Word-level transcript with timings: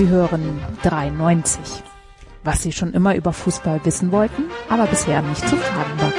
Sie 0.00 0.08
hören 0.08 0.58
93. 0.82 1.60
Was 2.42 2.62
Sie 2.62 2.72
schon 2.72 2.94
immer 2.94 3.14
über 3.16 3.34
Fußball 3.34 3.84
wissen 3.84 4.12
wollten, 4.12 4.44
aber 4.70 4.86
bisher 4.86 5.20
nicht 5.20 5.46
zu 5.46 5.56
fragen 5.56 6.00
war. 6.00 6.10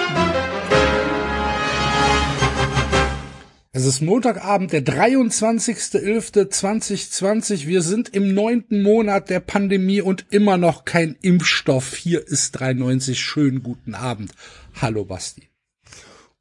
Es 3.72 3.88
ist 3.88 4.04
Montagabend, 4.04 4.72
der 4.72 4.86
23.11.2020. 4.86 7.66
Wir 7.66 7.82
sind 7.82 8.10
im 8.10 8.36
neunten 8.36 8.84
Monat 8.84 9.32
der 9.32 9.40
Pandemie 9.40 10.02
und 10.02 10.28
immer 10.30 10.58
noch 10.58 10.86
kein 10.86 11.16
Impfstoff. 11.20 11.96
Hier 11.96 12.28
ist 12.28 12.52
93. 12.52 13.20
Schönen 13.20 13.64
guten 13.64 13.96
Abend. 13.96 14.34
Hallo 14.80 15.06
Basti. 15.06 15.50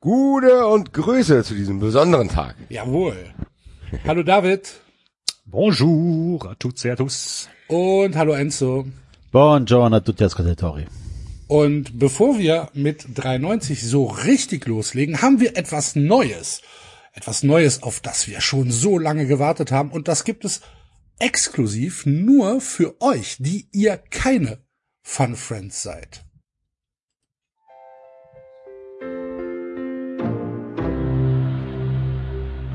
Gute 0.01 0.67
und 0.67 0.93
Grüße 0.93 1.43
zu 1.43 1.55
diesem 1.55 1.81
besonderen 1.81 2.29
Tag. 2.29 2.57
Jawohl. 2.69 3.17
Hallo 4.07 4.25
David. 4.25 4.83
Bonjour 5.51 6.49
a 6.49 6.55
tutti 6.55 6.89
a 6.89 6.95
tous. 6.95 7.49
Und 7.67 8.15
hallo 8.15 8.35
Enzo. 8.35 8.87
Buongiorno 9.33 9.97
a 9.97 10.01
tutti 10.01 10.23
ascoltatori. 10.23 10.87
Und 11.49 11.99
bevor 11.99 12.39
wir 12.39 12.69
mit 12.73 13.05
93 13.17 13.83
so 13.83 14.05
richtig 14.05 14.67
loslegen, 14.67 15.23
haben 15.23 15.41
wir 15.41 15.57
etwas 15.57 15.97
Neues. 15.97 16.63
Etwas 17.13 17.43
Neues, 17.43 17.83
auf 17.83 17.99
das 17.99 18.29
wir 18.29 18.41
schon 18.41 18.71
so 18.71 18.97
lange 18.97 19.27
gewartet 19.27 19.73
haben. 19.73 19.91
Und 19.91 20.07
das 20.07 20.23
gibt 20.23 20.45
es 20.45 20.61
exklusiv 21.19 22.07
nur 22.07 22.61
für 22.61 22.95
euch, 23.01 23.37
die 23.41 23.67
ihr 23.73 23.97
keine 23.97 24.59
Fun 25.03 25.35
Friends 25.35 25.83
seid. 25.83 26.25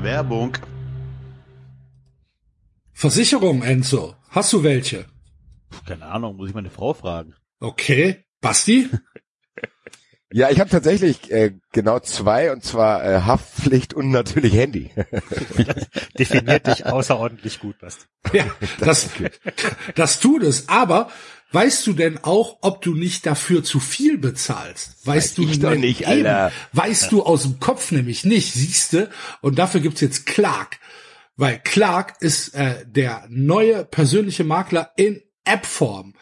Werbung. 0.02 0.58
Versicherung, 2.98 3.62
Enzo. 3.62 4.14
Hast 4.30 4.54
du 4.54 4.62
welche? 4.62 5.04
Keine 5.86 6.06
Ahnung, 6.06 6.36
muss 6.36 6.48
ich 6.48 6.54
meine 6.54 6.70
Frau 6.70 6.94
fragen. 6.94 7.34
Okay. 7.60 8.24
Basti? 8.40 8.88
Ja, 10.32 10.48
ich 10.48 10.60
habe 10.60 10.70
tatsächlich 10.70 11.30
äh, 11.30 11.52
genau 11.72 12.00
zwei, 12.00 12.50
und 12.52 12.64
zwar 12.64 13.04
äh, 13.04 13.20
Haftpflicht 13.20 13.92
und 13.92 14.10
natürlich 14.12 14.54
Handy. 14.54 14.92
Definiert 16.18 16.66
dich 16.66 16.86
außerordentlich 16.86 17.60
gut, 17.60 17.78
Basti. 17.80 18.06
Ja, 18.32 18.46
das, 18.80 19.10
das 19.94 20.18
tut 20.18 20.42
es. 20.42 20.70
Aber 20.70 21.10
weißt 21.52 21.86
du 21.86 21.92
denn 21.92 22.24
auch, 22.24 22.56
ob 22.62 22.80
du 22.80 22.94
nicht 22.94 23.26
dafür 23.26 23.62
zu 23.62 23.78
viel 23.78 24.16
bezahlst? 24.16 25.06
Weißt 25.06 25.32
Weiß 25.32 25.34
du 25.34 25.42
ich 25.42 25.60
doch 25.60 25.74
nicht, 25.74 26.00
eben. 26.00 26.26
Alter. 26.26 26.52
Weißt 26.72 27.12
du 27.12 27.22
aus 27.22 27.42
dem 27.42 27.60
Kopf 27.60 27.92
nämlich 27.92 28.24
nicht, 28.24 28.54
siehste. 28.54 29.10
Und 29.42 29.58
dafür 29.58 29.82
gibt's 29.82 30.00
jetzt 30.00 30.24
Clark. 30.24 30.78
Weil 31.36 31.60
Clark 31.62 32.14
ist 32.20 32.54
äh, 32.54 32.84
der 32.86 33.26
neue 33.28 33.84
persönliche 33.84 34.44
Makler 34.44 34.92
in 34.96 35.22
App-Form. 35.44 36.14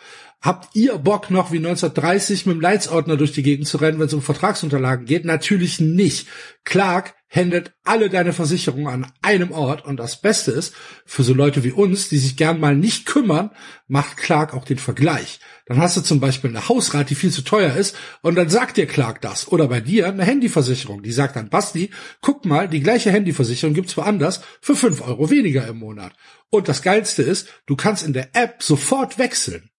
Habt 0.45 0.77
ihr 0.77 0.99
Bock 0.99 1.31
noch 1.31 1.53
wie 1.53 1.57
1930 1.57 2.45
mit 2.45 2.57
dem 2.57 2.61
Leitsordner 2.61 3.17
durch 3.17 3.33
die 3.33 3.43
Gegend 3.43 3.67
zu 3.67 3.79
rennen, 3.79 3.99
wenn 3.99 4.09
es 4.09 4.13
um 4.13 4.21
Vertragsunterlagen 4.21 5.07
geht? 5.07 5.25
Natürlich 5.25 5.81
nicht. 5.81 6.29
Clark 6.65 7.15
handelt 7.31 7.73
alle 7.83 8.11
deine 8.11 8.35
Versicherungen 8.35 8.89
an 8.89 9.13
einem 9.23 9.53
Ort 9.53 9.87
und 9.87 9.97
das 9.97 10.21
Beste 10.21 10.51
ist, 10.51 10.75
für 11.07 11.23
so 11.23 11.33
Leute 11.33 11.65
wie 11.65 11.73
uns, 11.73 12.11
die 12.11 12.19
sich 12.19 12.37
gern 12.37 12.61
mal 12.61 12.77
nicht 12.77 13.07
kümmern, 13.07 13.53
macht 13.87 14.19
Clark 14.19 14.53
auch 14.53 14.67
den 14.67 14.79
Vergleich. 14.79 15.41
Dann 15.67 15.79
hast 15.79 15.97
du 15.97 16.03
zum 16.03 16.21
Beispiel 16.21 16.51
eine 16.51 16.69
Hausrat, 16.69 17.09
die 17.09 17.15
viel 17.15 17.31
zu 17.31 17.43
teuer 17.43 17.75
ist 17.75 17.97
und 18.21 18.35
dann 18.35 18.51
sagt 18.51 18.77
dir 18.77 18.87
Clark 18.87 19.23
das. 19.23 19.49
Oder 19.49 19.69
bei 19.69 19.81
dir 19.81 20.07
eine 20.07 20.25
Handyversicherung, 20.25 21.03
die 21.03 21.13
sagt 21.13 21.37
dann, 21.37 21.49
Basti, 21.49 21.91
guck 22.21 22.45
mal, 22.45 22.69
die 22.69 22.81
gleiche 22.81 23.11
Handyversicherung 23.11 23.75
gibt's 23.75 23.97
woanders 23.97 24.43
für 24.61 24.77
fünf 24.77 25.01
Euro 25.01 25.31
weniger 25.31 25.67
im 25.67 25.79
Monat. 25.79 26.13
Und 26.51 26.69
das 26.69 26.83
Geilste 26.83 27.23
ist, 27.23 27.49
du 27.67 27.77
kannst 27.77 28.05
in 28.05 28.13
der 28.13 28.37
App 28.37 28.63
sofort 28.63 29.19
wechseln. 29.19 29.71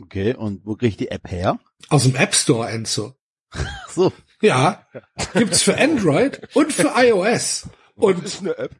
Okay, 0.00 0.34
und 0.34 0.66
wo 0.66 0.74
krieg 0.74 0.90
ich 0.90 0.96
die 0.96 1.10
App 1.10 1.30
her? 1.30 1.60
Aus 1.88 2.02
dem 2.02 2.16
App 2.16 2.34
Store, 2.34 2.68
Enzo. 2.68 3.14
Ach 3.50 3.90
so. 3.90 4.12
Ja, 4.40 4.86
gibt's 5.34 5.62
für 5.62 5.78
Android 5.78 6.40
und 6.54 6.72
für 6.72 6.92
iOS. 6.96 7.68
Und 7.94 8.24
ist 8.24 8.40
eine 8.40 8.58
App. 8.58 8.74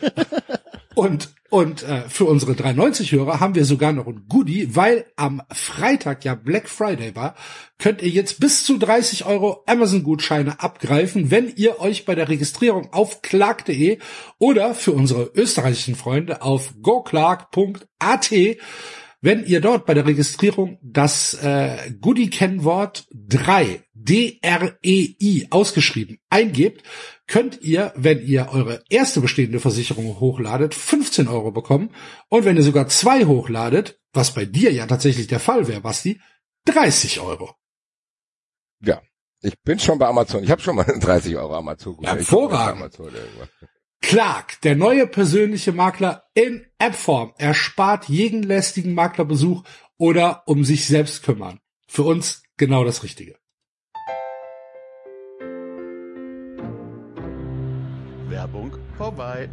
Und, 0.96 1.34
und 1.50 1.82
äh, 1.82 2.08
für 2.08 2.24
unsere 2.24 2.52
390-Hörer 2.52 3.38
haben 3.38 3.54
wir 3.54 3.66
sogar 3.66 3.92
noch 3.92 4.06
ein 4.06 4.24
Goodie, 4.30 4.74
weil 4.74 5.04
am 5.16 5.42
Freitag 5.52 6.24
ja 6.24 6.34
Black 6.34 6.70
Friday 6.70 7.14
war, 7.14 7.34
könnt 7.78 8.00
ihr 8.00 8.08
jetzt 8.08 8.40
bis 8.40 8.64
zu 8.64 8.78
30 8.78 9.26
Euro 9.26 9.62
Amazon-Gutscheine 9.66 10.58
abgreifen, 10.60 11.30
wenn 11.30 11.52
ihr 11.54 11.80
euch 11.80 12.06
bei 12.06 12.14
der 12.14 12.30
Registrierung 12.30 12.94
auf 12.94 13.20
clark.de 13.20 13.98
oder 14.38 14.72
für 14.72 14.92
unsere 14.92 15.30
österreichischen 15.34 15.96
Freunde 15.96 16.40
auf 16.40 16.72
goclark.at 16.80 18.32
wenn 19.20 19.44
ihr 19.44 19.60
dort 19.60 19.86
bei 19.86 19.94
der 19.94 20.06
Registrierung 20.06 20.78
das 20.82 21.34
äh, 21.34 21.90
Goodie-Kennwort 22.00 23.06
3, 23.12 23.82
D-R-E-I, 23.92 25.48
ausgeschrieben 25.50 26.18
eingebt, 26.30 26.84
könnt 27.26 27.60
ihr, 27.62 27.92
wenn 27.96 28.20
ihr 28.20 28.48
eure 28.52 28.82
erste 28.88 29.20
bestehende 29.20 29.60
Versicherung 29.60 30.20
hochladet, 30.20 30.74
15 30.74 31.28
Euro 31.28 31.50
bekommen. 31.50 31.90
Und 32.28 32.44
wenn 32.44 32.56
ihr 32.56 32.62
sogar 32.62 32.88
zwei 32.88 33.24
hochladet, 33.24 34.00
was 34.12 34.32
bei 34.34 34.44
dir 34.44 34.72
ja 34.72 34.86
tatsächlich 34.86 35.26
der 35.26 35.40
Fall 35.40 35.68
wäre, 35.68 35.80
Basti, 35.80 36.20
30 36.66 37.20
Euro. 37.20 37.54
Ja, 38.80 39.02
ich 39.42 39.60
bin 39.62 39.78
schon 39.78 39.98
bei 39.98 40.06
Amazon. 40.06 40.42
Ich 40.42 40.50
habe 40.50 40.62
schon 40.62 40.76
mal 40.76 40.84
30 41.00 41.36
Euro 41.36 41.56
Amazon. 41.56 41.96
Ja, 42.00 42.14
hervorragend. 42.14 42.82
Amazon. 42.82 43.12
Clark, 44.00 44.60
der 44.60 44.76
neue 44.76 45.06
persönliche 45.06 45.72
Makler 45.72 46.24
in 46.34 46.66
Appform, 46.78 47.32
erspart 47.38 48.08
jeden 48.08 48.42
lästigen 48.42 48.94
Maklerbesuch 48.94 49.64
oder 49.98 50.42
um 50.46 50.64
sich 50.64 50.86
selbst 50.86 51.22
kümmern. 51.22 51.60
Für 51.88 52.02
uns 52.02 52.42
genau 52.56 52.84
das 52.84 53.02
Richtige. 53.02 53.36
Vorbei. 58.96 59.48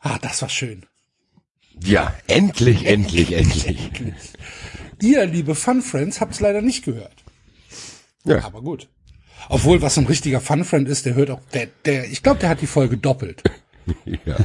Ah, 0.00 0.18
das 0.20 0.42
war 0.42 0.48
schön. 0.48 0.86
Ja, 1.82 2.14
endlich, 2.26 2.86
endlich, 2.86 3.32
endlich. 3.32 3.90
Ihr, 5.00 5.26
liebe 5.26 5.54
Fun 5.54 5.82
Friends, 5.82 6.20
habt's 6.20 6.40
leider 6.40 6.62
nicht 6.62 6.84
gehört. 6.84 7.24
Ja. 8.24 8.44
Aber 8.44 8.62
gut. 8.62 8.88
Obwohl, 9.48 9.80
was 9.80 9.96
ein 9.96 10.06
richtiger 10.06 10.40
Fun 10.40 10.64
Friend 10.64 10.88
ist, 10.88 11.06
der 11.06 11.14
hört 11.14 11.30
auch, 11.30 11.40
der, 11.54 11.68
der, 11.84 12.10
ich 12.10 12.22
glaube, 12.22 12.40
der 12.40 12.50
hat 12.50 12.60
die 12.60 12.66
Folge 12.66 12.98
doppelt. 12.98 13.42
ja. 14.24 14.36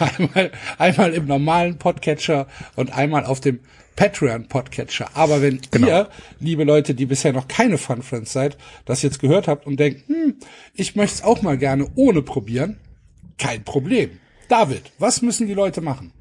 einmal, 0.00 0.52
einmal 0.78 1.12
im 1.12 1.26
normalen 1.26 1.78
Podcatcher 1.78 2.46
und 2.76 2.92
einmal 2.92 3.24
auf 3.24 3.40
dem 3.40 3.60
Patreon 3.96 4.46
Podcatcher. 4.46 5.08
Aber 5.14 5.42
wenn 5.42 5.60
ihr, 5.76 6.08
liebe 6.38 6.64
Leute, 6.64 6.94
die 6.94 7.06
bisher 7.06 7.32
noch 7.32 7.48
keine 7.48 7.78
Fun 7.78 8.02
Friends 8.02 8.32
seid, 8.32 8.56
das 8.84 9.02
jetzt 9.02 9.18
gehört 9.18 9.48
habt 9.48 9.66
und 9.66 9.80
denkt, 9.80 10.08
hm, 10.08 10.36
ich 10.74 10.94
möchte 10.94 11.16
es 11.16 11.24
auch 11.24 11.42
mal 11.42 11.58
gerne 11.58 11.88
ohne 11.96 12.22
probieren, 12.22 12.78
kein 13.38 13.64
Problem. 13.64 14.20
David, 14.48 14.92
was 14.98 15.22
müssen 15.22 15.46
die 15.46 15.54
Leute 15.54 15.80
machen? 15.80 16.12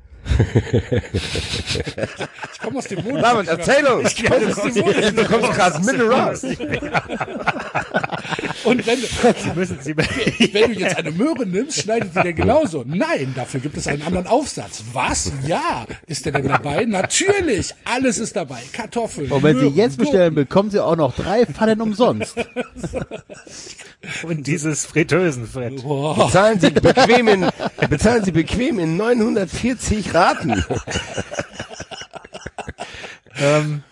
Ich 2.52 2.60
komme 2.60 2.80
aus 2.80 2.86
dem 2.86 3.04
Monat. 3.04 3.24
David, 3.24 3.48
erzähl 3.48 3.86
uns. 3.86 4.14
Ich 4.14 4.24
komm 4.26 4.44
aus 4.44 4.56
dem 4.74 4.86
Monat. 4.86 5.18
Du 5.18 5.26
kommst 5.26 5.52
gerade 5.52 5.86
mitten 5.86 6.02
raus. 6.02 6.44
Und 8.66 8.88
wenn, 8.88 8.98
Sie 9.00 9.52
müssen, 9.56 9.78
Sie, 9.82 9.96
wenn 9.96 10.74
du 10.74 10.80
jetzt 10.80 10.98
eine 10.98 11.12
Möhre 11.12 11.46
nimmst, 11.46 11.84
schneidet 11.84 12.16
die 12.16 12.22
denn 12.22 12.36
genauso? 12.36 12.84
Nein, 12.86 13.34
dafür 13.36 13.60
gibt 13.60 13.78
es 13.78 13.88
einen 13.88 14.02
anderen 14.02 14.26
Aufsatz. 14.28 14.84
Was? 14.94 15.32
Ja. 15.46 15.86
Ist 16.08 16.26
der 16.26 16.34
denn 16.34 16.48
dabei? 16.48 16.86
Natürlich. 16.86 17.76
Alles 17.86 18.18
ist 18.18 18.36
dabei. 18.36 18.62
Kartoffeln. 18.74 19.32
Und 19.32 19.44
wenn 19.44 19.58
Sie 19.58 19.66
Möhren, 19.66 19.76
jetzt 19.76 19.98
bestellen, 19.98 20.34
bekommen 20.34 20.72
Sie 20.72 20.80
auch 20.80 20.96
noch 20.96 21.16
drei 21.16 21.46
Pfannen 21.46 21.80
umsonst. 21.82 22.36
und 24.24 24.48
dieses 24.48 24.86
Fritteusenfett. 24.86 25.84
Bezahlen 25.84 26.60
Sie 26.60 26.72
bequem 26.72 27.28
in, 27.28 27.50
bezahlen 27.90 28.24
Sie 28.24 28.32
bequem 28.32 28.80
in 28.80 28.98
940 28.98 30.15
Raten. 30.16 30.64
Ähm, 33.38 33.84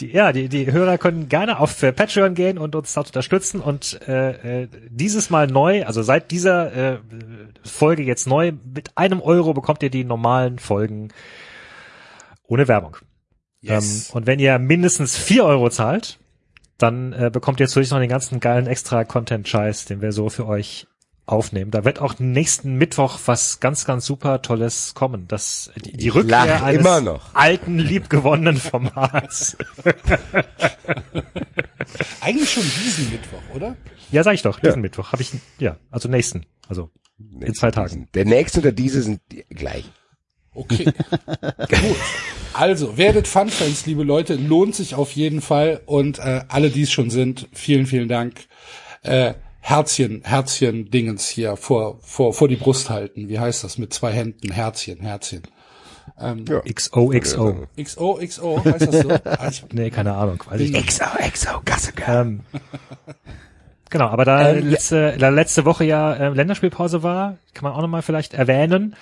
die, 0.00 0.10
ja, 0.10 0.32
die, 0.32 0.48
die 0.48 0.70
Hörer 0.72 0.98
können 0.98 1.28
gerne 1.28 1.60
auf 1.60 1.82
äh, 1.82 1.92
Patreon 1.92 2.34
gehen 2.34 2.58
und 2.58 2.74
uns 2.74 2.92
dort 2.94 3.08
unterstützen 3.08 3.60
und 3.60 4.00
äh, 4.08 4.62
äh, 4.62 4.68
dieses 4.88 5.30
Mal 5.30 5.46
neu, 5.46 5.84
also 5.84 6.02
seit 6.02 6.30
dieser 6.30 6.94
äh, 6.94 6.98
Folge 7.64 8.02
jetzt 8.02 8.26
neu, 8.26 8.52
mit 8.74 8.96
einem 8.96 9.20
Euro 9.20 9.54
bekommt 9.54 9.82
ihr 9.82 9.90
die 9.90 10.04
normalen 10.04 10.58
Folgen 10.58 11.08
ohne 12.46 12.66
Werbung. 12.68 12.96
Yes. 13.60 14.08
Ähm, 14.08 14.16
und 14.16 14.26
wenn 14.26 14.40
ihr 14.40 14.58
mindestens 14.58 15.16
vier 15.16 15.44
Euro 15.44 15.70
zahlt, 15.70 16.18
dann 16.78 17.12
äh, 17.12 17.30
bekommt 17.32 17.60
ihr 17.60 17.68
zusätzlich 17.68 17.92
noch 17.92 18.00
den 18.00 18.08
ganzen 18.08 18.40
geilen 18.40 18.66
extra 18.66 19.04
Content-Scheiß, 19.04 19.84
den 19.84 20.02
wir 20.02 20.10
so 20.10 20.28
für 20.28 20.48
euch 20.48 20.88
aufnehmen. 21.26 21.70
Da 21.70 21.84
wird 21.84 22.00
auch 22.00 22.18
nächsten 22.18 22.74
Mittwoch 22.74 23.18
was 23.26 23.60
ganz, 23.60 23.84
ganz 23.84 24.04
super 24.06 24.42
Tolles 24.42 24.94
kommen. 24.94 25.26
Das, 25.28 25.70
die, 25.84 25.92
die 25.92 26.08
Rückkehr 26.08 26.46
lach 26.46 26.62
eines 26.62 26.80
immer 26.80 27.00
noch. 27.00 27.34
alten, 27.34 27.78
liebgewonnenen 27.78 28.56
Formats. 28.58 29.56
Eigentlich 32.20 32.50
schon 32.50 32.62
diesen 32.84 33.10
Mittwoch, 33.10 33.42
oder? 33.54 33.76
ja, 34.10 34.22
sag 34.22 34.34
ich 34.34 34.42
doch, 34.42 34.60
diesen 34.60 34.82
Mittwoch 34.82 35.12
habe 35.12 35.22
ich, 35.22 35.30
ja, 35.58 35.76
also 35.90 36.08
nächsten, 36.08 36.44
also 36.68 36.90
in 37.40 37.54
zwei 37.54 37.70
Tagen. 37.70 38.08
Der 38.14 38.24
nächste 38.24 38.60
oder 38.60 38.72
diese 38.72 39.02
sind 39.02 39.20
die- 39.30 39.44
gleich. 39.48 39.84
Okay. 40.54 40.84
Gut. 41.68 41.96
Also, 42.52 42.98
werdet 42.98 43.26
Fun-Fans, 43.26 43.86
liebe 43.86 44.02
Leute, 44.02 44.34
lohnt 44.34 44.74
sich 44.74 44.94
auf 44.94 45.12
jeden 45.12 45.40
Fall. 45.40 45.80
Und 45.86 46.18
äh, 46.18 46.42
alle, 46.48 46.68
die 46.68 46.82
es 46.82 46.92
schon 46.92 47.08
sind, 47.08 47.48
vielen, 47.52 47.86
vielen 47.86 48.08
Dank. 48.08 48.34
Äh, 49.02 49.32
Herzchen, 49.64 50.22
Herzchen, 50.24 50.90
Dingens 50.90 51.28
hier 51.28 51.56
vor, 51.56 51.98
vor, 52.02 52.34
vor 52.34 52.48
die 52.48 52.56
Brust 52.56 52.90
halten. 52.90 53.28
Wie 53.28 53.38
heißt 53.38 53.62
das? 53.64 53.78
Mit 53.78 53.94
zwei 53.94 54.12
Händen. 54.12 54.50
Herzchen, 54.50 55.00
Herzchen. 55.00 55.42
XOXO. 56.18 57.66
XO, 57.82 58.18
XO, 58.26 58.64
heißt 58.64 58.92
das 58.92 59.00
so? 59.02 59.66
Nee, 59.72 59.90
keine 59.90 60.14
Ahnung, 60.14 60.42
weiß 60.46 60.60
ich 60.60 60.72
nicht. 60.72 60.88
XO, 60.88 61.04
XO, 61.32 61.60
Gasse, 61.64 61.92
Ähm, 62.06 62.40
genau, 63.88 64.06
aber 64.08 64.24
da 64.24 64.50
Ähm, 64.50 64.64
ja. 64.64 64.70
letzte, 64.72 65.16
da 65.16 65.28
letzte 65.28 65.64
Woche 65.64 65.84
ja 65.84 66.12
äh, 66.12 66.28
Länderspielpause 66.30 67.02
war, 67.02 67.38
kann 67.54 67.64
man 67.64 67.72
auch 67.72 67.80
nochmal 67.82 68.02
vielleicht 68.02 68.34
erwähnen. 68.34 68.96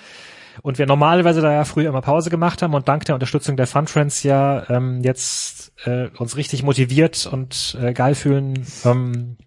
Und 0.61 0.77
wir 0.77 0.85
normalerweise 0.85 1.41
da 1.41 1.51
ja 1.51 1.63
früher 1.63 1.89
immer 1.89 2.01
Pause 2.01 2.29
gemacht 2.29 2.61
haben 2.61 2.73
und 2.75 2.87
dank 2.87 3.05
der 3.05 3.15
Unterstützung 3.15 3.57
der 3.57 3.67
Fun 3.67 3.87
Friends 3.87 4.21
ja 4.23 4.69
ähm, 4.69 5.01
jetzt 5.01 5.71
äh, 5.85 6.07
uns 6.17 6.37
richtig 6.37 6.61
motiviert 6.63 7.25
und 7.31 7.77
äh, 7.81 7.93
geil 7.93 8.15
fühlen, 8.15 8.65
ähm, 8.85 9.37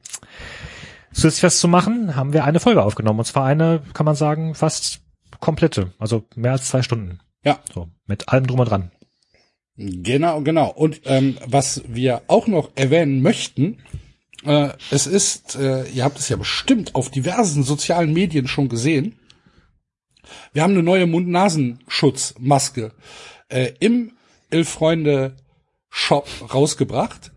Süßfest 1.14 1.60
zu 1.60 1.68
machen, 1.68 2.16
haben 2.16 2.32
wir 2.32 2.44
eine 2.44 2.60
Folge 2.60 2.82
aufgenommen. 2.82 3.20
Und 3.20 3.24
zwar 3.24 3.46
eine, 3.46 3.82
kann 3.94 4.06
man 4.06 4.16
sagen, 4.16 4.54
fast 4.54 5.00
komplette, 5.40 5.92
also 5.98 6.24
mehr 6.34 6.52
als 6.52 6.68
zwei 6.68 6.82
Stunden. 6.82 7.20
ja, 7.44 7.60
So, 7.72 7.88
mit 8.06 8.28
allem 8.28 8.46
drum 8.46 8.60
und 8.60 8.70
dran. 8.70 8.90
Genau, 9.76 10.40
genau. 10.42 10.70
Und 10.70 11.00
ähm, 11.04 11.36
was 11.46 11.82
wir 11.88 12.22
auch 12.28 12.46
noch 12.46 12.70
erwähnen 12.76 13.22
möchten, 13.22 13.78
äh, 14.44 14.68
es 14.90 15.06
ist, 15.06 15.56
äh, 15.56 15.84
ihr 15.88 16.04
habt 16.04 16.18
es 16.18 16.28
ja 16.28 16.36
bestimmt 16.36 16.94
auf 16.94 17.10
diversen 17.10 17.64
sozialen 17.64 18.12
Medien 18.12 18.46
schon 18.46 18.68
gesehen, 18.68 19.16
wir 20.52 20.62
haben 20.62 20.72
eine 20.72 20.82
neue 20.82 21.06
Mund-Nasen-Schutzmaske 21.06 22.92
äh, 23.48 23.72
im 23.80 24.12
Elf-Freunde-Shop 24.50 26.28
rausgebracht. 26.54 27.32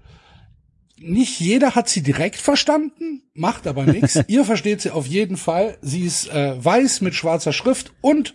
Nicht 1.07 1.39
jeder 1.39 1.73
hat 1.73 1.87
sie 1.87 2.03
direkt 2.03 2.35
verstanden, 2.35 3.23
macht 3.33 3.65
aber 3.65 3.85
nichts. 3.85 4.19
Ihr 4.27 4.43
versteht 4.43 4.81
sie 4.81 4.91
auf 4.91 5.07
jeden 5.07 5.37
Fall. 5.37 5.77
Sie 5.81 6.01
ist 6.01 6.29
äh, 6.29 6.63
weiß 6.63 6.99
mit 7.01 7.15
schwarzer 7.15 7.53
Schrift 7.53 7.93
und 8.01 8.33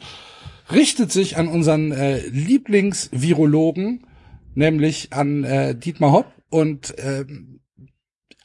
richtet 0.70 1.12
sich 1.12 1.36
an 1.36 1.48
unseren 1.48 1.92
äh, 1.92 2.26
Lieblingsvirologen, 2.28 4.06
nämlich 4.54 5.12
an 5.12 5.44
äh, 5.44 5.74
Dietmar 5.74 6.12
Hopp. 6.12 6.32
Und 6.48 6.94
ähm, 6.98 7.60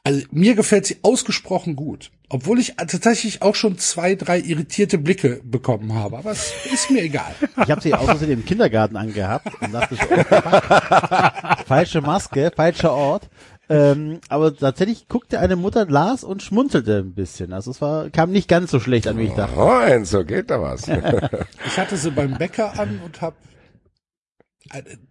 also 0.04 0.26
mir 0.32 0.56
gefällt 0.56 0.86
sie 0.86 0.98
ausgesprochen 1.04 1.76
gut. 1.76 2.12
Obwohl 2.30 2.60
ich 2.60 2.76
tatsächlich 2.76 3.42
auch 3.42 3.56
schon 3.56 3.78
zwei, 3.78 4.16
drei 4.16 4.40
irritierte 4.42 4.98
Blicke 4.98 5.40
bekommen 5.46 5.94
habe. 5.94 6.18
Aber 6.18 6.32
es 6.32 6.52
ist 6.74 6.92
mir 6.92 7.02
egal. 7.02 7.34
Ich 7.64 7.72
habe 7.72 7.80
sie 7.80 7.94
aus 7.94 8.22
im 8.22 8.44
Kindergarten 8.44 8.98
angehabt 8.98 9.50
und 9.62 9.74
dachte 9.74 9.96
so, 9.96 10.02
oh, 10.10 11.64
falsche 11.66 12.02
Maske, 12.02 12.52
falscher 12.54 12.92
Ort. 12.92 13.30
Ähm, 13.70 14.22
aber 14.30 14.56
tatsächlich 14.56 15.08
guckte 15.10 15.40
eine 15.40 15.58
Mutter 15.58 15.86
las 15.86 16.24
und 16.24 16.42
schmunzelte 16.42 17.00
ein 17.00 17.14
bisschen. 17.14 17.52
Also 17.52 17.72
es 17.72 17.82
war, 17.82 18.10
kam 18.10 18.32
nicht 18.32 18.48
ganz 18.48 18.72
so 18.72 18.80
schlecht 18.80 19.08
an, 19.08 19.18
wie 19.18 19.26
ich 19.26 19.34
dachte. 19.34 19.56
Moin, 19.56 20.06
so 20.06 20.24
geht 20.24 20.50
da 20.50 20.62
was. 20.62 20.88
Ich 21.68 21.78
hatte 21.78 21.98
sie 21.98 22.12
beim 22.12 22.38
Bäcker 22.38 22.80
an 22.80 23.02
und 23.04 23.22
habe 23.22 23.36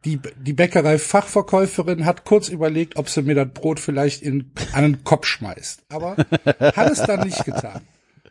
die, 0.04 0.20
die 0.38 0.52
Bäckerei-Fachverkäuferin 0.52 2.04
hat 2.04 2.24
kurz 2.24 2.48
überlegt, 2.48 2.96
ob 2.96 3.08
sie 3.08 3.22
mir 3.22 3.34
das 3.34 3.48
Brot 3.48 3.80
vielleicht 3.80 4.22
in, 4.22 4.52
an 4.72 4.82
den 4.82 5.04
Kopf 5.04 5.26
schmeißt. 5.26 5.84
Aber 5.88 6.16
hat 6.16 6.90
es 6.90 7.02
dann 7.02 7.20
nicht 7.20 7.44
getan. 7.44 7.80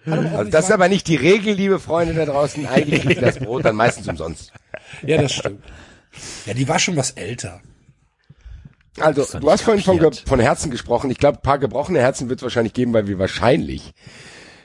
Also 0.06 0.44
das 0.52 0.66
ist 0.66 0.72
aber 0.72 0.88
nicht 0.88 1.08
die 1.08 1.16
Regel, 1.16 1.56
liebe 1.56 1.80
Freunde 1.80 2.14
da 2.14 2.26
draußen. 2.26 2.68
Eigentlich 2.68 3.06
ihr 3.06 3.22
das 3.22 3.40
Brot 3.40 3.66
dann 3.66 3.76
meistens 3.76 4.08
umsonst. 4.08 4.54
Ja, 5.02 5.20
das 5.20 5.34
stimmt. 5.34 5.64
Ja, 6.46 6.54
die 6.54 6.68
war 6.68 6.80
schon 6.80 6.96
was 6.96 7.12
älter. 7.12 7.62
Also, 9.00 9.40
du 9.40 9.52
hast 9.52 9.62
vorhin 9.62 9.84
von, 9.84 10.14
von 10.26 10.40
Herzen 10.40 10.72
gesprochen. 10.72 11.12
Ich 11.12 11.18
glaube, 11.18 11.40
ein 11.40 11.42
paar 11.42 11.60
gebrochene 11.60 12.00
Herzen 12.00 12.30
wird 12.30 12.40
es 12.40 12.44
wahrscheinlich 12.44 12.74
geben, 12.74 12.94
weil 12.94 13.08
wir 13.08 13.20
wahrscheinlich 13.20 13.94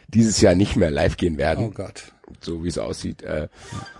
dieses 0.08 0.40
Jahr 0.40 0.54
nicht 0.54 0.76
mehr 0.76 0.90
live 0.90 1.16
gehen 1.16 1.36
werden. 1.38 1.66
Oh 1.66 1.70
Gott. 1.70 2.12
so 2.40 2.62
wie 2.64 2.68
es 2.68 2.78
aussieht. 2.78 3.22
Äh, 3.22 3.48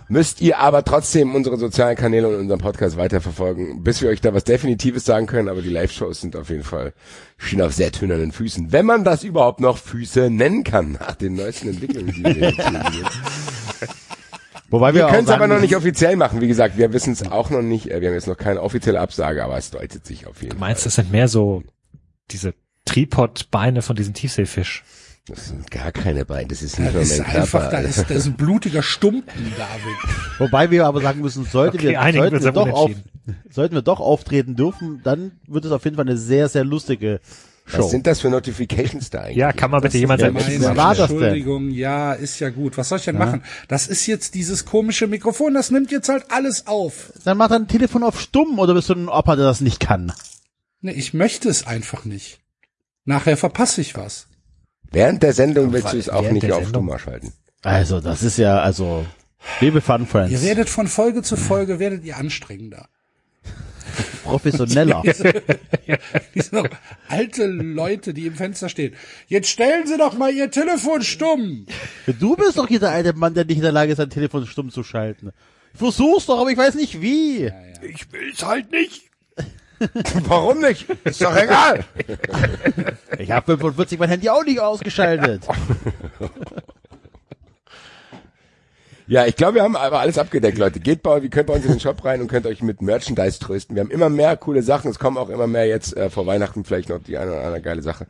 müsst 0.09 0.41
ihr 0.41 0.59
aber 0.59 0.83
trotzdem 0.83 1.35
unsere 1.35 1.57
sozialen 1.57 1.95
Kanäle 1.95 2.27
und 2.27 2.35
unseren 2.35 2.59
Podcast 2.59 2.97
weiterverfolgen, 2.97 3.83
bis 3.83 4.01
wir 4.01 4.09
euch 4.09 4.21
da 4.21 4.33
was 4.33 4.43
Definitives 4.43 5.05
sagen 5.05 5.25
können. 5.27 5.49
Aber 5.49 5.61
die 5.61 5.69
Live-Shows 5.69 6.21
sind 6.21 6.35
auf 6.35 6.49
jeden 6.49 6.63
Fall 6.63 6.93
stehen 7.37 7.61
auf 7.61 7.73
sehr 7.73 7.91
tönernen 7.91 8.31
Füßen. 8.31 8.71
Wenn 8.71 8.85
man 8.85 9.03
das 9.03 9.23
überhaupt 9.23 9.59
noch 9.61 9.77
Füße 9.77 10.29
nennen 10.29 10.63
kann, 10.63 10.93
nach 10.93 11.15
den 11.15 11.35
neuesten 11.35 11.69
Entwicklungen, 11.69 12.13
die 12.13 12.23
wir 12.23 12.49
jetzt 12.49 12.57
sehen. 12.57 12.81
Wobei 14.71 14.93
Wir 14.93 15.05
auch 15.07 15.11
können 15.11 15.25
es 15.25 15.29
aber 15.29 15.47
noch 15.47 15.59
nicht 15.59 15.75
offiziell 15.75 16.15
machen. 16.15 16.41
Wie 16.41 16.47
gesagt, 16.47 16.77
wir 16.77 16.91
wissen 16.93 17.13
es 17.13 17.29
auch 17.29 17.49
noch 17.49 17.61
nicht. 17.61 17.91
Äh, 17.91 18.01
Wir 18.01 18.07
haben 18.07 18.15
jetzt 18.15 18.27
noch 18.27 18.37
keine 18.37 18.61
offizielle 18.61 18.99
Absage, 18.99 19.43
aber 19.43 19.57
es 19.57 19.69
deutet 19.69 20.05
sich 20.05 20.25
auf 20.27 20.37
jeden 20.41 20.51
Du 20.51 20.57
Fall. 20.57 20.67
meinst, 20.69 20.85
das 20.85 20.95
sind 20.95 21.11
mehr 21.11 21.27
so 21.27 21.61
diese 22.31 22.53
Tripod-Beine 22.85 23.81
von 23.81 23.95
diesem 23.95 24.13
Tiefseefisch? 24.13 24.83
Das 25.27 25.49
sind 25.49 25.69
gar 25.69 25.91
keine 25.91 26.25
Beine. 26.25 26.47
Das 26.47 26.61
ist 26.63 26.79
nicht 26.79 26.87
Das 26.87 26.93
nur 26.95 27.01
ist 27.03 27.17
mein 27.19 27.27
einfach, 27.41 27.59
Körper. 27.69 27.77
da 27.77 27.87
ist, 27.87 28.09
da 28.09 28.13
ist 28.15 28.25
ein 28.25 28.33
blutiger 28.33 28.81
Stumpen, 28.81 29.53
David. 29.57 30.15
Wobei 30.39 30.71
wir 30.71 30.85
aber 30.87 31.01
sagen 31.01 31.21
müssen, 31.21 31.45
sollte 31.45 31.77
Okay, 31.77 31.89
wir, 31.89 32.01
sollten 32.01 32.33
wir 32.39 32.43
wir, 32.43 32.51
doch 32.51 32.69
auf 32.71 32.91
sollten 33.49 33.75
wir 33.75 33.81
doch 33.83 33.99
auftreten 33.99 34.55
dürfen, 34.55 35.01
dann 35.03 35.33
wird 35.47 35.65
es 35.65 35.71
auf 35.71 35.83
jeden 35.83 35.95
Fall 35.95 36.07
eine 36.07 36.17
sehr, 36.17 36.49
sehr 36.49 36.63
lustige 36.63 37.19
Show. 37.71 37.79
Was 37.79 37.91
sind 37.91 38.05
das 38.07 38.21
für 38.21 38.29
Notifications 38.29 39.09
da 39.09 39.21
eigentlich? 39.21 39.37
Ja, 39.37 39.53
kann 39.53 39.71
mal 39.71 39.79
bitte 39.81 39.97
jemand 39.97 40.21
ja 40.21 40.27
Wer 40.33 40.33
machen? 40.33 40.77
war 40.77 40.95
das 40.95 41.07
denn? 41.07 41.17
Entschuldigung, 41.17 41.69
ja, 41.69 42.13
ist 42.13 42.39
ja 42.39 42.49
gut. 42.49 42.77
Was 42.77 42.89
soll 42.89 42.99
ich 42.99 43.05
denn 43.05 43.17
machen? 43.17 43.43
Das 43.67 43.87
ist 43.87 44.05
jetzt 44.07 44.35
dieses 44.35 44.65
komische 44.65 45.07
Mikrofon, 45.07 45.53
das 45.53 45.71
nimmt 45.71 45.91
jetzt 45.91 46.09
halt 46.09 46.25
alles 46.29 46.67
auf. 46.67 47.13
Dann 47.23 47.37
mach 47.37 47.49
dein 47.49 47.67
Telefon 47.67 48.03
auf 48.03 48.19
stumm 48.19 48.59
oder 48.59 48.73
bist 48.73 48.89
du 48.89 48.93
ein 48.93 49.09
Opa, 49.09 49.35
der 49.35 49.45
das 49.45 49.61
nicht 49.61 49.79
kann? 49.79 50.11
Nee, 50.81 50.91
ich 50.91 51.13
möchte 51.13 51.49
es 51.49 51.65
einfach 51.65 52.05
nicht. 52.05 52.39
Nachher 53.05 53.37
verpasse 53.37 53.81
ich 53.81 53.95
was. 53.95 54.27
Während 54.91 55.23
der 55.23 55.33
Sendung 55.33 55.71
willst 55.71 55.93
du 55.93 55.97
es 55.97 56.09
auch 56.09 56.29
nicht 56.29 56.51
auf? 56.51 56.67
Stummer 56.67 56.99
schalten. 56.99 57.33
Also, 57.63 58.01
das 58.01 58.23
ist 58.23 58.37
ja, 58.37 58.59
also, 58.59 59.05
liebe 59.59 59.81
Fun 59.81 60.05
Friends, 60.05 60.31
Ihr 60.31 60.41
werdet 60.41 60.69
von 60.69 60.87
Folge 60.87 61.21
zu 61.21 61.37
Folge, 61.37 61.79
werdet 61.79 62.03
ihr 62.03 62.17
anstrengender. 62.17 62.89
Professioneller. 64.23 65.01
Die 66.35 66.41
sind 66.41 66.53
doch 66.53 66.67
alte 67.07 67.45
Leute, 67.47 68.13
die 68.13 68.27
im 68.27 68.35
Fenster 68.35 68.69
stehen. 68.69 68.95
Jetzt 69.27 69.49
stellen 69.49 69.87
Sie 69.87 69.97
doch 69.97 70.17
mal 70.17 70.33
Ihr 70.33 70.51
Telefon 70.51 71.01
stumm. 71.01 71.65
Du 72.19 72.35
bist 72.35 72.57
doch 72.57 72.67
hier 72.67 72.79
der 72.79 72.91
alte 72.91 73.13
Mann, 73.13 73.33
der 73.33 73.45
nicht 73.45 73.57
in 73.57 73.63
der 73.63 73.71
Lage 73.71 73.91
ist, 73.91 73.97
sein 73.97 74.09
Telefon 74.09 74.45
stumm 74.45 74.69
zu 74.69 74.83
schalten. 74.83 75.31
Ich 75.73 75.79
versuch's 75.79 76.25
doch, 76.25 76.39
aber 76.39 76.51
ich 76.51 76.57
weiß 76.57 76.75
nicht 76.75 77.01
wie. 77.01 77.51
Ich 77.81 78.11
will's 78.11 78.45
halt 78.45 78.71
nicht. 78.71 79.03
Warum 80.27 80.59
nicht? 80.59 80.87
Ist 81.03 81.21
doch 81.21 81.35
egal. 81.35 81.83
Ich 83.17 83.31
habe 83.31 83.57
45 83.57 83.97
mein 83.97 84.09
Handy 84.09 84.29
auch 84.29 84.43
nicht 84.43 84.59
ausgeschaltet. 84.59 85.43
Ja, 89.11 89.25
ich 89.25 89.35
glaube, 89.35 89.55
wir 89.55 89.63
haben 89.63 89.75
aber 89.75 89.99
alles 89.99 90.17
abgedeckt, 90.17 90.57
Leute. 90.57 90.79
Geht 90.79 91.03
bei, 91.03 91.19
ihr 91.19 91.29
könnt 91.29 91.47
bei 91.47 91.55
uns 91.55 91.65
in 91.65 91.71
den 91.71 91.81
Shop 91.81 92.05
rein 92.05 92.21
und 92.21 92.29
könnt 92.29 92.45
euch 92.45 92.61
mit 92.61 92.81
Merchandise 92.81 93.39
trösten. 93.39 93.75
Wir 93.75 93.83
haben 93.83 93.91
immer 93.91 94.07
mehr 94.07 94.37
coole 94.37 94.63
Sachen. 94.63 94.89
Es 94.89 94.99
kommen 94.99 95.17
auch 95.17 95.27
immer 95.27 95.47
mehr 95.47 95.65
jetzt 95.67 95.97
äh, 95.97 96.09
vor 96.09 96.25
Weihnachten 96.27 96.63
vielleicht 96.63 96.87
noch 96.87 97.03
die 97.03 97.17
eine 97.17 97.31
oder 97.31 97.43
andere 97.43 97.61
geile 97.61 97.81
Sache. 97.81 98.07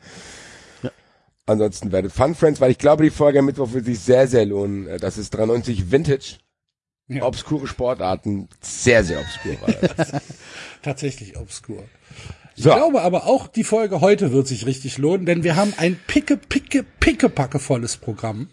Ansonsten 1.48 1.92
werdet 1.92 2.12
Fun 2.12 2.36
Friends, 2.36 2.62
weil 2.62 2.70
ich 2.70 2.78
glaube, 2.78 3.02
die 3.04 3.10
Folge 3.10 3.40
am 3.40 3.46
Mittwoch 3.46 3.74
wird 3.74 3.86
sich 3.86 4.00
sehr, 4.00 4.28
sehr 4.28 4.46
lohnen. 4.46 4.88
Äh, 4.88 4.98
Das 5.00 5.18
ist 5.18 5.32
93 5.32 5.92
Vintage. 5.92 6.36
Ja. 7.08 7.24
Obskure 7.24 7.66
Sportarten. 7.66 8.48
Sehr, 8.62 9.04
sehr 9.04 9.22
obskur 9.22 9.60
war 9.60 9.74
das. 9.98 10.12
Tatsächlich 10.84 11.36
obskur. 11.36 11.84
Ich 12.56 12.64
So. 12.64 12.70
glaube 12.76 13.02
aber 13.02 13.26
auch, 13.26 13.48
die 13.48 13.64
Folge 13.64 14.02
heute 14.02 14.32
wird 14.32 14.48
sich 14.48 14.68
richtig 14.68 15.00
lohnen, 15.00 15.26
denn 15.26 15.44
wir 15.44 15.56
haben 15.56 15.74
ein 15.78 16.00
picke, 16.06 16.38
picke, 16.38 16.86
pickepacke 17.00 17.58
volles 17.58 17.98
Programm. 17.98 18.50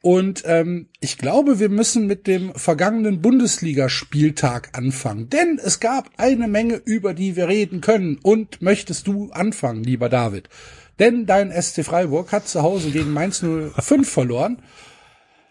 Und 0.00 0.44
ähm, 0.46 0.88
ich 1.00 1.18
glaube, 1.18 1.58
wir 1.58 1.68
müssen 1.68 2.06
mit 2.06 2.26
dem 2.28 2.54
vergangenen 2.54 3.20
Bundesligaspieltag 3.20 4.70
anfangen, 4.78 5.28
denn 5.28 5.60
es 5.62 5.80
gab 5.80 6.10
eine 6.18 6.46
Menge, 6.46 6.74
über 6.76 7.14
die 7.14 7.34
wir 7.34 7.48
reden 7.48 7.80
können. 7.80 8.18
Und 8.22 8.62
möchtest 8.62 9.08
du 9.08 9.32
anfangen, 9.32 9.82
lieber 9.82 10.08
David? 10.08 10.48
Denn 11.00 11.26
dein 11.26 11.50
SC 11.50 11.84
Freiburg 11.84 12.30
hat 12.30 12.48
zu 12.48 12.62
Hause 12.62 12.90
gegen 12.90 13.12
Mainz 13.12 13.44
05 13.44 14.08
verloren, 14.10 14.62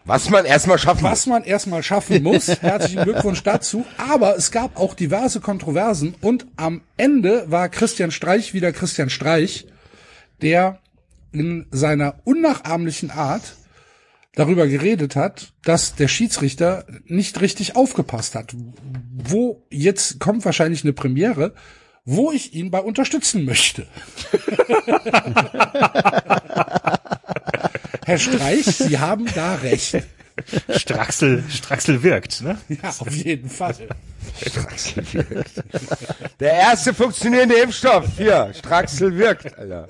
Was 0.06 0.30
man 0.30 0.46
erstmal 0.46 0.78
schaffen 0.78 1.02
muss. 1.02 1.10
was 1.10 1.26
man 1.26 1.44
erstmal 1.44 1.82
schaffen 1.82 2.22
muss. 2.22 2.48
Herzlichen 2.62 3.02
Glückwunsch 3.04 3.42
dazu. 3.42 3.84
Aber 3.98 4.36
es 4.36 4.50
gab 4.50 4.78
auch 4.78 4.94
diverse 4.94 5.40
Kontroversen 5.40 6.14
und 6.22 6.46
am 6.56 6.80
Ende 6.96 7.50
war 7.50 7.68
Christian 7.68 8.10
Streich 8.10 8.54
wieder 8.54 8.72
Christian 8.72 9.10
Streich, 9.10 9.66
der 10.40 10.78
in 11.32 11.66
seiner 11.70 12.20
unnachahmlichen 12.24 13.10
Art 13.10 13.57
darüber 14.34 14.66
geredet 14.66 15.16
hat, 15.16 15.52
dass 15.64 15.94
der 15.94 16.08
Schiedsrichter 16.08 16.86
nicht 17.06 17.40
richtig 17.40 17.76
aufgepasst 17.76 18.34
hat. 18.34 18.54
Wo 19.12 19.66
jetzt 19.70 20.20
kommt 20.20 20.44
wahrscheinlich 20.44 20.84
eine 20.84 20.92
Premiere, 20.92 21.54
wo 22.04 22.32
ich 22.32 22.54
ihn 22.54 22.70
bei 22.70 22.80
unterstützen 22.80 23.44
möchte. 23.44 23.86
Herr 28.04 28.18
Streich, 28.18 28.64
Sie 28.64 28.98
haben 28.98 29.26
da 29.34 29.56
recht. 29.56 29.98
Straxel, 30.70 31.44
Straxel 31.50 32.02
wirkt, 32.02 32.40
ne? 32.42 32.56
Ja, 32.68 32.88
auf 32.90 33.14
jeden 33.14 33.50
Fall. 33.50 33.74
Der 36.40 36.52
erste 36.52 36.94
funktionierende 36.94 37.56
Impfstoff. 37.56 38.06
Hier, 38.16 38.52
Straxel 38.54 39.16
wirkt, 39.16 39.58
Alter. 39.58 39.88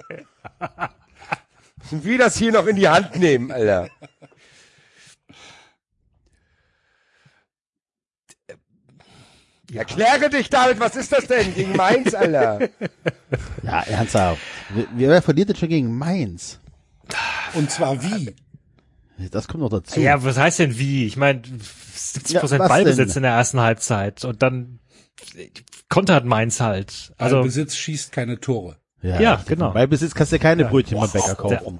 Müssen 1.83 2.05
wir 2.05 2.19
das 2.19 2.37
hier 2.37 2.53
noch 2.53 2.67
in 2.67 2.77
die 2.77 2.89
Hand 2.89 3.17
nehmen, 3.17 3.53
Alter. 3.53 3.89
Erkläre 9.73 10.31
dich, 10.31 10.49
David, 10.49 10.81
was 10.81 10.97
ist 10.97 11.13
das 11.13 11.27
denn 11.27 11.55
gegen 11.55 11.77
Mainz, 11.77 12.15
Alter? 12.15 12.69
Ja, 13.63 13.81
ernsthaft. 13.83 14.41
Wer, 14.71 14.87
wer 15.11 15.23
verliert 15.23 15.51
denn 15.51 15.57
schon 15.57 15.69
gegen 15.69 15.97
Mainz? 15.97 16.59
Und 17.55 17.71
zwar 17.71 18.03
wie? 18.03 18.35
Das 19.31 19.49
kommt 19.49 19.63
noch 19.63 19.71
dazu. 19.71 20.01
Ja, 20.01 20.23
was 20.23 20.39
heißt 20.39 20.61
denn 20.61 20.79
wie? 20.79 21.05
Ich 21.07 21.17
meine, 21.17 21.43
70 21.95 22.35
Ja, 22.35 22.41
Prozent 22.41 22.61
was 22.61 22.69
Ballbesitz 22.69 23.09
denn? 23.15 23.17
in 23.19 23.23
der 23.25 23.33
ersten 23.33 23.61
Halbzeit 23.61 24.25
und 24.25 24.43
dann 24.43 24.79
kontert 25.89 26.25
Mainz 26.25 26.61
halt. 26.61 27.13
Also 27.19 27.37
Also 27.37 27.43
Besitz 27.43 27.77
schießt 27.77 28.13
keine 28.13 28.41
Tore. 28.41 28.77
Ja, 29.03 29.43
genau. 29.47 29.73
Bei 29.73 29.87
Besitz 29.87 30.15
kannst 30.15 30.33
du 30.33 30.37
ja 30.37 30.43
keine 30.43 30.65
Brötchen 30.65 30.99
beim 30.99 31.11
Bäcker 31.11 31.27
der, 31.49 31.59
kaufen. 31.59 31.79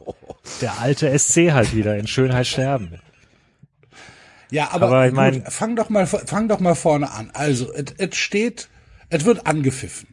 der 0.61 0.79
alte 0.81 1.19
SC 1.19 1.53
halt 1.53 1.75
wieder 1.75 1.97
in 1.97 2.07
Schönheit 2.07 2.47
sterben. 2.47 3.01
Ja, 4.51 4.71
aber, 4.73 4.87
Aber 4.87 5.05
ich 5.07 5.11
gut, 5.11 5.17
mein- 5.17 5.45
fang 5.47 5.77
doch 5.77 5.89
mal, 5.91 6.07
fang 6.07 6.49
doch 6.49 6.61
mal 6.61 6.75
vorne 6.75 7.11
an. 7.13 7.31
Also, 7.35 7.73
es 7.75 7.93
es 7.99 8.17
steht, 8.17 8.69
es 9.11 9.25
wird 9.25 9.47
angepfiffen. 9.47 10.09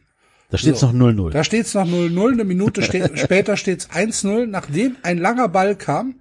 Da 0.50 0.58
steht's 0.58 0.80
So. 0.80 0.92
noch 0.92 0.94
0-0. 1.12 1.30
Da 1.30 1.42
steht's 1.42 1.74
noch 1.74 1.86
0-0, 1.86 2.32
eine 2.32 2.44
Minute 2.44 2.82
steht, 2.82 3.18
später 3.18 3.56
steht's 3.56 3.88
1-0, 3.90 4.46
nachdem 4.46 4.96
ein 5.02 5.18
langer 5.18 5.48
Ball 5.48 5.74
kam. 5.76 6.20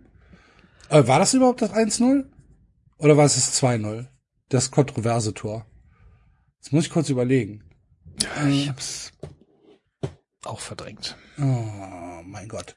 Äh, 0.89 1.05
war 1.07 1.19
das 1.19 1.33
überhaupt 1.33 1.61
das 1.61 1.71
1-0? 1.73 2.25
Oder 2.97 3.17
war 3.17 3.25
es 3.25 3.35
das 3.35 3.61
2-0? 3.61 4.07
Das 4.49 4.71
kontroverse 4.71 5.33
Tor. 5.33 5.65
Jetzt 6.61 6.71
muss 6.71 6.85
ich 6.85 6.89
kurz 6.91 7.09
überlegen. 7.09 7.63
Ich 8.47 8.69
hab's 8.69 9.11
auch 10.45 10.59
verdrängt. 10.59 11.17
Oh 11.37 12.21
mein 12.23 12.47
Gott. 12.47 12.75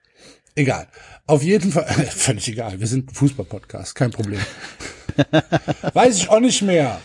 Egal. 0.54 0.88
Auf 1.26 1.42
jeden 1.42 1.70
Fall, 1.70 1.84
völlig 2.10 2.48
egal. 2.48 2.80
Wir 2.80 2.86
sind 2.88 3.10
ein 3.10 3.14
Fußball-Podcast, 3.14 3.94
kein 3.94 4.10
Problem. 4.10 4.40
Weiß 5.94 6.16
ich 6.16 6.28
auch 6.28 6.40
nicht 6.40 6.62
mehr. 6.62 7.00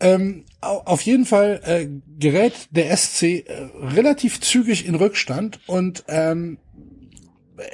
Ähm, 0.00 0.44
au- 0.60 0.82
auf 0.84 1.00
jeden 1.02 1.24
Fall 1.26 1.60
äh, 1.64 1.88
gerät 2.20 2.54
der 2.70 2.96
SC 2.96 3.22
äh, 3.22 3.44
relativ 3.82 4.40
zügig 4.40 4.86
in 4.86 4.94
Rückstand 4.94 5.58
und 5.66 6.04
ähm, 6.06 6.58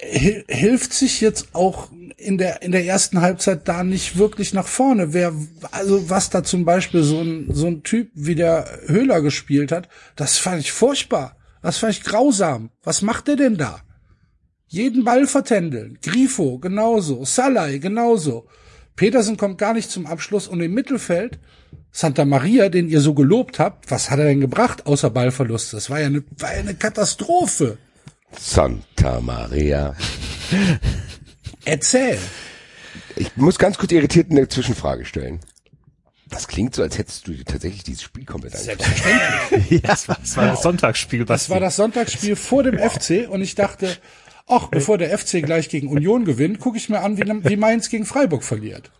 hil 0.01 0.45
hilft 0.49 0.95
sich 0.95 1.21
jetzt 1.21 1.49
auch 1.55 1.91
in 2.17 2.39
der 2.39 2.63
in 2.63 2.73
der 2.73 2.87
ersten 2.87 3.21
Halbzeit 3.21 3.69
da 3.69 3.85
nicht 3.85 4.17
wirklich 4.17 4.55
nach 4.55 4.67
vorne. 4.67 5.13
Wer 5.13 5.35
also 5.71 6.09
was 6.09 6.31
da 6.31 6.43
zum 6.43 6.65
Beispiel 6.65 7.03
so 7.03 7.21
ein 7.21 7.49
so 7.53 7.67
ein 7.67 7.83
Typ 7.83 8.11
wie 8.15 8.35
der 8.35 8.71
Höhler 8.87 9.21
gespielt 9.21 9.71
hat, 9.71 9.91
das 10.17 10.39
fand 10.39 10.61
ich 10.61 10.73
furchtbar. 10.73 11.37
Das 11.61 11.77
fand 11.79 11.93
ich 11.93 12.03
grausam. 12.05 12.71
Was 12.83 13.03
macht 13.03 13.29
der 13.29 13.37
denn 13.37 13.59
da? 13.59 13.83
Jeden 14.75 15.05
Ball 15.05 15.29
vertändeln. 15.29 15.99
Grifo 16.03 16.59
genauso. 16.59 17.25
Salai 17.25 17.79
genauso. 17.79 18.49
Petersen 18.97 19.37
kommt 19.37 19.57
gar 19.57 19.73
nicht 19.73 19.89
zum 19.89 20.05
Abschluss 20.05 20.49
und 20.49 20.61
im 20.61 20.75
Mittelfeld 20.75 21.39
Santa 21.93 22.25
Maria, 22.25 22.69
den 22.69 22.89
ihr 22.89 23.01
so 23.01 23.15
gelobt 23.15 23.61
habt, 23.61 23.89
was 23.93 24.11
hat 24.11 24.19
er 24.19 24.25
denn 24.25 24.41
gebracht 24.41 24.85
außer 24.87 25.11
Ballverlust? 25.11 25.75
Das 25.75 25.91
war 25.91 26.01
ja 26.01 26.07
eine, 26.07 26.25
war 26.39 26.53
ja 26.53 26.59
eine 26.59 26.75
Katastrophe. 26.75 27.79
Santa 28.37 29.21
Maria. 29.21 29.95
Erzähl. 31.65 32.19
Ich 33.15 33.37
muss 33.37 33.61
ganz 33.61 33.79
kurz 33.79 33.93
irritiert 33.93 34.33
eine 34.33 34.49
Zwischenfrage 34.49 35.05
stellen. 35.05 35.39
Das 36.31 36.49
klingt 36.49 36.75
so, 36.75 36.83
als 36.83 36.99
hättest 36.99 37.29
du 37.29 37.33
dir 37.33 37.45
tatsächlich 37.45 37.85
dieses 37.85 38.03
Spiel 38.03 38.25
komplett 38.25 38.57
angeschaut. 38.57 38.81
Das 39.85 40.09
war 40.09 40.17
das, 40.21 40.37
war 40.37 40.47
das 40.49 40.63
Sonntagsspiel. 40.63 41.25
Das 41.25 41.49
war 41.49 41.61
das 41.61 41.77
Sonntagsspiel 41.77 42.35
vor 42.35 42.65
dem 42.65 42.77
FC 42.77 43.29
und 43.29 43.41
ich 43.41 43.55
dachte, 43.55 43.97
ach, 44.47 44.69
bevor 44.69 44.99
der 44.99 45.17
FC 45.17 45.43
gleich 45.43 45.69
gegen 45.69 45.89
Union 45.89 46.25
gewinnt, 46.25 46.61
gucke 46.61 46.77
ich 46.77 46.89
mir 46.89 47.01
an, 47.01 47.19
wie, 47.19 47.51
wie 47.51 47.57
Mainz 47.57 47.89
gegen 47.89 48.07
Freiburg 48.07 48.45
verliert. 48.45 48.91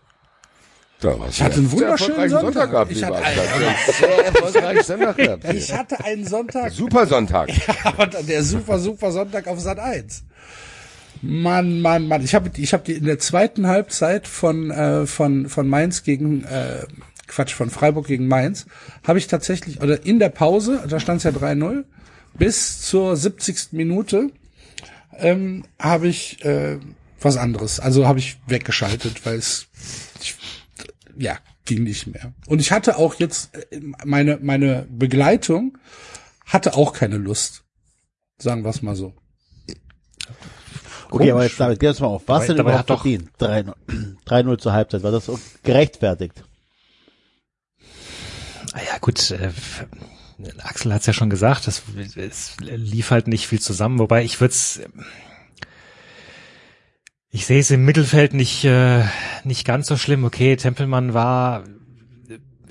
Da 1.01 1.19
war's 1.19 1.35
Ich 1.35 1.43
hatte 1.43 1.55
einen 1.57 1.71
wunderschönen 1.71 2.29
Sonntag. 2.29 2.71
gehabt, 2.71 2.91
Ich 2.91 3.03
hatte 3.03 3.17
erfolgreichen 4.25 4.83
Sonntag 4.83 5.17
gehabt. 5.17 5.43
Ich 5.53 5.73
hatte 5.73 6.03
einen 6.03 6.25
Sonntag, 6.25 6.71
Super 6.71 7.05
Sonntag. 7.05 7.49
dann 8.11 8.25
der 8.25 8.43
super, 8.43 8.79
super 8.79 9.11
Sonntag 9.11 9.47
auf 9.47 9.59
Sat 9.59 9.79
1. 9.79 10.23
Mann, 11.21 11.81
Mann, 11.81 12.07
Mann. 12.07 12.23
Ich 12.23 12.35
habe 12.35 12.51
ich 12.55 12.73
hab 12.73 12.85
die 12.85 12.93
in 12.93 13.05
der 13.05 13.19
zweiten 13.19 13.67
Halbzeit 13.67 14.27
von, 14.27 14.71
äh, 14.71 15.05
von, 15.05 15.49
von 15.49 15.67
Mainz 15.67 16.03
gegen, 16.03 16.43
äh, 16.45 16.85
Quatsch, 17.27 17.53
von 17.53 17.69
Freiburg 17.69 18.07
gegen 18.07 18.27
Mainz, 18.27 18.65
habe 19.05 19.17
ich 19.19 19.27
tatsächlich, 19.27 19.81
oder 19.81 20.05
in 20.05 20.19
der 20.19 20.29
Pause, 20.29 20.83
da 20.87 20.99
stand 20.99 21.17
es 21.17 21.23
ja 21.23 21.31
3-0, 21.31 21.83
bis 22.37 22.81
zur 22.81 23.15
70. 23.15 23.69
Minute 23.71 24.29
ähm, 25.19 25.65
habe 25.79 26.07
ich 26.07 26.43
äh, 26.45 26.79
was 27.21 27.37
anderes. 27.37 27.79
Also 27.79 28.07
habe 28.07 28.19
ich 28.19 28.37
weggeschaltet, 28.47 29.25
weil 29.25 29.35
es 29.35 29.67
ich, 30.21 30.35
ja 31.17 31.37
ging 31.65 31.83
nicht 31.83 32.07
mehr. 32.07 32.33
Und 32.47 32.59
ich 32.59 32.71
hatte 32.71 32.97
auch 32.97 33.15
jetzt 33.15 33.55
äh, 33.71 33.79
meine 34.03 34.37
meine 34.41 34.85
Begleitung 34.89 35.77
hatte 36.45 36.75
auch 36.75 36.93
keine 36.93 37.17
Lust. 37.17 37.63
Sagen 38.37 38.63
wir 38.63 38.69
es 38.69 38.81
mal 38.81 38.95
so. 38.95 39.13
Okay, 41.09 41.31
aber 41.31 41.43
jetzt 41.43 41.59
David, 41.59 41.79
geh 41.79 41.87
uns 41.87 41.99
mal 41.99 42.07
auf. 42.07 42.23
Was 42.27 42.41
Dabei- 42.41 42.47
denn 42.47 42.57
dabei 42.57 42.69
überhaupt 42.71 42.89
hat 42.89 42.97
doch- 42.97 43.01
verdient? 43.01 43.29
3-0 43.39 44.15
3-0 44.25 44.57
zur 44.59 44.73
Halbzeit. 44.73 45.03
War 45.03 45.11
das 45.11 45.29
gerechtfertigt? 45.63 46.43
Ah 48.73 48.79
ja, 48.91 48.97
gut, 48.99 49.31
äh, 49.31 49.51
Axel 50.59 50.93
hat's 50.93 51.05
ja 51.05 51.13
schon 51.13 51.29
gesagt, 51.29 51.67
das, 51.67 51.83
es 52.15 52.57
lief 52.59 53.11
halt 53.11 53.27
nicht 53.27 53.47
viel 53.47 53.61
zusammen, 53.61 53.99
wobei 53.99 54.23
ich 54.23 54.41
würde 54.41 54.51
es, 54.51 54.81
ich 57.29 57.45
sehe 57.45 57.59
es 57.59 57.71
im 57.71 57.85
Mittelfeld 57.85 58.33
nicht, 58.33 58.65
äh, 58.65 59.03
nicht 59.43 59.65
ganz 59.65 59.87
so 59.87 59.97
schlimm. 59.97 60.23
Okay, 60.23 60.55
Tempelmann 60.55 61.13
war, 61.13 61.63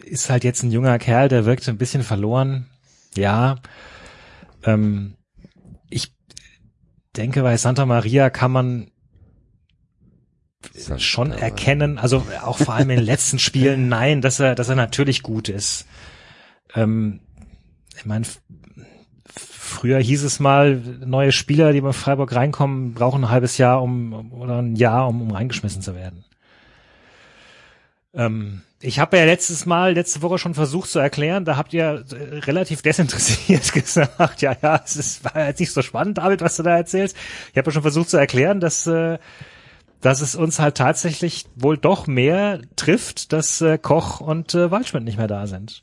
ist 0.04 0.30
halt 0.30 0.44
jetzt 0.44 0.62
ein 0.62 0.70
junger 0.70 0.98
Kerl, 0.98 1.28
der 1.28 1.46
wirkte 1.46 1.70
ein 1.70 1.78
bisschen 1.78 2.02
verloren. 2.02 2.68
Ja, 3.16 3.56
ähm, 4.64 5.16
ich 5.88 6.14
denke, 7.16 7.42
bei 7.42 7.56
Santa 7.56 7.86
Maria 7.86 8.30
kann 8.30 8.52
man 8.52 8.90
schon 10.96 11.30
erkennen, 11.30 11.98
also 11.98 12.26
auch 12.42 12.58
vor 12.58 12.74
allem 12.74 12.90
in 12.90 12.96
den 12.96 13.04
letzten 13.04 13.38
Spielen, 13.38 13.88
nein, 13.88 14.20
dass 14.20 14.40
er, 14.40 14.54
dass 14.54 14.68
er 14.68 14.76
natürlich 14.76 15.22
gut 15.22 15.48
ist. 15.48 15.86
Ähm, 16.74 17.20
ich 17.96 18.04
meine, 18.04 18.24
früher 19.36 19.98
hieß 19.98 20.22
es 20.24 20.40
mal, 20.40 20.76
neue 21.04 21.32
Spieler, 21.32 21.72
die 21.72 21.80
bei 21.80 21.92
Freiburg 21.92 22.34
reinkommen, 22.34 22.94
brauchen 22.94 23.24
ein 23.24 23.30
halbes 23.30 23.58
Jahr 23.58 23.82
um 23.82 24.32
oder 24.32 24.60
ein 24.60 24.76
Jahr, 24.76 25.08
um, 25.08 25.22
um 25.22 25.30
reingeschmissen 25.30 25.82
zu 25.82 25.94
werden. 25.94 26.24
Ähm, 28.14 28.62
ich 28.80 28.98
habe 28.98 29.16
ja 29.16 29.24
letztes 29.24 29.66
Mal, 29.66 29.94
letzte 29.94 30.22
Woche 30.22 30.38
schon 30.38 30.54
versucht 30.54 30.90
zu 30.90 30.98
erklären, 30.98 31.44
da 31.44 31.56
habt 31.56 31.72
ihr 31.72 32.04
äh, 32.12 32.38
relativ 32.40 32.82
desinteressiert 32.82 33.72
gesagt, 33.72 34.42
ja, 34.42 34.54
ja, 34.62 34.80
es 34.84 34.96
ist, 34.96 35.24
war 35.24 35.46
jetzt 35.46 35.60
nicht 35.60 35.72
so 35.72 35.82
spannend, 35.82 36.18
David, 36.18 36.40
was 36.40 36.56
du 36.56 36.62
da 36.62 36.76
erzählst. 36.76 37.16
Ich 37.52 37.58
habe 37.58 37.68
ja 37.68 37.72
schon 37.72 37.82
versucht 37.82 38.10
zu 38.10 38.16
erklären, 38.16 38.60
dass 38.60 38.86
äh, 38.86 39.18
dass 40.00 40.20
es 40.20 40.34
uns 40.34 40.58
halt 40.58 40.76
tatsächlich 40.76 41.46
wohl 41.56 41.78
doch 41.78 42.06
mehr 42.06 42.60
trifft, 42.76 43.32
dass 43.32 43.62
äh, 43.62 43.78
Koch 43.78 44.20
und 44.20 44.52
Waldschmidt 44.52 45.02
nicht 45.02 45.16
mehr 45.16 45.28
da 45.28 45.46
sind. 45.46 45.82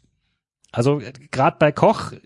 Also 0.72 1.02
gerade 1.32 1.58
bei 1.60 1.72
Koch, 1.72 2.14
äh, 2.14 2.20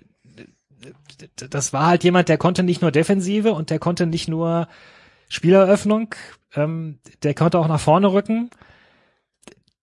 das 1.50 1.74
war 1.74 1.88
halt 1.88 2.04
jemand, 2.04 2.30
der 2.30 2.38
konnte 2.38 2.64
nicht 2.64 2.82
nur 2.82 2.92
Defensive 2.92 3.54
und 3.54 3.70
der 3.70 3.80
konnte 3.80 4.06
nicht 4.06 4.28
nur 4.28 4.68
Spieleröffnung, 5.30 6.14
ähm, 6.56 7.00
der 7.24 7.34
konnte 7.34 7.60
auch 7.60 7.68
nach 7.68 7.80
vorne 7.80 8.12
rücken. 8.12 8.50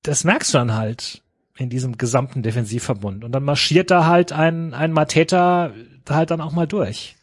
Das 0.03 0.25
merkst 0.25 0.55
du 0.55 0.59
dann 0.59 0.75
halt 0.75 1.23
in 1.57 1.71
diesem 1.71 1.99
gesamten 1.99 2.43
Defensivverbund. 2.43 3.25
Und 3.25 3.33
dann 3.33 3.45
marschiert 3.45 3.91
da 3.91 4.07
halt 4.07 4.33
ein, 4.33 4.75
ein 4.75 4.93
Mateta 4.93 5.73
halt 6.09 6.31
dann 6.31 6.41
auch 6.41 6.53
mal 6.53 6.67
durch. 6.67 7.17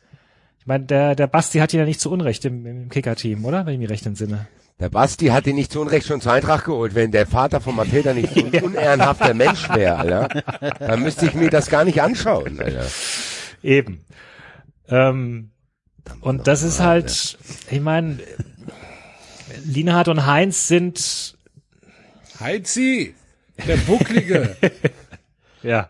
Ich 0.60 0.67
meine, 0.67 0.86
der, 0.86 1.15
der 1.15 1.27
Basti 1.27 1.60
hat 1.60 1.74
ihn 1.74 1.79
ja 1.79 1.86
nicht 1.86 2.00
zu 2.00 2.12
Unrecht 2.12 2.46
im, 2.46 2.65
im 2.65 2.89
Kicker-Team, 2.89 3.43
oder? 3.46 3.65
Wenn 3.65 3.74
ich 3.74 3.79
mich 3.79 3.89
recht 3.89 4.05
entsinne. 4.05 4.48
Der 4.79 4.89
Basti 4.89 5.27
hat 5.27 5.45
ihn 5.45 5.55
nicht 5.55 5.74
zu 5.74 5.81
Unrecht 5.81 6.07
schon 6.07 6.21
zur 6.21 6.31
Eintracht 6.31 6.65
geholt. 6.65 6.95
Wenn 6.95 7.12
der 7.12 7.27
Vater 7.27 7.59
von 7.59 7.75
Mateta 7.75 8.13
nicht 8.13 8.33
so 8.33 8.39
ein 8.39 8.51
unehrenhafter 8.63 9.33
Mensch 9.33 9.67
wäre, 9.69 9.98
Alter, 9.98 10.29
dann 10.79 11.03
müsste 11.03 11.25
ich 11.25 11.33
mir 11.33 11.50
das 11.50 11.69
gar 11.69 11.83
nicht 11.83 12.01
anschauen, 12.01 12.59
Alter. 12.62 12.86
Eben. 13.62 14.05
Ähm, 14.88 15.51
und 16.21 16.48
das 16.48 16.63
ist 16.63 16.79
halt, 16.79 17.38
ich 17.69 17.81
meine, 17.81 18.19
Lienhardt 19.65 20.07
und 20.07 20.25
Heinz 20.25 20.67
sind, 20.67 21.36
Heizi, 22.39 23.13
der 23.67 23.77
Bucklige. 23.77 24.55
ja, 25.63 25.89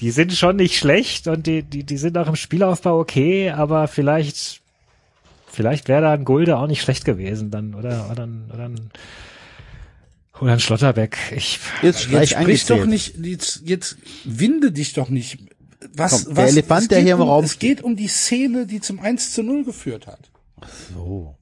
die 0.00 0.10
sind 0.10 0.32
schon 0.32 0.56
nicht 0.56 0.76
schlecht 0.76 1.28
und 1.28 1.46
die, 1.46 1.62
die, 1.62 1.84
die 1.84 1.96
sind 1.96 2.18
auch 2.18 2.26
im 2.26 2.34
Spielaufbau 2.34 2.98
okay, 2.98 3.50
aber 3.50 3.86
vielleicht 3.86 4.63
vielleicht 5.54 5.88
wäre 5.88 6.02
da 6.02 6.12
ein 6.12 6.24
Gulde 6.24 6.58
auch 6.58 6.66
nicht 6.66 6.82
schlecht 6.82 7.04
gewesen 7.04 7.50
dann, 7.50 7.74
oder, 7.74 8.10
oder, 8.10 8.26
ein, 8.26 8.50
oder 8.52 8.64
ein, 8.64 8.90
oder 10.40 10.52
ein 10.52 10.60
Schlotterbeck. 10.60 11.16
Ich, 11.34 11.60
Streich 11.78 12.30
Jetzt 12.30 12.30
sprich 12.30 12.66
doch 12.66 12.84
nicht, 12.86 13.16
jetzt, 13.18 13.62
jetzt 13.64 13.96
winde 14.24 14.72
dich 14.72 14.92
doch 14.92 15.08
nicht. 15.08 15.38
Was, 15.94 16.24
Komm, 16.24 16.34
der 16.34 16.44
was, 16.44 16.52
Elefant, 16.52 16.82
es 16.82 16.88
der 16.88 16.98
geht 16.98 17.06
hier 17.06 17.14
im 17.14 17.20
um, 17.20 17.28
Raum 17.28 17.44
Es 17.44 17.58
geht 17.58 17.82
um 17.82 17.96
die 17.96 18.08
Szene, 18.08 18.66
die 18.66 18.80
zum 18.80 19.00
1 19.00 19.32
zu 19.32 19.42
0 19.42 19.64
geführt 19.64 20.06
hat. 20.06 20.30
So. 20.94 21.36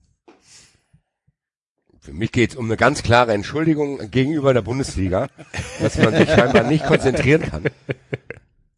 Für 2.01 2.13
mich 2.13 2.33
geht 2.33 2.51
es 2.51 2.57
um 2.57 2.65
eine 2.65 2.77
ganz 2.77 3.05
klare 3.05 3.33
Entschuldigung 3.33 4.11
gegenüber 4.11 4.53
der 4.53 4.63
Bundesliga, 4.63 5.29
dass 5.81 5.97
man 5.99 6.17
sich 6.17 6.29
scheinbar 6.29 6.65
nicht 6.65 6.85
konzentrieren 6.85 7.43
kann, 7.43 7.65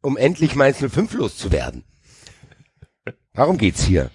um 0.03 0.19
endlich 0.19 0.55
Mainz 0.55 0.79
05 0.79 1.15
loszuwerden. 1.15 1.85
Darum 3.33 3.57
geht's 3.57 3.83
hier. 3.83 4.11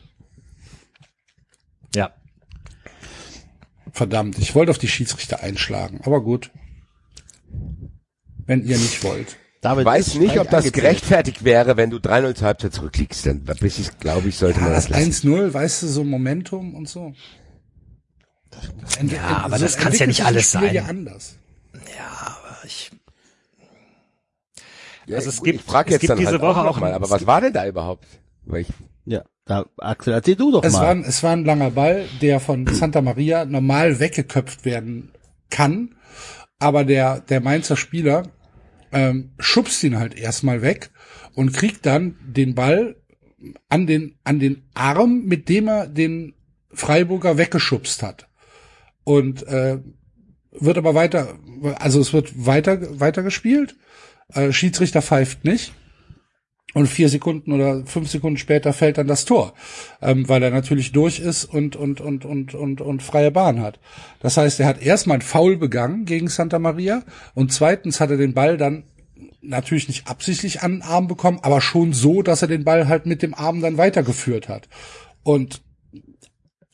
Verdammt, 3.94 4.38
ich 4.40 4.56
wollte 4.56 4.72
auf 4.72 4.78
die 4.78 4.88
Schiedsrichter 4.88 5.42
einschlagen, 5.42 6.02
aber 6.04 6.22
gut. 6.22 6.52
Wenn 8.46 8.66
ihr 8.66 8.78
nicht 8.78 9.04
wollt. 9.04 9.38
David 9.62 9.82
Ich 9.82 9.86
weiß 9.86 10.14
nicht, 10.16 10.40
ob 10.40 10.50
das 10.50 10.72
gerechtfertigt 10.72 11.44
wäre, 11.44 11.76
wenn 11.78 11.90
du 11.90 11.98
3-0 11.98 12.34
zur 12.36 12.48
Halbzeit 12.48 12.74
zurückliegst. 12.74 13.26
Dann 13.26 13.44
bis 13.44 13.78
ich, 13.78 13.98
glaube 14.00 14.30
ich, 14.30 14.38
sollte 14.38 14.60
man 14.60 14.70
Ja, 14.70 14.76
das 14.76 14.88
das 14.88 14.98
lassen. 15.08 15.28
1-0, 15.30 15.54
weißt 15.54 15.84
du, 15.84 15.88
so 15.88 16.04
Momentum 16.04 16.76
und 16.76 16.88
so. 16.88 17.14
Ent- 19.00 19.12
Ja, 19.12 19.42
aber 19.44 19.58
so 19.58 19.66
das 19.66 19.78
kann's 19.78 20.00
ja 20.00 20.08
nicht 20.08 20.24
alles 20.26 20.52
sein. 20.52 20.74
Ja 20.74 20.86
anders. 20.86 21.36
Ich, 22.66 22.92
Ja, 25.08 25.18
Also 25.18 25.30
es 25.30 25.38
gut, 25.38 25.46
gibt- 25.46 25.60
ich 25.60 25.66
frage 25.66 25.90
es 25.90 25.94
jetzt 25.94 26.02
gibt 26.02 26.12
dann 26.12 26.18
diese 26.20 26.32
halt 26.32 26.42
Woche 26.42 26.52
auch 26.52 26.58
auch 26.58 26.66
noch 26.76 26.80
mal, 26.80 26.88
ein- 26.90 26.94
aber 26.94 27.10
was 27.10 27.26
war 27.28 27.42
denn 27.42 27.52
da 27.54 27.68
überhaupt? 27.68 28.06
Weil 28.46 28.62
ich, 28.62 28.68
Ja, 29.06 29.24
da, 29.50 29.66
Axel, 29.78 30.14
erzähl 30.14 30.36
du 30.36 30.52
doch 30.52 30.64
Es 30.64 30.76
war, 30.76 30.82
mal. 30.82 30.92
ein, 30.92 31.04
es 31.04 31.24
war 31.24 31.32
ein 31.32 31.44
langer 31.44 31.72
Ball, 31.72 32.06
der 32.22 32.40
von 32.40 32.68
Santa 32.68 33.02
Maria 33.02 33.46
normal 33.46 34.00
weggeköpft 34.00 34.64
werden 34.64 35.12
kann, 35.50 35.96
aber 36.60 36.86
der, 36.86 37.22
der 37.22 37.42
Mainzer 37.42 37.76
Spieler 37.76 38.24
ähm, 38.92 39.32
schubst 39.40 39.84
ihn 39.84 39.98
halt 39.98 40.16
erstmal 40.16 40.62
weg 40.62 40.92
und 41.34 41.52
kriegt 41.52 41.88
dann 41.88 42.16
den 42.22 42.54
Ball 42.54 42.96
an 43.70 43.88
den, 43.88 44.20
an 44.24 44.40
den 44.40 44.64
Arm, 44.76 45.24
mit 45.26 45.50
dem 45.50 45.68
er 45.68 45.88
den 45.88 46.36
Freiburger 46.72 47.40
weggeschubst 47.40 48.04
hat. 48.04 48.28
Und 49.04 49.48
äh, 49.48 49.80
wird 50.52 50.78
aber 50.78 50.94
weiter, 50.94 51.40
also 51.80 52.00
es 52.00 52.14
wird 52.14 52.46
weiter, 52.46 53.00
weiter 53.00 53.24
gespielt. 53.24 53.76
Äh, 54.32 54.52
Schiedsrichter 54.52 55.02
pfeift 55.02 55.44
nicht. 55.44 55.74
Und 56.76 56.86
vier 56.86 57.10
Sekunden 57.10 57.52
oder 57.52 57.84
fünf 57.86 58.10
Sekunden 58.10 58.38
später 58.38 58.74
fällt 58.74 59.00
dann 59.00 59.08
das 59.08 59.26
Tor, 59.26 59.54
ähm, 60.04 60.30
weil 60.30 60.44
er 60.44 60.52
natürlich 60.52 60.92
durch 60.92 61.20
ist 61.20 61.46
und, 61.46 61.76
und, 61.76 62.00
und, 62.00 62.26
und, 62.26 62.54
und, 62.54 62.82
und 62.82 63.02
freie 63.02 63.32
Bahn 63.32 63.60
hat. 63.60 63.80
Das 64.20 64.38
heißt, 64.38 64.60
er 64.60 64.68
hat 64.68 64.82
erstmal 64.82 65.18
ein 65.18 65.24
Foul 65.24 65.58
begangen 65.58 66.06
gegen 66.06 66.28
Santa 66.28 66.60
Maria 66.60 67.04
und 67.34 67.52
zweitens 67.52 68.00
hat 68.00 68.12
er 68.12 68.18
den 68.18 68.36
Ball 68.36 68.58
dann 68.58 68.84
natürlich 69.42 69.88
nicht 69.88 70.08
absichtlich 70.08 70.62
an 70.62 70.74
den 70.74 70.82
Arm 70.84 71.08
bekommen, 71.08 71.40
aber 71.42 71.62
schon 71.62 71.94
so, 71.94 72.22
dass 72.22 72.44
er 72.44 72.48
den 72.48 72.66
Ball 72.66 72.88
halt 72.88 73.08
mit 73.08 73.24
dem 73.24 73.34
Arm 73.34 73.62
dann 73.62 73.78
weitergeführt 73.78 74.48
hat. 74.48 74.68
Und 75.24 75.62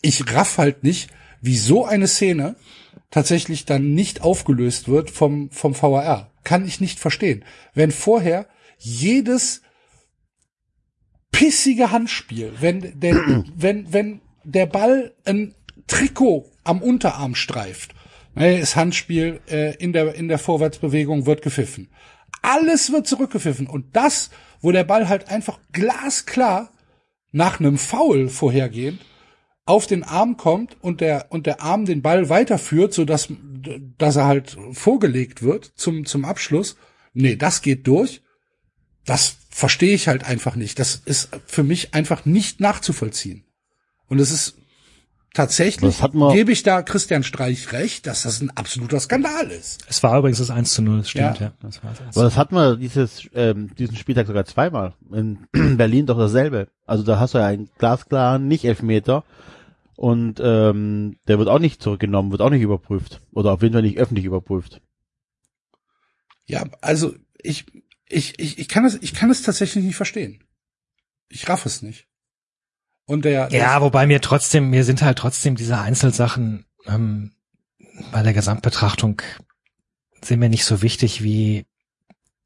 ich 0.01 0.33
raff 0.33 0.57
halt 0.57 0.83
nicht, 0.83 1.09
wie 1.41 1.57
so 1.57 1.85
eine 1.85 2.07
Szene 2.07 2.55
tatsächlich 3.11 3.65
dann 3.65 3.93
nicht 3.93 4.21
aufgelöst 4.21 4.89
wird 4.89 5.09
vom, 5.09 5.49
vom 5.51 5.73
VAR. 5.79 6.31
Kann 6.43 6.67
ich 6.67 6.81
nicht 6.81 6.99
verstehen. 6.99 7.45
Wenn 7.73 7.91
vorher 7.91 8.47
jedes 8.77 9.61
pissige 11.35 11.91
Handspiel, 11.91 12.53
wenn, 12.59 12.99
denn, 12.99 13.45
wenn, 13.55 13.91
wenn 13.91 14.21
der 14.43 14.65
Ball 14.65 15.13
ein 15.25 15.53
Trikot 15.87 16.49
am 16.63 16.81
Unterarm 16.81 17.35
streift, 17.35 17.93
ne, 18.35 18.57
ist 18.57 18.75
Handspiel 18.75 19.41
äh, 19.49 19.75
in 19.75 19.91
der 19.91 20.15
in 20.15 20.29
der 20.29 20.39
Vorwärtsbewegung 20.39 21.25
wird 21.25 21.41
gepfiffen. 21.41 21.89
Alles 22.41 22.91
wird 22.91 23.07
zurückgepfiffen 23.07 23.67
und 23.67 23.95
das, 23.95 24.29
wo 24.61 24.71
der 24.71 24.83
Ball 24.83 25.09
halt 25.09 25.29
einfach 25.29 25.59
glasklar 25.71 26.71
nach 27.31 27.59
einem 27.59 27.77
Foul 27.77 28.29
vorhergehend 28.29 29.01
auf 29.65 29.87
den 29.87 30.03
Arm 30.03 30.37
kommt 30.37 30.77
und 30.81 31.01
der 31.01 31.27
und 31.29 31.47
der 31.47 31.61
Arm 31.61 31.85
den 31.85 32.01
Ball 32.01 32.29
weiterführt, 32.29 32.93
so 32.93 33.03
dass 33.03 33.29
dass 33.97 34.15
er 34.15 34.25
halt 34.25 34.57
vorgelegt 34.71 35.41
wird 35.43 35.65
zum 35.75 36.05
zum 36.05 36.23
Abschluss. 36.23 36.77
Nee, 37.13 37.35
das 37.35 37.61
geht 37.61 37.87
durch. 37.87 38.21
Das 39.05 39.37
verstehe 39.49 39.93
ich 39.95 40.07
halt 40.07 40.23
einfach 40.25 40.55
nicht. 40.55 40.79
Das 40.79 40.95
ist 41.05 41.29
für 41.45 41.63
mich 41.63 41.93
einfach 41.93 42.25
nicht 42.25 42.59
nachzuvollziehen. 42.59 43.43
Und 44.07 44.19
es 44.19 44.31
ist 44.31 44.57
tatsächlich, 45.33 46.01
hat 46.01 46.13
man- 46.13 46.33
gebe 46.33 46.51
ich 46.51 46.63
da 46.63 46.81
Christian 46.81 47.23
Streich 47.23 47.71
recht, 47.73 48.07
dass 48.07 48.23
das 48.23 48.41
ein 48.41 48.51
absoluter 48.51 48.99
Skandal 48.99 49.51
ist. 49.51 49.83
es 49.89 50.01
war 50.01 50.17
übrigens 50.17 50.37
das 50.39 50.49
1 50.49 50.73
zu 50.73 50.81
0, 50.81 50.99
das 50.99 51.09
stimmt, 51.09 51.39
Ja. 51.39 51.47
ja. 51.47 51.53
Das 51.61 51.83
war 51.83 51.91
das 51.91 52.01
1 52.01 52.15
Aber 52.17 52.23
das 52.25 52.37
hatten 52.37 52.55
wir 52.55 52.77
dieses, 52.77 53.27
ähm, 53.33 53.73
diesen 53.75 53.95
Spieltag 53.97 54.27
sogar 54.27 54.45
zweimal. 54.45 54.93
In 55.11 55.47
Berlin 55.77 56.05
doch 56.05 56.17
dasselbe. 56.17 56.69
Also 56.85 57.03
da 57.03 57.19
hast 57.19 57.33
du 57.33 57.39
ja 57.39 57.47
einen 57.47 57.69
glasklaren 57.77 58.47
Nicht-Elfmeter 58.47 59.23
und 59.97 60.39
ähm, 60.43 61.17
der 61.27 61.37
wird 61.37 61.49
auch 61.49 61.59
nicht 61.59 61.81
zurückgenommen, 61.81 62.31
wird 62.31 62.41
auch 62.41 62.49
nicht 62.49 62.61
überprüft. 62.61 63.21
Oder 63.33 63.51
auf 63.53 63.61
jeden 63.61 63.73
Fall 63.73 63.81
nicht 63.81 63.97
öffentlich 63.97 64.25
überprüft. 64.25 64.81
Ja, 66.45 66.63
also 66.81 67.13
ich, 67.41 67.65
ich, 68.09 68.39
ich, 68.39 68.59
ich 68.59 68.67
kann 68.67 68.85
es, 68.85 68.95
ich 69.01 69.13
kann 69.13 69.29
es 69.29 69.41
tatsächlich 69.41 69.83
nicht 69.83 69.95
verstehen. 69.95 70.43
Ich 71.29 71.47
raff 71.49 71.65
es 71.65 71.81
nicht. 71.81 72.07
Und 73.05 73.25
der, 73.25 73.51
Ja, 73.51 73.81
wobei 73.81 74.07
mir 74.07 74.21
trotzdem, 74.21 74.69
mir 74.69 74.83
sind 74.83 75.01
halt 75.01 75.17
trotzdem 75.17 75.55
diese 75.55 75.77
Einzelsachen 75.79 76.65
ähm, 76.87 77.33
bei 78.11 78.23
der 78.23 78.33
Gesamtbetrachtung 78.33 79.21
sind 80.23 80.39
mir 80.39 80.49
nicht 80.49 80.65
so 80.65 80.81
wichtig, 80.81 81.23
wie 81.23 81.65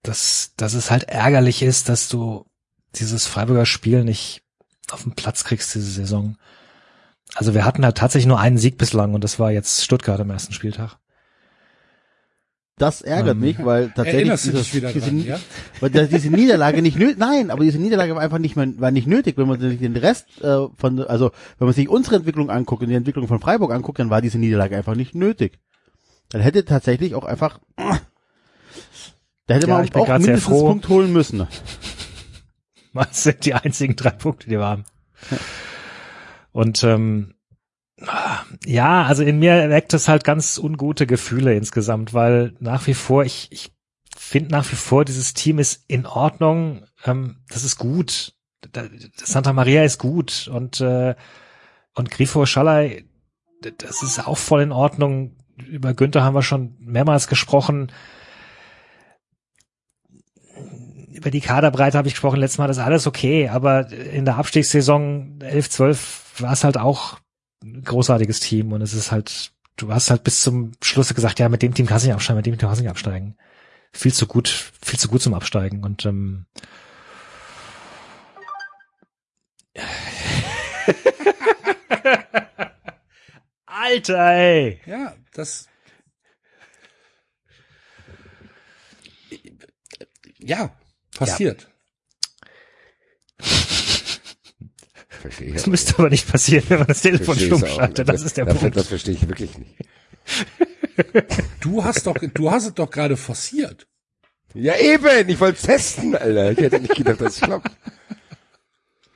dass, 0.04 0.54
dass 0.58 0.74
es 0.74 0.92
halt 0.92 1.04
ärgerlich 1.04 1.62
ist, 1.62 1.90
dass 1.90 2.08
du 2.08 2.46
dieses 2.96 3.28
Freiburger 3.28 3.66
Spiel 3.66 4.04
nicht 4.04 4.44
auf 4.92 5.04
den 5.04 5.14
Platz 5.14 5.44
kriegst 5.44 5.76
diese 5.76 5.92
Saison. 5.92 6.38
Also 7.36 7.54
wir 7.54 7.66
hatten 7.66 7.86
halt 7.86 7.98
tatsächlich 7.98 8.28
nur 8.28 8.40
einen 8.40 8.58
Sieg 8.58 8.78
bislang 8.78 9.14
und 9.14 9.24
das 9.24 9.40
war 9.40 9.52
jetzt 9.52 9.84
Stuttgart 9.84 10.20
am 10.20 10.32
ersten 10.32 10.54
Spieltag. 10.54 10.98
Das 12.80 13.02
ärgert 13.02 13.36
Ähm, 13.36 13.42
mich, 13.42 13.64
weil 13.64 13.92
tatsächlich 13.92 14.42
dieses, 14.42 14.72
diese, 14.72 14.92
dran, 14.92 15.24
ja? 15.24 15.38
weil 15.82 15.90
diese 15.90 16.30
Niederlage 16.32 16.82
nicht 16.82 16.98
nötig, 16.98 17.18
nein, 17.18 17.52
aber 17.52 17.64
diese 17.64 17.78
Niederlage 17.78 18.16
war 18.16 18.22
einfach 18.22 18.40
nicht 18.40 18.56
mehr, 18.56 18.68
war 18.78 18.90
nicht 18.90 19.06
nötig, 19.06 19.38
wenn 19.38 19.48
man 19.48 19.60
sich 19.60 19.80
den 19.80 19.98
Rest 19.98 20.42
äh, 20.42 20.68
von, 20.78 21.02
also 21.02 21.32
wenn 21.58 21.68
man 21.68 21.76
sich 21.76 21.90
unsere 21.90 22.16
Entwicklung 22.16 22.50
anguckt 22.50 22.82
und 22.82 22.90
die 22.90 22.96
Entwicklung 22.96 23.28
von 23.28 23.40
Freiburg 23.42 23.72
anguckt, 23.72 24.00
dann 24.00 24.10
war 24.10 24.22
diese 24.22 24.40
Niederlage 24.40 24.78
einfach 24.78 24.96
nicht 24.96 25.14
nötig. 25.14 25.60
Dann 26.30 26.42
hätte 26.42 26.64
tatsächlich 26.64 27.16
auch 27.16 27.26
einfach, 27.26 27.60
da 27.76 29.56
hätte 29.56 29.68
Ja, 29.68 29.74
man 29.74 29.90
auch 29.94 30.06
sehr 30.08 30.20
mindestens 30.20 30.30
einen 30.30 30.40
froh. 30.58 30.68
Punkt 30.68 30.88
holen 30.90 31.14
müssen. 31.14 31.48
Das 32.94 33.24
sind 33.24 33.46
die 33.46 33.54
einzigen 33.54 33.96
drei 33.96 34.10
Punkte, 34.10 34.50
die 34.50 34.58
wir 34.58 34.66
haben. 34.66 34.84
Und 36.52 36.84
ähm, 36.84 37.36
ja, 38.66 39.04
also 39.04 39.24
in 39.24 39.40
mir 39.40 39.70
weckt 39.70 39.94
es 39.94 40.08
halt 40.08 40.24
ganz 40.24 40.58
ungute 40.58 41.06
Gefühle 41.06 41.56
insgesamt, 41.56 42.14
weil 42.14 42.54
nach 42.60 42.88
wie 42.88 42.94
vor, 42.94 43.24
ich, 43.24 43.48
ich 43.52 43.72
finde 44.18 44.52
nach 44.52 44.72
wie 44.72 44.76
vor, 44.76 45.06
dieses 45.06 45.34
Team 45.34 45.60
ist 45.60 45.84
in 45.88 46.06
Ordnung, 46.06 46.86
ähm, 47.06 47.38
das 47.50 47.64
ist 47.64 47.78
gut. 47.78 48.34
Da, 48.72 48.84
Santa 49.16 49.54
Maria 49.54 49.84
ist 49.84 50.00
gut 50.00 50.50
und 50.52 50.82
äh, 50.82 51.16
und 51.96 52.12
Grifo 52.12 52.46
Schallei, 52.46 53.06
das 53.62 54.04
ist 54.04 54.26
auch 54.26 54.38
voll 54.38 54.62
in 54.62 54.72
Ordnung. 54.72 55.36
Über 55.58 55.94
Günther 55.94 56.24
haben 56.24 56.36
wir 56.36 56.44
schon 56.44 56.76
mehrmals 56.80 57.28
gesprochen 57.28 57.92
über 61.20 61.32
die 61.32 61.42
Kaderbreite 61.42 61.98
habe 61.98 62.08
ich 62.08 62.14
gesprochen 62.14 62.40
letztes 62.40 62.60
Mal, 62.60 62.68
das 62.68 62.78
ist 62.78 62.84
alles 62.84 63.06
okay, 63.06 63.50
aber 63.50 63.92
in 63.92 64.24
der 64.24 64.38
Abstiegssaison 64.38 65.42
11, 65.42 65.70
12 65.70 66.34
war 66.38 66.54
es 66.54 66.64
halt 66.64 66.78
auch 66.78 67.20
ein 67.64 67.84
großartiges 67.84 68.40
Team 68.40 68.72
und 68.72 68.82
es 68.82 68.94
ist 68.94 69.12
halt, 69.12 69.52
du 69.76 69.94
hast 69.94 70.10
halt 70.10 70.24
bis 70.24 70.42
zum 70.42 70.72
Schluss 70.82 71.14
gesagt, 71.14 71.40
ja, 71.40 71.50
mit 71.50 71.62
dem 71.62 71.74
Team 71.74 71.86
kannst 71.86 72.06
du 72.06 72.10
nicht 72.10 72.16
absteigen, 72.16 72.38
mit 72.38 72.46
dem 72.46 72.58
Team 72.58 72.68
kannst 72.68 72.80
du 72.80 72.84
nicht 72.84 72.92
absteigen. 72.92 73.36
Viel 73.92 74.14
zu 74.14 74.28
gut, 74.28 74.48
viel 74.82 75.00
zu 75.00 75.10
gut 75.10 75.22
zum 75.22 75.34
Absteigen 75.34 75.84
und 75.84 76.06
ähm, 76.06 76.46
Alter, 83.66 84.32
ey. 84.32 84.82
Ja, 84.86 85.16
das. 85.34 85.68
Ja, 90.38 90.72
passiert. 91.16 91.70
Verstehe 95.20 95.48
ich 95.48 95.54
Das 95.54 95.68
müsste 95.68 96.00
aber 96.00 96.10
nicht 96.10 96.30
passieren, 96.30 96.64
wenn 96.70 96.80
man 96.80 96.88
das. 96.88 97.02
Telefon 97.02 97.38
stumm 97.38 97.64
ich 97.64 97.74
schaltet. 97.74 98.10
Das 98.10 98.24
ist 98.24 98.38
der 98.38 98.46
das, 98.46 98.58
Punkt. 98.58 98.76
Das 98.76 98.88
verstehe 98.88 99.16
ich 99.16 99.28
wirklich 99.28 99.58
nicht. 99.58 99.76
Du 101.62 101.84
hast 101.84 102.08
doch, 102.08 102.16
du 102.34 102.52
hast 102.52 102.66
es 102.66 102.74
doch 102.74 102.90
gerade 102.90 103.16
forciert. 103.16 103.88
Ja 104.54 104.76
eben, 104.78 105.30
ich 105.30 105.40
wollte 105.40 105.62
testen, 105.62 106.16
Alter. 106.16 106.52
Ich 106.52 106.58
hätte 106.58 106.80
nicht 106.80 106.96
gedacht, 106.96 107.22
dass 107.22 107.36
es 107.36 107.42
klappt. 107.42 107.72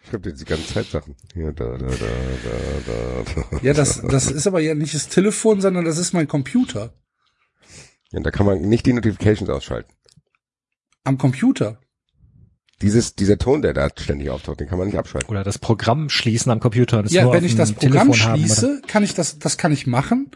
schreibt 0.10 0.26
jetzt 0.28 0.42
die 0.42 0.46
ganze 0.46 0.74
Zeit 0.74 0.86
Sachen. 0.86 1.16
Ja, 1.36 1.52
da, 1.52 1.78
da, 1.78 1.88
da, 1.88 1.88
da, 1.88 3.24
da, 3.26 3.42
da. 3.52 3.60
Ja, 3.62 3.74
das, 3.74 4.02
das 4.02 4.32
ist 4.32 4.48
aber 4.48 4.60
ja 4.62 4.76
nicht 4.76 4.94
das 4.94 5.10
Telefon, 5.10 5.60
sondern 5.60 5.86
das 5.86 5.98
ist 5.98 6.14
mein 6.14 6.28
Computer. 6.28 6.94
Ja, 8.12 8.20
da 8.20 8.32
kann 8.32 8.46
man 8.46 8.62
nicht 8.62 8.86
die 8.86 8.94
Notifications 8.94 9.50
ausschalten. 9.50 9.92
Am 11.04 11.18
Computer. 11.18 11.80
Dieses, 12.84 13.16
dieser 13.16 13.38
Ton, 13.40 13.62
der 13.64 13.74
da 13.74 13.90
ständig 13.98 14.30
auftaucht, 14.30 14.60
den 14.60 14.68
kann 14.68 14.78
man 14.78 14.88
nicht 14.88 14.98
abschalten. 14.98 15.30
Oder 15.30 15.44
das 15.44 15.58
Programm 15.58 16.10
schließen 16.10 16.52
am 16.52 16.60
Computer. 16.60 17.00
und 17.00 17.10
Ja, 17.12 17.24
nur 17.24 17.34
wenn 17.34 17.46
ich 17.46 17.56
das 17.56 17.72
Programm 17.74 18.12
Telefon 18.12 18.20
haben, 18.30 18.40
oder? 18.44 18.48
schließe, 18.48 18.82
kann 18.86 19.04
ich 19.04 19.14
das, 19.16 19.40
das 19.40 19.58
kann 19.58 19.72
ich 19.72 19.88
machen. 19.88 20.30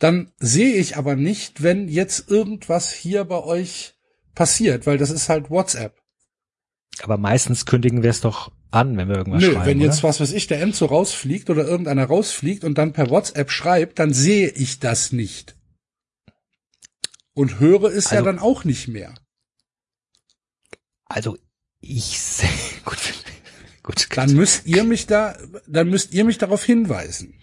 Dann 0.00 0.32
sehe 0.38 0.74
ich 0.74 0.96
aber 0.96 1.14
nicht, 1.16 1.62
wenn 1.62 1.88
jetzt 1.88 2.28
irgendwas 2.30 2.92
hier 2.92 3.24
bei 3.24 3.42
euch 3.42 3.94
passiert, 4.34 4.86
weil 4.86 4.98
das 4.98 5.10
ist 5.10 5.28
halt 5.28 5.50
WhatsApp. 5.50 5.94
Aber 7.02 7.16
meistens 7.16 7.64
kündigen 7.64 8.02
wir 8.02 8.10
es 8.10 8.20
doch 8.20 8.50
an, 8.72 8.96
wenn 8.96 9.08
wir 9.08 9.16
irgendwas 9.16 9.42
Nö, 9.42 9.52
schreiben. 9.52 9.66
wenn 9.66 9.80
jetzt 9.80 9.98
oder? 10.00 10.08
was 10.08 10.20
weiß 10.20 10.32
ich, 10.32 10.48
der 10.48 10.60
Enzo 10.60 10.86
rausfliegt 10.86 11.48
oder 11.48 11.64
irgendeiner 11.64 12.04
rausfliegt 12.06 12.64
und 12.64 12.76
dann 12.76 12.92
per 12.92 13.08
WhatsApp 13.10 13.50
schreibt, 13.52 13.98
dann 14.00 14.12
sehe 14.12 14.48
ich 14.48 14.80
das 14.80 15.12
nicht. 15.12 15.56
Und 17.34 17.60
höre 17.60 17.84
es 17.92 18.06
ja 18.10 18.18
Also- 18.18 18.24
dann 18.26 18.38
auch 18.40 18.64
nicht 18.64 18.88
mehr. 18.88 19.14
Also 21.06 21.36
ich 21.84 22.20
seh, 22.20 22.48
gut, 22.84 22.98
gut. 23.82 24.08
Dann 24.16 24.32
müsst 24.34 24.66
ihr 24.66 24.84
mich 24.84 25.06
da, 25.06 25.36
dann 25.66 25.88
müsst 25.88 26.12
ihr 26.14 26.24
mich 26.24 26.38
darauf 26.38 26.64
hinweisen. 26.64 27.34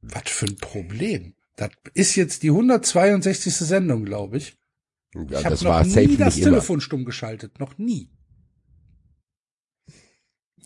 Was 0.00 0.22
für 0.30 0.46
ein 0.46 0.56
Problem. 0.56 1.34
Das 1.56 1.70
ist 1.94 2.16
jetzt 2.16 2.42
die 2.42 2.48
162. 2.50 3.54
Sendung, 3.54 4.04
glaube 4.04 4.38
ich. 4.38 4.56
Ja, 5.14 5.22
ich 5.22 5.36
habe 5.36 5.50
das 5.50 5.62
noch 5.62 5.70
war 5.70 5.84
nie 5.84 6.16
das 6.16 6.34
nicht 6.36 6.44
immer. 6.46 6.56
Telefon 6.56 6.80
stumm 6.80 7.04
geschaltet. 7.04 7.60
Noch 7.60 7.76
nie. 7.78 8.10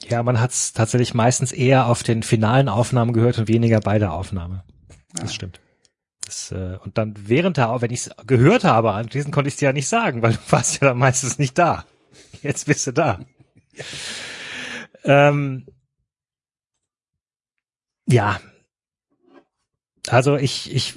Ja, 0.08 0.22
man 0.22 0.40
hat 0.40 0.52
es 0.52 0.72
tatsächlich 0.72 1.14
meistens 1.14 1.52
eher 1.52 1.86
auf 1.86 2.02
den 2.02 2.22
finalen 2.22 2.68
Aufnahmen 2.68 3.12
gehört 3.12 3.38
und 3.38 3.48
weniger 3.48 3.80
bei 3.80 3.98
der 3.98 4.12
Aufnahme. 4.12 4.64
Das 5.14 5.30
Ah. 5.30 5.34
stimmt. 5.34 5.60
Das, 6.26 6.50
äh, 6.50 6.76
und 6.82 6.98
dann 6.98 7.14
während 7.16 7.56
der, 7.56 7.80
wenn 7.80 7.92
ich 7.92 8.08
es 8.08 8.10
gehört 8.26 8.64
habe, 8.64 8.92
anschließend 8.92 9.32
konnte 9.32 9.48
ich 9.48 9.54
es 9.54 9.58
dir 9.58 9.66
ja 9.66 9.72
nicht 9.72 9.88
sagen, 9.88 10.22
weil 10.22 10.32
du 10.32 10.38
warst 10.50 10.80
ja 10.80 10.88
dann 10.88 10.98
meistens 10.98 11.38
nicht 11.38 11.56
da. 11.56 11.86
Jetzt 12.42 12.66
bist 12.66 12.86
du 12.86 12.92
da. 12.92 13.20
Ähm, 15.04 15.66
ja. 18.06 18.40
Also 20.08 20.36
ich, 20.36 20.74
ich, 20.74 20.94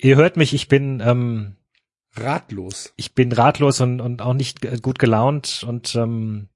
ihr 0.00 0.16
hört 0.16 0.36
mich, 0.36 0.52
ich 0.52 0.68
bin, 0.68 1.00
ähm, 1.00 1.56
Ratlos. 2.16 2.92
ich 2.96 3.14
bin 3.14 3.30
ratlos 3.30 3.80
und, 3.80 4.00
und 4.00 4.22
auch 4.22 4.34
nicht 4.34 4.64
äh, 4.64 4.78
gut 4.82 4.98
gelaunt 4.98 5.64
und 5.66 5.94
ähm, 5.94 6.48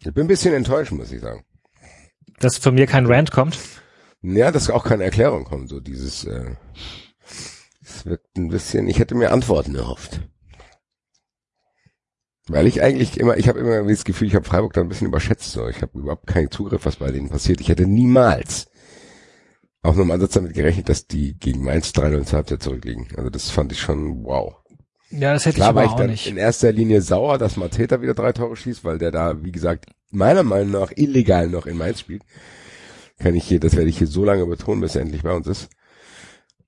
Ich 0.00 0.14
bin 0.14 0.24
ein 0.24 0.28
bisschen 0.28 0.54
enttäuscht, 0.54 0.92
muss 0.92 1.12
ich 1.12 1.20
sagen. 1.20 1.44
dass 2.40 2.58
von 2.58 2.74
mir 2.74 2.86
kein 2.86 3.06
Rant 3.06 3.32
kommt. 3.32 3.58
Ja, 4.22 4.50
dass 4.50 4.70
auch 4.70 4.84
keine 4.84 5.04
Erklärung 5.04 5.44
kommt, 5.44 5.68
so 5.68 5.80
dieses, 5.80 6.24
äh, 6.24 6.56
es 7.82 8.04
wirkt 8.06 8.36
ein 8.36 8.48
bisschen, 8.48 8.88
ich 8.88 8.98
hätte 8.98 9.14
mir 9.14 9.32
Antworten 9.32 9.74
erhofft. 9.74 10.20
Weil 12.48 12.66
ich 12.66 12.82
eigentlich 12.82 13.20
immer, 13.20 13.36
ich 13.36 13.48
habe 13.48 13.60
immer 13.60 13.82
das 13.82 14.04
Gefühl, 14.04 14.28
ich 14.28 14.34
habe 14.34 14.44
Freiburg 14.46 14.72
da 14.72 14.80
ein 14.80 14.88
bisschen 14.88 15.06
überschätzt. 15.06 15.52
So. 15.52 15.68
Ich 15.68 15.82
habe 15.82 15.98
überhaupt 15.98 16.26
keinen 16.26 16.50
Zugriff, 16.50 16.86
was 16.86 16.96
bei 16.96 17.10
denen 17.10 17.28
passiert. 17.28 17.60
Ich 17.60 17.68
hätte 17.68 17.86
niemals 17.86 18.68
auch 19.82 19.94
nur 19.94 20.04
im 20.04 20.10
Ansatz 20.10 20.32
damit 20.32 20.54
gerechnet, 20.54 20.88
dass 20.88 21.06
die 21.06 21.38
gegen 21.38 21.62
Mainz 21.62 21.90
3-0 21.90 22.24
zur 22.24 22.36
Halbzeit 22.38 22.62
zurückliegen. 22.62 23.08
Also 23.16 23.30
das 23.30 23.50
fand 23.50 23.72
ich 23.72 23.80
schon 23.80 24.24
wow. 24.24 24.56
Ja, 25.10 25.32
das 25.32 25.46
hätte 25.46 25.56
Klar 25.56 25.70
ich 25.70 25.74
war 25.74 25.82
aber 25.82 25.84
ich 25.84 25.92
auch 25.92 25.96
dann 25.96 26.10
nicht. 26.10 26.26
in 26.26 26.36
erster 26.36 26.72
Linie 26.72 27.00
sauer, 27.00 27.38
dass 27.38 27.56
Mateta 27.56 28.02
wieder 28.02 28.14
drei 28.14 28.32
Tore 28.32 28.56
schießt, 28.56 28.84
weil 28.84 28.98
der 28.98 29.10
da, 29.10 29.42
wie 29.42 29.52
gesagt, 29.52 29.86
meiner 30.10 30.42
Meinung 30.42 30.72
nach 30.72 30.92
illegal 30.96 31.48
noch 31.48 31.66
in 31.66 31.76
Mainz 31.78 32.00
spielt. 32.00 32.22
Kann 33.18 33.34
ich 33.34 33.44
hier, 33.44 33.60
das 33.60 33.74
werde 33.74 33.88
ich 33.88 33.98
hier 33.98 34.06
so 34.06 34.24
lange 34.24 34.46
betonen, 34.46 34.80
bis 34.80 34.94
er 34.94 35.02
endlich 35.02 35.22
bei 35.22 35.32
uns 35.32 35.46
ist. 35.46 35.68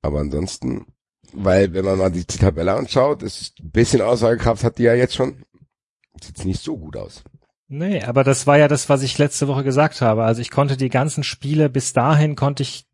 Aber 0.02 0.20
ansonsten, 0.20 0.86
weil 1.32 1.72
wenn 1.74 1.84
man 1.84 1.98
mal 1.98 2.10
die, 2.10 2.26
die 2.26 2.38
Tabelle 2.38 2.74
anschaut, 2.74 3.22
ist 3.22 3.60
ein 3.60 3.70
bisschen 3.70 4.00
Aussagekraft 4.00 4.64
hat 4.64 4.78
die 4.78 4.84
ja 4.84 4.94
jetzt 4.94 5.14
schon. 5.14 5.44
Sieht 6.22 6.44
nicht 6.44 6.62
so 6.62 6.76
gut 6.76 6.96
aus. 6.96 7.22
Nee, 7.68 8.02
aber 8.02 8.24
das 8.24 8.46
war 8.46 8.58
ja 8.58 8.66
das, 8.66 8.88
was 8.88 9.02
ich 9.02 9.16
letzte 9.18 9.46
Woche 9.46 9.62
gesagt 9.62 10.00
habe. 10.00 10.24
Also 10.24 10.40
ich 10.42 10.50
konnte 10.50 10.76
die 10.76 10.88
ganzen 10.88 11.22
Spiele 11.22 11.70
bis 11.70 11.92
dahin 11.92 12.34
konnte 12.34 12.62
ich 12.64 12.86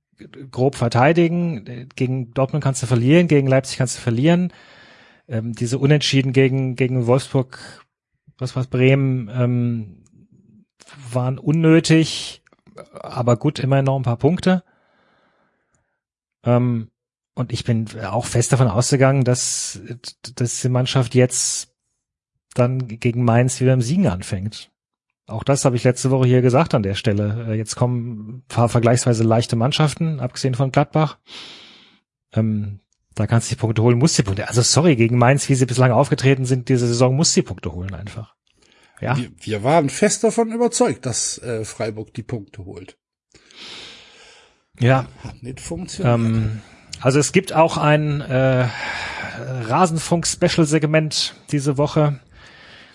grob 0.50 0.74
verteidigen. 0.74 1.88
Gegen 1.96 2.32
Dortmund 2.32 2.62
kannst 2.62 2.82
du 2.82 2.86
verlieren, 2.86 3.26
gegen 3.26 3.46
Leipzig 3.46 3.78
kannst 3.78 3.96
du 3.96 4.00
verlieren. 4.02 4.52
Ähm, 5.28 5.52
diese 5.54 5.78
Unentschieden 5.78 6.32
gegen, 6.32 6.76
gegen 6.76 7.06
Wolfsburg, 7.06 7.84
was 8.38 8.54
war's, 8.54 8.68
Bremen, 8.68 9.28
ähm, 9.32 10.04
waren 11.12 11.38
unnötig, 11.38 12.42
aber 13.00 13.36
gut, 13.36 13.58
immerhin 13.58 13.86
noch 13.86 13.96
ein 13.96 14.02
paar 14.02 14.18
Punkte. 14.18 14.62
Ähm, 16.44 16.90
und 17.34 17.52
ich 17.52 17.64
bin 17.64 17.86
auch 18.00 18.24
fest 18.24 18.52
davon 18.52 18.68
ausgegangen, 18.68 19.24
dass, 19.24 19.80
dass 20.36 20.60
die 20.62 20.68
Mannschaft 20.68 21.14
jetzt 21.14 21.74
dann 22.54 22.86
gegen 22.86 23.24
Mainz 23.24 23.60
wieder 23.60 23.74
im 23.74 23.82
Siegen 23.82 24.06
anfängt. 24.06 24.70
Auch 25.26 25.42
das 25.42 25.64
habe 25.64 25.76
ich 25.76 25.84
letzte 25.84 26.10
Woche 26.10 26.26
hier 26.26 26.40
gesagt 26.40 26.72
an 26.72 26.84
der 26.84 26.94
Stelle. 26.94 27.46
Äh, 27.48 27.54
Jetzt 27.54 27.74
kommen 27.74 28.28
ein 28.28 28.44
paar 28.48 28.68
vergleichsweise 28.68 29.24
leichte 29.24 29.56
Mannschaften, 29.56 30.20
abgesehen 30.20 30.54
von 30.54 30.70
Gladbach. 30.70 31.18
Ähm, 32.32 32.80
da 33.16 33.26
kannst 33.26 33.50
du 33.50 33.54
die 33.54 33.58
Punkte 33.58 33.82
holen, 33.82 33.98
musst 33.98 34.16
die 34.18 34.22
Punkte. 34.22 34.46
Also 34.46 34.60
sorry, 34.62 34.94
gegen 34.94 35.16
Mainz, 35.18 35.48
wie 35.48 35.54
sie 35.54 35.66
bislang 35.66 35.90
aufgetreten 35.90 36.44
sind, 36.44 36.68
diese 36.68 36.86
Saison 36.86 37.16
musst 37.16 37.34
du 37.34 37.40
die 37.40 37.46
Punkte 37.46 37.72
holen 37.72 37.94
einfach. 37.94 38.34
Ja, 39.00 39.16
Wir, 39.16 39.30
wir 39.40 39.64
waren 39.64 39.88
fest 39.88 40.22
davon 40.22 40.52
überzeugt, 40.52 41.06
dass 41.06 41.38
äh, 41.38 41.64
Freiburg 41.64 42.14
die 42.14 42.22
Punkte 42.22 42.64
holt. 42.64 42.96
ja. 44.78 45.06
Hat 45.24 45.42
nicht 45.42 45.60
funktioniert. 45.60 46.14
Ähm, 46.14 46.62
also 47.00 47.18
es 47.18 47.32
gibt 47.32 47.52
auch 47.54 47.78
ein 47.78 48.20
äh, 48.20 48.68
Rasenfunk-Special-Segment 49.68 51.34
diese 51.50 51.78
Woche. 51.78 52.20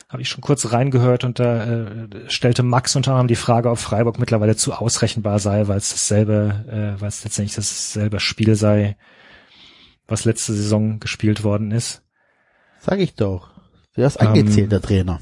Habe 0.09 0.21
ich 0.21 0.29
schon 0.29 0.41
kurz 0.41 0.71
reingehört 0.71 1.23
und 1.23 1.39
da 1.39 1.63
äh, 1.63 2.07
stellte 2.27 2.63
Max 2.63 2.95
unter 2.95 3.11
anderem 3.11 3.27
die 3.27 3.35
Frage, 3.35 3.69
ob 3.69 3.77
Freiburg 3.79 4.19
mittlerweile 4.19 4.55
zu 4.55 4.73
ausrechenbar 4.73 5.39
sei, 5.39 5.67
weil 5.67 5.77
es 5.77 5.89
dasselbe, 5.89 6.95
äh, 6.97 7.01
weil 7.01 7.07
es 7.07 7.23
letztendlich 7.23 7.55
dasselbe 7.55 8.19
Spiel 8.19 8.55
sei, 8.55 8.97
was 10.11 10.25
letzte 10.25 10.53
Saison 10.53 10.99
gespielt 10.99 11.43
worden 11.43 11.71
ist. 11.71 12.03
Sag 12.81 12.99
ich 12.99 13.15
doch. 13.15 13.51
Du 13.95 14.03
hast 14.03 14.21
Ähm, 14.21 14.27
angezählt, 14.27 14.71
der 14.71 14.81
Trainer. 14.81 15.19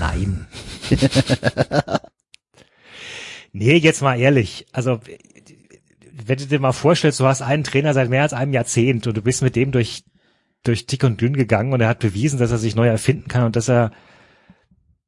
Nein. 0.00 0.46
nee, 3.52 3.76
jetzt 3.76 4.02
mal 4.02 4.18
ehrlich. 4.18 4.66
Also, 4.72 5.00
wenn 6.24 6.38
du 6.38 6.46
dir 6.46 6.60
mal 6.60 6.72
vorstellst, 6.72 7.20
du 7.20 7.26
hast 7.26 7.42
einen 7.42 7.64
Trainer 7.64 7.94
seit 7.94 8.08
mehr 8.10 8.22
als 8.22 8.32
einem 8.32 8.52
Jahrzehnt 8.52 9.06
und 9.06 9.16
du 9.16 9.22
bist 9.22 9.42
mit 9.42 9.56
dem 9.56 9.72
durch, 9.72 10.04
durch 10.64 10.86
dick 10.86 11.04
und 11.04 11.20
dünn 11.20 11.34
gegangen 11.34 11.72
und 11.72 11.80
er 11.80 11.88
hat 11.88 11.98
bewiesen, 12.00 12.38
dass 12.38 12.50
er 12.50 12.58
sich 12.58 12.74
neu 12.74 12.88
erfinden 12.88 13.28
kann 13.28 13.44
und 13.44 13.56
dass 13.56 13.68
er, 13.68 13.92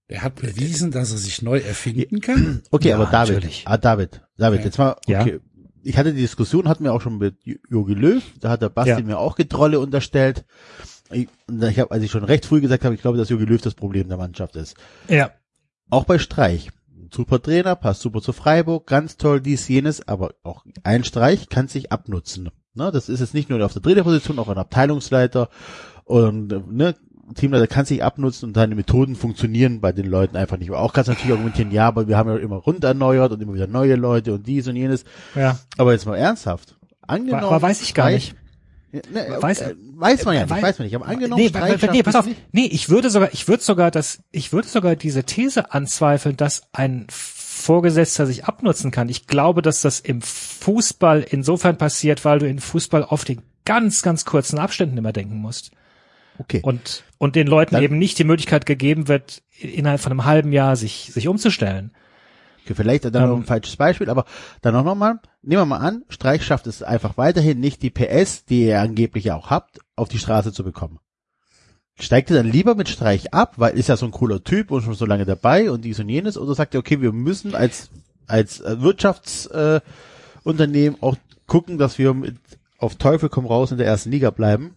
er 0.07 0.23
hat 0.23 0.37
bewiesen, 0.37 0.91
dass 0.91 1.11
er 1.11 1.19
sich 1.19 1.43
neu 1.43 1.59
erfinden 1.59 2.21
kann. 2.21 2.63
Okay, 2.71 2.91
Ja, 2.91 2.97
aber 2.97 3.07
David, 3.07 3.35
natürlich. 3.37 3.63
ah, 3.67 3.77
David, 3.79 4.23
David, 4.37 4.61
Ja. 4.61 4.65
jetzt 4.65 4.79
mal, 4.79 4.97
Ja. 5.07 5.27
Ich 5.89 5.97
hatte 5.97 6.13
die 6.13 6.21
Diskussion, 6.21 6.69
hatten 6.69 6.85
wir 6.85 6.93
auch 6.93 7.01
schon 7.01 7.17
mit 7.17 7.37
Jogi 7.71 7.95
Löw, 7.95 8.23
da 8.41 8.51
hat 8.51 8.61
der 8.61 8.69
Basti 8.69 8.91
Ja. 8.91 9.01
mir 9.01 9.19
auch 9.19 9.37
Getrolle 9.37 9.81
unterstellt. 9.81 10.45
Ich, 11.11 11.29
und 11.49 11.63
ich 11.65 11.79
habe, 11.79 11.91
als 11.91 12.03
ich 12.05 12.11
schon 12.11 12.25
recht 12.25 12.45
früh 12.45 12.61
gesagt 12.61 12.85
habe, 12.85 12.95
ich 12.95 13.01
glaube, 13.01 13.17
dass 13.17 13.31
Jogi 13.31 13.47
Löw 13.47 13.61
das 13.61 13.75
Problem 13.75 14.09
der 14.09 14.19
Mannschaft 14.19 14.55
ist. 14.57 14.77
ja, 15.09 15.31
Auch 15.89 16.05
bei 16.05 16.19
Streich. 16.19 16.71
Super 17.11 17.41
Trainer, 17.41 17.75
passt 17.75 18.03
super 18.03 18.21
zu 18.21 18.35
Freiburg, 18.35 18.87
ganz 18.87 19.17
toll 19.17 19.41
dies, 19.41 19.67
jenes, 19.67 20.07
aber 20.07 20.35
auch 20.43 20.67
ein 20.83 21.05
Streich 21.05 21.49
kann 21.49 21.69
sich 21.69 21.91
abnutzen. 21.91 22.51
Ne, 22.75 22.93
das 22.93 23.09
ist 23.09 23.21
jetzt 23.21 23.33
nicht 23.33 23.49
nur 23.49 23.65
auf 23.65 23.73
der 23.73 23.81
dritten 23.81 24.05
Position, 24.05 24.39
auch 24.39 24.49
ein 24.49 24.59
Abteilungsleiter 24.59 25.49
und 26.05 26.53
äh, 26.53 26.61
ne, 26.69 26.95
Teamleiter 27.35 27.67
kann 27.67 27.85
sich 27.85 28.03
abnutzen 28.03 28.47
und 28.51 28.55
seine 28.55 28.75
Methoden 28.75 29.17
funktionieren 29.17 29.81
bei 29.81 29.93
den 29.93 30.07
Leuten 30.07 30.37
einfach 30.37 30.57
nicht. 30.59 30.71
Aber 30.71 30.81
auch 30.81 30.93
kannst 30.93 31.09
du 31.09 31.13
natürlich 31.13 31.33
argumentieren, 31.33 31.71
ja, 31.71 31.87
aber 31.89 32.09
wir 32.09 32.17
haben 32.17 32.29
ja 32.31 32.37
immer 32.37 32.57
rund 32.57 32.85
erneuert 32.85 33.33
und 33.33 33.41
immer 33.43 33.55
wieder 33.55 33.67
neue 33.67 33.95
Leute 33.97 34.35
und 34.35 34.47
dies 34.47 34.67
und 34.69 34.77
jenes. 34.77 35.05
ja. 35.35 35.59
Aber 35.77 35.93
jetzt 35.93 36.07
mal 36.07 36.17
ernsthaft. 36.17 36.77
Angenommen, 37.07 37.45
Aber 37.45 37.63
weiß 37.63 37.81
ich 37.83 37.95
gar 37.95 38.11
nicht. 38.11 38.35
Ja, 38.93 39.01
ne, 39.13 39.39
Weiß- 39.39 39.61
äh, 39.63 39.75
weiß 39.97 40.25
man 40.25 40.35
ja 40.35 40.41
nicht, 40.43 40.51
Weil- 40.51 40.63
weiß 40.63 40.79
man 40.79 40.87
nicht. 40.87 40.95
Aber 40.97 41.07
angenommen, 41.07 41.43
nee, 41.43 41.53
weil, 41.53 41.79
nee, 41.93 42.03
pass 42.03 42.15
auf. 42.17 42.27
Nee, 42.53 42.65
ich 42.67 42.89
würde 42.89 43.11
sogar, 43.11 43.33
ich 43.33 43.47
würde 43.49 43.63
sogar 43.63 43.91
das, 43.91 44.21
ich 44.31 44.53
würde 44.53 44.67
sogar 44.69 44.97
diese 44.97 45.25
These 45.25 45.73
anzweifeln, 45.73 46.37
dass 46.39 46.63
ein 46.73 47.07
Vorgesetzter 47.11 48.27
sich 48.27 48.45
abnutzen 48.47 48.91
kann. 48.91 49.09
Ich 49.09 49.27
glaube, 49.27 49.63
dass 49.63 49.83
das 49.83 50.01
im 50.01 50.23
Fußball 50.23 51.25
insofern 51.29 51.77
passiert, 51.77 52.25
weil 52.25 52.39
du 52.39 52.49
in 52.49 52.61
Fußball 52.61 53.03
oft 53.03 53.29
in 53.29 53.43
ganz, 53.65 54.03
ganz 54.03 54.25
kurzen 54.25 54.59
Abständen 54.59 54.97
immer 54.97 55.13
denken 55.13 55.37
musst. 55.37 55.71
Okay. 56.39 56.61
Und, 56.63 57.05
und 57.19 57.37
den 57.37 57.47
Leuten 57.47 57.75
Dann- 57.75 57.83
eben 57.83 57.99
nicht 57.99 58.19
die 58.19 58.25
Möglichkeit 58.25 58.67
gegeben 58.67 59.09
wird, 59.09 59.43
innerhalb 59.59 60.01
von 60.01 60.13
einem 60.13 60.25
halben 60.25 60.53
Jahr 60.53 60.77
sich, 60.77 61.11
sich 61.13 61.29
umzustellen. 61.29 61.93
Okay, 62.65 62.75
vielleicht 62.75 63.05
dann 63.07 63.15
Ähm. 63.15 63.29
noch 63.31 63.37
ein 63.37 63.45
falsches 63.45 63.77
Beispiel, 63.77 64.11
aber 64.11 64.25
dann 64.63 64.75
noch 64.75 64.95
mal, 64.95 65.21
nehmen 65.43 65.63
wir 65.63 65.67
mal 65.67 65.79
an, 65.79 66.03
Streich 66.09 66.45
schafft 66.45 66.67
es 66.67 66.83
einfach 66.83 67.17
weiterhin 67.17 67.61
nicht, 67.61 67.83
die 67.83 67.91
PS, 67.91 68.45
die 68.45 68.67
ihr 68.67 68.81
angeblich 68.81 69.25
ja 69.25 69.37
auch 69.37 69.51
habt, 69.51 69.79
auf 69.97 70.09
die 70.09 70.19
Straße 70.19 70.53
zu 70.53 70.65
bekommen. 70.65 70.99
Steigt 72.01 72.31
ihr 72.31 72.37
dann 72.37 72.51
lieber 72.51 72.75
mit 72.77 72.89
Streich 72.89 73.35
ab, 73.35 73.55
weil 73.57 73.77
ist 73.77 73.89
ja 73.89 73.97
so 73.97 74.07
ein 74.07 74.13
cooler 74.13 74.45
Typ 74.45 74.71
und 74.71 74.83
schon 74.83 74.95
so 74.95 75.05
lange 75.07 75.25
dabei 75.25 75.69
und 75.71 75.85
dies 75.85 75.99
und 75.99 76.09
jenes, 76.09 76.39
oder 76.39 76.55
sagt 76.55 76.75
ihr, 76.75 76.81
okay, 76.81 77.01
wir 77.01 77.11
müssen 77.13 77.55
als, 77.57 77.91
als 78.29 78.61
äh, 78.61 78.81
Wirtschaftsunternehmen 78.81 80.99
äh, 80.99 81.03
auch 81.03 81.17
gucken, 81.47 81.79
dass 81.79 81.99
wir 81.99 82.15
mit, 82.15 82.37
auf 82.79 82.95
Teufel 82.97 83.29
komm 83.29 83.47
raus 83.47 83.73
in 83.73 83.79
der 83.79 83.87
ersten 83.89 84.11
Liga 84.11 84.31
bleiben 84.31 84.77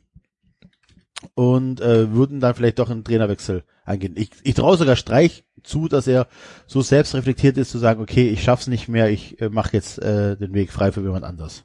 und 1.36 1.82
äh, 1.82 2.12
würden 2.12 2.40
dann 2.40 2.56
vielleicht 2.56 2.80
doch 2.80 2.90
einen 2.90 3.04
Trainerwechsel 3.04 3.64
angehen. 3.86 4.16
Ich, 4.16 4.32
ich 4.44 4.56
traue 4.56 4.78
sogar 4.78 4.96
Streich 4.96 5.44
zu, 5.64 5.88
dass 5.88 6.08
er 6.08 6.28
so 6.68 6.82
selbstreflektiert 6.82 7.58
ist, 7.58 7.72
zu 7.72 7.78
sagen, 7.78 8.02
okay, 8.02 8.30
ich 8.30 8.44
schaff's 8.44 8.68
nicht 8.68 8.88
mehr, 8.88 9.10
ich 9.10 9.40
äh, 9.42 9.50
mache 9.50 9.74
jetzt 9.74 10.00
äh, 10.00 10.36
den 10.38 10.54
Weg 10.54 10.72
frei 10.72 10.92
für 10.92 11.02
jemand 11.02 11.26
anders. 11.26 11.64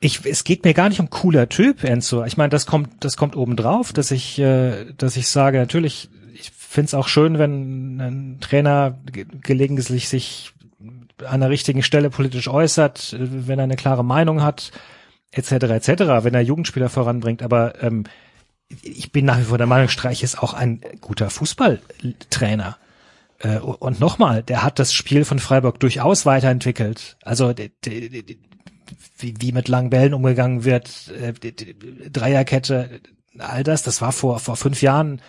Ich, 0.00 0.24
es 0.26 0.44
geht 0.44 0.64
mir 0.64 0.74
gar 0.74 0.88
nicht 0.88 1.00
um 1.00 1.10
cooler 1.10 1.48
Typ, 1.48 1.84
Enzo. 1.84 2.24
Ich 2.24 2.36
meine, 2.36 2.50
das 2.50 2.66
kommt, 2.66 3.04
das 3.04 3.16
kommt 3.16 3.36
oben 3.36 3.56
drauf, 3.56 3.92
dass 3.92 4.10
ich, 4.10 4.38
äh, 4.38 4.92
dass 4.96 5.16
ich 5.16 5.28
sage, 5.28 5.58
natürlich, 5.58 6.10
ich 6.34 6.50
finde 6.50 6.86
es 6.86 6.94
auch 6.94 7.08
schön, 7.08 7.38
wenn 7.38 8.00
ein 8.00 8.38
Trainer 8.40 8.98
ge 9.10 9.26
gelegentlich 9.40 10.08
sich 10.08 10.52
an 11.24 11.40
der 11.40 11.50
richtigen 11.50 11.82
Stelle 11.82 12.10
politisch 12.10 12.48
äußert, 12.48 13.14
äh, 13.14 13.48
wenn 13.48 13.58
er 13.58 13.64
eine 13.64 13.76
klare 13.76 14.04
Meinung 14.04 14.42
hat, 14.42 14.72
etc. 15.30 15.52
etc., 15.52 15.88
wenn 16.22 16.34
er 16.34 16.42
Jugendspieler 16.42 16.88
voranbringt. 16.88 17.42
Aber 17.42 17.82
ähm, 17.82 18.04
ich 18.82 19.12
bin 19.12 19.24
nach 19.24 19.38
wie 19.38 19.44
vor 19.44 19.58
der 19.58 19.66
Meinung, 19.66 19.88
Streich 19.88 20.22
ist 20.22 20.38
auch 20.42 20.54
ein 20.54 20.80
guter 21.00 21.30
Fußballtrainer. 21.30 22.76
Äh, 23.40 23.58
und 23.58 24.00
nochmal, 24.00 24.42
der 24.42 24.62
hat 24.62 24.78
das 24.78 24.92
Spiel 24.94 25.24
von 25.24 25.38
Freiburg 25.38 25.80
durchaus 25.80 26.24
weiterentwickelt. 26.26 27.16
Also 27.22 27.54
wie, 29.18 29.52
mit 29.52 29.68
langen 29.68 29.90
Bällen 29.90 30.14
umgegangen 30.14 30.64
wird, 30.64 31.10
äh, 31.20 31.32
Dreierkette, 32.10 33.00
all 33.38 33.62
das, 33.64 33.82
das 33.82 34.00
war 34.00 34.12
vor, 34.12 34.38
vor 34.38 34.56
fünf 34.56 34.82
Jahren, 34.82 35.20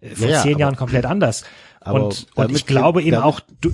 äh, 0.00 0.10
vor 0.14 0.28
Ja, 0.28 0.34
ja, 0.36 0.42
zehn 0.42 0.52
aber- 0.54 0.60
Jahren 0.60 0.76
komplett 0.76 1.06
anders. 1.06 1.44
Und, 1.84 2.28
und 2.36 2.52
ich 2.52 2.64
glaube 2.66 3.02
damit- 3.02 3.18
auch, 3.24 3.40
du, 3.60 3.72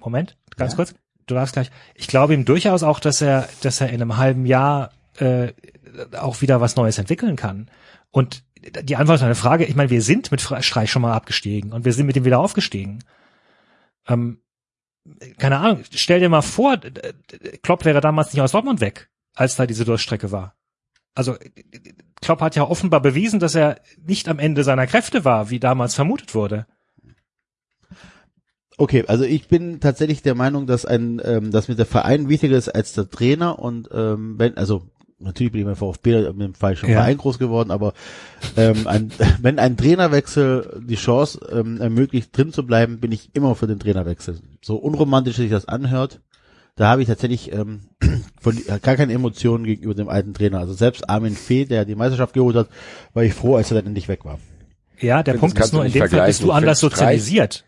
Moment, 0.00 0.38
ganz 0.56 0.74
kurz, 0.74 0.94
du 1.26 1.34
darfst 1.34 1.52
gleich, 1.52 1.70
ich 1.94 2.06
glaube 2.06 2.32
ihm 2.32 2.46
durchaus 2.46 2.82
auch, 2.82 2.98
dass 2.98 3.20
er, 3.20 3.46
dass 3.60 3.82
er 3.82 3.88
in 3.90 3.96
einem 4.00 4.16
halben 4.16 4.46
Jahr 4.46 4.90
äh, 5.18 5.48
auch 6.18 6.40
wieder 6.40 6.62
was 6.62 6.76
Neues 6.76 6.96
entwickeln 6.96 7.36
kann. 7.36 7.68
Und 8.16 8.44
die 8.82 8.96
Antwort 8.96 9.16
auf 9.16 9.20
deine 9.20 9.34
Frage, 9.34 9.66
ich 9.66 9.76
meine, 9.76 9.90
wir 9.90 10.00
sind 10.00 10.30
mit 10.30 10.40
Streich 10.40 10.90
schon 10.90 11.02
mal 11.02 11.12
abgestiegen 11.12 11.74
und 11.74 11.84
wir 11.84 11.92
sind 11.92 12.06
mit 12.06 12.16
ihm 12.16 12.24
wieder 12.24 12.38
aufgestiegen. 12.38 13.04
Ähm, 14.08 14.40
keine 15.36 15.58
Ahnung, 15.58 15.84
stell 15.90 16.20
dir 16.20 16.30
mal 16.30 16.40
vor, 16.40 16.78
Klopp 17.62 17.84
wäre 17.84 18.00
damals 18.00 18.32
nicht 18.32 18.40
aus 18.40 18.52
Dortmund 18.52 18.80
weg, 18.80 19.10
als 19.34 19.56
da 19.56 19.66
diese 19.66 19.84
Durchstrecke 19.84 20.32
war. 20.32 20.56
Also 21.14 21.36
Klopp 22.22 22.40
hat 22.40 22.56
ja 22.56 22.62
offenbar 22.62 23.02
bewiesen, 23.02 23.38
dass 23.38 23.54
er 23.54 23.82
nicht 23.98 24.30
am 24.30 24.38
Ende 24.38 24.64
seiner 24.64 24.86
Kräfte 24.86 25.26
war, 25.26 25.50
wie 25.50 25.60
damals 25.60 25.94
vermutet 25.94 26.34
wurde. 26.34 26.66
Okay, 28.78 29.04
also 29.06 29.24
ich 29.24 29.46
bin 29.48 29.78
tatsächlich 29.80 30.22
der 30.22 30.34
Meinung, 30.34 30.66
dass 30.66 30.86
ein, 30.86 31.20
ähm, 31.22 31.50
dass 31.50 31.68
mir 31.68 31.76
der 31.76 31.84
Verein 31.84 32.30
wichtiger 32.30 32.56
ist 32.56 32.70
als 32.70 32.94
der 32.94 33.10
Trainer 33.10 33.58
und 33.58 33.90
ähm, 33.92 34.38
wenn, 34.38 34.56
also 34.56 34.90
natürlich 35.18 35.52
bin 35.52 35.62
ich 35.62 35.66
beim 35.66 35.76
VfB 35.76 36.32
mit 36.32 36.40
dem 36.40 36.54
falschen 36.54 36.88
Ja. 36.88 36.96
Verein 36.96 37.16
groß 37.16 37.38
geworden, 37.38 37.70
aber 37.70 37.94
ähm, 38.56 38.86
ein, 38.86 39.10
wenn 39.40 39.58
ein 39.58 39.76
Trainerwechsel 39.76 40.82
die 40.86 40.96
Chance 40.96 41.40
ähm, 41.50 41.80
ermöglicht, 41.80 42.36
drin 42.36 42.52
zu 42.52 42.66
bleiben, 42.66 43.00
bin 43.00 43.12
ich 43.12 43.30
immer 43.34 43.54
für 43.54 43.66
den 43.66 43.78
Trainerwechsel. 43.78 44.40
So 44.62 44.76
unromantisch 44.76 45.36
sich 45.36 45.50
das 45.50 45.66
anhört, 45.66 46.20
da 46.76 46.88
habe 46.88 47.00
ich 47.00 47.08
tatsächlich 47.08 47.52
ähm, 47.52 47.80
von, 48.40 48.60
gar 48.82 48.96
keine 48.96 49.12
Emotionen 49.12 49.64
gegenüber 49.64 49.94
dem 49.94 50.08
alten 50.08 50.34
Trainer. 50.34 50.58
Also 50.58 50.74
selbst 50.74 51.08
Armin 51.08 51.34
Fee, 51.34 51.64
der 51.64 51.84
die 51.84 51.94
Meisterschaft 51.94 52.34
geholt 52.34 52.56
hat, 52.56 52.68
war 53.14 53.24
ich 53.24 53.32
froh, 53.32 53.56
als 53.56 53.70
er 53.70 53.76
dann 53.76 53.86
endlich 53.86 54.08
weg 54.08 54.24
war. 54.24 54.38
Ja, 55.00 55.22
der 55.22 55.34
Punkt 55.34 55.58
ist 55.58 55.72
nur, 55.72 55.84
in 55.84 55.92
dem 55.92 56.08
Fall 56.08 56.26
bist 56.26 56.42
du 56.42 56.52
anders 56.52 56.80
sozialisiert. 56.80 57.64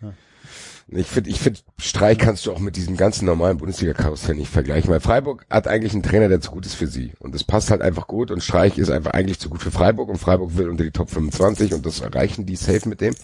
Ich 0.91 1.07
finde, 1.07 1.29
ich 1.29 1.39
finde, 1.39 1.61
Streich 1.79 2.17
kannst 2.17 2.47
du 2.47 2.53
auch 2.53 2.61
mit 2.61 2.77
diesem 2.77 2.97
ganzen 2.97 3.27
normalen 3.27 3.59
Bundesliga-Karussell 3.59 4.35
nicht 4.35 4.51
vergleichen, 4.51 4.91
weil 4.91 5.01
Freiburg 5.01 5.45
hat 5.51 5.69
eigentlich 5.69 5.93
einen 5.93 6.03
Trainer, 6.03 6.29
der 6.29 6.41
zu 6.41 6.51
gut 6.51 6.65
ist 6.65 6.77
für 6.77 6.87
sie. 6.87 7.13
Und 7.19 7.35
das 7.35 7.45
passt 7.45 7.71
halt 7.71 7.83
einfach 7.83 8.07
gut 8.07 8.31
und 8.31 8.43
Streich 8.43 8.79
ist 8.79 8.91
einfach 8.91 9.11
eigentlich 9.11 9.39
zu 9.39 9.51
gut 9.51 9.63
für 9.63 9.71
Freiburg 9.71 10.09
und 10.09 10.17
Freiburg 10.17 10.57
will 10.57 10.71
unter 10.71 10.85
die 10.85 10.91
Top 10.91 11.11
25 11.11 11.75
und 11.75 11.85
das 11.85 12.01
erreichen 12.01 12.47
die 12.47 12.57
safe 12.57 12.89
mit 12.89 13.03
dem. 13.03 13.15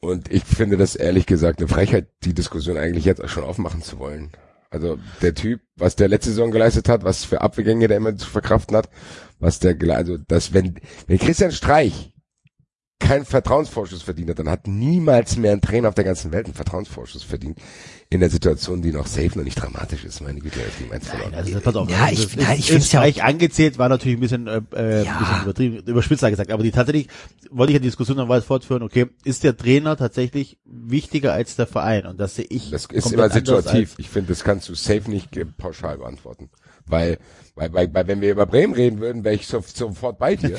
Und 0.00 0.32
ich 0.32 0.44
finde 0.44 0.78
das 0.78 0.96
ehrlich 0.96 1.26
gesagt 1.26 1.60
eine 1.60 1.68
Frechheit, 1.68 2.08
die 2.24 2.34
Diskussion 2.34 2.78
eigentlich 2.78 3.04
jetzt 3.04 3.22
auch 3.22 3.28
schon 3.28 3.44
aufmachen 3.44 3.82
zu 3.82 3.98
wollen. 3.98 4.30
Also 4.70 4.98
der 5.20 5.34
Typ, 5.34 5.60
was 5.76 5.96
der 5.96 6.08
letzte 6.08 6.30
Saison 6.30 6.50
geleistet 6.50 6.88
hat, 6.88 7.04
was 7.04 7.24
für 7.24 7.42
Abgänge 7.42 7.88
der 7.88 7.98
immer 7.98 8.16
zu 8.16 8.28
verkraften 8.28 8.74
hat, 8.74 8.88
was 9.38 9.58
der, 9.58 9.76
also 9.94 10.16
das, 10.16 10.54
wenn, 10.54 10.76
wenn 11.06 11.18
Christian 11.18 11.52
Streich 11.52 12.11
keinen 13.02 13.24
Vertrauensvorschuss 13.24 14.02
verdient 14.02 14.30
hat, 14.30 14.38
dann 14.38 14.48
hat 14.48 14.66
niemals 14.66 15.36
mehr 15.36 15.52
ein 15.52 15.60
Trainer 15.60 15.88
auf 15.88 15.94
der 15.94 16.04
ganzen 16.04 16.32
Welt 16.32 16.46
einen 16.46 16.54
Vertrauensvorschuss 16.54 17.22
verdient. 17.22 17.58
In 18.10 18.20
der 18.20 18.28
Situation, 18.30 18.82
die 18.82 18.92
noch 18.92 19.06
safe 19.06 19.36
noch 19.38 19.44
nicht 19.44 19.54
dramatisch 19.60 20.04
ist. 20.04 20.20
Meine 20.20 20.38
Güte, 20.40 20.60
ist 20.60 21.06
verloren. 21.08 21.34
Also 21.34 21.58
pass 21.60 21.74
auf, 21.76 21.90
Ja, 21.90 22.04
also 22.04 22.22
ich- 22.24 22.36
nein, 22.36 22.52
ist, 22.52 22.58
ich 22.60 22.66
find's 22.66 22.84
ist 22.86 22.92
ja 22.92 23.02
auch- 23.02 23.22
angezählt, 23.22 23.78
war 23.78 23.88
natürlich 23.88 24.18
ein 24.18 24.20
bisschen, 24.20 24.46
äh, 24.46 24.60
äh, 24.74 25.04
Ja. 25.04 25.12
ein 25.12 25.18
bisschen 25.18 25.42
übertrieben, 25.44 25.76
überspitzt 25.86 26.22
gesagt, 26.22 26.50
aber 26.50 26.62
die 26.62 26.70
tatsächlich, 26.72 27.08
wollte 27.50 27.72
ich 27.72 27.74
ja 27.74 27.78
die 27.80 27.86
Diskussion 27.88 28.18
noch 28.18 28.28
weiter 28.28 28.42
fortführen, 28.44 28.82
okay, 28.82 29.06
ist 29.24 29.44
der 29.44 29.56
Trainer 29.56 29.96
tatsächlich 29.96 30.58
wichtiger 30.66 31.32
als 31.32 31.56
der 31.56 31.66
Verein? 31.66 32.04
Und 32.06 32.20
das 32.20 32.34
sehe 32.36 32.46
ich 32.48 32.70
Das 32.70 32.84
ist 32.86 33.12
immer 33.12 33.30
situativ. 33.30 33.94
Ich 33.96 34.10
finde, 34.10 34.28
das 34.28 34.44
kannst 34.44 34.68
du 34.68 34.74
safe 34.74 35.10
nicht 35.10 35.30
pauschal 35.56 35.96
beantworten. 35.98 36.50
Weil, 36.92 37.18
weil, 37.54 37.72
weil, 37.72 37.92
weil 37.94 38.06
wenn 38.06 38.20
wir 38.20 38.30
über 38.30 38.46
Bremen 38.46 38.74
reden 38.74 39.00
würden, 39.00 39.24
wäre 39.24 39.34
ich 39.34 39.46
so, 39.46 39.64
sofort 39.66 40.18
bei 40.18 40.36
dir. 40.36 40.58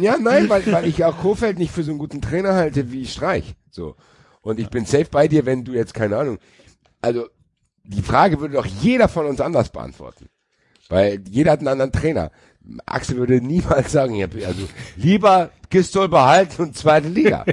ja, 0.00 0.16
nein, 0.18 0.48
weil, 0.48 0.64
weil 0.70 0.86
ich 0.86 1.04
auch 1.04 1.18
Kofeld 1.18 1.58
nicht 1.58 1.72
für 1.72 1.82
so 1.82 1.90
einen 1.90 1.98
guten 1.98 2.22
Trainer 2.22 2.54
halte 2.54 2.92
wie 2.92 3.06
Streich. 3.06 3.56
So. 3.70 3.96
Und 4.40 4.60
ich 4.60 4.70
bin 4.70 4.86
safe 4.86 5.08
bei 5.10 5.26
dir, 5.26 5.46
wenn 5.46 5.64
du 5.64 5.72
jetzt, 5.72 5.94
keine 5.94 6.16
Ahnung, 6.16 6.38
also, 7.02 7.26
die 7.82 8.02
Frage 8.02 8.40
würde 8.40 8.54
doch 8.54 8.66
jeder 8.66 9.08
von 9.08 9.26
uns 9.26 9.40
anders 9.40 9.70
beantworten. 9.70 10.28
Weil 10.88 11.22
jeder 11.28 11.52
hat 11.52 11.58
einen 11.58 11.68
anderen 11.68 11.92
Trainer. 11.92 12.30
Axel 12.86 13.16
würde 13.16 13.40
niemals 13.40 13.92
sagen, 13.92 14.14
ja, 14.14 14.26
also 14.46 14.68
lieber 14.96 15.50
Gistol 15.70 16.08
behalten 16.08 16.62
und 16.62 16.76
zweite 16.76 17.08
Liga. 17.08 17.44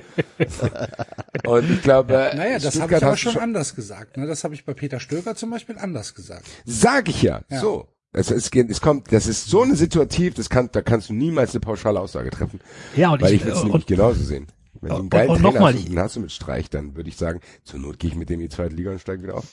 und 1.45 1.69
ich 1.69 1.81
glaube, 1.81 2.31
Naja, 2.35 2.59
das 2.59 2.79
habe 2.79 2.95
ich 2.95 3.03
aber 3.03 3.17
schon 3.17 3.37
anders 3.37 3.75
gesagt. 3.75 4.17
Ne? 4.17 4.27
Das 4.27 4.43
habe 4.43 4.53
ich 4.53 4.65
bei 4.65 4.73
Peter 4.73 4.99
Stöger 4.99 5.35
zum 5.35 5.49
Beispiel 5.49 5.77
anders 5.77 6.13
gesagt. 6.13 6.45
Sag 6.65 7.09
ich 7.09 7.21
ja. 7.21 7.41
Ja. 7.49 7.59
So. 7.59 7.87
Es, 8.13 8.29
es, 8.29 8.51
es 8.53 8.81
kommt, 8.81 9.11
das 9.13 9.25
ist 9.27 9.47
so 9.47 9.61
eine 9.61 9.75
Situativ, 9.75 10.33
das 10.33 10.49
kann, 10.49 10.69
da 10.71 10.81
kannst 10.81 11.09
du 11.09 11.13
niemals 11.13 11.51
eine 11.51 11.61
pauschale 11.61 11.99
Aussage 11.99 12.29
treffen. 12.29 12.59
Ja, 12.95 13.13
und 13.13 13.21
Weil 13.21 13.33
ich, 13.33 13.39
ich 13.39 13.45
würde 13.45 13.53
es 13.55 13.61
und, 13.61 13.67
nämlich 13.69 13.85
genauso 13.85 14.21
sehen. 14.21 14.47
Wenn 14.81 14.89
du 14.89 14.95
einen 14.95 15.03
und- 15.03 15.09
geilen 15.09 15.29
und 15.29 15.35
Trainer 15.37 15.51
nochmal, 15.53 15.73
hast, 15.73 15.79
und 15.79 15.89
den 15.89 15.99
hast 15.99 16.15
du 16.17 16.19
mit 16.19 16.31
Streich, 16.31 16.69
dann 16.69 16.95
würde 16.95 17.09
ich 17.09 17.15
sagen, 17.15 17.39
zur 17.63 17.79
Not 17.79 17.99
gehe 17.99 18.09
ich 18.09 18.15
mit 18.15 18.29
dem 18.29 18.35
in 18.35 18.47
die 18.47 18.49
zweite 18.49 18.75
Liga 18.75 18.91
und 18.91 18.99
steige 18.99 19.23
wieder 19.23 19.35
auf. 19.35 19.45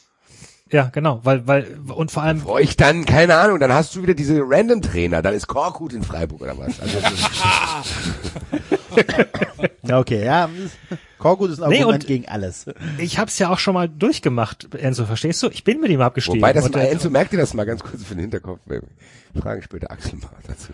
Ja, 0.71 0.91
genau, 0.93 1.21
weil, 1.25 1.47
weil, 1.47 1.79
und 1.95 2.11
vor 2.11 2.23
allem, 2.23 2.41
Boah, 2.43 2.61
ich 2.61 2.77
dann, 2.77 3.05
keine 3.07 3.37
Ahnung, 3.37 3.59
dann 3.59 3.73
hast 3.73 3.95
du 3.97 4.03
wieder 4.03 4.15
diese 4.15 4.41
Random-Trainer, 4.45 5.23
dann 5.23 5.35
ist 5.35 5.47
Korkut 5.47 5.93
in 5.93 6.03
Freiburg 6.03 6.41
oder 6.43 6.57
was. 6.59 6.79
Also, 6.81 6.99
Ja, 9.87 9.99
okay, 10.01 10.25
ja. 10.25 10.49
Korkut 11.19 11.51
ist 11.51 11.63
ein 11.63 11.71
Nee, 11.71 11.81
Argument 11.81 12.05
und- 12.05 12.09
gegen 12.09 12.29
alles. 12.29 12.67
ich 12.99 13.19
hab's 13.19 13.39
ja 13.39 13.49
auch 13.49 13.59
schon 13.59 13.75
mal 13.75 13.89
durchgemacht, 13.89 14.75
Enzo, 14.75 15.05
verstehst 15.07 15.43
du? 15.43 15.49
Ich 15.49 15.65
bin 15.65 15.81
mit 15.81 15.91
ihm 15.91 16.01
abgestiegen. 16.01 16.41
wobei 16.41 16.53
das 16.53 16.67
Und, 16.67 16.75
mal, 16.75 16.83
Enzo, 16.85 17.09
merkt 17.11 17.33
ihr 17.33 17.39
das 17.39 17.55
mal 17.55 17.65
ganz 17.65 17.83
kurz 17.83 18.05
für 18.05 18.15
den 18.15 18.21
Hinterkopf? 18.23 18.61
Wir 18.67 18.83
Fragen 19.41 19.63
später 19.63 19.91
Axel 19.91 20.19
mal 20.19 20.29
dazu. 20.47 20.73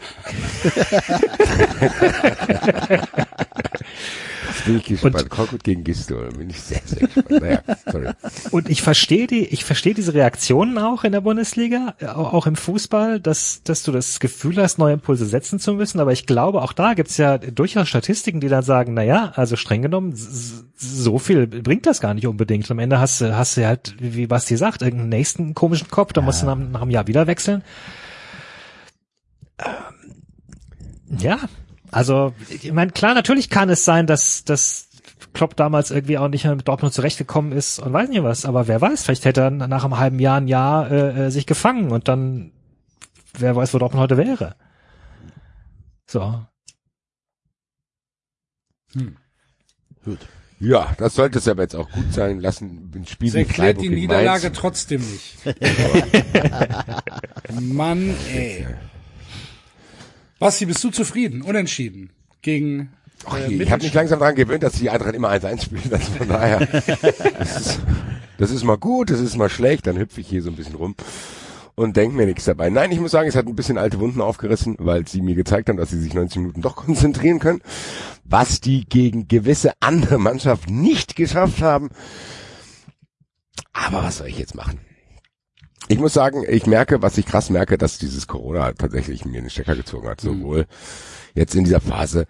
Jetzt 4.55 4.67
bin 4.67 4.77
ich 4.77 4.85
gespannt. 4.85 5.31
Korkut 5.31 5.65
gegen 5.65 5.83
Gistol, 5.83 6.29
bin 6.31 6.51
ich 6.51 6.61
sehr, 6.61 6.81
sehr 6.85 7.09
gespannt. 7.09 7.31
Naja, 7.31 7.63
sorry. 7.91 8.11
Und 8.51 8.71
ich 8.71 8.83
verstehe 8.83 9.27
die, 9.27 9.47
ich 9.47 9.65
verstehe 9.65 9.95
diese 9.95 10.15
Reaktionen 10.15 10.79
auch 10.79 11.05
in 11.05 11.13
der 11.13 11.21
Bundesliga, 11.21 11.95
äh, 11.99 12.07
auch, 12.07 12.47
im 12.47 12.57
Fußball, 12.57 13.21
dass, 13.21 13.63
dass 13.65 13.83
du 13.83 13.91
das 13.91 14.21
Gefühl 14.21 14.57
hast, 14.57 14.79
neue 14.79 14.95
Impulse 14.95 15.27
setzen 15.27 15.59
zu 15.59 15.75
müssen. 15.75 15.99
Aber 15.99 16.13
ich 16.13 16.27
glaube, 16.27 16.63
auch 16.63 16.73
da 16.73 16.95
gibt's 16.95 17.17
ja 17.17 17.39
durchaus 17.39 17.89
Statistiken, 17.89 18.41
die 18.41 18.49
dann 18.49 18.63
sagen, 18.63 18.95
na 18.95 19.03
ja, 19.03 19.33
also 19.35 19.57
streng 19.57 19.83
genommen, 19.83 20.15
so 20.15 21.19
viel 21.19 21.47
bringt 21.47 21.87
das 21.87 22.01
gar 22.01 22.15
nicht 22.15 22.27
unbedingt. 22.27 22.71
Am 22.71 22.79
Ende 22.79 23.01
hast 23.01 23.21
du, 23.21 23.37
hast 23.37 23.57
du 23.57 23.67
halt, 23.67 23.97
wie 23.99 24.27
Basti 24.27 24.57
sagt, 24.57 24.83
irgendeinen 24.83 25.11
nächsten 25.11 25.55
komischen 25.55 25.89
Kopf, 25.89 26.13
da 26.13 26.21
musst 26.21 26.43
du 26.43 26.47
nach, 26.47 26.57
nach 26.57 26.83
einem 26.83 26.91
Jahr 26.91 27.07
wieder 27.07 27.27
wechseln. 27.27 27.63
Ähm, 29.59 31.19
ja, 31.19 31.39
also, 31.95 32.35
ich 32.49 32.73
meine, 32.73 32.91
klar, 32.91 33.15
natürlich 33.15 33.51
kann 33.51 33.71
es 33.71 33.85
sein, 33.85 34.07
dass, 34.07 34.45
dass 34.45 34.89
Klopp 35.33 35.57
damals 35.57 35.91
irgendwie 35.91 36.19
auch 36.19 36.29
nicht 36.29 36.45
mehr 36.45 36.57
mit 36.57 36.67
Dortmund 36.67 36.93
zurechtgekommen 36.93 37.53
ist 37.53 37.79
und 37.79 37.93
weiß 37.93 38.09
nicht 38.09 38.23
was, 38.23 38.45
aber 38.45 38.67
wer 38.67 38.81
weiß, 38.81 39.05
vielleicht 39.05 39.25
hätte 39.25 39.43
er 39.43 39.51
nach 39.51 39.85
einem 39.85 39.99
halben 39.99 40.19
Jahr 40.19 40.39
ein 40.39 40.49
Jahr 40.49 40.91
äh, 40.91 41.27
äh, 41.27 41.31
sich 41.31 41.47
gefangen 41.47 41.91
und 41.91 42.09
dann, 42.09 42.53
wer 43.39 43.55
weiß, 43.55 43.75
wo 43.75 43.79
Dortmund 43.79 44.03
heute 44.03 44.17
wäre. 44.17 44.57
So. 46.07 46.45
Gut. 50.05 50.19
Ja, 50.61 50.95
das 50.99 51.15
sollte 51.15 51.39
es 51.39 51.49
aber 51.49 51.63
jetzt 51.63 51.75
auch 51.75 51.91
gut 51.91 52.13
sein 52.13 52.41
lassen. 52.41 52.93
Ein 52.95 53.07
Spiel 53.07 53.29
Das 53.29 53.37
erklärt 53.37 53.81
die 53.81 53.89
Niederlage 53.89 54.45
Mainz. 54.45 54.59
trotzdem 54.59 55.01
nicht. 55.01 55.37
Mann, 57.61 58.15
ey. 58.33 58.67
Basti, 60.45 60.67
bist 60.67 60.85
du 60.85 60.91
zufrieden? 60.91 61.41
Unentschieden. 61.41 62.11
Gegen 62.43 62.91
Ach 63.25 63.39
äh, 63.39 63.49
je, 63.49 63.63
ich 63.63 63.73
habe 63.73 63.83
mich 63.83 63.95
langsam 63.95 64.19
daran 64.19 64.35
gewöhnt, 64.35 64.63
dass 64.63 64.75
die 64.75 64.91
Eintracht 64.91 65.15
immer 65.15 65.31
1-1 65.31 65.63
spielt. 65.63 65.91
Also 65.91 66.13
von 66.13 66.29
daher, 66.29 66.67
das 67.39 67.57
ist, 67.57 67.81
das 68.37 68.51
ist 68.51 68.63
mal 68.63 68.77
gut, 68.77 69.09
das 69.09 69.21
ist 69.21 69.39
mal 69.39 69.49
schlecht. 69.49 69.87
Dann 69.87 69.97
hüpfe 69.97 70.21
ich 70.21 70.29
hier 70.29 70.43
so 70.43 70.51
ein 70.51 70.57
bisschen 70.57 70.75
rum 70.75 70.97
und 71.77 71.97
denke 71.97 72.15
mir 72.15 72.27
nichts 72.27 72.45
dabei. 72.45 72.69
Nein, 72.69 72.93
ich 72.93 73.01
muss 73.01 73.13
sagen, 73.13 73.27
es 73.27 73.37
hat 73.37 73.47
ein 73.47 73.57
bisschen 73.57 73.79
alte 73.79 74.01
Wunden 74.01 74.21
aufgerissen, 74.21 74.77
weil 74.79 75.09
sie 75.09 75.23
mir 75.23 75.35
gezeigt 75.35 75.71
haben, 75.71 75.79
dass 75.79 75.89
sie 75.89 75.99
sich 75.99 76.13
90 76.13 76.37
Minuten 76.37 76.61
doch 76.61 76.77
konzentrieren 76.77 77.39
können. 77.39 77.63
Was 78.25 78.61
die 78.61 78.85
gegen 78.85 79.29
gewisse 79.29 79.73
andere 79.81 80.19
Mannschaften 80.19 80.79
nicht 80.79 81.17
geschafft 81.17 81.63
haben. 81.63 81.89
Aber 83.73 84.03
was 84.03 84.19
soll 84.19 84.27
ich 84.27 84.39
jetzt 84.39 84.55
machen? 84.55 84.79
Ich 85.89 85.99
muss 85.99 86.15
sagen, 86.15 86.45
ich 86.49 86.67
merke, 86.67 87.03
was 87.03 87.19
ich 87.19 87.27
krass 87.27 87.51
merke, 87.51 87.77
dass 87.77 87.99
dieses 87.99 88.27
Corona 88.27 88.73
tatsächlich 88.73 89.25
mir 89.25 89.41
den 89.41 89.51
Stecker 89.51 89.77
gezogen 89.77 90.09
hat. 90.09 90.21
Sowohl 90.21 90.67
jetzt 91.35 91.55
in 91.55 91.65
dieser 91.65 91.81
Phase, 91.81 92.27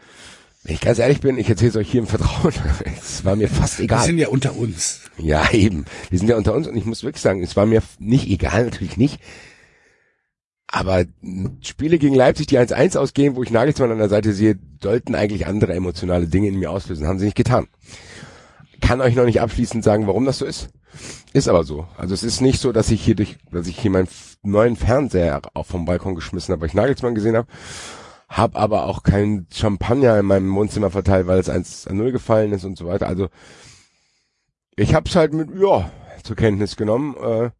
wenn 0.65 0.75
ich 0.75 0.81
ganz 0.81 0.99
ehrlich 0.99 1.21
bin, 1.21 1.39
ich 1.39 1.49
erzähle 1.49 1.71
es 1.71 1.77
euch 1.77 1.91
hier 1.91 2.01
im 2.01 2.07
Vertrauen, 2.07 2.53
es 3.01 3.25
war 3.25 3.37
mir 3.37 3.49
fast 3.49 3.79
Wir 3.79 3.85
egal. 3.85 4.05
sind 4.07 4.19
ja 4.19 4.29
unter 4.29 4.57
uns. 4.57 5.01
Ja, 5.19 5.51
eben. 5.53 5.85
Wir 6.11 6.19
sind 6.19 6.29
ja 6.29 6.37
unter 6.37 6.55
uns 6.55 6.67
und 6.67 6.77
ich 6.77 6.85
muss 6.85 7.05
wirklich 7.05 7.23
sagen, 7.23 7.43
es 7.43 7.55
war 7.55 7.67
mir 7.67 7.83
nicht 7.99 8.29
egal, 8.29 8.65
natürlich 8.65 8.97
nicht. 8.97 9.21
Aber 10.67 11.05
Spiele 11.61 11.99
gegen 11.99 12.17
Leipzig, 12.17 12.49
die 12.49 12.59
1-1 12.59 12.97
ausgehen, 12.99 13.37
wo 13.37 13.45
ich 13.45 13.51
Nagelsmann 13.53 13.93
an 13.93 13.99
der 13.99 14.09
Seite 14.09 14.33
sehe, 14.33 14.59
sollten 14.83 15.15
eigentlich 15.15 15.47
andere 15.47 15.75
emotionale 15.75 16.27
Dinge 16.27 16.49
in 16.49 16.59
mir 16.59 16.71
auslösen. 16.73 17.07
Haben 17.07 17.21
sie 17.21 17.27
nicht 17.27 17.37
getan. 17.37 17.69
Kann 18.81 19.01
euch 19.01 19.15
noch 19.15 19.25
nicht 19.25 19.41
abschließend 19.41 19.85
sagen, 19.85 20.07
warum 20.07 20.25
das 20.25 20.39
so 20.39 20.45
ist. 20.45 20.69
Ist 21.33 21.49
aber 21.49 21.65
so. 21.65 21.87
Also 21.97 22.15
es 22.15 22.23
ist 22.23 22.41
nicht 22.41 22.61
so, 22.61 22.73
dass 22.73 22.91
ich 22.91 23.05
hier 23.05 23.15
durch, 23.15 23.37
dass 23.51 23.67
ich 23.67 23.79
hier 23.79 23.91
meinen 23.91 24.09
neuen 24.43 24.77
Fernseher 24.77 25.43
auch 25.55 25.67
vom 25.67 25.85
Balkon 25.85 26.15
geschmissen 26.15 26.53
habe, 26.53 26.63
weil 26.63 26.69
ich 26.69 26.75
Nagelsmann 26.75 27.15
gesehen 27.15 27.37
habe. 27.37 27.49
Hab 28.29 28.57
aber 28.57 28.87
auch 28.87 29.03
kein 29.03 29.47
Champagner 29.53 30.19
in 30.19 30.27
meinem 30.27 30.55
Wohnzimmer 30.55 30.91
verteilt, 30.91 31.27
weil 31.27 31.39
es 31.39 31.51
1-0 31.51 32.11
gefallen 32.11 32.53
ist 32.53 32.65
und 32.65 32.79
so 32.79 32.87
weiter. 32.87 33.07
Also 33.07 33.29
ich 34.77 34.95
hab's 34.95 35.15
halt 35.15 35.33
mit, 35.33 35.51
ja, 35.57 35.91
zur 36.23 36.37
Kenntnis 36.37 36.77
genommen. 36.77 37.17
Äh, 37.17 37.51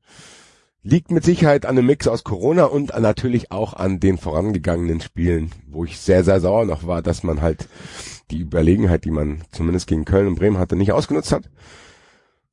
liegt 0.85 1.11
mit 1.11 1.25
Sicherheit 1.25 1.67
an 1.67 1.77
einem 1.79 1.87
Mix 1.87 2.07
aus 2.07 2.23
Corona 2.25 2.65
und 2.67 2.97
natürlich 3.01 3.51
auch 3.51 3.73
an 3.73 3.99
den 4.01 4.19
vorangegangenen 4.19 5.01
Spielen, 5.01 5.51
wo 5.67 5.85
ich 5.85 5.99
sehr, 5.99 6.23
sehr 6.25 6.41
sauer 6.41 6.67
noch 6.67 6.87
war, 6.87 7.03
dass 7.03 7.23
man 7.25 7.41
halt 7.41 7.69
die 8.31 8.39
Überlegenheit, 8.41 9.05
die 9.05 9.11
man 9.11 9.43
zumindest 9.51 9.87
gegen 9.87 10.05
Köln 10.05 10.27
und 10.29 10.35
Bremen 10.37 10.59
hatte, 10.59 10.77
nicht 10.77 10.93
ausgenutzt 10.93 11.33
hat. 11.33 11.49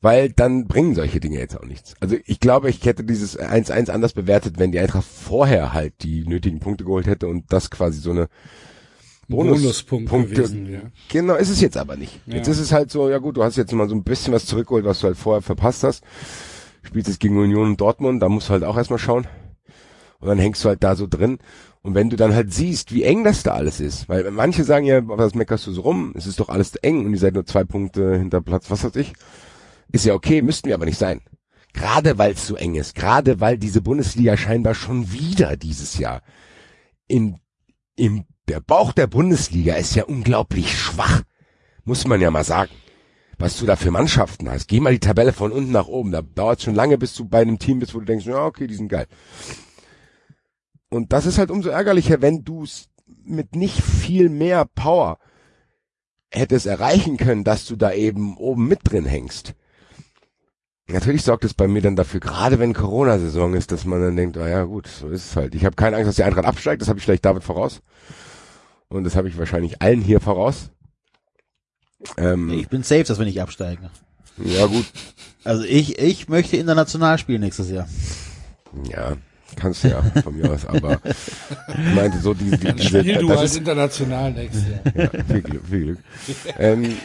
Weil 0.04 0.32
dann 0.32 0.68
bringen 0.68 0.96
solche 0.96 1.20
Dinge 1.20 1.38
jetzt 1.38 1.56
auch 1.60 1.66
nichts. 1.66 1.94
Also 2.00 2.16
ich 2.26 2.40
glaube, 2.40 2.70
ich 2.72 2.84
hätte 2.86 3.04
dieses 3.04 3.38
1-1 3.38 3.92
anders 3.92 4.14
bewertet, 4.14 4.58
wenn 4.58 4.72
die 4.72 4.80
Eintracht 4.80 5.04
vorher 5.06 5.74
halt 5.74 5.94
die 6.02 6.26
nötigen 6.26 6.60
Punkte 6.60 6.86
geholt 6.86 7.06
hätte 7.06 7.28
und 7.28 7.52
das 7.54 7.70
quasi 7.70 8.00
so 8.00 8.10
eine 8.12 8.28
Bonus- 9.28 9.62
Bonuspunkt 9.62 10.10
Punkte- 10.10 10.34
gewesen, 10.36 10.72
ja. 10.72 10.80
Genau, 11.10 11.36
ist 11.36 11.50
es 11.50 11.62
jetzt 11.62 11.78
aber 11.78 11.98
nicht. 11.98 12.20
Jetzt 12.26 12.48
Ja. 12.48 12.54
ist 12.54 12.60
es 12.60 12.72
halt 12.72 12.92
so, 12.92 13.10
ja 13.10 13.20
gut, 13.20 13.38
du 13.38 13.44
hast 13.44 13.58
jetzt 13.58 13.72
mal 13.74 13.88
so 13.88 13.96
ein 13.96 14.04
bisschen 14.04 14.34
was 14.34 14.46
zurückgeholt, 14.46 14.86
was 14.86 15.00
du 15.02 15.08
halt 15.08 15.18
vorher 15.18 15.42
verpasst 15.42 15.84
hast. 15.84 16.04
Spielst 16.82 17.08
jetzt 17.08 17.20
gegen 17.20 17.38
Union 17.38 17.70
und 17.70 17.82
Dortmund, 17.82 18.22
da 18.22 18.30
musst 18.30 18.50
du 18.50 18.54
halt 18.54 18.64
auch 18.64 18.78
erstmal 18.78 19.00
schauen. 19.00 19.28
Und 20.20 20.28
dann 20.28 20.40
hängst 20.40 20.64
du 20.64 20.70
halt 20.70 20.84
da 20.84 20.96
so 20.96 21.08
drin. 21.08 21.40
Und 21.82 21.96
wenn 21.96 22.10
du 22.10 22.16
dann 22.16 22.36
halt 22.36 22.54
siehst, 22.54 22.94
wie 22.94 23.04
eng 23.04 23.24
das 23.24 23.44
da 23.44 23.54
alles 23.54 23.80
ist, 23.80 24.08
weil 24.08 24.30
manche 24.30 24.64
sagen 24.64 24.86
ja, 24.86 25.02
was 25.04 25.34
meckerst 25.34 25.66
du 25.66 25.72
so 25.72 25.82
rum? 25.82 26.14
Es 26.16 26.28
ist 26.28 26.40
doch 26.40 26.50
alles 26.50 26.76
eng 26.76 27.06
und 27.06 27.14
ihr 27.14 27.20
seid 27.20 27.34
nur 27.34 27.46
zwei 27.46 27.64
Punkte 27.64 28.18
hinter 28.18 28.42
Platz, 28.42 28.70
was 28.70 28.84
weiß 28.84 28.96
ich. 28.98 29.14
Ist 29.92 30.06
ja 30.06 30.14
okay, 30.14 30.42
müssten 30.42 30.68
wir 30.68 30.76
aber 30.76 30.86
nicht 30.86 31.00
sein. 31.00 31.22
Gerade 31.74 32.18
weil 32.18 32.34
es 32.34 32.46
so 32.46 32.56
eng 32.56 32.76
ist, 32.76 32.96
gerade 32.96 33.40
weil 33.40 33.58
diese 33.58 33.82
Bundesliga 33.82 34.38
scheinbar 34.38 34.76
schon 34.76 35.12
wieder 35.12 35.58
dieses 35.58 35.98
Jahr 35.98 36.22
in, 37.12 37.40
im, 37.96 38.26
der 38.48 38.62
Bauch 38.62 38.94
der 38.94 39.08
Bundesliga 39.08 39.76
ist 39.76 39.96
ja 39.96 40.06
unglaublich 40.06 40.78
schwach. 40.80 41.24
Muss 41.84 42.08
man 42.08 42.22
ja 42.22 42.32
mal 42.32 42.44
sagen. 42.44 42.72
Was 43.42 43.58
du 43.58 43.66
da 43.66 43.76
für 43.76 43.90
Mannschaften 43.90 44.52
hast. 44.52 44.68
Geh 44.68 44.80
mal 44.80 44.94
die 44.94 45.00
Tabelle 45.00 45.34
von 45.34 45.52
unten 45.52 45.72
nach 45.72 45.88
oben. 45.88 46.12
Da 46.12 46.22
dauert 46.22 46.62
schon 46.62 46.76
lange, 46.76 47.00
bis 47.00 47.16
du 47.16 47.26
bei 47.26 47.42
einem 47.42 47.58
Team 47.58 47.80
bist, 47.80 47.96
wo 47.96 48.00
du 48.00 48.06
denkst, 48.06 48.28
ja, 48.28 48.46
okay, 48.46 48.68
die 48.68 48.76
sind 48.76 48.88
geil. 48.88 49.08
Und 50.90 51.12
das 51.12 51.26
ist 51.26 51.40
halt 51.40 51.50
umso 51.50 51.70
ärgerlicher, 51.70 52.22
wenn 52.22 52.44
du 52.44 52.64
es 52.64 52.90
mit 53.24 53.56
nicht 53.56 53.82
viel 53.82 54.30
mehr 54.30 54.66
Power 54.66 55.18
hättest 56.30 56.68
erreichen 56.68 57.18
können, 57.18 57.44
dass 57.44 57.66
du 57.66 57.76
da 57.76 57.92
eben 57.92 58.38
oben 58.38 58.68
mit 58.68 58.82
drin 58.84 59.06
hängst. 59.06 59.56
Natürlich 60.88 61.24
sorgt 61.24 61.44
es 61.44 61.56
bei 61.56 61.68
mir 61.68 61.82
dann 61.82 61.96
dafür, 61.96 62.20
gerade 62.20 62.60
wenn 62.60 62.74
Corona-Saison 62.74 63.56
ist, 63.56 63.72
dass 63.72 63.86
man 63.86 64.02
dann 64.02 64.18
denkt, 64.18 64.38
ah 64.38 64.48
ja 64.48 64.64
gut, 64.66 64.88
so 64.88 65.08
ist 65.10 65.26
es 65.26 65.36
halt. 65.36 65.56
Ich 65.56 65.66
habe 65.66 65.76
keine 65.76 65.96
Angst, 65.96 66.10
dass 66.10 66.16
die 66.16 66.24
Eintracht 66.24 66.46
absteigt, 66.46 66.82
das 66.82 66.90
habe 66.90 67.00
ich 67.00 67.06
vielleicht 67.06 67.26
David 67.26 67.44
voraus. 67.44 67.82
Und 68.90 69.04
das 69.04 69.16
habe 69.16 69.30
ich 69.30 69.38
wahrscheinlich 69.38 69.82
allen 69.82 70.02
hier 70.02 70.20
voraus. 70.20 70.71
Ähm, 72.18 72.50
Ich 72.52 72.68
bin 72.70 72.84
safe, 72.84 73.04
dass 73.04 73.20
wir 73.20 73.26
nicht 73.26 73.42
absteigen. 73.42 73.90
ja 74.44 74.66
gut, 74.66 74.86
Also 75.44 75.64
ich, 75.64 75.98
ich 76.00 76.28
möchte 76.30 76.58
international 76.58 77.18
spielen 77.18 77.42
nächstes 77.42 77.70
Jahr. 77.70 77.88
ja, 78.90 79.14
kannst 79.56 79.84
du 79.84 79.90
ja 79.90 80.02
von 80.24 80.36
mir 80.38 80.50
aus, 80.52 80.66
aber 80.66 81.00
ich 81.04 81.96
meinte 81.96 82.20
so 82.20 82.34
die, 82.34 82.52
die 82.52 82.74
diese, 82.74 83.00
Spiel 83.00 83.18
du 83.18 83.28
das 83.28 83.44
ist, 83.44 83.58
international 83.58 84.32
nächstes 84.32 84.64
Jahr. 84.68 84.80
ja, 84.96 85.10
viel 85.28 85.42
Glück, 85.42 85.66
viel 85.70 85.84
Glück. 85.84 86.00
ähm, 86.58 86.98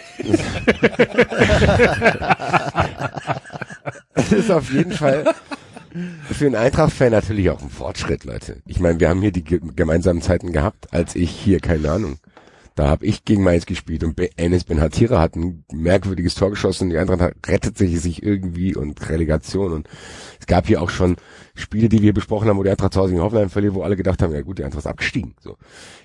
es 4.14 4.32
ist 4.32 4.50
auf 4.50 4.72
jeden 4.72 4.92
Fall 4.92 5.24
für 6.30 6.46
einen 6.46 6.56
Eintracht-Fan 6.56 7.10
natürlich 7.12 7.48
auch 7.50 7.62
ein 7.62 7.70
Fortschritt, 7.70 8.24
Leute. 8.24 8.60
Ich 8.66 8.80
meine, 8.80 9.00
wir 9.00 9.08
haben 9.08 9.22
hier 9.22 9.32
die 9.32 9.44
ge 9.44 9.60
gemeinsamen 9.74 10.20
Zeiten 10.22 10.52
gehabt, 10.52 10.92
als 10.92 11.14
ich 11.16 11.30
hier, 11.30 11.60
keine 11.60 11.90
Ahnung, 11.90 12.18
da 12.76 12.88
habe 12.88 13.06
ich 13.06 13.24
gegen 13.24 13.42
Mainz 13.42 13.64
gespielt 13.64 14.04
und 14.04 14.20
Enes 14.36 14.64
Ben 14.64 14.80
Hatira 14.80 15.18
hat 15.18 15.34
ein 15.34 15.64
merkwürdiges 15.72 16.34
Tor 16.34 16.50
geschossen 16.50 16.84
und 16.84 16.90
die 16.90 16.98
Eintracht 16.98 17.34
rettet 17.46 17.78
sich, 17.78 17.98
sich 18.00 18.22
irgendwie 18.22 18.76
und 18.76 19.08
Relegation 19.08 19.72
und 19.72 19.88
es 20.38 20.46
gab 20.46 20.66
hier 20.66 20.82
auch 20.82 20.90
schon 20.90 21.16
Spiele, 21.54 21.88
die 21.88 22.02
wir 22.02 22.12
besprochen 22.12 22.48
haben, 22.48 22.58
wo 22.58 22.62
die 22.62 22.70
Eintracht 22.70 22.92
zu 22.92 23.00
Hause 23.00 23.12
gegen 23.12 23.24
Hoffenheim 23.24 23.48
verliert, 23.48 23.72
wo 23.72 23.82
alle 23.82 23.96
gedacht 23.96 24.20
haben, 24.20 24.34
ja 24.34 24.42
gut, 24.42 24.58
die 24.58 24.64
Eintracht 24.64 24.84
ist 24.84 24.86
abgestiegen. 24.86 25.34
So. 25.40 25.56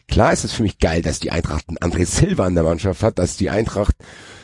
Klar 0.08 0.32
ist 0.32 0.46
es 0.46 0.54
für 0.54 0.64
mich 0.64 0.80
geil, 0.80 1.02
dass 1.02 1.20
die 1.20 1.32
Eintracht 1.32 1.66
einen 1.68 1.78
André 1.78 2.06
Silva 2.06 2.48
in 2.48 2.56
der 2.56 2.64
Mannschaft 2.64 3.04
hat, 3.04 3.20
dass 3.20 3.36
die 3.36 3.50
Eintracht 3.50 3.96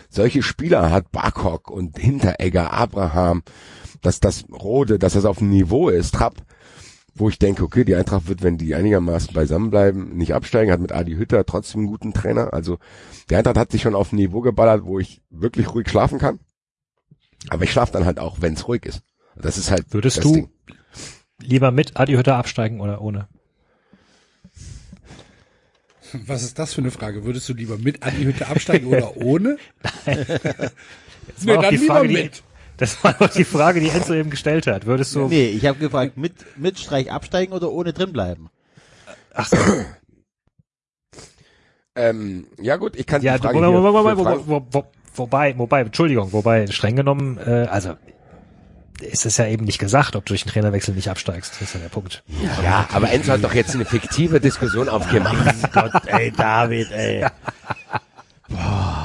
solche 0.10 0.44
Spieler 0.44 0.92
hat, 0.92 1.14
Barkok 1.14 1.72
und 1.72 1.98
Hinteregger, 1.98 2.74
Abraham, 2.74 3.42
dass 4.02 4.20
das 4.20 4.44
Rode, 4.52 5.00
dass 5.00 5.14
das 5.14 5.24
auf 5.24 5.38
dem 5.38 5.50
Niveau 5.50 5.88
ist, 5.88 6.14
Trapp, 6.14 6.36
wo 7.20 7.30
ich 7.30 7.40
denke, 7.40 7.64
okay, 7.64 7.84
die 7.84 7.96
Eintracht 7.96 8.28
wird, 8.28 8.44
wenn 8.44 8.58
die 8.58 8.76
einigermaßen 8.76 9.34
beisammen 9.34 9.70
bleiben, 9.70 10.16
nicht 10.18 10.34
absteigen, 10.34 10.72
hat 10.72 10.80
mit 10.80 10.92
Adi 10.92 11.14
Hütter 11.16 11.46
trotzdem 11.46 11.82
einen 11.82 11.88
guten 11.90 12.14
Trainer. 12.14 12.54
Also 12.54 12.78
die 13.30 13.36
Eintracht 13.36 13.58
hat 13.58 13.72
sich 13.72 13.82
schon 13.82 13.96
auf 13.96 14.12
ein 14.12 14.18
Niveau 14.18 14.42
geballert, 14.42 14.84
wo 14.86 15.00
ich 15.00 15.22
wirklich 15.30 15.74
ruhig 15.74 15.90
schlafen 15.90 16.20
kann. 16.20 16.40
Aber 17.50 17.64
ich 17.64 17.72
schlafe 17.72 17.92
dann 17.94 18.06
halt 18.06 18.20
auch, 18.20 18.42
wenn 18.42 18.54
es 18.54 18.68
ruhig 18.68 18.86
ist. 18.86 19.02
Das 19.36 19.58
ist 19.58 19.70
halt 19.72 19.86
Würdest 19.94 20.18
das 20.18 20.24
du 20.24 20.34
Ding. 20.34 20.50
lieber 21.42 21.72
mit 21.72 21.98
Adi 21.98 22.14
Hütter 22.14 22.36
absteigen 22.36 22.82
oder 22.82 23.02
ohne? 23.02 23.28
Was 26.26 26.44
ist 26.44 26.58
das 26.58 26.74
für 26.74 26.82
eine 26.82 26.92
Frage? 26.92 27.26
Würdest 27.26 27.50
du 27.50 27.54
lieber 27.54 27.78
mit 27.78 28.04
Adi 28.04 28.24
Hütte 28.24 28.48
absteigen 28.48 28.88
oder 28.88 29.18
ohne? 29.18 29.58
Das 31.36 31.44
Nee, 31.44 31.52
war, 31.52 31.58
auch 31.58 31.62
dann 31.64 31.72
die 31.72 31.78
lieber 31.78 31.94
Frage, 31.96 32.08
die, 32.08 32.14
mit. 32.14 32.44
Das 32.78 33.04
war 33.04 33.14
doch 33.14 33.30
die 33.30 33.44
Frage, 33.44 33.80
die 33.80 33.90
Enzo 33.90 34.14
eben 34.14 34.30
gestellt 34.30 34.68
hat. 34.68 34.86
Würdest 34.86 35.14
du, 35.16 35.28
Nee, 35.28 35.48
ich 35.48 35.66
habe 35.66 35.78
gefragt, 35.80 36.18
mit, 36.18 36.34
mit 36.58 36.80
Streich 36.80 37.12
absteigen 37.12 37.54
oder 37.54 37.72
ohne 37.72 37.94
drin 37.94 38.14
bleiben? 38.14 38.50
ach 39.34 39.48
so, 39.48 39.58
Ähm, 41.96 42.48
ja 42.62 42.76
gut, 42.76 42.96
ich 42.96 43.06
kann 43.08 43.22
ja, 43.22 43.38
die 43.38 43.42
Frage 43.44 43.58
wobei, 43.58 43.68
hier 43.68 43.84
wobei, 43.84 44.12
für 44.12 44.18
wobei, 44.18 44.34
Frank- 44.36 44.44
wo, 44.48 44.66
wo, 44.72 44.86
wobei, 45.16 45.58
wobei, 45.58 45.82
Entschuldigung, 45.82 46.32
wobei, 46.32 46.68
streng 46.68 46.96
genommen, 46.96 47.38
äh, 47.44 47.66
also, 47.72 47.96
ist 49.02 49.26
es 49.26 49.38
ja 49.38 49.48
eben 49.48 49.66
nicht 49.66 49.80
gesagt, 49.80 50.16
ob 50.16 50.26
du 50.26 50.30
durch 50.34 50.44
einen 50.44 50.52
Trainerwechsel 50.52 50.94
nicht 50.96 51.10
absteigst. 51.10 51.54
Das 51.54 51.62
ist 51.62 51.74
ja 51.76 51.80
der 51.80 51.90
Punkt. 51.90 52.24
Ja, 52.64 52.88
aber 52.94 53.12
Enzo 53.12 53.32
hat 53.32 53.44
doch 53.44 53.54
jetzt 53.54 53.76
eine 53.76 53.86
fiktive 53.86 54.40
Diskussion 54.40 54.90
aufgemacht. 54.90 55.72
Gott, 55.72 55.92
ey, 56.08 56.32
David, 56.32 56.92
ey. 56.92 57.26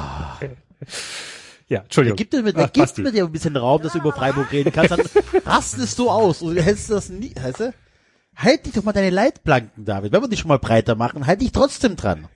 Ja, 1.73 1.81
Entschuldigung. 1.85 2.17
gibt 2.17 2.35
mir, 2.35 2.53
da 2.53 2.65
Ach, 2.65 2.73
gibt 2.73 2.85
Basti. 2.87 3.01
mir 3.01 3.13
dir 3.13 3.25
ein 3.25 3.33
bisschen 3.33 3.57
Raum, 3.57 3.81
dass 3.81 3.93
du 3.95 3.99
über 4.01 4.13
Freiburg 4.13 4.53
reden 4.53 4.71
kannst, 4.75 4.91
dann 4.91 5.01
rastest 5.47 5.99
du 5.99 6.11
aus 6.11 6.43
und 6.43 6.55
hältst 6.59 6.91
das 6.91 7.09
nie, 7.09 7.33
heißt 7.41 7.61
du? 7.61 7.73
Halt 8.37 8.67
dich 8.67 8.75
doch 8.75 8.83
mal 8.85 8.93
deine 8.93 9.09
Leitplanken, 9.09 9.87
David. 9.87 10.13
Wenn 10.13 10.21
wir 10.21 10.29
dich 10.29 10.41
schon 10.41 10.49
mal 10.51 10.59
breiter 10.59 10.97
machen, 10.97 11.27
halt 11.27 11.41
dich 11.41 11.51
trotzdem 11.51 11.97
dran. 11.97 12.29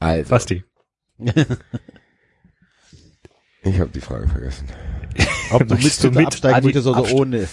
Also, 0.00 0.28
Basti. 0.28 0.64
ich 3.62 3.80
habe 3.80 3.90
die 3.90 4.00
Frage 4.00 4.28
vergessen. 4.28 4.68
Ob 5.50 5.66
du 5.66 5.74
mit, 5.74 6.04
du 6.04 6.10
mit 6.10 6.26
absteigen 6.26 6.64
möchtest 6.64 6.86
oder 6.86 7.00
abste- 7.00 7.14
ohne. 7.14 7.48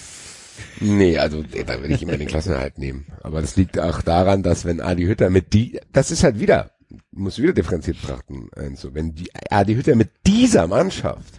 Nee, 0.80 1.18
also 1.18 1.42
da 1.42 1.80
würde 1.80 1.94
ich 1.94 2.02
immer 2.02 2.16
den 2.18 2.28
Klassenerhalt 2.28 2.78
nehmen. 2.78 3.06
Aber 3.22 3.40
das 3.40 3.56
liegt 3.56 3.78
auch 3.78 4.02
daran, 4.02 4.42
dass 4.42 4.64
wenn 4.66 4.80
Adi 4.80 5.04
Hütter 5.04 5.30
mit 5.30 5.52
die, 5.54 5.80
das 5.92 6.10
ist 6.10 6.22
halt 6.24 6.38
wieder, 6.38 6.70
muss 7.10 7.38
wieder 7.38 7.52
differenziert 7.52 8.00
betrachten. 8.00 8.48
Also, 8.54 8.94
wenn 8.94 9.14
die 9.14 9.30
AD 9.50 9.74
Hütter 9.74 9.96
mit 9.96 10.10
dieser 10.26 10.66
Mannschaft 10.66 11.34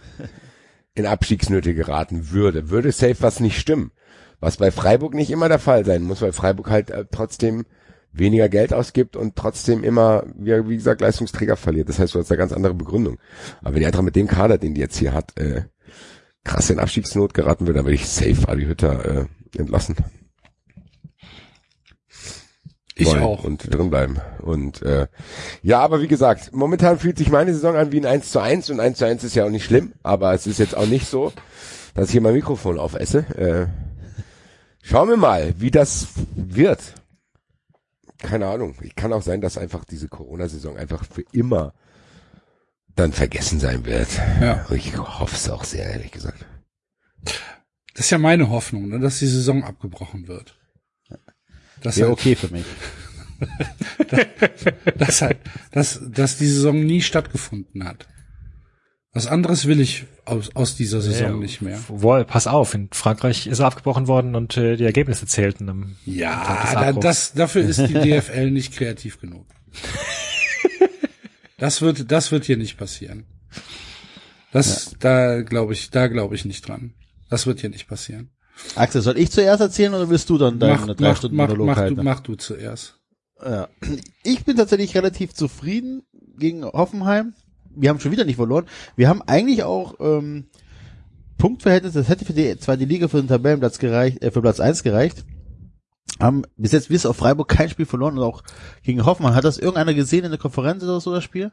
in 0.94 1.06
Abstiegsnöte 1.06 1.74
geraten 1.74 2.30
würde, 2.30 2.70
würde 2.70 2.92
safe 2.92 3.16
was 3.20 3.40
nicht 3.40 3.58
stimmen. 3.58 3.92
Was 4.40 4.56
bei 4.56 4.70
Freiburg 4.70 5.14
nicht 5.14 5.30
immer 5.30 5.48
der 5.48 5.58
Fall 5.58 5.84
sein 5.84 6.02
muss, 6.02 6.20
weil 6.20 6.32
Freiburg 6.32 6.70
halt 6.70 6.90
äh, 6.90 7.04
trotzdem 7.10 7.64
weniger 8.12 8.48
Geld 8.48 8.72
ausgibt 8.72 9.16
und 9.16 9.36
trotzdem 9.36 9.84
immer, 9.84 10.24
wie, 10.36 10.68
wie 10.68 10.76
gesagt, 10.76 11.00
Leistungsträger 11.00 11.56
verliert. 11.56 11.88
Das 11.88 11.98
heißt, 11.98 12.14
du 12.14 12.18
hast 12.18 12.30
eine 12.30 12.38
ganz 12.38 12.52
andere 12.52 12.74
Begründung. 12.74 13.18
Aber 13.60 13.74
wenn 13.74 13.80
die 13.80 13.86
Eintracht 13.86 14.04
mit 14.04 14.16
dem 14.16 14.26
Kader, 14.26 14.58
den 14.58 14.74
die 14.74 14.80
jetzt 14.80 14.96
hier 14.96 15.12
hat, 15.12 15.38
äh, 15.38 15.62
krass 16.44 16.70
in 16.70 16.78
Abstiegsnot 16.78 17.34
geraten 17.34 17.66
würde, 17.66 17.78
dann 17.78 17.86
würde 17.86 17.96
ich 17.96 18.08
safe 18.08 18.48
Adi 18.48 18.64
Hütter 18.64 19.04
äh, 19.04 19.58
entlassen. 19.58 19.96
Ich 22.98 23.06
wollen 23.06 23.22
auch. 23.22 23.44
Und 23.44 23.72
drin 23.72 23.90
bleiben. 23.90 24.20
Und 24.40 24.80
äh, 24.82 25.06
ja, 25.62 25.80
aber 25.80 26.00
wie 26.00 26.08
gesagt, 26.08 26.54
momentan 26.54 26.98
fühlt 26.98 27.18
sich 27.18 27.30
meine 27.30 27.52
Saison 27.52 27.76
an 27.76 27.92
wie 27.92 28.00
ein 28.00 28.06
1 28.06 28.32
zu 28.32 28.40
1 28.40 28.70
und 28.70 28.80
1 28.80 28.98
zu 28.98 29.04
1 29.04 29.22
ist 29.22 29.36
ja 29.36 29.44
auch 29.44 29.50
nicht 29.50 29.64
schlimm, 29.64 29.92
aber 30.02 30.32
es 30.32 30.46
ist 30.46 30.58
jetzt 30.58 30.74
auch 30.74 30.86
nicht 30.86 31.06
so, 31.06 31.32
dass 31.94 32.06
ich 32.06 32.12
hier 32.12 32.22
mein 32.22 32.32
Mikrofon 32.32 32.78
aufesse. 32.78 33.18
Äh, 33.36 33.66
schauen 34.82 35.10
wir 35.10 35.18
mal, 35.18 35.54
wie 35.58 35.70
das 35.70 36.08
wird. 36.34 36.94
Keine 38.18 38.46
Ahnung. 38.46 38.74
Ich 38.80 38.96
kann 38.96 39.12
auch 39.12 39.22
sein, 39.22 39.42
dass 39.42 39.58
einfach 39.58 39.84
diese 39.84 40.08
Corona-Saison 40.08 40.78
einfach 40.78 41.04
für 41.04 41.24
immer 41.32 41.74
dann 42.94 43.12
vergessen 43.12 43.60
sein 43.60 43.84
wird. 43.84 44.08
Ja. 44.40 44.64
Ich 44.70 44.96
hoffe 44.96 45.36
es 45.36 45.50
auch 45.50 45.64
sehr, 45.64 45.84
ehrlich 45.84 46.12
gesagt. 46.12 46.46
Das 47.92 48.06
ist 48.06 48.10
ja 48.10 48.16
meine 48.16 48.48
Hoffnung, 48.48 48.88
ne, 48.88 48.98
dass 49.00 49.18
die 49.18 49.26
Saison 49.26 49.64
abgebrochen 49.64 50.28
wird. 50.28 50.58
Das 51.82 51.96
Wäre 51.96 52.08
halt, 52.08 52.18
okay 52.18 52.34
für 52.36 52.48
mich. 52.48 52.64
dass 54.98 55.22
halt, 55.22 55.38
dass, 55.72 56.00
dass 56.08 56.38
die 56.38 56.46
Saison 56.46 56.84
nie 56.84 57.02
stattgefunden 57.02 57.84
hat. 57.84 58.06
Was 59.12 59.26
anderes 59.26 59.66
will 59.66 59.80
ich 59.80 60.04
aus, 60.26 60.54
aus 60.54 60.76
dieser 60.76 61.00
Saison 61.00 61.30
Ja, 61.30 61.36
nicht 61.36 61.62
mehr. 61.62 61.78
Wohl, 61.88 62.24
pass 62.24 62.46
auf, 62.46 62.74
in 62.74 62.88
Frankreich 62.92 63.46
ist 63.46 63.60
er 63.60 63.66
abgebrochen 63.66 64.08
worden 64.08 64.34
und 64.34 64.56
äh, 64.58 64.76
die 64.76 64.84
Ergebnisse 64.84 65.26
zählten. 65.26 65.68
Am 65.70 65.82
Tag 65.82 66.04
des 66.04 66.14
Ja, 66.16 66.70
da, 66.74 66.80
Abbruchs. 66.88 67.04
das, 67.04 67.32
dafür 67.32 67.62
ist 67.62 67.78
die 67.78 67.94
DFL 67.94 68.50
nicht 68.50 68.74
kreativ 68.74 69.20
genug. 69.20 69.46
Das 71.58 71.80
wird, 71.80 72.12
das 72.12 72.32
wird 72.32 72.44
hier 72.44 72.58
nicht 72.58 72.76
passieren. 72.76 73.24
Das, 74.52 74.94
da 75.00 75.40
glaube 75.40 75.72
ich, 75.72 75.88
da 75.90 76.06
glaube 76.06 76.34
ich 76.34 76.44
nicht 76.44 76.68
dran. 76.68 76.92
Das 77.30 77.46
wird 77.46 77.60
hier 77.60 77.70
nicht 77.70 77.88
passieren. 77.88 78.28
Axel, 78.74 79.02
soll 79.02 79.18
ich 79.18 79.30
zuerst 79.30 79.60
erzählen 79.60 79.94
oder 79.94 80.08
willst 80.08 80.30
du 80.30 80.38
dann 80.38 80.58
deinen 80.58 80.86
Mach, 80.86 80.94
drei 80.94 81.08
mach, 81.08 81.16
Stunden 81.16 81.36
mach, 81.36 81.48
Monolog 81.48 81.66
mach, 81.66 81.74
du, 81.74 81.80
halten? 81.80 82.04
mach 82.04 82.20
du 82.20 82.34
zuerst. 82.36 82.98
Ja. 83.44 83.68
Ich 84.22 84.44
bin 84.44 84.56
tatsächlich 84.56 84.94
relativ 84.96 85.34
zufrieden 85.34 86.02
gegen 86.38 86.64
Hoffenheim. 86.64 87.34
Wir 87.74 87.90
haben 87.90 88.00
schon 88.00 88.12
wieder 88.12 88.24
nicht 88.24 88.36
verloren. 88.36 88.66
Wir 88.96 89.08
haben 89.08 89.22
eigentlich 89.22 89.62
auch 89.62 89.96
ähm, 90.00 90.46
Punktverhältnis, 91.36 91.92
das 91.92 92.08
hätte 92.08 92.24
für 92.24 92.32
die 92.32 92.58
zwar 92.58 92.76
die 92.76 92.86
Liga 92.86 93.08
für 93.08 93.18
den 93.18 93.28
Tabellenplatz 93.28 93.78
gereicht, 93.78 94.22
äh, 94.22 94.30
für 94.30 94.40
Platz 94.40 94.60
eins 94.60 94.82
gereicht. 94.82 95.24
Haben 96.18 96.44
bis 96.56 96.72
jetzt 96.72 96.88
bis 96.88 97.04
auf 97.04 97.16
Freiburg 97.16 97.48
kein 97.48 97.68
Spiel 97.68 97.84
verloren 97.84 98.16
und 98.16 98.24
auch 98.24 98.42
gegen 98.82 99.04
Hoffenheim. 99.04 99.34
Hat 99.34 99.44
das 99.44 99.58
irgendeiner 99.58 99.92
gesehen 99.92 100.24
in 100.24 100.30
der 100.30 100.40
Konferenz 100.40 100.82
oder 100.82 100.98
so, 101.00 101.12
das 101.12 101.24
Spiel? 101.24 101.52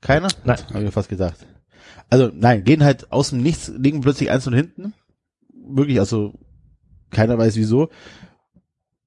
Keiner? 0.00 0.28
Nein. 0.44 0.58
Habe 0.68 0.78
ich 0.78 0.84
mir 0.86 0.92
fast 0.92 1.10
gedacht. 1.10 1.46
Also 2.08 2.30
nein, 2.34 2.64
gehen 2.64 2.82
halt 2.82 3.12
aus 3.12 3.30
dem 3.30 3.42
Nichts, 3.42 3.68
liegen 3.76 4.00
plötzlich 4.00 4.30
eins 4.30 4.46
und 4.46 4.54
hinten. 4.54 4.94
Wirklich, 5.76 5.98
also 5.98 6.34
keiner 7.10 7.38
weiß 7.38 7.56
wieso. 7.56 7.90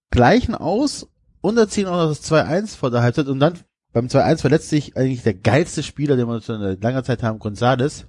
Gleichen 0.10 0.56
aus 0.56 1.08
und 1.42 1.58
erzielen 1.58 1.88
auch 1.88 1.98
noch 1.98 2.10
das 2.10 2.24
2-1 2.30 2.78
vor 2.78 2.92
der 2.92 3.02
Halbzeit 3.02 3.28
und 3.28 3.40
dann 3.40 3.60
beim 3.92 4.08
2-1 4.08 4.42
verletzt 4.42 4.70
sich 4.70 4.98
eigentlich 4.98 5.24
der 5.24 5.36
geilste 5.36 5.84
Spieler, 5.84 6.16
den 6.16 6.28
wir 6.28 6.42
schon 6.42 6.62
in 6.62 6.82
langer 6.82 7.04
Zeit 7.04 7.22
haben, 7.22 7.40
Gonzales. 7.40 8.08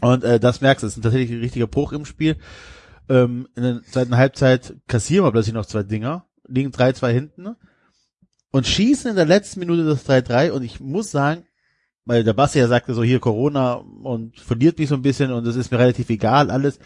Und 0.00 0.22
äh, 0.22 0.38
das 0.38 0.60
merkst 0.60 0.82
du, 0.82 0.86
das 0.86 0.96
ist 0.96 1.02
tatsächlich 1.02 1.30
ein 1.30 1.40
richtiger 1.40 1.66
Bruch 1.66 1.92
im 1.92 2.04
Spiel. 2.04 2.36
Ähm, 3.08 3.48
in 3.56 3.62
der 3.62 3.82
zweiten 3.82 4.16
Halbzeit 4.16 4.74
kassieren 4.86 5.24
wir 5.24 5.32
plötzlich 5.32 5.54
noch 5.54 5.66
zwei 5.66 5.82
Dinger, 5.82 6.26
liegen 6.46 6.70
3-2 6.70 7.08
hinten 7.08 7.56
und 8.50 8.66
schießen 8.66 9.10
in 9.10 9.16
der 9.16 9.26
letzten 9.26 9.60
Minute 9.60 9.84
das 9.84 10.08
3-3 10.08 10.50
und 10.50 10.62
ich 10.62 10.80
muss 10.80 11.10
sagen, 11.10 11.44
weil 12.04 12.24
der 12.24 12.32
Basti 12.32 12.58
ja 12.58 12.68
sagte 12.68 12.94
so 12.94 13.02
hier 13.02 13.20
Corona 13.20 13.74
und 13.74 14.38
verliert 14.38 14.78
mich 14.78 14.88
so 14.88 14.94
ein 14.94 15.02
bisschen 15.02 15.32
und 15.32 15.46
es 15.46 15.56
ist 15.56 15.70
mir 15.70 15.78
relativ 15.78 16.10
egal 16.10 16.50
alles. 16.50 16.78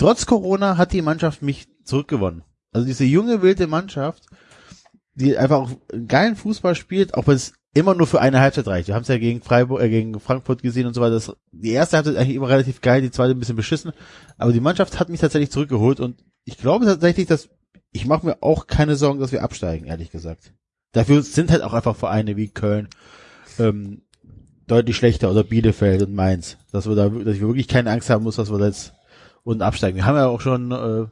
Trotz 0.00 0.24
Corona 0.24 0.78
hat 0.78 0.94
die 0.94 1.02
Mannschaft 1.02 1.42
mich 1.42 1.68
zurückgewonnen. 1.84 2.42
Also 2.72 2.86
diese 2.86 3.04
junge 3.04 3.42
wilde 3.42 3.66
Mannschaft, 3.66 4.24
die 5.12 5.36
einfach 5.36 5.58
auch 5.58 5.70
geilen 6.08 6.36
Fußball 6.36 6.74
spielt, 6.74 7.12
auch 7.12 7.26
wenn 7.26 7.34
es 7.34 7.52
immer 7.74 7.94
nur 7.94 8.06
für 8.06 8.18
eine 8.18 8.40
Halbzeit 8.40 8.66
reicht. 8.66 8.88
Wir 8.88 8.94
haben 8.94 9.02
es 9.02 9.08
ja 9.08 9.18
gegen 9.18 9.42
Freiburg, 9.42 9.82
äh, 9.82 9.90
gegen 9.90 10.18
Frankfurt 10.18 10.62
gesehen 10.62 10.86
und 10.86 10.94
so 10.94 11.02
weiter. 11.02 11.16
Das, 11.16 11.36
die 11.52 11.72
erste 11.72 11.98
Halbzeit 11.98 12.16
eigentlich 12.16 12.36
immer 12.36 12.48
relativ 12.48 12.80
geil, 12.80 13.02
die 13.02 13.10
zweite 13.10 13.32
ein 13.32 13.38
bisschen 13.38 13.56
beschissen. 13.56 13.92
Aber 14.38 14.54
die 14.54 14.60
Mannschaft 14.60 14.98
hat 14.98 15.10
mich 15.10 15.20
tatsächlich 15.20 15.50
zurückgeholt 15.50 16.00
und 16.00 16.24
ich 16.46 16.56
glaube 16.56 16.86
tatsächlich, 16.86 17.26
dass 17.26 17.50
ich 17.92 18.06
mache 18.06 18.24
mir 18.24 18.42
auch 18.42 18.68
keine 18.68 18.96
Sorgen, 18.96 19.20
dass 19.20 19.32
wir 19.32 19.42
absteigen, 19.42 19.84
ehrlich 19.84 20.10
gesagt. 20.10 20.54
Dafür 20.92 21.20
sind 21.20 21.50
halt 21.50 21.62
auch 21.62 21.74
einfach 21.74 21.94
Vereine 21.94 22.38
wie 22.38 22.48
Köln 22.48 22.88
ähm, 23.58 24.00
deutlich 24.66 24.96
schlechter 24.96 25.30
oder 25.30 25.44
Bielefeld 25.44 26.00
und 26.00 26.14
Mainz, 26.14 26.56
dass 26.72 26.88
wir 26.88 26.94
da, 26.94 27.10
dass 27.10 27.34
ich 27.34 27.42
wirklich 27.42 27.68
keine 27.68 27.90
Angst 27.90 28.08
haben 28.08 28.24
muss, 28.24 28.36
dass 28.36 28.50
wir 28.50 28.58
da 28.58 28.64
jetzt 28.64 28.94
unten 29.44 29.62
absteigen. 29.62 29.96
Wir 29.96 30.06
haben 30.06 30.16
ja 30.16 30.26
auch 30.26 30.40
schon 30.40 30.72
äh, 30.72 31.06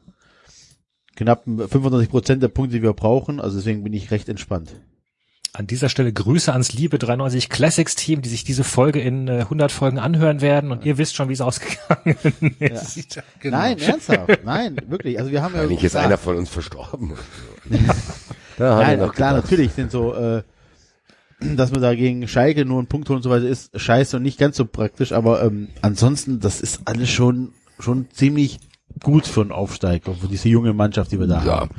knapp 1.15 1.43
95 1.45 2.09
Prozent 2.09 2.43
der 2.43 2.47
Punkte, 2.47 2.77
die 2.77 2.83
wir 2.83 2.93
brauchen, 2.93 3.39
also 3.39 3.57
deswegen 3.57 3.83
bin 3.83 3.93
ich 3.93 4.11
recht 4.11 4.29
entspannt. 4.29 4.73
An 5.51 5.65
dieser 5.65 5.89
Stelle 5.89 6.13
Grüße 6.13 6.53
ans 6.53 6.73
Liebe 6.73 6.99
93 6.99 7.49
Classics 7.49 7.95
Team, 7.95 8.21
die 8.21 8.29
sich 8.29 8.43
diese 8.43 8.63
Folge 8.63 9.01
in 9.01 9.27
äh, 9.27 9.39
100 9.39 9.71
Folgen 9.71 9.97
anhören 9.97 10.41
werden 10.41 10.71
und 10.71 10.85
ihr 10.85 10.99
wisst 10.99 11.15
schon, 11.15 11.27
wie 11.27 11.33
es 11.33 11.41
ausgegangen 11.41 12.15
ist. 12.59 13.19
Genau. 13.39 13.57
Nein, 13.57 13.79
ernsthaft, 13.79 14.45
nein, 14.45 14.77
wirklich. 14.87 15.17
Also 15.17 15.31
wir 15.31 15.41
haben 15.41 15.55
ja 15.55 15.61
Eigentlich 15.61 15.83
ist 15.83 15.93
klar, 15.93 16.05
einer 16.05 16.17
von 16.19 16.37
uns 16.37 16.49
verstorben. 16.49 17.13
er 18.59 18.75
Nein, 18.75 18.99
noch 18.99 19.13
klar, 19.15 19.33
gedacht. 19.33 19.45
natürlich 19.45 19.71
sind 19.73 19.91
so, 19.91 20.13
äh, 20.13 20.43
dass 21.39 21.71
man 21.71 21.81
da 21.81 21.95
gegen 21.95 22.27
Schalke 22.27 22.63
nur 22.65 22.77
einen 22.77 22.87
Punkt 22.87 23.09
holen 23.09 23.17
und 23.17 23.23
so 23.23 23.29
weiter 23.31 23.47
ist 23.47 23.77
scheiße 23.77 24.17
und 24.17 24.23
nicht 24.23 24.37
ganz 24.37 24.55
so 24.55 24.65
praktisch, 24.65 25.13
aber 25.13 25.41
ähm, 25.43 25.69
ansonsten, 25.81 26.39
das 26.39 26.61
ist 26.61 26.81
alles 26.85 27.09
schon 27.09 27.53
schon 27.79 28.07
ziemlich 28.11 28.59
gut 29.03 29.27
für 29.27 29.41
einen 29.41 29.51
Aufsteiger, 29.51 30.13
für 30.13 30.27
diese 30.27 30.49
junge 30.49 30.73
Mannschaft, 30.73 31.11
die 31.11 31.19
wir 31.19 31.27
da 31.27 31.43
Ja. 31.45 31.59
haben. 31.61 31.69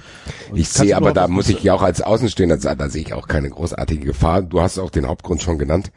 Und 0.50 0.56
Ich 0.58 0.68
sehe 0.68 0.96
aber, 0.96 1.12
da 1.12 1.28
muss 1.28 1.48
ich 1.48 1.62
ja 1.62 1.74
auch 1.74 1.82
als 1.82 2.00
Außenstehender 2.00 2.58
sagen, 2.58 2.78
da 2.78 2.88
sehe 2.88 3.02
ich 3.02 3.12
auch 3.12 3.26
keine 3.28 3.50
großartige 3.50 4.06
Gefahr. 4.06 4.42
Du 4.42 4.60
hast 4.60 4.78
auch 4.78 4.90
den 4.90 5.06
Hauptgrund 5.06 5.42
schon 5.42 5.58
genannt. 5.58 5.90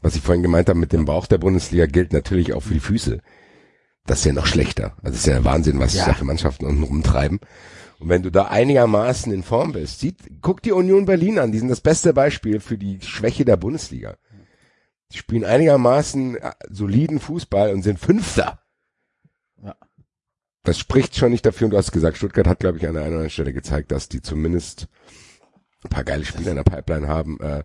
Was 0.00 0.14
ich 0.16 0.22
vorhin 0.22 0.42
gemeint 0.42 0.68
habe 0.68 0.78
mit 0.78 0.92
dem 0.92 1.04
Bauch 1.04 1.26
der 1.26 1.38
Bundesliga 1.38 1.86
gilt 1.86 2.12
natürlich 2.12 2.54
auch 2.54 2.62
für 2.62 2.74
die 2.74 2.80
Füße. 2.80 3.20
Das 4.06 4.20
ist 4.20 4.24
ja 4.24 4.32
noch 4.32 4.46
schlechter. 4.46 4.96
Also 5.02 5.16
ist 5.16 5.26
ja 5.26 5.34
der 5.34 5.44
Wahnsinn, 5.44 5.78
was 5.80 5.92
sich 5.92 6.00
Ja. 6.00 6.06
da 6.08 6.14
für 6.14 6.24
Mannschaften 6.24 6.64
unten 6.66 6.82
rumtreiben. 6.84 7.40
Und 7.98 8.08
wenn 8.08 8.22
du 8.22 8.30
da 8.30 8.44
einigermaßen 8.46 9.30
in 9.32 9.42
Form 9.42 9.72
bist, 9.72 10.00
sieht, 10.00 10.16
guck 10.40 10.62
die 10.62 10.72
Union 10.72 11.04
Berlin 11.04 11.38
an, 11.38 11.52
die 11.52 11.58
sind 11.58 11.68
das 11.68 11.82
beste 11.82 12.14
Beispiel 12.14 12.58
für 12.60 12.78
die 12.78 12.98
Schwäche 13.02 13.44
der 13.44 13.58
Bundesliga. 13.58 14.14
Die 15.12 15.18
spielen 15.18 15.44
einigermaßen 15.44 16.36
äh, 16.36 16.52
soliden 16.70 17.20
Fußball 17.20 17.74
und 17.74 17.82
sind 17.82 17.98
Fünfter. 17.98 18.59
Das 20.62 20.78
spricht 20.78 21.16
schon 21.16 21.30
nicht 21.30 21.46
dafür, 21.46 21.66
und 21.66 21.70
du 21.70 21.78
hast 21.78 21.92
gesagt, 21.92 22.18
Stuttgart 22.18 22.46
hat, 22.46 22.60
glaube 22.60 22.78
ich, 22.78 22.86
an 22.86 22.94
der 22.94 23.02
einen 23.02 23.12
oder 23.12 23.16
anderen 23.18 23.30
Stelle 23.30 23.52
gezeigt, 23.52 23.92
dass 23.92 24.08
die 24.08 24.20
zumindest 24.20 24.88
ein 25.84 25.88
paar 25.88 26.04
geile 26.04 26.24
Spiele 26.24 26.50
in 26.50 26.56
der 26.56 26.64
Pipeline 26.64 27.08
haben. 27.08 27.38
Äh, 27.40 27.62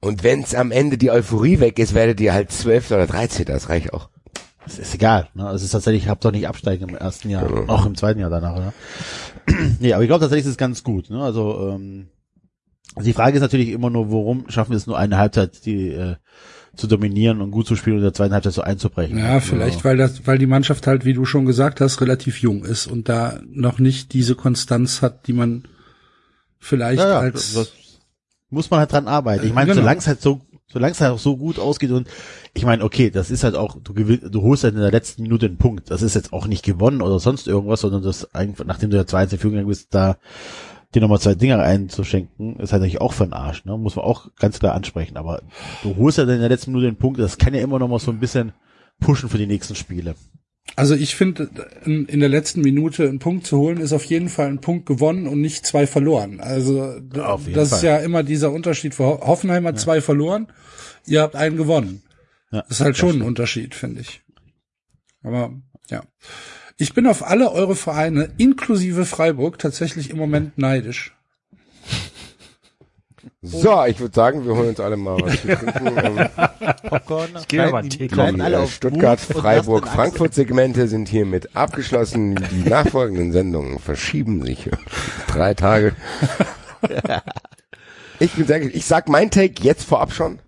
und 0.00 0.22
wenn's 0.22 0.54
am 0.54 0.70
Ende 0.70 0.98
die 0.98 1.10
Euphorie 1.10 1.60
weg 1.60 1.78
ist, 1.78 1.94
werdet 1.94 2.20
ihr 2.20 2.34
halt 2.34 2.52
12. 2.52 2.90
oder 2.90 3.06
13. 3.06 3.46
Das 3.46 3.70
reicht 3.70 3.94
auch. 3.94 4.10
Es 4.66 4.78
ist 4.78 4.94
egal. 4.94 5.28
Ne? 5.34 5.48
Es 5.50 5.62
ist 5.62 5.70
tatsächlich, 5.70 6.04
ich 6.04 6.08
habe 6.08 6.20
doch 6.20 6.30
nicht 6.30 6.46
absteigen 6.48 6.88
im 6.90 6.96
ersten 6.96 7.30
Jahr, 7.30 7.46
Genau. 7.46 7.72
auch 7.72 7.86
im 7.86 7.94
zweiten 7.94 8.20
Jahr 8.20 8.30
danach. 8.30 8.56
Ne? 8.56 8.72
nee, 9.80 9.92
aber 9.94 10.02
ich 10.02 10.08
glaube 10.08 10.20
tatsächlich 10.20 10.44
ist 10.44 10.52
es 10.52 10.56
ganz 10.58 10.82
gut. 10.82 11.08
Ne? 11.10 11.22
Also 11.22 11.70
ähm, 11.70 12.08
also 12.94 13.06
die 13.06 13.12
Frage 13.12 13.36
ist 13.36 13.42
natürlich 13.42 13.70
immer 13.70 13.90
nur, 13.90 14.10
warum 14.10 14.48
schaffen 14.48 14.70
wir 14.70 14.76
es 14.76 14.86
nur 14.86 14.96
eine 14.98 15.18
Halbzeit, 15.18 15.64
die 15.66 15.88
äh, 15.88 16.16
zu 16.76 16.86
dominieren 16.86 17.40
und 17.40 17.50
gut 17.50 17.66
zu 17.66 17.76
spielen 17.76 17.96
und 17.96 18.00
in 18.00 18.04
der 18.04 18.14
zweiten 18.14 18.34
Halbzeit 18.34 18.52
so 18.52 18.62
einzubrechen. 18.62 19.18
Ja, 19.18 19.40
vielleicht, 19.40 19.84
weil 19.84 19.96
das, 19.96 20.26
weil 20.26 20.38
die 20.38 20.46
Mannschaft 20.46 20.86
halt, 20.86 21.04
wie 21.04 21.12
du 21.14 21.24
schon 21.24 21.46
gesagt 21.46 21.80
hast, 21.80 22.00
relativ 22.00 22.40
jung 22.40 22.64
ist 22.64 22.86
und 22.86 23.08
da 23.08 23.40
noch 23.46 23.78
nicht 23.78 24.12
diese 24.12 24.34
Konstanz 24.34 25.02
hat, 25.02 25.26
die 25.26 25.32
man 25.32 25.64
vielleicht 26.58 27.00
ja, 27.00 27.08
ja, 27.08 27.18
als 27.18 27.72
muss 28.50 28.70
man 28.70 28.80
halt 28.80 28.92
dran 28.92 29.08
arbeiten. 29.08 29.46
Ich 29.46 29.52
meine, 29.52 29.70
Genau. 29.70 29.80
solange 29.82 29.98
es 29.98 30.06
halt 30.06 30.20
so, 30.20 30.40
solange 30.68 30.92
es 30.92 31.00
halt 31.00 31.12
auch 31.12 31.18
so 31.18 31.36
gut 31.36 31.58
ausgeht 31.58 31.90
und 31.90 32.08
ich 32.54 32.64
meine, 32.64 32.84
okay, 32.84 33.10
das 33.10 33.30
ist 33.30 33.44
halt 33.44 33.56
auch, 33.56 33.76
du 33.82 33.92
du 33.92 34.42
holst 34.42 34.64
halt 34.64 34.74
in 34.74 34.80
der 34.80 34.92
letzten 34.92 35.22
Minute 35.22 35.46
einen 35.46 35.58
Punkt. 35.58 35.90
Das 35.90 36.02
ist 36.02 36.14
jetzt 36.14 36.32
auch 36.32 36.46
nicht 36.46 36.64
gewonnen 36.64 37.02
oder 37.02 37.18
sonst 37.18 37.48
irgendwas, 37.48 37.80
sondern 37.80 38.02
das 38.02 38.34
einfach, 38.34 38.64
nachdem 38.64 38.90
du 38.90 38.96
ja 38.96 39.06
2 39.06 39.24
in 39.24 39.28
Führung 39.30 39.50
gegangen 39.52 39.68
bist, 39.68 39.94
da 39.94 40.18
dir 40.94 41.00
nochmal 41.00 41.20
zwei 41.20 41.34
Dinger 41.34 41.60
einzuschenken, 41.62 42.56
ist 42.60 42.72
halt 42.72 42.82
natürlich 42.82 43.00
auch 43.00 43.12
für 43.12 43.24
den 43.24 43.32
Arsch, 43.32 43.64
ne? 43.64 43.76
Muss 43.76 43.96
man 43.96 44.04
auch 44.04 44.28
ganz 44.36 44.58
klar 44.58 44.74
ansprechen. 44.74 45.16
Aber 45.16 45.42
du 45.82 45.96
holst 45.96 46.18
halt 46.18 46.28
in 46.28 46.40
der 46.40 46.48
letzten 46.48 46.70
Minute 46.72 46.86
den 46.90 46.96
Punkt, 46.98 47.18
das 47.18 47.38
kann 47.38 47.54
ja 47.54 47.60
immer 47.60 47.78
noch 47.78 47.88
mal 47.88 47.98
so 47.98 48.10
ein 48.10 48.20
bisschen 48.20 48.52
pushen 49.00 49.28
für 49.28 49.38
die 49.38 49.46
nächsten 49.46 49.74
Spiele. 49.74 50.14
Also 50.76 50.94
ich 50.94 51.14
finde, 51.14 51.50
in, 51.84 52.20
der 52.20 52.28
letzten 52.30 52.62
Minute 52.62 53.06
einen 53.06 53.18
Punkt 53.18 53.46
zu 53.46 53.58
holen, 53.58 53.78
ist 53.78 53.92
auf 53.92 54.04
jeden 54.04 54.28
Fall 54.30 54.46
ein 54.48 54.60
Punkt 54.62 54.86
gewonnen 54.86 55.26
und 55.26 55.40
nicht 55.40 55.66
zwei 55.66 55.86
verloren. 55.86 56.40
Also 56.40 56.98
das 57.00 57.72
ist 57.72 57.80
Fall. 57.80 57.84
ja 57.84 57.98
immer 57.98 58.22
dieser 58.22 58.50
Unterschied. 58.50 58.94
Für 58.94 59.04
Ho- 59.04 59.20
Hoffenheim 59.26 59.66
hat 59.66 59.78
zwei 59.78 60.00
verloren, 60.00 60.48
ihr 61.06 61.20
habt 61.20 61.36
einen 61.36 61.58
gewonnen. 61.58 62.02
Ja, 62.50 62.62
das 62.62 62.78
ist 62.78 62.80
halt 62.80 62.96
schon 62.96 63.16
ein 63.16 63.22
Unterschied, 63.22 63.74
finde 63.74 64.00
ich. 64.00 64.22
Aber 65.22 65.52
ja. 65.90 66.02
Ich 66.76 66.92
bin 66.92 67.06
auf 67.06 67.24
alle 67.24 67.52
eure 67.52 67.76
Vereine, 67.76 68.30
inklusive 68.36 69.04
Freiburg, 69.04 69.58
tatsächlich 69.58 70.10
im 70.10 70.16
Moment 70.16 70.58
neidisch. 70.58 71.14
So, 73.42 73.84
ich 73.84 74.00
würde 74.00 74.14
sagen, 74.14 74.44
wir 74.46 74.54
holen 74.54 74.70
uns 74.70 74.80
alle 74.80 74.96
mal 74.96 75.20
was 75.20 75.40
zu 75.40 75.48
trinken. 75.48 76.28
Ähm, 76.64 76.88
Popcorn. 76.88 77.28
Ich 77.40 77.48
geh 77.48 77.58
mir 77.58 77.70
mal 77.70 77.82
Tee 77.88 78.08
Die 78.08 78.08
kaufen. 78.08 78.40
äh, 78.40 78.66
Stuttgart, 78.66 79.20
Freiburg, 79.20 79.86
Frankfurt 79.86 80.32
Segmente 80.34 80.88
sind 80.88 81.08
hiermit 81.08 81.54
abgeschlossen. 81.54 82.36
Die 82.50 82.68
nachfolgenden 82.68 83.32
Sendungen 83.32 83.78
verschieben 83.78 84.42
sich 84.44 84.70
drei 85.28 85.52
Tage. 85.54 85.94
Ich 88.18 88.32
bin 88.32 88.46
sehr, 88.46 88.62
ich 88.62 88.86
sag 88.86 89.08
mein 89.08 89.30
Take 89.30 89.62
jetzt 89.62 89.84
vorab 89.84 90.12
schon. 90.12 90.38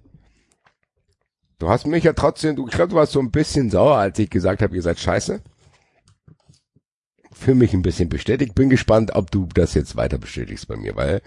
Du 1.58 1.68
hast 1.68 1.86
mich 1.86 2.04
ja 2.04 2.14
trotzdem, 2.14 2.56
du, 2.56 2.66
ich 2.66 2.74
glaube, 2.74 2.90
du 2.90 2.96
warst 2.96 3.12
so 3.12 3.20
ein 3.20 3.30
bisschen 3.30 3.70
sauer, 3.70 3.96
als 3.96 4.18
ich 4.18 4.30
gesagt 4.30 4.62
habe, 4.62 4.74
ihr 4.74 4.82
seid 4.82 4.98
scheiße. 4.98 5.40
Für 7.38 7.54
mich 7.54 7.74
ein 7.74 7.82
bisschen 7.82 8.08
bestätigt. 8.08 8.54
Bin 8.54 8.70
gespannt, 8.70 9.14
ob 9.14 9.30
du 9.30 9.46
das 9.52 9.74
jetzt 9.74 9.94
weiter 9.94 10.16
bestätigst 10.16 10.66
bei 10.68 10.76
mir, 10.76 10.96
weil 10.96 11.20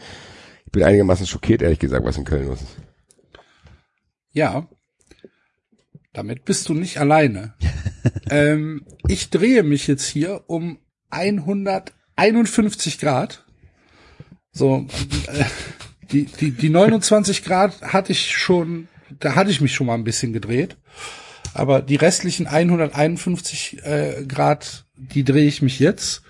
ich 0.65 0.71
bin 0.71 0.83
einigermaßen 0.83 1.27
schockiert, 1.27 1.61
ehrlich 1.61 1.77
gesagt, 1.79 2.03
was 2.03 2.17
in 2.17 2.25
Köln 2.25 2.47
los 2.47 2.61
ist. 2.61 2.77
Ja. 4.31 4.67
Damit 6.11 6.45
bist 6.45 6.67
du 6.67 6.73
nicht 6.73 6.97
alleine. 6.97 7.53
ähm, 8.31 8.85
ich 9.07 9.29
drehe 9.29 9.61
mich 9.63 9.85
jetzt 9.85 10.07
hier 10.07 10.45
um 10.47 10.79
151 11.11 12.97
Grad. 12.99 13.45
So, 14.51 14.87
äh, 15.27 15.45
die, 16.11 16.25
die, 16.25 16.51
die 16.51 16.69
29 16.69 17.43
Grad 17.43 17.81
hatte 17.83 18.11
ich 18.11 18.35
schon, 18.35 18.87
da 19.19 19.35
hatte 19.35 19.51
ich 19.51 19.61
mich 19.61 19.75
schon 19.75 19.85
mal 19.87 19.93
ein 19.93 20.03
bisschen 20.03 20.33
gedreht. 20.33 20.75
Aber 21.53 21.81
die 21.81 21.95
restlichen 21.95 22.47
151 22.47 23.83
äh, 23.83 24.25
Grad, 24.27 24.85
die 24.99 25.23
drehe 25.23 25.47
ich 25.47 25.61
mich 25.61 25.79
jetzt 25.79 26.23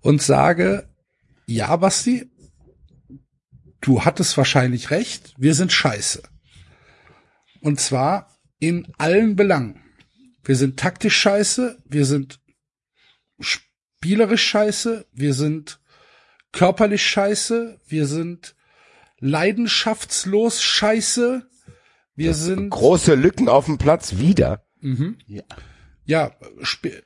und 0.00 0.22
sage, 0.22 0.88
ja, 1.46 1.74
Basti, 1.76 2.30
du 3.80 4.04
hattest 4.04 4.36
wahrscheinlich 4.36 4.90
recht, 4.90 5.34
wir 5.38 5.54
sind 5.54 5.72
scheiße. 5.72 6.22
Und 7.60 7.80
zwar 7.80 8.38
in 8.58 8.92
allen 8.98 9.36
Belangen. 9.36 9.80
Wir 10.44 10.56
sind 10.56 10.78
taktisch 10.78 11.16
scheiße, 11.16 11.82
wir 11.84 12.04
sind 12.04 12.40
spielerisch 13.40 14.46
scheiße, 14.46 15.06
wir 15.12 15.34
sind 15.34 15.80
körperlich 16.52 17.06
scheiße, 17.06 17.80
wir 17.86 18.06
sind 18.06 18.56
leidenschaftslos 19.18 20.62
scheiße, 20.62 21.48
wir 22.14 22.34
sind 22.34 22.70
Große 22.70 23.14
Lücken 23.14 23.48
auf 23.48 23.66
dem 23.66 23.78
Platz 23.78 24.16
wieder. 24.16 24.64
ja 26.04 26.32
Sp 26.64 27.02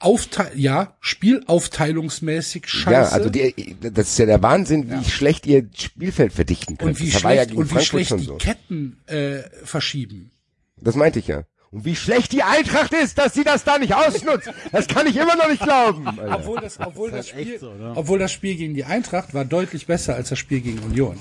Aufteil, 0.00 0.50
ja 0.56 0.96
Spielaufteilungsmäßig 1.00 2.66
scheiße. 2.66 2.90
Ja, 2.90 3.08
also 3.08 3.28
die, 3.28 3.76
das 3.80 4.08
ist 4.08 4.18
ja 4.18 4.26
der 4.26 4.42
Wahnsinn, 4.42 4.90
wie 4.90 5.08
schlecht 5.08 5.46
ihr 5.46 5.68
Spielfeld 5.76 6.32
verdichten 6.32 6.78
könnt. 6.78 6.92
und 6.92 7.00
wie 7.00 7.10
das 7.10 7.14
ja 7.14 7.20
schlecht, 7.20 7.48
gegen 7.50 7.60
und 7.60 7.74
wie 7.74 7.84
schlecht 7.84 8.18
die 8.18 8.24
so. 8.24 8.36
Ketten 8.36 8.98
äh, 9.06 9.42
verschieben. 9.64 10.30
Das 10.76 10.96
meinte 10.96 11.18
ich 11.18 11.26
ja. 11.26 11.44
Und 11.70 11.84
wie 11.84 11.94
schlecht 11.94 12.32
die 12.32 12.42
Eintracht 12.42 12.92
ist, 12.94 13.18
dass 13.18 13.34
sie 13.34 13.44
das 13.44 13.62
da 13.62 13.78
nicht 13.78 13.94
ausnutzt. 13.94 14.50
Das 14.72 14.88
kann 14.88 15.06
ich 15.06 15.16
immer 15.16 15.36
noch 15.36 15.48
nicht 15.48 15.62
glauben. 15.62 16.08
Alter. 16.08 16.36
Obwohl 16.36 16.60
das, 16.60 16.80
obwohl 16.80 17.10
das, 17.12 17.26
echt 17.26 17.38
Spiel, 17.38 17.58
so, 17.60 17.74
ne? 17.74 17.92
obwohl 17.94 18.18
das 18.18 18.32
Spiel 18.32 18.56
gegen 18.56 18.74
die 18.74 18.84
Eintracht 18.84 19.34
war 19.34 19.44
deutlich 19.44 19.86
besser 19.86 20.16
als 20.16 20.30
das 20.30 20.38
Spiel 20.38 20.62
gegen 20.62 20.80
Union. 20.80 21.16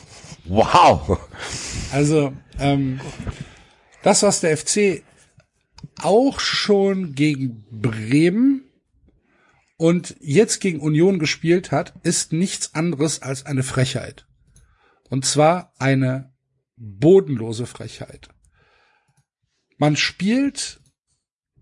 Wow. 0.45 1.19
Also 1.91 2.33
ähm, 2.59 2.99
das, 4.01 4.23
was 4.23 4.39
der 4.39 4.57
FC 4.57 5.03
auch 6.01 6.39
schon 6.39 7.13
gegen 7.13 7.65
Bremen 7.69 8.63
und 9.79 10.17
jetzt 10.19 10.59
gegen 10.59 10.81
Union 10.81 11.19
gespielt 11.19 11.71
hat, 11.71 11.93
ist 12.03 12.33
nichts 12.33 12.75
anderes 12.75 13.21
als 13.21 13.45
eine 13.45 13.63
Frechheit. 13.63 14.27
Und 15.09 15.25
zwar 15.25 15.73
eine 15.79 16.33
bodenlose 16.75 17.65
Frechheit. 17.65 18.27
Man 19.77 19.95
spielt 19.95 20.81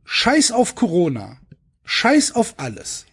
Scheiß 0.03 0.51
auf 0.51 0.73
Corona, 0.73 1.39
Scheiß 1.83 2.31
auf 2.31 2.55
alles. 2.57 3.05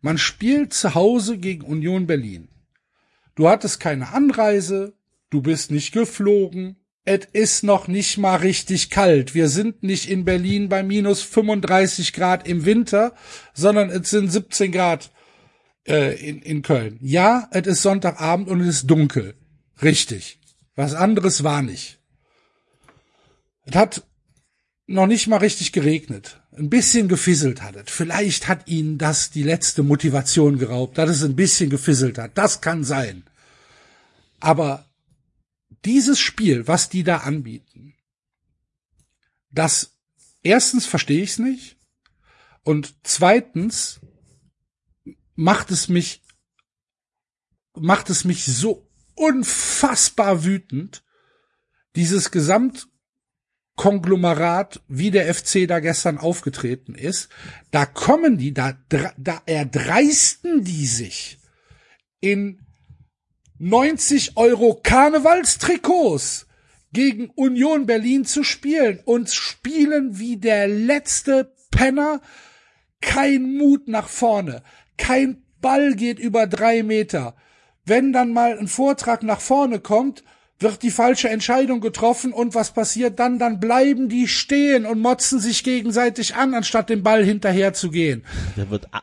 Man 0.00 0.18
spielt 0.18 0.74
zu 0.74 0.96
Hause 0.96 1.38
gegen 1.38 1.62
Union 1.62 2.08
Berlin. 2.08 2.48
Du 3.36 3.48
hattest 3.48 3.78
keine 3.78 4.08
Anreise, 4.08 4.98
du 5.30 5.40
bist 5.40 5.70
nicht 5.70 5.92
geflogen, 5.92 6.84
es 7.04 7.26
ist 7.32 7.64
noch 7.64 7.88
nicht 7.88 8.18
mal 8.18 8.36
richtig 8.36 8.90
kalt. 8.90 9.34
Wir 9.34 9.48
sind 9.48 9.82
nicht 9.82 10.10
in 10.10 10.24
Berlin 10.24 10.68
bei 10.68 10.82
minus 10.82 11.22
35 11.22 12.12
Grad 12.12 12.46
im 12.46 12.64
Winter, 12.64 13.14
sondern 13.54 13.88
es 13.90 14.10
sind 14.10 14.30
17 14.30 14.72
Grad 14.72 15.10
äh, 15.86 16.14
in, 16.16 16.42
in 16.42 16.62
Köln. 16.62 16.98
Ja, 17.00 17.48
es 17.50 17.66
ist 17.66 17.82
Sonntagabend 17.82 18.48
und 18.48 18.60
es 18.60 18.68
ist 18.68 18.86
dunkel. 18.90 19.34
Richtig. 19.82 20.38
Was 20.74 20.94
anderes 20.94 21.44
war 21.44 21.62
nicht. 21.62 21.98
Es 23.64 23.74
hat 23.74 24.02
noch 24.86 25.06
nicht 25.06 25.26
mal 25.28 25.38
richtig 25.38 25.72
geregnet. 25.72 26.40
Ein 26.56 26.70
bisschen 26.70 27.08
gefisselt 27.08 27.62
hat 27.62 27.76
es. 27.76 27.84
Vielleicht 27.86 28.48
hat 28.48 28.66
ihnen 28.68 28.98
das 28.98 29.30
die 29.30 29.42
letzte 29.42 29.82
Motivation 29.82 30.58
geraubt, 30.58 30.98
dass 30.98 31.10
es 31.10 31.22
ein 31.22 31.36
bisschen 31.36 31.70
gefisselt 31.70 32.18
hat. 32.18 32.36
Das 32.36 32.60
kann 32.60 32.84
sein. 32.84 33.24
Aber 34.40 34.87
dieses 35.88 36.20
Spiel, 36.20 36.68
was 36.68 36.90
die 36.90 37.02
da 37.02 37.20
anbieten, 37.20 37.94
das 39.50 39.96
erstens 40.42 40.84
verstehe 40.84 41.22
ich 41.22 41.30
es 41.30 41.38
nicht 41.38 41.78
und 42.62 42.94
zweitens 43.04 44.00
macht 45.34 45.70
es 45.70 45.88
mich 45.88 46.22
macht 47.72 48.10
es 48.10 48.24
mich 48.24 48.44
so 48.44 48.86
unfassbar 49.14 50.44
wütend, 50.44 51.02
dieses 51.96 52.30
Gesamtkonglomerat, 52.32 54.82
wie 54.88 55.10
der 55.10 55.34
FC 55.34 55.66
da 55.66 55.80
gestern 55.80 56.18
aufgetreten 56.18 56.94
ist, 56.94 57.30
da 57.70 57.86
kommen 57.86 58.36
die, 58.36 58.52
da, 58.52 58.76
da 58.90 59.40
erdreisten 59.46 60.64
die 60.64 60.86
sich 60.86 61.38
in 62.20 62.67
90 63.58 64.36
Euro 64.36 64.78
Karnevalstrikots 64.82 66.46
gegen 66.92 67.30
Union 67.30 67.86
Berlin 67.86 68.24
zu 68.24 68.44
spielen 68.44 69.00
und 69.04 69.30
spielen 69.30 70.18
wie 70.18 70.36
der 70.36 70.68
letzte 70.68 71.54
Penner. 71.70 72.20
Kein 73.00 73.56
Mut 73.56 73.88
nach 73.88 74.08
vorne. 74.08 74.62
Kein 74.96 75.42
Ball 75.60 75.94
geht 75.94 76.18
über 76.18 76.46
drei 76.46 76.82
Meter. 76.82 77.36
Wenn 77.84 78.12
dann 78.12 78.32
mal 78.32 78.58
ein 78.58 78.68
Vortrag 78.68 79.22
nach 79.22 79.40
vorne 79.40 79.80
kommt, 79.80 80.24
wird 80.60 80.82
die 80.82 80.90
falsche 80.90 81.28
Entscheidung 81.28 81.80
getroffen 81.80 82.32
und 82.32 82.54
was 82.54 82.72
passiert 82.72 83.18
dann? 83.20 83.38
Dann 83.38 83.60
bleiben 83.60 84.08
die 84.08 84.26
stehen 84.26 84.86
und 84.86 85.00
motzen 85.00 85.38
sich 85.38 85.62
gegenseitig 85.62 86.34
an, 86.34 86.54
anstatt 86.54 86.90
dem 86.90 87.04
Ball 87.04 87.24
hinterher 87.24 87.74
zu 87.74 87.90
gehen. 87.90 88.24
Der 88.56 88.68
wird, 88.70 88.88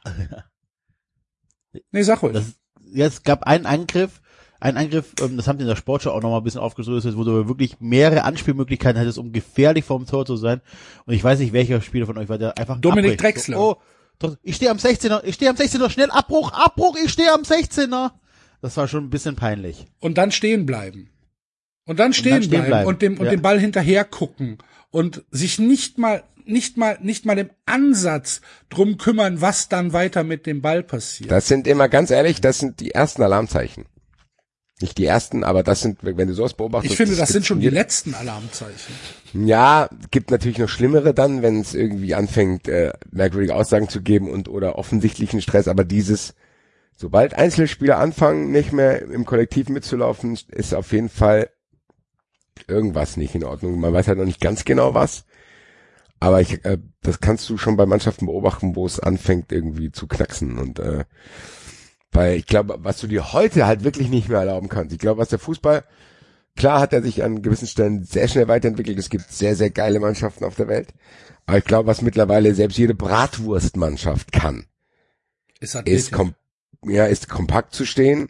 Nee, 1.91 2.03
sag 2.03 2.24
ruhig. 2.24 2.34
das, 2.34 2.53
ja, 2.91 3.06
es 3.06 3.24
gab 3.24 3.43
einen 3.43 3.66
Angriff, 3.66 4.22
einen 4.60 4.78
Angriff, 4.78 5.14
ähm, 5.22 5.38
das 5.38 5.47
haben 5.47 5.58
die 5.58 5.64
in 5.64 5.68
der 5.70 5.76
Sportschau 5.76 6.12
auch 6.12 6.22
nochmal 6.22 6.39
ein 6.39 6.43
bisschen 6.43 6.62
aufgedröselt, 6.62 7.18
wo 7.18 7.24
du 7.24 7.47
wirklich 7.47 7.80
mehrere 7.80 8.24
Anspielmöglichkeiten 8.24 8.99
hattest, 8.99 9.18
um 9.18 9.32
gefährlich 9.32 9.86
vorm 9.86 10.06
Tor 10.06 10.26
zu 10.26 10.36
sein. 10.38 10.62
Und 11.06 11.14
ich 11.14 11.24
weiß 11.24 11.39
nicht, 11.39 11.53
welcher 11.53 11.82
Spieler 11.82 12.06
von 12.06 12.18
euch 12.18 12.30
war 12.30 12.38
der 12.38 12.58
einfach 12.58 12.80
Dominik 12.80 13.14
abbricht. 13.14 13.24
Drexler. 13.24 13.58
So, 13.58 13.78
oh, 14.24 14.32
ich 14.43 14.56
stehe 14.56 14.72
am 14.72 14.78
16er, 14.78 15.24
ich 15.26 15.36
stehe 15.36 15.51
am 15.51 15.58
16er, 15.58 15.89
schnell 15.89 16.10
Abbruch, 16.12 16.51
Abbruch, 16.53 16.95
ich 17.03 17.12
stehe 17.12 17.34
am 17.34 17.41
16er. 17.41 18.12
Das 18.62 18.78
war 18.78 18.88
schon 18.88 19.03
ein 19.06 19.10
bisschen 19.10 19.36
peinlich. 19.36 19.86
und 19.99 20.18
dann 20.18 20.32
stehen 20.32 20.66
bleiben. 20.66 21.10
Und 21.88 21.99
dann 21.99 22.14
stehen, 22.14 22.41
stehen 22.41 22.49
bleiben, 22.49 22.68
bleiben. 22.68 22.88
und 22.88 23.01
dem 23.01 23.18
und 23.20 23.26
Ja. 23.26 23.32
dem 23.32 23.41
Ball 23.43 23.60
hinterher 23.60 24.06
gucken 24.06 24.58
und 24.89 25.24
sich 25.30 25.60
nicht 25.60 25.99
mal 25.99 26.24
nicht 26.45 26.78
mal 26.78 26.97
nicht 27.01 27.26
mal 27.26 27.38
im 27.38 27.49
Ansatz 27.66 28.41
drum 28.70 28.97
kümmern, 28.97 29.41
was 29.41 29.68
dann 29.70 29.93
weiter 29.93 30.24
mit 30.24 30.45
dem 30.45 30.62
Ball 30.62 30.82
passiert. 30.82 31.30
Das 31.30 31.47
sind 31.47 31.68
immer, 31.68 31.89
ganz 31.89 32.10
ehrlich, 32.10 32.41
das 32.41 32.60
sind 32.60 32.80
die 32.80 32.91
ersten 32.91 33.22
Alarmzeichen. 33.22 33.86
Nicht 34.82 34.97
die 34.97 35.05
ersten, 35.05 35.45
aber 35.45 35.63
das 35.63 35.82
sind, 35.82 35.99
wenn 36.01 36.28
du 36.28 36.34
sowas 36.34 36.53
beobachtest. 36.53 36.91
ich 36.91 36.97
finde, 36.97 37.15
das 37.15 37.30
sind 37.30 37.45
schon 37.45 37.61
die 37.61 37.69
letzten 37.69 38.13
Alarmzeichen. 38.13 38.93
Ja, 39.34 39.88
gibt 40.11 40.32
natürlich 40.32 40.57
noch 40.57 40.67
schlimmere 40.67 41.13
dann, 41.13 41.41
wenn 41.41 41.61
es 41.61 41.73
irgendwie 41.73 42.13
anfängt, 42.13 42.67
äh, 42.67 42.91
merkwürdige 43.09 43.55
Aussagen 43.55 43.88
zu 43.88 44.01
geben 44.01 44.30
und 44.30 44.49
oder 44.49 44.78
offensichtlichen 44.78 45.41
Stress, 45.41 45.69
aber 45.69 45.86
dieses, 45.86 46.34
sobald 46.93 47.36
Einzelspieler 47.36 47.99
anfangen, 47.99 48.51
nicht 48.51 48.73
mehr 48.73 49.01
im 49.03 49.26
Kollektiv 49.26 49.69
mitzulaufen, 49.69 50.38
ist 50.49 50.73
auf 50.73 50.91
jeden 50.91 51.09
Fall 51.09 51.49
irgendwas 52.67 53.15
nicht 53.15 53.34
in 53.34 53.45
Ordnung. 53.45 53.80
Man 53.80 53.93
weiß 53.93 54.09
halt 54.09 54.17
noch 54.17 54.26
nicht 54.26 54.41
ganz 54.41 54.65
genau 54.65 54.93
was. 54.93 55.23
Aber 56.19 56.41
ich, 56.41 56.65
äh, 56.65 56.80
das 57.01 57.19
kannst 57.19 57.49
du 57.49 57.57
schon 57.57 57.78
bei 57.78 57.86
Mannschaften 57.86 58.26
beobachten, 58.26 58.76
wo 58.76 58.86
es 58.86 58.99
anfängt 58.99 59.51
irgendwie 59.51 59.91
zu 59.91 60.07
knacksen 60.07 60.57
und 60.57 60.80
äh, 60.80 61.05
weil 62.12 62.36
ich 62.38 62.45
glaube, 62.45 62.78
was 62.80 62.99
du 62.99 63.08
dir 63.08 63.34
heute 63.34 63.66
halt 63.66 63.84
wirklich 63.84 64.10
nicht 64.10 64.30
mehr 64.30 64.39
erlauben 64.39 64.70
kannst. 64.70 64.93
Ich 64.93 64.99
glaube, 64.99 65.20
was 65.22 65.30
der 65.30 65.39
Fußball, 65.39 65.84
klar 66.56 66.80
hat 66.80 66.93
er 66.93 67.01
sich 67.01 67.24
an 67.24 67.41
gewissen 67.41 67.68
Stellen 67.68 68.03
sehr 68.03 68.28
schnell 68.28 68.47
weiterentwickelt. 68.47 68.97
Es 68.97 69.10
gibt 69.10 69.32
sehr, 69.32 69.56
sehr 69.56 69.70
geile 69.70 69.99
Mannschaften 69.99 70.45
auf 70.45 70.56
der 70.56 70.68
Welt. 70.68 70.93
Aber 71.45 71.58
ich 71.58 71.66
glaube, 71.66 71.88
was 71.88 72.01
mittlerweile 72.01 72.53
selbst 72.56 72.78
jede 72.78 72.95
Bratwurstmannschaft 72.95 74.32
kann, 74.32 74.66
Ist, 75.60 75.76
ist, 75.86 76.12
athletisch. 76.12 76.12
kom 76.12 76.36
ja, 76.88 77.06
ist 77.06 77.30
kompakt 77.30 77.74
zu 77.74 77.86
stehen 77.86 78.30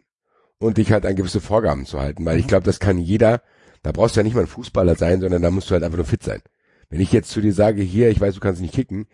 und 0.59 0.77
dich 0.77 0.91
halt 0.91 1.05
an 1.05 1.15
gewisse 1.15 1.41
Vorgaben 1.41 1.85
zu 1.85 1.99
halten. 1.99 2.25
Weil 2.25 2.39
ich 2.39 2.47
glaube, 2.47 2.63
das 2.65 2.79
kann 2.79 2.97
jeder, 2.97 3.41
da 3.83 3.91
brauchst 3.91 4.15
du 4.15 4.21
ja 4.21 4.23
nicht 4.23 4.33
mal 4.35 4.41
ein 4.41 4.47
Fußballer 4.47 4.95
sein, 4.95 5.19
sondern 5.21 5.41
da 5.41 5.51
musst 5.51 5.69
du 5.69 5.73
halt 5.73 5.83
einfach 5.83 5.97
nur 5.97 6.05
fit 6.05 6.23
sein. 6.23 6.41
Wenn 6.89 7.01
ich 7.01 7.11
jetzt 7.11 7.31
zu 7.31 7.41
dir 7.41 7.53
sage, 7.53 7.81
hier, 7.81 8.09
ich 8.09 8.21
weiß, 8.21 8.35
du 8.35 8.39
kannst 8.39 8.61
nicht 8.61 8.73
kicken, 8.73 9.07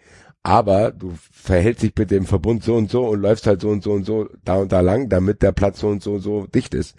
aber 0.43 0.91
du 0.91 1.13
verhältst 1.31 1.83
dich 1.83 1.93
bitte 1.93 2.15
im 2.15 2.25
Verbund 2.25 2.63
so 2.63 2.75
und 2.75 2.89
so 2.89 3.07
und 3.07 3.21
läufst 3.21 3.45
halt 3.47 3.61
so 3.61 3.69
und 3.69 3.83
so 3.83 3.91
und 3.93 4.05
so 4.05 4.27
da 4.43 4.55
und 4.55 4.71
da 4.71 4.81
lang, 4.81 5.09
damit 5.09 5.41
der 5.41 5.51
Platz 5.51 5.79
so 5.79 5.87
und 5.87 6.01
so 6.01 6.13
und 6.13 6.21
so 6.21 6.47
dicht 6.47 6.73
ist. 6.73 6.95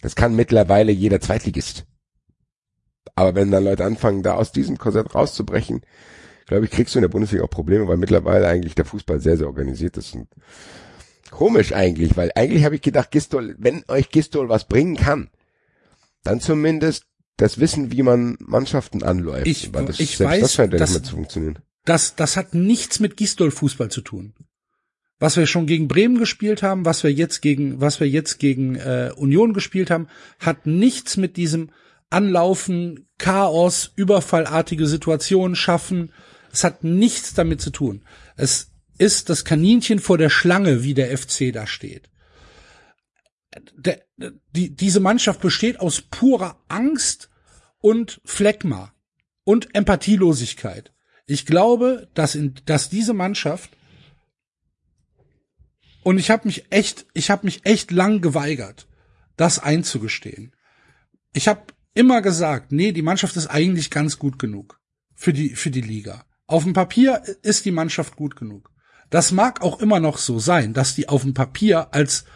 Das 0.00 0.14
kann 0.16 0.34
mittlerweile 0.36 0.92
jeder 0.92 1.20
Zweitligist. 1.20 1.86
Aber 3.14 3.34
wenn 3.34 3.50
dann 3.50 3.64
Leute 3.64 3.84
anfangen, 3.84 4.22
da 4.22 4.34
aus 4.34 4.50
diesem 4.52 4.76
Korsett 4.78 5.14
rauszubrechen, 5.14 5.82
glaube 6.46 6.64
ich, 6.64 6.70
kriegst 6.70 6.94
du 6.94 6.98
in 6.98 7.02
der 7.02 7.08
Bundesliga 7.08 7.44
auch 7.44 7.50
Probleme, 7.50 7.86
weil 7.86 7.96
mittlerweile 7.96 8.46
eigentlich 8.48 8.74
der 8.74 8.84
Fußball 8.84 9.20
sehr, 9.20 9.36
sehr 9.36 9.46
organisiert 9.46 9.96
ist. 9.96 10.14
Und 10.14 10.28
komisch 11.30 11.72
eigentlich, 11.72 12.16
weil 12.16 12.32
eigentlich 12.34 12.64
habe 12.64 12.74
ich 12.74 12.82
gedacht, 12.82 13.10
Gistol, 13.10 13.54
wenn 13.58 13.84
euch 13.88 14.10
Gistol 14.10 14.48
was 14.48 14.66
bringen 14.66 14.96
kann, 14.96 15.30
dann 16.22 16.40
zumindest 16.40 17.04
das 17.36 17.58
Wissen, 17.58 17.92
wie 17.92 18.02
man 18.02 18.36
Mannschaften 18.40 19.02
anläuft. 19.02 19.46
Ich- 19.46 19.72
Weil 19.74 19.84
das, 19.86 20.00
ich 20.00 20.16
selbst 20.16 20.32
weiß, 20.34 20.40
das 20.40 20.54
scheint 20.54 20.72
ja 20.72 20.78
nicht 20.80 20.90
mehr 20.94 21.02
zu 21.02 21.14
funktionieren. 21.16 21.58
Das, 21.84 22.16
das 22.16 22.36
hat 22.36 22.54
nichts 22.54 23.00
mit 23.00 23.16
Gistol-Fußball 23.16 23.90
zu 23.90 24.00
tun. 24.00 24.34
Was 25.18 25.36
wir 25.36 25.46
schon 25.46 25.66
gegen 25.66 25.88
Bremen 25.88 26.18
gespielt 26.18 26.62
haben, 26.62 26.84
was 26.84 27.04
wir 27.04 27.12
jetzt 27.12 27.40
gegen, 27.40 27.80
was 27.80 28.00
wir 28.00 28.08
jetzt 28.08 28.38
gegen 28.38 28.74
äh, 28.76 29.12
Union 29.16 29.52
gespielt 29.52 29.90
haben, 29.90 30.08
hat 30.38 30.66
nichts 30.66 31.16
mit 31.16 31.36
diesem 31.36 31.70
Anlaufen, 32.10 33.08
Chaos, 33.18 33.92
überfallartige 33.96 34.86
Situationen 34.86 35.56
schaffen. 35.56 36.12
Es 36.52 36.64
hat 36.64 36.84
nichts 36.84 37.34
damit 37.34 37.60
zu 37.60 37.70
tun. 37.70 38.04
Es 38.36 38.72
ist 38.98 39.28
das 39.30 39.44
Kaninchen 39.44 39.98
vor 39.98 40.18
der 40.18 40.30
Schlange, 40.30 40.82
wie 40.82 40.94
der 40.94 41.16
FC 41.16 41.52
da 41.52 41.66
steht. 41.66 42.10
Der, 43.76 44.02
die, 44.50 44.74
diese 44.74 45.00
Mannschaft 45.00 45.40
besteht 45.40 45.80
aus 45.80 46.00
purer 46.02 46.58
Angst 46.68 47.30
und 47.80 48.20
Phlegma 48.24 48.92
und 49.44 49.74
Empathielosigkeit. 49.74 50.93
Ich 51.26 51.46
glaube, 51.46 52.08
dass, 52.14 52.34
in, 52.34 52.54
dass 52.66 52.90
diese 52.90 53.14
Mannschaft 53.14 53.70
und 56.02 56.18
ich 56.18 56.30
habe 56.30 56.46
mich 56.46 56.70
echt, 56.70 57.06
ich 57.14 57.30
habe 57.30 57.46
mich 57.46 57.64
echt 57.64 57.90
lang 57.90 58.20
geweigert, 58.20 58.86
das 59.36 59.58
einzugestehen. 59.58 60.54
Ich 61.32 61.48
habe 61.48 61.62
immer 61.94 62.20
gesagt, 62.20 62.72
nee, 62.72 62.92
die 62.92 63.02
Mannschaft 63.02 63.36
ist 63.36 63.46
eigentlich 63.46 63.90
ganz 63.90 64.18
gut 64.18 64.38
genug 64.38 64.80
für 65.14 65.32
die 65.32 65.56
für 65.56 65.70
die 65.70 65.80
Liga. 65.80 66.26
Auf 66.46 66.64
dem 66.64 66.74
Papier 66.74 67.22
ist 67.42 67.64
die 67.64 67.70
Mannschaft 67.70 68.16
gut 68.16 68.36
genug. 68.36 68.70
Das 69.08 69.32
mag 69.32 69.62
auch 69.62 69.80
immer 69.80 69.98
noch 69.98 70.18
so 70.18 70.38
sein, 70.38 70.74
dass 70.74 70.94
die 70.94 71.08
auf 71.08 71.22
dem 71.22 71.32
Papier 71.32 71.94
als 71.94 72.26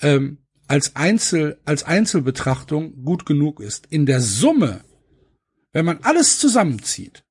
ähm, 0.00 0.38
als 0.68 0.94
Einzel 0.94 1.60
als 1.64 1.82
Einzelbetrachtung 1.82 3.04
gut 3.04 3.26
genug 3.26 3.60
ist. 3.60 3.86
In 3.86 4.06
der 4.06 4.20
Summe, 4.20 4.84
wenn 5.72 5.84
man 5.84 5.98
alles 6.02 6.38
zusammenzieht, 6.38 7.24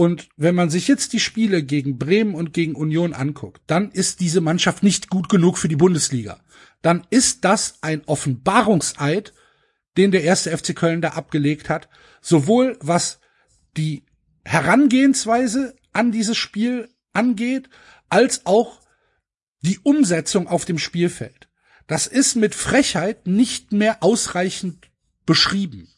und 0.00 0.30
wenn 0.38 0.54
man 0.54 0.70
sich 0.70 0.88
jetzt 0.88 1.12
die 1.12 1.20
Spiele 1.20 1.62
gegen 1.62 1.98
Bremen 1.98 2.34
und 2.34 2.54
gegen 2.54 2.74
Union 2.74 3.12
anguckt, 3.12 3.60
dann 3.66 3.90
ist 3.90 4.20
diese 4.20 4.40
Mannschaft 4.40 4.82
nicht 4.82 5.10
gut 5.10 5.28
genug 5.28 5.58
für 5.58 5.68
die 5.68 5.76
Bundesliga. 5.76 6.40
Dann 6.80 7.06
ist 7.10 7.44
das 7.44 7.74
ein 7.82 8.02
Offenbarungseid, 8.06 9.34
den 9.98 10.10
der 10.10 10.24
erste 10.24 10.56
FC 10.56 10.74
Köln 10.74 11.02
da 11.02 11.10
abgelegt 11.10 11.68
hat, 11.68 11.90
sowohl 12.22 12.78
was 12.80 13.20
die 13.76 14.06
Herangehensweise 14.42 15.76
an 15.92 16.12
dieses 16.12 16.38
Spiel 16.38 16.88
angeht, 17.12 17.68
als 18.08 18.46
auch 18.46 18.80
die 19.60 19.80
Umsetzung 19.80 20.48
auf 20.48 20.64
dem 20.64 20.78
Spielfeld. 20.78 21.50
Das 21.86 22.06
ist 22.06 22.36
mit 22.36 22.54
Frechheit 22.54 23.26
nicht 23.26 23.72
mehr 23.72 24.02
ausreichend 24.02 24.90
beschrieben. 25.26 25.92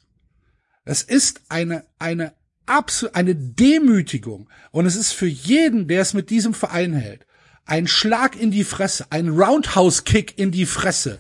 Es 0.85 1.05
ist 1.05 1.43
eine, 1.49 1.87
eine 2.01 2.35
absolut, 2.73 3.15
eine 3.15 3.35
Demütigung. 3.35 4.49
Und 4.71 4.87
es 4.87 4.97
ist 4.97 5.13
für 5.13 5.27
jeden, 5.27 5.89
der 5.89 6.01
es 6.01 6.15
mit 6.15 6.31
diesem 6.31 6.55
Verein 6.55 6.95
hält, 6.95 7.27
ein 7.65 7.87
Schlag 7.87 8.41
in 8.41 8.51
die 8.51 8.65
Fresse, 8.65 9.07
ein 9.11 9.29
Roundhouse-Kick 9.29 10.39
in 10.39 10.51
die 10.51 10.67
Fresse 10.67 11.19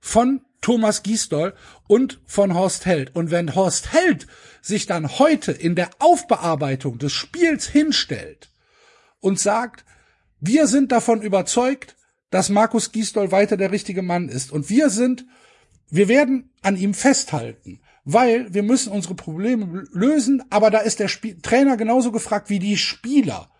von 0.00 0.40
Thomas 0.60 1.02
Giesdoll 1.02 1.54
und 1.86 2.20
von 2.26 2.54
Horst 2.54 2.86
Held. 2.86 3.14
Und 3.14 3.30
wenn 3.30 3.54
Horst 3.54 3.92
Held 3.92 4.26
sich 4.62 4.86
dann 4.86 5.18
heute 5.18 5.52
in 5.52 5.74
der 5.74 5.90
Aufbearbeitung 6.00 6.98
des 6.98 7.12
Spiels 7.12 7.68
hinstellt 7.68 8.50
und 9.20 9.38
sagt, 9.38 9.84
wir 10.40 10.66
sind 10.66 10.92
davon 10.92 11.22
überzeugt, 11.22 11.96
dass 12.30 12.48
Markus 12.48 12.90
Giesdoll 12.90 13.30
weiter 13.30 13.56
der 13.56 13.70
richtige 13.70 14.02
Mann 14.02 14.28
ist. 14.28 14.50
Und 14.50 14.68
wir 14.68 14.90
sind, 14.90 15.24
wir 15.88 16.08
werden 16.08 16.50
an 16.62 16.76
ihm 16.76 16.94
festhalten, 16.94 17.80
weil 18.06 18.54
wir 18.54 18.62
müssen 18.62 18.92
unsere 18.92 19.16
Probleme 19.16 19.84
lösen, 19.90 20.42
aber 20.48 20.70
da 20.70 20.78
ist 20.78 21.00
der 21.00 21.08
Spiel 21.08 21.38
Trainer 21.42 21.76
genauso 21.76 22.12
gefragt 22.12 22.48
wie 22.48 22.60
die 22.60 22.76
Spieler. 22.78 23.50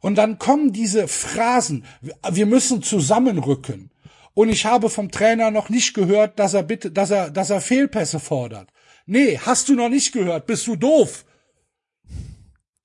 Und 0.00 0.16
dann 0.16 0.38
kommen 0.38 0.72
diese 0.72 1.08
Phrasen, 1.08 1.86
wir 2.30 2.44
müssen 2.44 2.82
zusammenrücken. 2.82 3.90
Und 4.34 4.50
ich 4.50 4.66
habe 4.66 4.90
vom 4.90 5.10
Trainer 5.10 5.50
noch 5.50 5.70
nicht 5.70 5.94
gehört, 5.94 6.38
dass 6.38 6.52
er 6.52 6.64
bitte, 6.64 6.90
dass 6.90 7.10
er, 7.10 7.30
dass 7.30 7.48
er 7.48 7.62
Fehlpässe 7.62 8.20
fordert. 8.20 8.68
Nee, 9.06 9.38
hast 9.38 9.70
du 9.70 9.74
noch 9.74 9.88
nicht 9.88 10.12
gehört, 10.12 10.46
bist 10.46 10.66
du 10.66 10.76
doof. 10.76 11.24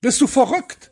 Bist 0.00 0.22
du 0.22 0.26
verrückt? 0.26 0.89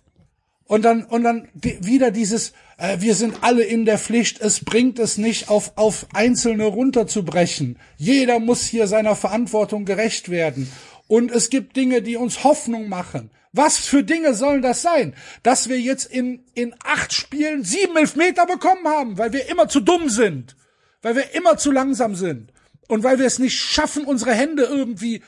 Und 0.68 0.82
dann, 0.82 1.04
und 1.04 1.24
dann 1.24 1.48
wieder 1.54 2.10
dieses, 2.10 2.52
äh, 2.76 3.00
wir 3.00 3.14
sind 3.14 3.38
alle 3.40 3.64
in 3.64 3.86
der 3.86 3.98
Pflicht, 3.98 4.40
es 4.42 4.62
bringt 4.62 4.98
es 4.98 5.16
nicht, 5.16 5.48
auf, 5.48 5.72
auf 5.76 6.06
Einzelne 6.12 6.64
runterzubrechen. 6.64 7.78
Jeder 7.96 8.38
muss 8.38 8.64
hier 8.64 8.86
seiner 8.86 9.16
Verantwortung 9.16 9.86
gerecht 9.86 10.28
werden. 10.28 10.70
Und 11.06 11.32
es 11.32 11.48
gibt 11.48 11.74
Dinge, 11.74 12.02
die 12.02 12.16
uns 12.16 12.44
Hoffnung 12.44 12.90
machen. 12.90 13.30
Was 13.52 13.78
für 13.78 14.04
Dinge 14.04 14.34
sollen 14.34 14.60
das 14.60 14.82
sein? 14.82 15.14
Dass 15.42 15.70
wir 15.70 15.80
jetzt 15.80 16.04
in, 16.04 16.44
in 16.52 16.74
acht 16.84 17.14
Spielen 17.14 17.64
sieben 17.64 17.96
Elfmeter 17.96 18.44
bekommen 18.44 18.86
haben, 18.86 19.16
weil 19.16 19.32
wir 19.32 19.48
immer 19.48 19.68
zu 19.68 19.80
dumm 19.80 20.10
sind. 20.10 20.54
Weil 21.00 21.16
wir 21.16 21.34
immer 21.34 21.56
zu 21.56 21.70
langsam 21.70 22.14
sind. 22.14 22.52
Und 22.88 23.04
weil 23.04 23.18
wir 23.18 23.26
es 23.26 23.38
nicht 23.38 23.58
schaffen, 23.58 24.04
unsere 24.04 24.34
Hände 24.34 24.64
irgendwie 24.64 25.22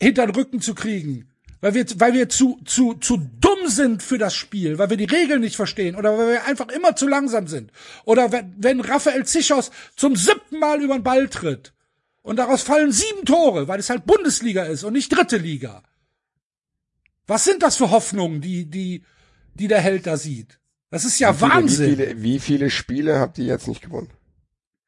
hinter 0.00 0.26
den 0.26 0.34
Rücken 0.36 0.60
zu 0.60 0.76
kriegen. 0.76 1.29
Weil 1.60 1.74
wir, 1.74 1.86
weil 1.96 2.14
wir 2.14 2.28
zu, 2.28 2.58
zu, 2.64 2.94
zu 2.94 3.18
dumm 3.18 3.68
sind 3.68 4.02
für 4.02 4.16
das 4.16 4.34
Spiel, 4.34 4.78
weil 4.78 4.88
wir 4.88 4.96
die 4.96 5.04
Regeln 5.04 5.42
nicht 5.42 5.56
verstehen 5.56 5.94
oder 5.94 6.16
weil 6.16 6.28
wir 6.28 6.44
einfach 6.46 6.68
immer 6.68 6.96
zu 6.96 7.06
langsam 7.06 7.48
sind. 7.48 7.70
Oder 8.04 8.32
wenn, 8.32 8.54
wenn 8.56 8.80
Raphael 8.80 9.26
Zichos 9.26 9.70
zum 9.94 10.16
siebten 10.16 10.58
Mal 10.58 10.82
über 10.82 10.94
den 10.94 11.02
Ball 11.02 11.28
tritt 11.28 11.74
und 12.22 12.36
daraus 12.36 12.62
fallen 12.62 12.92
sieben 12.92 13.26
Tore, 13.26 13.68
weil 13.68 13.78
es 13.78 13.90
halt 13.90 14.06
Bundesliga 14.06 14.64
ist 14.64 14.84
und 14.84 14.94
nicht 14.94 15.14
dritte 15.14 15.36
Liga. 15.36 15.82
Was 17.26 17.44
sind 17.44 17.62
das 17.62 17.76
für 17.76 17.90
Hoffnungen, 17.90 18.40
die, 18.40 18.64
die, 18.64 19.04
die 19.54 19.68
der 19.68 19.80
Held 19.80 20.06
da 20.06 20.16
sieht? 20.16 20.58
Das 20.90 21.04
ist 21.04 21.18
ja 21.18 21.34
wie 21.34 21.38
viele, 21.38 21.50
Wahnsinn. 21.50 21.90
Wie 21.90 21.96
viele, 21.96 22.22
wie 22.22 22.38
viele 22.40 22.70
Spiele 22.70 23.18
habt 23.18 23.38
ihr 23.38 23.44
jetzt 23.44 23.68
nicht 23.68 23.82
gewonnen? 23.82 24.10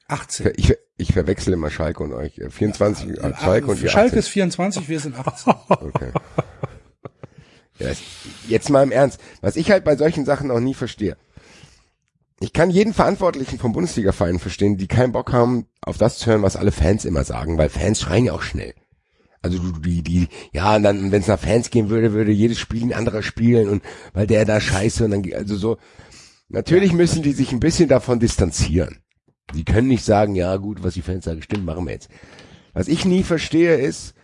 18. 0.09 0.53
Ich, 0.57 0.75
ich 0.97 1.13
verwechsel 1.13 1.53
immer 1.53 1.71
Schalke 1.71 2.03
und 2.03 2.13
euch. 2.13 2.41
24 2.49 3.11
äh, 3.11 3.35
Schalke 3.35 3.71
und 3.71 3.83
ihr 3.83 3.89
Schalke 3.89 4.09
18. 4.09 4.19
ist 4.19 4.29
24, 4.29 4.89
wir 4.89 5.01
sind 5.01 5.19
18. 5.19 5.55
Okay. 5.69 6.13
Ja, 7.79 7.91
jetzt 8.49 8.71
mal 8.71 8.83
im 8.83 8.93
Ernst. 8.93 9.19
Was 9.41 9.57
ich 9.57 9.71
halt 9.71 9.85
bei 9.85 9.97
solchen 9.97 10.25
Sachen 10.25 10.51
auch 10.51 10.61
nie 10.61 10.75
verstehe. 10.75 11.17
Ich 12.39 12.53
kann 12.53 12.71
jeden 12.71 12.93
Verantwortlichen 12.93 13.59
vom 13.59 13.73
Bundesliga-Verein 13.73 14.39
verstehen, 14.39 14.77
die 14.77 14.89
keinen 14.89 15.13
Bock 15.13 15.33
haben, 15.33 15.67
auf 15.81 15.97
das 15.97 16.19
zu 16.19 16.27
hören, 16.31 16.43
was 16.43 16.57
alle 16.57 16.73
Fans 16.73 17.05
immer 17.05 17.25
sagen, 17.25 17.57
weil 17.57 17.69
Fans 17.69 18.01
schreien 18.01 18.25
ja 18.25 18.33
auch 18.33 18.43
schnell. 18.43 18.75
Also 19.43 19.59
du, 19.59 19.73
die, 19.81 20.03
die, 20.03 20.29
ja, 20.53 20.77
und 20.77 20.83
dann, 20.85 21.13
wenn 21.13 21.21
es 21.21 21.29
nach 21.29 21.39
Fans 21.39 21.71
gehen 21.71 21.89
würde, 21.89 22.13
würde 22.13 22.31
jedes 22.33 22.59
Spiel 22.59 22.83
ein 22.83 22.93
anderer 22.93 23.23
spielen 23.23 23.69
und 23.69 23.83
weil 24.13 24.27
der 24.27 24.45
da 24.45 24.61
scheiße 24.61 25.05
und 25.05 25.11
dann, 25.11 25.25
also 25.35 25.57
so. 25.57 25.79
Natürlich 26.49 26.93
müssen 26.93 27.23
die 27.23 27.33
sich 27.33 27.53
ein 27.53 27.61
bisschen 27.61 27.89
davon 27.89 28.21
distanzieren. 28.21 29.02
Die 29.55 29.65
können 29.65 29.89
nicht 29.89 30.05
sagen, 30.05 30.35
ja 30.35 30.57
gut, 30.57 30.83
was 30.83 30.95
die 30.95 31.03
Fans 31.03 31.25
sagen, 31.25 31.43
stimmt, 31.43 31.65
machen 31.65 31.87
wir 31.87 31.93
jetzt. 31.93 32.09
Was 32.73 32.89
ich 32.89 33.05
nie 33.05 33.23
verstehe 33.23 33.77
ist, 33.77 34.15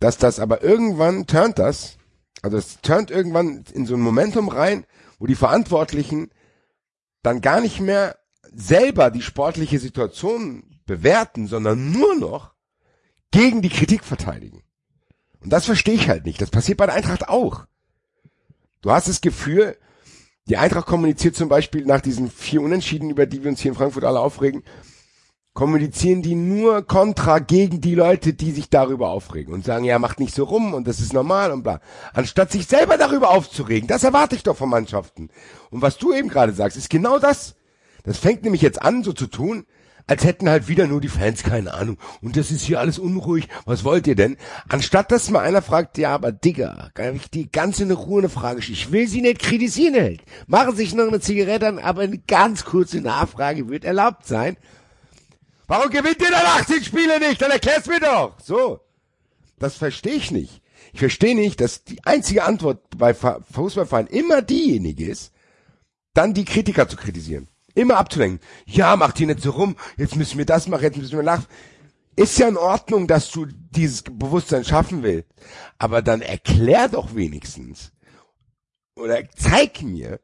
dass 0.00 0.18
das 0.18 0.40
aber 0.40 0.62
irgendwann 0.62 1.26
turnt 1.26 1.58
das, 1.58 1.98
also 2.42 2.56
es 2.56 2.80
turnt 2.80 3.10
irgendwann 3.10 3.64
in 3.72 3.86
so 3.86 3.94
ein 3.94 4.00
Momentum 4.00 4.48
rein, 4.48 4.86
wo 5.18 5.26
die 5.26 5.34
Verantwortlichen 5.34 6.30
dann 7.22 7.40
gar 7.40 7.60
nicht 7.60 7.80
mehr 7.80 8.18
selber 8.52 9.10
die 9.10 9.22
sportliche 9.22 9.78
Situation 9.78 10.80
bewerten, 10.86 11.46
sondern 11.46 11.92
nur 11.92 12.16
noch 12.16 12.54
gegen 13.30 13.62
die 13.62 13.68
Kritik 13.68 14.04
verteidigen. 14.04 14.62
Und 15.40 15.50
das 15.50 15.66
verstehe 15.66 15.94
ich 15.94 16.08
halt 16.08 16.24
nicht. 16.24 16.40
Das 16.40 16.50
passiert 16.50 16.78
bei 16.78 16.86
der 16.86 16.94
Eintracht 16.94 17.28
auch. 17.28 17.66
Du 18.82 18.90
hast 18.90 19.08
das 19.08 19.20
Gefühl, 19.20 19.76
die 20.50 20.56
Eintracht 20.56 20.86
kommuniziert 20.86 21.36
zum 21.36 21.48
Beispiel 21.48 21.86
nach 21.86 22.00
diesen 22.00 22.28
vier 22.28 22.60
Unentschieden, 22.60 23.08
über 23.08 23.24
die 23.24 23.44
wir 23.44 23.50
uns 23.50 23.60
hier 23.60 23.70
in 23.70 23.76
Frankfurt 23.76 24.02
alle 24.02 24.18
aufregen, 24.18 24.64
kommunizieren 25.54 26.22
die 26.22 26.34
nur 26.34 26.84
kontra 26.84 27.38
gegen 27.38 27.80
die 27.80 27.94
Leute, 27.94 28.34
die 28.34 28.50
sich 28.50 28.68
darüber 28.68 29.10
aufregen 29.10 29.54
und 29.54 29.64
sagen, 29.64 29.84
ja, 29.84 30.00
macht 30.00 30.18
nicht 30.18 30.34
so 30.34 30.42
rum 30.42 30.74
und 30.74 30.88
das 30.88 30.98
ist 30.98 31.12
normal 31.12 31.52
und 31.52 31.62
bla. 31.62 31.80
Anstatt 32.14 32.50
sich 32.50 32.66
selber 32.66 32.98
darüber 32.98 33.30
aufzuregen, 33.30 33.86
das 33.86 34.02
erwarte 34.02 34.34
ich 34.34 34.42
doch 34.42 34.56
von 34.56 34.68
Mannschaften. 34.68 35.28
Und 35.70 35.82
was 35.82 35.98
du 35.98 36.12
eben 36.12 36.28
gerade 36.28 36.52
sagst, 36.52 36.76
ist 36.76 36.90
genau 36.90 37.20
das. 37.20 37.54
Das 38.02 38.18
fängt 38.18 38.42
nämlich 38.42 38.62
jetzt 38.62 38.82
an, 38.82 39.04
so 39.04 39.12
zu 39.12 39.28
tun, 39.28 39.66
als 40.10 40.24
hätten 40.24 40.50
halt 40.50 40.66
wieder 40.66 40.88
nur 40.88 41.00
die 41.00 41.06
Fans 41.06 41.44
keine 41.44 41.72
Ahnung. 41.72 41.96
Und 42.20 42.36
das 42.36 42.50
ist 42.50 42.62
hier 42.64 42.80
alles 42.80 42.98
unruhig. 42.98 43.46
Was 43.64 43.84
wollt 43.84 44.08
ihr 44.08 44.16
denn? 44.16 44.36
Anstatt 44.68 45.12
dass 45.12 45.30
mal 45.30 45.42
einer 45.42 45.62
fragt, 45.62 45.98
ja, 45.98 46.12
aber 46.12 46.32
Digga, 46.32 46.90
kann 46.94 47.14
ich 47.14 47.30
die 47.30 47.50
ganze 47.52 47.84
eine 47.84 47.94
Ruhe 47.94 48.18
eine 48.18 48.28
Frage 48.28 48.60
stellen. 48.60 48.74
Ich 48.74 48.90
will 48.90 49.06
sie 49.06 49.22
nicht 49.22 49.38
kritisieren, 49.38 49.94
Held. 49.94 50.22
Machen 50.48 50.74
sich 50.74 50.96
noch 50.96 51.06
eine 51.06 51.20
Zigarette 51.20 51.68
an, 51.68 51.78
aber 51.78 52.02
eine 52.02 52.18
ganz 52.18 52.64
kurze 52.64 53.00
Nachfrage 53.00 53.68
wird 53.68 53.84
erlaubt 53.84 54.26
sein. 54.26 54.56
Warum 55.68 55.90
gewinnt 55.90 56.20
ihr 56.20 56.30
dann 56.32 56.60
18 56.60 56.82
Spiele 56.82 57.20
nicht? 57.20 57.40
Dann 57.40 57.52
erklär's 57.52 57.86
mir 57.86 58.00
doch. 58.00 58.34
So. 58.42 58.80
Das 59.60 59.76
verstehe 59.76 60.14
ich 60.14 60.32
nicht. 60.32 60.60
Ich 60.92 60.98
verstehe 60.98 61.36
nicht, 61.36 61.60
dass 61.60 61.84
die 61.84 62.04
einzige 62.04 62.42
Antwort 62.42 62.98
bei 62.98 63.14
Fußballvereinen 63.14 64.08
immer 64.12 64.42
diejenige 64.42 65.06
ist, 65.06 65.32
dann 66.14 66.34
die 66.34 66.44
Kritiker 66.44 66.88
zu 66.88 66.96
kritisieren. 66.96 67.46
Immer 67.74 67.96
abzulenken. 67.98 68.40
Ja, 68.66 68.96
macht 68.96 69.18
hier 69.18 69.26
nicht 69.26 69.40
so 69.42 69.50
rum, 69.50 69.76
jetzt 69.96 70.16
müssen 70.16 70.38
wir 70.38 70.46
das 70.46 70.68
machen, 70.68 70.82
jetzt 70.82 70.96
müssen 70.96 71.16
wir 71.16 71.22
nach. 71.22 71.44
Ist 72.16 72.38
ja 72.38 72.48
in 72.48 72.56
Ordnung, 72.56 73.06
dass 73.06 73.30
du 73.30 73.46
dieses 73.46 74.02
Bewusstsein 74.02 74.64
schaffen 74.64 75.02
willst. 75.02 75.28
Aber 75.78 76.02
dann 76.02 76.20
erklär 76.20 76.88
doch 76.88 77.14
wenigstens. 77.14 77.92
Oder 78.96 79.22
zeig 79.36 79.82
mir, 79.82 80.20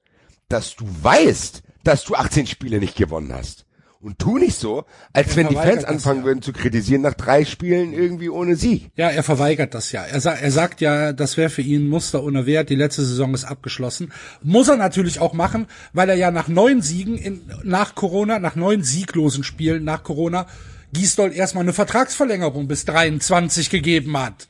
dass 0.49 0.77
du 0.77 0.85
weißt, 0.87 1.63
dass 1.85 2.05
du 2.05 2.15
18 2.15 2.47
Spiele 2.47 2.79
nicht 2.81 2.97
gewonnen 2.97 3.33
hast. 3.33 3.66
Und 4.01 4.19
tu 4.19 4.39
nicht 4.39 4.59
so, 4.59 4.85
als 5.13 5.31
Er 5.31 5.37
wenn 5.37 5.49
die 5.49 5.55
Fans 5.55 5.85
anfangen 5.85 6.21
ja. 6.21 6.27
würden 6.27 6.43
zu 6.43 6.53
kritisieren 6.53 7.03
nach 7.03 7.15
drei 7.15 7.45
Spielen 7.45 7.93
irgendwie 7.93 8.29
ohne 8.29 8.55
Sieg. 8.55 8.91
Ja, 8.95 9.09
er 9.09 9.23
verweigert 9.23 9.75
das 9.75 9.91
ja. 9.91 10.05
Er, 10.05 10.21
sa 10.21 10.33
er 10.33 10.51
sagt 10.51 10.81
ja, 10.81 11.13
das 11.13 11.37
wäre 11.37 11.49
für 11.49 11.63
ihn 11.63 11.89
Muster 11.89 12.23
ohne 12.23 12.45
Wert. 12.45 12.69
Die 12.69 12.75
letzte 12.75 13.05
Saison 13.05 13.33
ist 13.35 13.45
abgeschlossen. 13.45 14.13
Muss 14.43 14.69
er 14.69 14.77
natürlich 14.77 15.19
auch 15.19 15.33
machen, 15.33 15.67
weil 15.95 16.11
er 16.11 16.15
ja 16.17 16.31
nach 16.31 16.49
neun 16.49 16.83
Siegen 16.83 17.17
in, 17.17 17.41
nach 17.65 17.95
Corona, 17.95 18.39
nach 18.39 18.55
neun 18.55 18.83
sieglosen 18.83 19.45
Spielen 19.45 19.85
nach 19.85 20.03
Corona, 20.03 20.47
Gisdol 20.93 21.33
erstmal 21.33 21.65
eine 21.65 21.73
Vertragsverlängerung 21.73 22.69
bis 22.69 22.85
23 22.85 23.71
gegeben 23.71 24.17
hat. 24.19 24.47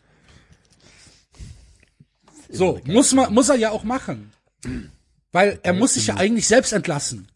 So, 2.50 2.80
muss 2.84 3.12
man, 3.12 3.32
muss 3.32 3.48
er 3.48 3.56
ja 3.56 3.70
auch 3.70 3.84
machen. 3.84 4.32
Weil 5.32 5.58
er 5.62 5.72
muss 5.72 5.94
sich 5.94 6.08
ja 6.08 6.16
eigentlich 6.16 6.48
selbst 6.48 6.72
entlassen. 6.72 7.28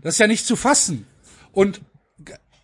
Das 0.00 0.14
ist 0.14 0.20
ja 0.20 0.26
nicht 0.26 0.46
zu 0.46 0.56
fassen. 0.56 1.06
Und 1.58 1.80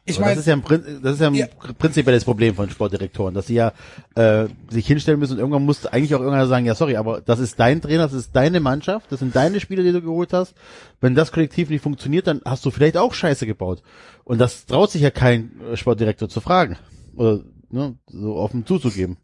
ich 0.05 0.21
meine, 0.21 0.37
das 0.37 0.41
ist 0.41 0.47
ja, 0.47 0.55
ein, 0.55 1.01
das 1.03 1.15
ist 1.15 1.21
ja 1.21 1.27
ein 1.27 1.35
Ja. 1.35 1.47
prinzipielles 1.79 2.25
Problem 2.25 2.55
von 2.55 2.71
Sportdirektoren, 2.71 3.35
dass 3.35 3.49
sie 3.49 3.55
ja 3.55 3.73
äh, 4.15 4.47
sich 4.69 4.87
hinstellen 4.87 5.19
müssen 5.19 5.33
und 5.33 5.39
irgendwann 5.39 5.65
muss 5.65 5.85
eigentlich 5.87 6.15
auch 6.15 6.21
irgendeiner 6.21 6.47
sagen, 6.47 6.65
ja 6.65 6.77
sorry, 6.77 6.97
aber 6.97 7.21
das 7.23 7.41
ist 7.41 7.59
dein 7.59 7.81
Trainer, 7.81 8.05
das 8.05 8.13
ist 8.13 8.37
deine 8.37 8.61
Mannschaft, 8.61 9.11
das 9.11 9.19
sind 9.19 9.35
deine 9.35 9.59
Spieler, 9.59 9.83
die 9.83 9.91
du 9.93 10.01
geholt 10.03 10.33
hast. 10.33 10.55
Wenn 11.01 11.15
das 11.17 11.33
Kollektiv 11.33 11.71
nicht 11.71 11.83
funktioniert, 11.83 12.27
dann 12.29 12.41
hast 12.45 12.65
du 12.67 12.71
vielleicht 12.71 12.97
auch 12.97 13.15
Scheiße 13.15 13.47
gebaut. 13.47 13.83
Und 14.23 14.39
das 14.39 14.67
traut 14.67 14.91
sich 14.93 15.03
ja 15.03 15.11
kein 15.11 15.59
äh, 15.73 15.77
Sportdirektor 15.77 16.29
zu 16.29 16.41
fragen 16.41 16.77
oder 17.17 17.41
ne, 17.71 17.97
so 18.07 18.37
offen 18.37 18.65
zuzugeben. 18.67 19.17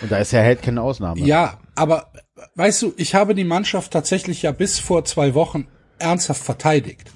Und 0.00 0.10
da 0.10 0.16
ist 0.16 0.32
Herr 0.32 0.42
Held 0.42 0.62
keine 0.62 0.82
Ausnahme. 0.82 1.20
Ja, 1.20 1.60
aber 1.76 2.10
weißt 2.54 2.80
du, 2.82 2.94
ich 2.96 3.14
habe 3.14 3.34
die 3.34 3.44
Mannschaft 3.44 3.92
tatsächlich 3.92 4.42
ja 4.42 4.52
bis 4.52 4.78
vor 4.80 5.04
zwei 5.04 5.34
Wochen 5.34 5.68
ernsthaft 5.98 6.42
verteidigt. 6.42 7.12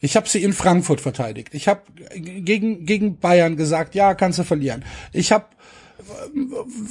Ich 0.00 0.16
habe 0.16 0.28
sie 0.28 0.42
in 0.42 0.52
Frankfurt 0.52 1.00
verteidigt. 1.00 1.48
Ich 1.52 1.68
habe 1.68 1.82
gegen 2.14 2.84
gegen 2.84 3.18
Bayern 3.18 3.56
gesagt, 3.56 3.94
ja, 3.94 4.14
kannst 4.14 4.38
du 4.38 4.44
verlieren. 4.44 4.84
Ich 5.12 5.32
habe 5.32 5.46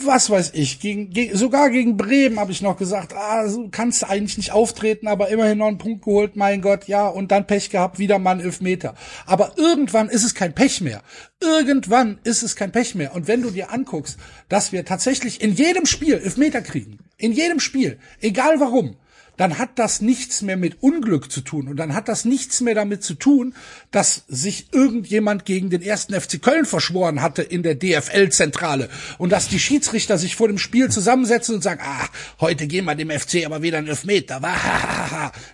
was 0.04 0.30
weiß 0.30 0.52
ich, 0.56 0.80
gegen, 0.80 1.10
gegen 1.10 1.38
sogar 1.38 1.70
gegen 1.70 1.98
Bremen 1.98 2.40
habe 2.40 2.52
ich 2.52 2.62
noch 2.62 2.78
gesagt, 2.78 3.14
ah, 3.16 3.48
so 3.48 3.70
kannst 3.70 4.02
du 4.02 4.10
eigentlich 4.10 4.38
nicht 4.38 4.52
auftreten, 4.52 5.08
aber 5.08 5.30
immerhin 5.30 5.60
noch 5.60 5.68
einen 5.68 5.78
Punkt 5.78 6.04
geholt, 6.04 6.36
mein 6.36 6.62
Gott, 6.62 6.88
ja, 6.88 7.08
und 7.08 7.32
dann 7.32 7.48
Pech 7.48 7.70
gehabt, 7.70 8.00
wieder 8.00 8.20
mal 8.20 8.32
ein 8.32 8.40
Elfmeter. 8.42 8.96
Aber 9.26 9.54
irgendwann 9.58 10.10
ist 10.10 10.24
es 10.24 10.36
kein 10.36 10.54
Pech 10.54 10.82
mehr. 10.82 11.02
Irgendwann 11.42 12.20
ist 12.24 12.44
es 12.44 12.56
kein 12.56 12.72
Pech 12.72 12.96
mehr. 12.96 13.16
Und 13.16 13.28
wenn 13.28 13.42
du 13.42 13.52
dir 13.52 13.72
anguckst, 13.72 14.18
dass 14.50 14.72
wir 14.72 14.86
tatsächlich 14.86 15.42
in 15.42 15.54
jedem 15.54 15.86
Spiel 15.86 16.16
Elfmeter 16.16 16.62
kriegen, 16.62 17.00
in 17.18 17.32
jedem 17.32 17.60
Spiel, 17.60 18.00
egal 18.22 18.60
warum, 18.60 18.98
dann 19.38 19.58
hat 19.58 19.78
das 19.80 20.02
nichts 20.02 20.42
mehr 20.42 20.58
mit 20.58 20.82
Unglück 20.82 21.32
zu 21.32 21.42
tun 21.42 21.68
und 21.68 21.78
dann 21.78 21.94
hat 21.94 22.08
das 22.08 22.26
nichts 22.26 22.62
mehr 22.62 22.76
damit 22.76 23.04
zu 23.04 23.16
tun, 23.16 23.54
dass 23.92 24.24
sich 24.28 24.68
irgendjemand 24.72 25.46
gegen 25.46 25.70
den 25.70 25.82
ersten 25.82 26.20
FC 26.20 26.42
Köln 26.42 26.66
verschworen 26.66 27.22
hatte 27.22 27.42
in 27.42 27.64
der 27.64 27.76
DFL-Zentrale 27.76 28.90
und 29.18 29.32
dass 29.32 29.48
die 29.48 29.60
Schiedsrichter 29.60 30.18
sich 30.18 30.36
vor 30.36 30.48
dem 30.48 30.58
Spiel 30.58 30.90
zusammensetzen 30.90 31.56
und 31.56 31.62
sagen, 31.62 31.82
ah, 31.84 32.08
heute 32.40 32.68
gehen 32.68 32.86
wir 32.86 32.96
dem 32.96 33.12
FC 33.12 33.46
aber 33.46 33.62
wieder 33.62 33.78
einen 33.78 33.88
Elfmeter. 33.88 34.42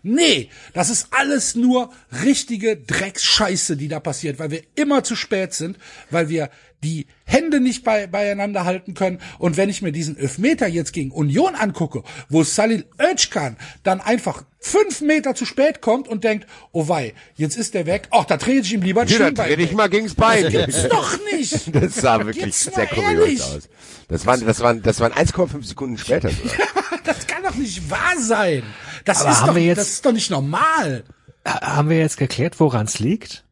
Nee, 0.03 0.49
das 0.73 0.89
ist 0.89 1.07
alles 1.11 1.55
nur 1.55 1.91
richtige 2.23 2.77
Drecksscheiße, 2.77 3.77
die 3.77 3.87
da 3.87 3.99
passiert, 3.99 4.39
weil 4.39 4.51
wir 4.51 4.63
immer 4.75 5.03
zu 5.03 5.15
spät 5.15 5.53
sind, 5.53 5.77
weil 6.09 6.29
wir 6.29 6.49
die 6.83 7.05
Hände 7.25 7.59
nicht 7.59 7.83
bei, 7.83 8.07
beieinander 8.07 8.65
halten 8.65 8.93
können. 8.93 9.19
Und 9.37 9.55
wenn 9.57 9.69
ich 9.69 9.81
mir 9.81 9.91
diesen 9.91 10.17
Elfmeter 10.17 10.67
jetzt 10.67 10.93
gegen 10.93 11.11
Union 11.11 11.55
angucke, 11.55 12.03
wo 12.29 12.43
Salil 12.43 12.85
Özcan 12.99 13.55
dann 13.83 14.01
einfach 14.01 14.43
fünf 14.59 15.01
Meter 15.01 15.35
zu 15.35 15.45
spät 15.45 15.81
kommt 15.81 16.07
und 16.07 16.23
denkt, 16.23 16.47
oh 16.71 16.87
wei, 16.87 17.13
jetzt 17.35 17.55
ist 17.57 17.73
der 17.73 17.85
weg. 17.85 18.07
Ach, 18.11 18.25
da 18.25 18.37
trete 18.37 18.61
ich 18.65 18.73
ihm 18.73 18.81
lieber 18.81 19.01
ein 19.01 19.07
da 19.07 19.13
Schienbein 19.13 19.47
dreh 19.47 19.55
dich 19.55 19.69
weg. 19.69 19.77
mal 19.77 19.89
gegens 19.89 20.15
Bein. 20.15 20.49
Gibt's 20.49 20.87
doch 20.89 21.17
nicht. 21.31 21.73
Das 21.73 21.95
sah 21.95 22.25
wirklich 22.25 22.45
mal 22.65 22.73
sehr 22.75 22.87
kurios 22.87 23.11
ehrlich. 23.19 23.41
aus. 23.43 23.69
Das 24.07 24.25
waren, 24.25 24.45
das 24.45 24.59
waren, 24.59 24.81
das 24.81 24.99
waren 24.99 25.13
1,5 25.13 25.63
Sekunden 25.63 25.97
später. 25.97 26.29
sogar. 26.43 26.67
Das 27.03 27.25
kann 27.27 27.43
doch 27.43 27.55
nicht 27.55 27.89
wahr 27.89 28.13
sein. 28.19 28.63
Das, 29.05 29.21
Aber 29.21 29.31
ist 29.31 29.41
doch, 29.47 29.57
jetzt- 29.57 29.77
das 29.77 29.89
ist 29.89 30.05
doch 30.05 30.11
nicht 30.11 30.29
normal. 30.31 31.03
Ha- 31.47 31.75
Haben 31.77 31.89
wir 31.89 31.97
jetzt 31.99 32.17
geklärt, 32.17 32.59
woran 32.59 32.85
es 32.85 32.99
liegt? 32.99 33.43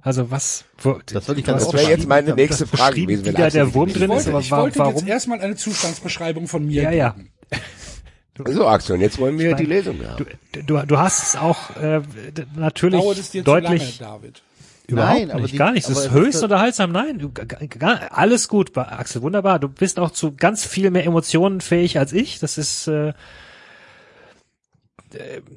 Also 0.00 0.30
was? 0.30 0.64
Wo, 0.80 1.00
Das 1.06 1.26
wollte 1.28 1.40
ich 1.40 1.46
du 1.46 1.52
auch 1.54 1.58
Das 1.58 1.72
wäre 1.72 1.90
jetzt 1.90 2.06
meine 2.08 2.30
du 2.30 2.34
nächste 2.36 2.66
Frage 2.66 3.00
gewesen. 3.00 3.22
wie 3.24 3.26
wenn 3.28 3.34
da 3.34 3.50
der 3.50 3.74
Wurm 3.74 3.88
Ich 3.88 3.94
drin 3.94 4.10
ist, 4.12 4.26
wollte, 4.26 4.30
aber 4.30 4.40
ich 4.40 4.50
wollte 4.50 4.78
warum? 4.78 4.94
jetzt 4.96 5.08
erstmal 5.08 5.40
eine 5.40 5.56
Zustandsbeschreibung 5.56 6.46
von 6.46 6.64
mir 6.66 6.82
Ja, 6.84 6.90
ja. 6.90 7.10
geben. 7.10 7.30
So, 8.46 8.68
Axel, 8.68 8.94
und 8.94 9.00
jetzt 9.00 9.18
wollen 9.18 9.36
wir 9.38 9.54
die 9.56 9.64
Lesung 9.64 9.98
haben. 10.06 10.24
Du, 10.52 10.62
du, 10.62 10.86
du 10.86 10.98
hast 10.98 11.22
es 11.24 11.36
auch 11.36 11.74
äh, 11.76 12.00
natürlich 12.54 13.00
Dauert 13.00 13.18
es 13.18 13.30
dir 13.32 13.42
deutlich 13.42 13.96
zu 13.98 14.04
lange, 14.04 14.20
David? 14.20 14.42
überhaupt 14.86 15.18
Nein, 15.18 15.30
aber 15.32 15.40
nicht, 15.40 15.54
die- 15.54 15.58
gar 15.58 15.72
nicht. 15.72 15.88
Es 15.88 15.96
aber 15.96 16.06
ist 16.06 16.10
höchst 16.12 16.42
unterhaltsam. 16.44 16.92
Nein, 16.92 17.18
du, 17.18 17.32
gar, 17.32 18.16
alles 18.16 18.46
gut, 18.46 18.78
Axel, 18.78 19.22
wunderbar. 19.22 19.58
Du 19.58 19.68
bist 19.68 19.98
auch 19.98 20.12
zu 20.12 20.36
ganz 20.36 20.64
viel 20.64 20.92
mehr 20.92 21.04
Emotionen 21.04 21.60
fähig 21.60 21.98
als 21.98 22.12
ich. 22.12 22.38
Das 22.38 22.56
ist 22.58 22.86
äh, 22.86 23.12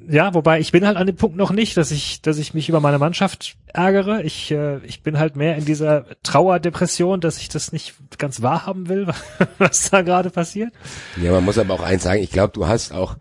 ja, 0.08 0.34
wobei 0.34 0.60
ich 0.60 0.72
bin 0.72 0.86
halt 0.86 0.96
an 0.96 1.06
dem 1.06 1.16
Punkt 1.16 1.36
noch 1.36 1.52
nicht, 1.52 1.76
dass 1.76 1.90
ich, 1.90 2.22
dass 2.22 2.38
ich 2.38 2.54
mich 2.54 2.68
über 2.68 2.80
meine 2.80 2.98
Mannschaft 2.98 3.56
ärgere. 3.66 4.22
Ich, 4.22 4.50
äh, 4.50 4.78
ich 4.84 5.02
bin 5.02 5.18
halt 5.18 5.36
mehr 5.36 5.56
in 5.56 5.64
dieser 5.64 6.06
Trauerdepression, 6.22 7.20
dass 7.20 7.38
ich 7.38 7.48
das 7.48 7.72
nicht 7.72 7.94
ganz 8.18 8.42
wahrhaben 8.42 8.88
will, 8.88 9.08
was 9.58 9.90
da 9.90 10.02
gerade 10.02 10.30
passiert. 10.30 10.72
Ja, 11.20 11.32
man 11.32 11.44
muss 11.44 11.58
aber 11.58 11.74
auch 11.74 11.82
eins 11.82 12.04
sagen, 12.04 12.22
ich 12.22 12.30
glaube, 12.30 12.52
du 12.52 12.66
hast 12.66 12.92
auch, 12.92 13.16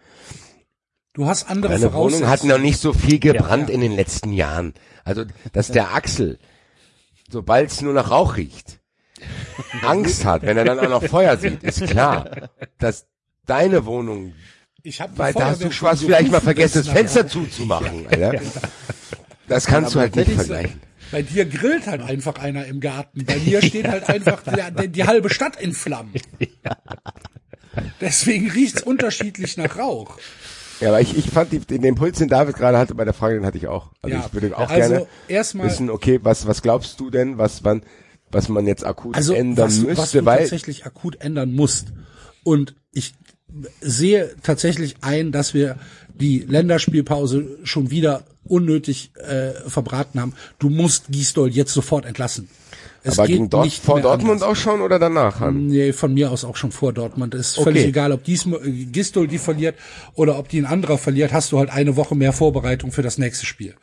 Du 1.13 1.25
hast 1.27 1.49
andere 1.49 1.73
deine 1.73 1.93
Wohnung 1.93 2.25
hat 2.27 2.45
noch 2.45 2.57
nicht 2.57 2.79
so 2.79 2.93
viel 2.93 3.19
gebrannt 3.19 3.67
Ja. 3.67 3.75
in 3.75 3.82
den 3.82 3.91
letzten 3.93 4.32
Jahren. 4.32 4.73
Also, 5.03 5.25
dass 5.51 5.67
der 5.67 5.93
Axel, 5.93 6.39
sobald 7.29 7.69
es 7.69 7.82
nur 7.82 7.93
nach 7.93 8.09
Rauch 8.11 8.38
riecht, 8.38 8.79
Angst 9.86 10.23
hat, 10.23 10.43
wenn 10.43 10.55
er 10.57 10.63
dann 10.63 10.79
auch 10.79 10.89
noch 10.89 11.03
Feuer 11.03 11.36
sieht, 11.36 11.63
ist 11.63 11.86
klar, 11.88 12.49
dass 12.77 13.07
deine 13.45 13.86
Wohnung, 13.86 14.34
Ich 14.84 14.99
hab 15.01 15.13
die 15.13 15.19
weil 15.19 15.34
da 15.34 15.45
hast 15.47 15.63
du 15.63 15.71
schon 15.71 15.88
fast 15.88 16.03
vielleicht 16.03 16.32
mal 16.32 16.41
vergessen, 16.41 16.84
das 16.84 16.88
Fenster 16.89 17.27
zuzumachen, 17.27 18.07
Alter. 18.07 18.34
Das 19.47 19.65
kannst 19.65 19.93
du 19.95 19.99
halt 19.99 20.15
nicht 20.15 20.32
vergleichen. 20.32 20.79
Bei 21.11 21.21
dir 21.23 21.43
grillt 21.43 21.86
halt 21.86 22.01
einfach 22.01 22.36
einer 22.36 22.65
im 22.67 22.79
Garten. 22.79 23.25
Bei 23.25 23.36
mir 23.36 23.61
steht 23.65 23.86
halt 23.86 24.07
einfach 24.09 24.43
der, 24.43 24.71
der, 24.71 24.88
die 24.88 25.03
halbe 25.03 25.29
Stadt 25.29 25.59
in 25.59 25.73
Flammen. 25.73 26.13
Deswegen 27.99 28.49
riecht's 28.49 28.82
unterschiedlich 28.82 29.57
nach 29.57 29.77
Rauch. 29.77 30.17
Ja, 30.79 30.89
aber 30.89 31.01
ich, 31.01 31.17
ich 31.17 31.29
fand 31.29 31.51
die, 31.51 31.59
den 31.59 31.84
Impuls, 31.84 32.17
den 32.17 32.27
David 32.27 32.55
gerade 32.55 32.77
hatte 32.77 32.95
bei 32.95 33.03
der 33.05 33.13
Frage, 33.13 33.36
den 33.36 33.45
hatte 33.45 33.57
ich 33.57 33.67
auch. 33.67 33.91
Also 34.01 34.15
Ja, 34.17 34.25
ich 34.25 34.34
würde 34.34 34.57
auch 34.57 34.69
also 34.69 34.89
gerne 34.93 35.07
erstmal- 35.27 35.67
wissen, 35.67 35.89
okay, 35.89 36.19
was, 36.23 36.47
was 36.47 36.61
glaubst 36.61 36.99
du 36.99 37.09
denn, 37.09 37.38
was 37.38 37.61
man, 37.61 37.84
was 38.32 38.49
man 38.49 38.65
jetzt 38.65 38.86
akut 38.86 39.15
Also 39.15 39.34
ändern 39.34 39.67
was, 39.67 39.79
müsste, 39.79 39.97
was 39.97 40.11
du 40.11 40.25
weil 40.25 40.39
tatsächlich 40.39 40.86
akut 40.86 41.21
ändern 41.21 41.51
musst. 41.51 41.88
Und 42.43 42.75
ich 42.93 43.13
sehe 43.81 44.31
tatsächlich 44.43 44.95
ein, 45.01 45.31
dass 45.31 45.53
wir 45.53 45.77
die 46.13 46.39
Länderspielpause 46.39 47.57
schon 47.63 47.91
wieder 47.91 48.23
unnötig 48.45 49.11
äh, 49.15 49.51
verbraten 49.69 50.19
haben. 50.19 50.33
Du 50.59 50.69
musst 50.69 51.05
Gisdol 51.09 51.49
jetzt 51.49 51.73
sofort 51.73 52.05
entlassen. 52.05 52.49
Es 53.03 53.17
Aber 53.17 53.27
geht 53.27 53.37
gegen 53.37 53.49
Dort 53.49 53.65
nicht 53.65 53.83
vor 53.83 53.99
Dortmund 53.99 54.43
anders. 54.43 54.49
auch 54.49 54.55
schon 54.55 54.81
oder 54.81 54.99
danach? 54.99 55.39
Han? 55.39 55.67
Nee, 55.67 55.91
von 55.91 56.13
mir 56.13 56.31
aus 56.31 56.43
auch 56.45 56.55
schon 56.55 56.71
vor 56.71 56.93
Dortmund. 56.93 57.33
Ist 57.33 57.57
Okay. 57.57 57.63
völlig 57.63 57.85
egal, 57.85 58.11
ob 58.11 58.23
dies, 58.23 58.45
Gistol 58.91 59.27
die 59.27 59.39
verliert 59.39 59.75
oder 60.13 60.37
ob 60.37 60.49
die 60.49 60.59
ein 60.59 60.65
anderer 60.67 60.99
verliert, 60.99 61.33
hast 61.33 61.51
du 61.51 61.57
halt 61.57 61.71
eine 61.71 61.95
Woche 61.95 62.13
mehr 62.15 62.31
Vorbereitung 62.33 62.91
für 62.91 63.01
das 63.01 63.17
nächste 63.17 63.45
Spiel. 63.47 63.73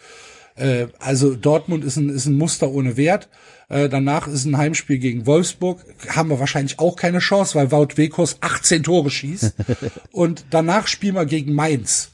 Äh, 0.59 0.88
also 0.98 1.34
Dortmund 1.34 1.84
ist 1.84 1.96
ein, 1.96 2.09
ist 2.09 2.26
ein 2.26 2.36
Muster 2.36 2.70
ohne 2.70 2.96
Wert. 2.96 3.28
Äh, 3.68 3.88
danach 3.88 4.26
ist 4.26 4.44
ein 4.44 4.56
Heimspiel 4.56 4.98
gegen 4.98 5.26
Wolfsburg. 5.26 5.84
Haben 6.09 6.30
wir 6.30 6.40
wahrscheinlich 6.40 6.78
auch 6.78 6.96
keine 6.96 7.18
Chance, 7.18 7.54
weil 7.54 7.70
Wout 7.70 7.96
Wekos 7.96 8.38
18 8.40 8.82
Tore 8.82 9.11
schießt. 9.11 9.54
und 10.12 10.46
danach 10.50 10.86
spielen 10.86 11.14
wir 11.14 11.26
gegen 11.26 11.54
Mainz. 11.54 12.11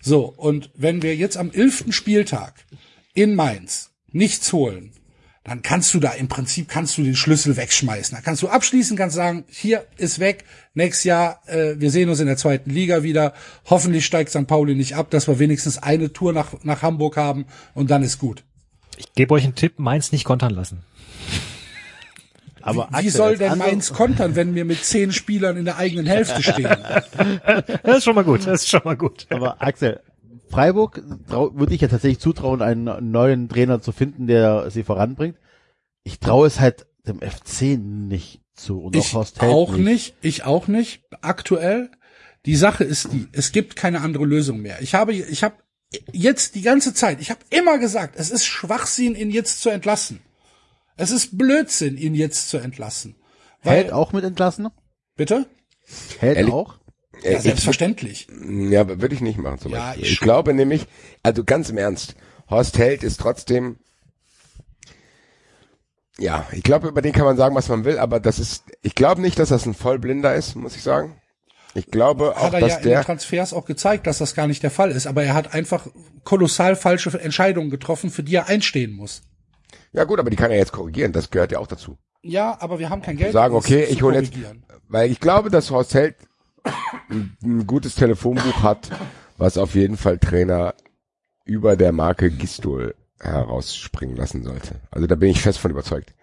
So, 0.00 0.32
und 0.36 0.70
wenn 0.74 1.02
wir 1.02 1.16
jetzt 1.16 1.36
am 1.36 1.50
11. 1.50 1.86
Spieltag 1.90 2.54
in 3.14 3.34
Mainz 3.34 3.90
nichts 4.12 4.52
holen, 4.52 4.92
dann 5.46 5.62
kannst 5.62 5.94
du 5.94 6.00
da 6.00 6.10
im 6.10 6.26
Prinzip 6.26 6.68
kannst 6.68 6.98
du 6.98 7.04
den 7.04 7.14
Schlüssel 7.14 7.56
wegschmeißen. 7.56 8.16
Da 8.16 8.20
kannst 8.20 8.42
du 8.42 8.48
abschließen, 8.48 8.96
kannst 8.96 9.14
sagen, 9.14 9.44
hier 9.48 9.86
ist 9.96 10.18
weg, 10.18 10.44
nächstes 10.74 11.04
Jahr, 11.04 11.40
äh, 11.46 11.76
wir 11.78 11.92
sehen 11.92 12.08
uns 12.08 12.18
in 12.18 12.26
der 12.26 12.36
zweiten 12.36 12.68
Liga 12.68 13.04
wieder. 13.04 13.32
Hoffentlich 13.66 14.04
steigt 14.04 14.30
St. 14.30 14.48
Pauli 14.48 14.74
nicht 14.74 14.96
ab, 14.96 15.08
dass 15.10 15.28
wir 15.28 15.38
wenigstens 15.38 15.78
eine 15.78 16.12
Tour 16.12 16.32
nach, 16.32 16.64
nach 16.64 16.82
Hamburg 16.82 17.16
haben 17.16 17.46
und 17.74 17.92
dann 17.92 18.02
ist 18.02 18.18
gut. 18.18 18.42
Ich 18.96 19.12
gebe 19.14 19.34
euch 19.34 19.44
einen 19.44 19.54
Tipp, 19.54 19.78
Mainz 19.78 20.10
nicht 20.10 20.24
kontern 20.24 20.52
lassen. 20.52 20.82
Aber 22.60 22.88
Wie 22.90 22.96
Axel, 22.96 23.10
soll 23.12 23.38
denn 23.38 23.56
Mainz 23.56 23.92
kontern, 23.92 24.34
wenn 24.34 24.56
wir 24.56 24.64
mit 24.64 24.84
zehn 24.84 25.12
Spielern 25.12 25.56
in 25.56 25.64
der 25.64 25.76
eigenen 25.76 26.06
Hälfte 26.06 26.42
stehen? 26.42 26.66
Das 27.84 27.98
ist 27.98 28.04
schon 28.04 28.16
mal 28.16 28.24
gut, 28.24 28.44
das 28.44 28.62
ist 28.62 28.68
schon 28.68 28.80
mal 28.84 28.96
gut. 28.96 29.28
Aber 29.30 29.62
Axel, 29.62 30.00
Freiburg 30.48 31.02
würde 31.26 31.74
ich 31.74 31.80
ja 31.80 31.88
tatsächlich 31.88 32.20
zutrauen, 32.20 32.62
einen 32.62 33.10
neuen 33.10 33.48
Trainer 33.48 33.80
zu 33.80 33.92
finden, 33.92 34.26
der 34.26 34.70
sie 34.70 34.84
voranbringt. 34.84 35.38
Ich 36.04 36.20
traue 36.20 36.46
es 36.46 36.60
halt 36.60 36.86
dem 37.06 37.20
FC 37.20 37.78
nicht 37.78 38.40
zu. 38.54 38.80
Und 38.80 38.96
Ich 38.96 39.12
Horst 39.14 39.40
Held 39.40 39.52
auch 39.52 39.76
nicht, 39.76 40.14
ich 40.22 40.44
auch 40.44 40.68
nicht. 40.68 41.04
Aktuell. 41.20 41.90
Die 42.44 42.56
Sache 42.56 42.84
ist 42.84 43.12
die, 43.12 43.26
es 43.32 43.50
gibt 43.50 43.74
keine 43.74 44.00
andere 44.02 44.24
Lösung 44.24 44.60
mehr. 44.60 44.80
Ich 44.80 44.94
habe, 44.94 45.12
ich 45.12 45.42
habe 45.42 45.56
jetzt 46.12 46.54
die 46.54 46.62
ganze 46.62 46.94
Zeit, 46.94 47.20
ich 47.20 47.30
habe 47.30 47.40
immer 47.50 47.78
gesagt, 47.78 48.14
es 48.16 48.30
ist 48.30 48.44
Schwachsinn, 48.44 49.16
ihn 49.16 49.30
jetzt 49.30 49.60
zu 49.60 49.68
entlassen. 49.68 50.20
Es 50.96 51.10
ist 51.10 51.36
Blödsinn, 51.36 51.96
ihn 51.96 52.14
jetzt 52.14 52.48
zu 52.48 52.58
entlassen. 52.58 53.16
Weil, 53.62 53.76
Held 53.78 53.92
auch 53.92 54.12
mit 54.12 54.24
entlassen? 54.24 54.68
bitte? 55.16 55.46
Held 56.18 56.38
Ehrlich? 56.38 56.52
auch? 56.54 56.78
Äh, 57.26 57.32
Ja, 57.32 57.36
ich- 57.38 57.42
selbstverständlich. 57.44 58.26
Ja, 58.48 58.86
würde 58.88 59.14
ich 59.14 59.20
nicht 59.20 59.38
machen 59.38 59.58
zum 59.58 59.72
Ja, 59.72 59.88
Beispiel. 59.88 60.04
ich 60.04 60.12
Ich, 60.12 60.20
glaube 60.20 60.54
nämlich, 60.54 60.86
also 61.22 61.44
ganz 61.44 61.68
im 61.70 61.78
Ernst, 61.78 62.14
Horst 62.50 62.78
Held 62.78 63.02
ist 63.02 63.20
trotzdem, 63.20 63.76
ja, 66.18 66.46
ich 66.52 66.62
glaube, 66.62 66.88
über 66.88 67.02
den 67.02 67.12
kann 67.12 67.24
man 67.24 67.36
sagen, 67.36 67.54
was 67.54 67.68
man 67.68 67.84
will, 67.84 67.98
aber 67.98 68.20
das 68.20 68.38
ist, 68.38 68.64
ich 68.82 68.94
glaube 68.94 69.20
nicht, 69.20 69.38
dass 69.38 69.50
das 69.50 69.66
ein 69.66 69.74
Vollblinder 69.74 70.34
ist, 70.34 70.54
muss 70.54 70.76
ich 70.76 70.82
sagen. 70.82 71.20
Ich 71.74 71.90
glaube 71.90 72.34
auch, 72.38 72.44
Hat 72.44 72.54
er 72.54 72.60
ja 72.60 72.66
dass 72.68 72.76
in 72.78 72.82
den 72.84 72.90
der, 72.92 73.04
Transfers 73.04 73.52
auch 73.52 73.66
gezeigt, 73.66 74.06
dass 74.06 74.16
das 74.18 74.34
gar 74.34 74.46
nicht 74.46 74.62
der 74.62 74.70
Fall 74.70 74.90
ist. 74.90 75.06
Aber 75.06 75.24
er 75.24 75.34
hat 75.34 75.52
einfach 75.52 75.86
kolossal 76.24 76.74
falsche 76.74 77.20
Entscheidungen 77.20 77.68
getroffen, 77.68 78.10
für 78.10 78.22
die 78.22 78.34
er 78.36 78.46
einstehen 78.48 78.92
muss. 78.92 79.22
ja 79.92 80.04
gut, 80.04 80.18
aber 80.18 80.30
die 80.30 80.36
kann 80.36 80.50
er 80.50 80.56
jetzt 80.56 80.72
korrigieren, 80.72 81.12
das 81.12 81.30
gehört 81.30 81.52
ja 81.52 81.58
auch 81.58 81.66
dazu. 81.66 81.98
Ja, 82.22 82.56
aber 82.60 82.78
wir 82.78 82.88
haben 82.88 83.02
kein 83.02 83.18
Geld. 83.18 83.32
Sagen, 83.32 83.54
okay, 83.54 83.84
ich 83.84 84.02
hole 84.02 84.18
jetzt, 84.20 84.32
weil 84.88 85.10
ich 85.10 85.20
glaube, 85.20 85.50
dass 85.50 85.70
Horst 85.70 85.92
Held 85.94 86.16
ein, 87.10 87.66
gutes 87.66 87.94
Telefonbuch 87.94 88.62
hat, 88.62 88.90
was 89.36 89.58
auf 89.58 89.74
jeden 89.74 89.96
Fall 89.96 90.18
Trainer 90.18 90.74
über 91.44 91.76
der 91.76 91.92
Marke 91.92 92.30
Gistol 92.30 92.94
herausspringen 93.20 94.16
lassen 94.16 94.42
sollte. 94.42 94.80
Also 94.90 95.06
da 95.06 95.14
bin 95.14 95.30
ich 95.30 95.40
fest 95.40 95.58
von 95.58 95.70
überzeugt. 95.70 96.14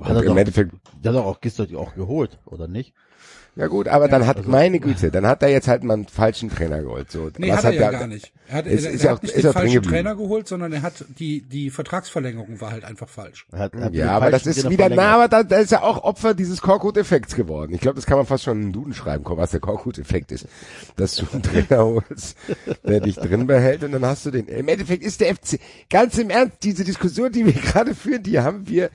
Hat 0.00 0.16
er 0.16 0.22
doch, 0.22 0.36
hat 0.36 1.14
doch 1.14 1.24
auch 1.24 1.40
gestern 1.40 1.74
auch 1.76 1.94
geholt, 1.94 2.38
oder 2.46 2.66
nicht? 2.66 2.94
Ja 3.56 3.66
gut, 3.68 3.86
aber 3.88 4.08
dann 4.08 4.26
hat, 4.26 4.46
meine 4.48 4.80
Güte, 4.80 5.10
dann 5.10 5.26
hat 5.26 5.42
er 5.42 5.48
jetzt 5.48 5.68
halt 5.68 5.84
mal 5.84 5.94
einen 5.94 6.06
falschen 6.08 6.50
Trainer 6.50 6.82
geholt. 6.82 7.10
So, 7.10 7.30
Nee, 7.38 7.50
Was 7.50 7.58
hat 7.58 7.64
er 7.66 7.72
ja 7.74 7.90
der- 7.90 7.98
gar 8.00 8.06
nicht. 8.08 8.32
Er 8.48 8.56
hat, 8.58 8.66
Ist- 8.66 8.84
er, 8.84 8.90
ist 8.92 9.00
er 9.00 9.04
ja 9.06 9.10
hat 9.12 9.18
auch- 9.18 9.22
nicht 9.22 9.34
ist 9.36 9.44
den 9.44 9.52
falschen. 9.52 9.82
Trainer 9.82 10.14
geholt, 10.16 10.48
sondern 10.48 10.72
er 10.72 10.82
hat 10.82 11.04
die, 11.18 11.40
die 11.42 11.70
Vertragsverlängerung 11.70 12.60
war 12.60 12.72
halt 12.72 12.84
einfach 12.84 13.08
falsch. 13.08 13.46
Er 13.52 13.58
hat, 13.60 13.74
er 13.74 13.84
hat 13.84 13.94
Ja, 13.94 14.10
aber 14.10 14.30
das 14.30 14.46
ist 14.46 14.68
wieder, 14.68 14.88
na, 14.90 15.14
aber 15.14 15.28
da, 15.28 15.42
da 15.42 15.56
ist 15.58 15.72
ja 15.72 15.82
auch 15.82 16.04
Opfer 16.04 16.34
dieses 16.34 16.60
Korkut-Effekts 16.60 17.36
geworden. 17.36 17.72
Ich 17.74 17.80
glaube, 17.80 17.94
das 17.96 18.06
kann 18.06 18.16
man 18.18 18.26
fast 18.26 18.44
schon 18.44 18.58
in 18.58 18.62
den 18.68 18.72
Duden 18.72 18.92
schreiben, 18.94 19.24
was 19.26 19.52
der 19.52 19.60
Korkut-Effekt 19.60 20.32
ist. 20.32 20.46
Dass 20.96 21.14
du 21.16 21.24
einen 21.32 21.42
Trainer 21.42 21.84
holst, 21.84 22.36
der 22.86 23.00
dich 23.00 23.16
drin 23.16 23.46
behält 23.46 23.82
und 23.84 23.92
dann 23.92 24.04
hast 24.04 24.26
du 24.26 24.30
den. 24.30 24.46
Im 24.48 24.68
Endeffekt 24.68 25.02
ist 25.04 25.20
der 25.20 25.34
FC, 25.34 25.58
ganz 25.88 26.18
im 26.18 26.28
Ernst, 26.30 26.58
diese 26.62 26.84
Diskussion, 26.84 27.32
die 27.32 27.46
wir 27.46 27.52
gerade 27.72 27.94
führen, 27.94 28.22
die 28.22 28.40
haben 28.40 28.68
wir, 28.68 28.90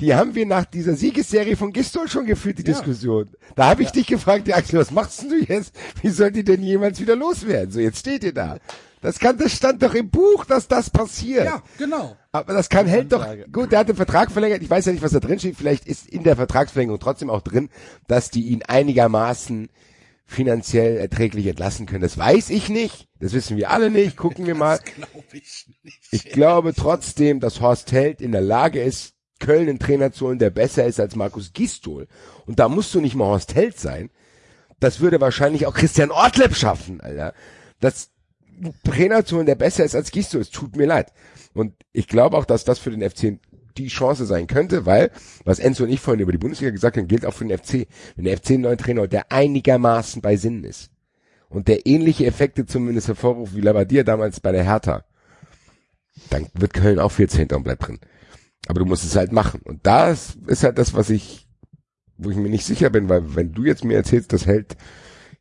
die 0.00 0.14
haben 0.14 0.34
wir 0.34 0.46
nach 0.46 0.64
dieser 0.64 0.94
Siegesserie 0.94 1.56
von 1.56 1.72
Gistol 1.72 2.08
schon 2.08 2.26
geführt, 2.26 2.58
die 2.58 2.64
Diskussion. 2.64 3.30
Da 3.54 3.68
habe 3.68 3.82
ich 3.82 3.90
dich 3.90 4.06
gefragt, 4.06 4.48
ja, 4.48 4.56
Axel, 4.56 4.80
was 4.80 4.90
machst 4.90 5.22
denn 5.22 5.28
du 5.30 5.52
jetzt? 5.52 5.74
Wie 6.02 6.08
soll 6.08 6.32
die 6.32 6.44
denn 6.44 6.62
jemals 6.62 7.00
wieder 7.00 7.16
loswerden? 7.16 7.70
So, 7.70 7.80
jetzt 7.80 8.00
steht 8.00 8.24
ihr 8.24 8.34
da. 8.34 8.58
Das 9.02 9.18
kann, 9.18 9.38
das 9.38 9.52
stand 9.52 9.82
doch 9.82 9.94
im 9.94 10.10
Buch, 10.10 10.44
dass 10.44 10.68
das 10.68 10.90
passiert. 10.90 11.46
Ja, 11.46 11.62
genau. 11.78 12.16
Aber 12.32 12.52
das 12.52 12.68
kann 12.68 12.86
hält 12.86 13.12
doch. 13.12 13.26
Gut, 13.50 13.72
der 13.72 13.80
hat 13.80 13.88
den 13.88 13.96
Vertrag 13.96 14.30
verlängert. 14.30 14.62
Ich 14.62 14.68
weiß 14.68 14.84
ja 14.86 14.92
nicht, 14.92 15.02
was 15.02 15.12
da 15.12 15.20
drin 15.20 15.38
steht. 15.38 15.56
Vielleicht 15.56 15.86
ist 15.86 16.06
in 16.08 16.22
der 16.22 16.36
Vertragsverlängerung 16.36 17.00
trotzdem 17.00 17.30
auch 17.30 17.40
drin, 17.40 17.70
dass 18.08 18.30
die 18.30 18.48
ihn 18.48 18.62
einigermaßen 18.62 19.70
finanziell 20.26 20.98
erträglich 20.98 21.46
entlassen 21.46 21.86
können. 21.86 22.02
Das 22.02 22.16
weiß 22.16 22.50
ich 22.50 22.68
nicht. 22.68 23.08
Das 23.18 23.32
wissen 23.32 23.56
wir 23.56 23.70
alle 23.70 23.90
nicht. 23.90 24.16
Gucken 24.16 24.46
wir 24.46 24.54
mal. 24.56 24.78
Glaube 24.78 25.08
ich 25.32 25.66
nicht. 25.82 25.98
Ich 26.10 26.24
glaube 26.26 26.74
trotzdem, 26.74 27.40
dass 27.40 27.60
Horst 27.60 27.90
Held 27.92 28.20
in 28.20 28.32
der 28.32 28.42
Lage 28.42 28.82
ist, 28.82 29.14
Köln 29.40 29.68
einen 29.68 29.78
Trainer 29.78 30.12
zu 30.12 30.26
holen, 30.26 30.38
der 30.38 30.50
besser 30.50 30.86
ist 30.86 31.00
als 31.00 31.16
Markus 31.16 31.52
Gistol. 31.52 32.06
Und 32.46 32.58
da 32.58 32.68
musst 32.68 32.94
du 32.94 33.00
nicht 33.00 33.16
mal 33.16 33.26
Horst 33.26 33.54
Held 33.54 33.78
sein. 33.78 34.10
Das 34.78 35.00
würde 35.00 35.20
wahrscheinlich 35.20 35.66
auch 35.66 35.74
Christian 35.74 36.10
Ortleb 36.10 36.54
schaffen, 36.54 37.00
Alter. 37.00 37.34
Das 37.80 38.10
einen 38.60 38.74
Trainer 38.84 39.24
zu 39.24 39.36
holen, 39.36 39.46
der 39.46 39.54
besser 39.54 39.84
ist 39.84 39.94
als 39.94 40.10
Gistol. 40.10 40.40
Es 40.40 40.50
tut 40.50 40.76
mir 40.76 40.86
leid. 40.86 41.12
Und 41.54 41.74
ich 41.92 42.06
glaube 42.06 42.36
auch, 42.36 42.44
dass 42.44 42.64
das 42.64 42.78
für 42.78 42.90
den 42.90 43.08
FC 43.08 43.38
die 43.76 43.88
Chance 43.88 44.26
sein 44.26 44.46
könnte, 44.46 44.86
weil, 44.86 45.10
was 45.44 45.58
Enzo 45.58 45.84
und 45.84 45.90
ich 45.90 46.00
vorhin 46.00 46.20
über 46.20 46.32
die 46.32 46.38
Bundesliga 46.38 46.70
gesagt 46.70 46.96
haben, 46.96 47.08
gilt 47.08 47.24
auch 47.24 47.34
für 47.34 47.44
den 47.44 47.56
FC. 47.56 47.86
Wenn 48.16 48.24
der 48.24 48.36
FC 48.36 48.50
einen 48.50 48.62
neuen 48.62 48.78
Trainer 48.78 49.02
holt, 49.02 49.12
der 49.12 49.32
einigermaßen 49.32 50.22
bei 50.22 50.36
Sinnen 50.36 50.64
ist 50.64 50.90
und 51.48 51.68
der 51.68 51.86
ähnliche 51.86 52.26
Effekte 52.26 52.66
zumindest 52.66 53.08
hervorruft 53.08 53.54
wie 53.54 53.60
Labadia 53.60 54.02
damals 54.02 54.40
bei 54.40 54.52
der 54.52 54.64
Hertha, 54.64 55.04
dann 56.28 56.46
wird 56.54 56.74
Köln 56.74 56.98
auch 56.98 57.12
14. 57.12 57.50
und 57.52 57.62
bleibt 57.62 57.86
drin. 57.86 57.98
Aber 58.68 58.80
du 58.80 58.86
musst 58.86 59.04
es 59.04 59.16
halt 59.16 59.32
machen. 59.32 59.60
Und 59.62 59.86
das 59.86 60.36
ist 60.46 60.64
halt 60.64 60.78
das, 60.78 60.94
was 60.94 61.10
ich, 61.10 61.48
wo 62.16 62.30
ich 62.30 62.36
mir 62.36 62.50
nicht 62.50 62.66
sicher 62.66 62.90
bin, 62.90 63.08
weil 63.08 63.34
wenn 63.34 63.52
du 63.52 63.64
jetzt 63.64 63.84
mir 63.84 63.96
erzählst, 63.96 64.32
dass 64.32 64.46
Held 64.46 64.76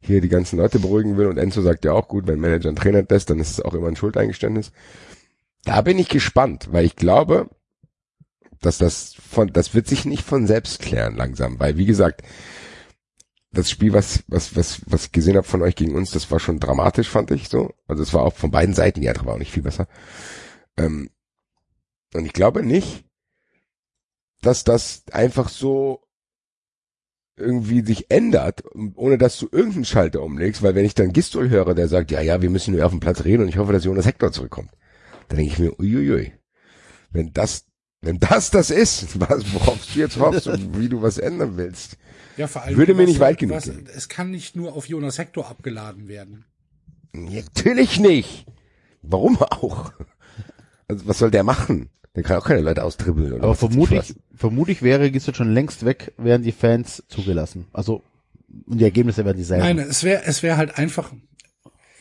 hier 0.02 0.22
die 0.22 0.30
ganzen 0.30 0.58
Leute 0.58 0.80
beruhigen 0.80 1.18
will 1.18 1.28
und 1.28 1.38
Enzo 1.38 1.62
sagt 1.62 1.84
ja 1.86 1.92
auch 1.94 2.08
gut, 2.08 2.28
wenn 2.28 2.40
Manager 2.40 2.70
einen 2.70 2.78
Trainer 2.78 3.04
lässt, 3.08 3.30
dann 3.30 3.40
ist 3.40 3.52
es 3.52 3.62
auch 3.62 3.74
immer 3.74 3.88
ein 3.88 3.98
Schuldeingeständnis. 3.98 4.72
Da 5.66 5.82
bin 5.82 6.00
ich 6.00 6.08
gespannt, 6.08 6.70
weil 6.72 6.86
ich 6.86 6.96
glaube, 6.96 7.50
dass 8.62 8.78
das 8.78 9.14
von, 9.14 9.52
das 9.52 9.74
wird 9.74 9.88
sich 9.88 10.06
nicht 10.06 10.24
von 10.24 10.48
selbst 10.48 10.82
klären 10.82 11.16
langsam, 11.16 11.60
weil 11.60 11.78
wie 11.78 11.86
gesagt, 11.86 12.24
das 13.52 13.70
Spiel, 13.70 13.94
was, 13.94 14.24
was, 14.28 14.56
was, 14.56 14.82
was 14.86 15.06
ich 15.06 15.12
gesehen 15.12 15.36
habe 15.36 15.48
von 15.48 15.62
euch 15.62 15.76
gegen 15.76 15.96
uns, 15.96 16.12
das 16.12 16.30
war 16.30 16.40
schon 16.40 16.60
dramatisch, 16.60 17.10
fand 17.10 17.32
ich 17.32 17.50
so. 17.50 17.74
Also 17.88 18.04
es 18.04 18.14
war 18.14 18.22
auch 18.22 18.36
von 18.36 18.52
beiden 18.52 18.76
Seiten, 18.76 19.02
die 19.02 19.10
andere 19.10 19.26
war 19.26 19.34
auch 19.34 19.40
nicht 19.40 19.52
viel 19.52 19.64
besser. 19.64 19.88
Ähm, 20.78 21.10
und 22.14 22.26
ich 22.26 22.34
glaube 22.34 22.64
nicht, 22.64 23.06
dass 24.42 24.64
das 24.64 25.04
einfach 25.12 25.50
so 25.50 26.02
irgendwie 27.38 27.86
sich 27.86 28.12
ändert, 28.12 28.64
ohne 28.96 29.18
dass 29.18 29.38
du 29.40 29.48
irgendeinen 29.52 29.86
Schalter 29.86 30.22
umlegst, 30.22 30.62
weil 30.62 30.76
wenn 30.76 30.86
ich 30.86 30.94
dann 30.94 31.14
Gistol 31.14 31.50
höre, 31.50 31.74
der 31.74 31.88
sagt, 31.88 32.12
ja, 32.12 32.22
ja, 32.22 32.42
wir 32.42 32.50
müssen 32.50 32.76
nur 32.76 32.86
auf 32.86 32.92
dem 32.92 33.00
Platz 33.00 33.24
reden 33.24 33.44
und 33.44 33.50
ich 33.50 33.58
hoffe, 33.58 33.72
dass 33.72 33.86
Jonas 33.86 34.06
Hector 34.06 34.32
zurückkommt, 34.32 34.72
dann 35.30 35.38
denke 35.38 35.54
ich 35.54 35.60
mir, 35.60 35.80
uiuiui, 35.80 36.34
wenn 37.12 37.32
das, 37.32 37.66
wenn 38.02 38.20
das 38.20 38.52
das 38.52 38.70
ist, 38.72 39.20
was, 39.22 39.54
worauf 39.54 39.80
du 39.94 40.00
jetzt 40.00 40.20
hoffst 40.20 40.48
und 40.48 40.78
wie 40.78 40.90
du 40.90 41.02
was 41.02 41.18
ändern 41.18 41.56
willst, 41.56 41.98
Ja, 42.36 42.48
vor 42.48 42.64
allem, 42.64 42.78
Würde 42.78 42.94
mir 42.94 43.06
nicht 43.06 43.22
weit 43.22 43.38
genug 43.38 43.58
was, 43.58 43.66
gehen. 43.66 43.88
Es 43.96 44.10
kann 44.10 44.32
nicht 44.32 44.56
nur 44.58 44.74
auf 44.74 44.88
Jonas 44.88 45.18
Hector 45.18 45.48
abgeladen 45.50 46.08
werden. 46.10 46.46
Natürlich 47.14 48.00
nicht. 48.00 48.46
Warum 49.02 49.42
auch? 49.42 49.94
Also 50.88 51.08
was 51.08 51.20
soll 51.20 51.32
der 51.32 51.44
machen? 51.44 51.90
Der 52.20 52.28
kann 52.28 52.38
auch 52.38 52.46
keine 52.46 52.62
Leute 52.62 52.84
austribbeln. 52.84 53.32
Oder 53.34 53.44
Aber 53.44 53.56
vermutlich, 53.56 54.14
vermutlich 54.36 54.82
wäre 54.82 55.10
Gisdol 55.10 55.34
schon 55.36 55.54
längst 55.54 55.86
weg, 55.86 56.12
wären 56.18 56.44
die 56.44 56.52
Fans 56.52 57.02
zugelassen. 57.08 57.68
Also, 57.72 58.04
und 58.66 58.80
die 58.80 58.84
Ergebnisse 58.84 59.24
wären 59.24 59.38
dieselben. 59.38 59.64
Nein, 59.64 59.80
es 59.80 60.04
wäre 60.04 60.24
es 60.26 60.44
wäre 60.44 60.58
halt 60.58 60.78
einfach 60.78 61.14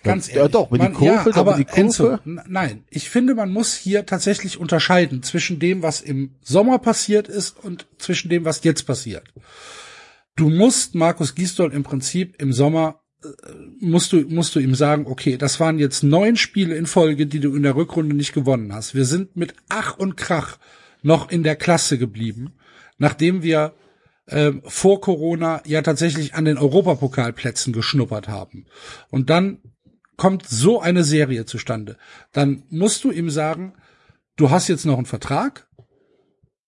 ganz 0.03 0.29
Ja, 0.29 0.37
ehrlich. 0.39 0.53
doch, 0.53 0.73
wenn 0.73 0.79
die 0.81 0.85
man, 0.87 0.95
Kurve- 0.95 1.31
ja, 1.31 1.37
aber 1.37 1.55
die 1.57 1.65
Kurve- 1.65 1.81
Enzo, 1.81 2.19
nein, 2.25 2.85
ich 2.91 3.11
finde, 3.11 3.35
man 3.35 3.51
muss 3.53 3.75
hier 3.77 4.07
tatsächlich 4.07 4.59
unterscheiden 4.59 5.23
zwischen 5.23 5.59
dem, 5.61 5.83
was 5.83 6.01
im 6.01 6.35
Sommer 6.43 6.79
passiert 6.79 7.29
ist 7.29 7.63
und 7.63 7.87
zwischen 7.99 8.29
dem, 8.29 8.45
was 8.45 8.65
jetzt 8.65 8.87
passiert. 8.87 9.25
Du 10.37 10.49
musst 10.51 10.95
Markus 10.95 11.35
Gisdol 11.35 11.73
im 11.73 11.83
Prinzip 11.85 12.41
im 12.43 12.53
Sommer 12.53 13.01
musst 13.81 14.13
du 14.13 14.21
musst 14.29 14.55
du 14.55 14.61
ihm 14.61 14.75
sagen, 14.75 15.07
okay, 15.07 15.37
das 15.37 15.59
waren 15.61 15.79
jetzt 15.79 16.03
neun 16.03 16.37
Spiele 16.37 16.77
in 16.77 16.87
Folge, 16.87 17.27
die 17.27 17.41
du 17.41 17.55
in 17.55 17.63
der 17.63 17.77
Rückrunde 17.77 18.15
nicht 18.15 18.33
gewonnen 18.33 18.73
hast. 18.73 18.95
Wir 18.95 19.05
sind 19.05 19.37
mit 19.37 19.55
Ach 19.69 19.97
und 19.99 20.17
Krach 20.17 20.59
noch 21.03 21.31
in 21.31 21.43
der 21.43 21.57
Klasse 21.57 21.99
geblieben, 21.99 22.55
nachdem 22.99 23.43
wir 23.43 23.75
ähm, 24.29 24.63
vor 24.65 25.01
Corona 25.01 25.63
ja 25.67 25.83
tatsächlich 25.83 26.35
an 26.35 26.45
den 26.45 26.59
Europapokalplätzen 26.59 27.73
geschnuppert 27.73 28.29
haben. 28.29 28.67
Und 29.11 29.31
dann 29.31 29.59
kommt 30.17 30.47
so 30.47 30.81
eine 30.81 31.05
Serie 31.05 31.47
zustande. 31.47 31.97
Dann 32.33 32.65
musst 32.71 33.05
du 33.05 33.11
ihm 33.11 33.31
sagen, 33.31 33.75
du 34.37 34.51
hast 34.51 34.69
jetzt 34.69 34.85
noch 34.85 34.97
einen 34.97 35.07
Vertrag, 35.07 35.69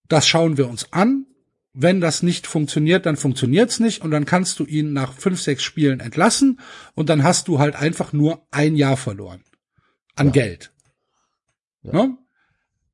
das 0.08 0.26
schauen 0.26 0.56
wir 0.56 0.68
uns 0.68 0.92
an. 0.92 1.26
Wenn 1.72 2.00
das 2.00 2.22
nicht 2.22 2.46
funktioniert, 2.46 3.06
dann 3.06 3.16
funktioniert's 3.16 3.78
nicht 3.78 4.02
und 4.02 4.10
dann 4.10 4.24
kannst 4.24 4.58
du 4.58 4.64
ihn 4.64 4.92
nach 4.92 5.12
fünf, 5.12 5.40
sechs 5.40 5.62
Spielen 5.62 6.00
entlassen 6.00 6.60
und 6.94 7.08
dann 7.08 7.22
hast 7.22 7.46
du 7.46 7.58
halt 7.58 7.76
einfach 7.76 8.12
nur 8.12 8.46
ein 8.50 8.74
Jahr 8.74 8.96
verloren 8.96 9.44
an 10.16 10.28
Ja. 10.28 10.32
Geld. 10.32 10.72
Ne? 11.82 12.18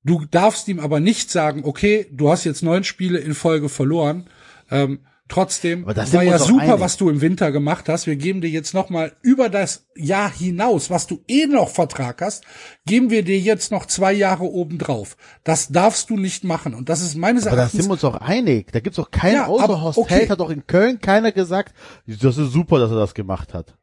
Du 0.05 0.25
darfst 0.25 0.69
ihm 0.69 0.79
aber 0.79 1.01
nicht 1.01 1.31
sagen, 1.31 1.65
okay, 1.65 2.07
du 2.13 2.31
hast 2.31 2.45
jetzt 2.45 2.63
neun 2.63 2.85
Spiele 2.85 3.19
in 3.19 3.35
Folge 3.35 3.69
verloren. 3.69 4.29
Ähm, 4.71 5.01
trotzdem 5.29 5.87
Aber 5.87 5.97
war 6.13 6.23
ja 6.23 6.39
super, 6.39 6.63
einig. 6.63 6.81
was 6.81 6.97
du 6.97 7.11
im 7.11 7.21
Winter 7.21 7.53
gemacht 7.53 7.89
hast. 7.89 8.07
Wir 8.07 8.17
geben 8.17 8.41
dir 8.41 8.51
jetzt 8.51 8.75
noch 8.75 8.91
mal 8.91 9.13
über 9.23 9.49
das 9.49 9.87
Jahr 9.97 10.31
hinaus, 10.31 10.91
was 10.91 11.07
du 11.07 11.21
eh 11.29 11.47
noch 11.47 11.69
Vertrag 11.69 12.21
hast, 12.23 12.45
geben 12.87 13.11
wir 13.11 13.25
dir 13.25 13.39
jetzt 13.39 13.71
noch 13.71 13.87
zwei 13.87 14.13
Jahre 14.13 14.45
obendrauf. 14.45 15.17
Das 15.45 15.69
darfst 15.69 16.11
du 16.11 16.17
nicht 16.17 16.45
machen. 16.45 16.75
Und 16.75 16.89
das 16.89 17.03
ist 17.03 17.17
meines 17.17 17.47
Aber 17.47 17.57
da 17.57 17.63
Erachtens 17.63 17.81
sind 17.81 17.89
wir 17.89 17.93
uns 17.95 18.03
doch 18.03 18.21
einig. 18.21 18.73
Da 18.73 18.81
gibt's 18.81 18.97
doch 18.97 19.11
keinen 19.11 19.35
Ja, 19.35 19.47
außer 19.47 19.65
aber 19.65 19.83
Horst 19.83 19.99
okay. 19.99 20.29
Hat 20.29 20.41
doch 20.41 20.51
in 20.51 20.67
Köln 20.67 21.01
keiner 21.01 21.33
gesagt, 21.33 21.75
das 22.07 22.39
ist 22.39 22.53
super, 22.53 22.79
dass 22.79 22.91
er 22.91 22.99
das 22.99 23.15
gemacht 23.15 23.55
hat. 23.55 23.77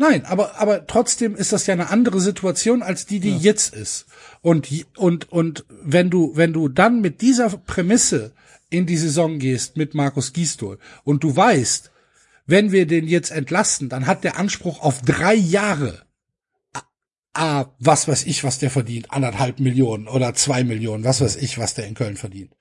Nein, 0.00 0.24
aber, 0.26 0.60
aber 0.60 0.86
trotzdem 0.86 1.34
ist 1.34 1.52
das 1.52 1.66
ja 1.66 1.74
eine 1.74 1.90
andere 1.90 2.20
Situation 2.20 2.82
als 2.82 3.04
die, 3.06 3.18
die 3.18 3.36
jetzt 3.36 3.74
ist. 3.74 4.06
Und, 4.42 4.68
und, 4.96 5.30
und 5.32 5.64
wenn 5.82 6.08
du, 6.08 6.36
wenn 6.36 6.52
du 6.52 6.68
dann 6.68 7.00
mit 7.00 7.20
dieser 7.20 7.48
Prämisse 7.48 8.32
in 8.70 8.86
die 8.86 8.96
Saison 8.96 9.38
gehst 9.38 9.76
mit 9.76 9.94
Markus 9.94 10.32
Gisdol 10.32 10.78
und 11.04 11.24
du 11.24 11.34
weißt, 11.34 11.90
wenn 12.46 12.72
wir 12.72 12.86
den 12.86 13.06
jetzt 13.06 13.30
entlassen, 13.30 13.88
dann 13.88 14.06
hat 14.06 14.24
der 14.24 14.38
Anspruch 14.38 14.80
auf 14.80 15.02
drei 15.02 15.34
Jahre. 15.34 16.06
Ah, 17.34 17.66
was 17.78 18.08
weiß 18.08 18.24
ich, 18.24 18.42
was 18.42 18.58
der 18.58 18.70
verdient. 18.70 19.12
Anderthalb 19.12 19.60
Millionen 19.60 20.08
oder 20.08 20.34
zwei 20.34 20.64
Millionen, 20.64 21.04
was 21.04 21.20
weiß 21.20 21.36
ich, 21.36 21.58
was 21.58 21.74
der 21.74 21.86
in 21.86 21.94
Köln 21.94 22.16
verdient. 22.16 22.54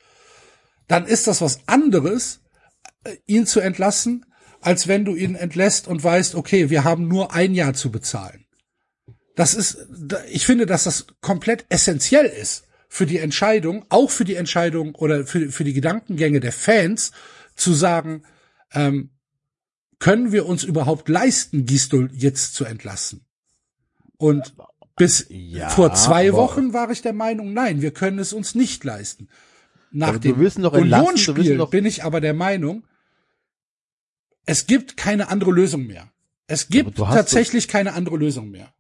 Dann 0.88 1.06
ist 1.06 1.28
das 1.28 1.42
was 1.42 1.62
anderes, 1.68 2.42
äh, 3.04 3.16
ihn 3.26 3.46
zu 3.46 3.60
entlassen, 3.60 4.26
als 4.62 4.88
wenn 4.88 5.06
du 5.06 5.16
ihn 5.16 5.36
entlässt 5.36 5.88
und 5.88 6.04
weißt, 6.04 6.36
okay, 6.36 6.70
wir 6.70 6.84
haben 6.84 7.08
nur 7.08 7.34
ein 7.34 7.54
Jahr 7.54 7.74
zu 7.74 7.92
bezahlen. 7.92 8.46
Das 9.36 9.54
ist, 9.54 9.88
ich 10.30 10.46
finde, 10.46 10.66
dass 10.66 10.84
das 10.84 11.08
komplett 11.22 11.66
essentiell 11.70 12.26
ist 12.26 12.67
für 12.88 13.06
die 13.06 13.18
Entscheidung, 13.18 13.86
auch 13.90 14.10
für 14.10 14.26
die 14.26 14.36
Entscheidung 14.36 14.96
oder 14.96 15.26
für, 15.26 15.52
für 15.52 15.64
die 15.64 15.74
Gedankengänge 15.74 16.40
der 16.40 16.52
Fans, 16.54 17.12
zu 17.56 17.74
sagen, 17.74 18.24
ähm, 18.72 19.10
können 20.00 20.32
wir 20.32 20.46
uns 20.46 20.64
überhaupt 20.64 21.10
leisten, 21.10 21.66
Gistol 21.66 22.10
jetzt 22.14 22.54
zu 22.54 22.66
entlassen? 22.66 23.26
Und 24.18 24.56
bis 24.96 25.28
Ja, 25.30 25.70
vor 25.70 25.94
zwei 25.94 26.34
Wochen 26.34 26.74
war 26.74 26.90
ich 26.92 27.02
der 27.02 27.14
Meinung, 27.14 27.54
nein, 27.54 27.82
wir 27.82 27.92
können 27.92 28.20
es 28.20 28.34
uns 28.34 28.56
nicht 28.56 28.84
leisten. 28.84 29.28
Nach 29.92 30.18
dem 30.18 30.36
Unionsspiel 30.36 31.66
bin 31.68 31.86
ich 31.86 32.04
aber 32.04 32.20
der 32.22 32.34
Meinung, 32.34 32.84
es 34.46 34.66
gibt 34.66 34.98
keine 34.98 35.30
andere 35.30 35.52
Lösung 35.52 35.88
mehr. 35.88 36.12
Es 36.48 36.70
gibt 36.70 36.98
tatsächlich 36.98 37.68
keine 37.68 37.94
andere 37.94 38.18
Lösung 38.18 38.50
mehr. 38.50 38.74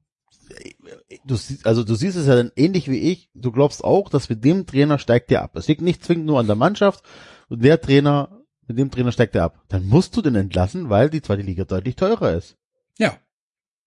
Du 1.25 1.35
siehst, 1.35 1.65
also 1.65 1.83
du 1.83 1.95
siehst 1.95 2.17
es 2.17 2.27
ja 2.27 2.35
dann 2.35 2.51
ähnlich 2.55 2.89
wie 2.89 2.99
ich. 2.99 3.29
Du 3.33 3.51
glaubst 3.51 3.83
auch, 3.83 4.09
dass 4.09 4.29
mit 4.29 4.43
dem 4.43 4.65
Trainer 4.65 4.99
steigt 4.99 5.31
der 5.31 5.41
ab. 5.41 5.55
Es 5.55 5.67
liegt 5.67 5.81
nicht 5.81 6.03
zwingend 6.03 6.25
nur 6.25 6.39
an 6.39 6.47
der 6.47 6.55
Mannschaft. 6.55 7.03
Und 7.49 7.63
der 7.63 7.79
Trainer, 7.81 8.41
mit 8.67 8.77
dem 8.77 8.91
Trainer 8.91 9.11
steigt 9.11 9.35
er 9.35 9.43
ab. 9.43 9.63
Dann 9.69 9.85
musst 9.85 10.15
du 10.15 10.21
den 10.21 10.35
entlassen, 10.35 10.89
weil 10.89 11.09
die 11.09 11.21
zweite 11.21 11.41
Liga 11.41 11.63
deutlich 11.63 11.95
teurer 11.95 12.33
ist. 12.33 12.57
Ja, 12.97 13.17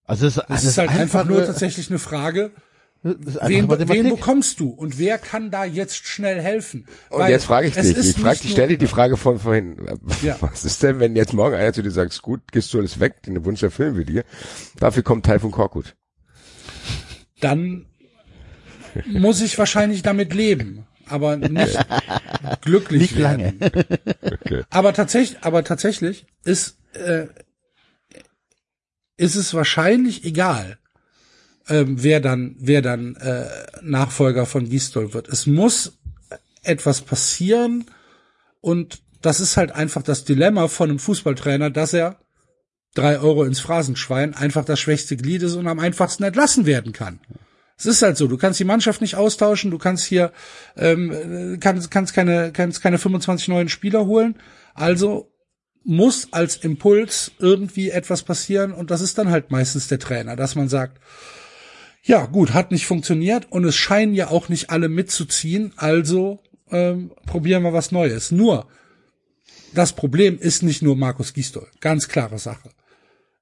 Also 0.04 0.26
es, 0.26 0.34
das 0.34 0.48
also 0.50 0.68
ist 0.68 0.78
halt 0.78 0.90
einfach 0.90 1.24
nur 1.24 1.44
tatsächlich 1.44 1.88
eine 1.90 1.98
Frage, 1.98 2.52
ist 3.02 3.38
wen, 3.46 3.68
wen 3.70 4.10
bekommst 4.10 4.60
du 4.60 4.68
und 4.70 4.98
wer 4.98 5.16
kann 5.16 5.50
da 5.50 5.64
jetzt 5.64 6.06
schnell 6.06 6.40
helfen? 6.40 6.86
Und 7.08 7.20
Weil 7.20 7.30
jetzt 7.30 7.46
frage 7.46 7.66
ich 7.68 7.76
es 7.76 7.86
dich, 7.88 7.96
ist 7.96 8.06
ich 8.10 8.14
frage 8.16 8.28
nicht 8.30 8.44
dich, 8.44 8.50
nur- 8.50 8.56
stell 8.56 8.68
dir 8.68 8.78
die 8.78 8.86
Frage 8.86 9.16
von 9.16 9.38
vorhin. 9.38 9.76
Ja. 10.22 10.36
Was 10.40 10.64
ist 10.66 10.82
denn, 10.82 11.00
wenn 11.00 11.16
jetzt 11.16 11.32
morgen 11.32 11.54
einer 11.54 11.72
zu 11.72 11.82
dir 11.82 11.90
sagt, 11.90 12.12
ist 12.12 12.20
gut, 12.22 12.52
gehst 12.52 12.74
du 12.74 12.78
alles 12.78 13.00
weg, 13.00 13.22
den 13.22 13.42
Wunsch 13.46 13.62
erfüllen 13.62 13.96
wir 13.96 14.04
dir. 14.04 14.24
Dafür 14.78 15.02
kommt 15.02 15.24
Teil 15.24 15.40
von 15.40 15.50
Korkut. 15.50 15.96
Dann 17.40 17.86
muss 19.06 19.40
ich 19.40 19.58
wahrscheinlich 19.58 20.02
damit 20.02 20.34
leben, 20.34 20.86
aber 21.06 21.36
nicht 21.36 21.78
glücklich 22.62 23.02
Nicht 23.02 23.18
werden. 23.18 23.58
lange. 23.60 23.72
Okay. 24.22 24.62
Aber 24.70 24.92
tatsächlich, 24.92 25.38
aber 25.42 25.64
tatsächlich 25.64 26.26
ist 26.44 26.76
äh, 26.94 27.26
ist 29.16 29.36
es 29.36 29.54
wahrscheinlich 29.54 30.24
egal, 30.24 30.78
ähm, 31.68 32.02
wer 32.02 32.20
dann 32.20 32.56
wer 32.58 32.82
dann 32.82 33.16
äh, 33.16 33.46
Nachfolger 33.82 34.46
von 34.46 34.68
Gistol 34.68 35.14
wird. 35.14 35.28
Es 35.28 35.46
muss 35.46 35.98
etwas 36.62 37.02
passieren 37.02 37.86
und 38.60 39.02
das 39.22 39.40
ist 39.40 39.56
halt 39.56 39.72
einfach 39.72 40.02
das 40.02 40.24
Dilemma 40.24 40.68
von 40.68 40.90
einem 40.90 40.98
Fußballtrainer, 40.98 41.70
dass 41.70 41.92
er 41.92 42.18
drei 42.94 43.18
Euro 43.18 43.44
ins 43.44 43.60
Phrasenschwein 43.60 44.34
einfach 44.34 44.64
das 44.64 44.80
schwächste 44.80 45.16
Glied 45.16 45.42
ist 45.42 45.54
und 45.54 45.66
am 45.66 45.78
einfachsten 45.78 46.24
entlassen 46.24 46.66
werden 46.66 46.92
kann. 46.92 47.20
Es 47.78 47.86
ist 47.86 48.02
halt 48.02 48.16
so, 48.16 48.26
du 48.26 48.36
kannst 48.36 48.60
die 48.60 48.64
Mannschaft 48.64 49.00
nicht 49.00 49.14
austauschen, 49.14 49.70
du 49.70 49.78
kannst 49.78 50.04
hier 50.04 50.32
ähm, 50.76 51.56
kannst, 51.60 51.90
kannst 51.90 52.12
keine 52.12 52.52
kannst 52.52 52.82
keine 52.82 52.98
25 52.98 53.48
neuen 53.48 53.68
Spieler 53.68 54.04
holen, 54.06 54.36
also 54.74 55.32
muss 55.82 56.28
als 56.32 56.56
Impuls 56.56 57.32
irgendwie 57.38 57.88
etwas 57.90 58.22
passieren 58.22 58.72
und 58.72 58.90
das 58.90 59.00
ist 59.00 59.16
dann 59.16 59.30
halt 59.30 59.50
meistens 59.50 59.88
der 59.88 59.98
Trainer, 59.98 60.36
dass 60.36 60.56
man 60.56 60.68
sagt, 60.68 61.00
ja 62.02 62.26
gut, 62.26 62.52
hat 62.52 62.70
nicht 62.70 62.86
funktioniert 62.86 63.50
und 63.50 63.64
es 63.64 63.76
scheinen 63.76 64.14
ja 64.14 64.28
auch 64.28 64.50
nicht 64.50 64.68
alle 64.70 64.90
mitzuziehen, 64.90 65.72
also 65.76 66.42
ähm, 66.70 67.12
probieren 67.24 67.62
wir 67.62 67.72
was 67.72 67.92
Neues. 67.92 68.30
Nur 68.30 68.66
das 69.72 69.94
Problem 69.94 70.38
ist 70.38 70.62
nicht 70.62 70.82
nur 70.82 70.96
Markus 70.96 71.32
Gisdol, 71.32 71.68
ganz 71.80 72.08
klare 72.08 72.38
Sache. 72.38 72.70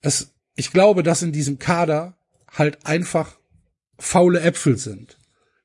Es, 0.00 0.34
ich 0.54 0.72
glaube, 0.72 1.02
dass 1.02 1.22
in 1.22 1.32
diesem 1.32 1.58
Kader 1.58 2.16
halt 2.50 2.86
einfach 2.86 3.38
faule 3.98 4.40
Äpfel 4.40 4.76
sind, 4.76 5.18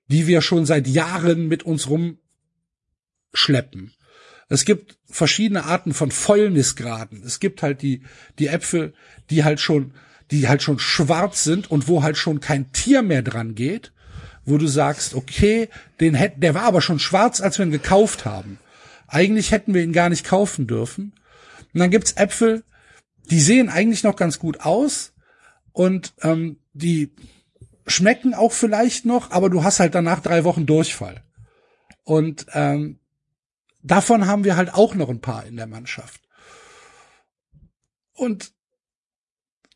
die 0.08 0.28
wir 0.28 0.42
schon 0.42 0.66
seit 0.66 0.88
Jahren 0.88 1.48
mit 1.48 1.64
uns 1.64 1.90
rumschleppen. 1.90 3.94
Es 4.50 4.66
gibt 4.66 4.98
verschiedene 5.06 5.66
Arten 5.66 5.94
von 5.94 6.12
Fäulnisgraden. 6.12 7.24
Es 7.24 7.40
gibt 7.40 7.64
halt 7.64 7.82
die, 7.82 8.04
die 8.40 8.48
Äpfel, 8.48 8.94
die 9.30 9.44
halt 9.44 9.60
schon, 9.60 9.94
die 10.32 10.48
halt 10.48 10.62
schon 10.62 10.80
schwarz 10.80 11.44
sind 11.44 11.72
und 11.72 11.88
wo 11.88 12.04
halt 12.04 12.18
schon 12.18 12.40
kein 12.40 12.72
Tier 12.72 13.02
mehr 13.02 13.22
dran 13.22 13.56
geht, 13.56 13.94
wo 14.46 14.58
du 14.58 14.68
sagst, 14.68 15.16
okay, 15.16 15.70
den 16.00 16.16
hätten, 16.16 16.42
der 16.42 16.54
war 16.54 16.64
aber 16.64 16.82
schon 16.82 17.00
schwarz, 17.00 17.42
als 17.42 17.58
wir 17.58 17.66
ihn 17.66 17.72
gekauft 17.72 18.26
haben. 18.26 18.60
Eigentlich 19.08 19.52
hätten 19.52 19.74
wir 19.74 19.84
ihn 19.84 19.94
gar 19.94 20.10
nicht 20.10 20.26
kaufen 20.26 20.68
dürfen. 20.68 21.14
Und 21.74 21.80
dann 21.80 21.92
gibt's 21.92 22.14
Äpfel, 22.14 22.64
die 23.30 23.40
sehen 23.40 23.70
eigentlich 23.70 24.04
noch 24.04 24.16
ganz 24.16 24.40
gut 24.40 24.62
aus 24.62 25.14
und 25.72 26.14
ähm, 26.22 26.58
die 26.74 27.12
schmecken 27.88 28.34
auch 28.34 28.52
vielleicht 28.52 29.06
noch, 29.06 29.32
aber 29.32 29.50
du 29.50 29.64
hast 29.64 29.80
halt 29.80 29.96
danach 29.96 30.22
drei 30.22 30.44
Wochen 30.44 30.66
Durchfall. 30.66 31.24
Und 32.04 32.46
ähm, 32.54 33.00
davon 33.82 34.28
haben 34.28 34.44
wir 34.44 34.56
halt 34.56 34.74
auch 34.74 34.96
noch 34.96 35.10
ein 35.10 35.22
paar 35.22 35.46
in 35.46 35.56
der 35.56 35.68
Mannschaft. 35.68 36.22
Und 38.14 38.54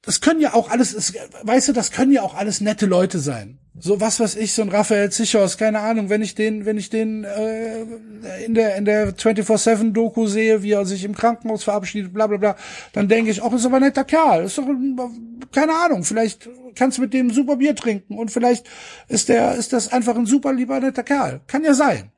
das 0.08 0.22
können 0.22 0.40
ja 0.40 0.54
auch 0.54 0.70
alles, 0.72 0.94
es, 0.94 1.14
weißt 1.44 1.68
du, 1.68 1.74
das 1.74 1.92
können 1.92 2.14
ja 2.14 2.22
auch 2.22 2.34
alles 2.34 2.62
nette 2.62 2.86
Leute 2.86 3.20
sein. 3.20 3.60
So 3.78 4.00
was 4.00 4.22
weiß 4.22 4.38
ich, 4.38 4.54
so 4.54 4.62
ein 4.62 4.70
Raphael 4.70 5.12
Zichos, 5.12 5.58
keine 5.58 5.82
Ahnung, 5.82 6.10
wenn 6.10 6.22
ich 6.22 6.34
den, 6.34 6.66
wenn 6.66 6.78
ich 6.78 6.90
den 6.90 7.26
äh, 7.26 7.82
in 8.46 8.54
der 8.54 8.78
in 8.78 8.86
der 8.86 9.14
24/7 9.14 9.92
Doku 9.92 10.28
sehe, 10.28 10.64
wie 10.64 10.72
er 10.72 10.86
sich 10.86 11.04
im 11.04 11.14
Krankenhaus 11.14 11.66
verabschiedet, 11.66 12.14
bla 12.14 12.28
bla 12.28 12.38
bla, 12.38 12.56
dann 12.94 13.10
denke 13.10 13.32
ich, 13.32 13.44
ach, 13.44 13.52
ist 13.52 13.66
aber 13.66 13.76
ein 13.76 13.84
netter 13.84 14.06
Kerl, 14.06 14.46
ist 14.46 14.58
doch 14.58 14.66
ein, 14.66 14.98
keine 15.52 15.74
Ahnung, 15.74 16.06
vielleicht 16.06 16.48
kannst 16.76 17.00
du 17.00 17.02
mit 17.02 17.14
dem 17.14 17.30
super 17.30 17.58
Bier 17.58 17.76
trinken 17.76 18.18
und 18.18 18.32
vielleicht 18.32 18.66
ist 19.10 19.28
der 19.28 19.56
ist 19.56 19.74
das 19.74 19.92
einfach 19.92 20.16
ein 20.16 20.26
super 20.26 20.54
lieber 20.54 20.80
netter 20.80 21.04
Kerl, 21.04 21.42
kann 21.48 21.66
ja 21.66 21.74
sein. 21.74 22.14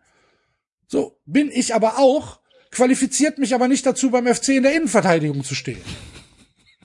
So 0.86 1.18
bin 1.26 1.50
ich 1.52 1.74
aber 1.74 1.98
auch, 1.98 2.40
qualifiziert 2.70 3.40
mich 3.40 3.56
aber 3.56 3.68
nicht 3.68 3.84
dazu, 3.88 4.12
beim 4.12 4.28
FC 4.28 4.50
in 4.50 4.64
der 4.64 4.76
Innenverteidigung 4.76 5.44
zu 5.44 5.56
stehen. 5.56 5.82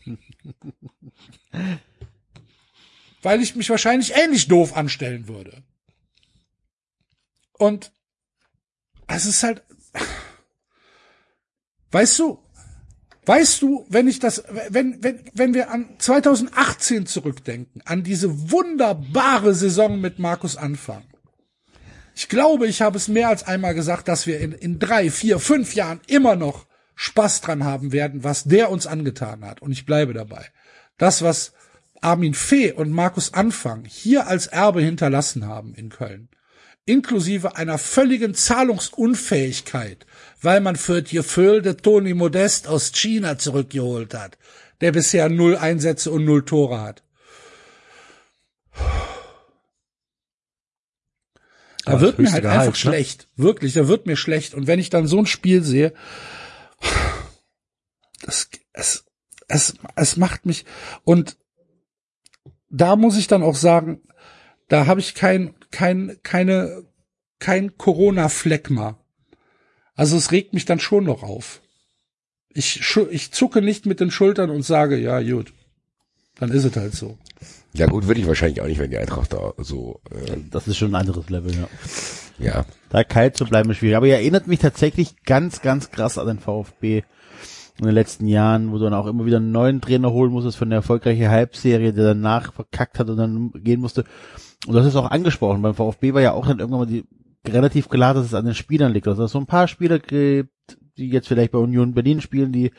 Weil 3.23 3.43
ich 3.43 3.57
mich 3.57 3.71
wahrscheinlich 3.71 4.15
ähnlich 4.15 4.49
doof 4.49 4.77
anstellen 4.77 5.29
würde. 5.29 5.63
Und 7.59 7.93
es 9.07 9.27
ist 9.27 9.43
halt, 9.43 9.63
weißt 11.93 12.19
du, 12.19 12.39
weißt 13.25 13.63
du, 13.63 13.87
wenn 13.89 14.09
ich 14.09 14.19
das, 14.19 14.45
wenn, 14.69 15.03
wenn, 15.03 15.25
wenn 15.33 15.55
wir 15.55 15.71
an 15.71 15.97
2018 15.99 17.07
zurückdenken, 17.07 17.81
an 17.85 18.03
diese 18.03 18.51
wunderbare 18.51 19.55
Saison 19.55 20.01
mit 20.01 20.19
Markus 20.19 20.57
Anfang, 20.57 21.05
Ich 22.15 22.29
glaube, 22.29 22.67
ich 22.67 22.81
habe 22.81 22.97
es 22.97 23.09
mehr 23.09 23.29
als 23.29 23.43
einmal 23.43 23.75
gesagt, 23.75 24.07
dass 24.07 24.27
wir 24.27 24.39
in, 24.39 24.53
in 24.53 24.79
drei, 24.79 25.11
vier, 25.11 25.41
fünf 25.41 25.75
Jahren 25.75 26.01
immer 26.07 26.37
noch 26.37 26.67
Spaß 26.95 27.41
dran 27.41 27.65
haben 27.65 27.93
werden, 27.93 28.23
was 28.23 28.45
der 28.45 28.71
uns 28.71 28.87
angetan 28.87 29.45
hat. 29.45 29.61
Und 29.61 29.73
ich 29.73 29.85
bleibe 29.85 30.13
dabei. 30.13 30.47
Das, 30.97 31.23
was 31.23 31.53
Armin 32.01 32.35
Fee 32.35 32.73
und 32.73 32.91
Markus 32.91 33.33
Anfang 33.33 33.85
hier 33.85 34.27
als 34.27 34.47
Erbe 34.47 34.83
hinterlassen 34.83 35.47
haben 35.47 35.75
in 35.75 35.89
Köln, 35.89 36.29
inklusive 36.85 37.57
einer 37.57 37.79
völligen 37.79 38.35
Zahlungsunfähigkeit, 38.35 40.07
weil 40.43 40.61
man 40.61 40.77
für 40.77 41.03
die 41.03 41.17
Gefüllte 41.17 41.77
Toni 41.77 42.15
Modest 42.15 42.69
aus 42.69 42.93
China 42.93 43.39
zurückgeholt 43.39 44.15
hat, 44.15 44.37
der 44.81 44.93
bisher 44.93 45.29
null 45.29 45.57
Einsätze 45.57 46.11
und 46.11 46.25
null 46.25 46.45
Tore 46.45 46.81
hat. 46.81 47.03
Da 51.85 51.93
Aber 51.93 52.01
wird 52.01 52.19
mir 52.19 52.33
halt 52.33 52.43
Gehalt, 52.43 52.61
einfach 52.61 52.73
ne? 52.73 52.79
schlecht. 52.79 53.29
Wirklich, 53.37 53.75
da 53.75 53.89
wird 53.89 54.07
mir 54.07 54.17
schlecht. 54.17 54.55
Und 54.55 54.67
wenn 54.67 54.79
ich 54.79 54.91
dann 54.91 55.07
so 55.07 55.19
ein 55.19 55.27
Spiel 55.27 55.63
sehe, 55.63 55.93
das, 58.23 58.49
es, 58.73 59.04
es, 59.55 59.75
es 59.95 60.17
macht 60.17 60.47
mich, 60.47 60.65
und 61.05 61.37
da 62.71 62.97
muss 62.97 63.17
ich 63.17 63.29
dann 63.29 63.43
auch 63.43 63.55
sagen, 63.55 64.01
da 64.69 64.87
habe 64.87 65.01
ich 65.01 65.15
kein, 65.15 65.55
kein, 65.71 66.19
keine, 66.23 66.85
kein 67.39 67.79
Corona-Phlegma. 67.79 68.99
Also 69.95 70.17
es 70.17 70.33
regt 70.33 70.55
mich 70.55 70.65
dann 70.65 70.81
schon 70.81 71.05
noch 71.05 71.23
auf. 71.23 71.61
Ich, 72.53 72.97
ich 73.11 73.33
zucke 73.33 73.63
nicht 73.63 73.87
mit 73.87 74.01
den 74.01 74.11
Schultern 74.11 74.51
und 74.51 74.63
sage, 74.63 74.97
ja, 74.99 75.21
gut, 75.23 75.53
dann 76.37 76.51
ist 76.51 76.65
es 76.65 76.75
halt 76.77 76.95
so. 76.95 77.17
Ja 77.75 77.87
gut, 77.87 78.07
würde 78.07 78.21
ich 78.21 78.27
wahrscheinlich 78.27 78.61
auch 78.61 78.67
nicht, 78.67 78.79
wenn 78.79 78.91
die 78.91 78.99
Eintracht 78.99 79.33
da 79.33 79.53
so, 79.59 80.01
äh, 80.11 80.37
Das 80.51 80.67
ist 80.67 80.77
schon 80.77 80.93
ein 80.93 81.01
anderes 81.01 81.31
Level, 81.31 81.55
ja. 81.55 81.69
ja. 82.39 82.67
Da 82.91 83.05
kalt 83.05 83.37
zu 83.37 83.45
bleiben 83.45 83.71
ist 83.71 83.79
schwierig. 83.79 83.97
Aber 83.97 84.07
ihr 84.07 84.15
erinnert 84.15 84.47
mich 84.47 84.61
tatsächlich 84.61 85.23
ganz, 85.25 85.63
ganz 85.63 85.91
krass 85.91 86.19
an 86.19 86.27
den 86.27 86.39
VfB 86.39 87.03
in 87.79 87.87
den 87.87 87.95
letzten 87.95 88.27
Jahren, 88.27 88.71
wo 88.71 88.79
du 88.79 88.85
dann 88.85 88.95
auch 88.95 89.07
immer 89.07 89.27
wieder 89.27 89.39
einen 89.39 89.53
neuen 89.53 89.81
Trainer 89.81 90.13
holen 90.13 90.31
musstest 90.31 90.57
für 90.57 90.65
eine 90.65 90.77
erfolgreiche 90.77 91.29
Halbserie, 91.29 91.93
der 91.93 92.05
danach 92.05 92.53
verkackt 92.53 92.99
hat 92.99 93.11
und 93.11 93.17
dann 93.17 93.51
gehen 93.53 93.81
musste. 93.81 94.05
Und 94.67 94.75
das 94.75 94.87
ist 94.87 94.97
auch 94.97 95.11
angesprochen. 95.11 95.63
Beim 95.63 95.75
VfB 95.75 96.15
war 96.15 96.23
ja 96.23 96.33
auch 96.33 96.47
dann 96.47 96.61
irgendwann 96.61 96.81
mal 96.81 96.87
die, 96.87 97.05
relativ 97.47 97.89
klar, 97.89 98.15
dass 98.15 98.27
es 98.27 98.35
an 98.35 98.45
den 98.45 98.55
Spielern 98.55 98.93
liegt. 98.93 99.09
Also 99.09 99.23
dass 99.23 99.31
es 99.31 99.33
so 99.33 99.41
ein 99.41 99.47
paar 99.47 99.67
Spieler 99.67 99.99
gibt, 99.99 100.51
die 100.97 101.09
jetzt 101.09 101.27
vielleicht 101.27 101.53
bei 101.53 101.59
Union 101.59 101.95
Berlin 101.95 102.21
spielen, 102.21 102.53
die 102.53 102.71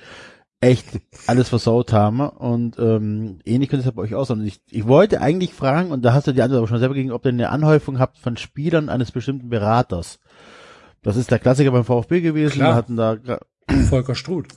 echt 0.61 0.85
alles 1.27 1.49
versaut 1.49 1.91
haben. 1.91 2.21
Und 2.21 2.79
ähm, 2.79 3.39
ähnlich 3.43 3.69
könnte 3.69 3.81
es 3.81 3.85
ja 3.85 3.91
bei 3.91 4.01
euch 4.01 4.15
auch 4.15 4.25
sein. 4.25 4.39
Und 4.39 4.47
Ich, 4.47 4.61
ich 4.71 4.87
wollte 4.87 5.21
eigentlich 5.21 5.53
fragen, 5.53 5.91
und 5.91 6.03
da 6.03 6.13
hast 6.13 6.27
du 6.27 6.31
die 6.31 6.41
Antwort 6.41 6.59
aber 6.59 6.67
schon 6.67 6.79
selber 6.79 6.95
gegeben, 6.95 7.13
ob 7.13 7.25
ihr 7.25 7.29
eine 7.29 7.49
Anhäufung 7.49 7.99
habt 7.99 8.17
von 8.17 8.37
Spielern 8.37 8.87
eines 8.87 9.11
bestimmten 9.11 9.49
Beraters. 9.49 10.19
Das 11.03 11.17
ist 11.17 11.29
der 11.29 11.39
Klassiker 11.39 11.71
beim 11.71 11.83
VfB 11.83 12.21
gewesen. 12.21 12.53
Klar. 12.53 12.71
Wir 12.71 12.75
hatten 12.75 12.95
da 12.95 13.17
Volker 13.89 14.15
Struth. 14.15 14.47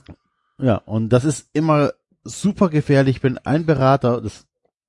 Ja, 0.59 0.75
und 0.75 1.09
das 1.09 1.25
ist 1.25 1.49
immer 1.53 1.93
super 2.23 2.69
gefährlich, 2.69 3.23
wenn 3.23 3.37
ein 3.39 3.65
Berater, 3.65 4.21
das 4.21 4.45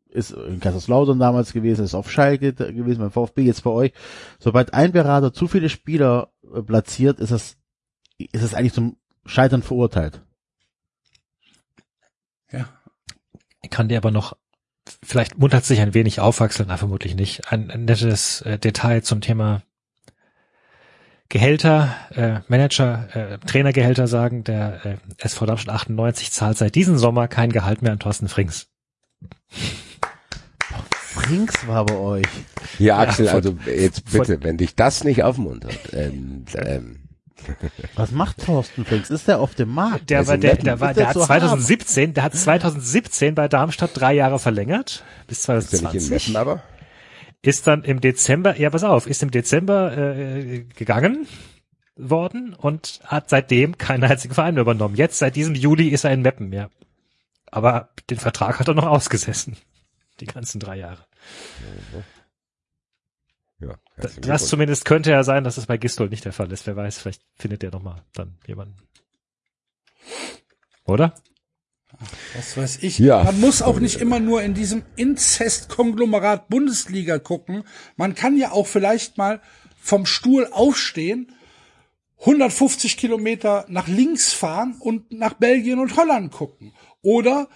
ist 0.08 0.32
in 0.32 0.60
Kaiserslautern 0.60 1.18
damals 1.18 1.52
gewesen, 1.52 1.84
ist 1.84 1.94
auf 1.94 2.10
Schalke 2.10 2.52
gewesen, 2.52 2.98
beim 2.98 3.12
VfB 3.12 3.42
jetzt 3.42 3.62
bei 3.62 3.70
euch, 3.70 3.92
sobald 4.38 4.74
ein 4.74 4.92
Berater 4.92 5.32
zu 5.32 5.46
viele 5.46 5.68
Spieler 5.68 6.32
äh, 6.52 6.62
platziert, 6.62 7.20
ist 7.20 7.30
das, 7.30 7.56
ist 8.18 8.42
es 8.42 8.54
eigentlich 8.54 8.72
zum 8.72 8.96
Scheitern 9.24 9.62
verurteilt. 9.62 10.22
Ja. 12.50 12.68
Ich 13.62 13.70
kann 13.70 13.88
dir 13.88 13.98
aber 13.98 14.10
noch, 14.10 14.36
vielleicht 15.02 15.38
muntert 15.38 15.64
sich 15.64 15.80
ein 15.80 15.94
wenig 15.94 16.18
aufwachseln, 16.18 16.68
na 16.68 16.76
vermutlich 16.76 17.14
nicht, 17.14 17.52
ein, 17.52 17.70
ein 17.70 17.84
nettes 17.84 18.40
äh, 18.42 18.58
Detail 18.58 19.02
zum 19.02 19.20
Thema 19.20 19.62
Gehälter, 21.30 21.94
äh, 22.14 22.40
Manager, 22.48 23.08
äh, 23.14 23.38
Trainergehälter 23.46 24.08
sagen, 24.08 24.42
der 24.42 24.84
äh, 24.84 24.96
SV 25.18 25.46
Darmstadt 25.46 25.74
98 25.76 26.32
zahlt 26.32 26.58
seit 26.58 26.74
diesem 26.74 26.98
Sommer 26.98 27.28
kein 27.28 27.52
Gehalt 27.52 27.82
mehr 27.82 27.92
an 27.92 28.00
Thorsten 28.00 28.28
Frings. 28.28 28.66
Frings 30.92 31.66
war 31.68 31.86
bei 31.86 31.94
euch. 31.96 32.26
Ja, 32.80 32.98
Axel, 32.98 33.26
von- 33.28 33.36
also 33.36 33.56
jetzt 33.66 34.08
von- 34.08 34.20
bitte, 34.20 34.42
wenn 34.42 34.56
dich 34.56 34.74
das 34.74 35.04
nicht 35.04 35.22
aufmuntert, 35.22 35.78
ähm, 35.92 36.44
ähm, 36.56 36.96
Was 37.94 38.10
macht 38.10 38.44
Thorsten 38.44 38.84
Frings? 38.84 39.08
Ist 39.08 39.28
der 39.28 39.38
auf 39.38 39.54
dem 39.54 39.68
Markt? 39.70 40.10
Der 40.10 40.26
war, 40.26 40.36
der, 40.36 40.56
der 40.56 40.80
war, 40.80 40.88
der 40.88 40.94
der 40.94 41.06
hat 41.08 41.14
zu 41.14 41.20
2017, 41.20 42.12
der 42.12 42.24
hat 42.24 42.34
2017 42.34 43.36
bei 43.36 43.46
Darmstadt 43.46 43.92
drei 43.94 44.14
Jahre 44.14 44.40
verlängert, 44.40 45.04
bis 45.28 45.38
ist 45.38 45.48
ja 45.48 45.54
nicht 45.54 45.72
in 45.72 45.78
2020. 45.78 46.10
Meppen, 46.10 46.36
aber 46.36 46.62
ist 47.42 47.66
dann 47.66 47.84
im 47.84 48.00
Dezember, 48.00 48.58
ja 48.58 48.70
pass 48.70 48.84
auf, 48.84 49.06
ist 49.06 49.22
im 49.22 49.30
Dezember 49.30 49.96
äh, 49.96 50.64
gegangen 50.76 51.26
worden 51.96 52.54
und 52.54 53.00
hat 53.04 53.30
seitdem 53.30 53.78
keinen 53.78 54.04
einzigen 54.04 54.34
Verein 54.34 54.54
mehr 54.54 54.62
übernommen. 54.62 54.96
Jetzt, 54.96 55.18
seit 55.18 55.36
diesem 55.36 55.54
Juli, 55.54 55.88
ist 55.88 56.04
er 56.04 56.12
in 56.12 56.22
Meppen, 56.22 56.52
ja. 56.52 56.70
Aber 57.50 57.90
den 58.08 58.18
Vertrag 58.18 58.60
hat 58.60 58.68
er 58.68 58.74
noch 58.74 58.86
ausgesessen. 58.86 59.56
Die 60.20 60.26
ganzen 60.26 60.60
drei 60.60 60.76
Jahre. 60.78 61.04
ja. 63.58 63.74
Das, 63.96 64.16
das 64.16 64.48
zumindest 64.48 64.84
könnte 64.84 65.10
ja 65.10 65.24
sein, 65.24 65.44
dass 65.44 65.56
es 65.56 65.66
bei 65.66 65.76
Gistol 65.76 66.08
nicht 66.08 66.24
der 66.24 66.32
Fall 66.32 66.50
ist. 66.52 66.66
Wer 66.66 66.76
weiß, 66.76 66.98
vielleicht 66.98 67.22
findet 67.36 67.62
der 67.62 67.70
noch 67.70 67.82
mal 67.82 68.02
dann 68.14 68.38
jemanden. 68.46 68.76
Oder? 70.84 71.14
Was 72.36 72.56
weiß 72.56 72.78
ich. 72.82 72.98
Ja. 72.98 73.24
Man 73.24 73.40
muss 73.40 73.62
auch 73.62 73.80
nicht 73.80 74.00
immer 74.00 74.20
nur 74.20 74.42
in 74.42 74.54
diesem 74.54 74.82
Inzest-Konglomerat 74.96 76.48
Bundesliga 76.48 77.18
gucken. 77.18 77.64
Man 77.96 78.14
kann 78.14 78.36
ja 78.36 78.52
auch 78.52 78.66
vielleicht 78.66 79.18
mal 79.18 79.40
vom 79.80 80.06
Stuhl 80.06 80.48
aufstehen, 80.50 81.32
150 82.20 82.96
Kilometer 82.96 83.64
nach 83.68 83.88
links 83.88 84.32
fahren 84.32 84.76
und 84.78 85.10
nach 85.12 85.34
Belgien 85.34 85.78
und 85.78 85.96
Holland 85.96 86.32
gucken. 86.32 86.72
Oder 87.02 87.48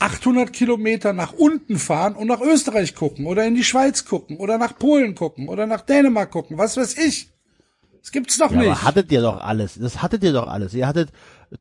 800 0.00 0.52
Kilometer 0.52 1.12
nach 1.12 1.32
unten 1.32 1.78
fahren 1.78 2.14
und 2.14 2.26
nach 2.28 2.40
Österreich 2.40 2.94
gucken. 2.94 3.26
Oder 3.26 3.46
in 3.46 3.54
die 3.54 3.64
Schweiz 3.64 4.04
gucken. 4.04 4.36
Oder 4.38 4.58
nach 4.58 4.76
Polen 4.78 5.14
gucken. 5.14 5.48
Oder 5.48 5.66
nach 5.66 5.80
Dänemark 5.82 6.30
gucken. 6.30 6.58
Was 6.58 6.76
weiß 6.76 6.98
ich. 6.98 7.30
Das 8.00 8.12
gibt's 8.12 8.38
doch 8.38 8.50
Ja, 8.50 8.58
nicht. 8.58 8.66
aber 8.70 8.82
hattet 8.82 9.10
ihr 9.12 9.20
doch 9.20 9.40
alles. 9.40 9.78
Das 9.78 10.00
hattet 10.02 10.22
ihr 10.24 10.32
doch 10.32 10.46
alles. 10.48 10.72
Ihr 10.74 10.86
hattet 10.86 11.10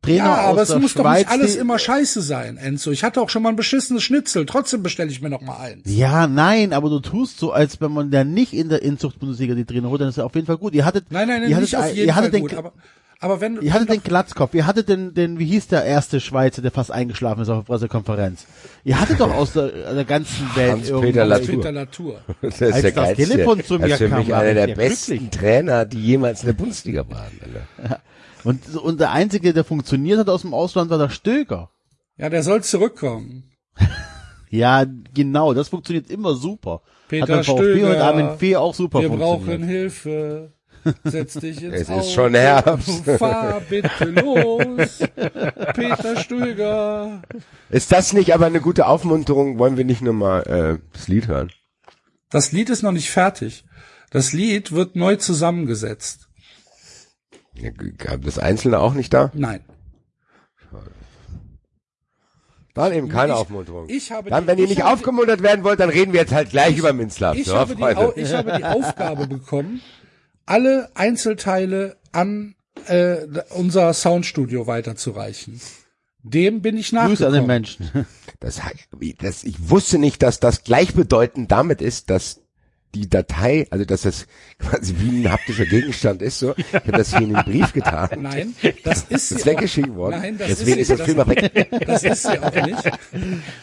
Trainer 0.02 0.18
Ja, 0.26 0.36
aber 0.36 0.62
aus 0.62 0.64
es 0.64 0.68
der 0.70 0.80
muss 0.80 0.94
doch 0.94 1.04
Schweiz, 1.04 1.20
nicht 1.20 1.30
alles 1.32 1.56
immer 1.56 1.80
scheiße 1.80 2.22
sein, 2.22 2.58
Enzo. 2.58 2.92
Ich 2.92 3.04
hatte 3.04 3.22
auch 3.22 3.30
schon 3.30 3.42
mal 3.44 3.50
ein 3.50 3.56
beschissenes 3.56 4.04
Schnitzel. 4.04 4.46
Trotzdem 4.46 4.84
bestelle 4.84 5.10
ich 5.10 5.22
mir 5.22 5.30
noch 5.30 5.42
mal 5.42 5.58
eins. 5.58 5.84
Ja, 5.86 6.28
nein, 6.28 6.74
aber 6.74 6.90
du 6.90 7.00
tust 7.00 7.40
so, 7.40 7.52
als 7.54 7.80
wenn 7.80 7.92
man 7.94 8.12
da 8.12 8.24
nicht 8.26 8.52
in 8.54 8.68
der 8.70 8.82
Inzucht-Bundesliga 8.82 9.56
die 9.56 9.64
Trainer 9.66 9.90
holt, 9.90 10.02
dann 10.02 10.10
ist 10.10 10.18
er 10.18 10.26
auf 10.26 10.36
jeden 10.36 10.48
Fall 10.48 10.58
gut. 10.58 10.74
Ihr 10.74 10.84
hattet, 10.86 11.06
Nein, 11.12 11.28
nein, 11.28 11.42
nein, 11.42 11.50
ihr 11.52 11.58
nicht 11.60 11.74
hattet, 11.74 11.90
auf 11.92 11.96
jeden 11.96 12.08
ihr 12.08 12.16
hattet 12.16 12.32
Fall 12.32 12.40
den, 12.40 12.48
gut. 12.50 12.54
Aber, 12.56 12.74
aber 13.20 13.40
wenn, 13.42 13.62
ihr 13.62 13.74
hattet 13.74 13.90
den 13.90 14.04
Glatzkopf, 14.04 14.54
ihr 14.54 14.68
hattet 14.68 14.90
den, 14.90 15.14
den, 15.14 15.40
wie 15.40 15.46
hieß 15.46 15.68
der 15.70 15.86
erste 15.86 16.20
Schweizer, 16.20 16.62
der 16.62 16.72
fast 16.72 16.92
eingeschlafen 16.92 17.42
ist 17.44 17.50
auf 17.50 17.64
der 17.66 17.74
Pressekonferenz. 17.74 18.46
Ihr 18.84 19.00
hattet 19.00 19.22
doch 19.22 19.34
aus 19.34 19.54
der, 19.54 19.70
der 19.70 20.04
ganzen 20.06 20.50
Welt 20.56 20.72
Hans-Peter 20.72 20.96
irgendwann- 21.26 21.28
Latour. 21.30 21.56
Peter 21.56 21.72
Latour. 21.72 22.22
Das 22.42 22.56
ist 22.62 22.62
Als 22.74 22.82
der 22.82 22.92
das 22.92 22.94
geilste. 23.06 23.24
Telefon 23.30 23.64
zu 23.64 23.78
das 23.78 23.88
mir 23.88 23.94
ist 23.94 23.98
für 24.00 24.10
kam, 24.10 24.20
mich 24.20 24.30
war 24.30 24.40
einer 24.42 24.54
der 24.54 24.68
ja 24.70 24.76
besten 24.76 25.12
glücklich. 25.18 25.30
Trainer, 25.40 25.86
die 25.86 26.02
jemals 26.02 26.42
in 26.42 26.48
der 26.48 26.54
Bundesliga 26.54 27.06
waren. 27.10 27.32
Alter. 27.80 28.02
Und, 28.48 28.76
und 28.78 29.00
der 29.00 29.12
einzige, 29.12 29.54
der 29.54 29.64
funktioniert 29.66 30.20
hat 30.20 30.30
aus 30.30 30.42
dem 30.44 30.54
Ausland, 30.54 30.90
war 30.90 30.98
der 30.98 31.10
Stöger. 31.10 31.70
Ja, 32.18 32.30
der 32.30 32.44
soll 32.44 32.64
zurückkommen. 32.64 33.52
Ja, 34.50 34.86
genau, 35.14 35.54
das 35.54 35.68
funktioniert 35.68 36.10
immer 36.10 36.34
super. 36.34 36.82
Peter 37.10 37.40
hat 37.40 37.46
Stöger, 37.46 37.90
und 37.90 37.98
Armin 37.98 38.38
Fee 38.38 38.56
auch 38.56 38.74
super 38.74 39.02
Wir 39.02 39.10
funktioniert. 39.10 39.46
brauchen 39.46 39.64
Hilfe. 39.68 40.54
Setz 41.04 41.34
dich 41.34 41.62
ins 41.64 41.74
Es 41.76 41.82
ist 41.82 41.90
Auto. 41.90 42.10
schon 42.10 42.34
Herbst. 42.34 43.04
Fahr 43.04 43.60
bitte 43.70 44.06
los. 44.06 45.00
Peter 45.76 46.16
Stöger. 46.16 47.24
Ist 47.70 47.92
das 47.92 48.14
nicht 48.14 48.34
aber 48.34 48.46
eine 48.46 48.62
gute 48.62 48.88
Aufmunterung? 48.88 49.60
Wollen 49.60 49.76
wir 49.76 49.84
nicht 49.84 50.02
nur 50.02 50.14
mal 50.14 50.40
äh, 50.44 50.80
das 50.94 51.10
Lied 51.10 51.28
hören? 51.28 51.52
Das 52.30 52.54
Lied 52.54 52.70
ist 52.70 52.84
noch 52.84 52.94
nicht 52.94 53.12
fertig. 53.12 53.66
Das 54.12 54.32
Lied 54.32 54.72
wird 54.72 54.96
neu 54.96 55.18
zusammengesetzt. 55.18 56.27
Ja, 57.60 57.72
Gab 57.98 58.22
das 58.24 58.40
Einzelne 58.40 58.80
auch 58.80 58.94
nicht 58.94 59.14
da? 59.14 59.32
Nein. 59.34 59.62
Dann 62.74 62.94
eben 62.94 63.10
keine 63.10 63.34
Ich- 63.34 63.40
Aufmunterung. 63.40 63.90
ich 63.90 64.12
habe 64.12 64.30
dann, 64.30 64.44
die- 64.44 64.48
wenn 64.48 64.58
ihr 64.60 64.64
ich 64.66 64.70
nicht 64.72 64.82
habe- 64.84 64.94
aufgemuntert 64.94 65.42
werden 65.42 65.64
wollt, 65.64 65.80
dann 65.80 65.90
reden 65.90 66.14
wir 66.14 66.20
jetzt 66.22 66.34
halt 66.34 66.52
gleich 66.52 66.78
über 66.78 66.94
Minzlaff. 66.94 67.36
Ich, 67.36 67.46
so, 67.48 67.56
habe 67.58 67.76
die, 67.76 68.22
ich 68.22 68.34
habe 68.34 68.56
die 68.58 68.64
Aufgabe 68.64 69.26
bekommen, 69.28 69.82
alle 70.46 70.90
Einzelteile 70.96 71.98
an 72.12 72.56
äh, 72.86 73.18
unser 73.56 73.92
Soundstudio 73.94 74.68
weiterzureichen. 74.68 75.60
Dem 76.22 76.62
bin 76.62 76.78
ich 76.78 76.92
Grüße 76.92 77.26
an 77.26 77.34
den 77.34 77.48
nachgekommen. 77.48 77.48
Menschen. 77.48 78.06
Das, 78.40 78.62
das, 79.20 79.44
ich 79.44 79.70
wusste 79.70 79.98
nicht, 79.98 80.22
dass 80.22 80.40
das 80.40 80.64
gleichbedeutend 80.64 81.52
damit 81.52 81.82
ist, 81.82 82.12
dass 82.12 82.42
die 82.96 83.10
Datei, 83.10 83.68
also 83.70 83.86
dass 83.86 84.02
das 84.04 84.26
quasi 84.60 84.96
wie 84.98 85.22
ein 85.26 85.32
haptischer 85.32 85.66
Gegenstand 85.66 86.22
ist, 86.22 86.40
so. 86.40 86.54
Ich 86.58 86.74
habe 86.74 86.92
das 86.94 87.10
hier 87.10 87.22
in 87.28 87.34
den 87.34 87.44
Brief 87.44 87.74
getan. 87.74 88.10
Nein, 88.22 88.56
das 88.84 89.00
ist 89.04 89.12
Das 89.12 89.32
ist 89.32 89.42
auch, 89.42 89.46
weggeschrieben 89.48 89.96
worden. 89.96 90.20
Nein, 90.22 90.38
das 90.38 90.48
Deswegen 90.48 90.80
ist 90.80 90.82
ist 90.82 90.88
sie- 90.90 90.96
das 90.98 91.06
Film 91.06 91.20
auch 91.20 91.28
weg. 91.28 91.86
das 91.86 92.04
ist 92.04 92.24
sie 92.24 92.40
auch 92.40 92.54
nicht. 92.66 92.84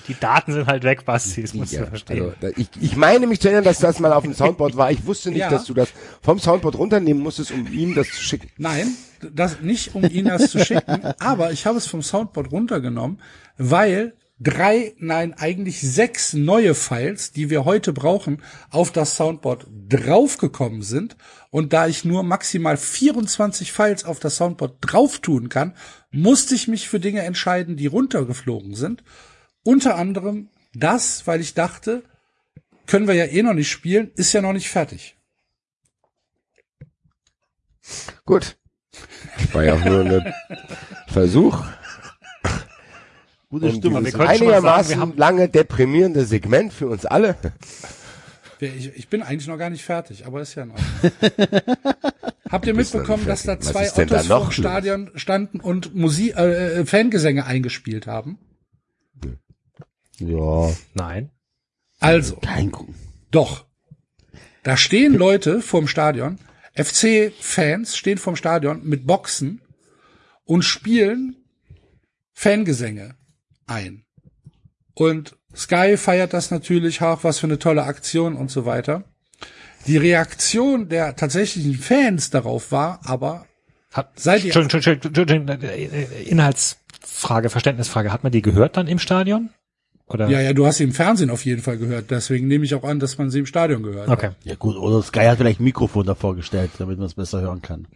Die 0.08 0.14
Daten 0.20 0.52
sind 0.52 0.66
halt 0.66 0.84
weg, 0.84 1.04
Basti, 1.04 1.42
das 1.42 1.54
musst 1.54 1.72
Ja, 1.72 1.80
du 1.82 1.86
verstehen. 1.88 2.32
also, 2.40 2.54
ich, 2.56 2.68
ich 2.80 2.96
meine 2.96 3.26
mich 3.26 3.40
zu 3.40 3.48
erinnern, 3.48 3.64
dass 3.64 3.78
das 3.78 3.98
mal 3.98 4.12
auf 4.12 4.24
dem 4.24 4.34
Soundboard 4.34 4.76
war. 4.76 4.90
Ich 4.90 5.04
wusste 5.06 5.30
nicht, 5.30 5.38
Ja. 5.38 5.50
dass 5.50 5.64
du 5.64 5.74
das 5.74 5.88
vom 6.22 6.38
Soundboard 6.38 6.76
runternehmen 6.76 7.22
musstest, 7.22 7.50
um 7.50 7.66
ihm 7.72 7.94
das 7.94 8.08
zu 8.08 8.22
schicken. 8.22 8.48
Nein, 8.58 8.88
das 9.32 9.60
nicht, 9.62 9.94
um 9.94 10.04
Ihnen 10.04 10.28
das 10.28 10.50
zu 10.50 10.62
schicken, 10.64 11.00
aber 11.18 11.50
ich 11.50 11.64
habe 11.66 11.78
es 11.78 11.86
vom 11.86 12.02
Soundboard 12.02 12.52
runtergenommen, 12.52 13.20
weil 13.56 14.12
drei, 14.44 14.94
nein, 14.98 15.34
eigentlich 15.34 15.80
sechs 15.80 16.34
neue 16.34 16.74
Files, 16.74 17.32
die 17.32 17.50
wir 17.50 17.64
heute 17.64 17.92
brauchen, 17.92 18.42
auf 18.70 18.92
das 18.92 19.16
Soundboard 19.16 19.66
draufgekommen 19.88 20.82
sind. 20.82 21.16
Und 21.50 21.72
da 21.72 21.88
ich 21.88 22.04
nur 22.04 22.22
maximal 22.22 22.76
24 22.76 23.72
Files 23.72 24.04
auf 24.04 24.20
das 24.20 24.36
Soundboard 24.36 24.76
drauf 24.80 25.18
tun 25.18 25.48
kann, 25.48 25.74
musste 26.10 26.54
ich 26.54 26.68
mich 26.68 26.88
für 26.88 27.00
Dinge 27.00 27.22
entscheiden, 27.22 27.76
die 27.76 27.86
runtergeflogen 27.86 28.74
sind. 28.74 29.02
Unter 29.64 29.96
anderem 29.96 30.50
das, 30.74 31.26
weil 31.26 31.40
ich 31.40 31.54
dachte, 31.54 32.04
können 32.86 33.08
wir 33.08 33.14
ja 33.14 33.24
eh 33.24 33.42
noch 33.42 33.54
nicht 33.54 33.70
spielen, 33.70 34.12
ist 34.14 34.32
ja 34.32 34.42
noch 34.42 34.52
nicht 34.52 34.68
fertig. 34.68 35.16
Gut. 38.24 38.56
War 39.52 39.64
ja 39.64 39.74
auch 39.74 39.84
nur 39.84 40.00
ein 40.00 40.34
Versuch. 41.08 41.64
Gute 43.54 43.66
Und 43.66 43.84
wir 43.84 43.90
dieses 44.00 44.14
können 44.14 44.36
schon 44.36 44.46
mal 44.48 44.54
sagen, 44.54 44.66
einigermaßen 44.66 44.90
wir 44.90 45.00
haben- 45.00 45.16
lange 45.16 45.48
deprimierende 45.48 46.24
Segment 46.24 46.72
für 46.72 46.88
uns 46.88 47.06
alle. 47.06 47.36
Ich, 48.60 48.96
ich 48.96 49.08
bin 49.08 49.22
eigentlich 49.22 49.46
noch 49.46 49.58
gar 49.58 49.70
nicht 49.70 49.84
fertig, 49.84 50.26
aber 50.26 50.40
ist 50.40 50.54
ja 50.54 50.64
noch. 50.64 50.74
Habt 52.50 52.66
ihr 52.66 52.74
mitbekommen, 52.74 53.26
dass 53.26 53.42
da 53.44 53.60
zwei 53.60 53.88
denn 53.90 54.08
da 54.08 54.18
vor 54.22 54.38
dem 54.38 54.44
los? 54.46 54.54
Stadion 54.54 55.10
standen 55.14 55.60
und 55.60 55.94
Musik, 55.94 56.36
äh, 56.36 56.80
äh, 56.80 56.86
Fangesänge 56.86 57.46
eingespielt 57.46 58.06
haben? 58.06 58.38
Ja, 60.18 60.70
Nein. 60.94 61.30
Also, 62.00 62.36
kein 62.36 62.70
Grund. 62.72 62.94
doch. 63.30 63.66
Da 64.62 64.76
stehen 64.76 65.14
Leute 65.14 65.60
vorm 65.60 65.86
Stadion, 65.88 66.38
FC-Fans 66.74 67.96
stehen 67.96 68.18
vorm 68.18 68.34
Stadion 68.36 68.82
mit 68.84 69.06
Boxen 69.06 69.60
und 70.44 70.62
spielen 70.62 71.36
Fangesänge 72.32 73.14
ein. 73.66 74.04
Und 74.94 75.36
Sky 75.54 75.96
feiert 75.96 76.32
das 76.32 76.50
natürlich 76.50 77.02
auch, 77.02 77.24
was 77.24 77.38
für 77.38 77.46
eine 77.46 77.58
tolle 77.58 77.84
Aktion 77.84 78.36
und 78.36 78.50
so 78.50 78.64
weiter. 78.66 79.04
Die 79.86 79.96
Reaktion 79.96 80.88
der 80.88 81.14
tatsächlichen 81.16 81.74
Fans 81.74 82.30
darauf 82.30 82.72
war 82.72 83.00
aber, 83.04 83.46
Hat, 83.92 84.18
Seid 84.18 84.44
ihr- 84.44 84.56
Entschuldigung, 84.56 84.92
Entschuldigung, 85.04 85.48
Entschuldigung, 85.48 85.70
äh, 85.70 86.22
Inhaltsfrage, 86.24 87.50
Verständnisfrage. 87.50 88.12
Hat 88.12 88.22
man 88.24 88.32
die 88.32 88.42
gehört 88.42 88.76
dann 88.76 88.86
im 88.88 88.98
Stadion? 88.98 89.50
Oder? 90.06 90.28
ja, 90.28 90.40
ja, 90.40 90.52
du 90.52 90.66
hast 90.66 90.78
sie 90.78 90.84
im 90.84 90.92
Fernsehen 90.92 91.30
auf 91.30 91.44
jeden 91.46 91.62
Fall 91.62 91.78
gehört, 91.78 92.10
deswegen 92.10 92.46
nehme 92.46 92.64
ich 92.66 92.74
auch 92.74 92.84
an, 92.84 92.98
dass 93.00 93.16
man 93.16 93.30
sie 93.30 93.38
im 93.38 93.46
Stadion 93.46 93.82
gehört. 93.82 94.08
Okay. 94.08 94.30
Ja 94.42 94.54
gut, 94.54 94.76
oder 94.76 95.02
Sky 95.02 95.20
hat 95.20 95.38
vielleicht 95.38 95.60
ein 95.60 95.64
Mikrofon 95.64 96.04
davor 96.04 96.36
gestellt, 96.36 96.72
damit 96.78 96.98
man 96.98 97.06
es 97.06 97.14
besser 97.14 97.40
hören 97.40 97.62
kann. 97.62 97.86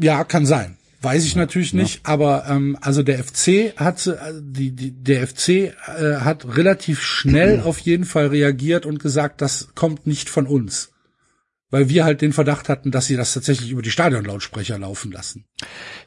Ja, 0.00 0.24
kann 0.24 0.44
sein. 0.44 0.76
Weiß 1.02 1.24
ich 1.24 1.34
natürlich 1.36 1.72
nicht, 1.74 2.00
aber 2.04 2.46
ähm, 2.48 2.78
also 2.80 3.02
der 3.02 3.22
FC 3.24 3.74
hat 3.76 4.06
äh, 4.06 4.16
die, 4.40 4.70
die 4.74 4.92
der 4.92 5.26
FC 5.26 5.48
äh, 5.48 5.72
hat 6.20 6.56
relativ 6.56 7.02
schnell 7.02 7.60
auf 7.64 7.78
jeden 7.80 8.04
Fall 8.04 8.28
reagiert 8.28 8.86
und 8.86 8.98
gesagt, 9.00 9.40
das 9.40 9.68
kommt 9.74 10.06
nicht 10.06 10.28
von 10.30 10.46
uns. 10.46 10.90
Weil 11.70 11.88
wir 11.88 12.04
halt 12.04 12.20
den 12.20 12.34
Verdacht 12.34 12.68
hatten, 12.68 12.90
dass 12.90 13.06
sie 13.06 13.16
das 13.16 13.32
tatsächlich 13.32 13.70
über 13.70 13.80
die 13.80 13.90
Stadionlautsprecher 13.90 14.78
laufen 14.78 15.10
lassen. 15.10 15.46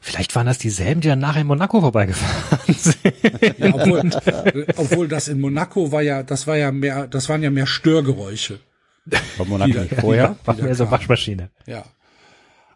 Vielleicht 0.00 0.36
waren 0.36 0.46
das 0.46 0.58
dieselben, 0.58 1.00
die 1.00 1.08
dann 1.08 1.18
nachher 1.18 1.40
in 1.40 1.48
Monaco 1.48 1.80
vorbeigefahren 1.80 2.74
sind. 2.78 2.96
Ja, 3.58 3.74
obwohl, 3.74 3.98
äh, 4.26 4.66
obwohl 4.76 5.08
das 5.08 5.26
in 5.26 5.40
Monaco 5.40 5.90
war 5.90 6.02
ja, 6.02 6.22
das 6.22 6.46
war 6.46 6.56
ja 6.56 6.70
mehr, 6.70 7.08
das 7.08 7.28
waren 7.28 7.42
ja 7.42 7.50
mehr 7.50 7.66
Störgeräusche. 7.66 8.60
Von 9.36 9.48
Monaco 9.48 9.72
Die- 9.72 9.78
nicht 9.80 9.94
vorher. 10.00 10.36
War 10.44 10.54
mehr 10.54 10.74
so 10.76 10.88
Waschmaschine. 10.90 11.50
Ja. 11.66 11.84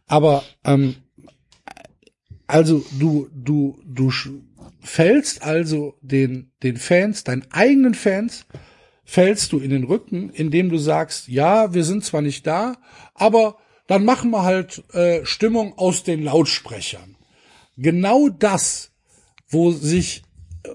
Aber 0.08 0.42
ähm, 0.64 0.96
also 2.50 2.84
du 2.98 3.28
du 3.34 3.78
du 3.86 4.12
fällst 4.80 5.42
also 5.42 5.94
den 6.00 6.52
den 6.62 6.76
Fans, 6.76 7.24
deinen 7.24 7.46
eigenen 7.50 7.94
Fans 7.94 8.46
fällst 9.04 9.52
du 9.52 9.58
in 9.58 9.70
den 9.70 9.84
Rücken, 9.84 10.30
indem 10.30 10.68
du 10.68 10.78
sagst, 10.78 11.28
ja, 11.28 11.74
wir 11.74 11.84
sind 11.84 12.04
zwar 12.04 12.22
nicht 12.22 12.46
da, 12.46 12.76
aber 13.14 13.56
dann 13.86 14.04
machen 14.04 14.30
wir 14.30 14.44
halt 14.44 14.84
äh, 14.94 15.24
Stimmung 15.24 15.76
aus 15.76 16.04
den 16.04 16.22
Lautsprechern. 16.22 17.16
Genau 17.76 18.28
das, 18.28 18.92
wo 19.48 19.72
sich 19.72 20.22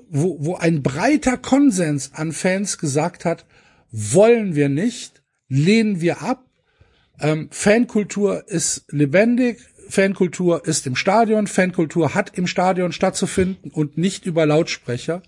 wo, 0.09 0.37
wo 0.39 0.55
ein 0.55 0.83
breiter 0.83 1.37
Konsens 1.37 2.11
an 2.13 2.31
Fans 2.31 2.77
gesagt 2.77 3.25
hat, 3.25 3.45
wollen 3.91 4.55
wir 4.55 4.69
nicht, 4.69 5.23
lehnen 5.47 6.01
wir 6.01 6.21
ab, 6.21 6.45
ähm, 7.19 7.47
Fankultur 7.51 8.47
ist 8.47 8.85
lebendig, 8.91 9.59
Fankultur 9.89 10.65
ist 10.65 10.87
im 10.87 10.95
Stadion, 10.95 11.47
Fankultur 11.47 12.13
hat 12.13 12.37
im 12.37 12.47
Stadion 12.47 12.91
stattzufinden 12.91 13.71
und 13.71 13.97
nicht 13.97 14.25
über 14.25 14.45
Lautsprecher. 14.45 15.21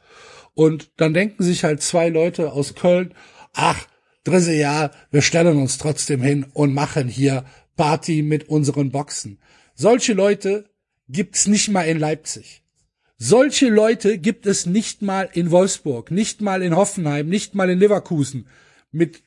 Und 0.53 0.91
dann 0.97 1.13
denken 1.13 1.43
sich 1.43 1.63
halt 1.63 1.81
zwei 1.81 2.09
Leute 2.09 2.51
aus 2.51 2.75
Köln, 2.75 3.13
ach, 3.53 3.87
dritte 4.23 4.53
Jahr, 4.53 4.91
wir 5.11 5.21
stellen 5.21 5.57
uns 5.57 5.77
trotzdem 5.77 6.21
hin 6.21 6.45
und 6.53 6.73
machen 6.73 7.07
hier 7.07 7.45
Party 7.75 8.23
mit 8.23 8.49
unseren 8.49 8.91
Boxen. 8.91 9.39
Solche 9.75 10.13
Leute 10.13 10.69
gibt's 11.07 11.47
nicht 11.47 11.69
mal 11.69 11.83
in 11.83 11.99
Leipzig. 11.99 12.63
Solche 13.17 13.69
Leute 13.69 14.17
gibt 14.17 14.45
es 14.45 14.65
nicht 14.65 15.01
mal 15.01 15.29
in 15.33 15.51
Wolfsburg, 15.51 16.11
nicht 16.11 16.41
mal 16.41 16.61
in 16.61 16.75
Hoffenheim, 16.75 17.29
nicht 17.29 17.55
mal 17.55 17.69
in 17.69 17.79
Leverkusen. 17.79 18.47
Mit 18.91 19.21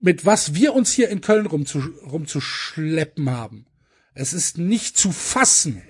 mit 0.00 0.26
was 0.26 0.54
wir 0.54 0.74
uns 0.74 0.92
hier 0.92 1.08
in 1.08 1.20
Köln 1.20 1.46
rumzu, 1.46 1.78
rumzuschleppen 2.10 3.30
haben. 3.30 3.66
Es 4.20 4.32
ist 4.32 4.58
nicht 4.58 4.98
zu 4.98 5.12
fassen. 5.12 5.80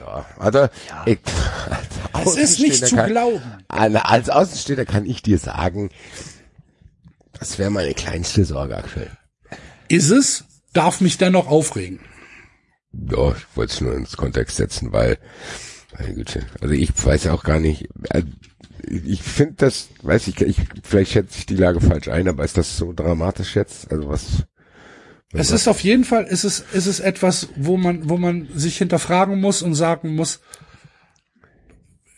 Ja, 0.00 0.24
also, 0.38 0.68
ich, 1.04 1.18
als 2.14 2.28
Es 2.28 2.36
ist 2.36 2.60
nicht 2.60 2.86
zu 2.86 2.96
kann- 2.96 3.10
glauben. 3.10 3.42
Als 3.68 4.30
Außenstehender 4.30 4.86
kann 4.86 5.04
ich 5.04 5.20
dir 5.20 5.38
sagen, 5.38 5.90
das 7.38 7.58
wäre 7.58 7.68
meine 7.70 7.92
kleinste 7.92 8.46
Sorge 8.46 8.78
aktuell. 8.78 9.10
Ist 9.88 10.08
es, 10.08 10.44
darf 10.72 11.02
mich 11.02 11.18
dennoch 11.18 11.48
aufregen. 11.48 12.00
Ja, 12.92 13.32
ich 13.32 13.44
wollte 13.56 13.74
es 13.74 13.80
nur 13.82 13.94
ins 13.94 14.16
Kontext 14.16 14.56
setzen, 14.56 14.90
weil, 14.92 15.18
meine 15.98 16.14
Güte, 16.14 16.46
also 16.62 16.72
ich 16.72 16.92
weiß 17.04 17.24
ja 17.24 17.34
auch 17.34 17.44
gar 17.44 17.58
nicht, 17.60 17.88
äh, 18.08 18.22
ich 18.88 19.22
finde 19.22 19.54
das, 19.58 19.88
weiß 20.00 20.28
ich, 20.28 20.40
ich, 20.40 20.56
vielleicht 20.82 21.12
schätze 21.12 21.38
ich 21.40 21.44
die 21.46 21.56
Lage 21.56 21.82
falsch 21.82 22.08
ein, 22.08 22.26
aber 22.26 22.42
ist 22.42 22.56
das 22.56 22.78
so 22.78 22.94
dramatisch 22.94 23.54
jetzt? 23.54 23.92
Also 23.92 24.08
was? 24.08 24.24
Es 25.36 25.50
ist 25.50 25.68
auf 25.68 25.80
jeden 25.80 26.04
Fall, 26.04 26.26
es 26.28 26.44
ist, 26.44 26.64
es 26.72 26.86
ist 26.86 27.00
etwas, 27.00 27.48
wo 27.56 27.76
man, 27.76 28.08
wo 28.08 28.16
man 28.16 28.48
sich 28.54 28.78
hinterfragen 28.78 29.40
muss 29.40 29.62
und 29.62 29.74
sagen 29.74 30.14
muss, 30.14 30.40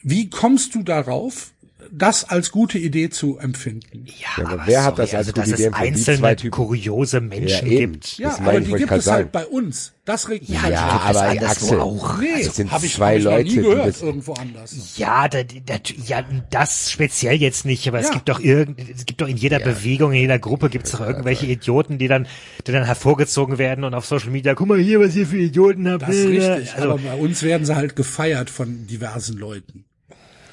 wie 0.02 0.30
kommst 0.30 0.74
du 0.74 0.82
darauf, 0.82 1.52
das 1.92 2.24
als 2.24 2.50
gute 2.50 2.78
Idee 2.78 3.10
zu 3.10 3.38
empfinden? 3.38 4.06
Ja, 4.06 4.44
aber 4.46 4.62
wer 4.66 4.84
hat 4.84 4.98
das 4.98 5.14
als 5.14 5.28
also, 5.28 5.32
gute 5.32 5.50
dass 5.50 5.60
Idee 5.60 5.68
es 5.68 5.74
einzelne 5.74 6.36
kuriose 6.50 7.20
Menschen 7.20 7.70
Ja, 7.70 7.78
gibt. 7.80 8.18
Ja, 8.18 8.28
Das 8.30 8.40
aber 8.40 8.60
die 8.60 8.72
gibt 8.72 8.92
es 8.92 9.06
halt 9.06 9.32
bei 9.32 9.46
uns. 9.46 9.92
Das 10.04 10.28
regt 10.30 10.48
mich 10.48 10.56
Ja, 10.56 10.62
halt 10.62 10.72
Ja, 10.74 10.96
es 11.10 11.16
aber 11.16 11.28
anderswo 11.28 11.64
Axel, 11.66 11.80
auch. 11.80 12.18
Nee, 12.18 12.26
es 12.40 12.56
sind 12.56 12.72
hab 12.72 12.82
ich, 12.82 12.94
zwei 12.94 13.10
hab 13.12 13.18
ich 13.18 13.24
noch 13.24 13.30
Leute, 13.32 13.44
nie 13.44 13.50
die 13.50 13.56
gehört, 13.56 13.88
das- 13.88 14.02
irgendwo 14.02 14.32
anders. 14.32 14.74
Ja, 14.96 15.28
da, 15.28 15.42
da, 15.42 15.74
ja, 16.06 16.24
das 16.50 16.90
speziell 16.90 17.34
jetzt 17.36 17.66
nicht, 17.66 17.86
aber 17.86 17.98
es 18.00 18.06
Ja. 18.06 18.12
gibt 18.14 18.28
doch 18.30 18.40
irgend, 18.40 18.78
es 18.88 19.04
gibt 19.04 19.20
doch 19.20 19.28
in 19.28 19.36
jeder 19.36 19.58
Bewegung, 19.60 20.12
in 20.12 20.20
jeder 20.20 20.38
Gruppe 20.38 20.70
gibt 20.70 20.86
es 20.86 20.92
doch 20.92 21.00
irgendwelche 21.00 21.44
Idioten, 21.46 21.98
die 21.98 22.08
dann, 22.08 22.26
die 22.66 22.72
dann 22.72 22.84
hervorgezogen 22.84 23.58
werden 23.58 23.84
und 23.84 23.92
auf 23.92 24.06
Social 24.06 24.30
Media, 24.30 24.54
guck 24.54 24.68
mal 24.68 24.78
hier, 24.78 24.98
was 25.00 25.14
ihr 25.14 25.26
für 25.26 25.38
Idioten 25.38 25.86
habt. 25.88 26.02
Das 26.02 26.16
ist 26.16 26.26
richtig, 26.28 26.74
Also, 26.74 26.90
aber 26.92 26.98
bei 26.98 27.14
uns 27.14 27.42
werden 27.42 27.66
sie 27.66 27.76
halt 27.76 27.94
gefeiert 27.94 28.48
von 28.48 28.86
diversen 28.86 29.36
Leuten. 29.36 29.84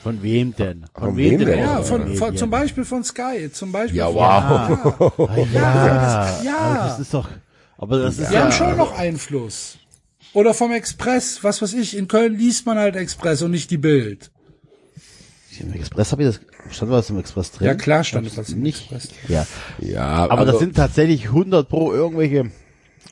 Von 0.06 0.22
wem 0.22 0.56
denn? 0.56 0.86
Von, 0.94 1.04
Von 1.04 1.18
wem 1.18 1.40
wem 1.40 1.48
denn? 1.48 1.58
Ja, 1.58 1.82
von, 1.82 2.16
von, 2.16 2.38
zum 2.38 2.52
Beispiel 2.52 2.86
von 2.86 3.04
Sky, 3.04 3.50
zum 3.52 3.72
Beispiel. 3.72 3.98
Ja, 3.98 4.06
von- 4.06 4.16
wow. 4.16 5.48
Ja, 5.52 6.42
Ja. 6.44 6.58
aber 6.60 6.88
das 6.90 7.00
ist 7.00 7.12
doch, 7.12 7.28
aber 7.76 7.98
das 7.98 8.20
ist 8.20 8.30
Wir 8.30 8.38
ja, 8.38 8.44
haben 8.44 8.52
schon 8.52 8.78
noch 8.78 8.96
Einfluss. 8.96 9.80
Oder 10.34 10.54
vom 10.54 10.72
Express, 10.74 11.44
was 11.44 11.60
weiß 11.64 11.74
ich, 11.74 11.98
in 11.98 12.08
Köln 12.08 12.38
liest 12.38 12.68
man 12.68 12.78
halt 12.78 12.96
Express 12.96 13.42
und 13.42 13.50
nicht 13.50 13.72
die 13.72 13.80
Bild. 13.80 14.30
im 15.60 15.74
Express 15.74 16.12
habe 16.12 16.22
ich 16.24 16.36
das, 16.36 16.40
stand 16.76 16.92
was 16.92 17.10
im 17.10 17.18
Express 17.18 17.52
drin? 17.54 17.66
Ja, 17.66 17.74
klar 17.74 18.04
stand 18.04 18.28
im 18.50 18.62
nicht. 18.62 18.82
Express. 18.92 19.10
Ja, 19.28 19.48
Ja, 19.80 20.06
aber 20.06 20.40
also, 20.42 20.52
das 20.52 20.60
sind 20.60 20.76
tatsächlich 20.76 21.26
100 21.30 21.68
pro 21.68 21.92
irgendwelche 21.94 22.52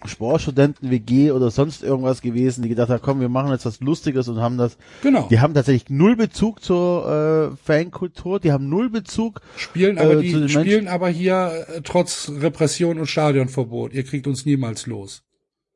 Sportstudenten-WG 0.06 1.32
oder 1.32 1.52
sonst 1.52 1.84
irgendwas 1.84 2.22
gewesen, 2.22 2.62
die 2.62 2.70
gedacht 2.70 2.90
haben, 2.90 3.02
komm, 3.02 3.20
wir 3.20 3.30
machen 3.30 3.52
jetzt 3.52 3.66
was 3.66 3.80
Lustiges 3.80 4.28
und 4.28 4.40
haben 4.40 4.58
das. 4.58 4.78
Genau. 5.02 5.28
Die 5.30 5.40
haben 5.40 5.54
tatsächlich 5.54 5.90
null 5.90 6.16
Bezug 6.16 6.64
zur 6.64 7.52
äh, 7.54 7.58
Fankultur, 7.64 8.40
die 8.40 8.52
haben 8.52 8.70
null 8.70 8.90
Bezug. 8.90 9.42
Spielen 9.56 9.98
aber, 9.98 10.18
äh, 10.18 10.22
die, 10.22 10.50
spielen 10.50 10.88
aber 10.88 11.10
hier 11.10 11.66
äh, 11.68 11.82
trotz 11.82 12.30
Repression 12.30 13.00
und 13.00 13.08
Stadionverbot. 13.08 13.94
Ihr 13.94 14.04
kriegt 14.04 14.28
uns 14.28 14.46
niemals 14.46 14.86
los. 14.86 15.24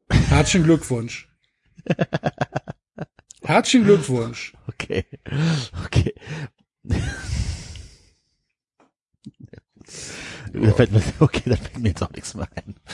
Herzlichen 0.10 0.66
Glückwunsch. 0.66 1.30
Herzlichen 3.44 3.86
Glückwunsch. 3.86 4.54
Okay. 4.68 5.06
Okay. 5.86 6.14
Mir, 10.54 10.70
okay, 11.20 11.42
da 11.46 11.56
fällt 11.56 11.80
mir 11.80 11.90
jetzt 11.90 12.04
auch 12.04 12.12
nichts 12.12 12.36
mehr 12.36 12.48
ein. 12.56 12.76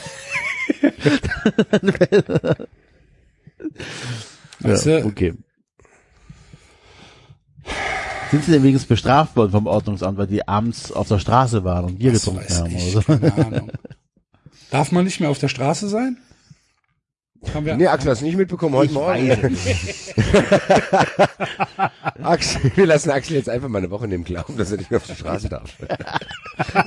Ja, 4.60 5.04
okay. 5.04 5.34
Sind 8.30 8.44
sie 8.44 8.52
denn 8.52 8.62
wenigstens 8.62 8.88
bestraft 8.88 9.36
worden 9.36 9.52
vom 9.52 9.66
Ordnungsamt, 9.66 10.18
weil 10.18 10.26
die 10.26 10.46
abends 10.46 10.90
auf 10.90 11.08
der 11.08 11.18
Straße 11.18 11.64
waren 11.64 11.84
und 11.84 11.98
Bier 11.98 12.12
Das 12.12 12.24
getrunken 12.24 12.54
haben 12.54 12.74
ich, 12.74 12.96
oder 12.96 13.02
so? 13.02 13.18
Darf 14.70 14.92
man 14.92 15.04
nicht 15.04 15.20
mehr 15.20 15.30
auf 15.30 15.38
der 15.38 15.48
Straße 15.48 15.88
sein? 15.88 16.18
Haben 17.52 17.66
wir, 17.66 17.76
Nee, 17.76 17.86
Axel, 17.86 18.10
hast 18.10 18.20
du 18.22 18.24
nicht 18.26 18.36
mitbekommen 18.36 18.74
heute 18.74 18.92
Morgen? 18.92 19.30
Axel, 22.22 22.72
wir 22.74 22.86
lassen 22.86 23.10
Axel 23.10 23.36
jetzt 23.36 23.48
einfach 23.48 23.68
mal 23.68 23.78
eine 23.78 23.90
Woche 23.90 24.04
in 24.04 24.10
dem 24.10 24.24
Glauben, 24.24 24.56
dass 24.56 24.70
er 24.72 24.78
nicht 24.78 24.90
mehr 24.90 24.98
auf 24.98 25.06
die 25.06 25.14
Straße 25.14 25.48
darf. 25.48 25.70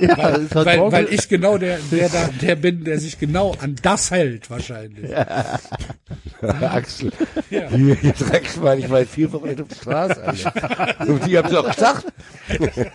Ja, 0.00 0.16
weil, 0.54 0.76
Morgen- 0.78 0.92
weil 0.92 1.12
ich 1.12 1.28
genau 1.28 1.58
der, 1.58 1.78
der, 1.90 2.08
da, 2.08 2.30
der 2.40 2.56
bin, 2.56 2.84
der 2.84 2.98
sich 2.98 3.18
genau 3.18 3.54
an 3.60 3.76
das 3.82 4.10
hält, 4.10 4.48
wahrscheinlich. 4.48 5.14
Axel, 6.40 7.12
Ja. 7.50 7.68
hier, 7.68 7.94
hier 7.96 8.12
dreckst 8.14 8.62
mal, 8.62 8.78
ich 8.78 8.88
war 8.88 9.04
vier 9.04 9.30
Wochen 9.32 9.48
nicht 9.48 9.60
auf 9.60 9.68
die 9.68 9.74
Straße. 9.74 10.22
Und 11.06 11.26
die 11.26 11.36
haben 11.36 11.48
es 11.48 11.54
auch 11.54 11.74
gesagt. 11.74 12.06
du, 12.48 12.56
den 12.58 12.72
soll, 12.72 12.86
Äh, 12.86 12.90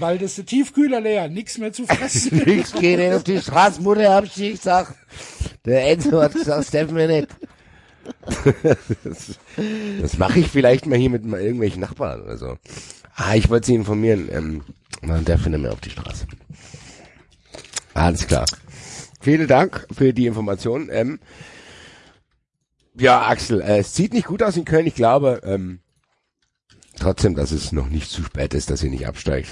Bald 0.00 0.22
ist 0.22 0.38
der 0.38 0.46
Tiefkühler 0.46 1.00
leer, 1.00 1.28
nichts 1.28 1.58
mehr 1.58 1.72
zu 1.72 1.86
fressen. 1.86 2.44
Geht 2.44 2.98
nicht 2.98 3.12
auf 3.12 3.24
die 3.24 3.40
Straße, 3.40 3.80
Mutter, 3.80 4.12
hab 4.12 4.24
ich 4.24 4.34
dir 4.34 4.50
gesagt. 4.50 4.94
Der 5.64 5.86
Enzo 5.88 6.20
hat 6.20 6.32
gesagt, 6.32 6.66
Steffen 6.66 6.94
mir 6.94 7.06
nicht. 7.06 7.28
Das, 9.04 9.38
das 10.00 10.18
mache 10.18 10.40
ich 10.40 10.48
vielleicht 10.48 10.86
mal 10.86 10.98
hier 10.98 11.10
mit 11.10 11.24
mal 11.24 11.40
irgendwelchen 11.40 11.80
Nachbarn 11.80 12.22
oder 12.22 12.36
so. 12.36 12.56
Ah, 13.14 13.34
ich 13.34 13.50
wollte 13.50 13.66
Sie 13.66 13.74
informieren, 13.74 14.28
ähm, 14.32 14.62
man 15.02 15.24
darf 15.24 15.46
nicht 15.46 15.60
mehr 15.60 15.72
auf 15.72 15.80
die 15.80 15.90
Straße. 15.90 16.26
Alles 17.94 18.26
klar. 18.26 18.46
Vielen 19.20 19.46
Dank 19.46 19.86
für 19.92 20.12
die 20.14 20.26
Information. 20.26 20.88
Ähm, 20.90 21.20
ja, 22.98 23.28
Axel, 23.28 23.60
äh, 23.60 23.80
es 23.80 23.94
sieht 23.94 24.14
nicht 24.14 24.26
gut 24.26 24.42
aus 24.42 24.56
in 24.56 24.64
Köln. 24.64 24.86
Ich 24.86 24.94
glaube 24.94 25.42
ähm, 25.44 25.80
trotzdem, 27.00 27.34
dass 27.34 27.50
es 27.50 27.72
noch 27.72 27.88
nicht 27.88 28.10
zu 28.10 28.22
spät 28.22 28.54
ist, 28.54 28.70
dass 28.70 28.82
ihr 28.82 28.90
nicht 28.90 29.06
absteigt. 29.06 29.48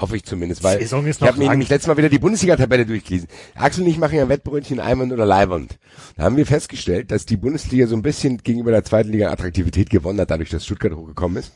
Hoffe 0.00 0.16
ich 0.16 0.24
zumindest, 0.24 0.62
weil 0.62 0.82
ich 0.82 0.92
habe 0.92 1.38
mir 1.38 1.48
nämlich 1.48 1.70
letztes 1.70 1.86
Mal 1.86 1.96
wieder 1.96 2.10
die 2.10 2.18
Bundesliga-Tabelle 2.18 2.84
durchgelesen. 2.84 3.28
Axel 3.54 3.84
und 3.84 3.90
ich 3.90 3.96
machen 3.96 4.18
ja 4.18 4.28
Wettbrötchen 4.28 4.78
Eimern 4.78 5.10
oder 5.10 5.24
Leiband. 5.24 5.78
Da 6.16 6.24
haben 6.24 6.36
wir 6.36 6.44
festgestellt, 6.44 7.10
dass 7.10 7.24
die 7.24 7.38
Bundesliga 7.38 7.86
so 7.86 7.96
ein 7.96 8.02
bisschen 8.02 8.38
gegenüber 8.38 8.72
der 8.72 8.84
zweiten 8.84 9.10
Liga 9.10 9.30
Attraktivität 9.30 9.88
gewonnen 9.88 10.20
hat, 10.20 10.30
dadurch, 10.30 10.50
dass 10.50 10.66
Stuttgart 10.66 10.92
hochgekommen 10.92 11.38
ist. 11.38 11.52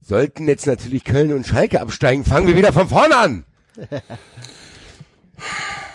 Sollten 0.00 0.46
jetzt 0.46 0.68
natürlich 0.68 1.04
Köln 1.04 1.32
und 1.32 1.46
Schalke 1.46 1.80
absteigen, 1.80 2.24
fangen 2.24 2.46
wir 2.46 2.56
wieder 2.56 2.72
von 2.72 2.88
vorne 2.88 3.16
an. 3.16 3.44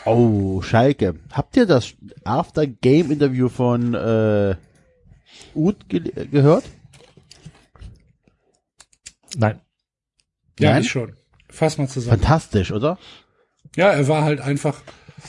Oh, 0.06 0.62
Schalke. 0.62 1.16
Habt 1.32 1.56
ihr 1.56 1.66
das 1.66 1.94
After-Game-Interview 2.26 3.48
von 3.48 3.94
äh, 3.94 4.56
Uth 5.56 5.88
ge 5.88 6.02
gehört? 6.30 6.66
Nein. 9.38 9.60
Ja, 10.60 10.72
Nein? 10.74 10.82
ich 10.84 10.90
schon. 10.92 11.14
Fass 11.50 11.78
mal 11.78 11.88
zusammen. 11.88 12.20
Fantastisch, 12.20 12.72
oder? 12.72 12.98
Ja, 13.76 13.90
er 13.92 14.08
war 14.08 14.24
halt 14.24 14.42
einfach, 14.42 14.82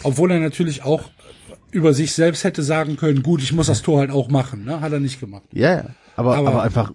obwohl 0.03 0.31
er 0.31 0.41
natürlich 0.41 0.83
auch 0.85 1.11
über 1.71 1.93
sich 1.93 2.13
selbst 2.13 2.45
hätte 2.45 2.63
sagen 2.63 2.97
können, 2.97 3.23
gut, 3.23 3.43
ich 3.43 3.53
muss 3.53 3.67
das 3.67 3.83
Tor 3.83 4.01
halt 4.01 4.11
auch 4.11 4.29
machen, 4.29 4.65
ne? 4.65 4.81
Hat 4.81 4.93
er 4.93 5.01
nicht 5.01 5.19
gemacht. 5.21 5.45
Ja, 5.53 5.73
ja. 5.77 5.85
Aber, 6.17 6.37
Aber- 6.37 6.49
aber, 6.49 6.63
einfach 6.63 6.93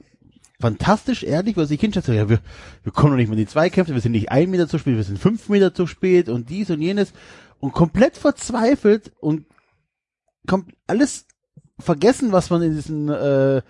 fantastisch 0.62 1.24
ehrlich, 1.24 1.58
was 1.58 1.72
ich 1.72 1.80
hinschätze. 1.80 2.14
Ja, 2.14 2.30
wir, 2.30 2.40
wir 2.84 2.92
kommen 2.92 3.12
noch 3.12 3.18
nicht 3.18 3.30
mehr 3.30 3.38
in 3.38 3.46
die 3.46 3.52
Zweikämpfe, 3.52 3.94
wir 3.94 4.02
sind 4.02 4.12
nicht 4.12 4.32
ein 4.32 4.50
Meter 4.50 4.68
zu 4.68 4.78
spät, 4.78 4.96
wir 4.96 5.04
sind 5.04 5.20
fünf 5.20 5.48
Meter 5.50 5.74
zu 5.74 5.88
spät 5.88 6.28
und 6.30 6.50
dies 6.50 6.70
und 6.70 6.82
jenes. 6.82 7.14
Und 7.60 7.74
komplett 7.74 8.18
verzweifelt 8.18 9.12
und 9.20 9.46
kommt 10.48 10.74
alles 10.88 11.26
vergessen, 11.78 12.32
was 12.32 12.50
man 12.50 12.62
in 12.62 12.76
diesen 12.76 13.10
äh, 13.10 13.62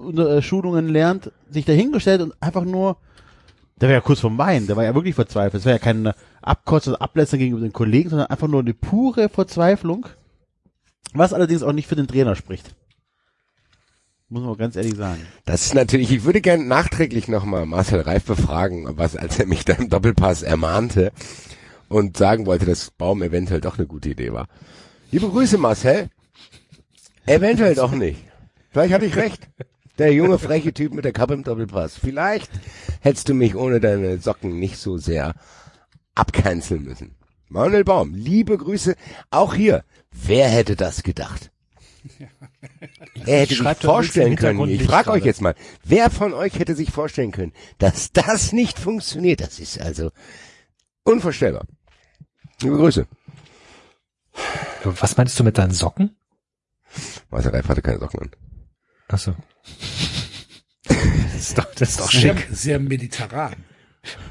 Marketing-Scheiß-Schulungen 0.00 0.88
lernt, 0.88 1.32
sich 1.50 1.64
dahingestellt 1.64 2.22
und 2.22 2.34
einfach 2.40 2.64
nur, 2.64 2.96
der 3.80 3.88
war 3.88 3.94
ja 3.94 4.00
kurz 4.00 4.20
vom 4.20 4.36
Wein, 4.38 4.66
der 4.66 4.76
war 4.76 4.84
ja 4.84 4.94
wirklich 4.94 5.14
verzweifelt. 5.14 5.60
Es 5.60 5.64
war 5.66 5.72
ja 5.72 5.78
keine 5.78 6.14
Abkotz 6.42 6.88
oder 6.88 7.00
Ablässe 7.00 7.38
gegenüber 7.38 7.62
den 7.62 7.72
Kollegen, 7.72 8.10
sondern 8.10 8.28
einfach 8.28 8.48
nur 8.48 8.60
eine 8.60 8.74
pure 8.74 9.28
Verzweiflung. 9.28 10.06
Was 11.12 11.32
allerdings 11.32 11.62
auch 11.62 11.72
nicht 11.72 11.88
für 11.88 11.96
den 11.96 12.06
Trainer 12.06 12.36
spricht. 12.36 12.74
Muss 14.28 14.44
man 14.44 14.56
ganz 14.56 14.76
ehrlich 14.76 14.94
sagen. 14.94 15.26
Das 15.44 15.66
ist 15.66 15.74
natürlich, 15.74 16.12
ich 16.12 16.22
würde 16.22 16.40
gerne 16.40 16.64
nachträglich 16.64 17.26
nochmal 17.26 17.66
Marcel 17.66 18.00
Reif 18.02 18.24
befragen, 18.24 18.86
was, 18.96 19.16
als 19.16 19.40
er 19.40 19.46
mich 19.46 19.64
da 19.64 19.72
im 19.72 19.88
Doppelpass 19.88 20.42
ermahnte 20.42 21.10
und 21.88 22.16
sagen 22.16 22.46
wollte, 22.46 22.64
dass 22.64 22.92
Baum 22.92 23.22
eventuell 23.22 23.60
doch 23.60 23.76
eine 23.76 23.88
gute 23.88 24.10
Idee 24.10 24.32
war. 24.32 24.46
Liebe 25.10 25.28
Grüße, 25.28 25.58
Marcel. 25.58 26.10
Eventuell 27.26 27.74
doch 27.74 27.90
nicht. 27.90 28.22
Vielleicht 28.70 28.94
hatte 28.94 29.06
ich 29.06 29.16
recht. 29.16 29.48
Der 30.00 30.14
junge, 30.14 30.38
freche 30.38 30.72
Typ 30.72 30.94
mit 30.94 31.04
der 31.04 31.12
Kappe 31.12 31.34
im 31.34 31.44
Doppelpass. 31.44 31.98
Vielleicht 31.98 32.50
hättest 33.02 33.28
du 33.28 33.34
mich 33.34 33.54
ohne 33.54 33.80
deine 33.80 34.16
Socken 34.16 34.58
nicht 34.58 34.78
so 34.78 34.96
sehr 34.96 35.34
abcanceln 36.14 36.84
müssen. 36.84 37.16
Manuel 37.48 37.84
Baum, 37.84 38.14
liebe 38.14 38.56
Grüße. 38.56 38.96
Auch 39.28 39.52
hier. 39.52 39.84
Wer 40.10 40.48
hätte 40.48 40.74
das 40.74 41.02
gedacht? 41.02 41.50
Er 43.26 43.40
hätte 43.40 43.56
sich 43.56 43.76
vorstellen 43.76 44.36
können, 44.36 44.70
ich 44.70 44.84
frage 44.84 45.10
euch 45.10 45.26
jetzt 45.26 45.42
mal, 45.42 45.54
wer 45.84 46.08
von 46.08 46.32
euch 46.32 46.58
hätte 46.58 46.74
sich 46.74 46.90
vorstellen 46.90 47.30
können, 47.30 47.52
dass 47.76 48.10
das 48.10 48.52
nicht 48.54 48.78
funktioniert? 48.78 49.42
Das 49.42 49.58
ist 49.58 49.82
also 49.82 50.12
unvorstellbar. 51.04 51.66
Liebe 52.62 52.78
Grüße. 52.78 53.06
Was 54.82 55.18
meinst 55.18 55.38
du 55.38 55.44
mit 55.44 55.58
deinen 55.58 55.72
Socken? 55.72 56.16
Marcel 57.30 57.50
Reif 57.50 57.68
hatte 57.68 57.82
keine 57.82 57.98
Socken 57.98 58.20
an. 58.20 58.30
Achso. 59.12 59.34
Das 61.32 61.48
ist 61.48 61.58
doch, 61.58 61.74
das 61.74 61.88
ist 61.90 62.00
doch 62.00 62.10
Sehr, 62.12 62.36
schick. 62.36 62.48
sehr 62.50 62.78
mediterran. 62.78 63.64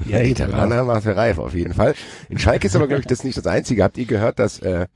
Ja, 0.06 0.20
Veteraner 0.20 0.84
Marcel 0.84 1.14
Reif 1.14 1.38
auf 1.38 1.54
jeden 1.54 1.74
Fall. 1.74 1.94
In 2.28 2.38
Schalke 2.38 2.68
ist 2.68 2.76
aber, 2.76 2.86
glaube 2.86 3.00
ich, 3.00 3.06
das 3.08 3.24
nicht 3.24 3.36
das 3.36 3.48
Einzige. 3.48 3.82
Habt 3.82 3.98
ihr 3.98 4.04
gehört, 4.06 4.38
dass 4.38 4.60
äh, 4.60 4.86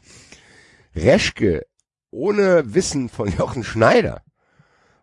Reschke 0.94 1.66
ohne 2.12 2.72
Wissen 2.72 3.08
von 3.08 3.28
Jochen 3.36 3.64
Schneider 3.64 4.22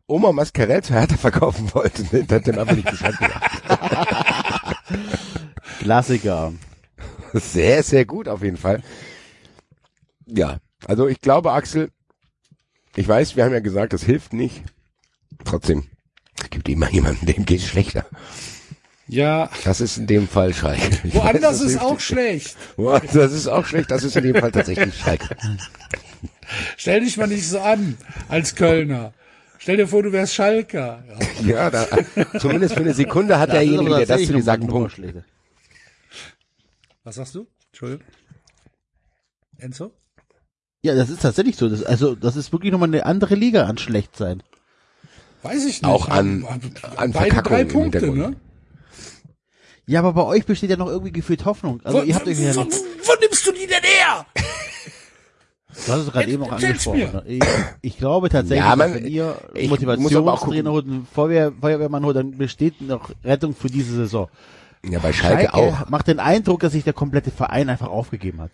Oma 0.07 0.31
Mascarell 0.31 0.81
zu 0.83 0.93
Hertha 0.93 1.17
verkaufen 1.17 1.73
wollte? 1.73 2.03
Und 2.17 2.31
hat 2.31 2.47
dem 2.47 2.57
einfach 2.59 2.75
nicht 2.77 2.89
Bescheid 2.89 3.17
gesagt. 3.17 4.81
Klassiker. 5.79 6.53
Sehr, 7.33 7.83
sehr 7.83 8.05
gut 8.05 8.29
auf 8.29 8.41
jeden 8.41 8.57
Fall. 8.57 8.81
Ja, 10.27 10.59
also 10.85 11.07
ich 11.07 11.19
glaube, 11.19 11.51
Axel, 11.51 11.91
ich 12.95 13.07
weiß, 13.07 13.35
wir 13.35 13.43
haben 13.45 13.53
ja 13.53 13.59
gesagt, 13.59 13.93
das 13.93 14.03
hilft 14.03 14.33
nicht. 14.33 14.63
Trotzdem, 15.45 15.85
es 16.41 16.49
gibt 16.49 16.67
immer 16.69 16.89
jemanden, 16.91 17.25
dem 17.25 17.45
geht's 17.45 17.65
schlechter. 17.65 18.05
Ja, 19.07 19.49
Das 19.65 19.81
ist 19.81 19.97
in 19.97 20.07
dem 20.07 20.27
Fall 20.27 20.53
Schalke. 20.53 20.81
Ich 21.03 21.13
weiß, 21.13 21.23
woanders 21.23 21.59
das 21.59 21.61
ist 21.61 21.81
auch 21.81 21.93
nicht. 21.93 22.03
schlecht. 22.03 22.57
Das 23.13 23.33
ist 23.33 23.47
auch 23.47 23.65
schlecht, 23.65 23.91
das 23.91 24.03
ist 24.03 24.15
in 24.15 24.23
dem 24.23 24.35
Fall 24.35 24.51
tatsächlich 24.51 24.95
Schalke. 24.95 25.35
Stell 26.77 27.01
dich 27.01 27.17
mal 27.17 27.27
nicht 27.27 27.47
so 27.47 27.59
an 27.59 27.97
als 28.29 28.55
Kölner. 28.55 29.13
Stell 29.57 29.77
dir 29.77 29.87
vor, 29.87 30.01
du 30.01 30.11
wärst 30.11 30.33
Schalker. 30.33 31.03
Ja. 31.43 31.45
Ja, 31.45 31.69
da, 31.69 31.87
zumindest 32.39 32.73
für 32.73 32.79
eine 32.81 32.93
Sekunde 32.93 33.37
hat 33.37 33.51
derjenige, 33.51 33.95
der 33.97 34.05
das 34.05 34.25
zu 34.25 34.33
dir 34.33 34.43
sagt, 34.43 34.61
einen 34.63 34.69
Punkt. 34.71 34.99
Was 37.03 37.15
sagst 37.15 37.35
du? 37.35 37.47
Entschuldigung. 37.71 38.05
Enzo? 39.57 39.91
Ja, 40.83 40.95
das 40.95 41.09
ist 41.09 41.21
tatsächlich 41.21 41.57
so. 41.57 41.69
Das, 41.69 41.83
also, 41.83 42.15
das 42.15 42.35
ist 42.35 42.51
wirklich 42.51 42.71
nochmal 42.71 42.89
eine 42.89 43.05
andere 43.05 43.35
Liga 43.35 43.65
an 43.65 43.77
schlecht 43.77 44.15
sein. 44.17 44.41
Weiß 45.43 45.59
ich 45.65 45.81
nicht. 45.81 45.85
Auch 45.85 46.07
an- 46.09 46.43
Haben- 46.47 46.71
an 46.97 47.11
beide 47.11 47.33
Verkackung 47.33 47.51
drei 47.51 47.63
Punkte, 47.65 48.07
ne? 48.11 48.35
Ja, 49.85 49.99
aber 49.99 50.13
bei 50.13 50.23
euch 50.23 50.45
besteht 50.45 50.69
ja 50.69 50.77
noch 50.77 50.87
irgendwie 50.87 51.11
gefühlt 51.11 51.45
Hoffnung. 51.45 51.81
Also, 51.83 51.99
wo, 51.99 52.03
ihr 52.03 52.15
habt 52.15 52.27
euch 52.27 52.39
ja 52.39 52.55
wo, 52.55 52.63
nicht, 52.63 52.77
wo 53.03 53.11
nimmst 53.19 53.45
du 53.47 53.51
die 53.51 53.67
denn 53.67 53.83
her? 53.83 54.25
du 55.85 55.91
hast 55.91 55.99
es 56.01 56.11
gerade 56.11 56.31
eben 56.31 56.43
auch 56.43 56.51
angesprochen. 56.51 56.99
ne? 56.99 57.23
Ich, 57.25 57.41
ich 57.81 57.97
glaube 57.97 58.29
tatsächlich, 58.29 58.63
Ja, 58.65 58.75
man- 58.75 58.93
wenn 58.93 59.05
ihr 59.07 59.35
Motivationstrainer 59.67 60.71
holt, 60.71 60.85
einen 60.85 61.05
Feuerwehr, 61.11 61.51
Feuerwehrmann 61.59 62.05
holt, 62.05 62.15
dann 62.15 62.37
besteht 62.37 62.81
noch 62.81 63.11
Rettung 63.23 63.55
für 63.55 63.69
diese 63.69 63.93
Saison. 63.95 64.29
Ja, 64.83 64.99
bei 64.99 65.13
Schalke, 65.13 65.53
auch. 65.53 65.89
macht 65.89 66.07
den 66.07 66.19
Eindruck, 66.19 66.61
dass 66.61 66.73
sich 66.73 66.83
der 66.83 66.93
komplette 66.93 67.29
Verein 67.31 67.69
einfach 67.69 67.87
aufgegeben 67.89 68.41
hat. 68.41 68.51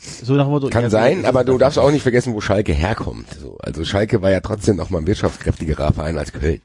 So 0.00 0.34
nach 0.34 0.44
dem 0.44 0.50
Motto, 0.50 0.68
Kann 0.70 0.84
ja, 0.84 0.90
sein, 0.90 1.26
aber 1.26 1.44
du 1.44 1.58
darfst 1.58 1.78
auch 1.78 1.90
nicht 1.90 2.02
vergessen, 2.02 2.32
wo 2.32 2.40
Schalke 2.40 2.72
herkommt. 2.72 3.26
So, 3.38 3.58
also 3.58 3.84
Schalke 3.84 4.22
war 4.22 4.30
ja 4.30 4.40
trotzdem 4.40 4.76
noch 4.76 4.88
mal 4.90 4.98
ein 4.98 5.06
wirtschaftskräftigerer 5.06 5.92
Verein 5.92 6.16
als 6.16 6.32
Köln. 6.32 6.62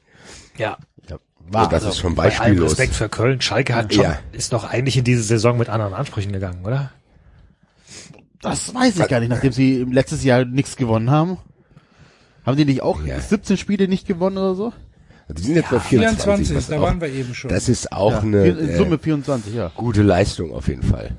Ja. 0.56 0.78
Ja, 1.08 1.18
war, 1.50 1.64
Und 1.64 1.72
das 1.72 1.82
also, 1.84 1.88
ist 1.90 1.98
schon 1.98 2.14
Bei 2.14 2.24
beispiellos. 2.28 2.70
Respekt 2.72 2.94
für 2.94 3.08
Köln. 3.10 3.40
Schalke 3.42 3.74
hat 3.74 3.92
schon, 3.92 4.04
Ja. 4.04 4.18
ist 4.32 4.52
doch 4.54 4.64
eigentlich 4.64 4.96
in 4.96 5.04
diese 5.04 5.22
Saison 5.22 5.58
mit 5.58 5.68
anderen 5.68 5.92
Ansprüchen 5.94 6.32
gegangen, 6.32 6.64
oder? 6.64 6.92
das 8.42 8.72
weiß 8.74 8.98
ich 9.00 9.08
gar 9.08 9.18
nicht, 9.20 9.28
nachdem 9.30 9.50
sie 9.52 9.80
im 9.80 9.92
letztes 9.92 10.22
Jahr 10.22 10.44
nichts 10.44 10.76
gewonnen 10.76 11.10
haben. 11.10 11.38
Haben 12.44 12.56
die 12.56 12.64
nicht 12.64 12.80
auch 12.82 13.02
Ja. 13.04 13.18
17 13.20 13.56
Spiele 13.56 13.88
nicht 13.88 14.06
gewonnen 14.06 14.38
oder 14.38 14.54
so? 14.54 14.72
Die 15.28 15.42
sind 15.42 15.56
jetzt 15.56 15.70
bei 15.70 15.80
24. 15.80 16.22
24, 16.48 16.56
was 16.56 16.66
da 16.68 16.76
auch, 16.78 16.82
waren 16.82 17.00
wir 17.00 17.08
eben 17.08 17.34
schon. 17.34 17.50
Das 17.50 17.68
ist 17.68 17.90
auch 17.92 18.12
Ja, 18.12 18.20
eine 18.20 18.46
in 18.46 18.68
äh, 18.68 18.76
Summe 18.76 18.98
24, 18.98 19.52
ja. 19.54 19.72
gute 19.74 20.02
Leistung 20.02 20.52
auf 20.54 20.68
jeden 20.68 20.84
Fall. 20.84 21.16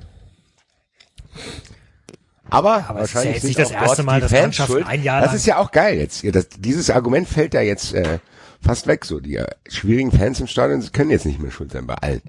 Aber, 2.50 2.88
Aber 2.88 3.00
es 3.00 3.08
ist 3.08 3.14
ja 3.14 3.20
wahrscheinlich 3.20 3.44
nicht 3.44 3.58
das 3.58 3.70
erste 3.70 4.02
Mal, 4.02 4.16
die 4.16 4.28
dass 4.28 4.32
Fans 4.32 4.56
schuld. 4.56 4.86
ein 4.86 5.02
Jahr 5.02 5.20
Das 5.20 5.34
ist 5.34 5.46
ja 5.46 5.58
auch 5.58 5.70
geil 5.70 5.98
jetzt. 5.98 6.24
Das, 6.34 6.48
dieses 6.48 6.90
Argument 6.90 7.28
fällt 7.28 7.54
ja 7.54 7.60
jetzt 7.60 7.94
äh, 7.94 8.18
fast 8.60 8.86
weg. 8.86 9.04
So 9.04 9.20
die 9.20 9.36
äh, 9.36 9.46
schwierigen 9.68 10.12
Fans 10.12 10.40
im 10.40 10.46
Stadion 10.46 10.84
können 10.92 11.10
jetzt 11.10 11.26
nicht 11.26 11.40
mehr 11.40 11.50
schuld 11.50 11.72
sein 11.72 11.86
bei 11.86 11.94
allen. 11.94 12.22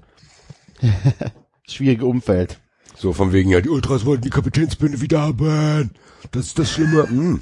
Schwierige 1.66 2.06
Umfeld. 2.06 2.58
So 2.96 3.12
von 3.12 3.32
wegen, 3.32 3.50
ja, 3.50 3.60
die 3.60 3.70
Ultras 3.70 4.04
wollten 4.04 4.22
die 4.22 4.30
Kapitänsbinde 4.30 5.00
wieder 5.00 5.22
haben. 5.22 5.90
Das 6.32 6.46
ist 6.46 6.58
das 6.58 6.70
Schlimme. 6.70 7.08
Hm. 7.08 7.40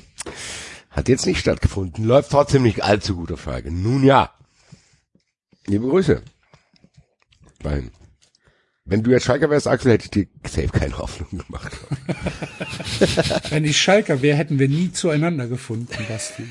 Hat 0.91 1.09
jetzt 1.09 1.27
nicht 1.27 1.41
stattgefunden. 1.41 2.05
Läuft 2.05 2.31
trotzdem 2.31 2.63
nicht 2.63 2.85
allzu 2.85 3.17
gut 3.17 3.33
auf 3.33 3.41
Frage. 3.41 3.73
Nun 3.73 4.05
ja. 4.05 4.31
Liebe 5.67 5.89
Grüße. 5.89 6.23
Nein. 7.63 7.91
Wenn 8.89 9.03
du 9.03 9.11
jetzt 9.11 9.25
Schalker 9.25 9.51
wärst, 9.51 9.69
Axel, 9.69 9.93
hätte 9.93 10.05
ich 10.07 10.11
dir 10.11 10.27
safe 10.49 10.69
keine 10.69 10.97
Hoffnung 10.97 11.43
gemacht. 11.45 11.77
Wenn 13.51 13.65
ich 13.67 13.79
Schalker 13.81 14.23
wäre, 14.23 14.37
hätten 14.37 14.59
wir 14.59 14.69
nie 14.69 14.91
zueinander 14.93 15.47
gefunden, 15.47 15.89
Basti. 16.09 16.49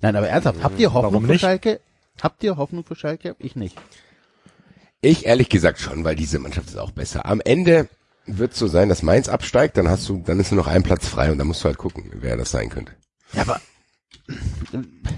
Nein, 0.00 0.16
aber 0.16 0.28
ernsthaft, 0.28 0.62
habt 0.62 0.80
ihr 0.80 0.92
Hoffnung 0.92 1.12
Warum 1.12 1.26
für 1.26 1.32
nicht? 1.32 1.42
Schalke? 1.42 1.80
Habt 2.20 2.42
ihr 2.42 2.56
Hoffnung 2.56 2.84
für 2.84 2.96
Schalke? 2.96 3.36
Ich 3.38 3.54
nicht. 3.54 3.76
Ich 5.02 5.24
ehrlich 5.26 5.48
gesagt 5.48 5.78
schon, 5.78 6.02
weil 6.02 6.16
diese 6.16 6.40
Mannschaft 6.40 6.68
ist 6.68 6.76
auch 6.76 6.90
besser. 6.90 7.24
Am 7.26 7.40
Ende 7.40 7.88
wird 8.26 8.52
es 8.52 8.58
so 8.58 8.66
sein, 8.66 8.88
dass 8.88 9.02
Mainz 9.02 9.28
absteigt, 9.28 9.76
dann 9.76 9.88
hast 9.88 10.08
du, 10.08 10.22
dann 10.26 10.40
ist 10.40 10.50
nur 10.50 10.62
noch 10.64 10.70
ein 10.70 10.82
Platz 10.82 11.06
frei 11.06 11.30
und 11.30 11.38
dann 11.38 11.46
musst 11.46 11.62
du 11.62 11.66
halt 11.66 11.78
gucken, 11.78 12.10
wer 12.12 12.36
das 12.36 12.50
sein 12.50 12.70
könnte. 12.70 12.92
Ja, 13.32 13.42
aber 13.42 13.60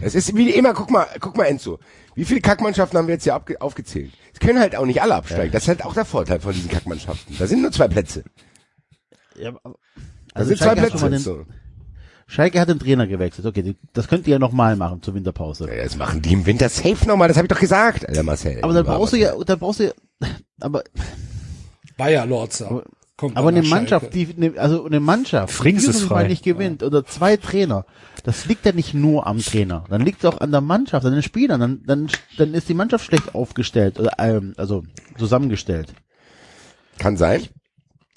Es 0.02 0.14
ist 0.14 0.36
wie 0.36 0.50
immer, 0.50 0.74
guck 0.74 0.90
mal, 0.90 1.06
guck 1.20 1.36
mal 1.36 1.44
Enzo. 1.44 1.78
Wie 2.14 2.24
viele 2.24 2.40
Kackmannschaften 2.40 2.98
haben 2.98 3.06
wir 3.06 3.14
jetzt 3.14 3.24
hier 3.24 3.40
aufgezählt? 3.60 4.12
Können 4.42 4.58
halt 4.60 4.76
auch 4.76 4.84
nicht 4.86 5.00
alle 5.02 5.14
absteigen. 5.14 5.52
Das 5.52 5.62
ist 5.62 5.68
halt 5.68 5.84
auch 5.84 5.94
der 5.94 6.04
Vorteil 6.04 6.40
von 6.40 6.52
diesen 6.52 6.70
Kackmannschaften. 6.70 7.36
Da 7.38 7.46
sind 7.46 7.62
nur 7.62 7.72
zwei 7.72 7.88
Plätze. 7.88 8.24
Ja, 9.38 9.50
aber- 9.50 9.60
Da 9.64 9.70
also 10.34 10.48
sind 10.48 10.58
zwei 10.58 10.64
Schalke 10.76 10.80
Plätze. 10.82 11.10
den, 11.10 11.18
So. 11.20 11.46
Schalke 12.26 12.60
hat 12.60 12.68
den 12.68 12.78
Trainer 12.78 13.06
gewechselt. 13.06 13.46
Okay, 13.46 13.62
die- 13.62 13.76
das 13.92 14.08
könnt 14.08 14.26
ihr 14.26 14.32
ja 14.32 14.38
nochmal 14.38 14.76
machen 14.76 15.02
zur 15.02 15.14
Winterpause. 15.14 15.68
Ja, 15.74 15.82
das 15.84 15.96
machen 15.96 16.22
die 16.22 16.32
im 16.32 16.46
Winter 16.46 16.68
safe 16.68 17.06
nochmal, 17.06 17.28
das 17.28 17.36
habe 17.36 17.46
ich 17.46 17.50
doch 17.52 17.60
gesagt, 17.60 18.08
Alter 18.08 18.22
Marcel. 18.22 18.58
Aber 18.62 18.72
dann 18.74 18.84
brauchst 18.84 19.12
du 19.12 19.18
ja, 19.18 19.34
dann 19.44 19.58
brauchst 19.58 19.80
du 19.80 19.84
ja, 19.84 19.92
aber, 20.60 20.82
Bayer 21.96 22.26
Lorzer. 22.26 22.82
Kommt 23.16 23.36
aber 23.36 23.48
eine 23.48 23.62
Mannschaft, 23.62 24.12
Schalke. 24.12 24.34
die, 24.34 24.40
ne, 24.40 24.54
also 24.58 24.84
eine 24.84 25.00
Mannschaft, 25.00 25.52
Frings 25.52 25.82
die 25.82 25.90
ist 25.90 25.96
dieses 25.96 26.08
frei. 26.08 26.22
Mal 26.22 26.28
nicht 26.28 26.44
gewinnt 26.44 26.82
oder 26.82 27.04
zwei 27.04 27.36
Trainer, 27.36 27.86
das 28.24 28.46
liegt 28.46 28.64
ja 28.66 28.72
nicht 28.72 28.94
nur 28.94 29.26
am 29.26 29.38
Trainer, 29.38 29.84
dann 29.88 30.02
liegt 30.02 30.24
es 30.24 30.24
auch 30.24 30.40
an 30.40 30.50
der 30.50 30.60
Mannschaft, 30.60 31.04
an 31.06 31.12
den 31.12 31.22
Spielern, 31.22 31.60
dann, 31.60 31.82
dann, 31.86 32.08
dann 32.38 32.54
ist 32.54 32.68
die 32.68 32.74
Mannschaft 32.74 33.04
schlecht 33.04 33.34
aufgestellt 33.34 34.00
oder, 34.00 34.12
ähm, 34.18 34.54
also 34.56 34.82
zusammengestellt. 35.18 35.94
Kann 36.98 37.16
sein. 37.16 37.42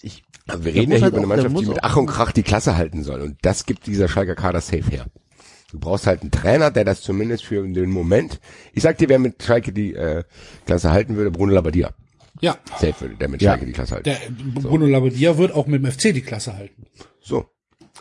Ich, 0.01 0.23
Aber 0.47 0.63
wir 0.65 0.73
Der 0.73 0.81
reden 0.81 0.91
ja 0.91 0.97
hier 0.97 1.03
halt 1.05 1.13
über 1.13 1.19
eine 1.19 1.27
Mannschaft, 1.27 1.59
die 1.59 1.65
mit 1.65 1.83
Ach 1.83 1.95
und 1.97 2.05
Krach 2.07 2.31
die 2.31 2.43
Klasse 2.43 2.77
halten 2.77 3.03
soll. 3.03 3.21
Und 3.21 3.37
das 3.41 3.65
gibt 3.65 3.87
dieser 3.87 4.07
Schalker 4.07 4.35
Kader 4.35 4.61
safe 4.61 4.89
her. 4.89 5.05
Du 5.71 5.79
brauchst 5.79 6.07
halt 6.07 6.21
einen 6.21 6.31
Trainer, 6.31 6.71
der 6.71 6.85
das 6.85 7.01
zumindest 7.01 7.43
für 7.43 7.67
den 7.67 7.89
Moment. 7.89 8.39
Ich 8.73 8.83
sag 8.83 8.97
dir, 8.97 9.09
wer 9.09 9.19
mit 9.19 9.41
Schalke 9.41 9.73
die 9.73 9.93
äh, 9.93 10.23
Klasse 10.65 10.91
halten 10.91 11.15
würde, 11.15 11.31
Bruno 11.31 11.53
Labbadia. 11.53 11.93
Ja, 12.41 12.57
Safe 12.79 12.93
würde 12.99 13.15
der 13.15 13.29
mit 13.29 13.41
Ja. 13.41 13.51
Schalke 13.51 13.65
die 13.65 13.71
Klasse 13.71 13.95
halten. 13.95 14.03
der 14.09 14.19
Bruno 14.61 14.85
Labbadia 14.85 15.37
wird 15.37 15.53
auch 15.53 15.67
mit 15.67 15.83
dem 15.83 15.91
FC 15.91 16.13
die 16.13 16.21
Klasse 16.21 16.55
halten. 16.57 16.85
So. 17.21 17.45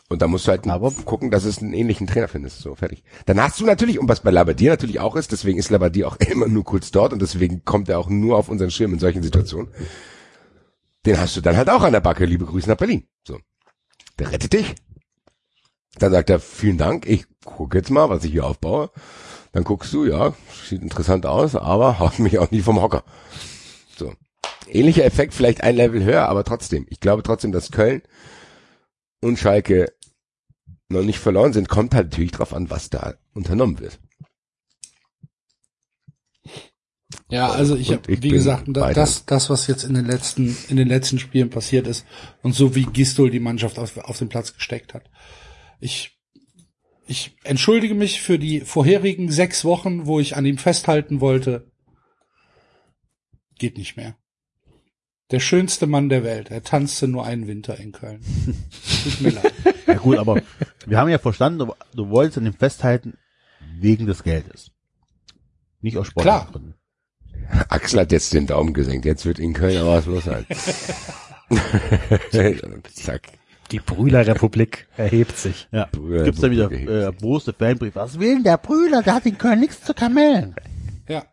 Und 0.08 0.20
da 0.22 0.26
musst 0.26 0.46
du 0.46 0.50
halt 0.50 0.66
Aber- 0.68 0.90
gucken, 0.90 1.30
dass 1.30 1.44
es 1.44 1.58
einen 1.58 1.72
ähnlichen 1.72 2.06
Trainer 2.06 2.28
findest. 2.28 2.58
So, 2.60 2.74
fertig. 2.74 3.04
Dann 3.26 3.40
hast 3.40 3.58
du 3.60 3.64
natürlich, 3.64 3.98
und 3.98 4.08
was 4.08 4.20
bei 4.20 4.30
Labbadia 4.30 4.72
natürlich 4.72 5.00
auch 5.00 5.16
ist, 5.16 5.32
deswegen 5.32 5.58
ist 5.58 5.70
Labbadia 5.70 6.06
auch 6.08 6.16
immer 6.30 6.46
nur 6.48 6.64
kurz 6.64 6.90
dort 6.90 7.12
und 7.12 7.22
deswegen 7.22 7.64
kommt 7.64 7.88
er 7.88 7.98
auch 7.98 8.08
nur 8.08 8.36
auf 8.36 8.48
unseren 8.48 8.70
Schirm 8.70 8.92
in 8.92 8.98
solchen 8.98 9.22
Situationen. 9.22 9.68
Den 11.06 11.18
hast 11.18 11.36
du 11.36 11.40
dann 11.40 11.56
halt 11.56 11.70
auch 11.70 11.82
an 11.82 11.92
der 11.92 12.00
Backe, 12.00 12.24
liebe 12.24 12.44
Grüße 12.44 12.68
nach 12.68 12.76
Berlin. 12.76 13.04
So. 13.26 13.38
Der 14.18 14.32
rettet 14.32 14.52
dich. 14.52 14.74
Dann 15.98 16.10
sagt 16.12 16.28
er, 16.30 16.40
vielen 16.40 16.78
Dank, 16.78 17.06
ich 17.06 17.24
gucke 17.44 17.78
jetzt 17.78 17.90
mal, 17.90 18.08
was 18.10 18.24
ich 18.24 18.32
hier 18.32 18.44
aufbaue. 18.46 18.90
Dann 19.52 19.62
guckst 19.64 19.92
du, 19.92 20.04
ja, 20.06 20.34
sieht 20.68 20.82
interessant 20.82 21.24
aus, 21.24 21.54
aber 21.54 22.00
haut 22.00 22.18
mich 22.18 22.38
auch 22.40 22.50
nie 22.50 22.62
vom 22.62 22.82
Hocker. 22.82 23.04
So. 23.98 24.14
Ähnlicher 24.66 25.04
Effekt, 25.04 25.34
vielleicht 25.34 25.62
ein 25.62 25.76
Level 25.76 26.02
höher, 26.04 26.28
aber 26.28 26.44
trotzdem. 26.44 26.86
Ich 26.88 27.00
glaube 27.00 27.22
trotzdem, 27.22 27.52
dass 27.52 27.70
Köln 27.70 28.02
und 29.20 29.38
Schalke 29.38 29.92
noch 30.88 31.02
nicht 31.02 31.18
verloren 31.18 31.52
sind, 31.52 31.68
kommt 31.68 31.94
halt 31.94 32.10
natürlich 32.10 32.32
drauf 32.32 32.54
an, 32.54 32.70
was 32.70 32.90
da 32.90 33.14
unternommen 33.34 33.78
wird. 33.80 33.98
Ja, 37.30 37.50
also 37.50 37.76
ich 37.76 37.90
habe, 37.90 38.02
wie 38.06 38.28
gesagt, 38.28 38.68
das, 38.68 39.24
das, 39.24 39.50
was 39.50 39.66
jetzt 39.66 39.84
in 39.84 39.94
den 39.94 40.04
letzten, 40.04 40.56
in 40.68 40.76
den 40.76 40.88
letzten 40.88 41.18
Spielen 41.18 41.50
passiert 41.50 41.86
ist 41.86 42.04
und 42.42 42.54
so 42.54 42.74
wie 42.74 42.84
Gistol 42.84 43.30
die 43.30 43.40
Mannschaft 43.40 43.78
auf, 43.78 43.96
auf 43.98 44.18
den 44.18 44.28
Platz 44.28 44.54
gesteckt 44.54 44.94
hat. 44.94 45.10
Ich, 45.80 46.18
ich 47.06 47.36
entschuldige 47.42 47.94
mich 47.94 48.20
für 48.20 48.38
die 48.38 48.60
vorherigen 48.60 49.30
sechs 49.30 49.64
Wochen, 49.64 50.06
wo 50.06 50.20
ich 50.20 50.36
an 50.36 50.46
ihm 50.46 50.58
festhalten 50.58 51.20
wollte. 51.20 51.72
Geht 53.58 53.78
nicht 53.78 53.96
mehr. 53.96 54.16
Der 55.30 55.40
schönste 55.40 55.86
Mann 55.86 56.08
der 56.08 56.22
Welt. 56.22 56.50
Er 56.50 56.62
tanzte 56.62 57.08
nur 57.08 57.24
einen 57.24 57.46
Winter 57.46 57.78
in 57.78 57.92
Köln. 57.92 58.20
Tut 59.02 59.20
mir 59.20 59.30
leid. 59.30 59.52
ja 59.86 59.94
gut, 59.94 60.18
aber 60.18 60.42
wir 60.86 60.98
haben 60.98 61.08
ja 61.08 61.18
verstanden, 61.18 61.60
du, 61.60 61.72
du 61.94 62.10
wolltest 62.10 62.38
an 62.38 62.44
dem 62.44 62.54
festhalten 62.54 63.14
wegen 63.78 64.06
des 64.06 64.22
Geldes. 64.22 64.70
Nicht 65.80 65.96
aus 65.96 66.08
Sport. 66.08 66.24
Klar. 66.24 66.52
Axel 67.68 68.00
hat 68.00 68.12
jetzt 68.12 68.32
den 68.32 68.46
Daumen 68.46 68.74
gesenkt, 68.74 69.04
jetzt 69.04 69.26
wird 69.26 69.38
in 69.38 69.52
Köln 69.52 69.76
aber 69.76 69.98
was 69.98 70.06
los 70.06 70.24
sein. 70.24 70.46
Zack. 72.94 73.22
Die 73.70 73.80
Brühler-Republik 73.80 74.88
erhebt 74.96 75.36
sich. 75.36 75.68
Ja. 75.72 75.88
Gibt's 75.92 76.40
da 76.40 76.50
wieder 76.50 76.70
äh, 76.70 77.12
große 77.12 77.52
Fanbrief. 77.54 77.96
Was 77.96 78.18
will 78.18 78.34
denn 78.34 78.44
der 78.44 78.58
Brüder? 78.58 79.02
Der 79.02 79.14
hat 79.14 79.26
in 79.26 79.38
Köln 79.38 79.60
nichts 79.60 79.82
zu 79.82 79.94
kamellen. 79.94 80.54
Ja. 81.08 81.24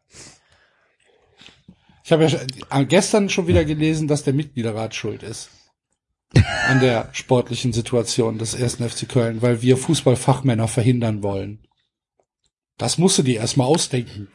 Ich 2.12 2.14
habe 2.14 2.26
ja 2.26 2.82
äh, 2.82 2.86
gestern 2.86 3.30
schon 3.30 3.48
wieder 3.48 3.64
gelesen, 3.64 4.10
dass 4.10 4.26
der 4.26 4.34
Mitgliederrat 4.34 4.94
schuld 4.94 5.24
ist. 5.24 5.50
An 6.68 6.82
der 6.82 7.08
sportlichen 7.14 7.72
Situation 7.72 8.38
des 8.38 8.54
ersten 8.54 8.88
FC 8.90 9.08
Köln, 9.08 9.42
weil 9.42 9.62
wir 9.62 9.78
Fußballfachmänner 9.78 10.68
verhindern 10.68 11.24
wollen. 11.24 11.60
Das 12.78 12.98
musst 12.98 13.18
du 13.18 13.24
dir 13.24 13.40
erstmal 13.40 13.68
ausdenken. 13.68 14.28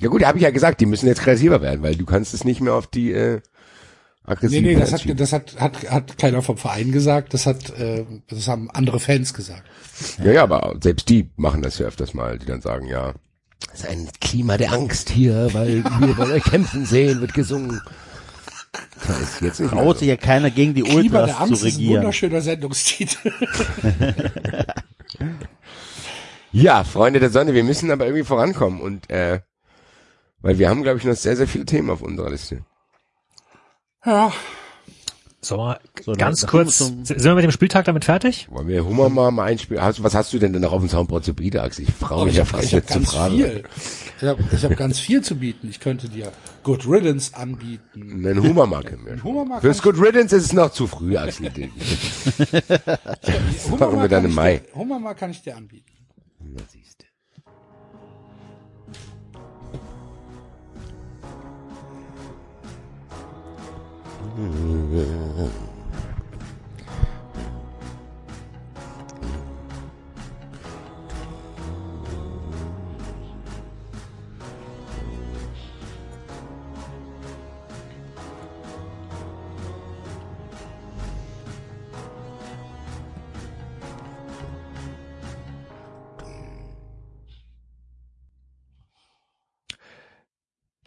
Ja 0.00 0.08
gut, 0.08 0.24
habe 0.24 0.38
ich 0.38 0.42
ja 0.42 0.50
gesagt, 0.50 0.80
die 0.80 0.86
müssen 0.86 1.06
jetzt 1.06 1.20
kreativer 1.20 1.62
werden, 1.62 1.84
weil 1.84 1.94
du 1.94 2.06
kannst 2.06 2.34
es 2.34 2.44
nicht 2.44 2.60
mehr 2.60 2.74
auf 2.74 2.88
die 2.88 3.12
äh, 3.12 3.34
Nee, 3.34 3.40
aggressiven 4.24 4.64
nee, 4.64 4.74
das 4.74 4.90
Fans 4.90 5.04
hat, 5.04 5.20
das 5.20 5.32
hat, 5.32 5.60
hat, 5.60 5.90
hat 5.90 6.18
keiner 6.18 6.42
vom 6.42 6.56
Verein 6.56 6.90
gesagt, 6.90 7.34
das 7.34 7.46
hat, 7.46 7.70
äh, 7.78 8.04
das 8.28 8.48
haben 8.48 8.68
andere 8.68 8.98
Fans 8.98 9.32
gesagt. 9.32 9.62
Ja, 10.18 10.32
ja, 10.32 10.42
aber 10.42 10.76
selbst 10.82 11.08
die 11.08 11.30
machen 11.36 11.62
das 11.62 11.78
ja 11.78 11.86
öfters 11.86 12.14
mal, 12.14 12.40
die 12.40 12.46
dann 12.46 12.60
sagen, 12.60 12.88
ja, 12.88 13.14
es 13.72 13.80
ist 13.80 13.86
ein 13.86 14.08
Klima 14.20 14.56
der 14.56 14.72
Angst 14.72 15.10
hier, 15.10 15.52
weil 15.52 15.84
wir 15.84 16.16
wollen 16.16 16.32
euch 16.32 16.44
kämpfen 16.44 16.84
sehen, 16.86 17.20
wird 17.20 17.34
gesungen. 17.34 17.80
Das 19.06 19.20
ist 19.20 19.40
jetzt 19.40 19.60
nicht 19.60 19.72
mehr 19.72 19.82
Traut 19.82 19.96
so. 19.96 20.00
sich 20.00 20.08
ja 20.08 20.16
keiner 20.16 20.50
gegen 20.50 20.74
die 20.74 20.82
Klima 20.82 21.20
Ultras 21.20 21.26
der 21.26 21.40
Angst 21.40 21.60
zu 21.60 21.66
ist 21.66 21.74
ein 21.74 21.76
regieren. 21.78 21.96
wunderschöner 22.02 22.40
Sendungstitel. 22.40 23.32
Ja, 26.54 26.84
Freunde 26.84 27.18
der 27.18 27.30
Sonne, 27.30 27.54
wir 27.54 27.64
müssen 27.64 27.90
aber 27.90 28.04
irgendwie 28.04 28.24
vorankommen 28.24 28.80
und 28.82 29.08
äh, 29.10 29.40
weil 30.40 30.58
wir 30.58 30.68
haben, 30.68 30.82
glaube 30.82 30.98
ich, 30.98 31.04
noch 31.04 31.14
sehr, 31.14 31.34
sehr 31.36 31.48
viele 31.48 31.64
Themen 31.64 31.88
auf 31.88 32.02
unserer 32.02 32.28
Liste. 32.30 32.62
ja, 34.04 34.32
So, 35.44 35.56
mal 35.56 35.80
So, 36.04 36.12
ganz 36.12 36.46
kurz, 36.46 36.78
sind 36.78 37.24
wir 37.24 37.34
mit 37.34 37.42
dem 37.42 37.50
Spieltag 37.50 37.84
damit 37.86 38.04
fertig? 38.04 38.46
Wollen 38.48 38.68
wir 38.68 38.84
Hummer 38.84 39.08
mal, 39.08 39.32
mal 39.32 39.44
einspielen? 39.46 39.82
Hast, 39.82 40.00
was 40.02 40.14
hast 40.14 40.32
du 40.32 40.38
denn 40.38 40.52
denn 40.52 40.62
noch 40.62 40.70
auf 40.72 40.80
dem 40.80 40.88
Soundboard 40.88 41.24
zu 41.24 41.34
bieten, 41.34 41.58
Axel? 41.58 41.84
Ich 41.88 41.92
frage 41.92 42.22
mich 42.26 42.34
ich 42.34 42.38
ja 42.38 42.44
fast 42.44 42.64
ich 42.66 42.70
jetzt 42.70 42.92
zu 42.92 43.00
ganz 43.00 43.10
fragen. 43.12 43.34
viel. 43.36 43.64
Ich 44.20 44.28
habe 44.28 44.44
ich 44.52 44.64
hab 44.64 44.76
ganz 44.76 45.00
viel 45.00 45.20
zu 45.22 45.34
bieten. 45.34 45.68
Ich 45.68 45.80
könnte 45.80 46.08
dir 46.08 46.30
Good 46.62 46.86
Riddance 46.86 47.34
anbieten. 47.36 48.24
Einen 48.24 48.40
Hummermark 48.40 48.86
können 48.86 49.04
wir. 49.04 49.20
Hummermark 49.24 49.62
Fürs 49.62 49.82
Good 49.82 49.98
Riddance 50.00 50.36
ist 50.36 50.44
es 50.44 50.52
noch 50.52 50.70
zu 50.70 50.86
früh, 50.86 51.16
Axel. 51.16 51.46
ich- 51.56 51.70
machen 53.68 54.00
wir 54.00 54.08
dann 54.08 54.10
kann 54.10 54.24
im 54.24 54.30
ich 54.30 54.36
Mai. 54.36 54.56
Dir, 54.58 54.74
Hummermark 54.76 55.18
kann 55.18 55.32
ich 55.32 55.42
dir 55.42 55.56
anbieten. 55.56 55.90
Na, 56.38 56.62
siehste. 56.70 57.01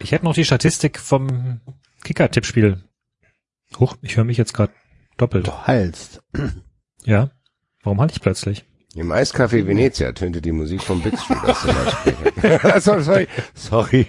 Ich 0.05 0.11
hätte 0.11 0.25
noch 0.25 0.35
die 0.35 0.45
Statistik 0.45 0.99
vom 0.99 1.61
Kicker-Tippspiel. 2.03 2.83
Huch, 3.79 3.95
ich 4.01 4.15
höre 4.17 4.23
mich 4.23 4.37
jetzt 4.37 4.53
gerade 4.53 4.73
doppelt. 5.17 5.47
Du 5.47 5.51
heilst. 5.67 6.21
Ja. 7.03 7.29
Warum 7.83 7.99
halt 8.01 8.11
ich 8.11 8.21
plötzlich? 8.21 8.65
Im 8.95 9.11
Eiscafé 9.11 9.67
Venezia 9.67 10.11
tönte 10.13 10.41
die 10.41 10.51
Musik 10.53 10.81
vom 10.81 11.01
Big 11.01 11.19
Street 11.19 11.37
aus 11.43 11.63
Lautsprechern. 11.65 12.81
sorry, 12.81 13.03
sorry. 13.03 13.27
Sorry. 13.53 14.07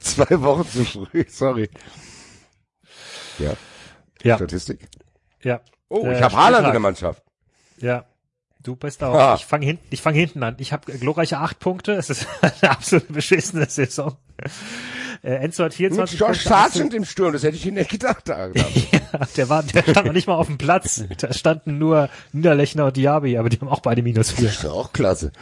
Zwei 0.00 0.40
Wochen 0.42 0.66
zu 0.68 0.84
früh, 0.84 1.24
sorry. 1.28 1.70
Ja, 3.38 3.54
Ja, 4.22 4.36
Statistik. 4.36 4.88
ja, 5.42 5.60
Oh, 5.88 6.04
Äh, 6.06 6.16
ich 6.16 6.22
habe 6.22 6.36
Haaland 6.36 6.66
in 6.66 6.72
der 6.72 6.80
Mannschaft. 6.80 7.22
ja. 7.78 8.04
Du 8.62 8.76
bist 8.76 9.02
auch. 9.02 9.14
Ah. 9.14 9.34
Ich 9.38 9.46
fange 9.46 9.64
hinten, 9.64 9.86
ich 9.88 10.02
fange 10.02 10.18
hinten 10.18 10.42
an. 10.42 10.54
Ich 10.58 10.74
habe 10.74 10.92
glorreiche 10.98 11.38
acht 11.38 11.60
Punkte. 11.60 11.92
Es 11.92 12.10
ist 12.10 12.26
eine 12.42 12.70
absolut 12.72 13.08
beschissene 13.08 13.64
Saison. 13.70 14.18
Äh, 15.22 15.34
Enzo 15.34 15.64
hat 15.64 15.72
Mit 15.72 15.76
24 15.76 16.18
Josh 16.18 16.28
Punkte. 16.28 16.48
Sargent 16.48 16.94
im 16.94 17.04
Sturm, 17.04 17.32
das 17.32 17.42
hätte 17.42 17.56
ich 17.56 17.66
Ihnen 17.66 17.76
nicht 17.76 17.90
gedacht. 17.90 18.28
Da, 18.28 18.48
Ja, 19.12 19.26
der 19.36 19.48
war, 19.48 19.62
der 19.62 19.82
stand 19.82 20.06
noch 20.06 20.12
nicht 20.12 20.26
mal 20.26 20.34
auf 20.34 20.46
dem 20.46 20.56
Platz. 20.56 21.04
Da 21.18 21.32
standen 21.32 21.78
nur 21.78 22.08
Niederlechner 22.32 22.86
und 22.86 22.96
Diaby, 22.96 23.36
aber 23.36 23.48
die 23.48 23.58
haben 23.60 23.68
auch 23.68 23.80
beide 23.80 24.02
minus 24.02 24.30
vier. 24.30 24.46
das 24.46 24.58
ist 24.58 24.66
auch 24.66 24.92
klasse. 24.92 25.32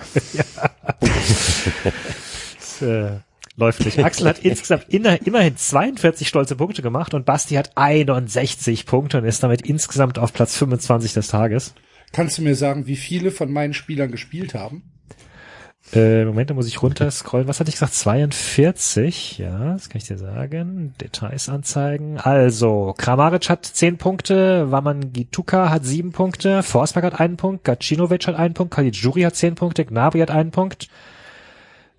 Das, 2.59 2.82
äh, 2.82 3.18
läuft 3.56 3.84
nicht. 3.84 3.98
Axel 3.98 4.28
hat 4.28 4.38
insgesamt 4.40 4.88
inner, 4.88 5.24
immerhin 5.26 5.56
42 5.56 6.28
stolze 6.28 6.56
Punkte 6.56 6.82
gemacht 6.82 7.14
und 7.14 7.26
Basti 7.26 7.55
hat 7.55 7.72
61 7.76 8.86
Punkte 8.86 9.18
und 9.18 9.24
ist 9.24 9.42
damit 9.42 9.62
insgesamt 9.62 10.18
auf 10.18 10.32
Platz 10.32 10.56
25 10.56 11.12
des 11.12 11.28
Tages. 11.28 11.74
Kannst 12.12 12.38
du 12.38 12.42
mir 12.42 12.55
sagen, 12.55 12.86
wie 12.86 12.96
viele 12.96 13.30
von 13.30 13.52
meinen 13.52 13.74
Spielern 13.74 14.10
gespielt 14.10 14.55
haben? 14.55 14.82
Äh, 15.94 16.24
Moment, 16.27 16.51
da 16.51 16.55
muss 16.55 16.66
ich 16.69 16.82
runter 16.82 17.10
scrollen. 17.10 17.48
Was 17.48 17.60
hatte 17.60 17.70
ich 17.70 17.77
gesagt? 17.77 17.94
42. 17.94 19.39
Ja, 19.39 19.73
das 19.73 19.89
kann 19.89 19.98
ich 19.98 20.06
dir 20.06 20.19
sagen. 20.19 20.93
Details 21.01 21.48
anzeigen. 21.48 22.19
Also, 22.19 22.94
Kramaric 22.98 23.48
hat 23.48 23.65
10 23.65 23.97
Punkte, 23.97 24.70
Wamangituka 24.70 25.70
hat 25.70 25.86
7 25.86 26.12
Punkte, 26.12 26.62
Forsberg 26.62 27.05
hat 27.06 27.20
einen 27.20 27.39
Punkt, 27.39 27.65
Gacinovic 27.65 28.27
hat 28.27 28.35
einen 28.35 28.52
Punkt, 28.55 28.74
Caligiuri 28.74 29.23
hat 29.23 29.35
10 29.36 29.55
Punkte, 29.55 29.86
Gnabry 29.86 30.20
hat 30.20 30.31
einen 30.31 30.51
Punkt, 30.51 30.89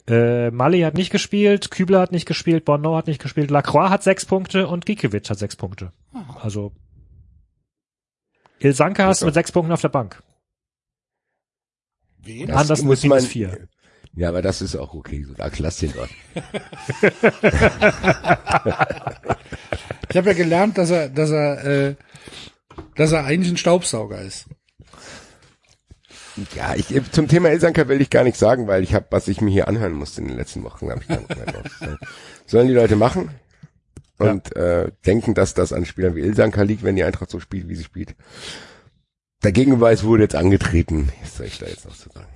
äh, 0.08 0.52
Mali 0.52 0.82
hat 0.82 0.94
nicht 0.94 1.10
gespielt, 1.12 1.72
Kübler 1.72 2.00
hat 2.02 2.12
nicht 2.12 2.28
gespielt, 2.28 2.66
Bonneau 2.66 2.96
hat 2.96 3.08
nicht 3.08 3.22
gespielt, 3.22 3.50
Lacroix 3.50 3.90
hat 3.90 4.04
6 4.04 4.26
Punkte 4.28 4.68
und 4.68 4.86
Gikiewicz 4.86 5.32
hat 5.32 5.40
6 5.40 5.56
Punkte. 5.56 5.92
Also, 6.42 6.74
Ilsanka 8.60 9.06
hast 9.08 9.24
du 9.24 9.26
mit 9.26 9.34
6 9.34 9.52
Punkten 9.52 9.72
auf 9.72 9.82
der 9.82 9.90
Bank. 9.90 10.22
Wen? 12.22 12.48
Das 12.48 12.58
Anders 12.58 12.82
muss 12.84 13.02
mit 13.02 13.12
minus 13.12 13.24
man- 13.24 13.32
4. 13.32 13.68
Ja, 14.20 14.28
aber 14.28 14.42
das 14.42 14.62
ist 14.62 14.76
auch 14.76 14.94
okay. 14.94 15.24
So, 15.24 15.34
den 15.34 15.94
dort. 15.94 16.10
Ich 20.10 20.18
habe 20.18 20.28
ja 20.28 20.34
gelernt, 20.34 20.78
dass 20.78 20.90
er, 20.90 21.08
dass 21.08 21.30
er, 21.30 21.64
äh, 21.64 21.96
dass 22.96 23.14
er 23.14 23.24
eigentlich 23.24 23.54
ein 23.54 23.58
Staubsauger 23.58 24.20
ist. 24.22 24.48
Ja, 26.54 26.76
ich, 26.76 26.88
zum 27.12 27.30
Thema 27.30 27.50
Ilsanker 27.50 27.88
will 27.88 28.02
ich 28.02 28.10
gar 28.10 28.26
nichts 28.26 28.40
sagen, 28.40 28.68
weil 28.68 28.84
ich 28.84 28.94
habe, 28.94 29.06
was 29.12 29.30
ich 29.30 29.40
mir 29.40 29.52
hier 29.52 29.70
anhören 29.70 29.94
musste 29.94 30.20
in 30.20 30.28
den 30.28 30.36
letzten 30.36 30.64
Wochen, 30.64 30.90
habe 30.90 31.00
ich 31.02 31.08
gar 31.08 31.20
nicht 31.20 31.38
mehr 31.38 31.46
drauf. 31.46 31.64
Sollen 32.46 32.68
die 32.68 32.74
Leute 32.74 32.98
machen 32.98 33.30
und 34.18 34.54
äh, 34.58 34.92
denken, 35.06 35.34
dass 35.34 35.54
das 35.54 35.72
an 35.72 35.86
Spielern 35.86 36.16
wie 36.16 36.22
Ilsanker 36.22 36.66
liegt, 36.66 36.84
wenn 36.84 36.98
die 36.98 37.04
Eintracht 37.06 37.30
so 37.30 37.40
spielt, 37.40 37.70
wie 37.70 37.76
sie 37.76 37.86
spielt. 37.86 38.16
Der 39.44 39.54
Gegenbeweis 39.54 40.04
wurde 40.04 40.24
jetzt 40.24 40.36
angetreten. 40.36 41.10
Was 41.22 41.38
soll 41.38 41.46
ich 41.46 41.58
da 41.58 41.68
jetzt 41.68 41.86
noch 41.86 41.96
zu 41.96 42.10
sagen? 42.10 42.28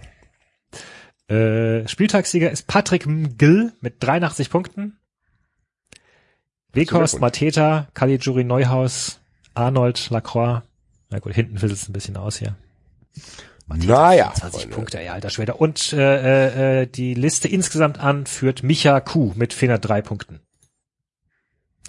Äh, 1.28 1.88
Spieltagssieger 1.88 2.52
ist 2.52 2.68
Patrick 2.68 3.06
Mgill 3.06 3.74
mit 3.82 3.96
83 4.00 4.50
Punkten. 4.50 4.98
Weghorst. 6.74 7.20
Mateta, 7.20 7.88
Caligiuri, 7.94 8.44
Neuhaus, 8.44 9.20
Arnold, 9.54 10.10
Lacroix. 10.10 10.64
Na 11.10 11.20
gut, 11.20 11.34
hinten 11.34 11.60
fizzelt 11.60 11.80
es 11.80 11.88
ein 11.88 11.94
bisschen 11.94 12.18
aus 12.18 12.38
hier. 12.38 12.56
Naja, 13.68 14.34
20 14.34 14.62
Freunde. 14.62 14.76
Punkte, 14.76 15.02
ja, 15.02 15.14
alter 15.14 15.30
Schwede. 15.30 15.54
Und 15.54 15.94
äh, 15.94 16.82
äh, 16.82 16.88
die 16.88 17.14
Liste 17.14 17.48
insgesamt 17.48 18.00
an 18.00 18.26
führt 18.26 18.64
Micha 18.64 19.00
Kuh 19.00 19.32
mit 19.36 19.54
403 19.54 20.02
Punkten. 20.02 20.40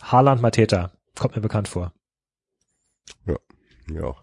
Haaland, 0.03 0.41
Mateta. 0.41 0.93
Kommt 1.17 1.37
mir 1.37 1.43
bekannt 1.43 1.69
vor. 1.69 1.93
Ja. 3.27 4.15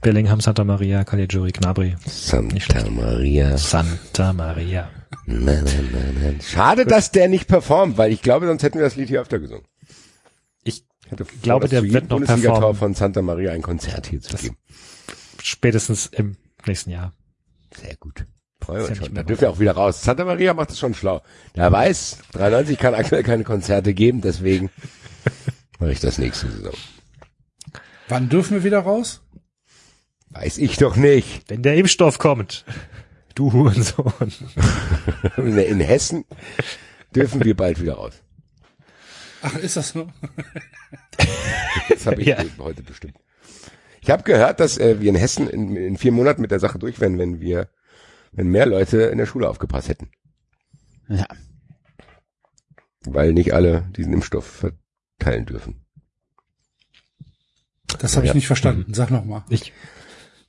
Bellingham, 0.00 0.40
Santa 0.40 0.64
Maria, 0.64 1.04
Caligiuri, 1.04 1.52
Gnabry. 1.52 1.96
Santa 2.06 2.88
Maria. 2.90 3.56
Santa 3.58 4.32
Maria. 4.32 4.90
Na, 5.26 5.52
na, 5.52 5.62
na, 5.62 6.32
na. 6.32 6.40
Schade, 6.42 6.86
dass 6.86 7.10
der 7.10 7.28
nicht 7.28 7.48
performt, 7.48 7.98
weil 7.98 8.12
ich 8.12 8.22
glaube, 8.22 8.46
sonst 8.46 8.62
hätten 8.62 8.78
wir 8.78 8.84
das 8.84 8.96
Lied 8.96 9.08
hier 9.08 9.20
öfter 9.20 9.38
gesungen. 9.38 9.64
Ich 10.64 10.84
hätte 11.08 11.24
vor, 11.24 11.38
glaube, 11.42 11.68
der 11.68 11.82
wird 11.82 12.10
noch 12.10 12.20
performen. 12.20 12.74
von 12.74 12.94
Santa 12.94 13.22
Maria 13.22 13.52
ein 13.52 13.62
Konzert 13.62 14.06
hier 14.06 14.20
zu 14.20 14.36
geben. 14.36 14.56
spätestens 15.42 16.06
im 16.06 16.36
nächsten 16.66 16.90
Jahr. 16.90 17.12
Sehr 17.74 17.96
gut. 17.96 18.26
Freuen 18.60 18.78
wir 18.80 18.84
ja 18.84 18.90
uns 18.90 18.98
schon. 18.98 19.14
Da 19.14 19.22
dürfen 19.22 19.40
wir 19.42 19.50
auch 19.50 19.58
wieder 19.58 19.72
raus. 19.72 20.02
Santa 20.02 20.24
Maria 20.24 20.54
macht 20.54 20.70
das 20.70 20.78
schon 20.78 20.94
schlau. 20.94 21.22
Der 21.56 21.70
weiß, 21.70 22.18
93 22.32 22.78
kann 22.78 22.94
aktuell 22.94 23.22
keine 23.22 23.44
Konzerte 23.44 23.94
geben, 23.94 24.20
deswegen 24.20 24.70
mache 25.78 25.92
ich 25.92 26.00
das 26.00 26.18
nächste 26.18 26.50
Saison. 26.50 26.74
Wann 28.08 28.28
dürfen 28.28 28.54
wir 28.54 28.64
wieder 28.64 28.80
raus? 28.80 29.22
Weiß 30.30 30.58
ich 30.58 30.76
doch 30.76 30.96
nicht. 30.96 31.48
Wenn 31.48 31.62
der 31.62 31.76
Impfstoff 31.76 32.18
kommt. 32.18 32.64
Du 33.34 33.52
Hurensohn. 33.52 34.12
In, 35.36 35.56
in 35.58 35.80
Hessen 35.80 36.24
dürfen 37.14 37.44
wir 37.44 37.56
bald 37.56 37.80
wieder 37.80 37.94
raus. 37.94 38.14
Ach, 39.42 39.54
ist 39.56 39.76
das 39.76 39.90
so? 39.90 40.08
Das 41.88 42.06
habe 42.06 42.20
ich 42.22 42.26
Ja. 42.28 42.44
heute 42.58 42.82
bestimmt. 42.82 43.14
Ich 44.00 44.10
habe 44.10 44.22
gehört, 44.24 44.58
dass 44.60 44.78
äh, 44.78 45.00
wir 45.00 45.08
in 45.10 45.14
Hessen 45.16 45.48
in, 45.48 45.76
in 45.76 45.96
vier 45.96 46.12
Monaten 46.12 46.40
mit 46.40 46.50
der 46.50 46.60
Sache 46.60 46.78
durch 46.78 46.98
wären, 47.00 47.18
wenn 47.18 47.40
wir, 47.40 47.68
wenn 48.32 48.48
mehr 48.48 48.66
Leute 48.66 49.02
in 49.02 49.18
der 49.18 49.26
Schule 49.26 49.48
aufgepasst 49.48 49.88
hätten. 49.88 50.10
Ja. 51.08 51.26
Weil 53.04 53.32
nicht 53.32 53.54
alle 53.54 53.88
diesen 53.96 54.12
Impfstoff 54.12 54.64
verteilen 55.18 55.46
dürfen. 55.46 55.84
Das 58.00 58.16
habe 58.16 58.26
ich 58.26 58.30
Ja. 58.30 58.34
nicht 58.34 58.46
verstanden. 58.46 58.92
Sag 58.94 59.10
noch 59.10 59.24
mal. 59.24 59.44
Ich, 59.48 59.72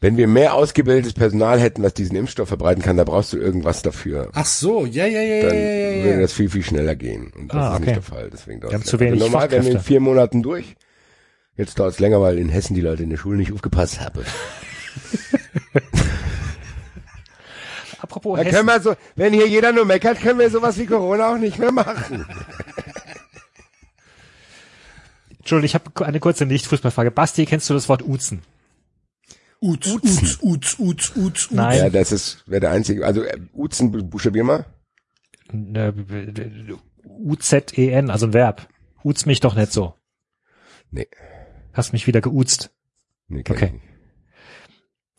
Wenn 0.01 0.15
wir 0.15 0.27
mehr 0.27 0.53
ausgebildetes 0.53 1.11
Personal 1.13 1.59
hätten, 1.59 1.83
was 1.83 1.93
diesen 1.93 2.15
Impfstoff 2.15 2.47
verbreiten 2.47 2.81
kann, 2.81 2.95
da 2.95 3.03
brauchst 3.03 3.33
du 3.33 3.37
irgendwas 3.37 3.81
dafür. 3.81 4.29
Ach 4.33 4.45
so, 4.45 4.85
ja, 4.85 5.05
ja, 5.05 5.21
ja, 5.21 5.41
Dann 5.49 5.57
ja, 5.57 6.03
würde 6.05 6.21
das 6.21 6.31
viel, 6.31 6.49
viel 6.49 6.63
schneller 6.63 6.95
gehen. 6.95 7.33
Und 7.35 7.49
das 7.53 7.57
Ah, 7.57 7.67
ist 7.67 7.73
okay. 7.75 7.79
nicht 7.85 7.95
der 7.95 8.03
Fall. 8.03 8.29
Deswegen 8.31 8.61
dauert 8.61 8.71
Wir 8.71 8.75
haben 8.77 8.83
es 8.83 8.89
zu 8.89 8.99
wenig 8.99 9.13
Also 9.21 9.25
normal 9.25 9.51
wären 9.51 9.65
wir 9.65 9.71
in 9.73 9.79
vier 9.81 9.99
Monaten 9.99 10.41
durch. 10.41 10.75
Jetzt 11.57 11.77
dauert 11.79 11.91
es 11.93 11.99
länger, 11.99 12.21
weil 12.21 12.37
in 12.39 12.47
Hessen 12.47 12.75
die 12.75 12.81
Leute 12.81 13.03
in 13.03 13.09
der 13.09 13.17
Schule 13.17 13.37
nicht 13.37 13.51
aufgepasst 13.51 13.99
haben. 13.99 14.23
apropos 18.01 18.37
Da 18.37 18.43
Hessen. 18.43 18.55
können 18.55 18.67
wir 18.67 18.79
so, 18.81 18.95
wenn 19.17 19.33
hier 19.33 19.47
jeder 19.47 19.71
nur 19.73 19.83
meckert, 19.85 20.21
können 20.21 20.39
wir 20.39 20.49
sowas 20.49 20.77
wie 20.77 20.85
Corona 20.85 21.33
auch 21.33 21.37
nicht 21.37 21.59
mehr 21.59 21.71
machen. 21.73 22.25
Entschuldigung, 25.39 25.65
ich 25.65 25.73
habe 25.75 26.05
eine 26.05 26.19
kurze 26.19 26.45
Nicht-Fußballfrage. 26.45 27.11
Basti, 27.11 27.45
kennst 27.45 27.69
du 27.69 27.73
das 27.73 27.89
Wort 27.89 28.03
Uzen? 28.03 28.41
Uz, 29.61 29.85
Uz, 29.87 30.03
Uz, 30.05 30.39
Uz, 30.41 30.79
Uz, 30.79 31.15
Uz. 31.17 31.51
Nein. 31.51 31.77
Ja, 31.77 31.89
das 31.89 32.11
ist, 32.11 32.43
wäre 32.47 32.61
der 32.61 32.71
einzige, 32.71 33.05
also 33.05 33.23
äh, 33.23 33.37
Uzen, 33.53 33.91
bu- 33.91 34.03
buchstabier 34.03 34.43
mal. 34.43 34.65
Äh, 35.51 35.91
U-Z-E-N, 37.05 38.09
also 38.09 38.27
ein 38.27 38.33
Verb. 38.33 38.67
Uz 39.03 39.25
mich 39.25 39.39
doch 39.39 39.55
nicht 39.55 39.71
so. 39.71 39.95
Nee. 40.91 41.07
Hast 41.73 41.93
mich 41.93 42.07
wieder 42.07 42.21
geuzt. 42.21 42.71
Nee, 43.27 43.43
Okay. 43.47 43.65
ich 43.65 43.71
nicht. 43.73 43.83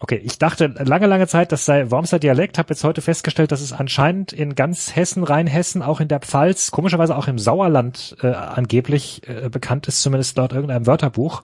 Okay, 0.02 0.16
ich 0.24 0.38
dachte 0.38 0.66
lange, 0.68 1.06
lange 1.06 1.26
Zeit, 1.26 1.52
das 1.52 1.66
sei 1.66 1.90
Wormser 1.90 2.18
Dialekt, 2.18 2.56
habe 2.56 2.70
jetzt 2.72 2.84
heute 2.84 3.02
festgestellt, 3.02 3.52
dass 3.52 3.60
es 3.60 3.74
anscheinend 3.74 4.32
in 4.32 4.54
ganz 4.54 4.96
Hessen, 4.96 5.24
Rheinhessen, 5.24 5.82
auch 5.82 6.00
in 6.00 6.08
der 6.08 6.20
Pfalz, 6.20 6.70
komischerweise 6.70 7.14
auch 7.14 7.28
im 7.28 7.38
Sauerland 7.38 8.16
äh, 8.22 8.28
angeblich 8.28 9.28
äh, 9.28 9.50
bekannt 9.50 9.88
ist, 9.88 10.00
zumindest 10.00 10.38
laut 10.38 10.52
irgendeinem 10.52 10.86
Wörterbuch. 10.86 11.42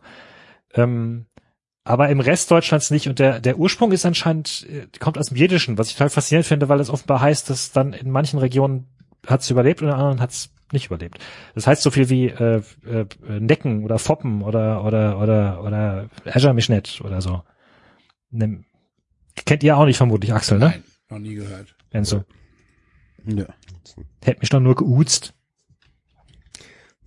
Ähm, 0.72 1.26
aber 1.86 2.08
im 2.08 2.18
Rest 2.18 2.50
Deutschlands 2.50 2.90
nicht. 2.90 3.08
Und 3.08 3.20
der, 3.20 3.38
der 3.40 3.58
Ursprung 3.58 3.92
ist 3.92 4.04
anscheinend, 4.04 4.66
äh, 4.68 4.86
kommt 4.98 5.18
aus 5.18 5.28
dem 5.28 5.36
Jiddischen, 5.36 5.78
was 5.78 5.88
ich 5.88 5.94
total 5.94 6.10
faszinierend 6.10 6.46
finde, 6.46 6.68
weil 6.68 6.80
es 6.80 6.90
offenbar 6.90 7.20
heißt, 7.20 7.48
dass 7.48 7.70
dann 7.70 7.92
in 7.92 8.10
manchen 8.10 8.40
Regionen 8.40 8.88
hat 9.26 9.42
es 9.42 9.50
überlebt 9.50 9.82
und 9.82 9.88
in 9.88 9.94
anderen 9.94 10.20
hat 10.20 10.30
es 10.30 10.50
nicht 10.72 10.86
überlebt. 10.86 11.18
Das 11.54 11.68
heißt 11.68 11.82
so 11.82 11.92
viel 11.92 12.10
wie 12.10 12.26
äh, 12.26 12.60
äh, 12.84 13.06
Necken 13.38 13.84
oder 13.84 14.00
Foppen 14.00 14.42
oder 14.42 14.84
oder 14.84 15.20
oder 15.20 15.62
oder 15.62 16.10
Azure 16.24 16.54
Mischnet 16.54 17.00
oder 17.04 17.20
so. 17.20 17.42
Ne, 18.30 18.64
kennt 19.44 19.62
ihr 19.62 19.76
auch 19.76 19.84
nicht 19.84 19.96
vermutlich, 19.96 20.32
Axel, 20.32 20.58
ne? 20.58 20.66
Nein, 20.66 20.84
noch 21.08 21.18
nie 21.20 21.34
gehört. 21.34 21.76
Enzo. 21.90 22.24
Ja. 23.24 23.46
Hätte 24.24 24.40
mich 24.40 24.50
doch 24.50 24.60
nur 24.60 24.74
geuzt. 24.74 25.34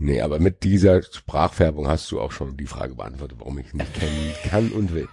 Nee, 0.02 0.22
aber 0.22 0.40
mit 0.40 0.64
dieser 0.64 1.04
Sprachfärbung 1.04 1.90
hast 1.90 2.10
du 2.10 2.22
auch 2.22 2.32
schon 2.32 2.56
die 2.56 2.68
Frage 2.68 2.96
beantwortet, 2.96 3.38
warum 3.40 3.60
ich 3.60 3.74
nicht 3.74 3.94
kennen 3.94 4.34
kann 4.50 4.72
und 4.72 4.94
will. 4.94 5.10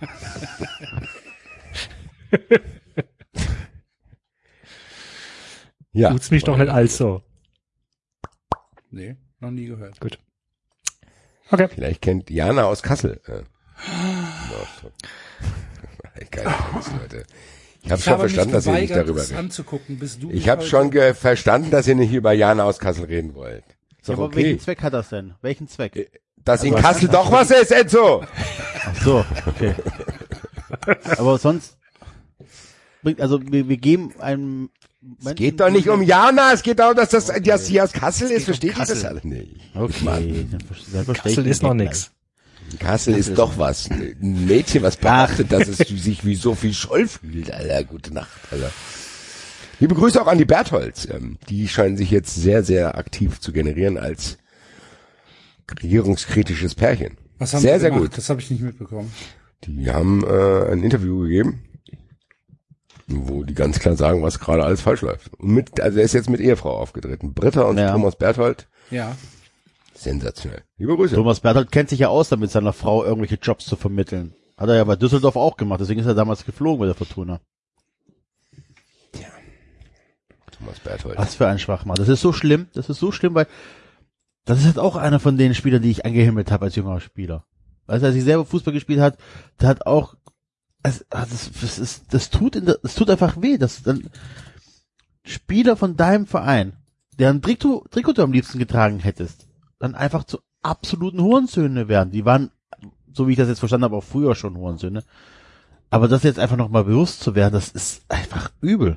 ja. 5.93 6.13
Uzt 6.15 6.31
mich 6.31 6.45
doch 6.45 6.57
nicht 6.57 6.69
als 6.69 6.97
so. 6.97 7.21
Nee, 8.93 9.17
noch 9.41 9.51
nie 9.51 9.67
gehört. 9.67 9.99
Gut. 10.01 10.21
Okay. 11.51 11.67
Vielleicht 11.69 12.03
kennt 12.03 12.31
Jana 12.31 12.65
aus 12.65 12.85
Kassel. 12.85 13.21
Äh, 13.27 13.43
Keine 16.31 16.75
Angst, 16.75 16.93
Leute. 16.93 17.25
Ich 17.83 17.91
habe 17.91 18.01
schon 18.03 18.19
verstanden, 18.19 18.53
dass 18.53 18.67
ihr 18.67 18.73
nicht 18.73 18.95
darüber 18.95 19.29
redet. 19.29 19.65
Ich 20.31 20.49
habe 20.49 20.63
schon 20.63 20.93
verstanden, 20.93 21.71
dass 21.71 21.89
ihr 21.89 21.97
nicht 21.97 22.13
über 22.13 22.33
Jana 22.33 22.65
aus 22.65 22.79
Kassel 22.79 23.07
reden 23.07 23.35
wollt. 23.35 23.76
Ist 24.07 24.11
Ja, 24.11 24.15
aber 24.15 24.25
okay. 24.27 24.37
welchen 24.45 24.61
Zweck 24.61 24.83
hat 24.83 24.93
das 24.95 25.09
denn? 25.09 25.35
Welchen 25.43 25.67
Zweck? 25.69 26.11
Dass 26.45 26.63
in 26.63 26.73
Also 26.75 26.85
was- 26.85 26.93
Kassel 26.95 27.09
doch 27.09 27.33
was 27.33 27.51
ist, 27.51 27.73
Enzo! 27.73 28.25
Ach 28.85 29.03
so, 29.03 29.25
okay. 29.47 29.75
aber 31.19 31.39
sonst 31.39 31.77
bringt, 33.03 33.21
also 33.21 33.41
wir, 33.43 33.69
wir 33.69 33.77
geben 33.77 34.13
einem 34.21 34.71
Es 35.25 35.35
geht 35.35 35.59
doch 35.59 35.71
nicht 35.71 35.89
um 35.89 36.03
Jana, 36.03 36.53
es 36.53 36.63
geht 36.63 36.79
darum, 36.79 36.95
dass 36.95 37.09
das 37.11 37.27
dass 37.27 37.67
sie 37.67 37.81
aus 37.81 37.93
Kassel 37.93 38.31
ist. 38.31 38.45
Versteht 38.45 38.73
ihr 38.73 38.79
das 38.79 38.89
Kassel. 38.91 39.07
alle 39.07 39.21
nicht? 39.27 39.57
Okay, 39.75 40.05
Mann. 40.05 40.59
Kassel 41.15 41.47
ist 41.49 41.63
noch 41.65 41.75
nix. 41.75 42.13
Kassel 42.79 43.15
ist 43.17 43.37
doch 43.39 43.59
was. 43.59 43.91
Ein 43.91 44.47
Mädchen, 44.47 44.83
was 44.83 44.97
beachtet, 44.97 45.51
dass 45.53 45.67
es 45.69 45.79
sich 45.79 46.25
wie 46.25 46.35
Sophie 46.37 46.75
Scholl 46.75 47.09
fühlt, 47.09 47.51
Alter. 47.53 47.83
Gute 47.85 48.15
Nacht, 48.15 48.31
Alter. 48.53 48.71
Liebe 49.81 49.95
Grüße 49.95 50.21
auch 50.21 50.27
an 50.27 50.39
die 50.39 50.45
Bertholds. 50.45 51.09
Ähm, 51.11 51.39
die 51.49 51.69
scheinen 51.69 51.97
sich 51.97 52.11
jetzt 52.11 52.35
sehr, 52.35 52.63
sehr 52.63 52.97
aktiv 52.97 53.41
zu 53.41 53.53
generieren 53.53 53.99
als 53.99 54.39
regierungskritisches 55.71 56.75
Pärchen. 56.75 57.17
Was 57.39 57.53
haben 57.53 57.61
sehr, 57.61 57.75
sie 57.75 57.81
sehr 57.81 57.91
gemacht? 57.91 58.11
gut. 58.11 58.19
Das 58.19 58.31
habe 58.31 58.41
ich 58.41 58.51
nicht 58.51 58.63
mitbekommen. 58.63 59.13
Die 59.65 59.91
haben 59.91 60.25
äh, 60.25 60.71
ein 60.73 60.83
Interview 60.83 61.21
gegeben, 61.21 61.65
wo 63.07 63.43
die 63.43 63.55
ganz 63.55 63.79
klar 63.79 63.97
sagen, 63.97 64.23
was 64.23 64.39
gerade 64.39 64.65
alles 64.65 64.81
falsch 64.81 65.03
läuft. 65.03 65.33
Und 65.35 65.51
mit, 65.51 65.81
also 65.81 65.99
er 65.99 66.05
ist 66.05 66.15
jetzt 66.15 66.31
mit 66.31 66.41
Ehefrau 66.41 66.77
aufgetreten. 66.79 67.35
Britta 67.35 67.63
und 67.63 67.79
Ja. 67.79 67.93
Thomas 67.93 68.17
Berthold. 68.17 68.69
Ja. 68.91 69.17
Sensationell. 69.95 70.63
Liebe 70.79 70.95
Grüße. 70.97 71.15
Thomas 71.15 71.41
Berthold 71.41 71.73
kennt 71.73 71.89
sich 71.91 71.99
ja 72.01 72.09
aus, 72.09 72.29
damit 72.29 72.51
seiner 72.51 72.73
Frau 72.73 73.05
irgendwelche 73.05 73.37
Jobs 73.43 73.67
zu 73.67 73.77
vermitteln. 73.77 74.35
Hat 74.57 74.69
er 74.69 74.77
ja 74.77 74.85
bei 74.85 74.97
Düsseldorf 74.97 75.37
auch 75.37 75.57
gemacht, 75.57 75.81
deswegen 75.81 76.01
ist 76.01 76.07
er 76.07 76.15
damals 76.15 76.45
geflogen 76.47 76.79
bei 76.81 76.87
der 76.87 76.95
Fortuna. 76.95 77.41
Thomas 80.59 80.81
Berthold. 80.81 81.19
Was 81.19 81.35
für 81.35 81.47
ein 81.47 81.59
Schwachmann. 81.59 81.97
Das 81.97 82.09
ist 82.09 82.21
so 82.21 82.33
schlimm, 82.33 82.69
das 82.75 82.89
ist 82.89 82.99
so 82.99 83.13
schlimm, 83.13 83.35
weil 83.35 83.47
das 84.45 84.61
ist 84.61 84.67
halt 84.67 84.79
auch 84.79 84.97
einer 84.97 85.21
von 85.21 85.37
den 85.37 85.55
Spielern, 85.55 85.83
die 85.83 85.91
ich 85.91 86.07
angehimmelt 86.07 86.51
habe 86.51 86.67
als 86.67 86.77
junger 86.77 87.01
Spieler. 87.01 87.45
Weißt 87.87 88.03
du, 88.03 88.07
als 88.07 88.17
ich 88.17 88.25
selber 88.25 88.45
Fußball 88.45 88.73
gespielt 88.73 89.01
hat, 89.01 89.19
der 89.61 89.69
hat 89.69 89.87
auch, 89.87 90.15
ah, 90.83 90.91
das, 91.11 91.51
das 91.61 91.79
ist, 91.79 92.13
das 92.15 92.31
tut, 92.31 92.57
in 92.57 92.67
der, 92.67 92.79
das 92.83 92.95
tut 92.95 93.11
einfach 93.11 93.41
weh, 93.41 93.59
dass 93.59 93.83
dann 93.83 94.09
Spieler 95.25 95.77
von 95.77 95.97
deinem 95.97 96.27
Verein, 96.27 96.75
deren 97.19 97.43
Trikot, 97.43 97.87
Trikot 97.91 98.13
du 98.13 98.23
am 98.23 98.33
liebsten 98.33 98.59
getragen 98.59 99.01
hättest, 99.01 99.49
dann 99.79 99.95
einfach 99.95 100.25
zu 100.25 100.39
absoluten 100.63 101.21
Hurensöhne 101.21 101.89
werden. 101.89 102.13
Die 102.13 102.25
waren, 102.25 102.51
so 103.13 103.27
wie 103.27 103.33
ich 103.33 103.39
das 103.39 103.49
jetzt 103.49 103.59
verstanden 103.59 103.85
habe, 103.85 103.97
auch 103.97 104.05
früher 104.05 104.35
schon 104.35 104.57
Hurensöhne. 104.57 105.05
Aber 105.91 106.09
das 106.09 106.23
jetzt 106.23 106.39
einfach 106.39 106.57
nochmal 106.57 106.85
bewusst 106.85 107.21
zu 107.21 107.35
werden, 107.35 107.55
das 107.55 107.69
ist 107.71 108.05
einfach 108.09 108.51
übel. 108.61 108.97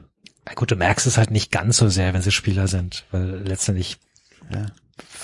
Na 0.50 0.56
gut, 0.56 0.72
du 0.72 0.76
merkst 0.76 1.06
es 1.08 1.18
halt 1.18 1.30
nicht 1.32 1.52
ganz 1.52 1.78
so 1.78 1.88
sehr, 1.90 2.14
wenn 2.14 2.22
sie 2.24 2.32
Spieler 2.32 2.68
sind, 2.68 3.06
weil 3.12 3.44
letztendlich 3.48 4.00
Ja. 4.52 4.66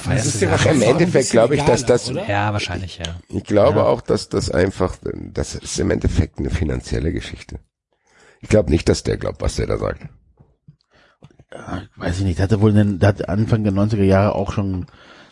Das 0.08 0.26
ist 0.26 0.40
ja. 0.42 0.50
Im 0.50 0.54
auch 0.54 0.66
ein 0.68 0.82
Endeffekt 0.82 1.32
glaube 1.32 1.56
ich, 1.56 1.62
dass 1.64 1.86
das- 1.86 2.10
oder? 2.10 2.26
Ja, 2.30 2.54
wahrscheinlich, 2.54 2.98
ja. 3.00 3.16
Ich 3.28 3.44
glaube 3.44 3.80
Ja. 3.80 3.86
auch, 3.86 4.00
dass 4.02 4.30
das 4.30 4.50
einfach, 4.52 4.96
das 5.34 5.56
ist 5.56 5.80
im 5.80 5.92
Endeffekt 5.92 6.40
eine 6.40 6.50
finanzielle 6.50 7.12
Geschichte. 7.12 7.60
Ich 8.40 8.48
glaube 8.50 8.70
nicht, 8.70 8.88
dass 8.88 9.04
der 9.04 9.18
glaubt, 9.18 9.42
was 9.42 9.56
der 9.56 9.68
da 9.68 9.78
sagt. 9.78 10.08
Ja, 11.52 11.82
weiß 11.98 12.20
ich 12.20 12.24
nicht, 12.24 12.38
der 12.38 12.44
hatte 12.44 12.62
wohl 12.62 12.72
den, 12.74 13.00
der 13.00 13.10
hat 13.10 13.28
Anfang 13.28 13.64
der 13.64 13.74
90er 13.74 14.04
Jahre 14.04 14.36
auch 14.36 14.52
schon 14.54 14.86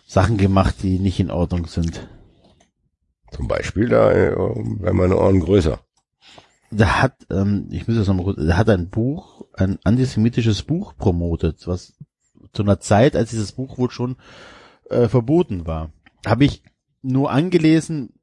Sachen 0.07 0.37
gemacht, 0.37 0.75
die 0.81 0.99
nicht 0.99 1.19
in 1.19 1.31
Ordnung 1.31 1.67
sind. 1.67 2.07
Zum 3.31 3.47
Beispiel, 3.47 3.89
da 3.89 4.11
äh, 4.11 4.31
wären 4.35 4.95
meine 4.97 5.17
Ohren 5.17 5.39
größer. 5.39 5.79
Der 6.71 7.01
hat, 7.01 7.15
ähm, 7.29 7.67
ich 7.71 7.87
muss 7.87 7.97
das 7.97 8.07
nochmal 8.07 8.25
kurz, 8.25 8.37
der 8.43 8.57
hat 8.57 8.69
ein 8.69 8.89
Buch, 8.89 9.32
ein 9.53 9.80
antisemitisches 9.84 10.63
Buch 10.63 10.95
promotet, 10.97 11.67
was 11.67 11.93
zu 12.53 12.63
einer 12.63 12.80
Zeit, 12.80 13.15
als 13.15 13.31
dieses 13.31 13.51
Buch 13.51 13.77
wohl 13.77 13.91
schon 13.91 14.15
äh, 14.89 15.07
verboten 15.07 15.65
war. 15.65 15.91
Habe 16.25 16.45
ich 16.45 16.63
nur 17.01 17.31
angelesen, 17.31 18.13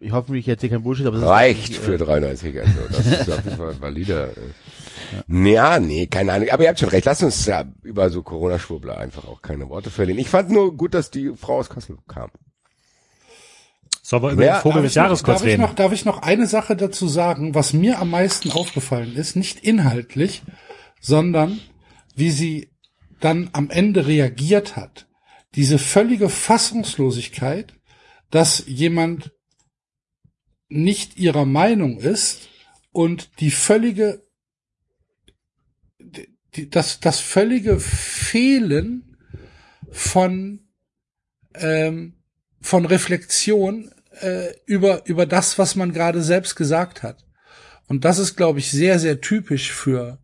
ich 0.00 0.12
hoffe, 0.12 0.36
ich 0.36 0.48
erzähle 0.48 0.72
kein 0.72 0.82
Bullshit, 0.82 1.06
aber 1.06 1.18
das 1.18 1.28
Reicht 1.28 1.70
ist, 1.70 1.78
für 1.78 1.96
93 1.96 2.60
also 2.60 2.72
Das 2.90 3.06
ist 3.06 3.30
auf 3.30 3.44
jeden 3.44 3.56
Fall 3.56 3.80
valider. 3.80 4.28
äh. 4.30 5.52
Ja, 5.52 5.78
nee, 5.78 6.06
keine 6.06 6.32
Ahnung. 6.32 6.48
Aber 6.50 6.62
ihr 6.62 6.68
habt 6.68 6.78
schon 6.78 6.88
recht. 6.88 7.04
Lasst 7.06 7.22
uns 7.22 7.46
ja 7.46 7.64
über 7.82 8.10
so 8.10 8.22
Corona-Schwurbler 8.22 8.98
einfach 8.98 9.26
auch 9.26 9.42
keine 9.42 9.68
Worte 9.68 9.90
verlieren. 9.90 10.18
Ich 10.18 10.28
fand 10.28 10.50
nur 10.50 10.76
gut, 10.76 10.94
dass 10.94 11.10
die 11.10 11.32
Frau 11.36 11.58
aus 11.58 11.68
Kassel 11.68 11.98
kam. 12.08 12.30
Sollen 14.04 14.22
wir 14.24 14.30
über 14.32 14.44
Ja, 14.44 14.58
den 14.58 14.62
Vogel 14.62 14.82
Darf 14.82 14.82
des 14.84 14.90
ich 14.92 14.96
noch- 14.96 15.02
Jahres 15.04 15.22
kurz 15.22 15.38
darf 15.38 15.46
ich 15.46 15.52
reden? 15.52 15.62
noch, 15.62 15.74
darf 15.74 15.92
ich 15.92 16.04
noch 16.04 16.22
eine 16.22 16.46
Sache 16.46 16.76
dazu 16.76 17.06
sagen, 17.06 17.54
was 17.54 17.72
mir 17.72 18.00
am 18.00 18.10
meisten 18.10 18.50
aufgefallen 18.50 19.14
ist, 19.14 19.36
nicht 19.36 19.60
inhaltlich, 19.60 20.42
sondern 21.00 21.60
wie 22.16 22.30
sie 22.30 22.70
dann 23.20 23.50
am 23.52 23.70
Ende 23.70 24.06
reagiert 24.06 24.74
hat. 24.76 25.06
Diese 25.54 25.78
völlige 25.78 26.28
Fassungslosigkeit, 26.28 27.74
dass 28.30 28.64
jemand 28.66 29.32
nicht 30.68 31.18
ihrer 31.18 31.44
Meinung 31.44 31.98
ist 31.98 32.48
und 32.90 33.38
die 33.40 33.50
völlige, 33.50 34.22
die, 36.00 36.68
das, 36.70 36.98
das 37.00 37.20
völlige 37.20 37.78
Fehlen 37.78 39.16
von, 39.90 40.66
ähm, 41.54 42.21
von 42.62 42.86
Reflexion 42.86 43.92
äh, 44.20 44.54
über, 44.66 45.06
über 45.06 45.26
das, 45.26 45.58
was 45.58 45.74
man 45.74 45.92
gerade 45.92 46.22
selbst 46.22 46.56
gesagt 46.56 47.02
hat. 47.02 47.24
Und 47.88 48.04
das 48.04 48.18
ist, 48.18 48.36
glaube 48.36 48.60
ich, 48.60 48.70
sehr, 48.70 48.98
sehr 48.98 49.20
typisch 49.20 49.72
für, 49.72 50.18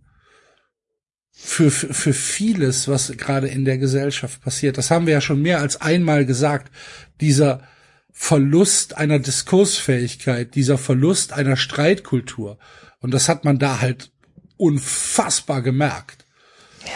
für, 1.30 1.70
für, 1.70 1.92
für 1.92 2.12
vieles, 2.12 2.88
was 2.88 3.14
gerade 3.16 3.48
in 3.48 3.64
der 3.64 3.78
Gesellschaft 3.78 4.40
passiert. 4.40 4.78
Das 4.78 4.90
haben 4.90 5.06
wir 5.06 5.14
ja 5.14 5.20
schon 5.20 5.42
mehr 5.42 5.60
als 5.60 5.80
einmal 5.80 6.24
gesagt. 6.24 6.72
Dieser 7.20 7.62
Verlust 8.10 8.96
einer 8.96 9.18
Diskursfähigkeit, 9.18 10.54
dieser 10.54 10.78
Verlust 10.78 11.32
einer 11.32 11.56
Streitkultur. 11.56 12.58
Und 13.00 13.12
das 13.12 13.28
hat 13.28 13.44
man 13.44 13.58
da 13.58 13.80
halt 13.80 14.10
unfassbar 14.56 15.62
gemerkt. 15.62 16.17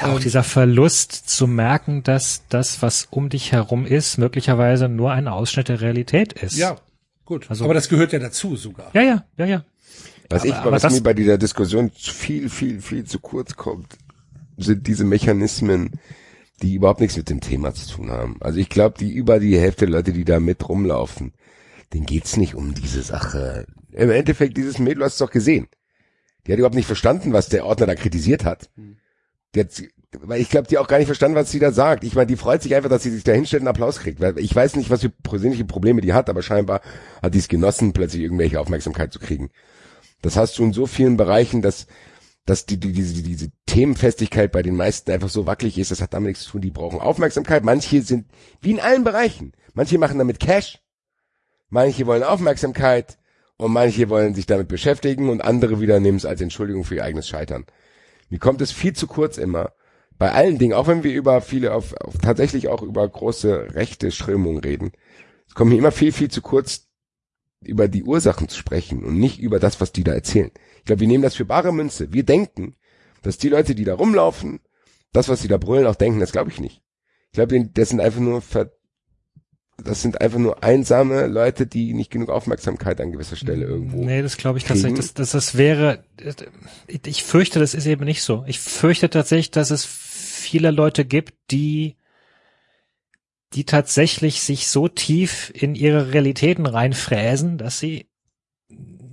Ja, 0.00 0.12
auch 0.12 0.20
dieser 0.20 0.42
Verlust 0.42 1.12
zu 1.12 1.46
merken, 1.46 2.02
dass 2.02 2.42
das, 2.48 2.82
was 2.82 3.06
um 3.10 3.28
dich 3.28 3.52
herum 3.52 3.84
ist, 3.86 4.18
möglicherweise 4.18 4.88
nur 4.88 5.12
ein 5.12 5.28
Ausschnitt 5.28 5.68
der 5.68 5.80
Realität 5.80 6.32
ist. 6.32 6.56
Ja, 6.56 6.76
gut. 7.24 7.46
Also- 7.50 7.64
Aber 7.64 7.74
das 7.74 7.88
gehört 7.88 8.12
ja 8.12 8.18
dazu 8.18 8.56
sogar. 8.56 8.90
Ja, 8.94 9.02
ja, 9.02 9.24
ja, 9.36 9.44
ja. 9.44 9.64
Was 10.30 10.42
Aber- 10.42 10.48
ich, 10.48 10.54
aber 10.54 10.72
was 10.72 10.82
das- 10.82 10.92
mir 10.94 11.02
bei 11.02 11.14
dieser 11.14 11.38
Diskussion 11.38 11.90
viel, 11.94 12.48
viel, 12.48 12.80
viel 12.80 13.04
zu 13.04 13.18
kurz 13.20 13.54
kommt, 13.56 13.96
sind 14.56 14.86
diese 14.86 15.04
Mechanismen, 15.04 15.90
die 16.62 16.74
überhaupt 16.74 17.00
nichts 17.00 17.16
mit 17.16 17.28
dem 17.28 17.40
Thema 17.40 17.74
zu 17.74 17.88
tun 17.96 18.10
haben. 18.10 18.36
Also 18.40 18.58
ich 18.60 18.68
glaube, 18.68 18.96
die 18.98 19.10
über 19.12 19.40
die 19.40 19.58
Hälfte 19.58 19.86
der 19.86 19.92
Leute, 19.96 20.12
die 20.12 20.24
da 20.24 20.40
mit 20.40 20.68
rumlaufen, 20.68 21.32
denen 21.92 22.06
geht's 22.06 22.36
nicht 22.36 22.54
um 22.54 22.72
diese 22.74 23.02
Sache. 23.02 23.66
Im 23.92 24.10
Endeffekt, 24.10 24.56
dieses 24.56 24.78
Mädel 24.78 25.04
hast 25.04 25.20
du 25.20 25.24
doch 25.26 25.32
gesehen. 25.32 25.66
Die 26.46 26.52
hat 26.52 26.58
überhaupt 26.58 26.74
nicht 26.76 26.86
verstanden, 26.86 27.32
was 27.32 27.48
der 27.48 27.66
Ordner 27.66 27.86
da 27.86 27.94
kritisiert 27.94 28.44
hat. 28.44 28.70
Die 28.76 28.96
hat, 29.60 29.82
weil 30.20 30.40
ich 30.40 30.50
glaube, 30.50 30.68
die 30.68 30.78
auch 30.78 30.88
gar 30.88 30.98
nicht 30.98 31.06
verstanden, 31.06 31.36
was 31.36 31.50
sie 31.50 31.58
da 31.58 31.72
sagt. 31.72 32.04
Ich 32.04 32.14
meine, 32.14 32.26
die 32.26 32.36
freut 32.36 32.62
sich 32.62 32.74
einfach, 32.74 32.90
dass 32.90 33.02
sie 33.02 33.10
sich 33.10 33.24
da 33.24 33.32
hinstellt 33.32 33.62
und 33.62 33.68
Applaus 33.68 33.98
kriegt. 33.98 34.20
Weil 34.20 34.38
ich 34.38 34.54
weiß 34.54 34.76
nicht, 34.76 34.90
was 34.90 35.00
für 35.00 35.08
persönliche 35.08 35.64
Probleme 35.64 36.00
die 36.00 36.12
hat, 36.12 36.28
aber 36.28 36.42
scheinbar 36.42 36.82
hat 37.22 37.34
die 37.34 37.38
es 37.38 37.48
genossen, 37.48 37.92
plötzlich 37.92 38.22
irgendwelche 38.22 38.60
Aufmerksamkeit 38.60 39.12
zu 39.12 39.18
kriegen. 39.18 39.50
Das 40.20 40.36
hast 40.36 40.58
du 40.58 40.64
in 40.64 40.72
so 40.72 40.86
vielen 40.86 41.16
Bereichen, 41.16 41.62
dass, 41.62 41.86
dass 42.44 42.66
die, 42.66 42.78
die, 42.78 42.92
diese, 42.92 43.22
diese 43.22 43.50
Themenfestigkeit 43.66 44.52
bei 44.52 44.62
den 44.62 44.76
meisten 44.76 45.10
einfach 45.10 45.30
so 45.30 45.46
wackelig 45.46 45.78
ist, 45.78 45.90
das 45.90 46.02
hat 46.02 46.12
damit 46.12 46.28
nichts 46.28 46.44
zu 46.44 46.52
tun. 46.52 46.60
Die 46.60 46.70
brauchen 46.70 47.00
Aufmerksamkeit. 47.00 47.64
Manche 47.64 48.02
sind, 48.02 48.26
wie 48.60 48.72
in 48.72 48.80
allen 48.80 49.04
Bereichen, 49.04 49.52
manche 49.72 49.98
machen 49.98 50.18
damit 50.18 50.40
Cash, 50.40 50.78
manche 51.70 52.06
wollen 52.06 52.22
Aufmerksamkeit 52.22 53.18
und 53.56 53.72
manche 53.72 54.10
wollen 54.10 54.34
sich 54.34 54.46
damit 54.46 54.68
beschäftigen 54.68 55.30
und 55.30 55.40
andere 55.40 55.80
wieder 55.80 56.00
nehmen 56.00 56.18
es 56.18 56.26
als 56.26 56.40
Entschuldigung 56.40 56.84
für 56.84 56.96
ihr 56.96 57.04
eigenes 57.04 57.28
Scheitern. 57.28 57.64
Mir 58.32 58.38
kommt 58.38 58.62
es 58.62 58.72
viel 58.72 58.94
zu 58.94 59.06
kurz 59.06 59.36
immer, 59.36 59.74
Bei 60.16 60.32
allen 60.32 60.56
Dingen, 60.56 60.72
auch 60.72 60.86
wenn 60.86 61.04
wir 61.04 61.12
über 61.12 61.42
viele, 61.42 61.74
auf, 61.74 61.92
auf 62.00 62.16
tatsächlich 62.16 62.68
auch 62.68 62.80
über 62.80 63.06
große 63.06 63.74
rechte 63.74 64.10
Strömungen 64.10 64.62
reden, 64.62 64.92
es 65.46 65.54
kommt 65.54 65.70
mir 65.70 65.76
immer 65.76 65.92
viel, 65.92 66.12
viel 66.12 66.30
zu 66.30 66.40
kurz, 66.40 66.88
über 67.60 67.88
die 67.88 68.04
Ursachen 68.04 68.48
zu 68.48 68.56
sprechen 68.56 69.04
und 69.04 69.18
nicht 69.18 69.38
über 69.38 69.60
das, 69.60 69.82
was 69.82 69.92
die 69.92 70.02
da 70.02 70.14
erzählen. 70.14 70.50
Ich 70.78 70.84
glaube, 70.84 71.00
wir 71.00 71.08
nehmen 71.08 71.22
das 71.22 71.34
für 71.34 71.44
bare 71.44 71.74
Münze. 71.74 72.14
Wir 72.14 72.22
denken, 72.22 72.74
dass 73.20 73.36
die 73.36 73.50
Leute, 73.50 73.74
die 73.74 73.84
da 73.84 73.96
rumlaufen, 73.96 74.60
das, 75.12 75.28
was 75.28 75.42
sie 75.42 75.48
da 75.48 75.58
brüllen, 75.58 75.86
auch 75.86 75.96
denken, 75.96 76.20
das 76.20 76.32
glaube 76.32 76.50
ich 76.50 76.58
nicht. 76.58 76.82
Ich 77.26 77.32
glaube, 77.32 77.68
das 77.74 77.90
sind 77.90 78.00
einfach 78.00 78.20
nur 78.20 78.40
das 79.78 80.02
sind 80.02 80.20
einfach 80.20 80.38
nur 80.38 80.62
einsame 80.62 81.26
Leute, 81.26 81.66
die 81.66 81.94
nicht 81.94 82.10
genug 82.10 82.28
Aufmerksamkeit 82.28 83.00
an 83.00 83.12
gewisser 83.12 83.36
Stelle 83.36 83.64
irgendwo. 83.64 84.04
Nee, 84.04 84.22
das 84.22 84.36
glaube 84.36 84.58
ich 84.58 84.64
tatsächlich. 84.64 84.98
Das, 84.98 85.14
das, 85.14 85.30
das 85.32 85.56
wäre, 85.56 86.04
ich 86.86 87.24
fürchte, 87.24 87.58
das 87.58 87.74
ist 87.74 87.86
eben 87.86 88.04
nicht 88.04 88.22
so. 88.22 88.44
Ich 88.46 88.60
fürchte 88.60 89.10
tatsächlich, 89.10 89.50
dass 89.50 89.70
es 89.70 89.84
viele 89.84 90.70
Leute 90.70 91.04
gibt, 91.04 91.34
die, 91.50 91.96
die 93.54 93.64
tatsächlich 93.64 94.42
sich 94.42 94.68
so 94.68 94.88
tief 94.88 95.50
in 95.54 95.74
ihre 95.74 96.12
Realitäten 96.12 96.66
reinfräsen, 96.66 97.58
dass 97.58 97.78
sie 97.78 98.08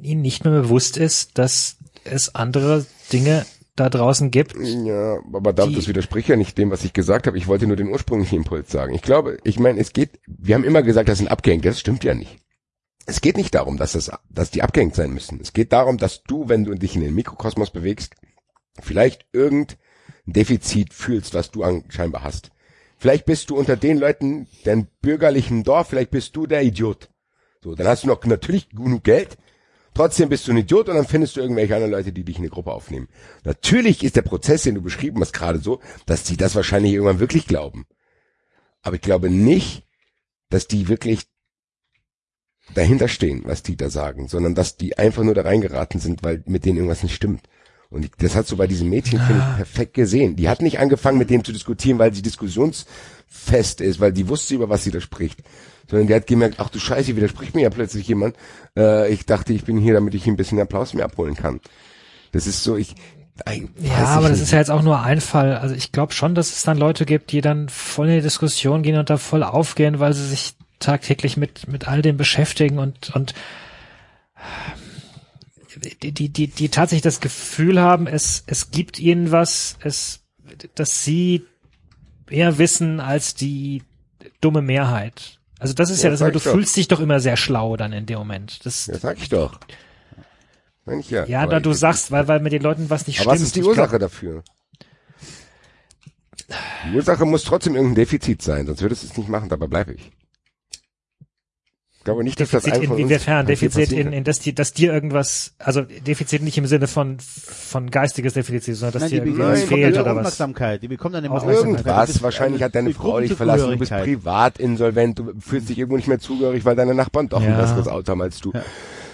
ihnen 0.01 0.21
nicht 0.21 0.43
mehr 0.43 0.53
bewusst 0.53 0.97
ist, 0.97 1.37
dass 1.37 1.77
es 2.03 2.35
andere 2.35 2.85
Dinge 3.11 3.45
da 3.79 3.89
draußen 3.89 4.31
gibt. 4.31 4.55
Ja, 4.57 5.19
aber 5.33 5.53
da, 5.53 5.67
das 5.67 5.87
widerspricht 5.87 6.29
ja 6.29 6.35
nicht 6.35 6.57
dem, 6.57 6.71
was 6.71 6.83
ich 6.83 6.93
gesagt 6.93 7.27
habe. 7.27 7.37
Ich 7.37 7.47
wollte 7.47 7.67
nur 7.67 7.75
den 7.75 7.89
ursprünglichen 7.89 8.37
Impuls 8.37 8.71
sagen. 8.71 8.93
Ich 8.93 9.01
glaube, 9.01 9.37
ich 9.43 9.59
meine, 9.59 9.79
es 9.79 9.93
geht, 9.93 10.19
wir 10.27 10.55
haben 10.55 10.63
immer 10.63 10.83
gesagt, 10.83 11.09
das 11.09 11.17
sind 11.17 11.29
abgehängt. 11.29 11.65
Das 11.65 11.79
stimmt 11.79 12.03
ja 12.03 12.13
nicht. 12.13 12.37
Es 13.05 13.21
geht 13.21 13.37
nicht 13.37 13.55
darum, 13.55 13.77
dass 13.77 13.93
das, 13.93 14.11
dass 14.29 14.51
die 14.51 14.61
abgehängt 14.61 14.95
sein 14.95 15.11
müssen. 15.11 15.39
Es 15.41 15.53
geht 15.53 15.73
darum, 15.73 15.97
dass 15.97 16.23
du, 16.23 16.47
wenn 16.47 16.63
du 16.63 16.75
dich 16.75 16.95
in 16.95 17.01
den 17.01 17.15
Mikrokosmos 17.15 17.71
bewegst, 17.71 18.13
vielleicht 18.79 19.25
irgendein 19.33 19.77
Defizit 20.25 20.93
fühlst, 20.93 21.33
was 21.33 21.51
du 21.51 21.63
scheinbar 21.89 22.23
hast. 22.23 22.51
Vielleicht 22.97 23.25
bist 23.25 23.49
du 23.49 23.57
unter 23.57 23.77
den 23.77 23.97
Leuten, 23.97 24.47
den 24.65 24.87
bürgerlichen 25.01 25.63
Dorf, 25.63 25.87
vielleicht 25.87 26.11
bist 26.11 26.35
du 26.35 26.45
der 26.45 26.63
Idiot. 26.63 27.09
So, 27.63 27.73
dann 27.73 27.87
hast 27.87 28.03
du 28.03 28.07
noch 28.07 28.23
natürlich 28.25 28.69
genug 28.69 29.03
Geld, 29.03 29.37
Trotzdem 29.99 30.29
bist 30.29 30.47
du 30.47 30.53
ein 30.53 30.57
Idiot 30.59 30.87
und 30.87 30.95
dann 30.95 31.05
findest 31.05 31.35
du 31.35 31.41
irgendwelche 31.41 31.75
anderen 31.75 31.91
Leute, 31.91 32.13
die 32.13 32.23
dich 32.23 32.37
in 32.37 32.43
eine 32.43 32.49
Gruppe 32.49 32.71
aufnehmen. 32.71 33.09
Natürlich 33.43 34.01
ist 34.01 34.15
der 34.15 34.21
Prozess, 34.21 34.63
den 34.63 34.75
du 34.75 34.81
beschrieben 34.81 35.19
hast, 35.19 35.33
gerade 35.33 35.59
so, 35.59 35.81
dass 36.05 36.23
die 36.23 36.37
das 36.37 36.55
wahrscheinlich 36.55 36.93
irgendwann 36.93 37.19
wirklich 37.19 37.47
glauben. 37.47 37.85
Aber 38.81 38.95
ich 38.95 39.01
glaube 39.01 39.29
nicht, 39.29 39.83
dass 40.47 40.67
die 40.67 40.87
wirklich 40.87 41.23
dahinter 42.75 43.09
stehen, 43.09 43.41
was 43.43 43.61
die 43.61 43.75
da 43.75 43.89
sagen, 43.89 44.29
sondern 44.29 44.55
dass 44.55 44.77
die 44.77 44.97
einfach 44.97 45.23
nur 45.23 45.33
da 45.33 45.41
reingeraten 45.41 45.99
sind, 45.99 46.23
weil 46.23 46.43
mit 46.45 46.63
denen 46.63 46.77
irgendwas 46.77 47.03
nicht 47.03 47.15
stimmt. 47.15 47.49
Und 47.89 48.09
das 48.19 48.37
hast 48.37 48.49
du 48.53 48.55
bei 48.55 48.67
diesem 48.67 48.87
Mädchen, 48.87 49.19
finde 49.19 49.43
ich, 49.49 49.55
perfekt 49.57 49.95
gesehen. 49.95 50.37
Die 50.37 50.47
hat 50.47 50.61
nicht 50.61 50.79
angefangen, 50.79 51.17
mit 51.17 51.29
dem 51.29 51.43
zu 51.43 51.51
diskutieren, 51.51 51.99
weil 51.99 52.13
sie 52.13 52.21
diskussionsfest 52.21 53.81
ist, 53.81 53.99
weil 53.99 54.13
die 54.13 54.29
wusste, 54.29 54.55
über 54.55 54.69
was 54.69 54.85
sie 54.85 54.91
da 54.91 55.01
spricht 55.01 55.43
sondern 55.89 56.07
der 56.07 56.17
hat 56.17 56.27
gemerkt, 56.27 56.55
ach 56.59 56.69
du 56.69 56.79
Scheiße, 56.79 57.15
widerspricht 57.15 57.55
mir 57.55 57.63
ja 57.63 57.69
plötzlich 57.69 58.07
jemand. 58.07 58.35
Äh, 58.77 59.11
ich 59.11 59.25
dachte, 59.25 59.53
ich 59.53 59.65
bin 59.65 59.77
hier, 59.77 59.93
damit 59.93 60.13
ich 60.13 60.27
ein 60.27 60.35
bisschen 60.35 60.59
Applaus 60.59 60.93
mehr 60.93 61.05
abholen 61.05 61.35
kann. 61.35 61.59
Das 62.31 62.45
ist 62.45 62.63
so, 62.63 62.77
ich, 62.77 62.95
ja, 63.79 64.05
aber 64.05 64.29
das 64.29 64.41
ist 64.41 64.51
ja 64.51 64.57
jetzt 64.57 64.71
auch 64.71 64.81
nur 64.81 65.01
ein 65.01 65.21
Fall. 65.21 65.57
Also 65.57 65.75
ich 65.75 65.91
glaube 65.91 66.13
schon, 66.13 66.35
dass 66.35 66.51
es 66.51 66.63
dann 66.63 66.77
Leute 66.77 67.05
gibt, 67.05 67.31
die 67.31 67.41
dann 67.41 67.69
voll 67.69 68.07
in 68.09 68.15
die 68.15 68.21
Diskussion 68.21 68.83
gehen 68.83 68.97
und 68.97 69.09
da 69.09 69.17
voll 69.17 69.43
aufgehen, 69.43 69.99
weil 69.99 70.13
sie 70.13 70.27
sich 70.27 70.55
tagtäglich 70.79 71.37
mit 71.37 71.67
mit 71.67 71.87
all 71.87 72.01
dem 72.01 72.17
beschäftigen 72.17 72.79
und 72.79 73.15
und 73.15 73.33
die 76.03 76.11
die 76.11 76.29
die, 76.29 76.47
die 76.47 76.69
tatsächlich 76.69 77.03
das 77.03 77.19
Gefühl 77.19 77.79
haben, 77.79 78.07
es 78.07 78.43
es 78.47 78.71
gibt 78.71 78.99
ihnen 78.99 79.31
was, 79.31 79.77
es 79.83 80.21
dass 80.75 81.03
sie 81.03 81.45
mehr 82.29 82.57
wissen 82.57 82.99
als 82.99 83.35
die 83.35 83.83
dumme 84.41 84.61
Mehrheit. 84.61 85.38
Also 85.59 85.73
das 85.73 85.89
ist 85.89 86.01
ja, 86.01 86.09
ja 86.09 86.15
das, 86.15 86.31
du 86.31 86.39
fühlst 86.39 86.75
dich 86.77 86.87
doch 86.87 87.01
immer 87.01 87.19
sehr 87.19 87.37
schlau 87.37 87.75
dann 87.75 87.91
in 87.93 88.05
dem 88.05 88.17
Moment. 88.17 88.65
Das, 88.65 88.87
ja, 88.87 88.97
sag 88.97 89.17
ich 89.17 89.29
doch. 89.29 89.59
Meine 90.85 91.01
ich 91.01 91.11
ja. 91.11 91.25
Ja, 91.25 91.45
da 91.45 91.59
du 91.59 91.73
sagst, 91.73 92.11
weil, 92.11 92.27
weil 92.27 92.39
mit 92.39 92.53
den 92.53 92.63
Leuten 92.63 92.89
was 92.89 93.05
nicht 93.05 93.19
aber 93.19 93.31
stimmt. 93.31 93.41
was 93.41 93.47
ist 93.47 93.55
die 93.55 93.63
Ursache 93.63 93.89
glaub, 93.89 94.01
dafür? 94.01 94.43
Die 96.85 96.95
Ursache 96.95 97.25
muss 97.25 97.43
trotzdem 97.43 97.75
irgendein 97.75 97.95
Defizit 97.95 98.41
sein, 98.41 98.65
sonst 98.65 98.81
würdest 98.81 99.03
du 99.03 99.07
es 99.07 99.17
nicht 99.17 99.29
machen, 99.29 99.49
dabei 99.49 99.67
bleibe 99.67 99.93
ich. 99.93 100.11
Ich 101.99 102.05
glaube 102.05 102.23
nicht, 102.23 102.39
dass 102.39 102.51
Defizit 102.51 102.73
das 102.73 102.81
einfach 102.81 102.97
inwiefern? 102.97 103.45
Defizit 103.45 103.91
in, 103.91 104.13
in 104.13 104.23
dass, 104.23 104.39
die, 104.39 104.55
dass 104.55 104.71
dir 104.71 104.93
irgendwas, 104.93 105.53
also 105.59 105.81
Defizit 105.81 106.41
nicht 106.41 106.57
im 106.57 106.65
Sinne 106.65 106.87
von 106.87 107.19
von 107.19 107.91
geistiges 107.91 108.35
Defizit, 108.35 108.77
sondern 108.77 108.93
dass 108.93 109.11
Nein, 109.11 109.11
dir 109.11 109.25
irgendwas 109.25 109.63
fehlt 109.63 109.95
oder 109.95 110.05
was. 110.05 110.17
Aufmerksamkeit. 110.17 110.81
Die 110.81 110.87
bekommt 110.87 111.15
dann 111.15 111.25
immer 111.25 111.43
irgendwas. 111.43 112.23
Wahrscheinlich 112.23 112.63
hat 112.63 112.73
deine 112.73 112.93
Frau 112.93 113.19
dich 113.19 113.33
verlassen, 113.33 113.71
du 113.71 113.77
bist 113.77 113.91
privat 113.91 114.59
insolvent, 114.59 115.19
du 115.19 115.33
fühlst 115.41 115.67
dich 115.67 115.77
irgendwo 115.77 115.97
nicht 115.97 116.07
mehr 116.07 116.19
zugehörig, 116.19 116.63
weil 116.63 116.77
deine 116.77 116.93
Nachbarn 116.93 117.27
doch 117.27 117.41
ja. 117.41 117.49
ein 117.49 117.57
besseres 117.57 117.89
Auto 117.89 118.11
haben 118.11 118.21
als 118.21 118.39
du. 118.39 118.53
Ja. 118.53 118.63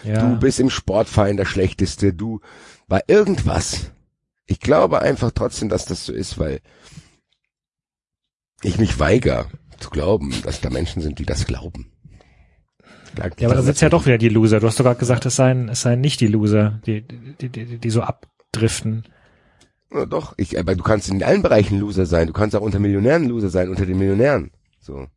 Ja. 0.04 0.30
Du 0.30 0.40
bist 0.40 0.60
im 0.60 0.70
Sportverein 0.70 1.38
der 1.38 1.46
Schlechteste, 1.46 2.14
du 2.14 2.40
bei 2.88 3.02
irgendwas. 3.08 3.92
Ich 4.46 4.60
glaube 4.60 5.02
einfach 5.02 5.32
trotzdem, 5.34 5.70
dass 5.70 5.86
das 5.86 6.06
so 6.06 6.14
ist, 6.14 6.38
weil 6.38 6.62
ich 8.62 8.78
mich 8.78 9.00
weigere 9.00 9.48
zu 9.80 9.90
glauben, 9.90 10.36
dass 10.44 10.62
da 10.62 10.70
Menschen 10.70 11.02
sind, 11.02 11.18
die 11.18 11.26
das 11.26 11.48
glauben. 11.48 11.92
Ja, 13.18 13.48
aber 13.48 13.56
da 13.56 13.62
sitzt 13.62 13.82
ja 13.82 13.90
doch 13.90 14.06
wieder 14.06 14.18
die 14.18 14.30
Loser. 14.30 14.60
Du 14.60 14.68
hast 14.68 14.80
doch 14.80 14.86
gerade 14.86 15.00
gesagt, 15.00 15.26
es 15.26 15.36
seien, 15.36 15.70
es 15.70 15.82
seien 15.82 16.02
nicht 16.02 16.22
die 16.22 16.28
Loser, 16.28 16.80
die, 16.86 17.02
die, 17.02 17.50
die, 17.50 17.78
die 17.78 17.90
so 17.90 18.02
abdriften. 18.02 19.06
Ja, 19.94 20.06
doch, 20.06 20.34
ich, 20.38 20.60
aber 20.60 20.76
du 20.76 20.84
kannst 20.84 21.10
in 21.10 21.24
allen 21.24 21.42
Bereichen 21.42 21.80
Loser 21.80 22.06
sein. 22.06 22.28
Du 22.28 22.34
kannst 22.34 22.56
auch 22.56 22.62
unter 22.62 22.80
Millionären 22.80 23.28
Loser 23.30 23.50
sein, 23.50 23.70
unter 23.70 23.86
den 23.86 23.98
Millionären. 23.98 24.52
So. 24.80 25.08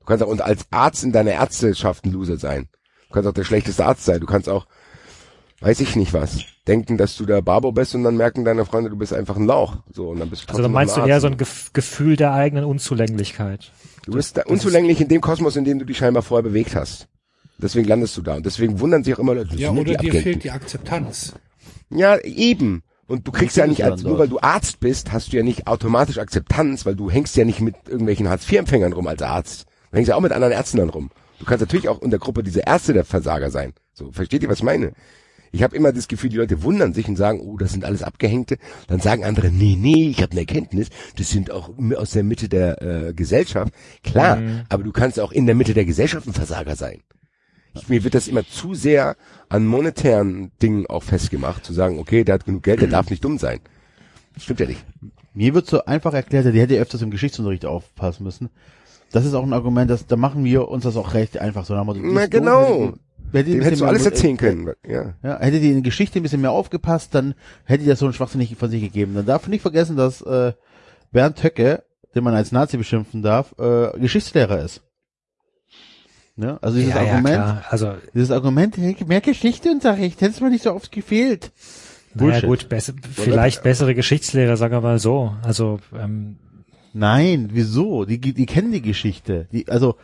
Du 0.00 0.06
kannst 0.06 0.24
auch 0.24 0.38
als 0.40 0.66
Arzt 0.70 1.04
in 1.04 1.12
deiner 1.12 1.32
Ärzteschaft 1.32 2.04
ein 2.04 2.12
Loser 2.12 2.36
sein. 2.36 2.68
Du 3.08 3.14
kannst 3.14 3.28
auch 3.28 3.34
der 3.34 3.44
schlechteste 3.44 3.84
Arzt 3.84 4.04
sein. 4.04 4.20
Du 4.20 4.26
kannst 4.26 4.48
auch, 4.48 4.66
weiß 5.60 5.80
ich 5.80 5.96
nicht 5.96 6.12
was, 6.12 6.44
denken, 6.66 6.98
dass 6.98 7.16
du 7.16 7.26
der 7.26 7.42
Barbo 7.42 7.72
bist 7.72 7.94
und 7.94 8.04
dann 8.04 8.16
merken 8.16 8.44
deine 8.44 8.64
Freunde, 8.64 8.90
du 8.90 8.96
bist 8.96 9.12
einfach 9.12 9.36
ein 9.36 9.46
Lauch. 9.46 9.76
So, 9.92 10.10
und 10.10 10.20
dann 10.20 10.30
bist 10.30 10.44
du 10.44 10.48
Also 10.50 10.62
dann 10.62 10.72
meinst 10.72 10.96
du 10.96 11.02
eher 11.02 11.20
so 11.20 11.26
ein 11.26 11.36
Gefühl 11.36 12.16
der 12.16 12.32
eigenen 12.32 12.64
Unzulänglichkeit. 12.64 13.70
Du 14.04 14.12
bist 14.12 14.36
da 14.36 14.42
unzulänglich 14.46 15.00
in 15.00 15.08
dem 15.08 15.20
Kosmos, 15.20 15.56
in 15.56 15.64
dem 15.64 15.78
du 15.78 15.84
dich 15.84 15.98
scheinbar 15.98 16.22
vorher 16.22 16.42
bewegt 16.42 16.74
hast. 16.74 17.08
Deswegen 17.62 17.86
landest 17.86 18.16
du 18.16 18.22
da. 18.22 18.34
Und 18.34 18.44
deswegen 18.44 18.80
wundern 18.80 19.04
sich 19.04 19.14
auch 19.14 19.20
immer 19.20 19.34
Leute. 19.34 19.54
Ja, 19.56 19.70
oder 19.70 19.94
dir 19.94 20.12
fehlt 20.12 20.44
die 20.44 20.50
Akzeptanz. 20.50 21.34
Ja, 21.90 22.18
eben. 22.18 22.82
Und 23.06 23.26
du 23.26 23.32
kriegst 23.32 23.56
ja 23.56 23.66
nicht, 23.66 23.84
als, 23.84 24.02
nur 24.02 24.18
weil 24.18 24.28
du 24.28 24.40
Arzt 24.40 24.80
bist, 24.80 25.12
hast 25.12 25.32
du 25.32 25.36
ja 25.36 25.42
nicht 25.42 25.66
automatisch 25.66 26.18
Akzeptanz, 26.18 26.86
weil 26.86 26.96
du 26.96 27.10
hängst 27.10 27.36
ja 27.36 27.44
nicht 27.44 27.60
mit 27.60 27.74
irgendwelchen 27.86 28.28
Hartz-IV-Empfängern 28.28 28.92
rum 28.92 29.06
als 29.06 29.22
Arzt. 29.22 29.66
Du 29.90 29.96
hängst 29.96 30.08
ja 30.08 30.16
auch 30.16 30.20
mit 30.20 30.32
anderen 30.32 30.52
Ärzten 30.52 30.78
dann 30.78 30.88
rum. 30.88 31.10
Du 31.38 31.44
kannst 31.44 31.60
natürlich 31.60 31.88
auch 31.88 32.00
in 32.02 32.10
der 32.10 32.18
Gruppe 32.18 32.42
dieser 32.42 32.66
Ärzte 32.66 32.92
der 32.92 33.04
Versager 33.04 33.50
sein. 33.50 33.74
So, 33.92 34.10
versteht 34.12 34.42
ihr, 34.42 34.48
was 34.48 34.58
ich 34.58 34.64
meine? 34.64 34.92
Ich 35.50 35.62
habe 35.62 35.76
immer 35.76 35.92
das 35.92 36.08
Gefühl, 36.08 36.30
die 36.30 36.38
Leute 36.38 36.62
wundern 36.62 36.94
sich 36.94 37.06
und 37.06 37.16
sagen, 37.16 37.40
oh, 37.40 37.58
das 37.58 37.72
sind 37.72 37.84
alles 37.84 38.02
Abgehängte. 38.02 38.56
Dann 38.86 39.00
sagen 39.00 39.24
andere, 39.24 39.50
nee, 39.50 39.76
nee, 39.78 40.08
ich 40.08 40.22
habe 40.22 40.32
eine 40.32 40.40
Erkenntnis, 40.40 40.88
das 41.16 41.28
sind 41.28 41.50
auch 41.50 41.70
aus 41.96 42.12
der 42.12 42.22
Mitte 42.22 42.48
der 42.48 42.80
äh, 42.80 43.12
Gesellschaft. 43.12 43.74
Klar, 44.02 44.36
mhm. 44.36 44.62
aber 44.70 44.82
du 44.82 44.92
kannst 44.92 45.20
auch 45.20 45.32
in 45.32 45.44
der 45.44 45.54
Mitte 45.54 45.74
der 45.74 45.84
Gesellschaft 45.84 46.26
ein 46.26 46.32
Versager 46.32 46.74
sein. 46.74 47.02
Ich, 47.74 47.88
mir 47.88 48.04
wird 48.04 48.14
das 48.14 48.28
immer 48.28 48.46
zu 48.46 48.74
sehr 48.74 49.16
an 49.48 49.66
monetären 49.66 50.50
Dingen 50.60 50.86
auch 50.86 51.02
festgemacht, 51.02 51.64
zu 51.64 51.72
sagen, 51.72 51.98
okay, 51.98 52.24
der 52.24 52.34
hat 52.34 52.44
genug 52.44 52.62
Geld, 52.62 52.80
der 52.80 52.88
darf 52.88 53.10
nicht 53.10 53.24
dumm 53.24 53.38
sein. 53.38 53.60
Das 54.34 54.44
stimmt 54.44 54.60
ja 54.60 54.66
nicht. 54.66 54.84
Mir 55.34 55.54
wird 55.54 55.66
so 55.66 55.84
einfach 55.84 56.12
erklärt, 56.12 56.46
die 56.54 56.60
hätte 56.60 56.78
öfters 56.78 57.02
im 57.02 57.10
Geschichtsunterricht 57.10 57.64
aufpassen 57.64 58.24
müssen. 58.24 58.50
Das 59.12 59.24
ist 59.24 59.34
auch 59.34 59.42
ein 59.42 59.52
Argument, 59.52 59.90
dass, 59.90 60.06
da 60.06 60.16
machen 60.16 60.44
wir 60.44 60.68
uns 60.68 60.84
das 60.84 60.96
auch 60.96 61.14
recht 61.14 61.38
einfach 61.38 61.64
so. 61.64 61.74
Na 61.74 62.26
genau. 62.26 62.94
Hätte, 63.32 63.50
hätte 63.50 63.64
hättest 63.64 63.82
du 63.82 63.86
alles 63.86 64.04
erzählen 64.04 64.36
können. 64.36 64.72
Ja. 64.86 65.14
ja. 65.22 65.38
Hätte 65.38 65.60
die 65.60 65.68
in 65.68 65.74
der 65.74 65.82
Geschichte 65.82 66.18
ein 66.18 66.22
bisschen 66.22 66.40
mehr 66.40 66.50
aufgepasst, 66.50 67.14
dann 67.14 67.34
hätte 67.64 67.84
die 67.84 67.88
das 67.88 67.98
so 67.98 68.06
einen 68.06 68.14
Schwachsinn 68.14 68.40
nicht 68.40 68.56
von 68.56 68.70
sich 68.70 68.82
gegeben. 68.82 69.14
Dann 69.14 69.26
darf 69.26 69.48
nicht 69.48 69.62
vergessen, 69.62 69.96
dass 69.96 70.20
äh, 70.22 70.52
Bernd 71.12 71.42
Höcke, 71.42 71.84
den 72.14 72.24
man 72.24 72.34
als 72.34 72.52
Nazi 72.52 72.76
beschimpfen 72.76 73.22
darf, 73.22 73.54
äh, 73.58 73.98
Geschichtslehrer 73.98 74.62
ist. 74.62 74.82
Ne? 76.36 76.58
Also 76.62 76.78
dieses 76.78 76.94
ja, 76.94 77.00
Argument, 77.00 77.36
ja, 77.36 77.64
also 77.68 77.94
dieses 78.14 78.30
Argument, 78.30 78.78
mehr 78.78 79.20
Geschichteunterricht, 79.20 80.20
hätte 80.20 80.32
es 80.32 80.40
mir 80.40 80.50
nicht 80.50 80.64
so 80.64 80.72
oft 80.72 80.90
gefehlt. 80.90 81.52
Naja 82.14 82.40
gut, 82.40 82.68
besser, 82.68 82.92
vielleicht 83.10 83.62
bessere 83.62 83.94
Geschichtslehrer, 83.94 84.56
sagen 84.56 84.74
wir 84.74 84.80
mal 84.80 84.98
so. 84.98 85.34
Also 85.42 85.78
ähm, 85.98 86.36
Nein, 86.92 87.50
wieso? 87.52 88.04
Die, 88.04 88.20
die 88.20 88.46
kennen 88.46 88.72
die 88.72 88.82
Geschichte. 88.82 89.48
Die, 89.52 89.68
also 89.68 89.96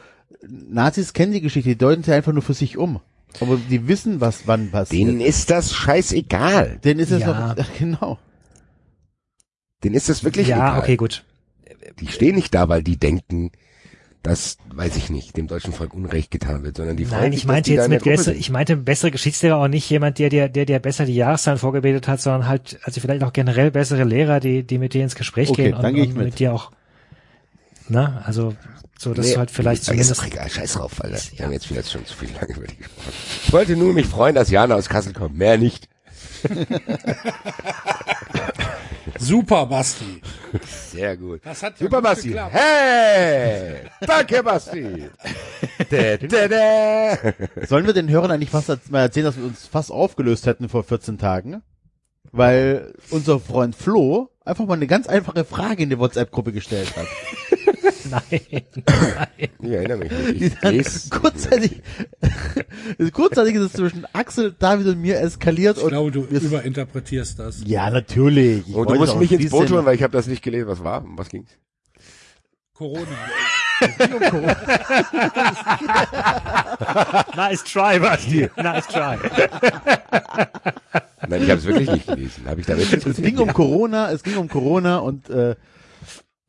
Nazis 0.48 1.12
kennen 1.12 1.32
die 1.32 1.40
Geschichte, 1.40 1.70
die 1.70 1.76
deuten 1.76 2.02
sie 2.02 2.12
einfach 2.12 2.32
nur 2.32 2.42
für 2.42 2.54
sich 2.54 2.78
um. 2.78 3.00
Aber 3.40 3.58
die 3.68 3.88
wissen, 3.88 4.20
was 4.20 4.46
wann 4.46 4.70
passiert. 4.70 5.08
Denen 5.08 5.20
ist 5.20 5.50
das 5.50 5.74
scheißegal. 5.74 6.80
Denen 6.82 7.00
ist 7.00 7.10
es 7.10 7.20
ja. 7.20 7.54
doch, 7.54 7.66
genau. 7.78 8.18
Denen 9.84 9.94
ist 9.94 10.08
das 10.08 10.24
wirklich 10.24 10.48
ja, 10.48 10.56
egal. 10.56 10.76
Ja, 10.76 10.78
okay, 10.78 10.96
gut. 10.96 11.24
Die 12.00 12.08
stehen 12.08 12.36
nicht 12.36 12.54
da, 12.54 12.68
weil 12.68 12.82
die 12.82 12.96
denken, 12.96 13.52
dass, 14.28 14.56
weiß 14.72 14.96
ich 14.96 15.10
nicht, 15.10 15.36
dem 15.36 15.46
deutschen 15.48 15.72
Volk 15.72 15.92
Unrecht 15.94 16.30
getan 16.30 16.62
wird, 16.62 16.76
sondern 16.76 16.96
die 16.96 17.04
freuen 17.04 17.22
Nein, 17.22 17.32
ich 17.32 17.46
meinte 17.46 17.72
jetzt 17.72 17.88
mit 17.88 18.04
besser, 18.04 18.34
ich 18.34 18.50
meinte 18.50 18.76
bessere 18.76 19.10
Geschichtslehrer 19.10 19.56
auch 19.56 19.68
nicht 19.68 19.88
jemand, 19.90 20.18
der 20.18 20.28
der 20.28 20.48
der 20.48 20.64
der 20.66 20.78
besser 20.78 21.04
die 21.06 21.14
Jahreszahlen 21.14 21.58
vorgebetet 21.58 22.06
hat, 22.08 22.20
sondern 22.20 22.46
halt 22.46 22.78
also 22.84 23.00
vielleicht 23.00 23.24
auch 23.24 23.32
generell 23.32 23.70
bessere 23.70 24.04
Lehrer, 24.04 24.38
die 24.40 24.62
die 24.62 24.78
mit 24.78 24.94
dir 24.94 25.02
ins 25.02 25.14
Gespräch 25.16 25.50
Okay, 25.50 25.64
gehen 25.64 25.74
und, 25.74 25.84
und 25.84 25.94
mit. 25.96 26.16
mit 26.16 26.38
dir 26.38 26.52
auch 26.52 26.70
na, 27.88 28.22
also 28.24 28.54
so 28.98 29.14
dass 29.14 29.26
Nee, 29.26 29.32
du 29.34 29.38
halt 29.38 29.50
vielleicht 29.50 29.82
ist 29.82 29.86
zumindest 29.86 30.18
doch 30.20 30.26
egal, 30.26 30.50
scheiß 30.50 30.74
drauf, 30.74 31.02
Alter. 31.02 31.18
Wir 31.36 31.44
haben 31.44 31.52
jetzt 31.52 31.66
vielleicht 31.66 31.90
schon 31.90 32.04
zu 32.04 32.14
viel 32.16 32.30
lange 32.32 32.54
über 32.54 32.66
die 32.66 32.76
gesprochen. 32.76 33.12
Ich 33.46 33.52
wollte 33.52 33.76
nur 33.76 33.92
mich 33.94 34.06
freuen, 34.06 34.34
dass 34.34 34.50
Jana 34.50 34.74
aus 34.74 34.88
Kassel 34.88 35.12
kommt, 35.12 35.36
mehr 35.38 35.56
nicht. 35.56 35.88
Super, 39.18 39.66
Basti. 39.66 40.20
Sehr 40.90 41.16
gut. 41.16 41.40
Das 41.44 41.62
hat 41.62 41.78
ja 41.80 41.86
Super, 41.86 41.96
gut 41.98 42.04
Basti. 42.04 42.28
geklappt. 42.28 42.54
Hey! 42.54 43.74
Danke, 44.00 44.42
Basti. 44.42 45.08
da, 45.90 46.16
da, 46.16 46.48
da. 46.48 47.18
Sollen 47.66 47.86
wir 47.86 47.92
den 47.94 48.08
Hörern 48.08 48.30
eigentlich 48.30 48.50
fast 48.50 48.68
mal 48.90 49.00
erzählen, 49.00 49.26
dass 49.26 49.36
wir 49.36 49.44
uns 49.44 49.66
fast 49.66 49.90
aufgelöst 49.90 50.46
hätten 50.46 50.68
vor 50.68 50.84
14 50.84 51.18
Tagen? 51.18 51.62
Weil 52.30 52.94
unser 53.10 53.40
Freund 53.40 53.74
Flo 53.74 54.30
einfach 54.44 54.66
mal 54.66 54.74
eine 54.74 54.86
ganz 54.86 55.06
einfache 55.06 55.44
Frage 55.44 55.82
in 55.82 55.90
die 55.90 55.98
WhatsApp-Gruppe 55.98 56.52
gestellt 56.52 56.94
hat. 56.96 57.06
nein. 58.30 58.62
Ich 59.60 59.70
erinnere 59.70 59.98
mich 59.98 60.10
nicht. 60.12 60.40
Ich 60.42 60.60
lese- 60.62 61.10
kurzzeitig, 61.10 61.82
kurzzeitig 63.12 63.54
ist 63.56 63.62
es 63.62 63.72
zwischen 63.72 64.06
Axel, 64.12 64.54
David 64.58 64.86
und 64.86 65.00
mir 65.00 65.18
eskaliert 65.20 65.76
Ich 65.78 65.82
und 65.82 65.90
glaube, 65.90 66.10
du 66.12 66.22
überinterpretierst 66.24 67.38
das. 67.38 67.62
ja, 67.66 67.90
natürlich. 67.90 68.68
Ich 68.68 68.74
Und 68.74 68.88
du 68.90 68.94
musst 68.96 69.18
mich 69.18 69.32
ins 69.32 69.50
Boot 69.50 69.70
holen, 69.70 69.84
weil 69.84 69.94
ich 69.96 70.02
habe 70.02 70.12
das 70.12 70.26
nicht 70.26 70.42
gelesen. 70.42 70.68
Was 70.68 70.82
war? 70.84 71.02
Um 71.04 71.18
was 71.18 71.28
ging's? 71.28 71.50
Corona. 72.74 73.06
nice 77.36 77.62
try, 77.64 77.98
Basti. 77.98 78.48
Nice 78.56 78.86
try. 78.88 79.16
Nein, 81.28 81.42
ich 81.42 81.50
habe 81.50 81.58
es 81.58 81.64
wirklich 81.66 81.90
nicht 81.90 82.06
gelesen. 82.06 82.44
Habe 82.46 82.60
ich 82.60 82.66
damit 82.66 82.92
Es 83.06 83.16
ging 83.16 83.38
um 83.38 83.52
Corona, 83.52 84.10
es 84.10 84.22
ging 84.22 84.36
um 84.36 84.48
Corona 84.48 84.98
und 84.98 85.28
äh, 85.30 85.56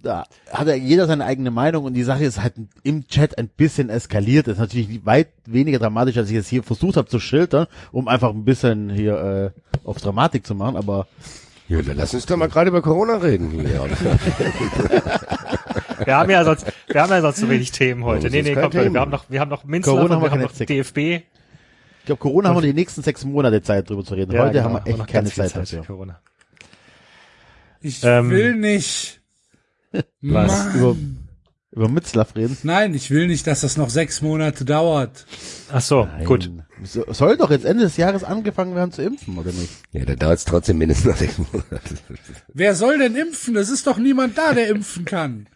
da 0.02 0.26
hat 0.52 0.68
ja 0.68 0.76
jeder 0.76 1.08
seine 1.08 1.26
eigene 1.26 1.52
Meinung 1.52 1.84
und 1.86 1.94
die 1.94 2.04
Sache 2.04 2.24
ist 2.24 2.42
halt 2.42 2.54
im 2.84 3.08
Chat 3.08 3.38
ein 3.38 3.48
bisschen 3.50 3.90
eskaliert. 3.90 4.48
Das 4.48 4.54
ist 4.54 4.60
natürlich 4.60 5.06
weit 5.06 5.28
weniger 5.46 5.80
dramatisch, 5.80 6.18
als 6.18 6.30
ich 6.30 6.38
es 6.38 6.48
hier 6.48 6.64
versucht 6.64 6.96
habe 6.98 7.08
zu 7.10 7.20
schildern, 7.20 7.68
um 7.92 8.08
einfach 8.08 8.30
ein 8.30 8.46
bisschen 8.46 8.90
hier 8.90 9.54
äh, 9.54 9.60
auf 9.84 9.98
Dramatik 9.98 10.46
zu 10.46 10.56
machen, 10.56 10.76
aber 10.78 11.08
Ja, 11.68 11.82
dann 11.82 11.98
lass 11.98 12.14
uns 12.14 12.26
doch 12.26 12.38
mal 12.38 12.48
gerade 12.50 12.70
über 12.70 12.82
Corona 12.82 13.18
reden. 13.18 13.68
Ja, 13.68 13.86
Wir 16.06 16.16
haben 16.16 16.30
ja 16.30 16.44
sonst 16.46 16.66
wir 16.88 17.02
haben 17.02 17.10
ja 17.12 17.22
sonst 17.22 17.38
so 17.38 17.50
wenig 17.50 17.72
Themen 17.72 18.04
heute. 18.06 18.28
Ja, 18.28 18.32
Nee, 18.32 18.42
nee, 18.42 18.54
Leute, 18.54 18.70
Thema. 18.70 18.94
wir 18.94 19.02
haben 19.02 19.12
noch 19.12 19.26
wir 19.30 19.40
haben 19.42 19.50
noch 19.50 19.66
Minzlaff 19.66 19.96
Corona 19.96 20.16
und 20.16 20.22
wir 20.24 20.32
haben 20.32 20.40
wir 20.40 20.48
haben 20.48 20.54
noch 20.60 20.66
DFB. 20.66 20.98
ich 20.98 21.24
glaube, 22.06 22.20
Corona 22.20 22.50
haben 22.50 22.56
wir 22.56 22.62
die 22.62 22.74
nächsten 22.74 23.04
sechs 23.04 23.26
Monate 23.26 23.62
Zeit 23.62 23.90
drüber 23.90 24.04
zu 24.06 24.14
reden. 24.16 24.32
Heute 24.38 24.54
genau, 24.54 24.64
haben 24.64 24.74
wir 24.76 24.88
echt 24.88 24.98
noch 24.98 25.08
keine 25.08 25.30
Zeit 25.30 25.52
für 25.52 25.60
dafür. 25.60 25.84
Corona. 25.84 26.20
Ich 27.82 28.04
Ähm, 28.04 28.30
will 28.30 28.56
nicht. 28.56 29.19
Was? 30.22 30.66
Mann. 30.66 30.76
Über, 30.76 30.96
über 31.72 31.90
Mitzlaff 31.90 32.36
reden. 32.36 32.58
Nein, 32.64 32.94
ich 32.94 33.12
will 33.12 33.28
nicht, 33.28 33.48
dass 33.48 33.62
das 33.62 33.78
noch 33.78 33.90
sechs 33.90 34.22
Monate 34.22 34.66
dauert. 34.66 35.26
Ach 35.72 35.82
so, 35.82 36.08
gut. 36.26 36.50
Nein. 36.54 36.66
So, 36.84 37.04
soll 37.12 37.36
doch 37.36 37.52
jetzt 37.52 37.66
Ende 37.66 37.84
des 37.84 37.98
Jahres 37.98 38.24
angefangen 38.24 38.74
werden 38.74 38.92
zu 38.94 39.02
impfen, 39.02 39.38
oder 39.38 39.52
nicht? 39.52 39.70
ja 39.92 40.06
dann 40.06 40.18
dauert 40.18 40.38
es 40.40 40.46
trotzdem 40.46 40.78
mindestens 40.78 41.06
noch 41.08 41.18
sechs 41.18 41.38
Monate. 41.38 41.96
Wer 42.54 42.74
soll 42.76 43.00
denn 43.00 43.16
impfen? 43.16 43.56
Es 43.58 43.70
ist 43.70 43.86
doch 43.86 43.98
niemand 43.98 44.38
da, 44.38 44.54
der 44.54 44.70
impfen 44.70 45.04
kann. 45.06 45.48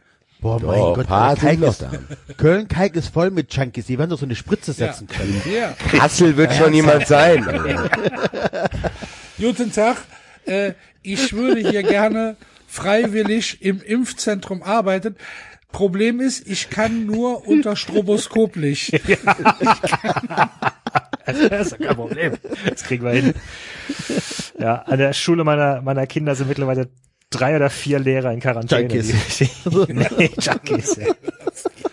Boah, 0.41 0.60
mein 0.61 0.77
Oh, 0.81 0.93
Gott, 0.93 1.07
paar 1.07 1.38
Kalk 1.38 1.51
sind 1.51 1.61
noch 1.61 1.69
ist, 1.69 1.81
da. 1.81 1.91
Köln-Kalk 2.35 2.97
ist 2.97 3.07
voll 3.14 3.31
mit 3.31 3.53
Junkies. 3.53 3.85
Die 3.85 3.97
werden 3.97 4.10
doch 4.10 4.19
so 4.19 4.26
eine 4.26 4.35
Spritze 4.35 4.73
setzen 4.73 5.07
können. 5.07 5.41
Ja. 5.49 5.72
Kassel 5.97 6.35
wird 6.35 6.53
schon 6.53 6.73
jemand 6.73 7.07
sein. 7.07 7.45
Guten 9.39 9.72
Tag. 9.72 9.97
Äh, 10.45 10.73
ich 11.01 11.31
würde 11.31 11.61
hier 11.69 11.84
gerne 11.84 12.35
freiwillig 12.73 13.61
im 13.61 13.81
Impfzentrum 13.81 14.63
arbeiten. 14.63 15.15
Problem 15.71 16.19
ist, 16.19 16.47
ich 16.47 16.69
kann 16.69 17.05
nur 17.05 17.47
unter 17.47 17.75
Stroboskoplicht. 17.75 18.99
Das 21.25 21.39
ist 21.39 21.71
doch 21.71 21.79
kein 21.79 21.95
Problem. 21.95 22.33
Das 22.69 22.83
kriegen 22.83 23.05
wir 23.05 23.11
hin. 23.11 23.33
Ja, 24.59 24.75
an 24.81 24.99
der 24.99 25.13
Schule 25.13 25.45
meiner, 25.45 25.81
meiner 25.81 26.05
Kinder 26.05 26.35
sind 26.35 26.49
mittlerweile 26.49 26.89
drei 27.29 27.55
oder 27.55 27.69
vier 27.69 27.97
Lehrer 27.99 28.33
in 28.33 28.41
Quarantäne. 28.41 28.81
Junkies. 28.81 29.37
Die, 29.37 29.49
die, 29.69 29.93
nee, 29.93 30.29
Junkies. 30.37 30.97
Ja. 30.97 31.13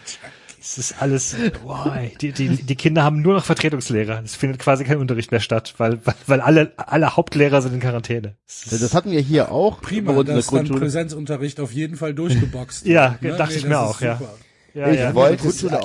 Das 0.77 0.79
ist 0.79 1.03
alles, 1.03 1.35
wow, 1.65 1.89
die, 2.21 2.31
die, 2.31 2.49
die 2.63 2.77
Kinder 2.77 3.03
haben 3.03 3.23
nur 3.23 3.35
noch 3.35 3.45
Vertretungslehrer. 3.45 4.23
Es 4.25 4.37
findet 4.37 4.61
quasi 4.61 4.85
kein 4.85 4.99
Unterricht 4.99 5.33
mehr 5.33 5.41
statt, 5.41 5.75
weil, 5.79 5.99
weil, 6.05 6.15
weil 6.29 6.41
alle, 6.41 6.73
alle 6.77 7.17
Hauptlehrer 7.17 7.61
sind 7.61 7.75
in 7.75 7.81
Quarantäne. 7.81 8.37
Das 8.47 8.73
ist- 8.73 8.95
hatten 8.95 9.11
wir 9.11 9.21
hier 9.21 9.51
auch. 9.51 9.81
Prima, 9.81 10.13
der 10.23 10.37
dass 10.37 10.47
dann. 10.47 10.69
Präsenzunterricht 10.69 11.59
auf 11.59 11.73
jeden 11.73 11.97
Fall 11.97 12.15
durchgeboxt 12.15 12.87
Ja, 12.87 13.17
ne? 13.21 13.31
dachte 13.37 13.55
ich 13.55 13.63
das 13.63 13.69
mir 13.69 13.75
ist 13.75 13.81
auch, 13.81 14.01
ja. 14.01 14.19
super. 14.19 14.35
ja, 14.75 14.89
Ich 14.93 14.99
ja. 15.01 15.15
wollte 15.15 15.49
es, 15.49 15.57
auch. 15.65 15.71
Du 15.71 15.77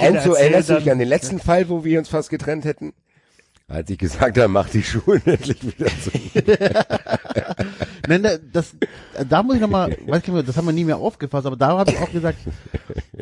dich 0.76 0.84
dann- 0.84 0.94
an 0.94 1.00
den 1.00 1.08
letzten 1.08 1.40
Fall, 1.40 1.68
wo 1.68 1.84
wir 1.84 1.98
uns 1.98 2.10
fast 2.10 2.30
getrennt 2.30 2.66
hätten? 2.66 2.94
Als 3.68 3.90
ich 3.90 3.98
gesagt 3.98 4.38
habe, 4.38 4.48
mach 4.48 4.70
die 4.70 4.84
Schulen 4.84 5.24
endlich 5.26 5.58
wieder 5.64 5.88
zu. 5.88 6.12
Nein, 8.08 8.22
da- 8.22 8.38
das, 8.54 8.76
da 9.28 9.42
muss 9.42 9.56
ich 9.56 9.62
nochmal, 9.62 9.98
weiß 10.06 10.22
ich 10.24 10.28
nicht, 10.28 10.48
das 10.48 10.56
haben 10.56 10.66
wir 10.68 10.72
nie 10.72 10.84
mehr 10.84 10.98
aufgefasst, 10.98 11.48
aber 11.48 11.56
da 11.56 11.70
habe 11.80 11.90
ich 11.90 11.98
auch 11.98 12.12
gesagt, 12.12 12.38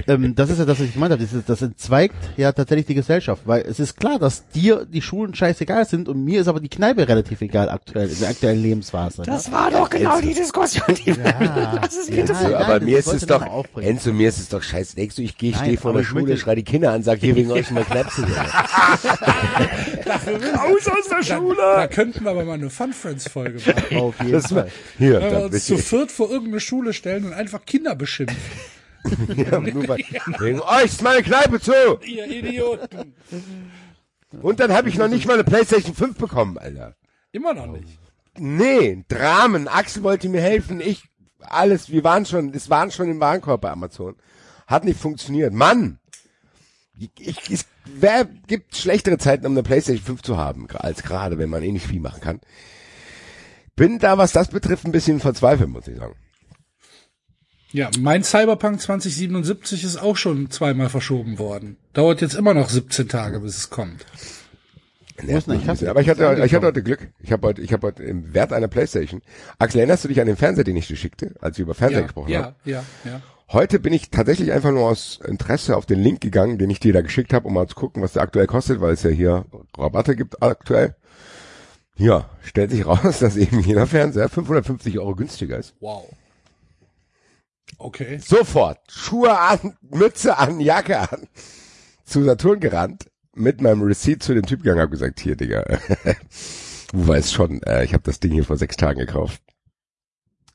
ähm, 0.06 0.36
das 0.36 0.50
ist 0.50 0.60
ja 0.60 0.66
das, 0.66 0.80
was 0.82 0.86
ich 0.88 0.94
gemeint 0.96 1.14
habe, 1.14 1.24
das, 1.24 1.32
ist- 1.32 1.48
das 1.48 1.62
entzweigt 1.62 2.16
ja 2.36 2.52
tatsächlich 2.52 2.88
die 2.88 2.94
Gesellschaft, 2.96 3.44
weil 3.46 3.62
es 3.62 3.80
ist 3.80 3.96
klar, 3.98 4.20
dass 4.20 4.46
dir 4.50 4.86
die 4.86 5.02
Schulen 5.02 5.34
scheißegal 5.34 5.86
sind 5.86 6.10
und 6.10 6.26
mir 6.26 6.42
ist 6.42 6.50
aber 6.50 6.60
die 6.60 6.68
Kneipe 6.68 7.08
relativ 7.08 7.40
egal 7.40 7.70
aktuell, 7.70 8.10
in 8.10 8.20
der 8.20 8.28
aktuellen 8.28 8.62
Lebensphase. 8.62 9.22
Das 9.22 9.50
war 9.50 9.72
doch 9.72 9.90
genau 9.90 10.20
die 10.20 10.34
Diskussion, 10.34 10.84
die 10.94 11.16
wir 11.16 11.24
Ja. 11.24 11.78
Das 11.82 11.96
ist 11.96 12.10
Ja. 12.10 12.18
wieder 12.18 12.36
So, 12.36 12.44
nein, 12.44 12.54
aber 12.56 12.80
mir 12.82 13.00
ist 13.00 13.08
es 13.14 13.26
doch. 13.26 13.46
Enzo, 13.78 14.12
mir 14.12 14.28
ist 14.28 14.40
es 14.40 14.50
doch 14.50 14.62
scheiße. 14.62 14.98
Denkst 14.98 15.16
du, 15.16 15.22
ich 15.22 15.38
gehe, 15.38 15.56
stehe 15.56 15.78
vor 15.78 15.94
der 15.94 16.04
Schule, 16.04 16.24
möchte- 16.24 16.38
schrei 16.38 16.56
die 16.56 16.64
Kinder 16.64 16.92
an, 16.92 17.02
sag 17.02 17.20
hier 17.20 17.34
wegen 17.38 17.50
euch 17.52 17.72
mal 17.72 17.86
Knapsen. 17.86 18.26
raus 20.36 20.88
aus 20.88 21.08
der 21.10 21.24
Schule. 21.24 21.58
Da 21.58 21.88
könnten 21.88 22.24
wir 22.24 22.32
aber 22.32 22.46
mal 22.46 22.54
eine 22.54 22.70
Fun 22.70 22.94
Friends 22.94 23.28
Folge 23.28 23.60
machen. 23.66 23.98
Auf 24.02 24.22
jeden 24.22 24.42
Fall. 24.42 24.72
hier, 24.98 25.22
Wenn 25.22 25.32
wir 25.32 25.46
uns 25.46 25.66
zu 25.66 25.78
viert 25.78 26.12
vor 26.12 26.30
irgendeine 26.30 26.60
Schule 26.60 26.94
stellen 26.94 27.26
und 27.26 27.34
einfach 27.34 27.66
Kinder 27.66 27.96
beschimpfen. 27.96 28.38
ja, 29.36 29.60
nur 29.60 29.88
weil, 29.88 30.00
wegen 30.40 30.62
euch 30.62 30.86
ist 30.86 31.02
meine 31.02 31.24
Kneipe 31.24 31.60
zu. 31.60 32.00
Ihr 32.06 32.26
Idioten. 32.26 33.14
Und 34.42 34.60
dann 34.60 34.72
habe 34.72 34.90
ich 34.90 34.98
noch 34.98 35.08
nicht 35.08 35.28
mal 35.28 35.34
eine 35.34 35.44
Playstation 35.44 35.94
5 35.94 36.18
bekommen, 36.18 36.58
Alter. 36.58 36.96
Immer 37.32 37.54
noch 37.54 37.68
nicht. 37.68 38.00
Nee, 38.38 39.04
Dramen. 39.08 39.68
Axel 39.68 40.04
wollte 40.04 40.30
mir 40.30 40.42
helfen. 40.42 40.82
Ich, 40.82 41.04
alles, 41.40 41.92
wir 41.92 42.04
waren 42.04 42.26
schon, 42.26 42.54
es 42.54 42.70
waren 42.70 42.92
schon 42.92 43.10
im 43.10 43.20
Warenkorb 43.20 43.62
bei 43.62 43.72
Amazon. 43.72 44.16
Hat 44.68 44.86
nicht 44.86 45.00
funktioniert. 45.00 45.54
Mann! 45.54 46.00
Ich, 46.98 47.12
ich, 47.18 47.50
es, 47.50 47.66
wer 47.86 48.26
gibt 48.26 48.76
schlechtere 48.76 49.18
Zeiten, 49.18 49.46
um 49.46 49.54
eine 49.54 49.64
Playstation 49.64 50.06
5 50.06 50.22
zu 50.22 50.38
haben, 50.38 50.68
als 50.72 51.04
gerade, 51.04 51.38
wenn 51.38 51.50
man 51.50 51.64
eh 51.64 51.72
nicht 51.72 51.88
viel 51.88 52.00
machen 52.00 52.22
kann. 52.22 52.40
Bin 53.76 53.98
da, 54.00 54.18
was 54.18 54.32
das 54.32 54.50
betrifft, 54.50 54.86
ein 54.86 54.92
bisschen 54.92 55.20
verzweifelt, 55.20 55.70
muss 55.70 55.88
ich 55.88 55.98
sagen. 55.98 56.16
Ja, 57.72 57.90
mein 58.00 58.24
Cyberpunk 58.24 58.80
2077 58.80 59.84
ist 59.84 59.98
auch 59.98 60.16
schon 60.16 60.52
zweimal 60.52 60.90
verschoben 60.90 61.40
worden. 61.40 61.78
Dauert 61.94 62.22
jetzt 62.22 62.36
immer 62.36 62.54
noch 62.54 62.70
17 62.70 63.10
Tage, 63.10 63.40
bis 63.40 63.58
es 63.58 63.70
kommt. 63.72 64.06
Nervt 65.24 65.48
mich 65.48 65.66
bisschen. 65.66 65.88
Aber 65.88 66.02
ich 66.02 66.10
hatte, 66.10 66.44
ich 66.46 66.54
hatte 66.54 66.68
heute 66.68 66.84
Glück. 66.84 67.10
Ich 67.20 67.32
habe 67.32 67.48
heute, 67.48 67.62
ich 67.62 67.74
habe 67.74 67.88
heute 67.88 68.04
im 68.04 68.34
Wert 68.36 68.54
einer 68.54 68.68
Playstation. 68.68 69.22
Axel, 69.58 69.80
erinnerst 69.80 70.04
du 70.04 70.08
dich 70.08 70.22
an 70.22 70.28
den 70.28 70.38
Fernseher, 70.38 70.64
den 70.64 70.76
ich 70.76 70.88
dir 70.88 70.98
schickte, 70.98 71.34
als 71.42 71.58
wir 71.58 71.64
über 71.64 71.74
Fernseher 71.74 72.02
Ja, 72.02 72.06
gesprochen 72.06 72.36
haben? 72.36 72.56
ja, 72.66 72.84
ja, 73.06 73.12
ja. 73.12 73.22
Heute 73.52 73.80
bin 73.80 73.94
ich 73.94 74.10
tatsächlich 74.10 74.52
einfach 74.52 74.72
nur 74.72 74.88
aus 74.88 75.20
Interesse 75.26 75.78
auf 75.78 75.86
den 75.86 76.00
Link 76.00 76.22
gegangen, 76.22 76.58
den 76.58 76.70
ich 76.70 76.80
dir 76.80 76.94
da 76.94 77.02
geschickt 77.02 77.34
habe, 77.34 77.48
um 77.48 77.54
mal 77.54 77.68
zu 77.68 77.76
gucken, 77.76 78.02
was 78.02 78.14
der 78.14 78.24
aktuell 78.24 78.48
kostet, 78.48 78.82
weil 78.82 78.94
es 78.94 79.04
ja 79.04 79.10
hier 79.10 79.46
Rabatte 79.78 80.16
gibt 80.16 80.42
aktuell. 80.42 80.96
Ja, 81.96 82.30
stellt 82.42 82.72
sich 82.72 82.86
raus, 82.86 83.02
dass 83.20 83.36
eben 83.36 83.60
jeder 83.60 83.86
Fernseher 83.86 84.30
550 84.30 84.98
Euro 85.00 85.16
günstiger 85.16 85.58
ist. 85.58 85.76
Wow. 85.80 86.12
Okay. 87.78 88.18
Sofort 88.20 88.80
Schuhe 88.90 89.38
an, 89.38 89.76
Mütze 89.82 90.38
an, 90.38 90.60
Jacke 90.60 91.00
an, 91.00 91.28
zu 92.06 92.24
Saturn 92.24 92.60
gerannt, 92.60 93.10
mit 93.36 93.62
meinem 93.62 93.82
Receipt 93.82 94.22
zu 94.22 94.34
dem 94.34 94.46
Typ 94.46 94.64
gegangen, 94.64 94.82
hab 94.82 94.92
gesagt, 94.92 95.20
hier, 95.20 95.36
Digga, 95.36 95.64
du 96.92 97.08
weißt 97.08 97.34
schon, 97.34 97.62
äh, 97.64 97.84
ich 97.84 97.94
habe 97.94 98.04
das 98.04 98.20
Ding 98.20 98.32
hier 98.32 98.46
vor 98.46 98.58
sechs 98.58 98.78
Tagen 98.78 99.00
gekauft. 99.00 99.42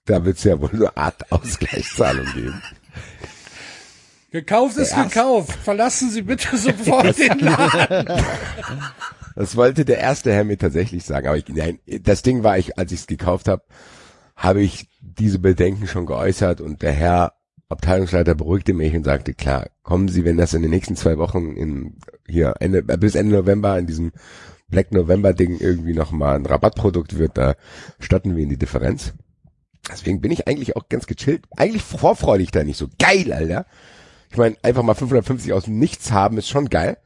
Da 0.09 0.25
wird's 0.25 0.43
ja 0.43 0.59
wohl 0.59 0.71
eine 0.73 0.97
Art 0.97 1.31
Ausgleichszahlung 1.31 2.27
geben. 2.35 2.63
Gekauft 4.31 4.79
ist 4.79 4.97
gekauft. 4.97 5.53
Verlassen 5.63 6.11
Sie 6.11 6.23
bitte 6.23 6.57
sofort 6.57 7.19
den 7.19 7.39
Laden. 7.39 8.09
Das 9.37 9.55
wollte 9.55 9.85
der 9.85 9.99
erste 9.99 10.33
Herr 10.33 10.45
mir 10.45 10.57
tatsächlich 10.57 11.05
sagen, 11.05 11.29
aber 11.29 11.37
ich, 11.37 11.49
nein, 11.49 11.79
das 12.03 12.23
Ding 12.23 12.43
war 12.43 12.59
ich, 12.59 12.79
als 12.79 12.91
ich 12.91 13.01
es 13.01 13.07
gekauft 13.07 13.49
habe, 13.49 13.63
habe 14.35 14.63
ich 14.63 14.89
diese 15.01 15.39
Bedenken 15.39 15.87
schon 15.87 16.07
geäußert 16.07 16.61
und 16.63 16.81
der 16.83 16.93
Herr 16.93 17.35
Abteilungsleiter 17.69 18.35
beruhigte 18.35 18.73
mich 18.73 18.95
und 18.97 19.05
sagte, 19.05 19.35
klar, 19.35 19.69
kommen 19.83 20.09
Sie, 20.09 20.25
wenn 20.25 20.39
das 20.39 20.55
in 20.55 20.63
den 20.63 20.71
nächsten 20.71 20.97
zwei 20.97 21.19
Wochen 21.19 21.53
in, 21.53 21.99
hier, 22.27 22.55
Ende, 22.61 22.79
äh, 22.79 22.97
bis 22.97 23.15
Ende 23.15 23.37
November 23.37 23.79
in 23.79 23.87
diesem 23.87 24.13
Black 24.69 24.91
November 24.91 25.35
Ding 25.35 25.59
irgendwie 25.59 25.93
nochmal 25.93 26.37
ein 26.37 26.47
Rabattprodukt 26.47 27.19
wird, 27.19 27.37
da 27.37 27.57
statten 28.01 28.37
wir 28.37 28.43
in 28.43 28.49
die 28.49 28.59
Differenz. 28.59 29.13
Deswegen 29.91 30.21
bin 30.21 30.31
ich 30.31 30.47
eigentlich 30.49 30.77
auch 30.77 30.89
ganz 30.89 31.07
gechillt, 31.07 31.45
eigentlich 31.57 31.83
vorfreudig 31.83 32.51
da 32.51 32.65
nicht 32.65 32.77
so. 32.77 32.89
Geil, 32.99 33.33
Alter. 33.33 33.67
Ich 34.31 34.37
meine, 34.37 34.57
einfach 34.63 34.83
mal 34.83 34.95
550 34.95 35.53
aus 35.53 35.65
dem 35.65 35.79
Nichts 35.79 36.13
haben 36.13 36.39
ist 36.39 36.49
schon 36.49 36.69
geil. 36.69 36.99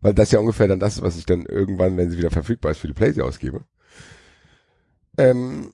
Weil 0.00 0.14
das 0.14 0.32
ja 0.32 0.40
ungefähr 0.40 0.68
dann 0.68 0.80
das 0.80 0.96
ist, 0.96 1.02
was 1.02 1.16
ich 1.16 1.26
dann 1.26 1.46
irgendwann, 1.46 1.96
wenn 1.96 2.10
sie 2.10 2.18
wieder 2.18 2.30
verfügbar 2.30 2.72
ist, 2.72 2.78
für 2.78 2.88
die 2.88 2.92
Playsee 2.92 3.22
ausgebe. 3.22 3.64
Ähm, 5.16 5.72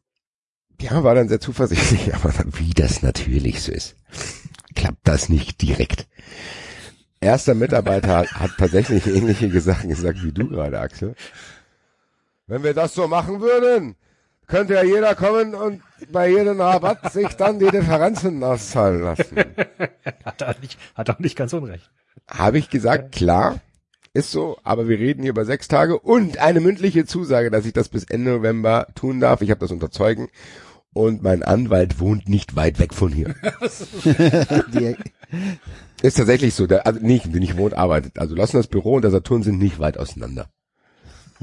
ja, 0.81 1.03
war 1.03 1.15
dann 1.15 1.29
sehr 1.29 1.41
zuversichtlich, 1.41 2.15
aber 2.15 2.33
wie 2.59 2.71
das 2.71 3.03
natürlich 3.03 3.63
so 3.63 3.73
ist, 3.73 3.97
klappt 4.75 5.09
das 5.09 5.29
nicht 5.29 5.63
direkt. 5.63 6.07
Erster 7.21 7.55
Mitarbeiter 7.55 8.19
hat, 8.19 8.33
hat 8.35 8.51
tatsächlich 8.59 9.07
ähnliche 9.07 9.61
Sachen 9.61 9.89
gesagt 9.89 10.23
wie 10.23 10.33
du 10.33 10.49
gerade, 10.49 10.79
Axel. 10.79 11.15
Wenn 12.47 12.63
wir 12.63 12.75
das 12.75 12.95
so 12.95 13.09
machen 13.09 13.41
würden, 13.41 13.97
könnte 14.49 14.75
ja 14.75 14.83
jeder 14.83 15.15
kommen 15.15 15.55
und 15.55 15.83
bei 16.11 16.29
jedem 16.31 16.61
Rabatt 16.61 17.13
sich 17.13 17.29
dann 17.37 17.59
die 17.59 17.71
Differenzen 17.71 18.43
auszahlen 18.43 19.03
lassen. 19.03 19.37
Hat 20.25 20.43
er 20.43 20.57
nicht, 20.61 20.79
hat 20.95 21.11
auch 21.11 21.19
nicht 21.19 21.37
ganz 21.37 21.53
unrecht. 21.53 21.91
Habe 22.29 22.59
ich 22.59 22.69
gesagt, 22.71 23.13
klar, 23.13 23.61
ist 24.13 24.31
so, 24.33 24.59
aber 24.65 24.89
wir 24.89 24.99
reden 24.99 25.23
hier 25.23 25.31
über 25.31 25.45
sechs 25.45 25.69
Tage 25.69 25.99
und 25.99 26.39
eine 26.39 26.61
mündliche 26.61 27.05
Zusage, 27.07 27.51
dass 27.51 27.67
ich 27.67 27.73
das 27.73 27.89
bis 27.89 28.05
Ende 28.05 28.33
November 28.33 28.89
tun 28.95 29.21
darf. 29.21 29.43
Ich 29.43 29.51
habe 29.51 29.61
das 29.61 29.71
unterzeugen 29.71 30.29
und 30.93 31.23
mein 31.23 31.43
Anwalt 31.43 32.01
wohnt 32.01 32.29
nicht 32.29 32.57
weit 32.57 32.79
weg 32.79 32.95
von 32.95 33.13
hier. 33.13 33.35
Ist 36.03 36.17
tatsächlich 36.17 36.55
so, 36.55 36.67
der, 36.67 36.87
also 36.87 37.01
nicht, 37.01 37.27
nicht 37.27 37.57
wohnt, 37.57 37.75
arbeitet. 37.75 38.19
Also 38.19 38.35
lassen 38.35 38.57
das 38.57 38.67
Büro 38.67 38.95
und 38.95 39.03
der 39.03 39.11
Saturn 39.11 39.43
sind 39.43 39.59
nicht 39.59 39.79
weit 39.79 39.99
auseinander. 39.99 40.49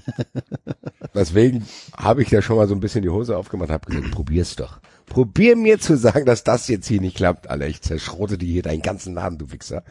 Deswegen 1.14 1.66
habe 1.96 2.22
ich 2.22 2.30
da 2.30 2.42
schon 2.42 2.58
mal 2.58 2.68
so 2.68 2.76
ein 2.76 2.80
bisschen 2.80 3.02
die 3.02 3.10
Hose 3.10 3.38
aufgemacht, 3.38 3.70
habe 3.70 3.90
gesagt, 3.90 4.12
probier's 4.12 4.56
doch. 4.56 4.80
Probier 5.06 5.56
mir 5.56 5.80
zu 5.80 5.98
sagen, 5.98 6.26
dass 6.26 6.44
das 6.44 6.68
jetzt 6.68 6.88
hier 6.88 7.00
nicht 7.00 7.16
klappt, 7.16 7.50
Alter. 7.50 7.68
Ich 7.68 7.82
zerschrote 7.82 8.38
dir 8.38 8.52
hier 8.52 8.64
deinen 8.64 8.82
ganzen 8.82 9.14
Laden, 9.14 9.38
du 9.38 9.52
Wichser. 9.52 9.84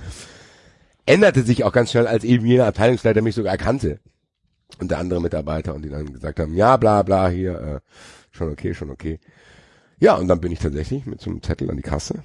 Änderte 1.07 1.43
sich 1.43 1.65
auch 1.65 1.73
ganz 1.73 1.91
schnell, 1.91 2.07
als 2.07 2.25
eben 2.25 2.47
jener 2.47 2.67
Abteilungsleiter 2.67 3.23
mich 3.23 3.35
sogar 3.35 3.53
erkannte. 3.53 4.01
Und 4.81 4.91
der 4.91 4.99
andere 4.99 5.21
Mitarbeiter 5.21 5.75
und 5.75 5.83
die 5.83 5.91
dann 5.91 6.13
gesagt 6.13 6.41
haben, 6.41 6.55
ja, 6.55 6.77
bla, 6.77 7.03
bla, 7.03 7.29
hier, 7.29 7.61
äh, 7.61 7.81
schon 8.31 8.51
okay, 8.51 8.75
schon 8.75 8.91
okay. 8.91 9.21
Ja, 10.01 10.17
und 10.17 10.29
dann 10.29 10.41
bin 10.41 10.53
ich 10.53 10.59
tatsächlich 10.59 11.07
mit 11.07 11.21
so 11.21 11.31
einem 11.31 11.43
Zettel 11.43 11.71
an 11.71 11.77
die 11.77 11.83
Kasse. 11.83 12.25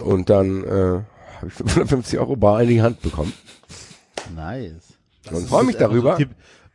Und 0.00 0.30
dann 0.30 0.64
äh, 0.64 1.02
habe 1.36 1.46
ich 1.46 1.52
550 1.54 2.18
Euro 2.18 2.36
bar 2.36 2.62
in 2.62 2.68
die 2.68 2.82
Hand 2.82 3.02
bekommen. 3.02 3.32
nice. 4.34 4.95
Und 5.30 5.48
freue 5.48 5.64
mich 5.64 5.76
darüber. 5.76 6.16
So 6.16 6.24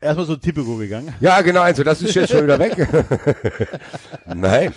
erstmal 0.01 0.25
so 0.25 0.35
Typico 0.35 0.75
gegangen. 0.77 1.13
Ja, 1.19 1.41
genau, 1.41 1.61
also 1.61 1.83
das 1.83 2.01
ist 2.01 2.15
jetzt 2.15 2.31
schon 2.31 2.43
wieder 2.43 2.59
weg. 2.59 2.75
Nein. 4.25 4.73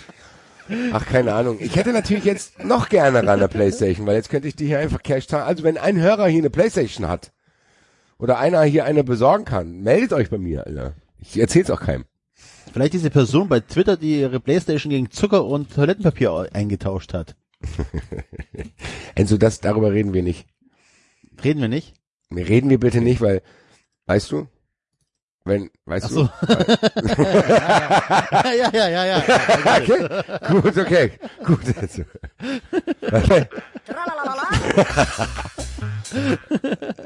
Ach, 0.93 1.05
keine 1.05 1.33
Ahnung. 1.33 1.57
Ich 1.59 1.75
hätte 1.75 1.91
natürlich 1.91 2.23
jetzt 2.23 2.63
noch 2.63 2.89
gerne 2.89 3.19
ran 3.19 3.29
eine 3.29 3.47
Playstation, 3.47 4.07
weil 4.07 4.15
jetzt 4.15 4.29
könnte 4.29 4.47
ich 4.47 4.55
die 4.55 4.65
hier 4.65 4.79
einfach 4.79 5.03
Cash 5.03 5.27
zahlen. 5.27 5.45
Also 5.45 5.63
wenn 5.63 5.77
ein 5.77 5.99
Hörer 5.99 6.27
hier 6.27 6.39
eine 6.39 6.49
Playstation 6.49 7.07
hat 7.07 7.31
oder 8.17 8.39
einer 8.39 8.63
hier 8.63 8.85
eine 8.85 9.03
besorgen 9.03 9.45
kann, 9.45 9.81
meldet 9.81 10.13
euch 10.13 10.29
bei 10.29 10.37
mir, 10.37 10.65
Alter. 10.65 10.93
Ich 11.19 11.39
erzähl's 11.39 11.69
auch 11.69 11.81
keinem. 11.81 12.05
Vielleicht 12.73 12.93
diese 12.93 13.09
Person 13.09 13.47
bei 13.47 13.59
Twitter, 13.59 13.95
die 13.95 14.19
ihre 14.19 14.39
Playstation 14.39 14.89
gegen 14.89 15.11
Zucker 15.11 15.45
und 15.45 15.73
Toilettenpapier 15.73 16.49
eingetauscht 16.51 17.13
hat. 17.13 17.35
Enzo, 19.15 19.37
das, 19.37 19.61
darüber 19.61 19.93
reden 19.93 20.13
wir 20.13 20.23
nicht. 20.23 20.47
Reden 21.43 21.61
wir 21.61 21.67
nicht? 21.67 21.93
Reden 22.31 22.69
wir 22.69 22.79
bitte 22.79 23.01
nicht, 23.01 23.21
weil, 23.21 23.41
weißt 24.07 24.31
du, 24.31 24.47
wenn, 25.47 25.69
weißt 25.85 26.07
Ach 26.07 26.09
so. 26.09 26.23
du, 26.23 26.29
ja, 28.57 28.71
ja, 28.73 28.89
ja, 28.89 29.05
ja. 29.05 29.17
okay, 29.77 30.09
gut, 30.49 30.75
okay, 30.77 31.11
gut. 31.43 31.59
Also. 31.79 32.01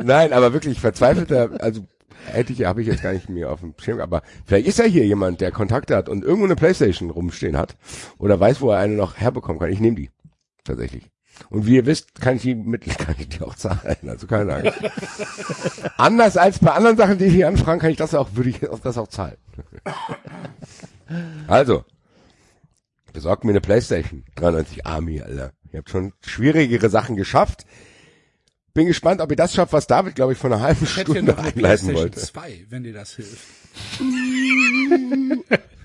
Nein, 0.01 0.31
aber 0.31 0.53
wirklich 0.53 0.79
verzweifelter, 0.79 1.49
also 1.59 1.85
hätte 2.27 2.53
ich, 2.53 2.63
habe 2.63 2.81
ich 2.81 2.87
jetzt 2.87 3.03
gar 3.03 3.11
nicht 3.11 3.27
mehr 3.27 3.51
auf 3.51 3.59
dem 3.59 3.73
Schirm, 3.77 3.99
aber 3.99 4.21
vielleicht 4.45 4.67
ist 4.67 4.79
ja 4.79 4.85
hier 4.85 5.05
jemand, 5.05 5.41
der 5.41 5.51
Kontakte 5.51 5.97
hat 5.97 6.07
und 6.07 6.23
irgendwo 6.23 6.45
eine 6.45 6.55
Playstation 6.55 7.09
rumstehen 7.09 7.57
hat 7.57 7.75
oder 8.19 8.39
weiß, 8.39 8.61
wo 8.61 8.71
er 8.71 8.79
eine 8.79 8.93
noch 8.93 9.17
herbekommen 9.17 9.59
kann. 9.59 9.71
Ich 9.71 9.81
nehme 9.81 9.97
die, 9.97 10.11
tatsächlich. 10.63 11.11
Und 11.49 11.65
wie 11.65 11.75
ihr 11.75 11.85
wisst, 11.85 12.19
kann 12.21 12.35
ich 12.35 12.41
die 12.43 12.55
mit, 12.55 12.85
kann 12.85 13.15
ich 13.19 13.29
die 13.29 13.41
auch 13.41 13.55
zahlen, 13.55 13.97
also 14.07 14.27
keine 14.27 14.55
Angst. 14.55 14.79
Anders 15.97 16.37
als 16.37 16.59
bei 16.59 16.71
anderen 16.71 16.97
Sachen, 16.97 17.17
die 17.17 17.25
ich 17.25 17.33
hier 17.33 17.47
anfragen, 17.47 17.79
kann 17.79 17.89
ich 17.91 17.97
das 17.97 18.13
auch, 18.15 18.29
würde 18.33 18.49
ich 18.51 18.69
auch- 18.69 18.79
das 18.79 18.97
auch 18.97 19.07
zahlen. 19.07 19.37
Also, 21.47 21.85
besorgt 23.13 23.43
mir 23.43 23.49
eine 23.49 23.61
Playstation 23.61 24.23
93 24.35 24.85
Army, 24.85 25.21
Alter. 25.21 25.53
Ihr 25.71 25.79
habt 25.79 25.89
schon 25.89 26.13
schwierigere 26.23 26.89
Sachen 26.91 27.15
geschafft. 27.15 27.65
Bin 28.75 28.85
gespannt, 28.85 29.19
ob 29.19 29.31
ihr 29.31 29.35
das 29.35 29.55
schafft, 29.55 29.73
was 29.73 29.87
David, 29.87 30.13
glaube 30.13 30.33
ich, 30.33 30.37
vor 30.37 30.51
einer 30.51 30.61
halben 30.61 30.83
Ich 30.83 30.91
Stunde 30.91 31.23
noch 31.23 31.37
eine 31.39 31.47
einleiten 31.47 31.59
PlayStation 31.61 31.95
wollte. 31.95 32.19
2, 32.19 32.65
wenn 32.69 32.83
dir 32.83 32.93
das 32.93 33.15
hilft. 33.15 33.39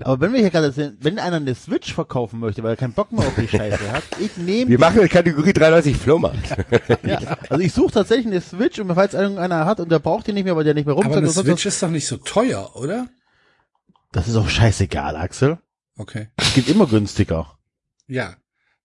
Aber 0.00 0.20
wenn 0.20 0.32
wir 0.32 0.40
hier 0.40 0.50
gerade 0.50 0.72
sind, 0.72 1.02
wenn 1.04 1.18
einer 1.18 1.36
eine 1.36 1.54
Switch 1.54 1.94
verkaufen 1.94 2.40
möchte, 2.40 2.62
weil 2.62 2.70
er 2.72 2.76
keinen 2.76 2.92
Bock 2.92 3.12
mehr 3.12 3.26
auf 3.26 3.34
die 3.34 3.48
Scheiße 3.48 3.92
hat, 3.92 4.02
ich 4.20 4.36
nehme 4.36 4.70
Wir 4.70 4.78
machen 4.78 5.00
eine 5.00 5.08
Kategorie 5.08 5.52
93 5.52 5.96
Flohmarkt. 5.96 6.56
Ja, 7.04 7.36
also 7.48 7.62
ich 7.62 7.72
suche 7.72 7.92
tatsächlich 7.92 8.26
eine 8.26 8.40
Switch 8.40 8.78
und 8.78 8.94
falls 8.94 9.14
irgendeiner 9.14 9.64
hat 9.64 9.80
und 9.80 9.90
der 9.90 9.98
braucht 9.98 10.26
die 10.26 10.32
nicht 10.32 10.44
mehr, 10.44 10.56
weil 10.56 10.64
der 10.64 10.74
nicht 10.74 10.86
mehr 10.86 10.94
Aber 10.94 11.04
rumzeigt 11.04 11.24
eine 11.24 11.32
Switch 11.32 11.66
was, 11.66 11.74
ist 11.74 11.82
doch 11.82 11.90
nicht 11.90 12.06
so 12.06 12.16
teuer, 12.18 12.76
oder? 12.76 13.08
das 14.12 14.28
ist 14.28 14.36
auch 14.36 14.48
scheißegal, 14.48 15.16
Axel. 15.16 15.58
Okay. 15.98 16.28
Es 16.36 16.54
gibt 16.54 16.68
immer 16.68 16.86
günstiger. 16.86 17.58
Ja. 18.06 18.34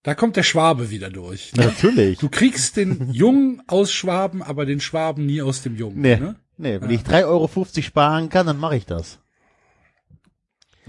Da 0.03 0.15
kommt 0.15 0.35
der 0.35 0.43
Schwabe 0.43 0.89
wieder 0.89 1.09
durch. 1.09 1.53
Natürlich. 1.55 2.17
Du 2.19 2.27
kriegst 2.29 2.75
den 2.75 3.11
Jungen 3.13 3.61
aus 3.67 3.91
Schwaben, 3.91 4.41
aber 4.41 4.65
den 4.65 4.79
Schwaben 4.79 5.25
nie 5.27 5.41
aus 5.41 5.61
dem 5.61 5.75
Jungen. 5.77 6.01
Nee, 6.01 6.15
Ne? 6.15 6.35
nee, 6.57 6.81
wenn 6.81 6.89
ich 6.89 7.01
3,50 7.01 7.25
Euro 7.27 7.49
sparen 7.81 8.29
kann, 8.29 8.47
dann 8.47 8.57
mache 8.57 8.75
ich 8.77 8.85
das. 8.85 9.19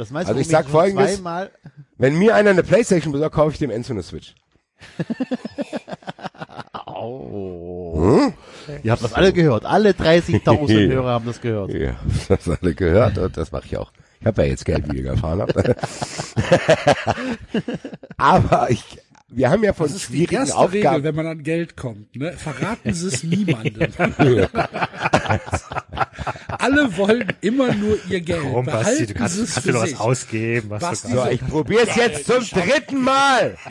Das 0.03 0.11
meinst 0.11 0.29
Also 0.29 0.39
du, 0.39 0.41
ich 0.41 0.49
sag 0.49 0.69
Folgendes. 0.69 1.15
Zweimal, 1.15 1.53
Wenn 1.97 2.19
mir 2.19 2.35
einer 2.35 2.51
eine 2.51 2.65
Playstation 2.65 3.13
besorgt, 3.13 3.37
kaufe 3.37 3.53
ich 3.53 3.59
dem 3.61 3.71
Enzo 3.71 3.93
eine 3.93 4.03
Switch. 4.03 4.35
oh. 6.87 8.33
Ihr 8.83 8.91
habt 8.91 9.05
das 9.05 9.13
alle 9.13 9.33
gehört. 9.33 9.65
Alle 9.65 9.91
30.000 9.91 10.89
Hörer 10.93 11.09
haben 11.09 11.25
das 11.25 11.41
gehört. 11.41 11.73
Ja, 11.73 11.95
das 12.27 12.49
alle 12.49 12.75
gehört 12.75 13.17
und 13.19 13.37
das 13.37 13.53
mache 13.53 13.67
ich 13.67 13.77
auch. 13.77 13.93
Ich 14.19 14.27
habe 14.27 14.43
ja 14.43 14.49
jetzt 14.49 14.65
Geld, 14.65 14.93
wie 14.93 14.99
ihr 14.99 15.11
erfahren 15.11 15.41
habt. 15.41 15.55
Aber 18.17 18.71
ich, 18.71 18.99
wir 19.33 19.51
haben 19.51 19.65
ja 19.65 19.73
von 19.73 19.87
Das 19.87 19.97
ist 19.97 20.09
die 20.09 20.13
schwierigen 20.13 20.35
erste 20.35 20.57
Regel, 20.73 20.87
Aufgaben. 20.87 21.05
wenn 21.05 21.15
man 21.15 21.27
an 21.27 21.43
Geld 21.43 21.77
kommt. 21.77 22.15
Ne? 22.17 22.33
Verraten 22.33 22.93
Sie 22.95 23.09
es 23.09 23.23
niemandem. 23.25 23.93
Alle 26.59 26.97
wollen 26.97 27.33
immer 27.41 27.75
nur 27.75 27.99
ihr 28.09 28.21
Geld. 28.21 28.43
Komm, 28.43 28.67
Basti, 28.67 29.07
du 29.07 29.15
Behalten 29.15 29.15
kannst, 29.15 29.55
kannst 29.55 29.69
doch 29.69 29.83
was 29.83 29.99
ausgeben. 30.01 30.71
Was 30.71 30.81
Basti, 30.81 31.09
du 31.13 31.17
So, 31.19 31.27
ich 31.29 31.47
probiere 31.47 31.89
es 31.89 31.97
jetzt 31.97 32.27
zum 32.27 32.45
dritten 32.47 33.01
Mal. 33.03 33.57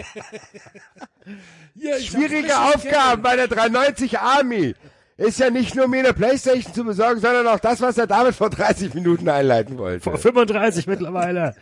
Ja, 1.76 1.98
Schwierige 2.00 2.60
Aufgaben 2.60 3.22
bei 3.22 3.36
der 3.38 3.48
390 3.48 4.20
Army. 4.20 4.76
Ist 5.22 5.40
ja 5.40 5.52
nicht 5.52 5.76
nur 5.76 5.88
mir 5.88 6.00
eine 6.00 6.14
Playstation 6.14 6.74
zu 6.74 6.84
besorgen, 6.84 7.22
sondern 7.22 7.46
auch 7.48 7.60
das, 7.60 7.80
was 7.80 7.98
er 7.98 8.08
damit 8.08 8.34
vor 8.34 8.50
30 8.50 8.94
Minuten 8.96 9.30
einleiten 9.30 9.78
wollte. 9.78 10.02
Vor 10.02 10.18
35 10.18 10.88
mittlerweile. 10.88 11.56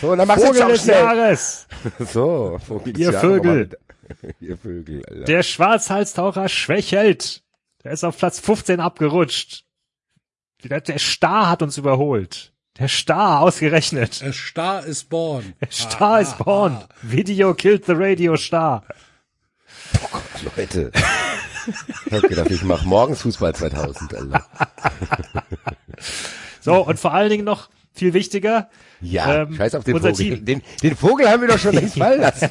So, 0.00 0.14
dann 0.14 0.28
machst 0.28 0.44
du 0.44 0.52
jetzt 0.54 0.68
des 0.68 0.82
schnell. 0.82 1.02
Jahres. 1.02 1.66
So, 2.12 2.58
Vogel 2.64 2.92
des 2.92 3.00
Ihr 3.00 3.12
Jahres, 3.12 3.20
Vögel. 3.20 3.70
Ihr 4.40 4.56
Vögel, 4.56 5.04
Alter. 5.06 5.24
Der 5.24 5.42
Schwarzhalstaucher 5.42 6.48
schwächelt. 6.48 7.42
Der 7.82 7.92
ist 7.92 8.04
auf 8.04 8.16
Platz 8.16 8.38
15 8.38 8.78
abgerutscht. 8.78 9.64
Der, 10.62 10.80
der 10.80 10.98
Star 10.98 11.50
hat 11.50 11.62
uns 11.62 11.78
überholt. 11.78 12.52
Der 12.78 12.88
Star 12.88 13.40
ausgerechnet. 13.40 14.22
A 14.24 14.32
Star 14.32 14.84
is 14.86 15.02
born. 15.02 15.54
Der 15.60 15.70
Star 15.72 16.20
ist 16.20 16.38
born. 16.38 16.84
Video 17.02 17.54
killed 17.54 17.86
the 17.86 17.94
radio 17.94 18.36
Star. 18.36 18.84
Leute. 20.56 20.92
Ich 22.06 22.12
hab 22.12 22.22
gedacht, 22.22 22.50
ich 22.50 22.62
mach 22.62 22.84
morgens 22.84 23.22
Fußball 23.22 23.54
2000, 23.54 24.14
Alter. 24.14 24.46
So, 26.60 26.84
und 26.84 26.98
vor 26.98 27.14
allen 27.14 27.30
Dingen 27.30 27.44
noch 27.44 27.68
viel 27.92 28.12
wichtiger. 28.12 28.68
Ja, 29.00 29.42
Ähm, 29.42 29.54
scheiß 29.54 29.74
auf 29.74 29.84
den 29.84 29.98
Vogel. 30.00 30.38
Den, 30.40 30.62
den 30.82 30.96
Vogel 30.96 31.28
haben 31.28 31.42
wir 31.42 31.48
doch 31.48 31.58
schon 31.58 31.74
längst 31.74 31.98
fallen 31.98 32.20
lassen. 32.20 32.48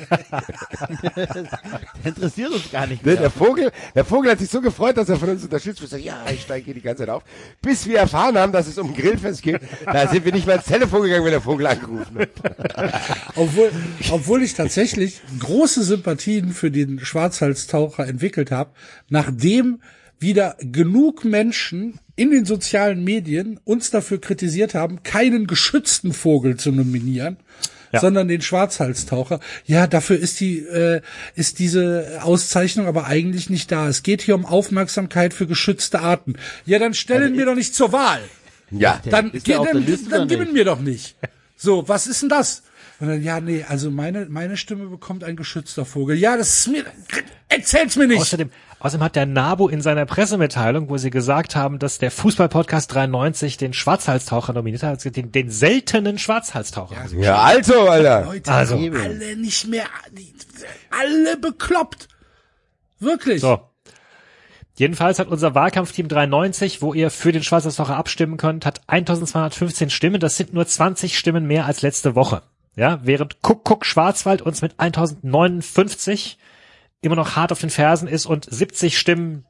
Interessiert 2.03 2.51
uns 2.51 2.71
gar 2.71 2.87
nicht 2.87 3.05
Ne, 3.05 3.13
mehr. 3.13 3.21
Der 3.21 3.31
Vogel, 3.31 3.71
der 3.95 4.05
Vogel 4.05 4.31
hat 4.31 4.39
sich 4.39 4.49
so 4.49 4.61
gefreut, 4.61 4.97
dass 4.97 5.09
er 5.09 5.17
von 5.17 5.29
uns 5.29 5.43
unterstützt 5.43 5.81
wird. 5.81 6.03
Ja, 6.03 6.23
ich 6.31 6.41
steige 6.41 6.65
hier 6.65 6.73
die 6.73 6.81
ganze 6.81 7.03
Zeit 7.03 7.09
auf. 7.09 7.23
Bis 7.61 7.87
wir 7.87 7.97
erfahren 7.99 8.37
haben, 8.37 8.51
dass 8.51 8.67
es 8.67 8.77
um 8.77 8.93
Grillfest 8.93 9.41
geht, 9.41 9.59
da 9.85 10.07
sind 10.07 10.25
wir 10.25 10.31
nicht 10.31 10.45
mehr 10.47 10.55
ins 10.57 10.65
Telefon 10.65 11.03
gegangen, 11.03 11.25
wenn 11.25 11.31
der 11.31 11.41
Vogel 11.41 11.67
angerufen 11.67 12.19
hat. 12.19 12.29
Obwohl, 13.35 13.71
obwohl 14.11 14.43
ich 14.43 14.53
tatsächlich 14.53 15.21
große 15.39 15.83
Sympathien 15.83 16.51
für 16.51 16.71
den 16.71 16.99
Schwarzhalstaucher 16.99 18.07
entwickelt 18.07 18.51
habe, 18.51 18.71
nachdem 19.09 19.81
wieder 20.25 20.57
genug 20.59 21.23
Menschen 21.23 21.99
in 22.17 22.31
den 22.31 22.43
sozialen 22.45 23.03
Medien 23.03 23.59
uns 23.63 23.91
dafür 23.91 24.19
kritisiert 24.19 24.73
haben, 24.73 25.03
keinen 25.03 25.47
geschützten 25.47 26.11
Vogel 26.13 26.57
zu 26.57 26.71
nominieren, 26.71 27.37
Ja. 27.91 27.99
sondern 28.01 28.27
den 28.27 28.41
Schwarzhalstaucher. 28.41 29.39
Ja, 29.65 29.87
dafür 29.87 30.17
ist 30.17 30.39
die 30.39 30.59
äh, 30.59 31.01
ist 31.35 31.59
diese 31.59 32.19
Auszeichnung 32.23 32.87
aber 32.87 33.05
eigentlich 33.05 33.49
nicht 33.49 33.71
da. 33.71 33.87
Es 33.87 34.03
geht 34.03 34.21
hier 34.21 34.35
um 34.35 34.45
Aufmerksamkeit 34.45 35.33
für 35.33 35.47
geschützte 35.47 35.99
Arten. 35.99 36.33
Ja, 36.65 36.79
dann 36.79 36.93
stellen 36.93 37.37
wir 37.37 37.45
doch 37.45 37.55
nicht 37.55 37.73
zur 37.75 37.91
Wahl. 37.93 38.21
Ja, 38.71 38.99
Dann, 39.09 39.31
Ist 39.31 39.47
dann, 39.47 39.63
dann 40.09 40.29
ihn 40.29 40.39
nicht? 40.39 40.53
mir 40.53 40.65
doch 40.65 40.79
nicht. 40.79 41.15
So, 41.57 41.87
was 41.87 42.05
ist 42.05 42.21
denn 42.21 42.27
das? 42.27 42.63
Und 42.99 43.07
dann, 43.07 43.23
ja, 43.23 43.39
nee, 43.39 43.63
also 43.67 43.89
meine, 43.89 44.25
meine 44.29 44.57
Stimme 44.57 44.87
bekommt 44.87 45.23
ein 45.23 45.37
geschützter 45.37 45.85
Vogel. 45.85 46.17
Ja, 46.17 46.35
das 46.35 46.59
ist 46.59 46.67
mir, 46.67 46.83
erzähl's 47.47 47.95
mir 47.95 48.07
nicht. 48.07 48.19
Außerdem, 48.19 48.49
außerdem 48.85 49.03
hat 49.03 49.15
der 49.15 49.25
NABU 49.25 49.67
in 49.67 49.81
seiner 49.81 50.05
Pressemitteilung, 50.05 50.89
wo 50.89 50.97
sie 50.97 51.09
gesagt 51.09 51.55
haben, 51.55 51.79
dass 51.79 51.97
der 51.97 52.11
Fußballpodcast 52.11 52.93
93 52.93 53.57
den 53.57 53.73
Schwarzhalstaucher 53.73 54.53
nominiert 54.53 54.83
hat, 54.83 55.03
den, 55.15 55.31
den 55.31 55.49
seltenen 55.49 56.19
Schwarzhalstaucher. 56.19 56.95
ja, 57.17 57.41
also, 57.41 57.89
Alter. 57.89 58.25
Leute, 58.25 58.51
Also. 58.51 58.75
alle 58.75 59.35
nicht 59.37 59.67
mehr, 59.67 59.85
alle 60.91 61.37
bekloppt. 61.37 62.07
Wirklich. 62.99 63.41
So. 63.41 63.59
Jedenfalls 64.77 65.17
hat 65.19 65.29
unser 65.29 65.55
Wahlkampfteam 65.55 66.07
93, 66.07 66.81
wo 66.81 66.93
ihr 66.93 67.09
für 67.09 67.31
den 67.31 67.43
Schwarzhalstaucher 67.43 67.95
abstimmen 67.95 68.37
könnt, 68.37 68.65
hat 68.65 68.81
1215 68.87 69.89
Stimmen. 69.89 70.19
Das 70.19 70.37
sind 70.37 70.53
nur 70.53 70.67
20 70.67 71.17
Stimmen 71.17 71.47
mehr 71.47 71.65
als 71.65 71.81
letzte 71.81 72.13
Woche. 72.13 72.43
Ja, 72.75 72.99
während 73.03 73.41
Kuck 73.41 73.85
Schwarzwald 73.85 74.41
uns 74.41 74.61
mit 74.61 74.79
1059 74.79 76.37
immer 77.01 77.15
noch 77.15 77.35
hart 77.35 77.51
auf 77.51 77.59
den 77.61 77.69
Fersen 77.69 78.07
ist 78.07 78.25
und 78.25 78.45
70 78.51 78.97
Stimmen 78.97 79.45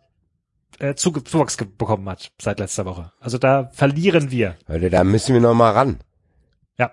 äh, 0.79 0.93
Zuge- 0.95 1.23
Zuwachs 1.23 1.55
bekommen 1.57 2.07
hat 2.09 2.31
seit 2.41 2.59
letzter 2.59 2.85
Woche. 2.85 3.11
Also 3.19 3.37
da 3.37 3.69
verlieren 3.73 4.31
wir. 4.31 4.57
Leute, 4.67 4.89
da 4.89 5.03
müssen 5.03 5.33
wir 5.33 5.41
noch 5.41 5.53
mal 5.53 5.71
ran. 5.71 5.99
Ja. 6.77 6.91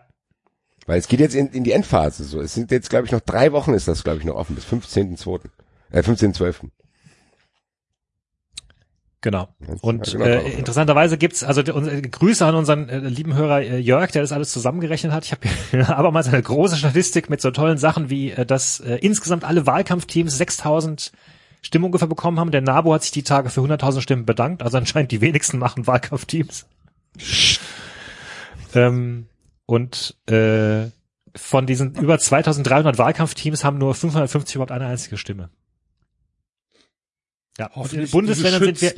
Weil 0.87 0.99
es 0.99 1.09
geht 1.09 1.20
jetzt 1.20 1.35
in, 1.35 1.49
in 1.49 1.65
die 1.65 1.73
Endphase 1.73 2.24
so. 2.24 2.41
Es 2.41 2.55
sind 2.55 2.70
jetzt, 2.70 2.91
glaube 2.91 3.07
ich, 3.07 3.12
noch 3.12 3.20
drei 3.20 3.53
Wochen 3.53 3.74
ist 3.74 3.89
das, 3.89 4.05
glaube 4.05 4.19
ich, 4.19 4.24
noch 4.24 4.37
offen, 4.37 4.55
bis 4.55 4.65
15.2. 4.66 5.41
Äh, 5.91 6.01
15.12. 6.01 6.70
Genau. 9.23 9.49
Und 9.82 10.12
genau, 10.12 10.24
äh, 10.24 10.51
interessanterweise 10.51 11.16
gibt's 11.16 11.44
also 11.44 11.62
unsere 11.73 12.03
Grüße 12.03 12.44
an 12.44 12.57
unseren 12.57 12.89
äh, 12.89 12.99
lieben 12.99 13.35
Hörer 13.35 13.62
äh, 13.62 13.78
Jörg, 13.78 14.11
der 14.11 14.20
das 14.20 14.32
alles 14.32 14.51
zusammengerechnet 14.51 15.12
hat. 15.12 15.24
Ich 15.24 15.32
habe 15.32 15.89
aber 15.97 16.11
mal 16.11 16.24
eine 16.27 16.43
große 16.43 16.77
Statistik 16.77 17.31
mit 17.31 17.40
so 17.40 17.53
tollen 17.53 17.78
Sachen 17.78 18.11
wie, 18.11 18.32
äh, 18.32 18.44
dass 18.44 18.81
äh, 18.81 18.97
insgesamt 18.97 19.44
alle 19.44 19.65
Wahlkampfteams 19.65 20.36
6000 20.36 21.12
Stimmen 21.62 21.85
ungefähr 21.85 22.09
bekommen 22.09 22.40
haben. 22.40 22.51
Der 22.51 22.62
NABU 22.62 22.93
hat 22.93 23.03
sich 23.03 23.12
die 23.12 23.23
Tage 23.23 23.49
für 23.49 23.61
100.000 23.61 24.01
Stimmen 24.01 24.27
bedankt. 24.27 24.65
Also 24.65 24.77
anscheinend 24.77 25.12
die 25.12 25.20
wenigsten 25.20 25.59
machen 25.59 25.86
Wahlkampfteams. 25.86 26.66
ähm, 28.74 29.27
und 29.66 30.16
äh, 30.28 30.86
von 31.36 31.66
diesen 31.66 31.94
über 31.94 32.19
2300 32.19 32.99
Wahlkampfteams 32.99 33.62
haben 33.62 33.78
nur 33.78 33.94
550 33.94 34.57
überhaupt 34.57 34.73
eine 34.73 34.86
einzige 34.86 35.16
Stimme. 35.16 35.51
Ja, 37.59 37.66
und 37.74 37.93
in 37.93 38.01
den 38.01 38.11
Bundesländern 38.11 38.62
sind 38.74 38.81
wir 38.81 38.95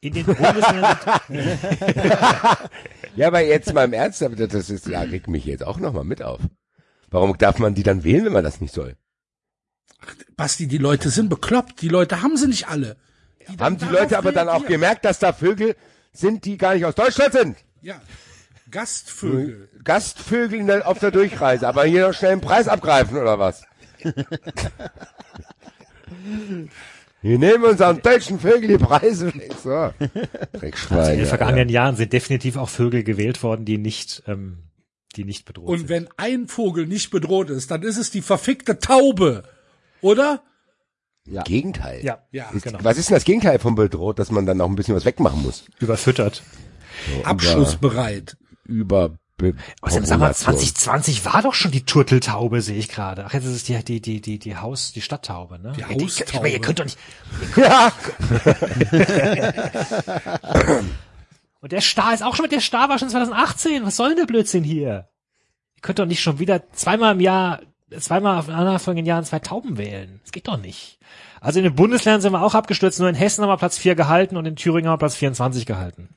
in 0.00 0.12
den 0.12 0.26
Bundesländern 0.26 0.98
sind, 1.28 1.58
Ja, 3.16 3.28
aber 3.28 3.40
jetzt 3.40 3.72
mal 3.72 3.84
im 3.84 3.92
Ernst, 3.92 4.20
das 4.20 4.70
ist, 4.70 4.86
ja, 4.86 5.00
regt 5.00 5.28
mich 5.28 5.44
jetzt 5.44 5.64
auch 5.64 5.78
noch 5.78 5.92
mal 5.92 6.04
mit 6.04 6.22
auf. 6.22 6.40
Warum 7.10 7.38
darf 7.38 7.58
man 7.58 7.74
die 7.74 7.82
dann 7.82 8.04
wählen, 8.04 8.26
wenn 8.26 8.32
man 8.32 8.44
das 8.44 8.60
nicht 8.60 8.74
soll? 8.74 8.96
Basti, 10.36 10.66
die 10.66 10.78
Leute 10.78 11.10
sind 11.10 11.28
bekloppt. 11.28 11.80
Die 11.80 11.88
Leute 11.88 12.22
haben 12.22 12.36
sie 12.36 12.48
nicht 12.48 12.68
alle. 12.68 12.96
Die 13.48 13.56
Haben 13.58 13.78
die 13.78 13.86
Leute 13.86 14.18
aber 14.18 14.32
dann 14.32 14.48
auch 14.48 14.66
gemerkt, 14.66 15.04
dass 15.04 15.18
da 15.18 15.32
Vögel 15.32 15.76
sind, 16.12 16.44
die 16.44 16.58
gar 16.58 16.74
nicht 16.74 16.84
aus 16.84 16.94
Deutschland 16.94 17.32
sind? 17.32 17.56
Ja. 17.80 18.00
Gastvögel. 18.70 19.68
Gastvögel 19.84 20.66
der, 20.66 20.88
auf 20.88 20.98
der 20.98 21.12
Durchreise, 21.12 21.68
aber 21.68 21.84
hier 21.84 22.08
noch 22.08 22.14
schnell 22.14 22.32
einen 22.32 22.40
Preis 22.40 22.66
abgreifen 22.66 23.16
oder 23.16 23.38
was? 23.38 23.64
Wir 27.24 27.38
nehmen 27.38 27.64
unseren 27.64 28.02
deutschen 28.02 28.38
Vögel 28.38 28.68
die 28.68 28.76
Preise 28.76 29.34
weg. 29.34 29.54
So. 29.62 29.70
Dreckschweine. 30.58 31.12
in 31.12 31.18
den 31.20 31.26
vergangenen 31.26 31.60
Alter. 31.60 31.70
Jahren 31.72 31.96
sind 31.96 32.12
definitiv 32.12 32.58
auch 32.58 32.68
Vögel 32.68 33.02
gewählt 33.02 33.42
worden, 33.42 33.64
die 33.64 33.78
nicht, 33.78 34.22
ähm, 34.26 34.64
die 35.16 35.24
nicht 35.24 35.46
bedroht 35.46 35.66
Und 35.70 35.78
sind. 35.78 35.88
wenn 35.88 36.08
ein 36.18 36.48
Vogel 36.48 36.86
nicht 36.86 37.10
bedroht 37.10 37.48
ist, 37.48 37.70
dann 37.70 37.80
ist 37.82 37.96
es 37.96 38.10
die 38.10 38.20
verfickte 38.20 38.78
Taube. 38.78 39.44
Oder? 40.02 40.42
Gegenteil. 41.24 42.04
ja, 42.04 42.22
Ja, 42.30 42.50
Ist, 42.50 42.64
genau. 42.64 42.80
Was 42.82 42.98
ist 42.98 43.08
denn 43.08 43.14
das 43.16 43.24
Gegenteil 43.24 43.58
von 43.58 43.74
bedroht, 43.74 44.18
dass 44.18 44.30
man 44.30 44.44
dann 44.44 44.60
auch 44.60 44.68
ein 44.68 44.76
bisschen 44.76 44.94
was 44.94 45.06
wegmachen 45.06 45.42
muss? 45.42 45.64
überfüttert. 45.80 46.42
Abschussbereit. 47.22 48.36
Über 48.66 49.08
Be 49.08 49.18
Außerdem 49.80 50.04
sag 50.06 50.20
mal, 50.20 50.32
Population. 50.32 50.74
2020 50.76 51.24
war 51.24 51.42
doch 51.42 51.54
schon 51.54 51.72
die 51.72 51.84
Turteltaube, 51.84 52.62
sehe 52.62 52.78
ich 52.78 52.88
gerade. 52.88 53.24
Ach, 53.26 53.32
jetzt 53.34 53.44
ist 53.44 53.54
es 53.56 53.64
die, 53.64 53.82
die, 53.82 54.00
die, 54.00 54.20
die, 54.20 54.38
die 54.38 54.56
Haus, 54.56 54.92
die 54.92 55.00
Stadttaube, 55.00 55.58
ne? 55.58 55.72
Die 55.76 55.80
Ja, 55.80 55.88
Haustaube. 55.88 56.38
aber 56.38 56.48
ihr 56.48 56.60
könnt 56.60 56.78
doch 56.78 56.84
nicht. 56.84 56.98
Ja, 57.56 57.90
Und 61.60 61.72
der 61.72 61.80
Star 61.80 62.12
ist 62.12 62.22
auch 62.22 62.36
schon 62.36 62.44
mit 62.44 62.52
der 62.52 62.60
Star 62.60 62.88
war 62.88 62.98
schon 62.98 63.08
2018. 63.08 63.84
Was 63.86 63.96
soll 63.96 64.08
denn 64.10 64.18
der 64.18 64.26
Blödsinn 64.26 64.64
hier? 64.64 65.08
Ihr 65.76 65.82
könnt 65.82 65.98
doch 65.98 66.06
nicht 66.06 66.20
schon 66.22 66.38
wieder 66.38 66.70
zweimal 66.72 67.14
im 67.14 67.20
Jahr, 67.20 67.60
zweimal 67.98 68.38
auf 68.38 68.48
nachfolgenden 68.48 69.06
Jahren 69.06 69.24
zwei 69.24 69.38
Tauben 69.38 69.78
wählen. 69.78 70.20
Das 70.22 70.32
geht 70.32 70.46
doch 70.46 70.58
nicht. 70.58 70.98
Also 71.40 71.58
in 71.60 71.64
den 71.64 71.74
Bundesländern 71.74 72.20
sind 72.20 72.32
wir 72.32 72.42
auch 72.42 72.54
abgestürzt. 72.54 73.00
Nur 73.00 73.08
in 73.08 73.14
Hessen 73.14 73.42
haben 73.42 73.50
wir 73.50 73.56
Platz 73.56 73.78
4 73.78 73.94
gehalten 73.94 74.36
und 74.36 74.46
in 74.46 74.56
Thüringen 74.56 74.88
haben 74.88 74.94
wir 74.94 74.98
Platz 74.98 75.14
24 75.16 75.64
gehalten. 75.66 76.14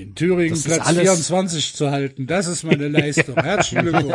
In 0.00 0.14
Thüringen 0.14 0.54
Das 0.54 0.64
Platz 0.64 0.86
alles- 0.86 1.02
24 1.02 1.74
zu 1.74 1.90
halten, 1.90 2.26
das 2.26 2.46
ist 2.46 2.64
meine 2.64 2.88
Leistung. 2.98 3.34
Herzlichen 3.36 3.82
Glückwunsch. 3.86 4.14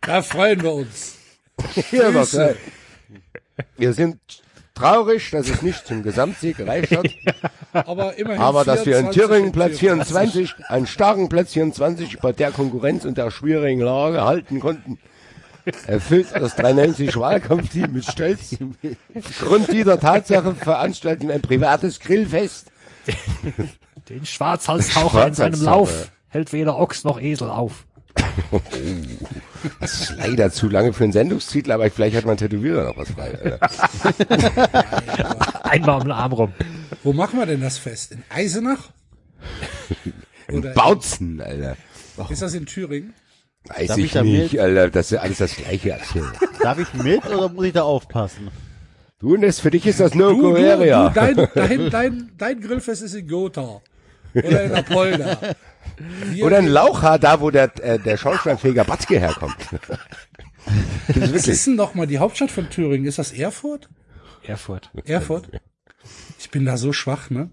Da 0.00 0.22
freuen 0.22 0.62
wir 0.62 0.72
uns. 0.72 1.16
Grüße. 1.90 2.48
ey. 2.50 2.56
Wir 3.78 3.92
sind 3.92 4.18
traurig, 4.74 5.30
dass 5.30 5.48
es 5.48 5.62
nicht 5.62 5.86
zum 5.86 6.02
Gesamtsieg 6.02 6.56
gereicht 6.56 6.90
hat, 6.96 7.06
Aber 7.72 8.16
immerhin 8.18 8.40
aber 8.42 8.64
dass 8.64 8.84
wir 8.86 8.98
in 8.98 9.12
24 9.12 9.22
Thüringen 9.22 9.52
Platz 9.52 9.78
24, 9.78 10.54
einen 10.68 10.86
starken 10.88 11.28
Platz 11.28 11.52
24 11.52 12.18
bei 12.18 12.32
der 12.32 12.50
Konkurrenz 12.50 13.04
und 13.04 13.16
der 13.16 13.30
schwierigen 13.30 13.80
Lage 13.80 14.22
halten 14.24 14.58
konnten. 14.58 14.98
Erfüllt 15.86 16.26
das 16.34 16.56
93 16.56 17.16
Wahlkampfteam 17.16 17.92
mit 17.92 18.04
Stolz. 18.04 18.56
Grund 19.40 19.72
dieser 19.72 19.98
Tatsache 20.00 20.54
veranstalten 20.56 21.28
wir 21.28 21.34
ein 21.36 21.40
privates 21.42 22.00
Grillfest. 22.00 22.66
Den 24.08 24.26
Schwarzhalstaucher 24.26 25.26
in 25.28 25.34
seinem. 25.34 25.62
Lauf 25.62 26.10
hält 26.28 26.52
weder 26.52 26.78
Ochs 26.78 27.04
noch 27.04 27.20
Esel 27.20 27.48
auf. 27.50 27.86
Das 29.80 30.00
ist 30.02 30.16
leider 30.18 30.50
zu 30.52 30.68
lange 30.68 30.92
für 30.92 31.04
einen 31.04 31.14
Sendungstitel, 31.14 31.72
aber 31.72 31.90
vielleicht 31.90 32.14
hat 32.16 32.26
mein 32.26 32.36
Tätowierer 32.36 32.84
noch 32.84 32.98
was 32.98 33.10
frei. 33.10 33.30
Alter. 33.42 33.60
Einmal 35.64 35.96
um 35.96 36.02
den 36.02 36.12
Arm 36.12 36.32
rum. 36.34 36.52
Wo 37.02 37.14
machen 37.14 37.38
wir 37.38 37.46
denn 37.46 37.62
das 37.62 37.78
Fest? 37.78 38.12
In 38.12 38.22
Eisenach? 38.28 38.90
Oder 40.52 40.74
Bautzen, 40.74 41.40
Alter. 41.40 41.78
ist 42.28 42.42
das 42.42 42.52
in 42.52 42.66
Thüringen? 42.66 43.14
Weiß 43.68 43.88
Darf 43.88 43.98
ich, 43.98 44.14
ich 44.14 44.22
nicht, 44.22 44.52
mit? 44.52 44.60
Alter. 44.60 44.90
Das 44.90 45.10
ist 45.10 45.18
alles 45.18 45.38
das 45.38 45.56
Gleiche. 45.56 45.94
Alter. 45.94 46.32
Darf 46.60 46.78
ich 46.78 46.92
mit 46.94 47.24
oder 47.24 47.48
muss 47.48 47.64
ich 47.64 47.72
da 47.72 47.82
aufpassen? 47.82 48.50
Du, 49.24 49.38
das, 49.38 49.58
für 49.58 49.70
dich 49.70 49.86
ist 49.86 50.00
das 50.00 50.10
Du, 50.10 50.18
No 50.18 50.30
du, 50.34 50.52
du 50.52 51.10
dein, 51.14 51.48
dein, 51.54 51.90
dein, 51.90 52.32
dein 52.36 52.60
Grillfest 52.60 53.00
ist 53.00 53.14
in 53.14 53.26
Gotha. 53.26 53.80
Oder 54.34 54.64
in 54.64 54.74
Apolda. 54.74 55.38
Oder 56.42 56.58
ein 56.58 56.66
Lauchhaar, 56.66 57.18
da 57.18 57.40
wo 57.40 57.50
der, 57.50 57.72
äh, 57.82 57.98
der 57.98 58.18
Schornsteinfeger 58.18 58.84
Batzke 58.84 59.18
herkommt. 59.18 59.56
Was 61.08 61.48
ist 61.48 61.66
denn 61.66 61.76
noch 61.76 61.94
mal 61.94 62.06
die 62.06 62.18
Hauptstadt 62.18 62.50
von 62.50 62.68
Thüringen? 62.68 63.06
Ist 63.06 63.18
das 63.18 63.32
Erfurt? 63.32 63.88
Erfurt. 64.42 64.90
Erfurt? 65.06 65.48
Ich 66.38 66.50
bin 66.50 66.66
da 66.66 66.76
so 66.76 66.92
schwach, 66.92 67.30
ne? 67.30 67.48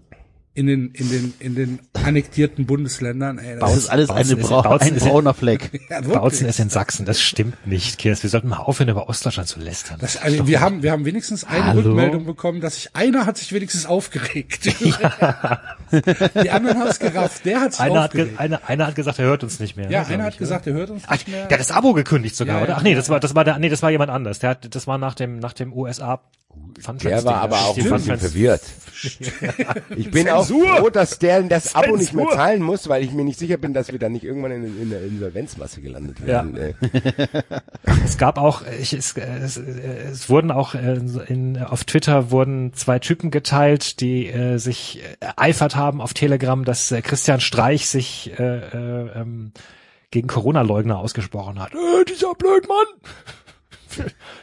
In 0.54 0.66
den, 0.66 0.90
in 0.90 1.08
den, 1.08 1.34
in 1.38 1.54
den 1.54 1.78
annektierten 1.94 2.66
Bundesländern. 2.66 3.38
Ey, 3.38 3.58
Das 3.58 3.74
ist 3.74 3.88
alles 3.88 4.08
Bautzen 4.08 4.32
eine 4.34 4.42
Brau 4.42 4.60
Bautzen 4.60 4.88
ein 4.88 4.96
ist- 4.96 5.04
brauner 5.06 5.32
Fleck. 5.32 5.80
ja. 5.88 6.02
Bautzen 6.02 6.46
ist 6.46 6.60
in 6.60 6.68
Sachsen, 6.68 7.06
das 7.06 7.22
stimmt 7.22 7.66
nicht, 7.66 7.96
Kirs. 7.96 8.22
Wir 8.22 8.28
sollten 8.28 8.48
mal 8.48 8.58
aufhören, 8.58 8.90
über 8.90 9.08
Ostdeutschland 9.08 9.48
zu 9.48 9.60
lästern. 9.60 9.96
Das, 9.98 10.18
also 10.18 10.46
wir 10.46 10.60
haben, 10.60 10.82
wir 10.82 10.92
haben 10.92 11.06
wenigstens 11.06 11.44
eine 11.44 11.64
Hallo? 11.64 11.80
Rückmeldung 11.80 12.26
bekommen, 12.26 12.60
dass 12.60 12.74
sich 12.74 12.94
einer 12.94 13.24
hat 13.24 13.38
sich 13.38 13.50
wenigstens 13.54 13.86
aufgeregt. 13.86 14.66
Die 16.42 16.50
anderen 16.50 16.78
haben 16.80 16.88
es 16.88 16.98
gerafft. 16.98 17.44
Der 17.46 17.60
hat 17.60 17.80
einer, 17.80 18.02
hat 18.02 18.12
ge 18.12 18.20
aufgeregt. 18.22 18.40
einer, 18.40 18.60
einer 18.68 18.86
hat 18.88 18.94
gesagt, 18.94 19.18
er 19.18 19.24
hört 19.26 19.42
uns 19.44 19.58
nicht 19.58 19.76
mehr. 19.78 19.90
ja, 19.90 20.02
ne, 20.02 20.08
einer 20.08 20.24
hat 20.24 20.34
ich, 20.34 20.38
gesagt, 20.38 20.66
er 20.66 20.74
hört 20.74 20.90
uns 20.90 21.04
Ach, 21.06 21.12
nicht 21.12 21.28
mehr. 21.28 21.46
der 21.46 21.56
hat 21.58 21.60
das 21.60 21.70
Abo 21.70 21.94
gekündigt 21.94 22.36
sogar, 22.36 22.56
Ja, 22.56 22.60
ja, 22.60 22.64
oder? 22.66 22.76
Ach 22.76 22.82
nee, 22.82 22.90
ja, 22.90 22.96
das 22.96 23.08
war, 23.08 23.20
das 23.20 23.34
war 23.34 23.44
der, 23.44 23.58
nee, 23.58 23.70
das 23.70 23.82
war 23.82 23.90
jemand 23.90 24.10
anders. 24.10 24.38
Der 24.38 24.50
hat, 24.50 24.74
das 24.74 24.86
war 24.86 24.98
nach 24.98 25.14
dem, 25.14 25.38
nach 25.38 25.54
dem 25.54 25.72
USA 25.72 26.20
Der 27.02 27.24
war 27.24 27.36
aber 27.36 27.56
da 27.56 27.62
auch 27.62 27.76
ein 27.76 27.90
bisschen 27.90 28.18
verwirrt. 28.18 28.62
Ich 29.96 30.10
bin 30.10 30.28
auch 30.28 30.46
froh, 30.46 30.88
dass 30.90 31.18
der 31.18 31.42
das 31.42 31.74
Abo 31.74 31.96
nicht 31.96 32.12
mehr 32.12 32.28
zahlen 32.28 32.62
muss, 32.62 32.88
weil 32.88 33.02
ich 33.02 33.10
mir 33.12 33.24
nicht 33.24 33.38
sicher 33.38 33.56
bin, 33.56 33.74
dass 33.74 33.90
wir 33.90 33.98
dann 33.98 34.12
nicht 34.12 34.24
irgendwann 34.24 34.52
in, 34.52 34.80
in 34.80 34.90
der 34.90 35.02
Insolvenzmasse 35.02 35.80
gelandet 35.80 36.24
werden. 36.24 36.56
Äh, 36.56 36.74
Es 38.04 38.16
gab 38.18 38.38
auch, 38.38 38.62
ich, 38.80 38.92
es, 38.92 39.16
es, 39.16 39.56
es 39.56 40.28
wurden 40.28 40.50
auch 40.50 40.74
äh, 40.74 41.00
in, 41.28 41.58
auf 41.58 41.84
Twitter 41.84 42.30
wurden 42.30 42.74
zwei 42.74 42.98
Typen 42.98 43.30
geteilt, 43.30 44.00
die 44.00 44.28
äh, 44.28 44.58
sich 44.58 45.02
eifert 45.36 45.74
haben 45.74 46.00
auf 46.00 46.14
Telegram, 46.14 46.64
dass 46.64 46.92
äh, 46.92 47.02
Christian 47.02 47.40
Streich 47.40 47.88
sich 47.88 48.32
äh, 48.38 48.42
äh, 48.42 49.20
ähm, 49.20 49.52
gegen 50.10 50.28
Corona-Leugner 50.28 50.98
ausgesprochen 50.98 51.58
hat. 51.58 51.72
Äh, 51.74 52.04
dieser 52.04 52.34
Blödmann! 52.34 52.86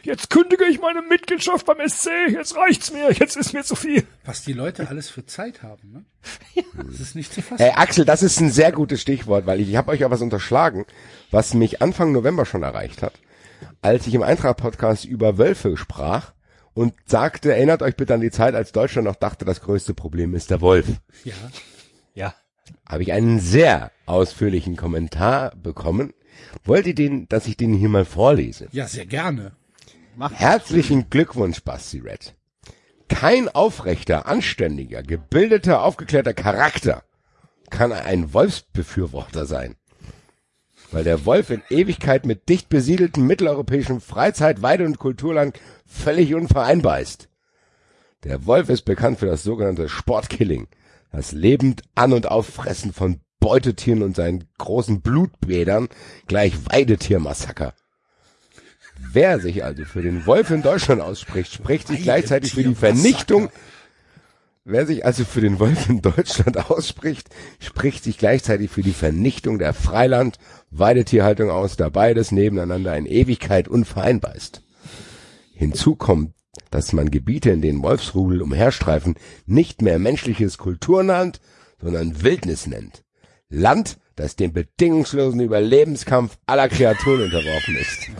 Jetzt 0.02 0.30
kündige 0.30 0.64
ich 0.66 0.80
meine 0.80 1.02
Mitgliedschaft 1.02 1.66
beim 1.66 1.86
SC, 1.86 2.08
jetzt 2.30 2.56
reicht's 2.56 2.92
mir, 2.92 3.12
jetzt 3.12 3.36
ist 3.36 3.52
mir 3.52 3.62
zu 3.64 3.76
viel. 3.76 4.06
Was 4.24 4.42
die 4.42 4.52
Leute 4.52 4.88
alles 4.88 5.10
für 5.10 5.26
Zeit 5.26 5.62
haben, 5.62 5.92
ne? 5.92 6.04
Das 6.86 7.00
ist 7.00 7.14
nicht 7.14 7.32
zu 7.32 7.42
fassen. 7.42 7.62
Hey 7.62 7.72
Axel, 7.76 8.04
das 8.04 8.22
ist 8.22 8.40
ein 8.40 8.50
sehr 8.50 8.72
gutes 8.72 9.00
Stichwort, 9.00 9.46
weil 9.46 9.60
ich, 9.60 9.68
ich 9.68 9.76
habe 9.76 9.90
euch 9.92 10.04
auch 10.04 10.10
was 10.10 10.22
unterschlagen, 10.22 10.86
was 11.30 11.54
mich 11.54 11.82
Anfang 11.82 12.12
November 12.12 12.46
schon 12.46 12.62
erreicht 12.62 13.02
hat, 13.02 13.14
als 13.82 14.06
ich 14.06 14.14
im 14.14 14.22
Eintracht-Podcast 14.22 15.04
über 15.04 15.38
Wölfe 15.38 15.76
sprach 15.76 16.32
und 16.74 16.94
sagte, 17.06 17.52
erinnert 17.52 17.82
euch 17.82 17.96
bitte 17.96 18.14
an 18.14 18.20
die 18.20 18.30
Zeit, 18.30 18.54
als 18.54 18.72
Deutschland 18.72 19.06
noch 19.06 19.16
dachte, 19.16 19.44
das 19.44 19.60
größte 19.60 19.94
Problem 19.94 20.34
ist 20.34 20.50
der 20.50 20.60
Wolf. 20.60 20.86
Ja. 21.24 21.34
Ja. 22.14 22.34
Habe 22.86 23.02
ich 23.02 23.12
einen 23.12 23.40
sehr 23.40 23.90
ausführlichen 24.06 24.76
Kommentar 24.76 25.54
bekommen. 25.56 26.12
Wollt 26.64 26.86
ihr 26.86 26.94
den, 26.94 27.28
dass 27.28 27.46
ich 27.46 27.56
den 27.56 27.74
hier 27.74 27.88
mal 27.88 28.04
vorlese? 28.04 28.68
ja, 28.72 28.86
sehr 28.86 29.06
gerne. 29.06 29.52
Herzlichen 30.32 31.08
Glückwunsch, 31.08 31.62
Basti 31.62 32.00
Red. 32.00 32.34
Kein 33.08 33.48
aufrechter, 33.48 34.26
anständiger, 34.26 35.02
gebildeter, 35.02 35.82
aufgeklärter 35.82 36.34
Charakter 36.34 37.02
kann 37.70 37.92
ein 37.92 38.34
Wolfsbefürworter 38.34 39.46
sein. 39.46 39.76
Weil 40.90 41.04
der 41.04 41.24
Wolf 41.24 41.50
in 41.50 41.62
Ewigkeit 41.70 42.26
mit 42.26 42.48
dicht 42.48 42.68
besiedeltem 42.68 43.26
mitteleuropäischem 43.26 44.00
Freizeit-, 44.00 44.60
Weide- 44.60 44.84
und 44.84 44.98
Kulturland 44.98 45.58
völlig 45.86 46.34
unvereinbar 46.34 47.00
ist. 47.00 47.28
Der 48.24 48.44
Wolf 48.44 48.68
ist 48.68 48.82
bekannt 48.82 49.20
für 49.20 49.26
das 49.26 49.44
sogenannte 49.44 49.88
Sportkilling, 49.88 50.68
das 51.12 51.32
lebend 51.32 51.82
An- 51.94 52.12
und 52.12 52.26
Auffressen 52.28 52.92
von 52.92 53.20
Beutetieren 53.40 54.02
und 54.02 54.14
seinen 54.14 54.44
großen 54.58 55.00
Blutbädern 55.00 55.88
gleich 56.26 56.54
Weidetiermassaker. 56.66 57.74
Wer 59.12 59.40
sich 59.40 59.64
also 59.64 59.84
für 59.84 60.02
den 60.02 60.26
Wolf 60.26 60.50
in 60.50 60.62
Deutschland 60.62 61.00
ausspricht, 61.00 61.52
spricht 61.52 61.88
sich 61.88 62.02
gleichzeitig 62.02 62.52
für 62.52 62.62
die 62.62 62.74
Vernichtung. 62.74 63.48
Wer 64.64 64.86
sich 64.86 65.06
also 65.06 65.24
für 65.24 65.40
den 65.40 65.58
Wolf 65.58 65.88
in 65.88 66.02
Deutschland 66.02 66.70
ausspricht, 66.70 67.30
spricht 67.58 68.04
sich 68.04 68.18
gleichzeitig 68.18 68.70
für 68.70 68.82
die 68.82 68.92
Vernichtung 68.92 69.58
der 69.58 69.72
Freiland, 69.72 70.38
Weidetierhaltung 70.70 71.50
aus, 71.50 71.76
da 71.76 71.88
beides 71.88 72.30
nebeneinander 72.30 72.96
in 72.96 73.06
Ewigkeit 73.06 73.68
unvereinbar 73.68 74.36
ist. 74.36 74.62
Hinzu 75.54 75.96
kommt, 75.96 76.34
dass 76.70 76.92
man 76.92 77.10
Gebiete, 77.10 77.50
in 77.50 77.62
denen 77.62 77.82
Wolfsrudel 77.82 78.42
umherstreifen, 78.42 79.14
nicht 79.46 79.82
mehr 79.82 79.98
menschliches 79.98 80.58
Kulturland, 80.58 81.40
sondern 81.80 82.22
Wildnis 82.22 82.66
nennt. 82.66 83.02
Land, 83.50 83.98
das 84.14 84.36
dem 84.36 84.52
bedingungslosen 84.52 85.40
Überlebenskampf 85.40 86.38
aller 86.46 86.68
Kreaturen 86.68 87.22
unterworfen 87.22 87.76
ist. 87.76 88.10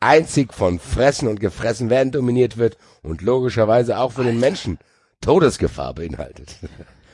Einzig 0.00 0.52
von 0.52 0.80
Fressen 0.80 1.28
und 1.28 1.38
Gefressen 1.38 1.88
werden 1.88 2.10
dominiert 2.10 2.56
wird 2.56 2.76
und 3.02 3.22
logischerweise 3.22 3.98
auch 3.98 4.12
für 4.12 4.24
den 4.24 4.40
Menschen 4.40 4.78
Todesgefahr 5.20 5.94
beinhaltet. 5.94 6.56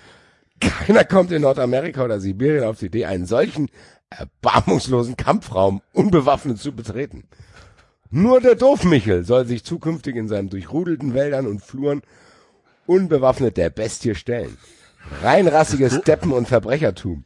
Keiner 0.60 1.04
kommt 1.04 1.30
in 1.30 1.42
Nordamerika 1.42 2.02
oder 2.02 2.18
Sibirien 2.18 2.64
auf 2.64 2.78
die 2.78 2.86
Idee, 2.86 3.04
einen 3.04 3.26
solchen 3.26 3.68
erbarmungslosen 4.08 5.18
Kampfraum 5.18 5.82
unbewaffnet 5.92 6.58
zu 6.58 6.72
betreten. 6.72 7.28
Nur 8.10 8.40
der 8.40 8.54
Doofmichel 8.54 9.24
soll 9.24 9.46
sich 9.46 9.64
zukünftig 9.64 10.16
in 10.16 10.28
seinen 10.28 10.48
durchrudelten 10.48 11.12
Wäldern 11.12 11.46
und 11.46 11.62
Fluren 11.62 12.00
unbewaffnet 12.86 13.58
der 13.58 13.68
Bestie 13.68 14.14
stellen. 14.14 14.56
Reinrassiges 15.22 16.00
Deppen- 16.02 16.32
und 16.32 16.48
Verbrechertum. 16.48 17.24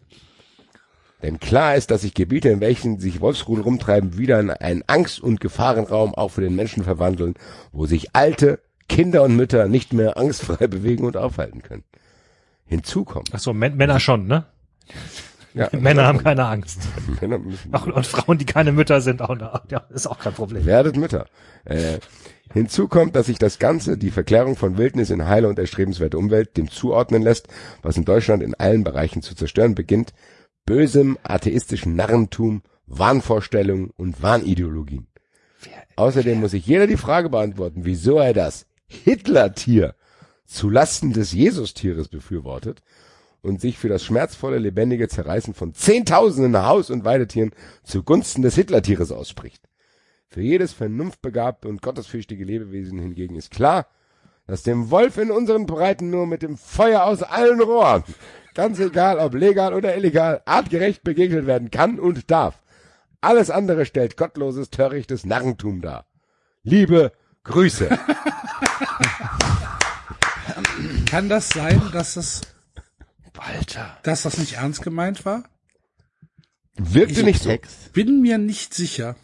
Denn 1.22 1.38
klar 1.38 1.76
ist, 1.76 1.90
dass 1.90 2.02
sich 2.02 2.14
Gebiete, 2.14 2.48
in 2.48 2.60
welchen 2.60 2.98
sich 2.98 3.20
Wolfsrudel 3.20 3.62
rumtreiben, 3.62 4.18
wieder 4.18 4.40
in 4.40 4.50
einen 4.50 4.82
Angst- 4.88 5.20
und 5.20 5.40
Gefahrenraum 5.40 6.14
auch 6.14 6.30
für 6.30 6.40
den 6.40 6.56
Menschen 6.56 6.82
verwandeln, 6.82 7.34
wo 7.70 7.86
sich 7.86 8.14
alte, 8.14 8.58
Kinder 8.88 9.22
und 9.22 9.36
Mütter 9.36 9.68
nicht 9.68 9.92
mehr 9.92 10.16
angstfrei 10.16 10.66
bewegen 10.68 11.04
und 11.04 11.16
aufhalten 11.16 11.62
können. 11.62 11.84
Hinzu 12.66 13.04
kommt, 13.04 13.30
Ach 13.32 13.38
so, 13.38 13.52
Män- 13.52 13.74
Männer 13.76 14.00
schon, 14.00 14.26
ne? 14.26 14.46
ja, 15.54 15.68
Männer 15.78 16.06
haben 16.06 16.22
keine 16.24 16.46
Angst. 16.46 16.80
Männer 17.20 17.38
müssen 17.38 17.72
Auch, 17.72 17.86
und 17.86 18.06
Frauen, 18.06 18.38
die 18.38 18.46
keine 18.46 18.72
Mütter 18.72 19.00
sind, 19.00 19.22
auch, 19.22 19.36
ja, 19.70 19.78
ist 19.90 20.06
auch 20.08 20.18
kein 20.18 20.32
Problem. 20.32 20.64
Werdet 20.66 20.96
Mütter. 20.96 21.26
Äh, 21.64 21.98
hinzu 22.52 22.88
kommt, 22.88 23.16
dass 23.16 23.26
sich 23.26 23.38
das 23.38 23.58
Ganze, 23.58 23.96
die 23.98 24.10
Verklärung 24.10 24.56
von 24.56 24.78
Wildnis 24.78 25.10
in 25.10 25.26
heile 25.26 25.48
und 25.48 25.58
erstrebenswerte 25.58 26.18
Umwelt, 26.18 26.56
dem 26.56 26.70
zuordnen 26.70 27.22
lässt, 27.22 27.48
was 27.82 27.96
in 27.96 28.04
Deutschland 28.04 28.42
in 28.42 28.54
allen 28.54 28.84
Bereichen 28.84 29.22
zu 29.22 29.34
zerstören 29.34 29.74
beginnt, 29.74 30.12
bösem 30.66 31.18
atheistischen 31.22 31.96
Narrentum, 31.96 32.62
Wahnvorstellungen 32.86 33.90
und 33.96 34.22
Wahnideologien. 34.22 35.06
Außerdem 35.96 36.40
muss 36.40 36.52
sich 36.52 36.66
jeder 36.66 36.86
die 36.86 36.96
Frage 36.96 37.28
beantworten, 37.28 37.84
wieso 37.84 38.18
er 38.18 38.32
das 38.32 38.66
Hitler-Tier 38.86 39.94
zulasten 40.46 41.12
des 41.12 41.32
Jesus-Tieres 41.32 42.08
befürwortet 42.08 42.82
und 43.40 43.60
sich 43.60 43.78
für 43.78 43.88
das 43.88 44.04
schmerzvolle, 44.04 44.58
lebendige 44.58 45.08
Zerreißen 45.08 45.54
von 45.54 45.74
Zehntausenden 45.74 46.64
Haus- 46.64 46.90
und 46.90 47.04
Weidetieren 47.04 47.52
zugunsten 47.82 48.42
des 48.42 48.54
Hitler-Tieres 48.54 49.12
ausspricht. 49.12 49.68
Für 50.32 50.40
jedes 50.40 50.72
vernunftbegabte 50.72 51.68
und 51.68 51.82
gottesfürchtige 51.82 52.44
Lebewesen 52.46 52.98
hingegen 52.98 53.36
ist 53.36 53.50
klar, 53.50 53.86
dass 54.46 54.62
dem 54.62 54.90
Wolf 54.90 55.18
in 55.18 55.30
unseren 55.30 55.66
Breiten 55.66 56.08
nur 56.08 56.26
mit 56.26 56.40
dem 56.40 56.56
Feuer 56.56 57.04
aus 57.04 57.22
allen 57.22 57.60
Rohren, 57.60 58.02
ganz 58.54 58.78
egal 58.78 59.18
ob 59.18 59.34
legal 59.34 59.74
oder 59.74 59.94
illegal, 59.94 60.40
artgerecht 60.46 61.04
begegnet 61.04 61.46
werden 61.46 61.70
kann 61.70 62.00
und 62.00 62.30
darf. 62.30 62.62
Alles 63.20 63.50
andere 63.50 63.84
stellt 63.84 64.16
gottloses, 64.16 64.70
törichtes 64.70 65.26
Narrentum 65.26 65.82
dar. 65.82 66.06
Liebe 66.62 67.12
Grüße. 67.44 67.90
Kann 71.10 71.28
das 71.28 71.50
sein, 71.50 71.78
dass 71.92 72.14
das, 72.14 72.40
Alter. 73.36 73.98
dass 74.02 74.22
das 74.22 74.38
nicht 74.38 74.54
ernst 74.54 74.80
gemeint 74.80 75.26
war? 75.26 75.44
Wirkte 76.76 77.22
nicht 77.22 77.42
so. 77.42 77.50
Text. 77.50 77.92
Bin 77.92 78.22
mir 78.22 78.38
nicht 78.38 78.72
sicher, 78.72 79.14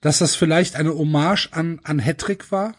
dass 0.00 0.18
das 0.18 0.36
vielleicht 0.36 0.76
eine 0.76 0.94
Hommage 0.94 1.48
an, 1.52 1.80
an 1.84 1.98
Hattrick 1.98 2.50
war. 2.52 2.74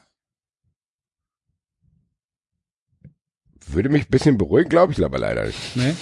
Würde 3.67 3.89
mich 3.89 4.05
ein 4.07 4.11
bisschen 4.11 4.37
beruhigen, 4.37 4.69
glaube 4.69 4.93
ich 4.93 5.03
aber 5.03 5.19
leider 5.19 5.45
nicht. 5.45 5.75
Ne? 5.75 5.95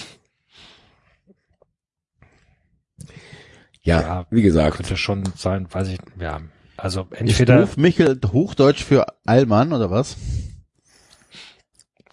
Ja, 3.82 4.00
Ja, 4.00 4.26
wie 4.30 4.42
gesagt. 4.42 4.76
Könnte 4.76 4.96
schon 4.96 5.24
sein, 5.36 5.66
weiß 5.72 5.88
ich, 5.88 5.98
ja. 6.18 6.40
Also 6.76 7.08
Ist 7.10 7.20
entweder, 7.20 7.62
Ruf 7.62 7.76
Michel 7.76 8.20
Hochdeutsch 8.32 8.84
für 8.84 9.06
Allmann 9.26 9.72
oder 9.72 9.90
was? 9.90 10.16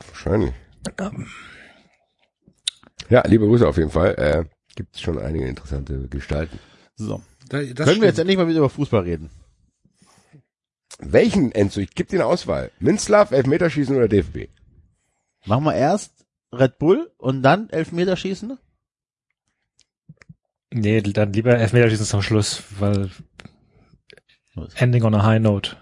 Wahrscheinlich. 0.07 0.53
Ja, 3.09 3.23
liebe 3.27 3.45
Grüße 3.45 3.67
auf 3.67 3.77
jeden 3.77 3.91
Fall. 3.91 4.15
Äh, 4.15 4.45
Gibt 4.75 4.99
schon 4.99 5.19
einige 5.19 5.47
interessante 5.47 6.07
Gestalten. 6.07 6.59
So. 6.95 7.21
Da, 7.47 7.61
das 7.61 7.87
Können 7.87 8.01
wir 8.01 8.07
jetzt 8.07 8.15
stimmt. 8.15 8.19
endlich 8.19 8.37
mal 8.37 8.47
wieder 8.47 8.59
über 8.59 8.69
Fußball 8.69 9.03
reden? 9.03 9.29
Welchen 10.99 11.51
Enzo? 11.51 11.79
Ich 11.81 11.93
gebe 11.93 12.09
dir 12.09 12.19
eine 12.21 12.25
Auswahl. 12.25 12.71
Minzlaff, 12.79 13.31
Elfmeterschießen 13.31 13.95
oder 13.95 14.07
DFB? 14.07 14.49
Machen 15.45 15.65
wir 15.65 15.75
erst 15.75 16.25
Red 16.53 16.77
Bull 16.79 17.11
und 17.17 17.43
dann 17.43 17.69
Elfmeterschießen? 17.69 18.57
nee, 20.71 21.01
dann 21.01 21.31
lieber 21.33 21.55
Elfmeterschießen 21.57 22.05
zum 22.05 22.21
Schluss, 22.21 22.63
weil 22.79 23.09
Ending 24.75 25.03
on 25.03 25.15
a 25.15 25.23
high 25.23 25.41
note. 25.41 25.77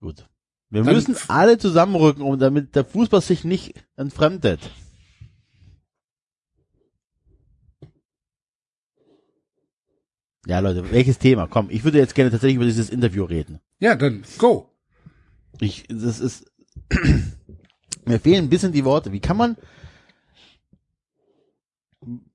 Gut. 0.00 0.28
Wir 0.68 0.82
Dann- 0.84 0.94
müssen 0.94 1.16
alle 1.28 1.58
zusammenrücken, 1.58 2.22
um 2.22 2.38
damit 2.38 2.74
der 2.76 2.84
Fußball 2.84 3.20
sich 3.20 3.44
nicht 3.44 3.74
entfremdet. 3.96 4.70
Ja, 10.50 10.58
Leute, 10.58 10.90
welches 10.90 11.18
Thema? 11.18 11.46
Komm, 11.46 11.68
ich 11.70 11.84
würde 11.84 11.98
jetzt 11.98 12.16
gerne 12.16 12.30
tatsächlich 12.32 12.56
über 12.56 12.64
dieses 12.64 12.90
Interview 12.90 13.22
reden. 13.24 13.60
Ja, 13.78 13.94
dann 13.94 14.24
go. 14.38 14.68
Ich, 15.60 15.84
das 15.88 16.18
ist, 16.18 16.50
mir 18.04 18.18
fehlen 18.18 18.46
ein 18.46 18.50
bisschen 18.50 18.72
die 18.72 18.84
Worte. 18.84 19.12
Wie 19.12 19.20
kann 19.20 19.36
man, 19.36 19.56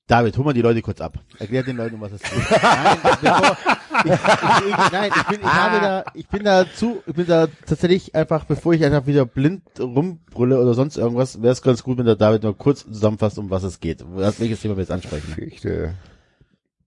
David, 0.07 0.37
hol 0.37 0.45
mal 0.45 0.53
die 0.53 0.61
Leute 0.61 0.81
kurz 0.81 1.01
ab. 1.01 1.19
Erklär 1.39 1.63
den 1.63 1.75
Leuten, 1.77 1.95
um 1.95 2.01
was 2.01 2.13
es 2.13 2.21
geht. 2.21 2.31
Nein, 2.61 2.97
bevor, 3.01 3.57
ich, 4.05 4.11
ich, 4.11 4.85
ich, 4.85 4.91
nein, 4.91 5.11
ich 5.15 5.23
bin, 5.23 5.39
ich 5.41 5.47
habe 5.47 5.79
da, 5.81 6.05
ich 6.13 6.27
bin 6.27 6.43
da 6.43 6.65
zu, 6.73 7.01
ich 7.07 7.13
bin 7.15 7.25
da 7.25 7.47
tatsächlich 7.65 8.13
einfach, 8.13 8.45
bevor 8.45 8.73
ich 8.73 8.83
einfach 8.85 9.07
wieder 9.07 9.25
blind 9.25 9.63
rumbrülle 9.79 10.61
oder 10.61 10.73
sonst 10.73 10.97
irgendwas, 10.97 11.41
wäre 11.41 11.53
es 11.53 11.61
ganz 11.61 11.81
gut, 11.83 11.97
wenn 11.97 12.05
der 12.05 12.15
David 12.15 12.43
nur 12.43 12.55
kurz 12.57 12.85
zusammenfasst, 12.85 13.39
um 13.39 13.49
was 13.49 13.63
es 13.63 13.79
geht. 13.79 14.05
Was- 14.07 14.39
Welches 14.39 14.61
Thema 14.61 14.75
wir 14.77 14.81
jetzt 14.83 14.91
ansprechen. 14.91 15.33
Geschichte. 15.35 15.95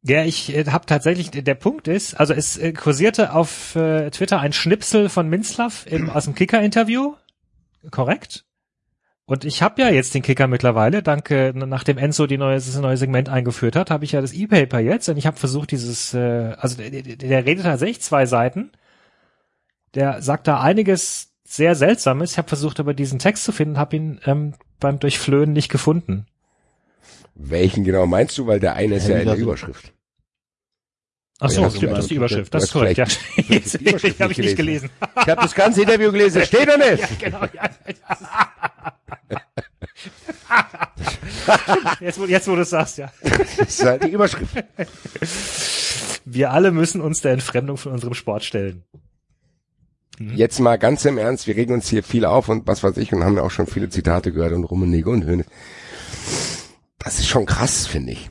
Ja, 0.08 0.24
ich 0.24 0.54
äh, 0.54 0.64
habe 0.66 0.86
tatsächlich, 0.86 1.30
der 1.30 1.54
Punkt 1.54 1.86
ist, 1.86 2.14
also 2.14 2.32
es 2.32 2.56
äh, 2.56 2.72
kursierte 2.72 3.34
auf 3.34 3.76
äh, 3.76 4.10
Twitter 4.10 4.40
ein 4.40 4.52
Schnipsel 4.54 5.08
von 5.08 5.28
Minzlaff 5.28 5.86
im, 5.86 6.08
aus 6.08 6.24
dem 6.24 6.34
Kicker-Interview, 6.34 7.14
korrekt? 7.90 8.44
Und 9.26 9.44
ich 9.44 9.60
habe 9.60 9.82
ja 9.82 9.90
jetzt 9.90 10.14
den 10.14 10.22
Kicker 10.22 10.46
mittlerweile, 10.46 11.02
danke, 11.02 11.52
nachdem 11.54 11.98
Enzo 11.98 12.26
die 12.26 12.38
neue, 12.38 12.54
das 12.54 12.74
neue 12.78 12.96
Segment 12.96 13.28
eingeführt 13.28 13.76
hat, 13.76 13.90
habe 13.90 14.06
ich 14.06 14.12
ja 14.12 14.22
das 14.22 14.32
E-Paper 14.32 14.78
jetzt 14.78 15.10
und 15.10 15.18
ich 15.18 15.26
habe 15.26 15.36
versucht, 15.36 15.70
dieses, 15.70 16.14
äh, 16.14 16.54
also 16.56 16.78
der, 16.78 16.90
der, 16.90 17.16
der 17.16 17.44
redet 17.44 17.64
tatsächlich 17.64 18.00
zwei 18.00 18.24
Seiten, 18.24 18.72
der 19.94 20.22
sagt 20.22 20.48
da 20.48 20.60
einiges 20.60 21.34
sehr 21.44 21.74
Seltsames. 21.74 22.32
Ich 22.32 22.38
habe 22.38 22.48
versucht, 22.48 22.80
aber 22.80 22.94
diesen 22.94 23.18
Text 23.18 23.44
zu 23.44 23.52
finden, 23.52 23.76
habe 23.76 23.96
ihn 23.96 24.20
ähm, 24.24 24.54
beim 24.80 24.98
Durchflöhen 24.98 25.52
nicht 25.52 25.68
gefunden. 25.68 26.26
Welchen 27.34 27.84
genau 27.84 28.06
meinst 28.06 28.38
du? 28.38 28.46
Weil 28.46 28.60
der 28.60 28.74
eine 28.74 28.96
ist 28.96 29.08
Ja, 29.08 29.16
ja 29.16 29.20
in 29.20 29.26
der 29.26 29.36
Überschrift. 29.36 29.92
Ach 31.40 31.50
so, 31.50 31.62
Ja, 31.62 31.70
stimmt, 31.70 31.92
das 31.92 32.00
ist 32.00 32.10
die 32.10 32.14
Überschrift. 32.16 32.52
Das 32.52 32.64
ist 32.64 32.72
korrekt, 32.72 32.98
ja. 32.98 33.04
Überschrift 33.36 34.20
habe 34.20 34.32
ich 34.32 34.38
nicht 34.38 34.56
gelesen. 34.56 34.56
gelesen. 34.56 34.90
Ich 35.22 35.28
habe 35.28 35.42
das 35.42 35.54
ganze 35.54 35.82
Interview 35.82 36.10
gelesen, 36.10 36.44
steht 36.44 36.68
da 36.68 36.76
nicht. 36.76 37.18
genau, 37.20 37.42
ja. 37.52 37.70
jetzt, 42.00 42.20
wo, 42.20 42.24
jetzt, 42.24 42.48
wo 42.48 42.56
du 42.56 42.62
es 42.62 42.70
sagst, 42.70 42.98
ja. 42.98 43.12
Das 43.56 43.68
ist 43.68 43.84
halt 43.84 44.04
die 44.04 44.10
Überschrift. 44.10 44.52
Wir 46.24 46.50
alle 46.50 46.72
müssen 46.72 47.00
uns 47.00 47.20
der 47.20 47.32
Entfremdung 47.32 47.76
von 47.76 47.92
unserem 47.92 48.14
Sport 48.14 48.44
stellen. 48.44 48.82
Jetzt 50.18 50.58
mal 50.58 50.76
ganz 50.76 51.04
im 51.04 51.18
Ernst, 51.18 51.46
wir 51.46 51.54
regen 51.54 51.74
uns 51.74 51.88
hier 51.88 52.02
viel 52.02 52.24
auf 52.24 52.48
und 52.48 52.66
was 52.66 52.82
weiß 52.82 52.96
ich 52.96 53.12
und 53.12 53.22
haben 53.22 53.36
ja 53.36 53.42
auch 53.42 53.52
schon 53.52 53.68
viele 53.68 53.88
Zitate 53.88 54.32
gehört 54.32 54.52
und 54.52 54.64
Rummenigge 54.64 55.10
und 55.10 55.24
Höhne. 55.24 55.44
Das 56.98 57.20
ist 57.20 57.28
schon 57.28 57.46
krass, 57.46 57.86
finde 57.86 58.12
ich. 58.12 58.28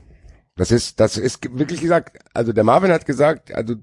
Das 0.58 0.72
ist, 0.72 1.00
das 1.00 1.18
ist 1.18 1.58
wirklich 1.58 1.82
gesagt, 1.82 2.18
also 2.34 2.52
der 2.52 2.64
Marvin 2.64 2.92
hat 2.92 3.06
gesagt, 3.06 3.54
also 3.54 3.76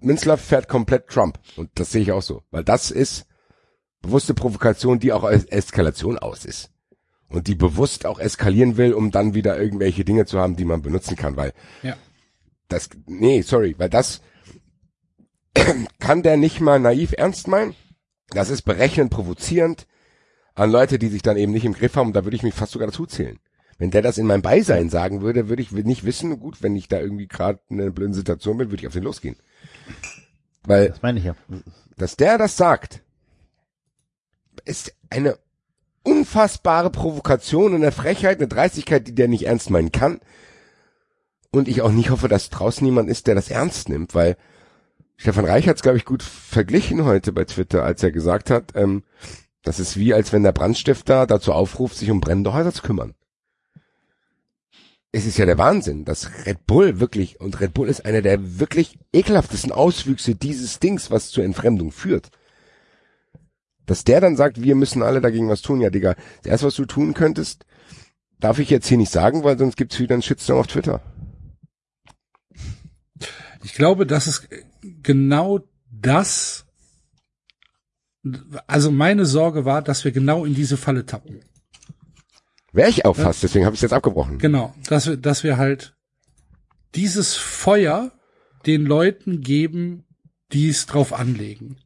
Minzlaff 0.00 0.40
fährt 0.40 0.68
komplett 0.68 1.08
Trump 1.08 1.38
und 1.56 1.70
das 1.74 1.92
sehe 1.92 2.02
ich 2.02 2.12
auch 2.12 2.22
so, 2.22 2.42
weil 2.50 2.64
das 2.64 2.90
ist 2.90 3.26
bewusste 4.02 4.34
Provokation, 4.34 4.98
die 4.98 5.12
auch 5.12 5.24
als 5.24 5.44
Eskalation 5.44 6.18
aus 6.18 6.44
ist 6.44 6.70
und 7.28 7.46
die 7.46 7.54
bewusst 7.54 8.04
auch 8.06 8.18
eskalieren 8.18 8.76
will, 8.76 8.92
um 8.94 9.10
dann 9.10 9.34
wieder 9.34 9.58
irgendwelche 9.58 10.04
Dinge 10.04 10.24
zu 10.26 10.38
haben, 10.40 10.56
die 10.56 10.64
man 10.64 10.82
benutzen 10.82 11.16
kann, 11.16 11.36
weil 11.36 11.52
Ja. 11.82 11.96
das, 12.68 12.88
nee, 13.06 13.42
sorry, 13.42 13.74
weil 13.78 13.90
das 13.90 14.20
kann 16.00 16.22
der 16.22 16.36
nicht 16.36 16.60
mal 16.60 16.80
naiv 16.80 17.14
ernst 17.16 17.48
meinen. 17.48 17.74
Das 18.30 18.50
ist 18.50 18.62
berechnend 18.62 19.10
provozierend 19.10 19.86
an 20.54 20.70
Leute, 20.70 20.98
die 20.98 21.08
sich 21.08 21.22
dann 21.22 21.36
eben 21.36 21.52
nicht 21.52 21.64
im 21.64 21.74
Griff 21.74 21.94
haben. 21.96 22.08
Und 22.08 22.16
da 22.16 22.24
würde 22.24 22.36
ich 22.36 22.42
mich 22.42 22.54
fast 22.54 22.72
sogar 22.72 22.88
dazu 22.88 23.06
zählen. 23.06 23.38
Wenn 23.78 23.90
der 23.90 24.02
das 24.02 24.18
in 24.18 24.26
meinem 24.26 24.42
Beisein 24.42 24.88
sagen 24.88 25.20
würde, 25.20 25.48
würde 25.48 25.62
ich 25.62 25.72
nicht 25.72 26.04
wissen, 26.04 26.38
gut, 26.38 26.62
wenn 26.62 26.76
ich 26.76 26.88
da 26.88 27.00
irgendwie 27.00 27.26
gerade 27.26 27.60
in 27.68 27.80
einer 27.80 27.90
blöden 27.90 28.14
Situation 28.14 28.56
bin, 28.58 28.70
würde 28.70 28.82
ich 28.82 28.86
auf 28.86 28.92
den 28.92 29.02
losgehen. 29.02 29.36
Weil, 30.64 30.90
Das 30.90 31.02
meine 31.02 31.18
ich 31.18 31.24
ja. 31.24 31.34
dass 31.96 32.16
der 32.16 32.38
das 32.38 32.56
sagt, 32.56 33.02
ist 34.64 34.94
eine 35.10 35.38
unfassbare 36.02 36.90
Provokation 36.90 37.74
und 37.74 37.82
eine 37.82 37.92
Frechheit, 37.92 38.38
eine 38.38 38.48
Dreistigkeit, 38.48 39.06
die 39.06 39.14
der 39.14 39.28
nicht 39.28 39.46
ernst 39.46 39.70
meinen 39.70 39.92
kann. 39.92 40.20
Und 41.50 41.68
ich 41.68 41.82
auch 41.82 41.92
nicht 41.92 42.10
hoffe, 42.10 42.28
dass 42.28 42.50
draußen 42.50 42.84
jemand 42.84 43.08
ist, 43.08 43.26
der 43.26 43.34
das 43.34 43.50
ernst 43.50 43.88
nimmt, 43.88 44.14
weil 44.14 44.36
Stefan 45.16 45.44
Reich 45.44 45.68
hat 45.68 45.76
es, 45.76 45.82
glaube 45.82 45.98
ich, 45.98 46.04
gut 46.04 46.22
verglichen 46.22 47.04
heute 47.04 47.32
bei 47.32 47.44
Twitter, 47.44 47.84
als 47.84 48.02
er 48.02 48.10
gesagt 48.10 48.50
hat, 48.50 48.72
ähm, 48.74 49.04
das 49.62 49.78
ist 49.78 49.96
wie, 49.96 50.12
als 50.12 50.32
wenn 50.32 50.42
der 50.42 50.52
Brandstifter 50.52 51.26
dazu 51.26 51.52
aufruft, 51.52 51.96
sich 51.96 52.10
um 52.10 52.20
brennende 52.20 52.52
Häuser 52.52 52.72
zu 52.72 52.82
kümmern. 52.82 53.14
Es 55.14 55.26
ist 55.26 55.38
ja 55.38 55.46
der 55.46 55.58
Wahnsinn, 55.58 56.04
dass 56.04 56.28
Red 56.44 56.66
Bull 56.66 56.98
wirklich, 56.98 57.40
und 57.40 57.60
Red 57.60 57.72
Bull 57.72 57.88
ist 57.88 58.04
einer 58.04 58.20
der 58.20 58.58
wirklich 58.58 58.98
ekelhaftesten 59.12 59.70
Auswüchse 59.70 60.34
dieses 60.34 60.80
Dings, 60.80 61.08
was 61.08 61.30
zur 61.30 61.44
Entfremdung 61.44 61.92
führt. 61.92 62.30
Dass 63.86 64.02
der 64.02 64.20
dann 64.20 64.36
sagt, 64.36 64.60
wir 64.60 64.74
müssen 64.74 65.04
alle 65.04 65.20
dagegen 65.20 65.48
was 65.48 65.62
tun, 65.62 65.80
ja 65.80 65.90
Digga, 65.90 66.16
das 66.42 66.50
erste, 66.50 66.66
was 66.66 66.74
du 66.74 66.84
tun 66.84 67.14
könntest, 67.14 67.64
darf 68.40 68.58
ich 68.58 68.70
jetzt 68.70 68.88
hier 68.88 68.98
nicht 68.98 69.12
sagen, 69.12 69.44
weil 69.44 69.56
sonst 69.56 69.76
gibt's 69.76 70.00
wieder 70.00 70.14
einen 70.14 70.22
Shitstorm 70.22 70.58
auf 70.58 70.66
Twitter. 70.66 71.00
Ich 73.62 73.74
glaube, 73.74 74.06
das 74.06 74.26
ist 74.26 74.48
genau 74.82 75.60
das. 75.92 76.66
Also 78.66 78.90
meine 78.90 79.26
Sorge 79.26 79.64
war, 79.64 79.80
dass 79.80 80.04
wir 80.04 80.10
genau 80.10 80.44
in 80.44 80.56
diese 80.56 80.76
Falle 80.76 81.06
tappen. 81.06 81.44
Wäre 82.74 82.90
ich 82.90 83.04
auch 83.04 83.14
fast, 83.14 83.44
deswegen 83.44 83.66
habe 83.66 83.76
ich 83.76 83.82
jetzt 83.82 83.92
abgebrochen. 83.92 84.38
Genau, 84.38 84.74
dass 84.88 85.06
wir, 85.06 85.16
dass 85.16 85.44
wir 85.44 85.58
halt 85.58 85.94
dieses 86.96 87.36
Feuer 87.36 88.10
den 88.66 88.84
Leuten 88.84 89.42
geben, 89.42 90.04
die 90.52 90.70
es 90.70 90.86
drauf 90.86 91.12
anlegen. 91.12 91.76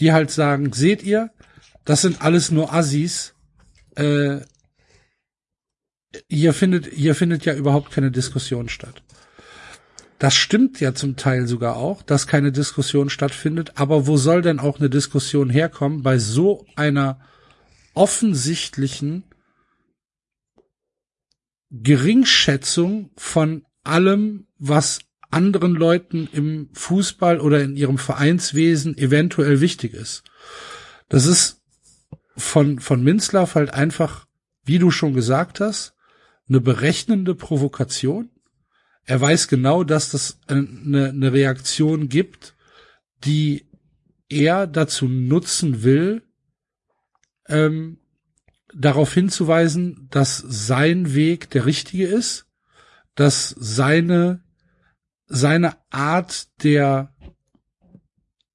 Die 0.00 0.12
halt 0.12 0.30
sagen, 0.30 0.72
seht 0.72 1.02
ihr, 1.02 1.32
das 1.84 2.00
sind 2.00 2.22
alles 2.22 2.50
nur 2.50 2.72
Assis. 2.72 3.34
Äh, 3.94 4.38
hier 6.30 6.54
findet, 6.54 6.86
hier 6.86 7.14
findet 7.14 7.44
ja 7.44 7.54
überhaupt 7.54 7.90
keine 7.90 8.10
Diskussion 8.10 8.70
statt. 8.70 9.02
Das 10.18 10.34
stimmt 10.34 10.80
ja 10.80 10.94
zum 10.94 11.16
Teil 11.16 11.46
sogar 11.46 11.76
auch, 11.76 12.00
dass 12.00 12.26
keine 12.26 12.52
Diskussion 12.52 13.10
stattfindet. 13.10 13.72
Aber 13.74 14.06
wo 14.06 14.16
soll 14.16 14.40
denn 14.40 14.60
auch 14.60 14.78
eine 14.78 14.88
Diskussion 14.88 15.50
herkommen 15.50 16.02
bei 16.02 16.16
so 16.18 16.64
einer 16.74 17.20
offensichtlichen 17.92 19.24
Geringschätzung 21.82 23.10
von 23.16 23.64
allem, 23.84 24.46
was 24.58 25.00
anderen 25.30 25.74
Leuten 25.74 26.28
im 26.32 26.70
Fußball 26.72 27.40
oder 27.40 27.62
in 27.62 27.76
ihrem 27.76 27.98
Vereinswesen 27.98 28.96
eventuell 28.96 29.60
wichtig 29.60 29.94
ist. 29.94 30.22
Das 31.08 31.26
ist 31.26 31.62
von, 32.36 32.78
von 32.78 33.02
Minzlaff 33.02 33.54
halt 33.54 33.72
einfach, 33.72 34.26
wie 34.64 34.78
du 34.78 34.90
schon 34.90 35.14
gesagt 35.14 35.60
hast, 35.60 35.94
eine 36.48 36.60
berechnende 36.60 37.34
Provokation. 37.34 38.30
Er 39.04 39.20
weiß 39.20 39.48
genau, 39.48 39.84
dass 39.84 40.10
das 40.10 40.38
eine, 40.46 41.08
eine 41.08 41.32
Reaktion 41.32 42.08
gibt, 42.08 42.54
die 43.24 43.66
er 44.28 44.66
dazu 44.66 45.06
nutzen 45.06 45.82
will, 45.82 46.22
ähm, 47.48 47.98
darauf 48.78 49.12
hinzuweisen, 49.12 50.08
dass 50.10 50.38
sein 50.38 51.14
Weg 51.14 51.50
der 51.50 51.66
richtige 51.66 52.06
ist, 52.06 52.46
dass 53.14 53.54
seine 53.58 54.44
seine 55.28 55.76
Art 55.90 56.48
der 56.62 57.12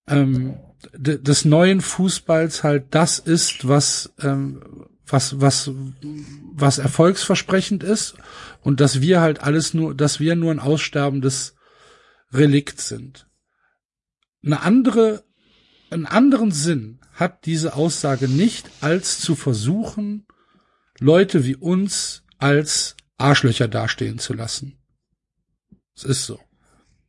ähm, 0.07 0.57
de, 0.93 1.21
des 1.21 1.43
neuen 1.43 1.81
Fußballs 1.81 2.63
halt 2.63 2.85
das 2.91 3.19
ist, 3.19 3.67
was 3.67 4.13
ähm, 4.21 4.87
was 5.05 5.41
was 5.41 5.71
was 6.53 6.77
erfolgsversprechend 6.77 7.83
ist 7.83 8.15
und 8.61 8.79
dass 8.79 9.01
wir 9.01 9.19
halt 9.21 9.41
alles 9.41 9.73
nur, 9.73 9.95
dass 9.95 10.19
wir 10.19 10.35
nur 10.35 10.51
ein 10.51 10.59
aussterbendes 10.59 11.55
Relikt 12.31 12.79
sind. 12.79 13.27
Eine 14.43 14.61
andere, 14.61 15.23
einen 15.89 16.05
anderen 16.05 16.51
Sinn 16.51 17.00
hat 17.21 17.45
diese 17.45 17.75
Aussage 17.75 18.27
nicht, 18.27 18.69
als 18.81 19.19
zu 19.19 19.35
versuchen, 19.35 20.25
Leute 20.99 21.45
wie 21.45 21.55
uns 21.55 22.23
als 22.37 22.97
Arschlöcher 23.17 23.67
dastehen 23.69 24.19
zu 24.19 24.33
lassen. 24.33 24.77
Es 25.95 26.03
ist 26.03 26.25
so. 26.25 26.39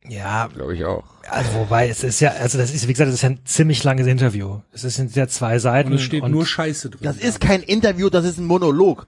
Ja, 0.07 0.47
Glaube 0.53 0.75
ich 0.75 0.83
auch. 0.85 1.05
also 1.29 1.53
wobei, 1.53 1.87
es 1.87 2.03
ist 2.03 2.19
ja, 2.19 2.31
also 2.31 2.57
das 2.57 2.73
ist, 2.73 2.87
wie 2.87 2.93
gesagt, 2.93 3.07
das 3.07 3.15
ist 3.15 3.21
ja 3.21 3.29
ein 3.29 3.45
ziemlich 3.45 3.83
langes 3.83 4.05
Interview. 4.07 4.59
Es 4.71 4.81
sind 4.81 5.15
ja 5.15 5.27
zwei 5.27 5.59
Seiten. 5.59 5.89
Und 5.89 5.95
es 5.95 6.01
steht 6.01 6.27
nur 6.27 6.45
Scheiße 6.45 6.89
drin. 6.89 6.99
Das 7.03 7.17
ist 7.17 7.39
kein 7.39 7.63
Interview, 7.63 8.09
das 8.09 8.25
ist 8.25 8.37
ein 8.37 8.45
Monolog. 8.45 9.07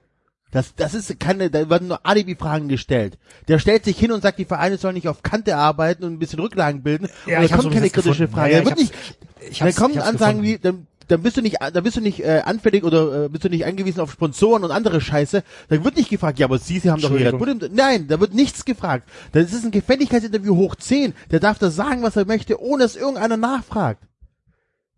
Das, 0.52 0.74
das 0.74 0.94
ist 0.94 1.20
keine, 1.20 1.50
da 1.50 1.68
werden 1.68 1.88
nur 1.88 2.06
Alibi-Fragen 2.06 2.68
gestellt. 2.68 3.18
Der 3.46 3.58
stellt 3.58 3.84
sich 3.84 3.98
hin 3.98 4.10
und 4.10 4.22
sagt, 4.22 4.38
die 4.38 4.44
Vereine 4.46 4.78
sollen 4.78 4.94
nicht 4.94 5.08
auf 5.08 5.22
Kante 5.22 5.56
arbeiten 5.56 6.02
und 6.04 6.14
ein 6.14 6.18
bisschen 6.18 6.40
Rücklagen 6.40 6.82
bilden. 6.82 7.08
Ja, 7.26 7.38
und 7.38 7.44
ich 7.44 7.50
da 7.50 7.56
hab's 7.56 7.64
kommt 7.64 7.74
keine 7.74 7.90
kritische 7.90 8.26
gefunden. 8.26 8.32
Frage. 8.32 8.52
Ja, 8.52 8.58
ja, 8.58 8.64
da 8.64 8.70
wird 8.70 8.80
ich 8.80 8.90
nicht, 8.90 9.50
Ich 9.50 9.58
dann 9.58 9.74
kommen 9.74 9.98
Ansagen 9.98 10.40
gefunden. 10.40 10.44
wie, 10.44 10.58
dann 10.58 10.86
dann 11.08 11.22
bist 11.22 11.36
du 11.36 11.42
nicht, 11.42 11.58
dann 11.60 11.84
bist 11.84 11.96
du 11.96 12.00
nicht 12.00 12.20
äh, 12.20 12.42
anfällig 12.44 12.84
oder 12.84 13.24
äh, 13.24 13.28
bist 13.28 13.44
du 13.44 13.48
nicht 13.48 13.64
angewiesen 13.64 14.00
auf 14.00 14.12
Sponsoren 14.12 14.64
und 14.64 14.70
andere 14.70 15.00
Scheiße. 15.00 15.42
Dann 15.68 15.84
wird 15.84 15.96
nicht 15.96 16.10
gefragt, 16.10 16.38
ja, 16.38 16.46
aber 16.46 16.58
Sie, 16.58 16.78
Sie 16.78 16.90
haben 16.90 17.00
doch 17.00 17.12
Red 17.12 17.38
Bull. 17.38 17.48
Im, 17.48 17.60
nein, 17.72 18.08
da 18.08 18.20
wird 18.20 18.34
nichts 18.34 18.64
gefragt. 18.64 19.08
Das 19.32 19.52
ist 19.52 19.64
ein 19.64 19.70
Gefälligkeitsinterview 19.70 20.56
hoch 20.56 20.74
10. 20.74 21.14
Der 21.30 21.40
darf 21.40 21.58
da 21.58 21.70
sagen, 21.70 22.02
was 22.02 22.16
er 22.16 22.26
möchte, 22.26 22.60
ohne 22.60 22.82
dass 22.82 22.96
irgendeiner 22.96 23.36
nachfragt. 23.36 24.02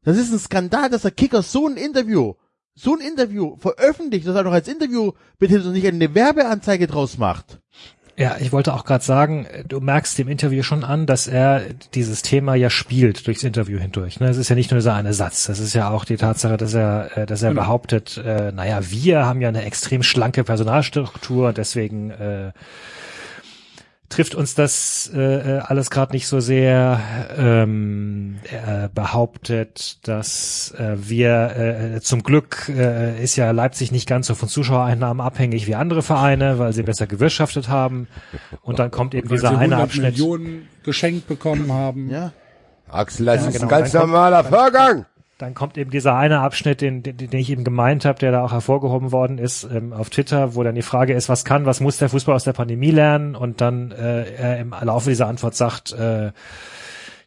Das 0.03 0.17
ist 0.17 0.33
ein 0.33 0.39
Skandal, 0.39 0.89
dass 0.89 1.03
der 1.03 1.11
Kicker 1.11 1.43
so 1.43 1.67
ein 1.67 1.77
Interview, 1.77 2.35
so 2.75 2.95
ein 2.95 3.01
Interview 3.01 3.57
veröffentlicht, 3.57 4.27
dass 4.27 4.37
er 4.37 4.45
doch 4.45 4.53
als 4.53 4.69
Interview 4.69 5.13
bitte 5.39 5.61
so 5.61 5.71
nicht 5.71 5.87
eine 5.87 6.15
Werbeanzeige 6.15 6.87
draus 6.87 7.19
macht. 7.19 7.61
Ja, 8.19 8.35
ich 8.41 8.51
wollte 8.51 8.75
auch 8.75 8.85
gerade 8.85 9.05
sagen, 9.05 9.47
du 9.69 9.79
merkst 9.79 10.19
dem 10.19 10.27
Interview 10.27 10.65
schon 10.65 10.83
an, 10.83 11.07
dass 11.07 11.29
er 11.29 11.63
dieses 11.95 12.23
Thema 12.23 12.57
ja 12.57 12.69
spielt 12.69 13.25
durchs 13.29 13.45
Interview 13.45 13.79
hindurch. 13.79 14.19
Ne? 14.19 14.29
Es 14.29 14.37
ist 14.39 14.49
ja 14.49 14.57
nicht 14.57 14.73
nur 14.73 14.79
dieser 14.81 14.95
eine 14.95 15.15
Satz, 15.15 15.45
das 15.47 15.61
ist 15.61 15.73
ja 15.73 15.89
auch 15.91 16.05
die 16.05 16.17
Tatsache, 16.17 16.57
dass 16.57 16.75
er, 16.75 17.17
äh, 17.17 17.27
dass 17.27 17.43
er 17.43 17.51
Genau. 17.51 17.63
behauptet, 17.63 18.17
äh, 18.27 18.51
naja, 18.51 18.81
wir 18.91 19.25
haben 19.25 19.41
ja 19.41 19.49
eine 19.49 19.63
extrem 19.65 20.03
schlanke 20.03 20.43
Personalstruktur, 20.43 21.53
deswegen 21.53 22.11
äh, 22.11 22.51
trifft 24.09 24.35
uns 24.35 24.55
das 24.55 25.11
äh, 25.15 25.57
äh, 25.57 25.59
alles 25.59 25.91
gerade 25.91 26.13
nicht 26.13 26.27
so 26.27 26.41
sehr. 26.41 27.01
Ähm, 27.37 28.39
er 28.51 28.89
behauptet, 28.89 29.99
dass 30.09 30.75
äh, 30.79 30.97
wir 30.99 31.97
äh, 31.97 32.01
zum 32.01 32.23
Glück 32.23 32.69
äh, 32.69 33.23
ist 33.23 33.37
ja 33.37 33.51
Leipzig 33.51 33.93
nicht 33.93 34.09
ganz 34.09 34.27
so 34.27 34.35
von 34.35 34.49
Zuschauereinnahmen 34.49 35.21
abhängig 35.21 35.67
wie 35.67 35.75
andere 35.75 36.03
Vereine, 36.03 36.59
weil 36.59 36.73
sie 36.73 36.83
besser 36.83 37.07
gewirtschaftet 37.07 37.69
haben. 37.69 38.09
Und 38.63 38.79
dann 38.79 38.91
kommt 38.91 39.15
eben 39.15 39.29
Weil 39.31 39.37
dieser 39.37 39.51
eine 39.51 39.59
100 39.59 39.81
Abschnitt. 39.81 40.13
Millionen 40.13 40.69
geschenkt 40.85 41.27
bekommen 41.29 41.71
haben. 41.73 42.09
Ja. 42.11 42.33
Axel, 42.89 43.27
das 43.27 43.43
Ja, 43.43 43.49
ist 43.49 43.55
genau. 43.55 43.65
ein 43.67 43.69
ganz 43.69 43.93
normaler 43.93 44.45
Vorgang. 44.45 45.05
Dann 45.39 45.55
kommt 45.55 45.79
eben 45.79 45.93
dieser 45.93 46.17
eine 46.17 46.41
Abschnitt, 46.41 46.81
den, 46.81 47.05
den, 47.05 47.17
den 47.17 47.39
ich 47.39 47.49
eben 47.49 47.63
gemeint 47.63 48.05
habe, 48.05 48.19
der 48.19 48.33
da 48.33 48.43
auch 48.43 48.51
hervorgehoben 48.51 49.13
worden 49.13 49.39
ist 49.39 49.63
ähm, 49.63 49.93
auf 49.93 50.11
Twitter, 50.11 50.57
wo 50.57 50.65
dann 50.65 50.75
die 50.75 50.83
Frage 50.83 51.15
ist, 51.15 51.29
was 51.29 51.45
kann, 51.45 51.65
was 51.65 51.79
muss 51.79 51.97
der 51.97 52.09
Fußball 52.09 52.35
aus 52.35 52.43
der 52.43 52.55
Pandemie 52.55 52.91
lernen? 52.91 53.37
Und 53.37 53.61
dann 53.61 53.93
äh, 53.93 54.25
er 54.33 54.59
im 54.59 54.75
Laufe 54.81 55.11
dieser 55.11 55.29
Antwort 55.29 55.55
sagt, 55.55 55.93
äh, 55.93 56.33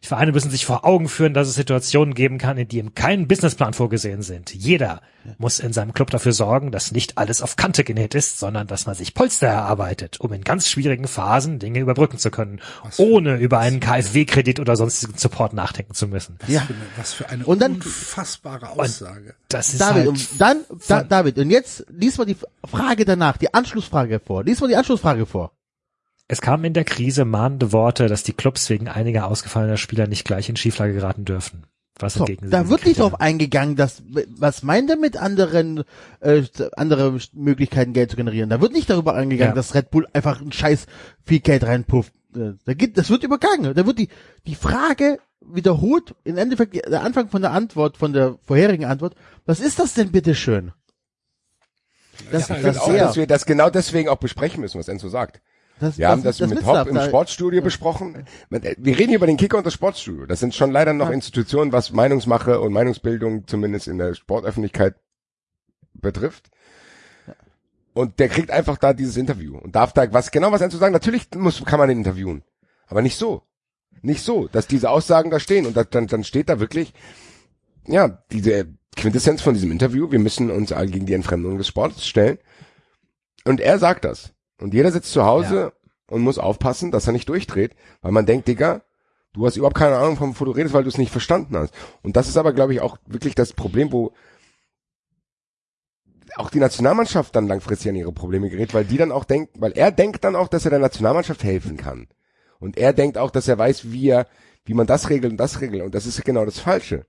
die 0.02 0.08
Vereine 0.08 0.32
müssen 0.32 0.50
sich 0.50 0.66
vor 0.66 0.84
Augen 0.84 1.08
führen, 1.08 1.32
dass 1.32 1.46
es 1.46 1.54
Situationen 1.54 2.14
geben 2.14 2.38
kann, 2.38 2.58
in 2.58 2.66
die 2.66 2.80
im 2.80 2.94
keinen 2.94 3.28
Businessplan 3.28 3.72
vorgesehen 3.72 4.22
sind. 4.22 4.52
Jeder 4.52 5.00
muss 5.38 5.60
in 5.60 5.72
seinem 5.72 5.92
Club 5.92 6.10
dafür 6.10 6.32
sorgen, 6.32 6.72
dass 6.72 6.90
nicht 6.90 7.18
alles 7.18 7.40
auf 7.40 7.54
Kante 7.54 7.84
genäht 7.84 8.16
ist, 8.16 8.40
sondern 8.40 8.66
dass 8.66 8.86
man 8.86 8.96
sich 8.96 9.14
Polster 9.14 9.46
erarbeitet, 9.46 10.18
um 10.18 10.32
in 10.32 10.42
ganz 10.42 10.68
schwierigen 10.68 11.06
Phasen 11.06 11.60
Dinge 11.60 11.78
überbrücken 11.78 12.18
zu 12.18 12.32
können, 12.32 12.60
ohne 12.96 13.36
über 13.36 13.60
einen 13.60 13.78
KfW-Kredit 13.78 14.58
oder 14.58 14.74
sonstigen 14.74 15.16
Support 15.16 15.52
nachdenken 15.52 15.94
zu 15.94 16.08
müssen. 16.08 16.36
Was, 16.40 16.48
Ja. 16.50 16.60
für 16.62 16.72
eine, 16.74 16.82
was 16.96 17.12
für 17.12 17.28
eine 17.28 17.46
Und 17.46 17.62
dann- 17.62 17.74
unfassbare 17.74 18.70
Aussage. 18.70 19.34
Das 19.48 19.68
ist 19.72 19.80
David, 19.80 19.96
halt 19.98 20.08
und 20.08 20.28
dann, 20.40 20.56
da, 20.88 21.04
David, 21.04 21.38
und 21.38 21.50
jetzt 21.50 21.84
lies 21.90 22.18
mal 22.18 22.24
die 22.24 22.36
Frage 22.68 23.04
danach, 23.04 23.36
die 23.36 23.54
Anschlussfrage 23.54 24.18
vor. 24.18 24.42
Lies 24.42 24.60
mal 24.60 24.66
die 24.66 24.76
Anschlussfrage 24.76 25.26
vor. 25.26 25.52
Es 26.32 26.40
kamen 26.40 26.64
in 26.64 26.72
der 26.72 26.84
Krise 26.84 27.26
mahnende 27.26 27.72
Worte, 27.72 28.08
dass 28.08 28.22
die 28.22 28.32
Clubs 28.32 28.70
wegen 28.70 28.88
einiger 28.88 29.26
ausgefallener 29.26 29.76
Spieler 29.76 30.06
nicht 30.06 30.24
gleich 30.24 30.48
in 30.48 30.56
Schieflage 30.56 30.94
geraten 30.94 31.26
dürfen. 31.26 31.64
Was 31.98 32.14
So, 32.14 32.20
entgegen 32.20 32.50
da 32.50 32.70
wird 32.70 32.86
nicht 32.86 33.00
drauf 33.00 33.20
eingegangen, 33.20 33.76
dass, 33.76 34.02
was 34.38 34.62
meint 34.62 34.88
er 34.88 34.96
mit 34.96 35.18
anderen, 35.18 35.84
äh, 36.20 36.44
andere 36.74 37.18
Möglichkeiten 37.34 37.92
Geld 37.92 38.12
zu 38.12 38.16
generieren? 38.16 38.48
Da 38.48 38.62
wird 38.62 38.72
nicht 38.72 38.88
darüber 38.88 39.14
eingegangen, 39.14 39.50
Ja. 39.50 39.54
dass 39.54 39.74
Red 39.74 39.90
Bull 39.90 40.08
einfach 40.14 40.40
ein 40.40 40.52
scheiß 40.52 40.86
viel 41.22 41.40
Geld 41.40 41.64
reinpufft. 41.64 42.14
Äh, 42.34 42.52
Da 42.64 42.72
gibt, 42.72 42.96
das 42.96 43.10
wird 43.10 43.24
übergangen. 43.24 43.74
Da 43.74 43.84
wird 43.84 43.98
die, 43.98 44.08
die 44.46 44.54
Frage 44.54 45.18
wiederholt, 45.42 46.14
im 46.24 46.38
Endeffekt 46.38 46.76
der 46.76 47.02
Anfang 47.02 47.28
von 47.28 47.42
der 47.42 47.50
Antwort, 47.50 47.98
von 47.98 48.14
der 48.14 48.38
vorherigen 48.46 48.86
Antwort. 48.86 49.16
Was 49.44 49.60
ist 49.60 49.78
das 49.78 49.92
denn 49.92 50.12
bitteschön? 50.12 50.72
Das, 52.30 52.48
Ja, 52.48 52.56
Ich 52.56 52.62
das, 52.62 52.82
finde 52.84 53.02
auch, 53.02 53.06
dass 53.08 53.16
wir 53.16 53.26
das 53.26 53.44
genau 53.44 53.68
deswegen 53.68 54.08
auch 54.08 54.16
besprechen 54.16 54.62
müssen, 54.62 54.78
was 54.78 54.88
Enzo 54.88 55.10
sagt. 55.10 55.42
Das, 55.82 55.98
Wir 55.98 56.08
haben 56.08 56.22
das, 56.22 56.40
mit 56.40 56.50
Witz 56.50 56.64
Hopp 56.64 56.88
im 56.88 57.00
Sportstudio 57.00 57.62
besprochen. 57.62 58.24
Wir 58.50 58.98
reden 58.98 59.08
hier 59.08 59.16
über 59.16 59.26
den 59.26 59.36
Kicker 59.36 59.58
und 59.58 59.66
das 59.66 59.74
Sportstudio. 59.74 60.26
Das 60.26 60.40
sind 60.40 60.54
schon 60.54 60.70
leider 60.70 60.92
noch 60.94 61.10
Institutionen, 61.10 61.72
was 61.72 61.92
Meinungsmache 61.92 62.60
und 62.60 62.72
Meinungsbildung 62.72 63.46
zumindest 63.46 63.88
in 63.88 63.98
der 63.98 64.14
Sportöffentlichkeit 64.14 64.94
betrifft. 65.94 66.50
Und 67.94 68.18
der 68.18 68.28
kriegt 68.28 68.50
einfach 68.50 68.78
da 68.78 68.94
dieses 68.94 69.16
Interview 69.16 69.58
und 69.58 69.74
darf 69.76 69.92
da 69.92 70.10
was 70.12 70.30
genau 70.30 70.50
was 70.50 70.66
zu 70.70 70.78
sagen. 70.78 70.92
Natürlich 70.92 71.28
muss, 71.36 71.62
kann 71.64 71.78
man 71.78 71.88
den 71.88 71.98
interviewen, 71.98 72.42
aber 72.86 73.02
nicht 73.02 73.16
so, 73.16 73.42
nicht 74.00 74.22
so, 74.22 74.48
dass 74.48 74.66
diese 74.66 74.88
Aussagen 74.88 75.30
da 75.30 75.38
stehen 75.38 75.66
und 75.66 75.76
da, 75.76 75.84
dann, 75.84 76.06
dann 76.06 76.24
steht 76.24 76.48
da 76.48 76.58
wirklich, 76.58 76.94
ja, 77.86 78.22
diese 78.30 78.68
Quintessenz 78.96 79.42
von 79.42 79.54
diesem 79.54 79.72
Interview. 79.72 80.10
Wir 80.10 80.18
müssen 80.18 80.50
uns 80.50 80.72
all 80.72 80.86
gegen 80.86 81.06
die 81.06 81.14
Entfremdung 81.14 81.58
des 81.58 81.68
Sports 81.68 82.06
stellen. 82.06 82.38
Und 83.44 83.60
er 83.60 83.78
sagt 83.78 84.04
das. 84.04 84.32
Und 84.62 84.74
jeder 84.74 84.92
sitzt 84.92 85.12
zu 85.12 85.24
Hause 85.24 85.72
und 86.08 86.22
muss 86.22 86.38
aufpassen, 86.38 86.90
dass 86.90 87.06
er 87.06 87.12
nicht 87.12 87.28
durchdreht, 87.28 87.74
weil 88.00 88.12
man 88.12 88.26
denkt, 88.26 88.48
Digga, 88.48 88.82
du 89.32 89.46
hast 89.46 89.56
überhaupt 89.56 89.76
keine 89.76 89.96
Ahnung, 89.96 90.16
von 90.16 90.38
wo 90.38 90.44
du 90.44 90.52
redest, 90.52 90.74
weil 90.74 90.84
du 90.84 90.88
es 90.88 90.98
nicht 90.98 91.10
verstanden 91.10 91.56
hast. 91.56 91.74
Und 92.02 92.16
das 92.16 92.28
ist 92.28 92.36
aber, 92.36 92.52
glaube 92.52 92.72
ich, 92.74 92.80
auch 92.80 92.96
wirklich 93.06 93.34
das 93.34 93.52
Problem, 93.52 93.92
wo 93.92 94.12
auch 96.36 96.50
die 96.50 96.60
Nationalmannschaft 96.60 97.34
dann 97.36 97.46
langfristig 97.46 97.90
an 97.90 97.96
ihre 97.96 98.12
Probleme 98.12 98.48
gerät, 98.48 98.72
weil 98.72 98.84
die 98.84 98.96
dann 98.96 99.12
auch 99.12 99.24
denkt, 99.24 99.52
weil 99.58 99.72
er 99.72 99.90
denkt 99.90 100.24
dann 100.24 100.36
auch, 100.36 100.48
dass 100.48 100.64
er 100.64 100.70
der 100.70 100.78
Nationalmannschaft 100.78 101.44
helfen 101.44 101.76
kann. 101.76 102.08
Und 102.58 102.78
er 102.78 102.92
denkt 102.92 103.18
auch, 103.18 103.30
dass 103.30 103.48
er 103.48 103.58
weiß, 103.58 103.90
wie 103.90 104.08
er, 104.08 104.26
wie 104.64 104.74
man 104.74 104.86
das 104.86 105.10
regelt 105.10 105.32
und 105.32 105.38
das 105.38 105.60
regelt. 105.60 105.82
Und 105.82 105.94
das 105.94 106.06
ist 106.06 106.24
genau 106.24 106.44
das 106.44 106.58
Falsche. 106.58 107.06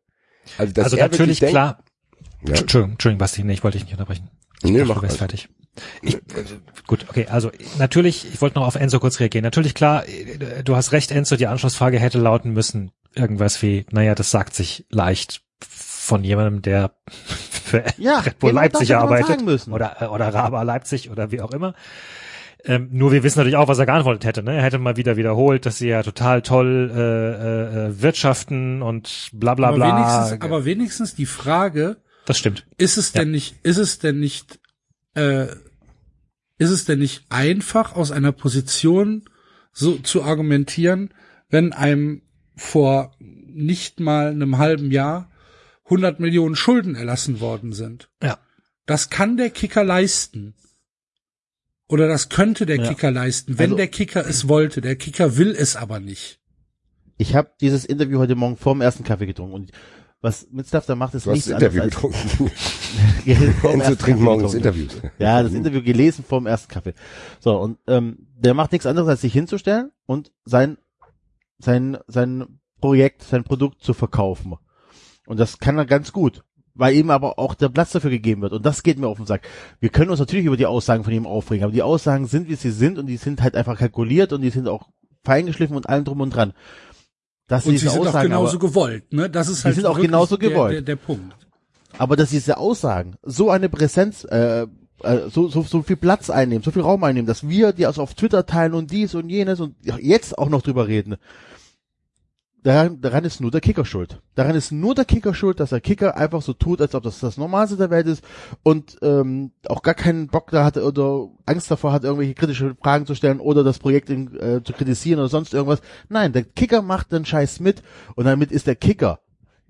Also, 0.57 0.73
dass 0.73 0.85
Also 0.85 0.97
er 0.97 1.07
natürlich 1.07 1.39
klar. 1.39 1.83
Ja. 2.45 2.55
Entschuldigung, 2.55 2.93
Entschuldigung, 2.93 3.19
Basti, 3.19 3.43
nee, 3.43 3.53
ich 3.53 3.63
wollte 3.63 3.77
dich 3.77 3.85
nicht 3.85 3.93
unterbrechen. 3.93 4.29
Ich 4.63 4.71
Nee, 4.71 4.79
dachte, 4.79 4.93
mach 4.93 5.01
du 5.01 5.09
fertig. 5.09 5.49
Ich, 6.01 6.15
äh, 6.15 6.19
gut, 6.87 7.05
okay, 7.09 7.27
also 7.29 7.51
natürlich, 7.79 8.27
ich 8.31 8.41
wollte 8.41 8.59
noch 8.59 8.67
auf 8.67 8.75
Enzo 8.75 8.99
kurz 8.99 9.19
reagieren. 9.19 9.43
Natürlich 9.43 9.73
klar, 9.73 10.07
äh, 10.07 10.63
du 10.63 10.75
hast 10.75 10.91
recht, 10.91 11.11
Enzo, 11.11 11.35
die 11.35 11.47
Anschlussfrage 11.47 11.99
hätte 11.99 12.19
lauten 12.19 12.53
müssen, 12.53 12.91
irgendwas 13.15 13.61
wie, 13.61 13.85
naja, 13.91 14.15
das 14.15 14.31
sagt 14.31 14.53
sich 14.55 14.85
leicht 14.89 15.41
von 15.67 16.23
jemandem, 16.23 16.61
der 16.61 16.91
für 17.63 17.83
Ja, 17.97 18.19
Red 18.19 18.39
Bull 18.39 18.51
genau 18.51 18.61
das 18.61 18.71
Leipzig 18.73 18.89
hätte 18.89 18.93
man 18.99 19.13
arbeitet 19.13 19.67
oder 19.69 20.01
äh, 20.01 20.05
oder 20.05 20.33
Raba 20.33 20.61
Leipzig 20.63 21.09
oder 21.09 21.31
wie 21.31 21.41
auch 21.41 21.51
immer. 21.51 21.73
Ähm, 22.65 22.87
nur 22.91 23.11
wir 23.11 23.23
wissen 23.23 23.39
natürlich 23.39 23.57
auch, 23.57 23.67
was 23.67 23.79
er 23.79 23.85
geantwortet 23.85 24.23
hätte. 24.25 24.41
Ne? 24.43 24.55
Er 24.55 24.63
hätte 24.63 24.79
mal 24.79 24.95
wieder 24.95 25.17
wiederholt, 25.17 25.65
dass 25.65 25.79
sie 25.79 25.89
ja 25.89 26.01
total 26.01 26.41
toll 26.41 26.91
äh, 26.95 26.99
äh, 26.99 27.87
äh, 27.87 28.01
wirtschaften 28.01 28.81
und 28.81 29.29
bla 29.33 29.53
bla 29.55 29.67
aber, 29.69 29.77
bla. 29.77 29.97
wenigstens, 29.97 30.41
aber 30.41 30.63
wenigstens 30.65 31.13
die 31.15 31.25
Frage, 31.25 31.97
das 32.25 32.37
stimmt. 32.37 32.65
ist 32.77 32.97
es 32.97 33.13
Ja. 33.13 33.21
denn 33.21 33.31
nicht, 33.31 33.55
ist 33.63 33.77
es 33.77 33.99
denn 33.99 34.19
nicht, 34.19 34.59
äh, 35.15 35.47
ist 36.57 36.69
es 36.69 36.85
denn 36.85 36.99
nicht 36.99 37.25
einfach 37.29 37.95
aus 37.95 38.11
einer 38.11 38.31
Position 38.31 39.25
so 39.71 39.97
zu 39.97 40.23
argumentieren, 40.23 41.13
wenn 41.49 41.73
einem 41.73 42.21
vor 42.55 43.15
nicht 43.19 43.99
mal 43.99 44.27
einem 44.29 44.57
halben 44.57 44.91
Jahr 44.91 45.29
100 45.85 46.19
Millionen 46.19 46.55
Schulden 46.55 46.95
erlassen 46.95 47.39
worden 47.39 47.73
sind? 47.73 48.09
Ja. 48.21 48.39
Das 48.85 49.09
kann 49.09 49.37
der 49.37 49.49
Kicker 49.49 49.83
leisten. 49.83 50.53
Oder 51.87 52.07
das 52.07 52.29
könnte 52.29 52.65
der 52.65 52.77
Ja. 52.77 52.89
Kicker 52.89 53.11
leisten, 53.11 53.57
wenn 53.59 53.65
Also- 53.71 53.77
der 53.77 53.87
Kicker 53.87 54.25
es 54.27 54.47
wollte. 54.47 54.81
Der 54.81 54.95
Kicker 54.95 55.37
will 55.37 55.51
es 55.51 55.75
aber 55.75 55.99
nicht. 55.99 56.39
Ich 57.17 57.35
habe 57.35 57.51
dieses 57.61 57.85
Interview 57.85 58.19
heute 58.19 58.35
Morgen 58.35 58.57
vorm 58.57 58.81
ersten 58.81 59.03
Kaffee 59.03 59.25
getrunken 59.27 59.53
und 59.53 59.71
was 60.21 60.47
Mitzlaff 60.51 60.85
da 60.85 60.95
macht, 60.95 61.13
ist 61.15 61.27
nichts 61.27 61.45
das 61.47 61.55
Interview 61.61 61.81
anderes 61.81 62.01
getrunken. 62.01 62.51
als 62.51 62.82
Enzo 63.25 63.95
trinkt 63.95 64.21
morgens 64.21 64.53
getrunken. 64.53 64.81
Interviews. 64.81 65.11
Ja, 65.19 65.43
das 65.43 65.53
Interview 65.53 65.81
gelesen 65.81 66.25
vorm 66.27 66.45
ersten 66.45 66.71
Kaffee. 66.71 66.93
So, 67.39 67.57
und 67.57 67.77
ähm, 67.87 68.27
der 68.37 68.53
macht 68.53 68.71
nichts 68.71 68.85
anderes, 68.85 69.09
als 69.09 69.21
sich 69.21 69.33
hinzustellen 69.33 69.91
und 70.05 70.31
sein, 70.45 70.77
sein, 71.59 71.97
sein 72.07 72.59
Projekt, 72.81 73.23
sein 73.23 73.43
Produkt 73.43 73.81
zu 73.81 73.93
verkaufen. 73.93 74.55
Und 75.25 75.39
das 75.39 75.59
kann 75.59 75.77
er 75.77 75.85
ganz 75.85 76.11
gut, 76.11 76.43
weil 76.73 76.95
ihm 76.95 77.09
aber 77.09 77.39
auch 77.39 77.55
der 77.55 77.69
Platz 77.69 77.91
dafür 77.91 78.09
gegeben 78.09 78.41
wird. 78.41 78.53
Und 78.53 78.65
das 78.65 78.83
geht 78.83 78.99
mir 78.99 79.07
auf 79.07 79.17
den 79.17 79.25
Sack. 79.25 79.47
Wir 79.79 79.89
können 79.89 80.11
uns 80.11 80.19
natürlich 80.19 80.45
über 80.45 80.57
die 80.57 80.65
Aussagen 80.65 81.03
von 81.03 81.13
ihm 81.13 81.25
aufregen, 81.25 81.63
aber 81.63 81.73
die 81.73 81.83
Aussagen 81.83 82.27
sind, 82.27 82.49
wie 82.49 82.55
sie 82.55 82.71
sind 82.71 82.99
und 82.99 83.07
die 83.07 83.17
sind 83.17 83.41
halt 83.41 83.55
einfach 83.55 83.77
kalkuliert 83.77 84.33
und 84.33 84.41
die 84.41 84.49
sind 84.49 84.67
auch 84.67 84.89
feingeschliffen 85.23 85.77
und 85.77 85.87
allem 85.87 86.03
drum 86.03 86.21
und 86.21 86.31
dran. 86.31 86.53
Dass 87.47 87.65
Und 87.65 87.77
sie 87.77 87.87
sind 87.87 87.91
auch 87.91 88.07
Aussagen 88.07 88.29
genauso 88.29 88.57
aber, 88.57 88.67
gewollt, 88.67 89.13
ne? 89.13 89.29
Das 89.29 89.47
ist 89.47 89.65
halt 89.65 89.75
sind 89.75 89.85
auch 89.85 89.99
genauso 89.99 90.37
der, 90.37 90.49
gewollt. 90.49 90.73
Der, 90.73 90.81
der 90.81 90.95
Punkt. 90.95 91.42
Aber 91.97 92.15
dass 92.15 92.29
diese 92.29 92.57
Aussagen 92.57 93.15
so 93.23 93.49
eine 93.49 93.69
Präsenz, 93.69 94.23
äh, 94.25 94.67
äh, 95.03 95.29
so, 95.29 95.47
so, 95.47 95.61
so 95.63 95.81
viel 95.81 95.97
Platz 95.97 96.29
einnehmen, 96.29 96.63
so 96.63 96.71
viel 96.71 96.81
Raum 96.81 97.03
einnehmen, 97.03 97.27
dass 97.27 97.47
wir 97.47 97.73
die 97.73 97.85
also 97.85 98.01
auf 98.01 98.13
Twitter 98.13 98.45
teilen 98.45 98.73
und 98.73 98.91
dies 98.91 99.15
und 99.15 99.29
jenes 99.29 99.59
und 99.59 99.75
jetzt 99.83 100.37
auch 100.37 100.49
noch 100.49 100.61
drüber 100.61 100.87
reden. 100.87 101.17
Daran, 102.63 103.01
daran 103.01 103.25
ist 103.25 103.41
nur 103.41 103.51
der 103.51 103.59
Kicker 103.59 103.83
schuld. 103.83 104.21
Daran 104.35 104.55
ist 104.55 104.71
nur 104.71 104.95
der 104.95 105.03
Kicker 105.03 105.33
schuld, 105.33 105.59
dass 105.59 105.71
der 105.71 105.81
Kicker 105.81 106.15
einfach 106.15 106.41
so 106.41 106.53
tut, 106.53 106.79
als 106.79 106.95
ob 106.95 107.03
das 107.03 107.19
das 107.19 107.35
Normalste 107.35 107.75
der 107.75 107.89
Welt 107.89 108.07
ist 108.07 108.23
und 108.63 108.97
ähm, 109.01 109.51
auch 109.67 109.81
gar 109.81 109.95
keinen 109.95 110.27
Bock 110.27 110.49
da 110.49 110.63
hatte 110.63 110.85
oder 110.85 111.27
Angst 111.45 111.69
davor 111.69 111.91
hat, 111.91 112.05
irgendwelche 112.05 112.35
kritische 112.35 112.73
Fragen 112.81 113.05
zu 113.05 113.15
stellen 113.15 113.41
oder 113.41 113.65
das 113.65 113.79
Projekt 113.79 114.09
in, 114.09 114.33
äh, 114.39 114.63
zu 114.63 114.71
kritisieren 114.71 115.19
oder 115.19 115.27
sonst 115.27 115.53
irgendwas. 115.53 115.81
Nein, 116.07 116.31
der 116.31 116.45
Kicker 116.45 116.81
macht 116.81 117.11
den 117.11 117.25
Scheiß 117.25 117.59
mit 117.59 117.83
und 118.15 118.23
damit 118.23 118.49
ist 118.53 118.65
der 118.65 118.77
Kicker 118.77 119.19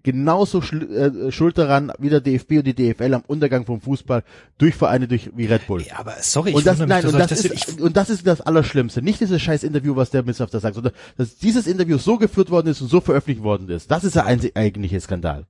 genauso 0.03 0.59
schl- 0.59 1.27
äh, 1.27 1.31
schuld 1.31 1.57
daran 1.57 1.91
wie 1.97 2.09
der 2.09 2.21
DFB 2.21 2.57
und 2.59 2.67
die 2.67 2.73
DFL 2.75 3.13
am 3.13 3.23
Untergang 3.25 3.65
vom 3.65 3.81
Fußball 3.81 4.23
durch 4.57 4.75
Vereine 4.75 5.07
durch 5.07 5.31
wie 5.35 5.45
Red 5.45 5.65
Bull. 5.67 5.81
Ja, 5.81 5.99
aber 5.99 6.15
sorry, 6.21 6.49
ich 6.51 6.55
und 6.57 6.67
das, 6.67 6.79
wundere 6.79 6.97
mich, 6.97 7.05
nein, 7.05 7.13
und 7.13 7.19
das, 7.19 7.31
ist, 7.31 7.45
ich, 7.53 7.81
und 7.81 7.95
das 7.97 8.09
ist 8.09 8.27
das 8.27 8.41
Allerschlimmste. 8.41 9.01
Nicht 9.01 9.21
dieses 9.21 9.41
scheiß 9.41 9.63
Interview, 9.63 9.95
was 9.95 10.09
der 10.11 10.23
Missafter 10.23 10.59
sagt, 10.59 10.75
sondern 10.75 10.93
dass 11.17 11.37
dieses 11.37 11.67
Interview 11.67 11.97
so 11.97 12.17
geführt 12.17 12.49
worden 12.51 12.67
ist 12.67 12.81
und 12.81 12.89
so 12.89 13.01
veröffentlicht 13.01 13.43
worden 13.43 13.69
ist. 13.69 13.89
Das 13.91 14.03
ist 14.03 14.15
der 14.15 14.25
einzig 14.25 14.55
eigentliche 14.55 14.99
Skandal. 14.99 15.45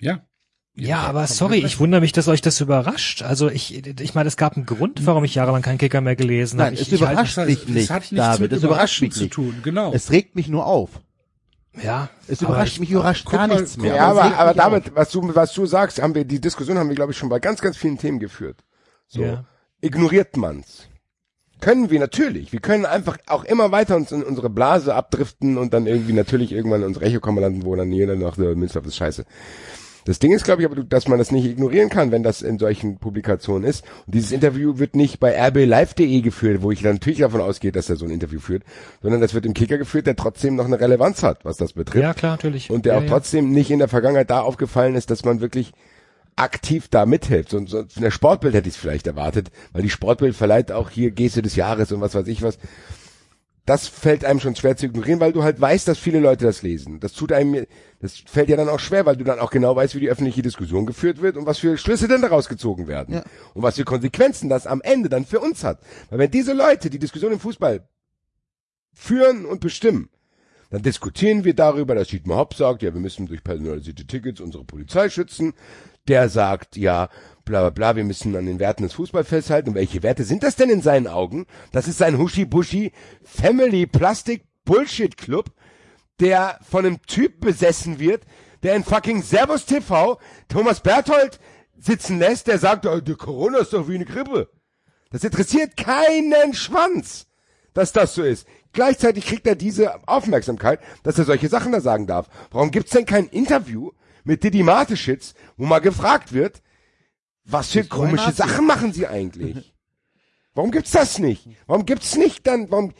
Ja. 0.00 0.20
Ja, 0.76 1.02
aber 1.02 1.28
sorry, 1.28 1.58
ich 1.64 1.78
wundere 1.78 2.00
mich, 2.00 2.10
dass 2.10 2.26
euch 2.26 2.40
das 2.42 2.60
überrascht. 2.60 3.22
Also 3.22 3.48
ich, 3.48 3.86
ich 4.00 4.14
meine, 4.16 4.26
es 4.26 4.36
gab 4.36 4.56
einen 4.56 4.66
Grund, 4.66 5.06
warum 5.06 5.22
ich 5.22 5.36
jahrelang 5.36 5.62
keinen 5.62 5.78
Kicker 5.78 6.00
mehr 6.00 6.16
gelesen 6.16 6.56
Nein, 6.56 6.66
habe. 6.66 6.74
Ich, 6.74 6.80
es 6.82 6.92
ich 6.92 7.00
halt- 7.00 7.12
überrascht 7.12 7.36
das- 7.38 7.46
mich 7.46 7.60
das 7.60 7.68
nicht, 7.68 7.90
hat 7.90 8.02
nichts 8.02 8.16
David. 8.16 8.40
mit 8.40 8.52
Es 8.52 8.64
überrascht 8.64 9.00
mich 9.00 9.12
zu 9.12 9.22
nicht. 9.22 9.32
tun, 9.32 9.54
genau. 9.62 9.92
Es 9.94 10.10
regt 10.10 10.34
mich 10.34 10.48
nur 10.48 10.66
auf. 10.66 10.90
Ja, 11.82 12.08
Es 12.28 12.40
überrascht 12.42 12.74
ich- 12.74 12.80
mich 12.80 12.90
überrascht 12.90 13.28
gar 13.30 13.46
mal, 13.46 13.56
nichts 13.56 13.76
mehr. 13.76 13.96
Ja, 13.96 14.06
aber, 14.08 14.36
aber 14.36 14.50
auf. 14.50 14.56
damit, 14.56 14.94
was 14.94 15.10
du, 15.10 15.34
was 15.34 15.52
du 15.52 15.66
sagst, 15.66 16.00
haben 16.00 16.14
wir, 16.14 16.24
die 16.24 16.40
Diskussion 16.40 16.78
haben 16.78 16.88
wir, 16.88 16.96
glaube 16.96 17.12
ich, 17.12 17.18
schon 17.18 17.28
bei 17.28 17.40
ganz, 17.40 17.60
ganz 17.60 17.76
vielen 17.76 17.98
Themen 17.98 18.18
geführt. 18.18 18.58
So. 19.08 19.22
Ja. 19.22 19.44
Ignoriert 19.80 20.36
man's. 20.36 20.88
Können 21.60 21.88
wir 21.90 22.00
natürlich. 22.00 22.52
Wir 22.52 22.60
können 22.60 22.84
einfach 22.84 23.16
auch 23.26 23.44
immer 23.44 23.70
weiter 23.72 23.96
uns 23.96 24.12
in 24.12 24.22
unsere 24.22 24.50
Blase 24.50 24.94
abdriften 24.94 25.56
und 25.56 25.72
dann 25.72 25.86
irgendwie 25.86 26.12
natürlich 26.12 26.52
irgendwann 26.52 26.80
in 26.82 26.88
unsere 26.88 27.06
Echo 27.06 27.20
kommen 27.20 27.38
landen, 27.40 27.64
wo 27.64 27.74
dann 27.76 27.90
jeder 27.92 28.16
noch 28.16 28.36
so 28.36 28.42
Münster 28.54 28.80
das 28.80 28.88
ist 28.88 28.96
scheiße. 28.96 29.24
Das 30.04 30.18
Ding 30.18 30.32
ist, 30.32 30.44
glaube 30.44 30.62
ich, 30.62 30.70
aber, 30.70 30.82
dass 30.84 31.08
man 31.08 31.18
das 31.18 31.32
nicht 31.32 31.44
ignorieren 31.46 31.88
kann, 31.88 32.10
wenn 32.10 32.22
das 32.22 32.42
in 32.42 32.58
solchen 32.58 32.98
Publikationen 32.98 33.68
ist. 33.68 33.84
Und 34.06 34.14
dieses 34.14 34.32
Interview 34.32 34.78
wird 34.78 34.96
nicht 34.96 35.20
bei 35.20 35.34
rblive.de 35.48 36.20
geführt, 36.20 36.62
wo 36.62 36.70
ich 36.70 36.82
dann 36.82 36.94
natürlich 36.94 37.20
davon 37.20 37.40
ausgehe, 37.40 37.72
dass 37.72 37.88
er 37.88 37.96
so 37.96 38.04
ein 38.04 38.10
Interview 38.10 38.40
führt, 38.40 38.64
sondern 39.02 39.20
das 39.20 39.34
wird 39.34 39.46
im 39.46 39.54
Kicker 39.54 39.78
geführt, 39.78 40.06
der 40.06 40.16
trotzdem 40.16 40.56
noch 40.56 40.66
eine 40.66 40.80
Relevanz 40.80 41.22
hat, 41.22 41.44
was 41.44 41.56
das 41.56 41.72
betrifft. 41.72 42.02
ja 42.02 42.14
klar, 42.14 42.32
natürlich. 42.32 42.70
Und 42.70 42.84
der 42.84 42.94
ja, 42.94 42.98
auch 42.98 43.04
ja. 43.04 43.08
trotzdem 43.08 43.50
nicht 43.50 43.70
in 43.70 43.78
der 43.78 43.88
Vergangenheit 43.88 44.30
da 44.30 44.40
aufgefallen 44.40 44.94
ist, 44.94 45.10
dass 45.10 45.24
man 45.24 45.40
wirklich 45.40 45.72
aktiv 46.36 46.88
da 46.88 47.06
mithilft. 47.06 47.50
So, 47.50 47.64
so 47.66 47.80
in 47.80 48.02
der 48.02 48.10
Sportbild 48.10 48.54
hätte 48.54 48.68
ich 48.68 48.74
es 48.74 48.80
vielleicht 48.80 49.06
erwartet, 49.06 49.50
weil 49.72 49.82
die 49.82 49.90
Sportbild 49.90 50.34
verleiht 50.34 50.72
auch 50.72 50.90
hier 50.90 51.10
Geste 51.10 51.42
des 51.42 51.56
Jahres 51.56 51.92
und 51.92 52.00
was 52.00 52.14
weiß 52.14 52.26
ich 52.26 52.42
was. 52.42 52.58
Das 53.66 53.88
fällt 53.88 54.26
einem 54.26 54.40
schon 54.40 54.56
schwer 54.56 54.76
zu 54.76 54.86
ignorieren, 54.86 55.20
weil 55.20 55.32
du 55.32 55.42
halt 55.42 55.58
weißt, 55.58 55.88
dass 55.88 55.98
viele 55.98 56.20
Leute 56.20 56.44
das 56.44 56.60
lesen. 56.62 57.00
Das 57.00 57.12
tut 57.12 57.32
einem, 57.32 57.66
das 58.00 58.18
fällt 58.26 58.50
dir 58.50 58.58
dann 58.58 58.68
auch 58.68 58.78
schwer, 58.78 59.06
weil 59.06 59.16
du 59.16 59.24
dann 59.24 59.38
auch 59.38 59.50
genau 59.50 59.74
weißt, 59.74 59.94
wie 59.94 60.00
die 60.00 60.10
öffentliche 60.10 60.42
Diskussion 60.42 60.84
geführt 60.84 61.22
wird 61.22 61.38
und 61.38 61.46
was 61.46 61.58
für 61.58 61.78
Schlüsse 61.78 62.06
denn 62.06 62.20
daraus 62.20 62.50
gezogen 62.50 62.88
werden. 62.88 63.14
Ja. 63.14 63.24
Und 63.54 63.62
was 63.62 63.76
für 63.76 63.84
Konsequenzen 63.84 64.50
das 64.50 64.66
am 64.66 64.82
Ende 64.82 65.08
dann 65.08 65.24
für 65.24 65.40
uns 65.40 65.64
hat. 65.64 65.80
Weil 66.10 66.18
wenn 66.18 66.30
diese 66.30 66.52
Leute 66.52 66.90
die 66.90 66.98
Diskussion 66.98 67.32
im 67.32 67.40
Fußball 67.40 67.88
führen 68.92 69.46
und 69.46 69.60
bestimmen, 69.60 70.10
dann 70.70 70.82
diskutieren 70.82 71.44
wir 71.44 71.54
darüber, 71.54 71.94
dass 71.94 72.08
Dietmar 72.08 72.38
Hopp 72.38 72.54
sagt, 72.54 72.82
ja, 72.82 72.92
wir 72.92 73.00
müssen 73.00 73.26
durch 73.26 73.44
personalisierte 73.44 74.06
Tickets 74.06 74.40
unsere 74.40 74.64
Polizei 74.64 75.08
schützen. 75.08 75.54
Der 76.08 76.28
sagt, 76.28 76.76
ja, 76.76 77.08
bla 77.44 77.60
bla 77.60 77.70
bla, 77.70 77.96
wir 77.96 78.04
müssen 78.04 78.34
an 78.36 78.46
den 78.46 78.58
Werten 78.58 78.82
des 78.82 78.94
Fußballs 78.94 79.28
festhalten. 79.28 79.70
Und 79.70 79.74
welche 79.74 80.02
Werte 80.02 80.24
sind 80.24 80.42
das 80.42 80.56
denn 80.56 80.70
in 80.70 80.82
seinen 80.82 81.06
Augen? 81.06 81.46
Das 81.72 81.88
ist 81.88 81.98
sein 81.98 82.18
Huschi-Buschi 82.18 82.92
Family 83.22 83.86
Plastic 83.86 84.44
Bullshit 84.64 85.16
Club, 85.16 85.50
der 86.20 86.58
von 86.62 86.86
einem 86.86 87.02
Typ 87.02 87.40
besessen 87.40 87.98
wird, 87.98 88.22
der 88.62 88.76
in 88.76 88.84
fucking 88.84 89.22
Servus 89.22 89.66
TV 89.66 90.18
Thomas 90.48 90.80
Berthold 90.80 91.38
sitzen 91.78 92.18
lässt, 92.18 92.46
der 92.46 92.58
sagt, 92.58 92.86
oh, 92.86 93.00
die 93.00 93.14
Corona 93.14 93.58
ist 93.58 93.72
doch 93.72 93.88
wie 93.88 93.96
eine 93.96 94.06
Grippe. 94.06 94.48
Das 95.10 95.22
interessiert 95.22 95.76
keinen 95.76 96.54
Schwanz, 96.54 97.26
dass 97.74 97.92
das 97.92 98.14
so 98.14 98.22
ist. 98.22 98.46
Gleichzeitig 98.72 99.26
kriegt 99.26 99.46
er 99.46 99.54
diese 99.54 100.08
Aufmerksamkeit, 100.08 100.80
dass 101.02 101.18
er 101.18 101.24
solche 101.24 101.48
Sachen 101.48 101.72
da 101.72 101.80
sagen 101.80 102.06
darf. 102.06 102.28
Warum 102.50 102.70
gibt's 102.70 102.92
denn 102.92 103.06
kein 103.06 103.26
Interview 103.26 103.90
mit 104.24 104.42
Didi 104.42 104.62
Mateschitz, 104.62 105.34
wo 105.56 105.66
mal 105.66 105.80
gefragt 105.80 106.32
wird, 106.32 106.62
was 107.44 107.70
für 107.70 107.84
komische? 107.84 108.32
Sachen 108.32 108.66
machen 108.66 108.92
sie 108.92 109.06
eigentlich? 109.06 109.74
Warum 110.54 110.70
gibt's 110.70 110.92
das 110.92 111.18
nicht? 111.18 111.48
Warum 111.66 111.84
gibt's 111.84 112.16
nicht 112.16 112.46
dann, 112.46 112.70
warum, 112.70 112.92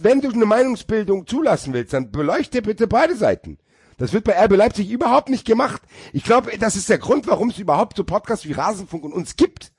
wenn 0.00 0.22
du 0.22 0.30
eine 0.30 0.46
Meinungsbildung 0.46 1.26
zulassen 1.26 1.74
willst, 1.74 1.92
dann 1.92 2.10
beleuchte 2.10 2.62
bitte 2.62 2.86
beide 2.86 3.14
Seiten. 3.14 3.58
Das 3.98 4.12
wird 4.12 4.24
bei 4.24 4.42
RB 4.42 4.56
Leipzig 4.56 4.90
überhaupt 4.90 5.28
nicht 5.28 5.44
gemacht. 5.46 5.82
Ich 6.12 6.24
glaube, 6.24 6.56
das 6.58 6.76
ist 6.76 6.88
der 6.88 6.98
Grund, 6.98 7.26
warum 7.26 7.50
es 7.50 7.58
überhaupt 7.58 7.96
so 7.96 8.04
Podcasts 8.04 8.46
wie 8.48 8.52
Rasenfunk 8.52 9.04
und 9.04 9.12
uns 9.12 9.36
gibt. 9.36 9.72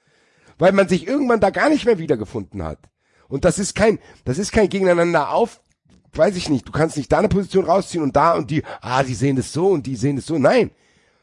Weil 0.60 0.72
man 0.72 0.88
sich 0.88 1.08
irgendwann 1.08 1.40
da 1.40 1.50
gar 1.50 1.68
nicht 1.68 1.86
mehr 1.86 1.98
wiedergefunden 1.98 2.64
hat. 2.64 2.80
Und 3.28 3.44
das 3.44 3.58
ist 3.58 3.74
kein, 3.74 3.98
das 4.24 4.38
ist 4.38 4.52
kein 4.52 4.70
Gegeneinander 4.70 5.32
auf, 5.32 5.62
weiß 6.14 6.36
ich 6.36 6.48
nicht. 6.48 6.68
Du 6.68 6.72
kannst 6.72 6.96
nicht 6.96 7.12
da 7.12 7.18
eine 7.18 7.28
Position 7.28 7.66
rausziehen 7.66 8.04
und 8.04 8.16
da 8.16 8.36
und 8.36 8.52
die, 8.52 8.64
ah, 8.82 9.02
die 9.02 9.16
sehen 9.16 9.36
das 9.36 9.52
so 9.52 9.70
und 9.70 9.88
die 9.88 9.96
sehen 9.96 10.16
das 10.16 10.28
so. 10.28 10.38
Nein. 10.38 10.72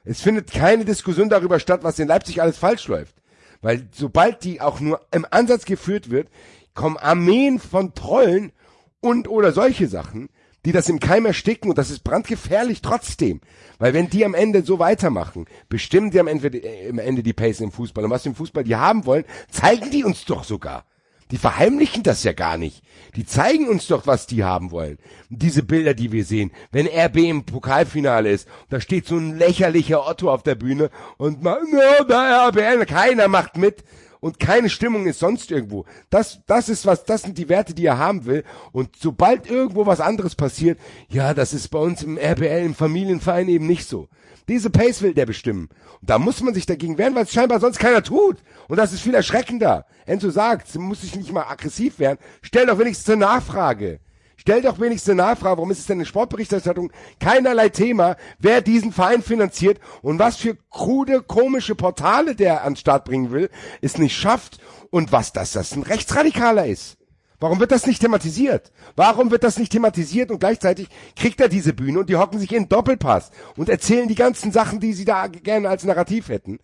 Es 0.04 0.20
findet 0.20 0.50
keine 0.50 0.84
Diskussion 0.84 1.28
darüber 1.28 1.60
statt, 1.60 1.80
was 1.82 1.98
in 1.98 2.08
Leipzig 2.08 2.40
alles 2.40 2.58
falsch 2.58 2.88
läuft. 2.88 3.14
Weil 3.60 3.88
sobald 3.92 4.44
die 4.44 4.60
auch 4.60 4.80
nur 4.80 5.00
im 5.12 5.26
Ansatz 5.30 5.64
geführt 5.64 6.10
wird, 6.10 6.28
kommen 6.74 6.96
Armeen 6.96 7.58
von 7.58 7.94
Trollen 7.94 8.52
und 9.00 9.28
oder 9.28 9.52
solche 9.52 9.88
Sachen, 9.88 10.30
die 10.64 10.72
das 10.72 10.88
im 10.88 11.00
Keim 11.00 11.26
ersticken 11.26 11.70
und 11.70 11.78
das 11.78 11.90
ist 11.90 12.04
brandgefährlich 12.04 12.82
trotzdem. 12.82 13.40
Weil 13.78 13.94
wenn 13.94 14.10
die 14.10 14.24
am 14.24 14.34
Ende 14.34 14.62
so 14.62 14.78
weitermachen, 14.78 15.46
bestimmen 15.68 16.10
die 16.10 16.20
am 16.20 16.26
Ende, 16.26 16.48
äh, 16.48 16.90
am 16.90 16.98
Ende 16.98 17.22
die 17.22 17.32
Pace 17.32 17.60
im 17.60 17.72
Fußball. 17.72 18.04
Und 18.04 18.10
was 18.10 18.26
im 18.26 18.34
Fußball 18.34 18.64
die 18.64 18.76
haben 18.76 19.06
wollen, 19.06 19.24
zeigen 19.50 19.90
die 19.90 20.04
uns 20.04 20.24
doch 20.24 20.44
sogar. 20.44 20.84
Die 21.30 21.38
verheimlichen 21.38 22.02
das 22.02 22.24
ja 22.24 22.32
gar 22.32 22.56
nicht. 22.56 22.82
Die 23.16 23.26
zeigen 23.26 23.68
uns 23.68 23.86
doch, 23.86 24.06
was 24.06 24.26
die 24.26 24.44
haben 24.44 24.70
wollen. 24.70 24.98
Diese 25.28 25.62
Bilder, 25.62 25.94
die 25.94 26.12
wir 26.12 26.24
sehen, 26.24 26.52
wenn 26.72 26.86
RB 26.86 27.16
im 27.18 27.44
Pokalfinale 27.44 28.30
ist, 28.30 28.48
da 28.68 28.80
steht 28.80 29.06
so 29.06 29.16
ein 29.16 29.36
lächerlicher 29.36 30.06
Otto 30.06 30.30
auf 30.30 30.42
der 30.42 30.54
Bühne 30.54 30.90
und 31.18 31.42
macht, 31.42 31.62
no, 31.72 32.04
da 32.08 32.48
RBL, 32.48 32.86
keiner 32.86 33.28
macht 33.28 33.56
mit 33.56 33.84
und 34.20 34.38
keine 34.38 34.68
Stimmung 34.68 35.06
ist 35.06 35.18
sonst 35.18 35.50
irgendwo. 35.50 35.84
Das, 36.10 36.40
das 36.46 36.68
ist 36.68 36.86
was, 36.86 37.04
das 37.04 37.22
sind 37.22 37.38
die 37.38 37.48
Werte, 37.48 37.74
die 37.74 37.86
er 37.86 37.98
haben 37.98 38.26
will. 38.26 38.44
Und 38.72 38.96
sobald 38.96 39.50
irgendwo 39.50 39.86
was 39.86 40.00
anderes 40.00 40.34
passiert, 40.34 40.78
ja, 41.08 41.34
das 41.34 41.52
ist 41.52 41.68
bei 41.68 41.78
uns 41.78 42.02
im 42.02 42.18
RBL, 42.18 42.64
im 42.64 42.74
Familienverein 42.74 43.48
eben 43.48 43.66
nicht 43.66 43.88
so. 43.88 44.08
Diese 44.48 44.70
Pace 44.70 45.02
will 45.02 45.14
der 45.14 45.26
bestimmen. 45.26 45.68
Und 46.00 46.10
da 46.10 46.18
muss 46.18 46.42
man 46.42 46.54
sich 46.54 46.66
dagegen 46.66 46.98
wehren, 46.98 47.14
weil 47.14 47.24
es 47.24 47.32
scheinbar 47.32 47.60
sonst 47.60 47.78
keiner 47.78 48.02
tut. 48.02 48.38
Und 48.68 48.76
das 48.76 48.92
ist 48.92 49.00
viel 49.00 49.14
erschreckender. 49.14 49.86
Enzo 50.06 50.30
sagt, 50.30 50.74
muss 50.76 51.04
ich 51.04 51.16
nicht 51.16 51.32
mal 51.32 51.44
aggressiv 51.44 51.98
werden. 51.98 52.18
Stell 52.42 52.66
doch 52.66 52.78
wenigstens 52.78 53.10
eine 53.10 53.20
Nachfrage. 53.20 54.00
Stell 54.40 54.62
doch 54.62 54.80
wenigstens 54.80 55.10
eine 55.10 55.22
Nachfrage, 55.22 55.58
warum 55.58 55.70
ist 55.70 55.80
es 55.80 55.86
denn 55.86 56.00
in 56.00 56.06
Sportberichterstattung 56.06 56.90
keinerlei 57.18 57.68
Thema, 57.68 58.16
wer 58.38 58.62
diesen 58.62 58.90
Verein 58.90 59.22
finanziert 59.22 59.78
und 60.00 60.18
was 60.18 60.38
für 60.38 60.56
krude, 60.70 61.20
komische 61.20 61.74
Portale 61.74 62.34
der 62.34 62.64
an 62.64 62.72
den 62.72 62.76
Start 62.78 63.04
bringen 63.04 63.32
will, 63.32 63.50
es 63.82 63.98
nicht 63.98 64.16
schafft 64.16 64.58
und 64.88 65.12
was 65.12 65.34
das, 65.34 65.52
das 65.52 65.72
ein 65.72 65.82
Rechtsradikaler 65.82 66.66
ist. 66.66 66.96
Warum 67.38 67.60
wird 67.60 67.70
das 67.70 67.86
nicht 67.86 68.00
thematisiert? 68.00 68.72
Warum 68.96 69.30
wird 69.30 69.44
das 69.44 69.58
nicht 69.58 69.72
thematisiert 69.72 70.30
und 70.30 70.38
gleichzeitig 70.38 70.88
kriegt 71.16 71.38
er 71.42 71.50
diese 71.50 71.74
Bühne 71.74 72.00
und 72.00 72.08
die 72.08 72.16
hocken 72.16 72.38
sich 72.38 72.52
in 72.54 72.66
Doppelpass 72.66 73.32
und 73.58 73.68
erzählen 73.68 74.08
die 74.08 74.14
ganzen 74.14 74.52
Sachen, 74.52 74.80
die 74.80 74.94
sie 74.94 75.04
da 75.04 75.26
gerne 75.26 75.68
als 75.68 75.84
Narrativ 75.84 76.30
hätten. 76.30 76.60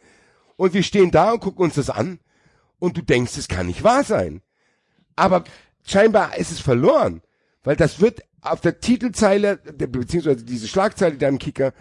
Und 0.56 0.72
wir 0.72 0.82
stehen 0.82 1.10
da 1.10 1.32
und 1.32 1.40
gucken 1.40 1.66
uns 1.66 1.74
das 1.74 1.90
an 1.90 2.20
und 2.78 2.96
du 2.96 3.02
denkst, 3.02 3.36
es 3.36 3.48
kann 3.48 3.66
nicht 3.66 3.84
wahr 3.84 4.02
sein. 4.02 4.40
Aber 5.14 5.44
scheinbar 5.86 6.38
ist 6.38 6.52
es 6.52 6.60
verloren, 6.60 7.20
weil 7.66 7.76
das 7.76 8.00
wird 8.00 8.22
auf 8.42 8.60
der 8.60 8.78
Titelzeile, 8.78 9.56
beziehungsweise 9.56 10.44
diese 10.44 10.68
Schlagzeile 10.68 11.16
da 11.16 11.26
im 11.26 11.38
Kicker, 11.38 11.72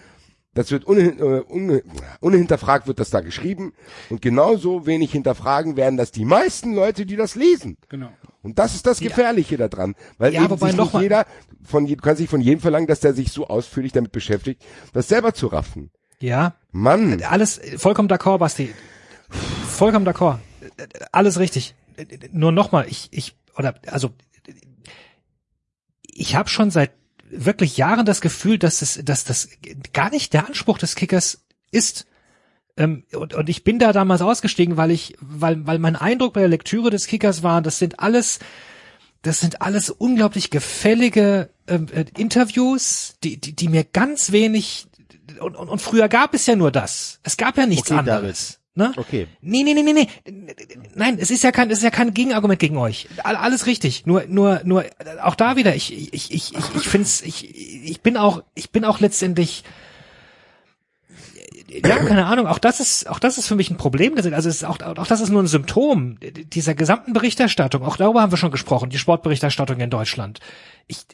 das 0.56 0.72
wird 0.72 0.88
äh, 0.88 1.44
un, 1.48 1.82
unhinterfragt 2.22 2.88
wird 2.88 3.00
das 3.00 3.12
da 3.12 3.22
geschrieben 3.22 3.74
und 4.10 4.22
genauso 4.22 4.88
wenig 4.88 5.12
hinterfragen 5.12 5.78
werden 5.78 5.96
das 5.96 6.12
die 6.12 6.26
meisten 6.26 6.74
Leute, 6.74 7.06
die 7.06 7.16
das 7.16 7.36
lesen. 7.36 7.78
Genau. 7.88 8.10
Und 8.42 8.58
das 8.58 8.74
ist 8.74 8.88
das 8.88 9.00
Gefährliche 9.00 9.58
daran, 9.58 9.96
weil 10.18 10.34
Ja, 10.34 10.44
eben 10.44 10.58
sich 10.58 10.76
noch 10.76 10.94
nicht 10.94 11.04
jeder 11.04 11.28
von 11.64 11.86
du 11.86 11.96
kannst 11.98 12.18
sich 12.20 12.30
von 12.30 12.42
jedem 12.42 12.62
verlangen, 12.62 12.88
dass 12.88 13.02
der 13.02 13.14
sich 13.14 13.32
so 13.32 13.48
ausführlich 13.48 13.92
damit 13.92 14.12
beschäftigt, 14.12 14.64
das 14.92 15.08
selber 15.08 15.34
zu 15.34 15.48
raffen. 15.48 15.92
Ja, 16.20 16.56
Mann, 16.72 17.22
alles 17.22 17.62
vollkommen 17.78 18.10
d'accord, 18.10 18.40
Basti. 18.40 18.74
Vollkommen 19.68 20.08
d'accord. 20.08 20.40
Alles 21.12 21.38
richtig. 21.38 21.76
Nur 22.32 22.52
nochmal, 22.52 22.88
ich, 22.90 23.10
ich, 23.12 23.36
oder, 23.56 23.76
also, 23.88 24.12
ich 26.16 26.36
habe 26.36 26.50
schon 26.50 26.72
seit 26.72 26.92
wirklich 27.30 27.78
Jahren 27.78 28.06
das 28.06 28.22
Gefühl, 28.22 28.58
dass 28.58 28.82
es, 28.82 29.00
dass 29.04 29.24
das 29.24 29.50
gar 29.94 30.10
nicht 30.10 30.34
der 30.34 30.48
Anspruch 30.48 30.78
des 30.78 30.96
Kickers 30.96 31.44
ist. 31.72 32.06
Ähm, 32.78 33.04
und, 33.14 33.34
und 33.34 33.50
ich 33.50 33.64
bin 33.64 33.80
da 33.80 33.94
damals 33.94 34.22
ausgestiegen, 34.22 34.78
weil 34.78 34.92
ich, 34.92 35.16
weil, 35.20 35.66
weil 35.68 35.80
mein 35.80 35.96
Eindruck 35.96 36.34
bei 36.34 36.42
der 36.42 36.50
Lektüre 36.50 36.90
des 36.90 37.08
Kickers 37.08 37.44
war, 37.44 37.62
das 37.62 37.80
sind 37.80 38.00
alles, 38.00 38.40
das 39.22 39.40
sind 39.40 39.62
alles 39.62 39.90
unglaublich 39.90 40.50
gefällige 40.50 41.50
ähm, 41.68 41.88
äh, 41.94 42.06
Interviews, 42.18 43.16
die, 43.24 43.40
die, 43.40 43.56
die 43.56 43.68
mir 43.68 43.84
ganz 43.84 44.32
wenig 44.32 44.88
und, 45.40 45.56
und, 45.56 45.70
und 45.70 45.82
früher 45.82 46.08
gab 46.08 46.34
es 46.34 46.46
ja 46.46 46.56
nur 46.56 46.72
das. 46.72 47.20
Es 47.24 47.38
gab 47.38 47.58
ja 47.58 47.66
nichts 47.66 47.90
Okay, 47.90 48.00
anderes. 48.00 48.60
Ne? 48.78 48.92
Okay. 48.98 49.28
Nee, 49.40 49.64
nee, 49.64 49.74
nee, 49.74 49.84
nee, 49.84 49.94
nee. 49.94 50.08
Nein, 50.96 51.18
es 51.18 51.32
ist 51.32 51.44
ja 51.44 51.54
kein, 51.54 51.70
es 51.72 51.78
ist 51.78 51.84
ja 51.86 51.92
kein 51.92 52.14
Gegenargument 52.14 52.60
gegen 52.60 52.76
euch. 52.76 53.08
All- 53.24 53.38
Alles 53.38 53.68
richtig. 53.68 54.06
Nur, 54.06 54.26
nur, 54.28 54.62
nur, 54.66 54.84
auch 55.24 55.36
da 55.36 55.56
wieder, 55.56 55.76
ich, 55.76 55.94
ich, 55.94 56.14
ich, 56.14 56.34
ich, 56.34 56.54
ich 56.76 56.88
find's, 56.88 57.22
ich, 57.22 57.56
ich 57.56 58.02
bin 58.02 58.18
auch, 58.18 58.44
ich 58.54 58.72
bin 58.72 58.84
auch 58.84 59.00
letztendlich, 59.00 59.64
ja, 61.70 61.98
keine 61.98 62.26
Ahnung, 62.26 62.48
auch 62.48 62.60
das 62.60 62.80
ist, 62.80 63.10
auch 63.10 63.20
das 63.20 63.38
ist 63.38 63.48
für 63.48 63.56
mich 63.56 63.70
ein 63.70 63.78
Problem. 63.78 64.16
Also 64.18 64.30
es 64.30 64.46
ist 64.46 64.66
auch, 64.66 64.80
auch 64.82 65.08
das 65.08 65.22
ist 65.22 65.30
nur 65.30 65.42
ein 65.42 65.48
Symptom 65.48 66.18
dieser 66.22 66.76
gesamten 66.76 67.14
Berichterstattung. 67.14 67.82
Auch 67.84 67.98
darüber 67.98 68.22
haben 68.22 68.32
wir 68.32 68.38
schon 68.38 68.52
gesprochen, 68.52 68.90
die 68.90 68.98
Sportberichterstattung 68.98 69.80
in 69.80 69.90
Deutschland. 69.90 70.40
Ich, 70.88 71.06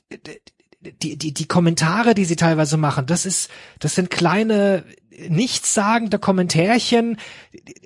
die, 0.81 1.15
die, 1.15 1.31
die 1.33 1.47
Kommentare, 1.47 2.15
die 2.15 2.25
sie 2.25 2.35
teilweise 2.35 2.77
machen, 2.77 3.05
das 3.05 3.25
ist, 3.25 3.49
das 3.79 3.95
sind 3.95 4.09
kleine, 4.09 4.83
nichtssagende 5.29 6.19
Kommentärchen. 6.19 7.17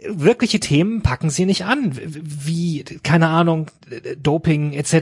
Wirkliche 0.08 0.60
Themen 0.60 1.02
packen 1.02 1.30
sie 1.30 1.46
nicht 1.46 1.66
an. 1.66 1.92
Wie, 1.96 2.84
keine 3.04 3.28
Ahnung, 3.28 3.72
Doping 4.18 4.74
etc., 4.74 4.94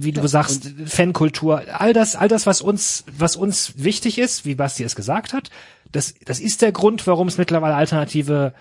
wie, 0.00 0.12
du 0.12 0.26
sagst, 0.26 0.72
Fankultur, 0.86 1.62
all 1.78 1.92
das, 1.92 2.16
all 2.16 2.28
das, 2.28 2.46
was 2.46 2.60
uns, 2.60 3.04
was 3.16 3.36
uns 3.36 3.74
wichtig 3.76 4.18
ist, 4.18 4.44
wie 4.44 4.54
Basti 4.54 4.84
es 4.84 4.96
gesagt 4.96 5.32
hat, 5.32 5.50
das, 5.90 6.14
das 6.24 6.40
ist 6.40 6.62
der 6.62 6.72
Grund, 6.72 7.06
warum 7.06 7.28
es 7.28 7.38
mittlerweile 7.38 7.74
alternative 7.74 8.54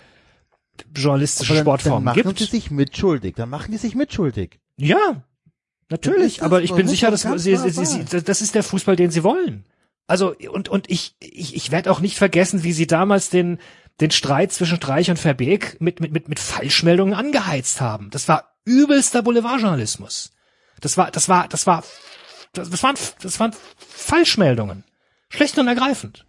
journalistische 0.95 1.53
dann, 1.53 1.57
dann 1.57 1.65
Sportformen 1.65 2.03
machen 2.03 2.23
gibt. 2.23 2.39
die 2.39 2.43
sich 2.45 2.71
mitschuldig. 2.71 3.35
Dann 3.35 3.49
machen 3.49 3.71
die 3.71 3.77
sich 3.77 3.95
mitschuldig. 3.95 4.59
Ja, 4.77 5.23
natürlich. 5.89 6.43
Aber 6.43 6.61
ich 6.61 6.73
bin 6.73 6.87
sicher, 6.87 7.11
dass 7.11 7.21
sie, 7.21 7.55
sie, 7.55 7.85
sie, 7.85 8.23
das 8.23 8.41
ist 8.41 8.55
der 8.55 8.63
Fußball, 8.63 8.95
den 8.95 9.11
sie 9.11 9.23
wollen. 9.23 9.63
Also 10.11 10.35
und 10.51 10.67
und 10.67 10.89
ich 10.89 11.15
ich, 11.19 11.55
ich 11.55 11.71
werde 11.71 11.89
auch 11.89 12.01
nicht 12.01 12.17
vergessen, 12.17 12.63
wie 12.63 12.73
sie 12.73 12.85
damals 12.85 13.29
den 13.29 13.59
den 14.01 14.11
Streit 14.11 14.51
zwischen 14.51 14.75
Streich 14.75 15.09
und 15.09 15.17
Verbeek 15.17 15.79
mit 15.79 16.01
mit 16.01 16.11
mit 16.11 16.27
mit 16.27 16.39
Falschmeldungen 16.39 17.13
angeheizt 17.13 17.79
haben. 17.79 18.09
Das 18.09 18.27
war 18.27 18.53
übelster 18.65 19.23
Boulevardjournalismus. 19.23 20.33
Das 20.81 20.97
war 20.97 21.11
das 21.11 21.29
war 21.29 21.47
das 21.47 21.65
war 21.65 21.85
das, 22.51 22.69
das 22.69 22.83
waren 22.83 22.95
das 23.21 23.39
waren 23.39 23.53
Falschmeldungen. 23.77 24.83
Schlecht 25.29 25.57
und 25.57 25.69
ergreifend. 25.69 26.25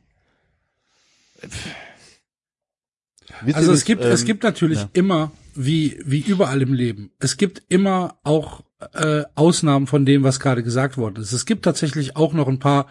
Also 3.53 3.73
es 3.73 3.85
gibt, 3.85 4.05
ähm, 4.05 4.13
es 4.13 4.25
gibt 4.25 4.45
natürlich 4.45 4.79
ja. 4.79 4.89
immer, 4.93 5.33
wie, 5.57 6.01
wie 6.05 6.21
überall 6.21 6.63
im 6.63 6.73
Leben, 6.73 7.11
es 7.19 7.37
gibt 7.37 7.63
immer 7.69 8.17
auch 8.23 8.63
äh, 8.95 9.25
Ausnahmen 9.35 9.87
von 9.87 10.05
dem, 10.05 10.23
was 10.23 10.41
gerade 10.41 10.63
gesagt 10.63 10.97
worden 10.97 11.23
ist. 11.23 11.33
Es 11.33 11.47
gibt 11.47 11.65
tatsächlich 11.65 12.17
auch 12.17 12.33
noch 12.33 12.49
ein 12.49 12.59
paar 12.59 12.87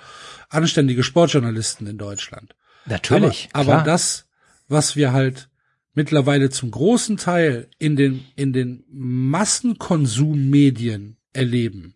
anständige 0.51 1.03
Sportjournalisten 1.03 1.87
in 1.87 1.97
Deutschland. 1.97 2.55
Natürlich. 2.85 3.49
Aber, 3.53 3.73
aber 3.73 3.83
das, 3.83 4.27
was 4.67 4.95
wir 4.95 5.13
halt 5.13 5.49
mittlerweile 5.93 6.49
zum 6.49 6.71
großen 6.71 7.17
Teil 7.17 7.67
in 7.77 7.95
den, 7.95 8.25
in 8.35 8.53
den 8.53 8.83
Massenkonsummedien 8.91 11.17
erleben, 11.33 11.93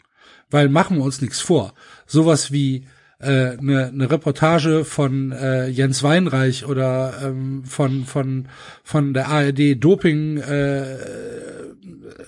weil 0.50 0.70
machen 0.70 0.98
wir 0.98 1.04
uns 1.04 1.22
nichts 1.22 1.40
vor. 1.40 1.74
Sowas 2.06 2.52
wie 2.52 2.86
äh, 3.20 3.58
eine, 3.58 3.88
eine 3.88 4.12
Reportage 4.12 4.86
von 4.86 5.32
äh, 5.32 5.68
Jens 5.68 6.04
Weinreich 6.04 6.66
oder 6.66 7.14
ähm, 7.24 7.64
von 7.64 8.04
von 8.06 8.50
von 8.84 9.14
der 9.14 9.30
ARD 9.30 9.82
Doping 9.82 10.38
äh, 10.38 10.98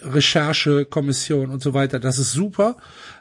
Recherchekommission 0.03 1.49
und 1.49 1.61
so 1.61 1.73
weiter. 1.73 1.99
Das 1.99 2.19
ist 2.19 2.31
super. 2.31 2.77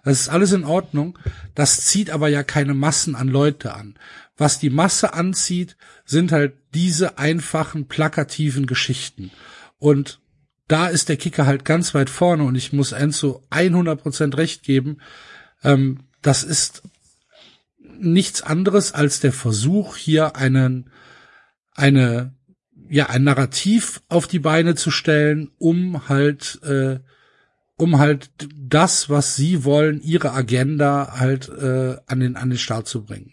Das 0.07 0.21
ist 0.21 0.29
alles 0.29 0.53
in 0.53 0.65
Ordnung. 0.65 1.19
Das 1.57 1.85
zieht 1.85 2.11
aber 2.11 2.29
ja 2.29 2.45
keine 2.45 2.75
Massen 2.75 3.17
an 3.17 3.27
Leute 3.27 3.75
an. 3.75 3.99
Was 4.37 4.61
die 4.61 4.71
Masse 4.71 5.15
anzieht, 5.15 5.77
sind 6.05 6.31
halt 6.31 6.55
diese 6.75 7.19
einfachen, 7.19 7.89
plakativen 7.89 8.67
Geschichten. 8.67 9.33
Und 9.79 10.21
da 10.69 10.87
ist 10.87 11.09
der 11.09 11.17
Kicker 11.17 11.45
halt 11.45 11.65
ganz 11.65 11.93
weit 11.93 12.09
vorne 12.09 12.45
und 12.45 12.55
ich 12.55 12.73
muss 12.73 12.93
Enzo 12.93 13.43
100% 13.51 14.37
recht 14.37 14.63
geben. 14.63 14.99
Ähm, 15.65 16.05
das 16.23 16.45
ist 16.45 16.85
nichts 17.99 18.43
anderes 18.43 18.93
als 18.93 19.19
der 19.19 19.33
Versuch, 19.33 19.97
hier 19.97 20.37
einen, 20.37 20.89
eine, 21.75 22.33
ja, 22.89 23.07
ein 23.07 23.25
Narrativ 23.25 24.03
auf 24.09 24.29
die 24.29 24.39
Beine 24.39 24.77
zu 24.77 24.93
stellen, 24.93 25.51
um 25.59 26.09
halt, 26.09 26.61
äh, 26.63 27.01
um 27.77 27.99
halt 27.99 28.31
das, 28.57 29.11
was 29.11 29.37
sie 29.37 29.65
wollen, 29.65 30.01
ihre 30.01 30.33
Agenda 30.33 31.19
halt 31.19 31.49
äh, 31.49 31.97
an 32.07 32.21
den 32.21 32.37
an 32.37 32.51
den 32.51 32.59
Start 32.59 32.89
zu 32.89 33.05
bringen. 33.05 33.33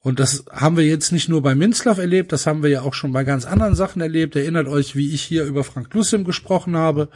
Und 0.00 0.20
das 0.20 0.44
haben 0.50 0.76
wir 0.76 0.84
jetzt 0.84 1.10
nicht 1.10 1.28
nur 1.28 1.42
bei 1.42 1.54
Minzlaff 1.54 1.98
erlebt, 1.98 2.32
das 2.32 2.46
haben 2.46 2.62
wir 2.62 2.70
ja 2.70 2.82
auch 2.82 2.94
schon 2.94 3.12
bei 3.12 3.24
ganz 3.24 3.44
anderen 3.44 3.74
Sachen 3.74 4.00
erlebt. 4.00 4.36
Erinnert 4.36 4.68
euch, 4.68 4.94
wie 4.94 5.12
ich 5.12 5.22
hier 5.22 5.44
über 5.44 5.64
Frank 5.64 5.92
Lussim 5.92 6.24
gesprochen 6.24 6.76
habe. 6.76 7.08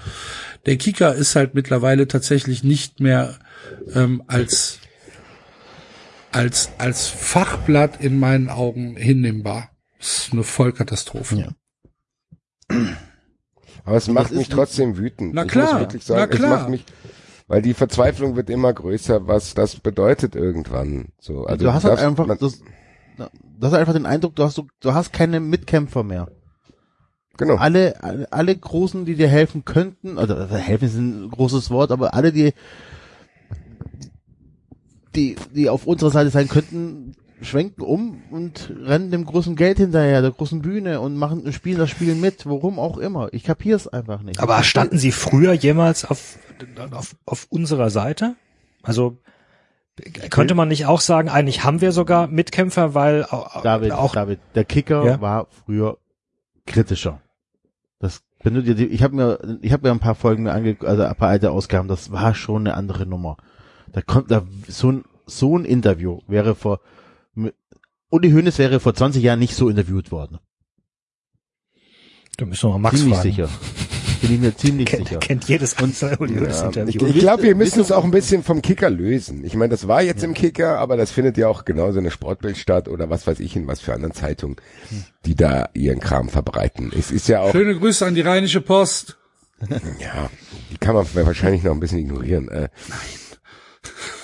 Der 0.66 0.76
Kicker 0.76 1.14
ist 1.14 1.36
halt 1.36 1.54
mittlerweile 1.54 2.08
tatsächlich 2.08 2.64
nicht 2.64 3.00
mehr 3.00 3.38
ähm, 3.94 4.22
als 4.26 4.80
als 6.32 6.70
als 6.78 7.06
Fachblatt 7.06 8.00
in 8.00 8.18
meinen 8.18 8.48
Augen 8.48 8.96
hinnehmbar. 8.96 9.70
Das 9.98 10.24
ist 10.24 10.32
eine 10.32 10.42
Vollkatastrophe. 10.42 11.36
Ja. 12.68 12.86
Aber 13.84 13.96
es 13.96 14.08
macht 14.08 14.30
ist 14.30 14.38
mich 14.38 14.48
trotzdem 14.48 14.96
wütend. 14.96 15.34
Na 15.34 15.44
ich 15.44 15.50
klar, 15.50 15.72
muss 15.72 15.80
wirklich 15.80 16.04
sagen, 16.04 16.28
na 16.28 16.34
es 16.34 16.36
klar. 16.36 16.58
macht 16.58 16.68
mich, 16.68 16.84
weil 17.48 17.62
die 17.62 17.74
Verzweiflung 17.74 18.36
wird 18.36 18.50
immer 18.50 18.72
größer, 18.72 19.26
was 19.26 19.54
das 19.54 19.76
bedeutet 19.76 20.36
irgendwann. 20.36 21.08
So, 21.18 21.44
also 21.44 21.64
du 21.64 21.72
hast 21.72 21.84
halt 21.84 21.98
einfach, 21.98 22.26
man, 22.26 22.38
das, 22.38 22.60
du 23.16 23.66
hast 23.66 23.74
einfach 23.74 23.92
den 23.92 24.06
Eindruck, 24.06 24.36
du 24.36 24.44
hast, 24.44 24.56
du, 24.58 24.66
du 24.80 24.94
hast 24.94 25.12
keine 25.12 25.40
Mitkämpfer 25.40 26.02
mehr. 26.04 26.28
genau. 27.36 27.56
Alle, 27.56 28.02
alle, 28.02 28.32
alle 28.32 28.56
Großen, 28.56 29.04
die 29.04 29.16
dir 29.16 29.28
helfen 29.28 29.64
könnten, 29.64 30.18
also 30.18 30.34
äh, 30.34 30.46
helfen 30.46 30.84
ist 30.84 30.96
ein 30.96 31.30
großes 31.30 31.70
Wort, 31.70 31.90
aber 31.90 32.14
alle, 32.14 32.32
die, 32.32 32.52
die, 35.14 35.36
die 35.54 35.68
auf 35.68 35.86
unserer 35.86 36.10
Seite 36.10 36.30
sein 36.30 36.48
könnten, 36.48 37.16
schwenken 37.42 37.82
um 37.82 38.22
und 38.30 38.72
rennen 38.80 39.10
dem 39.10 39.24
großen 39.24 39.56
Geld 39.56 39.78
hinterher, 39.78 40.22
der 40.22 40.30
großen 40.30 40.62
Bühne 40.62 41.00
und 41.00 41.16
machen, 41.16 41.52
spielen 41.52 41.78
das 41.78 41.90
Spiel 41.90 42.14
mit, 42.14 42.46
worum 42.46 42.78
auch 42.78 42.98
immer. 42.98 43.28
Ich 43.32 43.44
kapier's 43.44 43.88
einfach 43.88 44.22
nicht. 44.22 44.40
Aber 44.40 44.62
standen 44.62 44.98
Sie 44.98 45.12
früher 45.12 45.52
jemals 45.52 46.04
auf, 46.04 46.38
auf, 46.92 47.16
auf 47.26 47.46
unserer 47.50 47.90
Seite? 47.90 48.36
Also 48.82 49.18
könnte 50.30 50.54
man 50.54 50.68
nicht 50.68 50.86
auch 50.86 51.00
sagen, 51.00 51.28
eigentlich 51.28 51.64
haben 51.64 51.80
wir 51.80 51.92
sogar 51.92 52.26
Mitkämpfer, 52.26 52.94
weil 52.94 53.26
David, 53.62 53.92
auch 53.92 54.14
David, 54.14 54.40
der 54.54 54.64
Kicker 54.64 55.04
Ja? 55.04 55.20
war 55.20 55.46
früher 55.64 55.98
kritischer. 56.66 57.20
Das, 57.98 58.22
wenn 58.42 58.54
du 58.54 58.62
dir, 58.62 58.74
die, 58.74 58.86
ich 58.86 59.02
habe 59.02 59.14
mir, 59.14 59.58
ich 59.60 59.72
habe 59.72 59.86
mir 59.86 59.92
ein 59.92 60.00
paar 60.00 60.14
Folgen 60.14 60.44
mir 60.44 60.52
ange, 60.52 60.76
also 60.80 61.02
ein 61.02 61.14
paar 61.14 61.28
alte 61.28 61.50
Ausgaben, 61.50 61.88
das 61.88 62.10
war 62.10 62.34
schon 62.34 62.66
eine 62.66 62.74
andere 62.74 63.06
Nummer. 63.06 63.36
Da 63.92 64.00
kommt, 64.00 64.30
da 64.30 64.44
so 64.66 64.90
ein, 64.90 65.04
so 65.26 65.56
ein 65.58 65.64
Interview 65.64 66.20
wäre 66.26 66.54
vor, 66.54 66.80
Uli 68.12 68.30
Hoeneß 68.30 68.58
wäre 68.58 68.78
vor 68.78 68.94
20 68.94 69.22
Jahren 69.22 69.38
nicht 69.38 69.54
so 69.56 69.68
interviewt 69.68 70.12
worden. 70.12 70.38
da 72.36 72.44
müssen 72.46 72.68
wir 72.68 72.72
mal 72.74 72.78
Max 72.78 72.98
ziemlich 72.98 73.14
fragen. 73.16 73.30
sicher. 73.30 73.48
Bin 74.20 74.34
ich 74.34 74.40
mir 74.40 74.56
ziemlich 74.56 74.86
Kennt, 74.86 75.08
sicher. 75.08 75.18
kennt 75.18 75.48
jedes 75.48 75.76
einzelne 75.78 76.16
Uli 76.18 76.34
Hoeneß 76.34 76.60
Ja, 76.60 76.68
ich 76.70 76.76
Interview. 76.76 77.06
ich 77.08 77.18
glaube, 77.18 77.42
wir 77.42 77.56
müssen 77.56 77.80
ihr- 77.84 77.96
auch 77.96 78.04
ein 78.04 78.10
bisschen 78.12 78.44
vom 78.44 78.62
Kicker 78.62 78.88
lösen. 78.90 79.44
Ich 79.44 79.54
meine, 79.54 79.70
das 79.70 79.88
war 79.88 80.02
jetzt 80.02 80.22
im 80.22 80.34
Kicker, 80.34 80.78
aber 80.78 80.96
das 80.96 81.10
findet 81.10 81.36
ja 81.38 81.48
auch 81.48 81.64
genauso 81.64 81.98
eine 81.98 82.10
Sportbild 82.10 82.56
statt 82.56 82.86
oder 82.88 83.10
was 83.10 83.26
weiß 83.26 83.40
ich 83.40 83.56
in 83.56 83.66
was 83.66 83.80
für 83.80 83.94
anderen 83.94 84.14
Zeitungen, 84.14 84.56
die 85.26 85.34
da 85.34 85.70
ihren 85.74 85.98
Kram 85.98 86.28
verbreiten. 86.28 86.92
Es 86.96 87.10
ist 87.10 87.26
ja 87.28 87.40
auch, 87.40 87.50
Schöne 87.52 87.76
Grüße 87.78 88.06
an 88.06 88.14
die 88.14 88.20
Rheinische 88.20 88.60
Post. 88.60 89.18
ja, 89.98 90.30
die 90.70 90.76
kann 90.78 90.94
man 90.94 91.06
wahrscheinlich 91.14 91.62
noch 91.64 91.72
ein 91.72 91.80
bisschen 91.80 91.98
ignorieren. 91.98 92.48
Äh. 92.48 92.68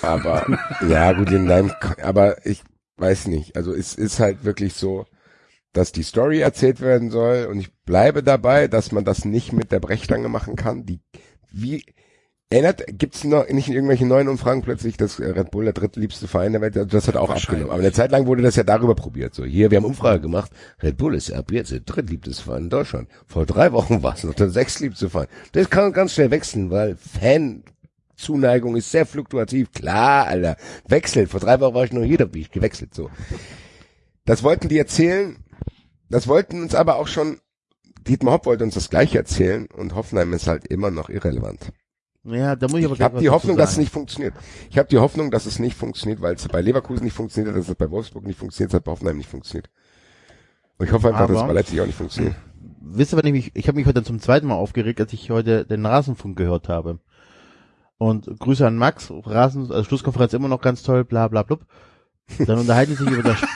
Aber, 0.01 0.45
ja 0.87 1.11
gut, 1.13 1.29
in 1.31 1.45
deinem, 1.47 1.71
aber 2.01 2.45
ich 2.45 2.61
weiß 2.99 3.27
nicht. 3.27 3.55
Also 3.55 3.73
es 3.73 3.95
ist 3.95 4.19
halt 4.19 4.43
wirklich 4.43 4.73
so, 4.73 5.05
dass 5.73 5.91
die 5.91 6.03
Story 6.03 6.39
erzählt 6.39 6.81
werden 6.81 7.11
soll 7.11 7.47
und 7.49 7.59
ich 7.59 7.71
bleibe 7.85 8.23
dabei, 8.23 8.67
dass 8.67 8.91
man 8.91 9.05
das 9.05 9.25
nicht 9.25 9.53
mit 9.53 9.71
der 9.71 9.79
Brechstange 9.79 10.27
machen 10.27 10.55
kann. 10.55 10.85
Die, 10.85 10.99
wie, 11.51 11.83
erinnert, 12.49 12.83
gibt's 12.87 13.23
noch 13.23 13.47
nicht 13.49 13.67
in 13.67 13.75
irgendwelchen 13.75 14.07
neuen 14.07 14.27
Umfragen 14.27 14.63
plötzlich, 14.63 14.97
dass 14.97 15.19
Red 15.19 15.51
Bull 15.51 15.65
der 15.65 15.73
drittliebste 15.73 16.27
Verein 16.27 16.53
der 16.53 16.61
Welt, 16.61 16.75
also 16.75 16.89
das 16.89 17.07
hat 17.07 17.15
auch 17.15 17.29
abgenommen. 17.29 17.69
Aber 17.69 17.79
eine 17.79 17.91
Zeit 17.91 18.11
lang 18.11 18.25
wurde 18.25 18.41
das 18.41 18.55
ja 18.55 18.63
darüber 18.63 18.95
probiert. 18.95 19.35
So, 19.35 19.45
hier, 19.45 19.69
wir 19.69 19.77
haben 19.77 19.85
Umfrage 19.85 20.21
gemacht, 20.21 20.51
Red 20.81 20.97
Bull 20.97 21.13
ist 21.13 21.31
ab 21.31 21.51
jetzt 21.51 21.71
der 21.71 21.81
drittliebste 21.81 22.43
Verein 22.43 22.63
in 22.63 22.69
Deutschland. 22.69 23.07
Vor 23.27 23.45
drei 23.45 23.71
Wochen 23.71 24.01
war 24.01 24.15
es 24.15 24.23
noch 24.23 24.33
der 24.33 24.49
sechstliebste 24.49 25.09
Verein. 25.11 25.27
Das 25.51 25.69
kann 25.69 25.93
ganz 25.93 26.13
schnell 26.13 26.31
wechseln, 26.31 26.71
weil 26.71 26.95
Fan, 26.95 27.63
Zuneigung 28.19 28.75
ist 28.75 28.91
sehr 28.91 29.05
fluktuativ. 29.05 29.71
Klar, 29.71 30.27
Alter. 30.27 30.57
Wechselt. 30.87 31.29
Vor 31.29 31.39
drei 31.39 31.59
Wochen 31.59 31.73
war 31.73 31.83
ich 31.85 31.93
noch 31.93 32.03
hier, 32.03 32.17
da 32.17 32.25
bin 32.25 32.41
ich 32.41 32.51
gewechselt. 32.51 32.93
So. 32.93 33.09
Das 34.25 34.43
wollten 34.43 34.67
die 34.69 34.77
erzählen. 34.77 35.37
Das 36.09 36.27
wollten 36.27 36.61
uns 36.61 36.75
aber 36.75 36.97
auch 36.97 37.07
schon, 37.07 37.39
Dietmar 38.07 38.33
Hopp 38.35 38.45
wollte 38.45 38.63
uns 38.63 38.73
das 38.73 38.89
gleiche 38.89 39.17
erzählen 39.17 39.67
und 39.67 39.95
Hoffenheim 39.95 40.33
ist 40.33 40.47
halt 40.47 40.67
immer 40.67 40.91
noch 40.91 41.09
irrelevant. 41.09 41.71
Ja, 42.25 42.55
da 42.55 42.67
muss 42.67 42.79
ich 42.79 42.85
aber 42.85 42.95
Ich 42.95 43.01
habe 43.01 43.19
die 43.19 43.29
Hoffnung, 43.29 43.55
dass 43.57 43.71
es 43.73 43.77
nicht 43.77 43.91
funktioniert. 43.91 44.33
Ich 44.69 44.77
habe 44.77 44.89
die 44.89 44.97
Hoffnung, 44.97 45.31
dass 45.31 45.45
es 45.45 45.57
nicht 45.59 45.75
funktioniert, 45.77 46.21
weil 46.21 46.35
es 46.35 46.47
bei 46.47 46.61
Leverkusen 46.61 47.05
nicht 47.05 47.13
funktioniert 47.13 47.53
hat, 47.53 47.59
dass 47.61 47.69
es 47.69 47.75
bei 47.75 47.89
Wolfsburg 47.89 48.25
nicht 48.25 48.37
funktioniert, 48.37 48.71
es 48.71 48.75
hat 48.75 48.83
bei 48.83 48.91
Hoffenheim 48.91 49.17
nicht 49.17 49.29
funktioniert. 49.29 49.69
Und 50.77 50.85
ich 50.87 50.91
hoffe 50.91 51.07
einfach, 51.09 51.27
dass 51.27 51.31
es 51.31 51.37
Aber- 51.37 51.47
bei 51.47 51.53
Leipzig 51.53 51.79
auch 51.81 51.85
nicht 51.85 51.95
funktioniert. 51.97 52.35
wisst 52.81 53.13
ihr, 53.13 53.17
wann 53.17 53.25
ich 53.25 53.31
mich, 53.33 53.51
ich 53.55 53.67
habe 53.67 53.77
mich 53.77 53.85
heute 53.87 54.03
zum 54.03 54.19
zweiten 54.19 54.47
Mal 54.47 54.55
aufgeregt, 54.55 54.99
als 54.99 55.13
ich 55.13 55.29
heute 55.29 55.65
den 55.65 55.85
Rasenfunk 55.85 56.37
gehört 56.37 56.67
habe. 56.69 56.99
Und 57.99 58.27
Grüße 58.39 58.65
an 58.65 58.77
Max, 58.77 59.11
Rasen, 59.11 59.69
also 59.71 59.83
Schlusskonferenz 59.83 60.33
immer 60.33 60.47
noch 60.47 60.61
ganz 60.61 60.81
toll, 60.83 61.03
bla 61.03 61.27
bla 61.27 61.43
blub. 61.43 61.61
Dann 62.39 62.57
unterhalten 62.59 62.95
sie 62.95 63.03
sich 63.03 63.13
über 63.13 63.23
das 63.23 63.39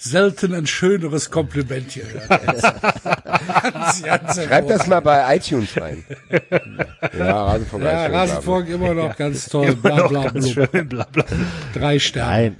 Selten 0.00 0.54
ein 0.54 0.66
schöneres 0.66 1.28
Kompliment 1.30 1.90
hier. 1.90 2.04
ganz, 2.28 4.02
ganz 4.02 4.34
Schreib 4.44 4.68
das 4.68 4.86
mal 4.86 5.00
bei 5.00 5.36
iTunes 5.36 5.76
rein. 5.80 6.04
ja, 7.18 7.44
Rasenfunk. 7.46 7.82
Ja, 7.84 8.06
Rasenfunk 8.06 8.68
immer 8.68 8.94
noch 8.94 9.16
ganz 9.16 9.46
toll. 9.46 9.74
Bla, 9.74 10.06
bla, 10.06 10.28
Ganz 10.28 10.52
bla. 10.54 10.68
schön, 10.70 10.88
bla, 10.88 11.04
bla. 11.10 11.24
Drei 11.74 11.98
Sterne. 11.98 12.30
Nein. 12.30 12.56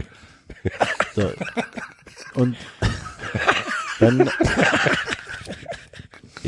So. 1.15 1.31
Und 2.35 2.57
dann, 4.01 4.29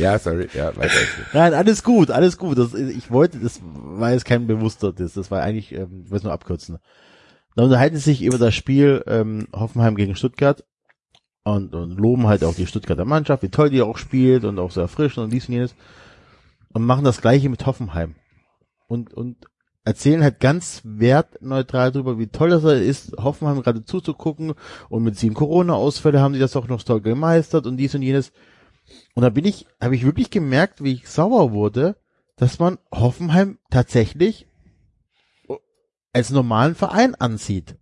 Ja, 0.01 0.19
sorry, 0.19 0.49
ja, 0.55 0.77
weiter. 0.77 0.93
nein, 1.33 1.55
alles 1.55 1.85
gut, 1.85 2.11
alles 2.11 2.39
gut. 2.39 2.59
Das, 2.59 2.75
ich 2.75 3.11
wollte, 3.11 3.39
das 3.39 3.61
war 3.63 4.13
jetzt 4.13 4.25
kein 4.25 4.47
bewusster, 4.47 4.93
das, 4.93 5.15
das 5.15 5.31
war 5.31 5.43
eigentlich, 5.43 5.73
ähm, 5.73 6.03
ich 6.05 6.11
will 6.11 6.19
es 6.19 6.25
nur 6.25 6.33
abkürzen. 6.33 6.79
Dann 7.57 7.67
unterhalten 7.67 7.97
sie 7.97 8.03
sich 8.03 8.23
über 8.23 8.39
das 8.39 8.55
Spiel 8.55 9.03
ähm, 9.07 9.49
Hoffenheim 9.53 9.97
gegen 9.97 10.17
Stuttgart 10.17 10.65
und, 11.45 11.75
und 11.75 11.99
loben 11.99 12.27
halt 12.27 12.45
auch 12.45 12.55
die 12.55 12.67
Stuttgarter 12.67 13.05
Mannschaft, 13.05 13.43
wie 13.43 13.49
toll 13.49 13.71
die 13.71 13.83
auch 13.83 13.99
spielt 13.99 14.45
und 14.45 14.59
auch 14.59 14.71
sehr 14.71 14.89
frisch 14.89 15.19
und 15.19 15.33
dies 15.33 15.49
und 15.49 15.55
jenes 15.55 15.75
und 16.73 16.85
machen 16.85 17.05
das 17.05 17.21
gleiche 17.21 17.49
mit 17.49 17.67
Hoffenheim 17.67 18.15
und 18.87 19.13
und 19.15 19.37
erzählen 19.85 20.23
halt 20.23 20.41
ganz 20.41 20.83
wertneutral 20.85 21.91
darüber, 21.91 22.19
wie 22.19 22.27
toll 22.27 22.51
das 22.51 22.65
ist, 22.65 23.17
Hoffenheim 23.17 23.63
gerade 23.63 23.85
zuzugucken 23.85 24.55
und 24.89 25.03
mit 25.03 25.19
sieben 25.19 25.35
Corona-Ausfälle 25.35 26.21
haben 26.21 26.35
sie 26.35 26.41
das 26.41 26.57
auch 26.57 26.69
noch 26.69 26.83
toll 26.83 27.01
gemeistert 27.01 27.67
und 27.67 27.77
dies 27.77 27.95
und 27.95 28.03
jenes. 28.03 28.33
Und 29.15 29.23
da 29.23 29.31
bin 29.31 29.45
ich, 29.45 29.67
habe 29.81 29.97
ich 29.97 30.05
wirklich 30.05 30.31
gemerkt, 30.31 30.83
wie 30.83 30.95
ich 30.95 31.09
sauer 31.09 31.53
wurde, 31.53 31.97
dass 32.37 32.59
man 32.59 32.79
Hoffenheim 32.91 33.59
tatsächlich 33.71 34.47
als 36.13 36.31
normalen 36.31 36.75
Verein 36.75 37.15
ansieht. 37.15 37.77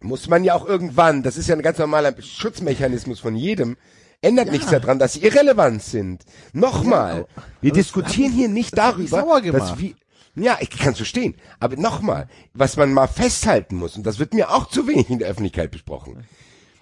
Muss 0.00 0.28
man 0.28 0.44
ja 0.44 0.54
auch 0.54 0.66
irgendwann, 0.66 1.22
das 1.22 1.36
ist 1.36 1.48
ja 1.48 1.56
ein 1.56 1.62
ganz 1.62 1.78
normaler 1.78 2.14
Schutzmechanismus 2.20 3.20
von 3.20 3.34
jedem, 3.34 3.76
ändert 4.20 4.50
nichts 4.50 4.70
daran, 4.70 4.98
dass 4.98 5.14
sie 5.14 5.24
irrelevant 5.24 5.82
sind. 5.82 6.24
Nochmal, 6.52 7.26
wir 7.60 7.70
aber 7.70 7.78
das 7.78 7.86
diskutieren 7.86 8.32
hier 8.32 8.48
nicht 8.48 8.76
darüber, 8.76 9.40
dass 9.40 9.78
wir, 9.78 9.94
ja, 10.36 10.58
ich 10.60 10.70
kann 10.70 10.94
verstehen, 10.94 11.34
aber 11.58 11.76
nochmal, 11.76 12.28
was 12.54 12.76
man 12.76 12.92
mal 12.92 13.08
festhalten 13.08 13.76
muss, 13.76 13.96
und 13.96 14.04
das 14.06 14.18
wird 14.18 14.34
mir 14.34 14.50
auch 14.50 14.68
zu 14.68 14.86
wenig 14.86 15.10
in 15.10 15.18
der 15.18 15.28
Öffentlichkeit 15.28 15.70
besprochen, 15.70 16.24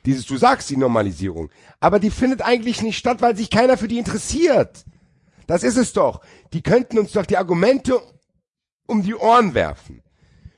dieses, 0.04 0.26
du 0.26 0.36
sagst 0.36 0.70
die 0.70 0.76
Normalisierung, 0.76 1.50
aber 1.80 1.98
die 1.98 2.10
findet 2.10 2.42
eigentlich 2.42 2.82
nicht 2.82 2.98
statt, 2.98 3.22
weil 3.22 3.36
sich 3.36 3.50
keiner 3.50 3.76
für 3.76 3.88
die 3.88 3.98
interessiert. 3.98 4.84
Das 5.46 5.62
ist 5.62 5.76
es 5.76 5.92
doch. 5.92 6.20
Die 6.52 6.62
könnten 6.62 6.98
uns 6.98 7.12
doch 7.12 7.26
die 7.26 7.36
Argumente 7.36 8.00
um 8.86 9.02
die 9.02 9.14
Ohren 9.14 9.54
werfen. 9.54 10.02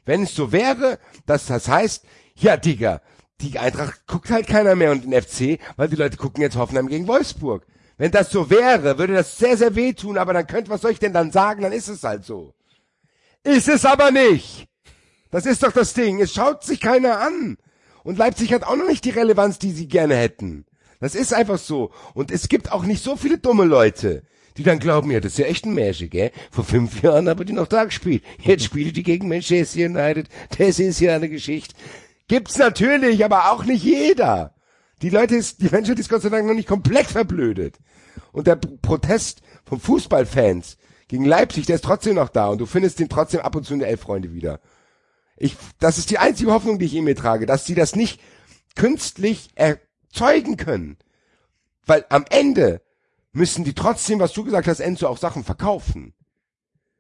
Wenn 0.05 0.23
es 0.23 0.35
so 0.35 0.53
wäre, 0.53 0.99
dass 1.27 1.47
das 1.47 1.69
heißt, 1.69 2.05
ja, 2.37 2.57
Digga, 2.57 3.01
die 3.41 3.59
Eintracht 3.59 4.07
guckt 4.07 4.31
halt 4.31 4.47
keiner 4.47 4.75
mehr 4.75 4.93
und 4.93 5.05
den 5.05 5.21
FC, 5.21 5.61
weil 5.77 5.89
die 5.89 5.97
Leute 5.97 6.17
gucken 6.17 6.43
jetzt 6.43 6.57
Hoffenheim 6.57 6.89
gegen 6.89 7.07
Wolfsburg. 7.07 7.67
Wenn 7.99 8.11
das 8.11 8.31
so 8.31 8.51
wäre, 8.51 8.99
würde 8.99 9.15
das 9.15 9.39
sehr, 9.39 9.57
sehr 9.57 9.75
wehtun, 9.75 10.19
aber 10.19 10.33
dann 10.33 10.47
könnt, 10.47 10.69
was 10.69 10.83
soll 10.83 10.93
ich 10.93 10.99
denn 10.99 11.13
dann 11.13 11.33
sagen? 11.33 11.63
Dann 11.63 11.73
ist 11.73 11.89
es 11.89 12.05
halt 12.05 12.25
so. 12.25 12.55
Ist 13.43 13.69
es 13.69 13.85
aber 13.85 14.11
nicht. 14.11 14.67
Das 15.31 15.47
ist 15.47 15.63
doch 15.63 15.73
das 15.73 15.95
Ding. 15.95 16.21
Es 16.21 16.35
schaut 16.35 16.63
sich 16.63 16.81
keiner 16.81 17.21
an. 17.21 17.57
Und 18.07 18.19
Leipzig 18.19 18.53
hat 18.53 18.63
auch 18.63 18.77
noch 18.77 18.87
nicht 18.87 19.05
die 19.05 19.11
Relevanz, 19.11 19.59
die 19.59 19.73
sie 19.73 19.89
gerne 19.89 20.15
hätten. 20.15 20.65
Das 21.01 21.17
ist 21.17 21.35
einfach 21.35 21.59
so. 21.59 21.91
Und 22.15 22.31
es 22.31 22.49
gibt 22.49 22.71
auch 22.71 22.85
nicht 22.85 23.03
so 23.03 23.17
viele 23.17 23.37
dumme 23.37 23.65
Leute, 23.65 24.23
die 24.57 24.63
dann 24.63 24.79
glauben, 24.79 25.11
ja, 25.11 25.19
das 25.19 25.33
ist 25.33 25.39
ja 25.39 25.47
echt 25.47 25.67
ein 25.67 25.75
Märchen, 25.75 26.09
gell? 26.09 26.31
Vor 26.53 26.63
fünf 26.63 27.03
Jahren 27.03 27.29
haben 27.29 27.45
die 27.45 27.53
noch 27.53 27.67
da 27.67 27.85
gespielt. 27.85 28.23
Jetzt 28.41 28.63
spielen 28.63 28.93
die 28.93 29.03
gegen 29.03 29.27
Manchester 29.27 29.87
United. 29.87 30.29
Das 30.57 30.79
ist 30.79 31.01
ja 31.01 31.17
eine 31.17 31.29
Geschichte. 31.29 31.75
Gibt's 32.29 32.57
natürlich, 32.57 33.25
aber 33.25 33.51
auch 33.51 33.65
nicht 33.65 33.83
jeder. 33.83 34.55
Die 35.03 35.11
Leute 35.11 35.35
ist, 35.35 35.61
die 35.61 35.69
Menschheit 35.69 35.99
ist 35.99 36.09
Gott 36.09 36.23
sei 36.23 36.29
Dank 36.29 36.47
noch 36.47 36.55
nicht 36.55 36.69
komplett 36.69 37.07
verblödet. 37.07 37.75
Und 38.31 38.47
der 38.47 38.55
Protest 38.55 39.43
von 39.65 39.81
Fußballfans 39.81 40.77
gegen 41.09 41.25
Leipzig, 41.25 41.67
der 41.67 41.75
ist 41.75 41.85
trotzdem 41.85 42.15
noch 42.15 42.29
da 42.29 42.47
und 42.51 42.59
du 42.59 42.67
findest 42.67 43.01
den 43.01 43.09
trotzdem 43.09 43.41
ab 43.41 43.57
und 43.57 43.67
zu 43.67 43.75
in 43.75 43.81
der 43.81 43.89
Elf-Freunde 43.89 44.33
wieder. 44.33 44.61
Ich, 45.37 45.57
das 45.79 45.99
ist 45.99 46.11
die 46.11 46.19
einzige 46.19 46.53
Hoffnung, 46.53 46.79
die 46.79 46.87
ich 46.87 46.95
in 46.95 47.05
mir 47.05 47.17
trage, 47.17 47.47
dass 47.47 47.67
sie 47.67 47.75
das 47.75 47.95
nicht 47.95 48.21
künstlich 48.75 49.51
erzeugen 49.55 50.57
können. 50.57 50.97
Weil 51.85 52.05
am 52.09 52.25
Ende 52.31 52.81
müssen 53.33 53.65
die 53.65 53.75
trotzdem, 53.75 54.19
was 54.19 54.33
du 54.33 54.45
gesagt 54.45 54.67
hast, 54.67 54.81
Enzo, 54.81 55.07
auch 55.07 55.19
Sachen 55.19 55.45
verkaufen. 55.45 56.15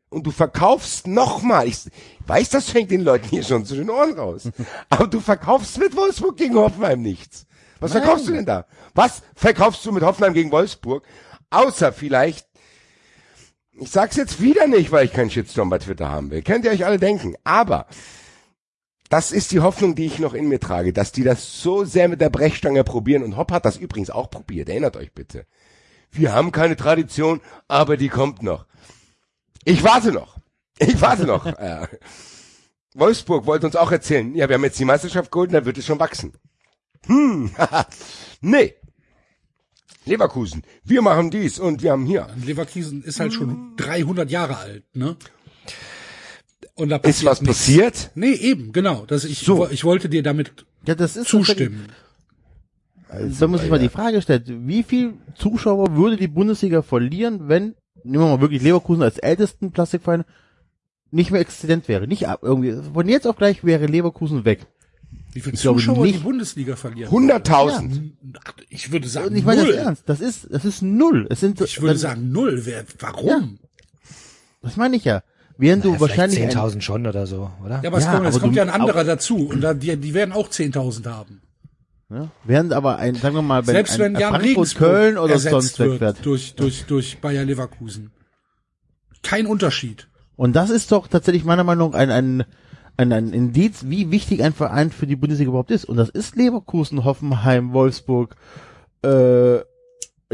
Und 0.08 0.24
du 0.26 0.30
verkaufst 0.30 1.06
nochmal. 1.06 1.66
Ich 1.66 1.78
weiß, 2.26 2.50
das 2.50 2.70
fängt 2.70 2.90
den 2.90 3.02
Leuten 3.02 3.28
hier 3.28 3.42
schon 3.42 3.64
zu 3.64 3.74
den 3.74 3.90
Ohren 3.90 4.18
raus. 4.18 4.48
Aber 4.88 5.08
du 5.08 5.20
verkaufst 5.20 5.78
mit 5.78 5.96
Wolfsburg 5.96 6.36
gegen 6.36 6.54
Hoffenheim 6.56 7.02
nichts. 7.02 7.46
Was 7.80 7.92
Nein. 7.92 8.02
verkaufst 8.02 8.28
du 8.28 8.32
denn 8.32 8.46
da? 8.46 8.66
Was 8.94 9.22
verkaufst 9.34 9.84
du 9.84 9.92
mit 9.92 10.02
Hoffenheim 10.02 10.34
gegen 10.34 10.52
Wolfsburg? 10.52 11.04
Außer 11.50 11.92
vielleicht, 11.92 12.46
ich 13.72 13.90
sag's 13.90 14.16
jetzt 14.16 14.40
wieder 14.40 14.66
nicht, 14.66 14.92
weil 14.92 15.06
ich 15.06 15.12
keinen 15.12 15.30
Shitstorm 15.30 15.70
bei 15.70 15.78
Twitter 15.78 16.08
haben 16.08 16.30
will. 16.30 16.42
Könnt 16.42 16.64
ihr 16.64 16.70
euch 16.70 16.86
alle 16.86 16.98
denken. 16.98 17.34
Aber 17.44 17.86
das 19.08 19.32
ist 19.32 19.52
die 19.52 19.60
Hoffnung, 19.60 19.94
die 19.94 20.06
ich 20.06 20.18
noch 20.18 20.34
in 20.34 20.48
mir 20.48 20.60
trage, 20.60 20.92
dass 20.92 21.12
die 21.12 21.22
das 21.22 21.60
so 21.60 21.84
sehr 21.84 22.08
mit 22.08 22.20
der 22.20 22.30
Brechstange 22.30 22.84
probieren. 22.84 23.22
Und 23.22 23.36
Hopp 23.36 23.52
hat 23.52 23.64
das 23.64 23.76
übrigens 23.76 24.10
auch 24.10 24.30
probiert. 24.30 24.68
Erinnert 24.68 24.96
euch 24.96 25.12
bitte. 25.12 25.46
Wir 26.10 26.32
haben 26.32 26.52
keine 26.52 26.76
Tradition, 26.76 27.40
aber 27.68 27.96
die 27.96 28.08
kommt 28.08 28.42
noch. 28.42 28.66
Ich 29.64 29.82
warte 29.82 30.12
noch. 30.12 30.38
Ich 30.78 31.00
warte 31.00 31.24
noch. 31.24 31.46
äh, 31.58 31.86
Wolfsburg 32.94 33.46
wollte 33.46 33.66
uns 33.66 33.76
auch 33.76 33.92
erzählen, 33.92 34.34
ja, 34.34 34.48
wir 34.48 34.54
haben 34.54 34.64
jetzt 34.64 34.78
die 34.78 34.84
Meisterschaft 34.84 35.30
geholt, 35.30 35.52
dann 35.52 35.66
wird 35.66 35.78
es 35.78 35.84
schon 35.84 36.00
wachsen. 36.00 36.32
Hm, 37.06 37.50
nee. 38.40 38.74
Leverkusen, 40.06 40.62
wir 40.84 41.02
machen 41.02 41.30
dies 41.30 41.58
und 41.58 41.82
wir 41.82 41.90
haben 41.90 42.06
hier. 42.06 42.28
Leverkusen 42.36 43.02
ist 43.02 43.18
halt 43.18 43.34
schon 43.34 43.74
300 43.76 44.30
Jahre 44.30 44.56
alt, 44.56 44.84
ne? 44.94 45.16
Und 46.76 46.90
da 46.90 46.96
Ist 46.96 47.02
passiert 47.02 47.30
was 47.30 47.40
nichts. 47.42 47.58
passiert? 47.58 48.10
Nee, 48.14 48.32
eben, 48.32 48.70
genau. 48.72 49.04
Das 49.06 49.24
ich, 49.24 49.38
So. 49.40 49.68
ich 49.68 49.82
wollte 49.84 50.08
dir 50.08 50.22
damit 50.22 50.52
Ja, 50.86 50.94
das 50.94 51.16
ist 51.16 51.28
zustimmen. 51.28 51.86
tatsächlich- 53.08 53.38
Da 53.38 53.46
muss 53.48 53.62
ich 53.62 53.70
mal 53.70 53.78
die 53.78 53.88
Frage 53.88 54.20
stellen, 54.22 54.66
wie 54.68 54.82
viel 54.82 55.14
Zuschauer 55.36 55.96
würde 55.96 56.16
die 56.16 56.28
Bundesliga 56.28 56.82
verlieren, 56.82 57.48
wenn, 57.48 57.74
nehmen 58.04 58.24
wir 58.24 58.28
mal 58.36 58.40
wirklich 58.40 58.62
Leverkusen 58.62 59.02
als 59.02 59.18
ältesten 59.18 59.70
Plastikverein, 59.72 60.24
nicht 61.10 61.30
mehr 61.30 61.40
existent 61.40 61.88
wäre? 61.88 62.06
Nicht 62.06 62.28
ab, 62.28 62.40
irgendwie, 62.42 62.76
von 62.92 63.08
jetzt 63.08 63.26
auf 63.26 63.36
gleich 63.36 63.64
wäre 63.64 63.86
Leverkusen 63.86 64.44
weg. 64.44 64.66
Wie 65.32 65.40
viele 65.40 65.56
Zuschauer 65.56 66.04
die 66.04 66.12
nicht. 66.12 66.24
Bundesliga 66.24 66.76
verlieren? 66.76 67.10
100.000. 67.10 68.12
Ach, 68.44 68.52
Ich 68.68 68.90
würde 68.92 69.08
sagen 69.08 69.28
Und 69.28 69.36
ich 69.36 69.44
meine 69.44 69.62
null. 69.62 69.72
das 69.72 69.80
ernst, 69.84 70.02
das 70.06 70.20
ist, 70.20 70.48
das 70.50 70.64
ist 70.64 70.82
null. 70.82 71.26
Es 71.30 71.40
sind, 71.40 71.60
Ich 71.60 71.80
würde 71.80 71.96
sagen 71.98 72.32
null. 72.32 72.62
Wer, 72.64 72.84
warum? 72.98 73.58
das 74.62 74.76
meine 74.76 74.96
ich 74.96 75.04
ja. 75.04 75.22
Während 75.58 75.84
du 75.84 75.92
Ja, 75.94 76.00
wahrscheinlich, 76.00 76.38
vielleicht 76.38 76.56
ein, 76.56 76.64
10.000 76.70 76.80
schon 76.82 77.06
oder 77.06 77.26
so, 77.26 77.50
oder? 77.64 77.80
Ja, 77.82 77.88
aber 77.88 77.98
es 77.98 78.04
Ja, 78.04 78.12
kommt, 78.12 78.26
es 78.28 78.34
aber 78.34 78.40
kommt 78.42 78.52
du- 78.54 78.56
ja 78.58 78.62
ein 78.64 78.68
anderer 78.80 79.04
dazu 79.04 79.48
und 79.48 79.60
da, 79.62 79.72
die, 79.74 79.96
die 79.96 80.12
werden 80.14 80.32
auch 80.32 80.48
10.000 80.50 81.06
haben. 81.06 81.40
ja, 82.10 82.28
während 82.44 82.72
aber 82.72 82.98
ein, 82.98 83.14
sagen 83.14 83.34
wir 83.36 83.42
mal, 83.42 83.66
wenn 83.66 83.74
Selbst 83.74 83.94
ein, 83.94 84.00
wenn 84.00 84.16
ein 84.16 84.20
Jan 84.20 84.34
Frankfurt, 84.34 84.74
Köln 84.76 85.18
oder 85.18 85.38
sonst 85.38 85.78
wird 85.78 85.92
wegfährt. 85.92 86.24
durch, 86.26 86.54
durch, 86.54 86.84
durch 86.84 87.18
Bayer 87.20 87.44
Leverkusen. 87.44 88.10
Kein 89.22 89.46
Unterschied. 89.46 90.08
Und 90.36 90.54
das 90.54 90.70
ist 90.70 90.92
doch 90.92 91.08
tatsächlich 91.08 91.44
meiner 91.44 91.64
Meinung 91.64 91.92
nach 91.92 91.98
ein, 91.98 92.10
ein, 92.10 92.44
ein, 92.98 93.12
ein 93.12 93.32
Indiz, 93.32 93.84
wie 93.86 94.10
wichtig 94.10 94.42
ein 94.42 94.52
Verein 94.52 94.90
für 94.90 95.06
die 95.06 95.16
Bundesliga 95.16 95.48
überhaupt 95.48 95.70
ist. 95.70 95.84
Und 95.86 95.96
das 95.96 96.10
ist 96.10 96.36
Leverkusen, 96.36 97.04
Hoffenheim, 97.04 97.72
Wolfsburg, 97.72 98.36
äh, 99.02 99.58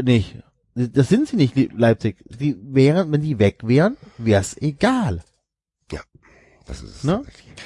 nicht. 0.01 0.35
Das 0.75 1.09
sind 1.09 1.27
sie 1.27 1.35
nicht, 1.35 1.55
Leipzig. 1.77 2.17
Die 2.25 2.55
wären, 2.61 3.11
wenn 3.11 3.21
die 3.21 3.37
weg 3.39 3.59
wären, 3.63 3.95
wär's 4.17 4.55
egal. 4.57 5.21
Das 6.65 6.81
ist 6.81 7.03
Ne? 7.03 7.21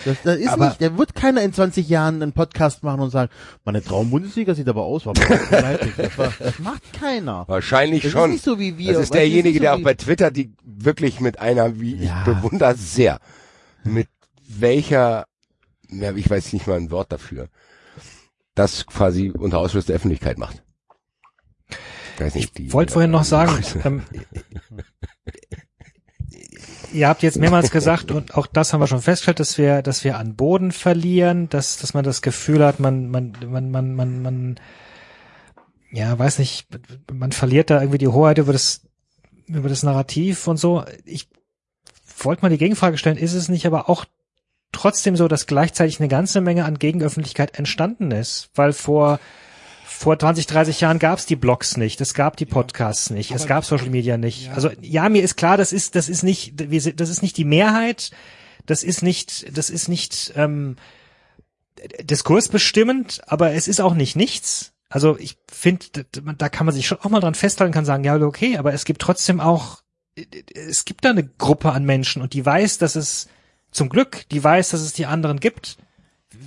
Das, 0.05 0.17
das 0.23 0.37
ist 0.37 0.47
Aber- 0.47 0.69
nicht, 0.69 0.81
da 0.81 0.97
wird 0.97 1.13
keiner 1.13 1.43
in 1.43 1.53
20 1.53 1.87
Jahren 1.87 2.19
einen 2.23 2.33
Podcast 2.33 2.81
machen 2.81 2.99
und 3.01 3.11
sagen, 3.11 3.31
meine 3.63 3.83
Traum-Bundesliga 3.83 4.55
sieht 4.55 4.67
aber 4.67 4.85
aus, 4.85 5.05
war 5.05 5.13
Leipzig. 5.51 5.93
Das, 5.97 6.17
war, 6.17 6.33
das 6.39 6.57
macht 6.57 6.93
keiner. 6.93 7.47
Wahrscheinlich 7.47 8.01
Das 8.01 8.07
ist 8.07 8.13
schon. 8.19 8.31
nicht 8.31 8.43
so 8.43 8.57
wie 8.57 8.79
wir, 8.79 8.93
Das 8.93 9.03
ist 9.03 9.13
derjenige, 9.13 9.49
ist 9.49 9.55
so 9.57 9.61
der 9.61 9.75
auch 9.75 9.81
bei 9.83 9.93
Twitter 9.93 10.31
die 10.31 10.51
wirklich 10.63 11.19
mit 11.19 11.37
einer, 11.37 11.79
wie 11.79 11.95
Ja. 11.97 12.21
ich 12.21 12.33
bewundere 12.33 12.73
sehr, 12.73 13.19
mit 13.83 14.07
welcher, 14.49 15.25
ja, 15.89 16.11
ich 16.15 16.27
weiß 16.27 16.51
nicht 16.53 16.65
mal 16.65 16.77
ein 16.77 16.89
Wort 16.89 17.11
dafür, 17.11 17.49
das 18.55 18.87
quasi 18.87 19.29
unter 19.29 19.59
Ausschluss 19.59 19.85
der 19.85 19.95
Öffentlichkeit 19.95 20.39
macht. 20.39 20.63
Nicht, 22.19 22.59
Ich 22.59 22.73
wollte 22.73 22.93
vorhin 22.93 23.11
noch 23.11 23.23
sagen, 23.23 23.63
ähm, 23.83 24.03
ihr 26.93 27.07
habt 27.07 27.23
jetzt 27.23 27.37
mehrmals 27.37 27.71
gesagt, 27.71 28.11
und 28.11 28.35
auch 28.35 28.47
das 28.47 28.73
haben 28.73 28.79
wir 28.79 28.87
schon 28.87 29.01
festgestellt, 29.01 29.39
dass 29.39 29.57
wir, 29.57 29.81
dass 29.81 30.03
wir 30.03 30.17
an 30.17 30.35
Boden 30.35 30.71
verlieren, 30.71 31.49
dass, 31.49 31.77
dass 31.77 31.93
man 31.93 32.03
das 32.03 32.21
Gefühl 32.21 32.65
hat, 32.65 32.79
man, 32.79 33.09
man, 33.09 33.33
man, 33.45 33.71
man, 33.71 33.95
man, 33.95 34.21
man 34.21 34.59
ja, 35.91 36.17
weiß 36.17 36.39
nicht, 36.39 36.67
man 37.11 37.31
verliert 37.31 37.69
da 37.69 37.79
irgendwie 37.79 37.97
die 37.97 38.07
Hoheit 38.07 38.37
über 38.37 38.53
das, 38.53 38.81
über 39.47 39.69
das 39.69 39.83
Narrativ 39.83 40.47
und 40.47 40.57
so. 40.57 40.83
Ich 41.05 41.29
wollte 42.19 42.41
mal 42.41 42.49
die 42.49 42.57
Gegenfrage 42.57 42.97
stellen, 42.97 43.17
ist 43.17 43.33
es 43.33 43.49
nicht 43.49 43.65
aber 43.65 43.89
auch 43.89 44.05
trotzdem 44.71 45.15
so, 45.15 45.27
dass 45.27 45.47
gleichzeitig 45.47 45.99
eine 45.99 46.09
ganze 46.09 46.41
Menge 46.41 46.65
an 46.65 46.79
Gegenöffentlichkeit 46.79 47.57
entstanden 47.57 48.11
ist? 48.11 48.49
Weil 48.55 48.73
vor, 48.73 49.19
vor 49.97 50.19
20, 50.19 50.45
30 50.45 50.79
Jahren 50.81 50.99
gab 50.99 51.17
es 51.17 51.25
die 51.25 51.35
Blogs 51.35 51.75
nicht, 51.75 51.99
es 52.01 52.13
gab 52.13 52.37
die 52.37 52.45
Podcasts 52.45 53.09
nicht, 53.09 53.31
es 53.31 53.41
aber- 53.41 53.49
gab 53.49 53.65
Social 53.65 53.89
Media 53.89 54.15
nicht. 54.17 54.45
Ja. 54.45 54.53
Also 54.53 54.69
ja, 54.79 55.09
mir 55.09 55.23
ist 55.23 55.37
klar, 55.37 55.57
das 55.57 55.73
ist, 55.73 55.95
das 55.95 56.07
ist 56.07 56.21
nicht, 56.21 56.53
das 56.55 57.09
ist 57.09 57.23
nicht 57.23 57.35
die 57.35 57.45
Mehrheit, 57.45 58.11
das 58.67 58.83
ist 58.83 59.01
nicht, 59.01 59.57
das 59.57 59.71
ist 59.71 59.87
nicht 59.87 60.33
ähm, 60.35 60.75
diskursbestimmend, 62.03 63.21
aber 63.25 63.53
es 63.53 63.67
ist 63.67 63.81
auch 63.81 63.95
nicht 63.95 64.15
nichts. 64.15 64.73
Also 64.87 65.17
ich 65.17 65.37
finde, 65.51 66.05
da 66.37 66.47
kann 66.49 66.67
man 66.67 66.75
sich 66.75 66.85
schon 66.85 66.99
auch 67.01 67.09
mal 67.09 67.19
dran 67.19 67.33
festhalten, 67.35 67.73
kann 67.73 67.85
sagen, 67.85 68.03
ja, 68.03 68.15
okay, 68.21 68.57
aber 68.57 68.73
es 68.73 68.85
gibt 68.85 69.01
trotzdem 69.01 69.39
auch, 69.39 69.81
es 70.53 70.85
gibt 70.85 71.05
da 71.05 71.09
eine 71.09 71.27
Gruppe 71.27 71.71
an 71.71 71.85
Menschen 71.85 72.21
und 72.21 72.33
die 72.33 72.45
weiß, 72.45 72.77
dass 72.77 72.95
es 72.95 73.27
zum 73.71 73.89
Glück, 73.89 74.25
die 74.31 74.43
weiß, 74.43 74.69
dass 74.69 74.81
es 74.81 74.93
die 74.93 75.07
anderen 75.07 75.39
gibt. 75.39 75.77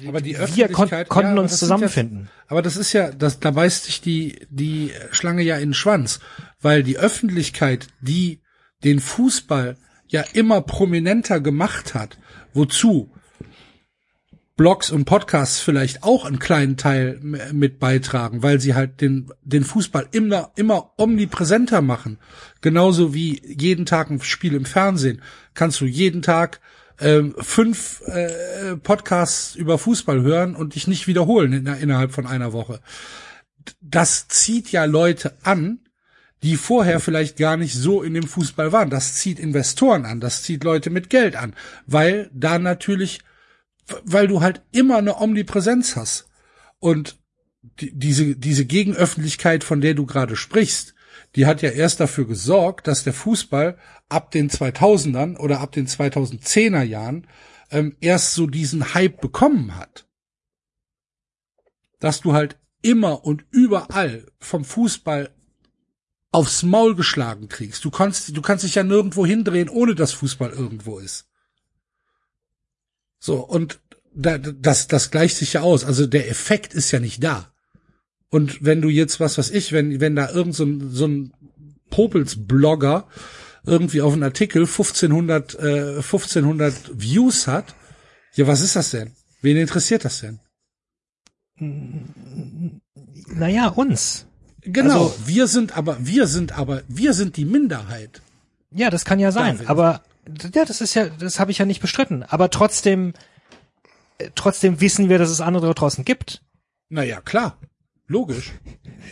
Aber 0.07 0.21
die 0.21 0.39
Wir 0.39 0.39
kon 0.39 0.45
Öffentlichkeit, 0.45 1.09
konnten 1.09 1.37
ja, 1.37 1.43
uns 1.43 1.59
zusammenfinden. 1.59 2.25
Ja, 2.25 2.45
aber 2.49 2.63
das 2.63 2.77
ist 2.77 2.93
ja, 2.93 3.11
das, 3.11 3.41
da 3.41 3.51
beißt 3.51 3.85
sich 3.85 4.01
die, 4.01 4.47
die 4.51 4.93
Schlange 5.11 5.43
ja 5.43 5.57
in 5.57 5.71
den 5.71 5.75
Schwanz, 5.75 6.21
weil 6.61 6.83
die 6.83 6.99
Öffentlichkeit, 6.99 7.89
die 8.01 8.41
den 8.85 9.01
Fußball 9.01 9.77
ja 10.09 10.25
immer 10.33 10.61
prominenter 10.61 11.41
gemacht 11.41 11.95
hat, 11.95 12.19
wozu 12.53 13.11
Blogs 14.61 14.91
und 14.91 15.07
Podcasts 15.07 15.59
vielleicht 15.61 16.03
auch 16.03 16.27
einen 16.27 16.39
kleinen 16.39 16.77
Teil 16.77 17.19
mit 17.23 17.79
beitragen, 17.79 18.43
weil 18.43 18.61
sie 18.61 18.75
halt 18.75 19.01
den, 19.01 19.33
den 19.43 19.65
Fußball 19.65 20.09
immer, 20.13 20.53
immer 20.55 20.93
omnipräsenter 20.99 21.81
machen. 21.81 22.19
Genauso 22.61 23.15
wie 23.15 23.41
jeden 23.47 23.87
Tag 23.87 24.11
ein 24.11 24.21
Spiel 24.21 24.53
im 24.53 24.67
Fernsehen. 24.67 25.23
Kannst 25.55 25.81
du 25.81 25.87
jeden 25.87 26.21
Tag 26.21 26.61
ähm, 27.01 27.35
fünf 27.39 28.03
äh, 28.07 28.77
Podcasts 28.77 29.55
über 29.55 29.79
Fußball 29.79 30.23
hören 30.23 30.55
und 30.55 30.75
dich 30.75 30.87
nicht 30.87 31.07
wiederholen 31.07 31.53
in, 31.53 31.67
innerhalb 31.67 32.13
von 32.13 32.27
einer 32.27 32.53
Woche. 32.53 32.81
Das 33.81 34.29
zieht 34.29 34.73
ja 34.73 34.85
Leute 34.85 35.37
an, 35.43 35.81
die 36.43 36.57
vorher 36.57 37.01
vielleicht 37.01 37.37
gar 37.37 37.57
nicht 37.57 37.75
so 37.75 38.03
in 38.03 38.15
dem 38.15 38.27
Fußball 38.27 38.73
waren. 38.73 38.91
Das 38.91 39.15
zieht 39.15 39.39
Investoren 39.39 40.07
an, 40.07 40.21
das 40.21 40.43
zieht 40.43 40.65
Leute 40.65 40.91
mit 40.91 41.11
Geld 41.11 41.37
an, 41.37 41.55
weil 41.87 42.31
da 42.33 42.59
natürlich 42.59 43.21
weil 44.05 44.29
du 44.29 44.41
halt 44.41 44.63
immer 44.73 44.99
eine 44.99 45.21
Omnipräsenz 45.21 45.97
hast. 45.97 46.29
Und 46.79 47.19
die, 47.81 47.93
diese, 47.93 48.37
diese 48.37 48.65
Gegenöffentlichkeit, 48.65 49.65
von 49.65 49.81
der 49.81 49.95
du 49.95 50.07
gerade 50.07 50.37
sprichst, 50.37 50.95
die 51.37 51.47
hat 51.47 51.63
ja 51.63 51.71
erst 51.71 52.01
dafür 52.01 52.27
gesorgt, 52.27 52.87
dass 52.87 53.05
der 53.05 53.13
Fußball 53.13 53.79
ab 54.09 54.31
den 54.31 54.51
2000ern 54.51 55.37
oder 55.39 55.61
ab 55.61 55.73
den 55.73 55.87
2010er 55.87 56.83
Jahren 56.83 57.27
ähm, 57.71 57.97
erst 58.01 58.35
so 58.35 58.47
diesen 58.47 58.95
Hype 58.95 59.21
bekommen 59.21 59.77
hat. 59.77 60.07
Dass 62.01 62.21
du 62.21 62.33
halt 62.33 62.59
immer 62.83 63.25
und 63.25 63.45
überall 63.51 64.27
vom 64.39 64.65
Fußball 64.65 65.31
aufs 66.33 66.63
Maul 66.63 66.95
geschlagen 66.95 67.49
kriegst. 67.49 67.85
Du 67.85 67.91
kannst, 67.91 68.37
du 68.37 68.43
kannst 68.43 68.65
dich 68.65 68.77
ja 68.77 68.83
nirgendwo 68.83 69.27
hindrehen, 69.27 69.69
ohne 69.69 69.95
dass 69.95 70.13
Fußball 70.13 70.51
irgendwo 70.51 70.99
ist. 70.99 71.29
So, 73.19 73.45
und 73.45 73.81
da, 74.13 74.39
das, 74.39 74.89
das 74.89 75.11
gleicht 75.11 75.37
sich 75.37 75.53
ja 75.53 75.61
aus. 75.61 75.85
Also 75.85 76.07
der 76.07 76.29
Effekt 76.29 76.75
ist 76.75 76.91
ja 76.91 77.01
nicht 77.01 77.23
da. 77.23 77.53
Und 78.31 78.65
wenn 78.65 78.81
du 78.81 78.89
jetzt, 78.89 79.19
was 79.21 79.39
weiß 79.39 79.51
ich, 79.51 79.73
wenn, 79.73 80.01
wenn 80.01 80.17
da 80.17 80.31
irgend 80.31 80.55
so 80.55 80.65
ein, 80.65 80.91
so 80.91 81.07
ein 81.07 81.33
Popels-Blogger 81.91 83.07
irgendwie 83.67 84.01
auf 84.01 84.13
einen 84.13 84.23
Artikel 84.23 84.63
1500, 84.63 85.55
äh, 85.59 85.97
1500 85.97 86.75
Views 86.95 87.47
hat, 87.47 87.75
ja, 88.35 88.47
was 88.47 88.61
ist 88.61 88.77
das 88.77 88.91
denn? 88.93 89.13
Wen 89.43 89.57
interessiert 89.57 90.05
das 90.05 90.21
denn? 90.21 90.39
Naja, 93.27 93.69
uns. 93.69 94.27
Genau, 94.63 95.05
Also- 95.07 95.15
wir 95.27 95.47
sind 95.47 95.77
aber, 95.77 95.97
wir 96.01 96.27
sind 96.27 96.57
aber, 96.59 96.83
wir 96.89 97.15
sind 97.15 97.37
die 97.37 97.45
Minderheit. 97.45 98.23
Ja, 98.71 98.91
das 98.91 99.05
kann 99.05 99.19
ja 99.19 99.33
sein, 99.33 99.55
David. 99.57 99.69
aber 99.69 100.03
ja, 100.55 100.65
das 100.65 100.81
ist 100.81 100.95
ja, 100.95 101.09
das 101.09 101.41
habe 101.41 101.51
ich 101.51 101.59
ja 101.59 101.65
nicht 101.67 101.81
bestritten. 101.81 102.23
Aber 102.23 102.51
trotzdem, 102.51 103.15
äh, 104.19 104.31
trotzdem 104.35 104.81
wissen 104.81 105.09
wir, 105.09 105.19
dass 105.19 105.31
es 105.31 105.41
andere 105.41 105.75
draußen 105.75 106.05
gibt. 106.05 106.43
Naja, 106.89 107.21
klar. 107.21 107.59
Logisch. 108.11 108.51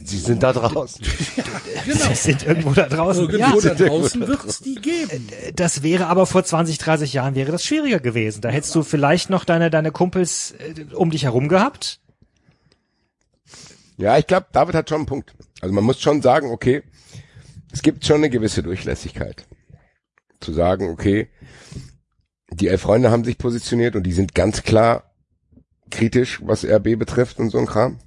Sie 0.04 0.18
sind 0.18 0.42
da 0.42 0.52
draußen. 0.52 1.06
Genau. 1.84 2.08
Sie 2.08 2.14
sind 2.14 2.44
irgendwo 2.44 2.72
da 2.72 2.86
draußen. 2.88 3.30
Irgendwo 3.30 3.60
Ja, 3.60 3.74
da 3.74 3.86
draußen 3.86 4.26
wird 4.26 4.44
es 4.44 4.58
die 4.58 4.74
geben. 4.74 5.28
das 5.54 5.82
wäre 5.82 6.08
aber 6.08 6.26
vor 6.26 6.44
20, 6.44 6.76
30 6.76 7.12
Jahren 7.12 7.34
wäre 7.34 7.52
das 7.52 7.64
schwieriger 7.64 8.00
gewesen. 8.00 8.40
Da 8.40 8.48
hättest 8.50 8.74
du 8.74 8.82
vielleicht 8.82 9.30
noch 9.30 9.44
deine, 9.44 9.70
deine 9.70 9.92
Kumpels 9.92 10.50
äh, 10.58 10.92
um 10.94 11.10
dich 11.10 11.22
herum 11.22 11.48
gehabt. 11.48 12.00
Ja, 13.96 14.18
ich 14.18 14.26
glaube, 14.26 14.46
David 14.52 14.74
hat 14.74 14.88
schon 14.88 14.98
einen 14.98 15.06
Punkt. 15.06 15.34
Also 15.60 15.72
man 15.72 15.84
muss 15.84 16.00
schon 16.00 16.20
sagen, 16.20 16.50
okay, 16.50 16.82
es 17.72 17.80
gibt 17.80 18.04
schon 18.04 18.16
eine 18.16 18.28
gewisse 18.30 18.62
Durchlässigkeit. 18.62 19.46
Zu 20.40 20.52
sagen, 20.52 20.90
okay, 20.90 21.28
die 22.50 22.66
elf 22.66 22.82
Freunde 22.82 23.10
haben 23.10 23.24
sich 23.24 23.38
positioniert 23.38 23.94
und 23.94 24.02
die 24.02 24.12
sind 24.12 24.34
ganz 24.34 24.64
klar 24.64 25.04
kritisch, 25.90 26.40
was 26.44 26.64
RB 26.64 26.98
betrifft 26.98 27.38
und 27.38 27.50
so 27.50 27.58
ein 27.58 27.66
Kram. 27.66 28.00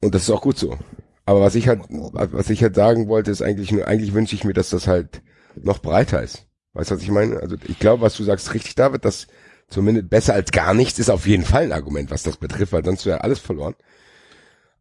Und 0.00 0.14
das 0.14 0.22
ist 0.22 0.30
auch 0.30 0.42
gut 0.42 0.58
so. 0.58 0.76
Aber 1.24 1.40
was 1.40 1.54
ich 1.54 1.68
halt, 1.68 1.82
was 1.90 2.50
ich 2.50 2.62
halt 2.62 2.74
sagen 2.74 3.08
wollte, 3.08 3.30
ist 3.30 3.42
eigentlich 3.42 3.70
nur, 3.72 3.86
eigentlich 3.86 4.14
wünsche 4.14 4.34
ich 4.34 4.44
mir, 4.44 4.54
dass 4.54 4.70
das 4.70 4.86
halt 4.86 5.22
noch 5.56 5.78
breiter 5.80 6.22
ist. 6.22 6.46
Weißt 6.72 6.90
du, 6.90 6.94
was 6.94 7.02
ich 7.02 7.10
meine? 7.10 7.38
Also 7.40 7.56
ich 7.66 7.78
glaube, 7.78 8.02
was 8.02 8.16
du 8.16 8.24
sagst, 8.24 8.54
richtig, 8.54 8.74
David, 8.76 9.04
dass 9.04 9.26
zumindest 9.68 10.08
besser 10.08 10.34
als 10.34 10.52
gar 10.52 10.74
nichts 10.74 10.98
ist 10.98 11.10
auf 11.10 11.26
jeden 11.26 11.44
Fall 11.44 11.64
ein 11.64 11.72
Argument, 11.72 12.10
was 12.10 12.22
das 12.22 12.36
betrifft, 12.36 12.72
weil 12.72 12.84
sonst 12.84 13.04
wäre 13.04 13.24
alles 13.24 13.40
verloren. 13.40 13.74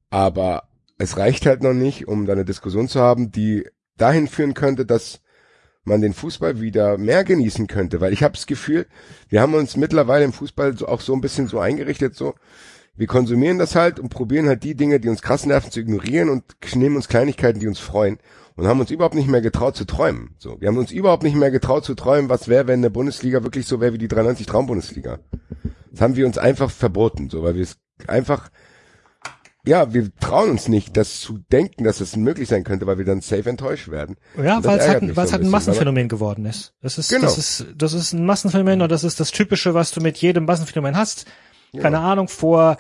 Aber 0.10 0.70
es 0.98 1.18
reicht 1.18 1.46
halt 1.46 1.64
noch 1.64 1.74
nicht, 1.74 2.08
um 2.08 2.26
da 2.26 2.34
eine 2.34 2.46
Diskussion 2.46 2.88
zu 2.88 3.02
haben, 3.02 3.32
die 3.32 3.68
dahin 3.98 4.28
führen 4.28 4.54
könnte, 4.54 4.86
dass 4.86 5.22
man 5.84 6.02
den 6.02 6.14
Fußball 6.14 6.62
wieder 6.62 6.98
mehr 6.98 7.24
genießen 7.24 7.68
könnte, 7.68 8.02
weil 8.02 8.14
ich 8.14 8.24
habe 8.24 8.34
das 8.34 8.46
Gefühl, 8.46 8.88
wir 9.30 9.42
haben 9.42 9.54
uns 9.54 9.78
mittlerweile 9.78 10.26
im 10.26 10.34
Fußball 10.34 10.78
so 10.78 10.88
auch 10.88 11.02
so 11.02 11.14
ein 11.14 11.22
bisschen 11.22 11.48
so 11.48 11.60
eingerichtet, 11.60 12.16
so 12.16 12.36
wir 12.98 13.08
konsumieren 13.08 13.58
das 13.60 13.76
halt 13.76 14.00
und 14.00 14.10
probieren 14.10 14.48
halt 14.48 14.64
die 14.64 14.76
Dinge, 14.76 15.00
die 15.00 15.10
uns 15.10 15.22
krass 15.22 15.46
nerven, 15.46 15.72
zu 15.72 15.80
ignorieren 15.80 16.30
und 16.30 16.44
nehmen 16.76 16.96
uns 16.96 17.08
Kleinigkeiten, 17.08 17.60
die 17.60 17.68
uns 17.68 17.80
freuen 17.80 18.18
und 18.56 18.68
haben 18.68 18.80
uns 18.80 18.92
überhaupt 18.92 19.16
nicht 19.16 19.30
mehr 19.30 19.42
getraut 19.42 19.76
zu 19.76 19.86
träumen. 19.86 20.36
So, 20.40 20.60
wir 20.60 20.68
haben 20.68 20.78
uns 20.78 20.92
überhaupt 20.92 21.24
nicht 21.24 21.36
mehr 21.36 21.52
getraut 21.52 21.86
zu 21.86 21.94
träumen, 21.94 22.30
was 22.30 22.48
wäre, 22.48 22.68
wenn 22.68 22.80
eine 22.80 22.90
Bundesliga 22.90 23.44
wirklich 23.44 23.68
so 23.68 23.80
wäre 23.80 23.94
wie 23.94 24.00
die 24.00 24.08
93 24.08 24.48
Traumbundesliga. 24.48 25.20
Das 25.92 26.02
haben 26.02 26.16
wir 26.16 26.26
uns 26.26 26.38
einfach 26.38 26.72
verboten, 26.72 27.30
so, 27.30 27.44
weil 27.44 27.56
wir 27.56 27.64
es 27.64 27.78
einfach 28.08 28.50
ja, 29.68 29.94
wir 29.94 30.16
trauen 30.16 30.52
uns 30.52 30.70
nicht, 30.70 30.96
das 30.96 31.20
zu 31.20 31.40
denken, 31.52 31.84
dass 31.84 32.00
es 32.00 32.16
möglich 32.16 32.48
sein 32.48 32.64
könnte, 32.64 32.88
weil 32.88 32.98
wir 32.98 33.06
dann 33.06 33.22
safe 33.22 33.50
enttäuscht 33.50 33.90
werden. 33.90 34.16
Ja, 34.38 34.62
das 34.62 34.66
weil 34.66 34.80
es 34.80 34.88
halt, 34.88 35.16
weil 35.16 35.26
es 35.26 35.34
halt 35.34 35.44
ein 35.44 35.50
Massenphänomen 35.50 36.08
geworden 36.08 36.46
ist. 36.46 36.74
Das 36.82 36.98
ist, 36.98 37.10
Genau. 37.10 37.24
das 37.24 37.38
ist, 37.38 37.66
das 37.76 37.94
ist 37.94 38.14
ein 38.14 38.26
Massenphänomen 38.26 38.82
und 38.82 38.90
das 38.90 39.04
ist 39.04 39.20
das 39.20 39.32
Typische, 39.32 39.74
was 39.74 39.92
du 39.92 40.00
mit 40.00 40.18
jedem 40.18 40.46
Massenphänomen 40.46 40.96
hast. 40.96 41.26
Keine 41.76 42.00
Ahnung, 42.00 42.28
vor 42.28 42.78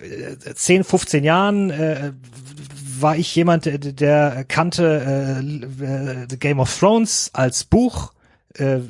äh, 0.00 0.54
10, 0.54 0.84
15 0.84 1.24
Jahren 1.24 1.70
äh, 1.70 2.12
war 2.98 3.16
ich 3.16 3.34
jemand, 3.34 3.66
der, 3.66 3.78
der 3.78 4.44
kannte 4.44 5.40
äh, 5.80 5.84
äh, 5.84 6.26
The 6.28 6.38
Game 6.38 6.60
of 6.60 6.78
Thrones 6.78 7.30
als 7.32 7.64
Buch. 7.64 8.12
Äh, 8.54 8.80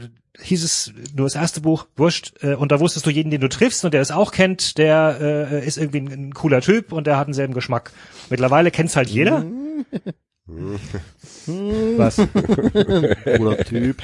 hieß 0.40 0.64
es 0.64 0.92
nur 1.14 1.26
das 1.26 1.34
erste 1.34 1.60
Buch, 1.60 1.86
wurscht, 1.96 2.34
äh, 2.42 2.54
und 2.54 2.70
da 2.70 2.78
wusstest 2.78 3.06
du 3.06 3.10
jeden, 3.10 3.30
den 3.30 3.40
du 3.40 3.48
triffst 3.48 3.84
und 3.84 3.94
der 3.94 4.02
es 4.02 4.10
auch 4.10 4.32
kennt, 4.32 4.76
der 4.76 5.18
äh, 5.50 5.66
ist 5.66 5.78
irgendwie 5.78 6.00
ein, 6.00 6.12
ein 6.12 6.34
cooler 6.34 6.60
Typ 6.60 6.92
und 6.92 7.06
der 7.06 7.16
hat 7.16 7.26
denselben 7.28 7.54
Geschmack. 7.54 7.92
Mittlerweile 8.28 8.70
kennt's 8.70 8.96
halt 8.96 9.08
jeder. 9.08 9.44
Was? 10.48 12.18
Oder 13.40 13.58
Typ. 13.64 14.00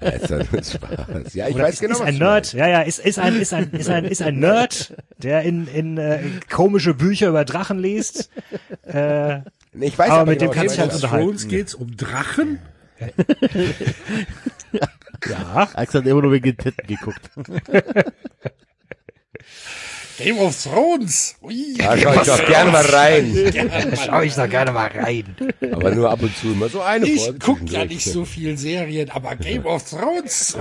Das 0.00 0.22
ist 0.22 0.30
halt 0.30 0.66
Spaß. 0.66 1.34
Ja, 1.34 1.48
ich 1.48 1.54
Oder 1.54 1.64
weiß 1.64 1.74
ist, 1.74 1.80
genau, 1.80 1.94
ist 1.94 2.00
was 2.00 2.06
ein 2.08 2.18
Nerd, 2.18 2.52
ja, 2.52 2.68
ja, 2.68 2.80
ist, 2.82 2.98
ist 2.98 3.18
ein, 3.18 3.40
ist 3.40 3.54
ein, 3.54 3.70
ist 3.72 3.88
ein, 3.88 4.04
ist 4.04 4.20
ein 4.22 4.38
Nerd, 4.38 4.94
der 5.18 5.42
in, 5.42 5.66
in 5.68 5.96
äh, 5.96 6.20
komische 6.50 6.92
Bücher 6.94 7.28
über 7.28 7.44
Drachen 7.46 7.78
liest. 7.78 8.30
Äh, 8.82 9.40
Nee, 9.72 9.86
Ich 9.86 9.98
weiß 9.98 10.10
Aber 10.10 10.22
aber 10.22 10.30
mit 10.32 10.40
dem 10.40 10.50
kannst 10.50 10.76
du 10.76 10.80
halt 10.80 10.94
unterhalten. 10.94 11.26
Thrones 11.26 11.48
geht's 11.48 11.74
um 11.74 11.96
Drachen? 11.96 12.58
ja, 14.72 15.68
Axel 15.74 16.00
hat 16.00 16.08
immer 16.08 16.22
nur 16.22 16.32
wegen 16.32 16.44
den 16.44 16.56
Titten 16.56 16.86
geguckt. 16.86 17.30
Game 20.22 20.38
of 20.38 20.62
Thrones. 20.62 21.36
Ui. 21.42 21.74
Da 21.78 21.96
schau 21.96 22.12
ich 22.14 22.20
doch 22.26 22.46
gerne 22.46 22.70
mal 22.70 22.84
rein. 22.86 23.52
schau 24.06 24.20
ich 24.22 24.34
da 24.34 24.46
gerne 24.46 24.72
mal 24.72 24.88
rein. 24.94 25.36
Aber 25.72 25.90
nur 25.94 26.10
ab 26.10 26.22
und 26.22 26.36
zu 26.36 26.48
immer 26.52 26.68
so 26.68 26.80
eine 26.80 27.06
Ich 27.06 27.22
Folge 27.22 27.38
guck 27.38 27.70
ja 27.70 27.84
nicht 27.84 28.04
so 28.04 28.24
viel 28.24 28.56
Serien, 28.58 29.10
aber 29.10 29.36
Game 29.36 29.66
of 29.66 29.88
Thrones. 29.88 30.56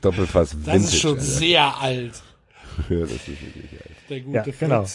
Doppelfass 0.00 0.50
Das 0.50 0.58
Vintage. 0.74 0.78
ist 0.84 0.98
schon 1.00 1.10
Alter. 1.12 1.22
sehr 1.24 1.76
alt. 1.80 2.22
Ja, 2.88 3.00
das 3.00 3.10
ist 3.10 3.28
wirklich 3.28 3.70
geil. 3.70 3.80
Der 4.08 4.20
gute 4.20 4.36
Ja, 4.36 4.42
Fritz. 4.44 4.58
genau. 4.58 4.86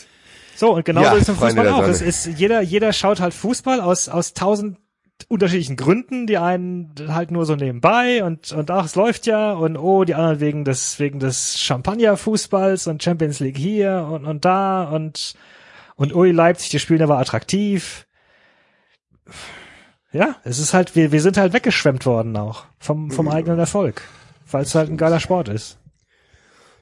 So, 0.55 0.73
und 0.75 0.85
genau 0.85 1.01
Ja, 1.03 1.11
so 1.11 1.17
ist 1.17 1.29
im 1.29 1.35
Freunde 1.35 1.61
Fußball 1.63 1.83
auch. 1.83 1.87
Es 1.87 2.01
ist, 2.01 2.25
jeder, 2.37 2.61
jeder 2.61 2.91
schaut 2.93 3.19
halt 3.19 3.33
Fußball 3.33 3.79
aus, 3.79 4.09
aus 4.09 4.33
tausend 4.33 4.77
unterschiedlichen 5.27 5.75
Gründen. 5.75 6.27
Die 6.27 6.37
einen 6.37 6.93
halt 7.07 7.31
nur 7.31 7.45
so 7.45 7.55
nebenbei 7.55 8.23
und, 8.23 8.51
und 8.51 8.71
ach, 8.71 8.85
es 8.85 8.95
läuft 8.95 9.25
ja 9.25 9.53
und 9.53 9.77
oh, 9.77 10.03
die 10.03 10.15
anderen 10.15 10.39
wegen 10.39 10.65
des, 10.65 10.99
wegen 10.99 11.19
des 11.19 11.59
Champagner-Fußballs 11.59 12.87
und 12.87 13.03
Champions 13.03 13.39
League 13.39 13.57
hier 13.57 14.07
und, 14.11 14.25
und 14.25 14.45
da 14.45 14.83
und, 14.83 15.35
und 15.95 16.15
ui, 16.15 16.31
Leipzig, 16.31 16.69
die 16.69 16.79
spielen 16.79 17.01
aber 17.01 17.17
attraktiv. 17.17 18.07
Ja, 20.11 20.37
es 20.43 20.59
ist 20.59 20.73
halt, 20.73 20.95
wir, 20.95 21.11
wir 21.11 21.21
sind 21.21 21.37
halt 21.37 21.53
weggeschwemmt 21.53 22.05
worden 22.05 22.37
auch 22.37 22.65
vom, 22.79 23.11
vom 23.11 23.27
eigenen 23.27 23.59
Erfolg. 23.59 24.01
Weil 24.49 24.63
es 24.63 24.75
halt 24.75 24.89
ein 24.89 24.97
geiler 24.97 25.19
Sport 25.19 25.49
ist. 25.49 25.77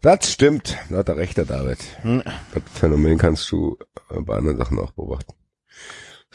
Das 0.01 0.31
stimmt. 0.31 0.77
Da 0.89 0.97
hat 0.97 1.09
er 1.09 1.17
recht, 1.17 1.37
der 1.37 1.45
David. 1.45 1.79
Das 2.03 2.63
Phänomen 2.73 3.17
kannst 3.17 3.49
du 3.51 3.77
äh, 4.11 4.21
bei 4.21 4.37
anderen 4.37 4.57
Sachen 4.57 4.77
auch 4.77 4.91
beobachten. 4.91 5.33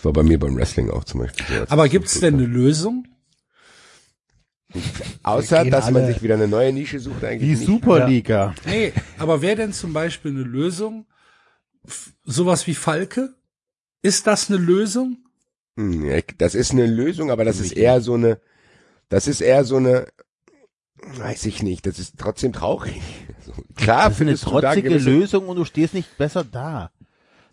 Das 0.00 0.04
war 0.06 0.12
bei 0.14 0.22
mir 0.22 0.38
beim 0.38 0.56
Wrestling 0.56 0.88
auch 0.90 1.04
zum 1.04 1.20
Beispiel. 1.20 1.44
so. 1.58 1.64
Aber 1.68 1.86
gibt's 1.86 2.20
denn 2.20 2.34
eine 2.34 2.46
Lösung? 2.46 3.06
Außer, 5.24 5.64
dass 5.66 5.90
man 5.90 6.06
sich 6.06 6.22
wieder 6.22 6.34
eine 6.36 6.48
neue 6.48 6.72
Nische 6.72 7.00
sucht, 7.00 7.22
eigentlich 7.24 7.50
Die 7.50 7.56
nicht. 7.56 7.66
Superliga. 7.66 8.54
Nee, 8.66 8.92
aber 9.18 9.42
wäre 9.42 9.56
denn 9.56 9.72
zum 9.72 9.92
Beispiel 9.92 10.30
eine 10.30 10.42
Lösung, 10.42 11.06
sowas 12.24 12.66
wie 12.66 12.74
Falke? 12.74 13.34
Ist 14.02 14.26
das 14.26 14.48
eine 14.48 14.58
Lösung? 14.58 15.18
Hm, 15.76 16.06
ja, 16.06 16.20
Das 16.38 16.54
ist 16.54 16.70
eine 16.70 16.86
Lösung, 16.86 17.30
aber 17.30 17.44
das 17.44 17.58
ist 17.60 17.72
eher 17.72 18.00
so 18.00 18.14
eine, 18.14 18.40
das 19.10 19.26
ist 19.26 19.40
eher 19.40 19.64
so 19.64 19.76
eine, 19.76 20.06
weiß 21.16 21.44
ich 21.46 21.62
nicht, 21.62 21.84
das 21.86 21.98
ist 21.98 22.14
trotzdem 22.16 22.52
traurig. 22.52 23.00
So, 23.44 23.52
Klar, 23.74 24.04
Das 24.10 24.12
ist 24.14 24.20
eine 24.20 24.26
findest 24.36 24.46
du 24.46 24.50
da 24.52 24.60
trotzige 24.60 24.88
gewisse- 24.90 25.10
Lösung 25.10 25.48
und 25.48 25.56
du 25.56 25.64
stehst 25.64 25.94
nicht 25.94 26.16
besser 26.18 26.44
da. 26.44 26.90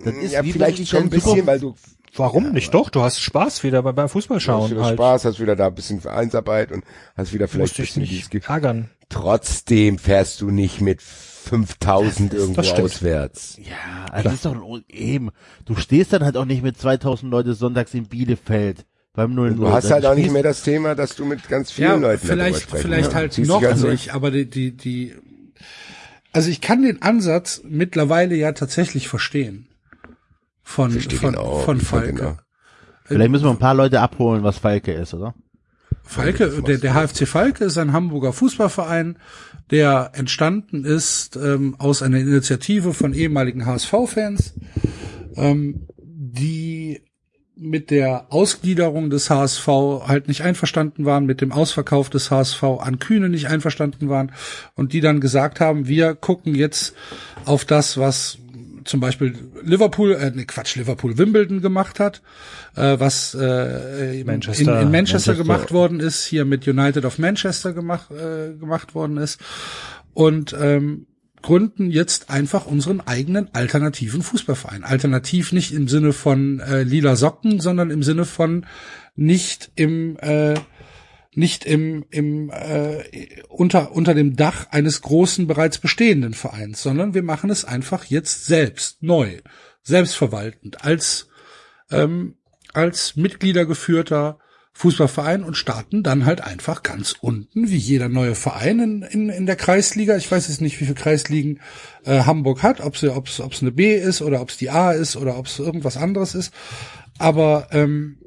Das 0.04 0.14
ist 0.16 0.34
ja, 0.34 0.44
vielleicht 0.44 0.86
schon 0.88 1.04
ein 1.04 1.10
bisschen, 1.10 1.48
weil 1.48 1.60
du 1.62 1.76
Warum 2.20 2.52
nicht? 2.52 2.74
Doch, 2.74 2.90
du 2.90 3.02
hast 3.02 3.20
Spaß 3.20 3.64
wieder 3.64 3.84
beim, 3.84 3.96
beim 3.96 4.10
Fußball 4.10 4.38
hast 4.38 4.44
schauen. 4.44 4.72
wieder 4.72 4.84
Halt. 4.84 4.96
Spaß, 4.96 5.26
hast 5.26 5.40
wieder 5.40 5.56
da 5.56 5.68
ein 5.68 5.76
bisschen 5.76 6.02
Vereinsarbeit 6.02 6.72
und 6.72 6.84
hast 7.16 7.34
wieder 7.34 7.48
vielleicht 7.48 7.78
ein 7.78 7.84
bisschen 7.84 8.02
nicht 8.02 8.12
dieses 8.12 8.30
Ge- 8.30 8.42
ärgern. 8.48 8.90
Trotzdem 9.10 9.98
fährst 9.98 10.42
du 10.42 10.50
nicht 10.50 10.82
mit 10.82 11.02
5000 11.02 12.34
irgendwo 12.34 12.62
auswärts. 12.62 13.58
Ja, 13.58 14.06
also 14.12 14.24
das 14.26 14.34
ist 14.34 14.46
doch 14.46 14.54
ein, 14.54 14.84
eben. 14.90 15.30
Du 15.66 15.76
stehst 15.76 16.12
dann 16.14 16.24
halt 16.24 16.36
auch 16.38 16.46
nicht 16.46 16.64
mit 16.64 16.78
2000 16.78 17.32
Leute 17.32 17.54
sonntags 17.54 17.94
in 17.94 18.08
Bielefeld 18.08 18.86
beim 19.14 19.34
0 19.34 19.56
Du 19.56 19.70
hast 19.72 19.90
halt 19.90 20.06
auch 20.06 20.16
nicht 20.16 20.32
mehr 20.32 20.44
das 20.44 20.62
Thema, 20.62 20.94
dass 20.94 21.16
du 21.16 21.26
mit 21.26 21.48
ganz 21.48 21.72
vielen 21.72 22.02
Leuten 22.02 22.28
darüber 22.28 22.44
vielleicht, 22.44 22.62
sprechen 22.62 22.82
vielleicht 22.82 23.10
ja. 23.12 23.16
halt 23.16 23.38
noch 23.40 23.62
nicht, 23.84 24.14
aber 24.14 24.30
die, 24.30 24.50
die, 24.50 24.76
die, 24.76 25.16
also 26.34 26.50
ich 26.50 26.62
kann 26.62 26.84
den 26.84 27.02
Ansatz 27.02 27.62
mittlerweile 27.64 28.36
ja 28.36 28.52
tatsächlich 28.52 29.08
verstehen. 29.08 29.67
Von, 30.68 30.92
Versteh 30.92 31.16
von, 31.16 31.32
den 31.32 31.40
auch, 31.40 31.64
von 31.64 31.80
Falke. 31.80 32.28
auch. 32.28 32.38
Vielleicht 33.06 33.32
müssen 33.32 33.46
wir 33.46 33.52
ein 33.52 33.58
paar 33.58 33.74
Leute 33.74 34.02
abholen, 34.02 34.44
was 34.44 34.58
Falke 34.58 34.92
ist, 34.92 35.14
oder? 35.14 35.34
Falke, 36.04 36.62
der, 36.62 36.78
der 36.78 36.94
HFC 36.94 37.26
Falke 37.26 37.64
ist 37.64 37.78
ein 37.78 37.94
Hamburger 37.94 38.34
Fußballverein, 38.34 39.18
der 39.72 40.12
entstanden 40.14 40.84
ist 40.84 41.38
ähm, 41.38 41.76
aus 41.80 42.02
einer 42.02 42.20
Initiative 42.20 42.94
von 42.94 43.14
ehemaligen 43.14 43.66
HSV-Fans, 43.66 44.56
ähm, 45.38 45.88
die 46.04 47.02
mit 47.56 47.90
der 47.90 48.26
Ausgliederung 48.30 49.10
des 49.10 49.30
HSV 49.30 49.68
halt 50.06 50.28
nicht 50.28 50.42
einverstanden 50.42 51.06
waren, 51.06 51.26
mit 51.26 51.40
dem 51.40 51.54
Ausverkauf 51.54 52.10
des 52.10 52.30
HSV 52.30 52.62
an 52.64 53.00
Kühne 53.00 53.30
nicht 53.30 53.48
einverstanden 53.48 54.10
waren 54.10 54.34
und 54.76 54.92
die 54.92 55.00
dann 55.00 55.22
gesagt 55.22 55.62
haben, 55.62 55.88
wir 55.88 56.14
gucken 56.14 56.56
jetzt 56.56 56.94
auf 57.46 57.64
das, 57.64 57.98
was 57.98 58.40
zum 58.88 59.00
Beispiel 59.00 59.36
Liverpool, 59.64 60.14
äh, 60.14 60.32
nee, 60.34 60.46
Quatsch, 60.46 60.76
Liverpool 60.76 61.18
Wimbledon 61.18 61.62
gemacht 61.62 62.00
hat, 62.00 62.22
äh, 62.76 63.00
was 63.00 63.36
äh, 63.36 64.22
in, 64.22 64.26
Manchester. 64.26 64.62
in, 64.62 64.88
in 64.88 64.92
Manchester, 64.92 65.32
Manchester. 65.32 65.36
gemacht 65.36 65.72
worden 65.72 66.00
ist, 66.00 66.26
hier 66.26 66.46
mit 66.46 66.68
United 66.68 67.06
of 67.06 67.20
Manchester 67.20 67.74
gemacht, 67.74 68.10
äh, 68.12 68.54
gemacht 68.54 68.96
worden 68.96 69.18
ist 69.18 69.40
und 70.14 70.56
ähm, 70.60 71.08
gründen 71.42 71.92
jetzt 71.92 72.30
einfach 72.30 72.66
unseren 72.66 73.02
eigenen 73.02 73.54
alternativen 73.54 74.22
Fußballverein. 74.22 74.84
Alternativ 74.84 75.52
nicht 75.52 75.72
im 75.72 75.88
Sinne 75.88 76.14
von 76.14 76.60
äh, 76.60 76.84
lila 76.84 77.16
Socken, 77.16 77.60
sondern 77.60 77.92
im 77.92 78.04
Sinne 78.04 78.26
von 78.26 78.66
nicht 79.16 79.72
im 79.76 80.18
äh, 80.18 80.56
nicht 81.38 81.66
im, 81.66 82.06
im 82.10 82.50
äh, 82.50 83.04
unter 83.48 83.92
unter 83.92 84.16
dem 84.16 84.36
Dach 84.36 84.68
eines 84.72 85.02
großen 85.02 85.46
bereits 85.46 85.78
bestehenden 85.78 86.34
Vereins, 86.34 86.82
sondern 86.82 87.14
wir 87.14 87.22
machen 87.22 87.52
es 87.52 87.64
einfach 87.64 88.06
jetzt 88.06 88.48
selbst 88.48 89.04
neu, 89.04 89.42
selbstverwaltend 89.84 90.84
als 90.84 91.28
ähm, 91.92 92.38
als 92.74 93.16
Mitgliedergeführter 93.16 94.40
Fußballverein 94.74 95.44
und 95.44 95.56
starten 95.56 96.02
dann 96.02 96.26
halt 96.26 96.42
einfach 96.42 96.82
ganz 96.82 97.16
unten, 97.20 97.70
wie 97.70 97.78
jeder 97.78 98.10
neue 98.10 98.36
Verein 98.36 98.80
in, 98.80 99.02
in, 99.04 99.30
in 99.30 99.46
der 99.46 99.56
Kreisliga. 99.56 100.18
Ich 100.18 100.32
weiß 100.32 100.48
jetzt 100.48 100.62
nicht, 100.62 100.80
wie 100.80 100.86
viele 100.86 100.96
Kreisligen 100.96 101.60
äh, 102.04 102.24
Hamburg 102.24 102.64
hat, 102.64 102.82
ob 102.82 102.96
es 102.96 103.04
ob's, 103.04 103.40
ob's 103.40 103.62
eine 103.62 103.72
B 103.72 103.96
ist 103.96 104.22
oder 104.22 104.42
ob 104.42 104.50
es 104.50 104.58
die 104.58 104.72
A 104.72 104.92
ist 104.92 105.16
oder 105.16 105.38
ob 105.38 105.46
es 105.46 105.60
irgendwas 105.60 105.98
anderes 105.98 106.36
ist. 106.36 106.54
Aber 107.20 107.68
ähm, 107.72 108.20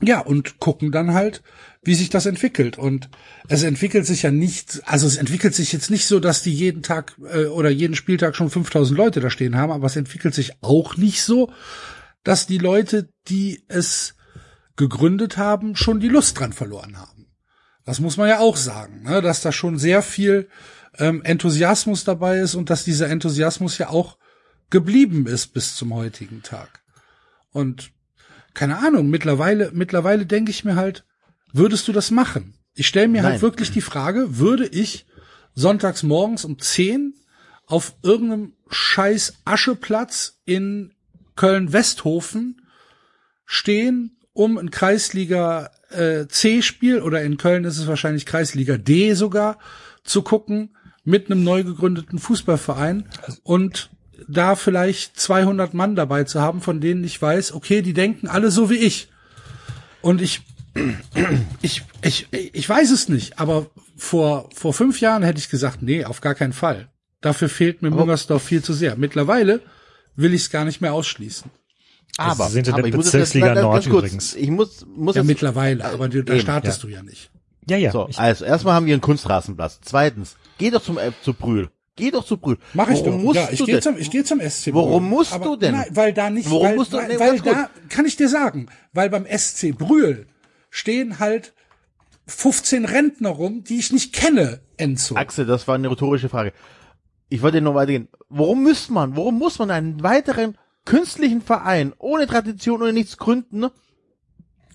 ja, 0.00 0.20
und 0.20 0.58
gucken 0.58 0.90
dann 0.90 1.14
halt, 1.14 1.42
wie 1.84 1.94
sich 1.94 2.10
das 2.10 2.26
entwickelt. 2.26 2.78
Und 2.78 3.08
es 3.48 3.62
entwickelt 3.62 4.06
sich 4.06 4.22
ja 4.22 4.30
nicht, 4.30 4.82
also 4.86 5.06
es 5.06 5.16
entwickelt 5.16 5.54
sich 5.54 5.72
jetzt 5.72 5.90
nicht 5.90 6.06
so, 6.06 6.20
dass 6.20 6.42
die 6.42 6.52
jeden 6.52 6.82
Tag 6.82 7.16
äh, 7.32 7.46
oder 7.46 7.70
jeden 7.70 7.94
Spieltag 7.94 8.36
schon 8.36 8.50
5000 8.50 8.96
Leute 8.96 9.20
da 9.20 9.30
stehen 9.30 9.56
haben, 9.56 9.72
aber 9.72 9.86
es 9.86 9.96
entwickelt 9.96 10.34
sich 10.34 10.52
auch 10.62 10.96
nicht 10.96 11.22
so, 11.22 11.52
dass 12.22 12.46
die 12.46 12.58
Leute, 12.58 13.08
die 13.28 13.62
es 13.68 14.14
gegründet 14.76 15.36
haben, 15.36 15.76
schon 15.76 16.00
die 16.00 16.08
Lust 16.08 16.38
dran 16.38 16.52
verloren 16.52 16.98
haben. 16.98 17.26
Das 17.84 18.00
muss 18.00 18.16
man 18.16 18.28
ja 18.28 18.40
auch 18.40 18.56
sagen, 18.56 19.02
ne? 19.02 19.20
dass 19.20 19.42
da 19.42 19.52
schon 19.52 19.78
sehr 19.78 20.02
viel 20.02 20.48
ähm, 20.98 21.22
Enthusiasmus 21.22 22.04
dabei 22.04 22.38
ist 22.38 22.54
und 22.54 22.70
dass 22.70 22.84
dieser 22.84 23.10
Enthusiasmus 23.10 23.78
ja 23.78 23.90
auch 23.90 24.16
geblieben 24.70 25.26
ist 25.26 25.48
bis 25.48 25.76
zum 25.76 25.94
heutigen 25.94 26.42
Tag. 26.42 26.82
Und 27.52 27.92
keine 28.54 28.78
Ahnung, 28.78 29.10
mittlerweile, 29.10 29.70
mittlerweile 29.72 30.26
denke 30.26 30.50
ich 30.50 30.64
mir 30.64 30.76
halt, 30.76 31.04
würdest 31.54 31.88
du 31.88 31.92
das 31.92 32.10
machen? 32.10 32.54
Ich 32.74 32.86
stelle 32.86 33.08
mir 33.08 33.22
halt 33.22 33.34
Nein. 33.34 33.42
wirklich 33.42 33.70
die 33.70 33.80
Frage, 33.80 34.38
würde 34.38 34.66
ich 34.66 35.06
sonntags 35.54 36.02
morgens 36.02 36.44
um 36.44 36.58
10 36.58 37.14
auf 37.66 37.94
irgendeinem 38.02 38.52
scheiß 38.68 39.38
Ascheplatz 39.44 40.40
in 40.44 40.92
Köln-Westhofen 41.36 42.60
stehen, 43.46 44.18
um 44.32 44.58
ein 44.58 44.70
Kreisliga 44.70 45.70
äh, 45.90 46.26
C-Spiel 46.26 47.00
oder 47.00 47.22
in 47.22 47.36
Köln 47.36 47.64
ist 47.64 47.78
es 47.78 47.86
wahrscheinlich 47.86 48.26
Kreisliga 48.26 48.76
D 48.76 49.14
sogar 49.14 49.58
zu 50.02 50.22
gucken 50.22 50.76
mit 51.04 51.30
einem 51.30 51.44
neu 51.44 51.62
gegründeten 51.62 52.18
Fußballverein 52.18 53.08
und 53.42 53.90
da 54.28 54.56
vielleicht 54.56 55.18
200 55.20 55.74
Mann 55.74 55.96
dabei 55.96 56.24
zu 56.24 56.40
haben, 56.40 56.60
von 56.60 56.80
denen 56.80 57.04
ich 57.04 57.20
weiß, 57.20 57.52
okay, 57.52 57.82
die 57.82 57.92
denken 57.92 58.26
alle 58.26 58.50
so 58.50 58.70
wie 58.70 58.76
ich. 58.76 59.08
Und 60.00 60.22
ich, 60.22 60.42
ich, 61.62 61.82
ich, 62.02 62.28
ich 62.32 62.68
weiß 62.68 62.90
es 62.90 63.08
nicht, 63.08 63.38
aber 63.38 63.66
vor, 63.96 64.48
vor 64.54 64.74
fünf 64.74 65.00
Jahren 65.00 65.22
hätte 65.22 65.38
ich 65.38 65.48
gesagt, 65.48 65.82
nee, 65.82 66.04
auf 66.04 66.20
gar 66.20 66.34
keinen 66.34 66.52
Fall. 66.52 66.88
Dafür 67.20 67.48
fehlt 67.48 67.80
mir 67.82 67.90
Müngersdorf 67.90 68.42
viel 68.42 68.62
zu 68.62 68.72
sehr. 68.74 68.96
Mittlerweile 68.96 69.60
will 70.16 70.34
ich 70.34 70.42
es 70.42 70.50
gar 70.50 70.64
nicht 70.64 70.80
mehr 70.80 70.92
ausschließen. 70.92 71.50
Aber, 72.16 72.48
sind 72.48 72.68
in 72.68 72.74
aber 72.74 72.82
der 72.82 72.90
ich 72.90 72.96
muss 72.96 73.12
jetzt- 73.12 73.34
Nord 73.34 73.54
ganz 73.56 73.88
kurz. 73.88 74.04
übrigens. 74.04 74.34
Ich 74.34 74.50
muss, 74.50 74.86
muss 74.94 75.16
Ja, 75.16 75.22
jetzt, 75.22 75.28
mittlerweile, 75.28 75.84
aber 75.84 76.08
du, 76.08 76.22
da 76.22 76.34
eben, 76.34 76.42
startest 76.42 76.82
du 76.82 76.88
ja 76.88 77.02
nicht. 77.02 77.30
Ja, 77.68 77.76
ja. 77.76 77.90
so, 77.90 78.06
ich, 78.08 78.18
also 78.18 78.44
erstmal 78.44 78.74
haben 78.74 78.86
wir 78.86 78.94
einen 78.94 79.00
Kunstrasenplatz. 79.00 79.80
Zweitens, 79.82 80.36
geh 80.58 80.70
doch 80.70 80.82
zum, 80.82 80.98
äh, 80.98 81.12
zu 81.22 81.32
Brühl. 81.34 81.70
Geh 81.96 82.10
doch 82.10 82.24
zu 82.24 82.36
Brühl. 82.36 82.58
Mach 82.74 82.88
ich 82.90 82.98
Warum 83.00 83.12
doch. 83.18 83.22
Musst 83.24 83.36
Ja, 83.36 83.48
ich 83.50 83.58
du 83.58 83.64
gehe 83.66 83.74
denn? 83.76 83.82
zum, 83.82 83.96
ich 83.96 84.10
gehe 84.10 84.24
zum 84.24 84.40
SC. 84.40 84.74
Warum 84.74 85.04
Brühl. 85.04 85.10
musst 85.10 85.32
Aber 85.32 85.44
du 85.46 85.56
denn? 85.56 85.72
Nein, 85.72 85.86
weil 85.92 86.12
da 86.12 86.28
nicht, 86.28 86.50
Warum 86.50 86.66
weil, 86.66 86.76
musst 86.76 86.92
du- 86.92 86.98
weil, 86.98 87.08
nee, 87.08 87.18
weil 87.18 87.40
da, 87.40 87.70
kann 87.88 88.04
ich 88.04 88.16
dir 88.16 88.28
sagen, 88.28 88.66
weil 88.92 89.08
beim 89.10 89.24
SC 89.26 89.72
Brühl 89.72 90.26
stehen 90.74 91.20
halt 91.20 91.54
15 92.26 92.84
Rentner 92.84 93.28
rum, 93.28 93.62
die 93.62 93.78
ich 93.78 93.92
nicht 93.92 94.12
kenne, 94.12 94.60
Enzo. 94.76 95.14
Axel, 95.14 95.46
das 95.46 95.68
war 95.68 95.76
eine 95.76 95.88
rhetorische 95.88 96.28
Frage. 96.28 96.52
Ich 97.28 97.42
wollte 97.42 97.60
nur 97.60 97.76
weitergehen. 97.76 98.08
Warum 98.28 98.64
muss 98.64 98.88
man, 98.88 99.16
warum 99.16 99.38
muss 99.38 99.60
man 99.60 99.70
einen 99.70 100.02
weiteren 100.02 100.58
künstlichen 100.84 101.42
Verein 101.42 101.92
ohne 101.98 102.26
Tradition, 102.26 102.82
ohne 102.82 102.92
nichts 102.92 103.18
gründen, 103.18 103.66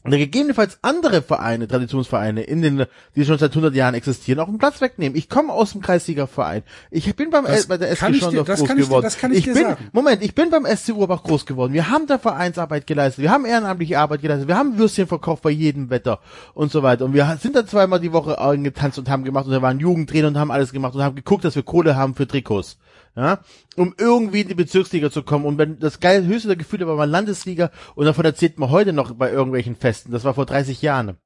oder 0.05 0.17
gegebenenfalls 0.17 0.79
andere 0.81 1.21
Vereine, 1.21 1.67
Traditionsvereine, 1.67 2.41
in 2.43 2.61
den, 2.61 2.85
die 3.15 3.25
schon 3.25 3.37
seit 3.37 3.51
100 3.51 3.75
Jahren 3.75 3.95
existieren, 3.95 4.39
auch 4.39 4.47
einen 4.47 4.57
Platz 4.57 4.79
wegnehmen. 4.79 5.17
Ich 5.17 5.27
komme 5.27 5.51
aus 5.51 5.73
dem 5.73 5.81
Kreisliga-Verein. 5.81 6.63
Ich 6.89 7.13
bin 7.15 7.29
beim 7.31 7.45
Das 7.45 7.67
bei 7.67 7.77
der 7.77 7.91
ich 7.91 7.99
Schondorf 7.99 8.47
das 8.47 8.59
groß 8.59 8.67
kann 8.69 8.77
ich 8.77 8.83
dir- 8.83 8.87
geworden. 8.87 9.03
das 9.03 9.17
kann 9.17 9.33
ich 9.33 9.43
dir 9.43 9.53
bin, 9.53 9.63
sagen. 9.63 9.87
Moment, 9.91 10.23
ich 10.23 10.33
bin 10.33 10.49
beim 10.49 10.65
SC 10.65 10.93
Urbach 10.93 11.21
groß 11.23 11.45
geworden. 11.45 11.73
Wir 11.73 11.89
haben 11.89 12.07
da 12.07 12.17
Vereinsarbeit 12.17 12.87
geleistet. 12.87 13.23
Wir 13.23 13.31
haben 13.31 13.43
ehrenamtliche 13.45 13.99
Arbeit 13.99 14.21
geleistet. 14.21 14.47
Wir 14.47 14.57
haben 14.57 14.77
Würstchen 14.77 15.05
verkauft 15.07 15.43
bei 15.43 15.49
jedem 15.51 15.89
Wetter 15.89 16.19
und 16.53 16.71
so 16.71 16.81
weiter. 16.81 17.03
Und 17.03 17.13
wir 17.13 17.37
sind 17.41 17.55
da 17.57 17.65
zweimal 17.67 17.99
die 17.99 18.13
Woche 18.13 18.37
getanzt 18.63 18.97
und 18.99 19.09
haben 19.09 19.25
gemacht 19.25 19.47
und 19.47 19.51
da 19.51 19.61
waren 19.61 19.79
Jugendtrainer 19.79 20.29
und 20.29 20.37
haben 20.37 20.51
alles 20.51 20.71
gemacht 20.71 20.95
und 20.95 21.03
haben 21.03 21.15
geguckt, 21.15 21.43
dass 21.43 21.55
wir 21.55 21.63
Kohle 21.63 21.95
haben 21.97 22.15
für 22.15 22.25
Trikots. 22.25 22.77
Ja, 23.15 23.39
um 23.75 23.93
irgendwie 23.97 24.41
in 24.41 24.47
die 24.47 24.55
Bezirksliga 24.55 25.11
zu 25.11 25.23
kommen. 25.23 25.45
Und 25.45 25.57
wenn 25.57 25.79
das 25.79 25.99
geil 25.99 26.25
höchste 26.25 26.47
der 26.49 26.57
Gefühle 26.57 26.88
war 26.88 26.95
mal 26.95 27.09
Landesliga 27.09 27.71
und 27.95 28.05
davon 28.05 28.25
erzählt 28.25 28.59
man 28.59 28.69
heute 28.69 28.93
noch 28.93 29.13
bei 29.13 29.31
irgendwelchen 29.31 29.75
Festen. 29.75 30.11
Das 30.11 30.23
war 30.23 30.33
vor 30.33 30.45
30 30.45 30.81
Jahren. 30.81 31.17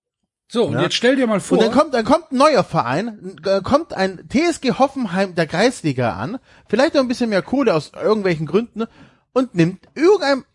So, 0.51 0.65
und 0.65 0.73
Ja. 0.73 0.81
jetzt 0.83 0.95
stell 0.95 1.15
dir 1.15 1.25
mal 1.25 1.39
vor, 1.39 1.57
Und 1.57 1.63
dann 1.63 1.73
kommt, 1.73 1.93
dann 1.93 2.05
kommt 2.05 2.31
ein 2.31 2.37
neuer 2.37 2.63
Verein, 2.63 3.35
äh, 3.45 3.61
kommt 3.61 3.93
ein 3.93 4.27
TSG 4.29 4.73
Hoffenheim 4.77 5.33
der 5.35 5.47
Kreisliga 5.47 6.13
an, 6.13 6.37
vielleicht 6.67 6.93
noch 6.93 7.01
ein 7.01 7.07
bisschen 7.07 7.29
mehr 7.29 7.41
Kohle 7.41 7.73
aus 7.73 7.91
irgendwelchen 7.99 8.45
Gründen 8.45 8.83
und 9.33 9.55
nimmt 9.55 9.87
irgendeinem 9.95 10.45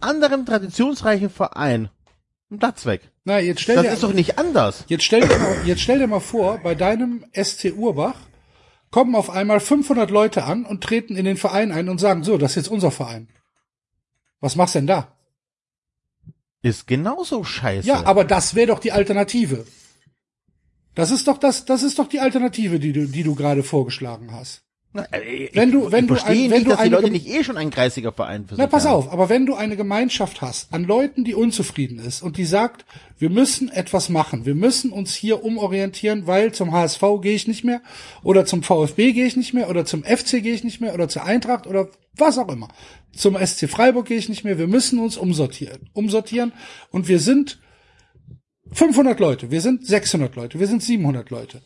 anderen 0.00 0.46
traditionsreichen 0.46 1.28
Verein 1.30 1.90
einen 2.50 2.58
Platz 2.60 2.86
weg. 2.86 3.10
na, 3.24 3.38
jetzt 3.40 3.60
stell 3.60 3.74
Das 3.76 3.84
dir, 3.86 3.92
ist 3.92 4.02
doch 4.04 4.12
nicht 4.12 4.38
anders. 4.38 4.84
jetzt 4.88 5.04
stell 5.04 5.20
dir 5.20 5.38
mal, 5.38 5.56
jetzt 5.64 5.80
stell 5.82 5.98
dir 5.98 6.06
mal 6.06 6.20
vor, 6.20 6.58
bei 6.62 6.74
deinem 6.74 7.24
ST 7.34 7.72
Urbach 7.76 8.14
kommen 8.90 9.14
auf 9.14 9.30
einmal 9.30 9.60
500 9.60 10.10
Leute 10.10 10.44
an 10.44 10.64
und 10.64 10.82
treten 10.82 11.16
in 11.16 11.24
den 11.24 11.36
Verein 11.36 11.72
ein 11.72 11.88
und 11.88 11.98
sagen, 11.98 12.22
so, 12.24 12.38
das 12.38 12.52
ist 12.52 12.56
jetzt 12.56 12.68
unser 12.68 12.90
Verein. 12.90 13.28
Was 14.40 14.56
machst 14.56 14.74
denn 14.74 14.86
da? 14.86 15.16
Ist 16.62 16.86
genauso 16.86 17.44
scheiße. 17.44 17.86
Ja, 17.86 18.06
aber 18.06 18.24
das 18.24 18.54
wäre 18.54 18.68
doch 18.68 18.78
die 18.78 18.92
Alternative. 18.92 19.66
Das 20.94 21.10
ist 21.10 21.28
doch 21.28 21.38
das, 21.38 21.64
das 21.64 21.82
ist 21.82 21.98
doch 21.98 22.08
die 22.08 22.20
Alternative, 22.20 22.80
die 22.80 22.92
du, 22.92 23.06
die 23.06 23.22
du 23.22 23.34
gerade 23.34 23.62
vorgeschlagen 23.62 24.32
hast. 24.32 24.65
Na, 24.96 25.06
äh, 25.12 25.48
Wenn 25.52 25.70
du- 25.70 25.92
wenn 25.92 26.04
ich 26.04 26.08
du 26.10 26.14
ein- 26.14 26.26
wenn 26.26 26.48
nicht, 26.50 26.66
du 26.66 26.70
dass 26.70 26.82
die 26.82 26.88
Leute 26.88 27.10
nicht 27.10 27.26
eh 27.28 27.44
schon 27.44 27.56
ein 27.56 27.70
kreisiger 27.70 28.12
Verein 28.12 28.46
für 28.46 28.54
Na, 28.56 28.66
pass 28.66 28.86
auf, 28.86 29.12
aber 29.12 29.28
wenn 29.28 29.46
du 29.46 29.54
eine 29.54 29.76
Gemeinschaft 29.76 30.40
hast 30.42 30.72
an 30.72 30.84
Leuten, 30.84 31.24
die 31.24 31.34
unzufrieden 31.34 31.98
ist 31.98 32.22
und 32.22 32.36
die 32.36 32.44
sagt, 32.44 32.84
wir 33.18 33.30
müssen 33.30 33.68
etwas 33.70 34.08
machen, 34.08 34.44
wir 34.46 34.54
müssen 34.54 34.90
uns 34.92 35.14
hier 35.14 35.44
umorientieren, 35.44 36.26
weil 36.26 36.52
zum 36.52 36.72
HSV 36.72 37.02
gehe 37.22 37.34
ich 37.34 37.46
nicht 37.46 37.64
mehr 37.64 37.80
oder 38.22 38.44
zum 38.44 38.62
VfB 38.62 39.12
gehe 39.12 39.26
ich 39.26 39.36
nicht 39.36 39.54
mehr 39.54 39.70
oder 39.70 39.84
zum 39.84 40.02
FC 40.04 40.40
gehe 40.42 40.54
ich 40.54 40.64
nicht 40.64 40.80
mehr 40.80 40.94
oder 40.94 41.08
zur 41.08 41.24
Eintracht 41.24 41.66
oder 41.66 41.88
was 42.16 42.38
auch 42.38 42.48
immer. 42.50 42.68
Zum 43.14 43.36
SC 43.36 43.68
Freiburg 43.68 44.06
gehe 44.06 44.18
ich 44.18 44.28
nicht 44.28 44.44
mehr, 44.44 44.58
wir 44.58 44.66
müssen 44.66 44.98
uns 44.98 45.16
umsortieren, 45.16 45.88
umsortieren 45.92 46.52
und 46.90 47.08
wir 47.08 47.18
sind 47.18 47.58
500 48.72 49.20
Leute, 49.20 49.50
wir 49.50 49.60
sind 49.60 49.86
600 49.86 50.34
Leute, 50.36 50.58
wir 50.58 50.66
sind 50.66 50.82
700 50.82 51.30
Leute. 51.30 51.62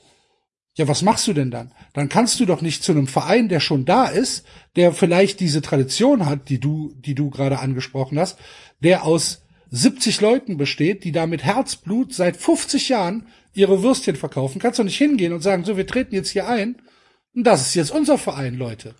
Ja, 0.80 0.88
was 0.88 1.02
machst 1.02 1.28
du 1.28 1.34
denn 1.34 1.50
dann? 1.50 1.72
Dann 1.92 2.08
kannst 2.08 2.40
du 2.40 2.46
doch 2.46 2.62
nicht 2.62 2.82
zu 2.82 2.92
einem 2.92 3.06
Verein, 3.06 3.50
der 3.50 3.60
schon 3.60 3.84
da 3.84 4.06
ist, 4.06 4.46
der 4.76 4.94
vielleicht 4.94 5.38
diese 5.38 5.60
Tradition 5.60 6.24
hat, 6.24 6.48
die 6.48 6.58
du, 6.58 6.94
die 6.96 7.14
du 7.14 7.28
gerade 7.28 7.58
angesprochen 7.58 8.18
hast, 8.18 8.38
der 8.82 9.04
aus 9.04 9.42
70 9.68 10.22
Leuten 10.22 10.56
besteht, 10.56 11.04
die 11.04 11.12
da 11.12 11.26
mit 11.26 11.44
Herzblut 11.44 12.14
seit 12.14 12.38
50 12.38 12.88
Jahren 12.88 13.26
ihre 13.52 13.82
Würstchen 13.82 14.16
verkaufen. 14.16 14.58
Kannst 14.58 14.78
du 14.78 14.84
nicht 14.84 14.96
hingehen 14.96 15.34
und 15.34 15.42
sagen, 15.42 15.66
so, 15.66 15.76
wir 15.76 15.86
treten 15.86 16.14
jetzt 16.14 16.30
hier 16.30 16.48
ein. 16.48 16.76
Und 17.34 17.46
das 17.46 17.66
ist 17.66 17.74
jetzt 17.74 17.90
unser 17.90 18.16
Verein, 18.16 18.54
Leute. 18.54 18.94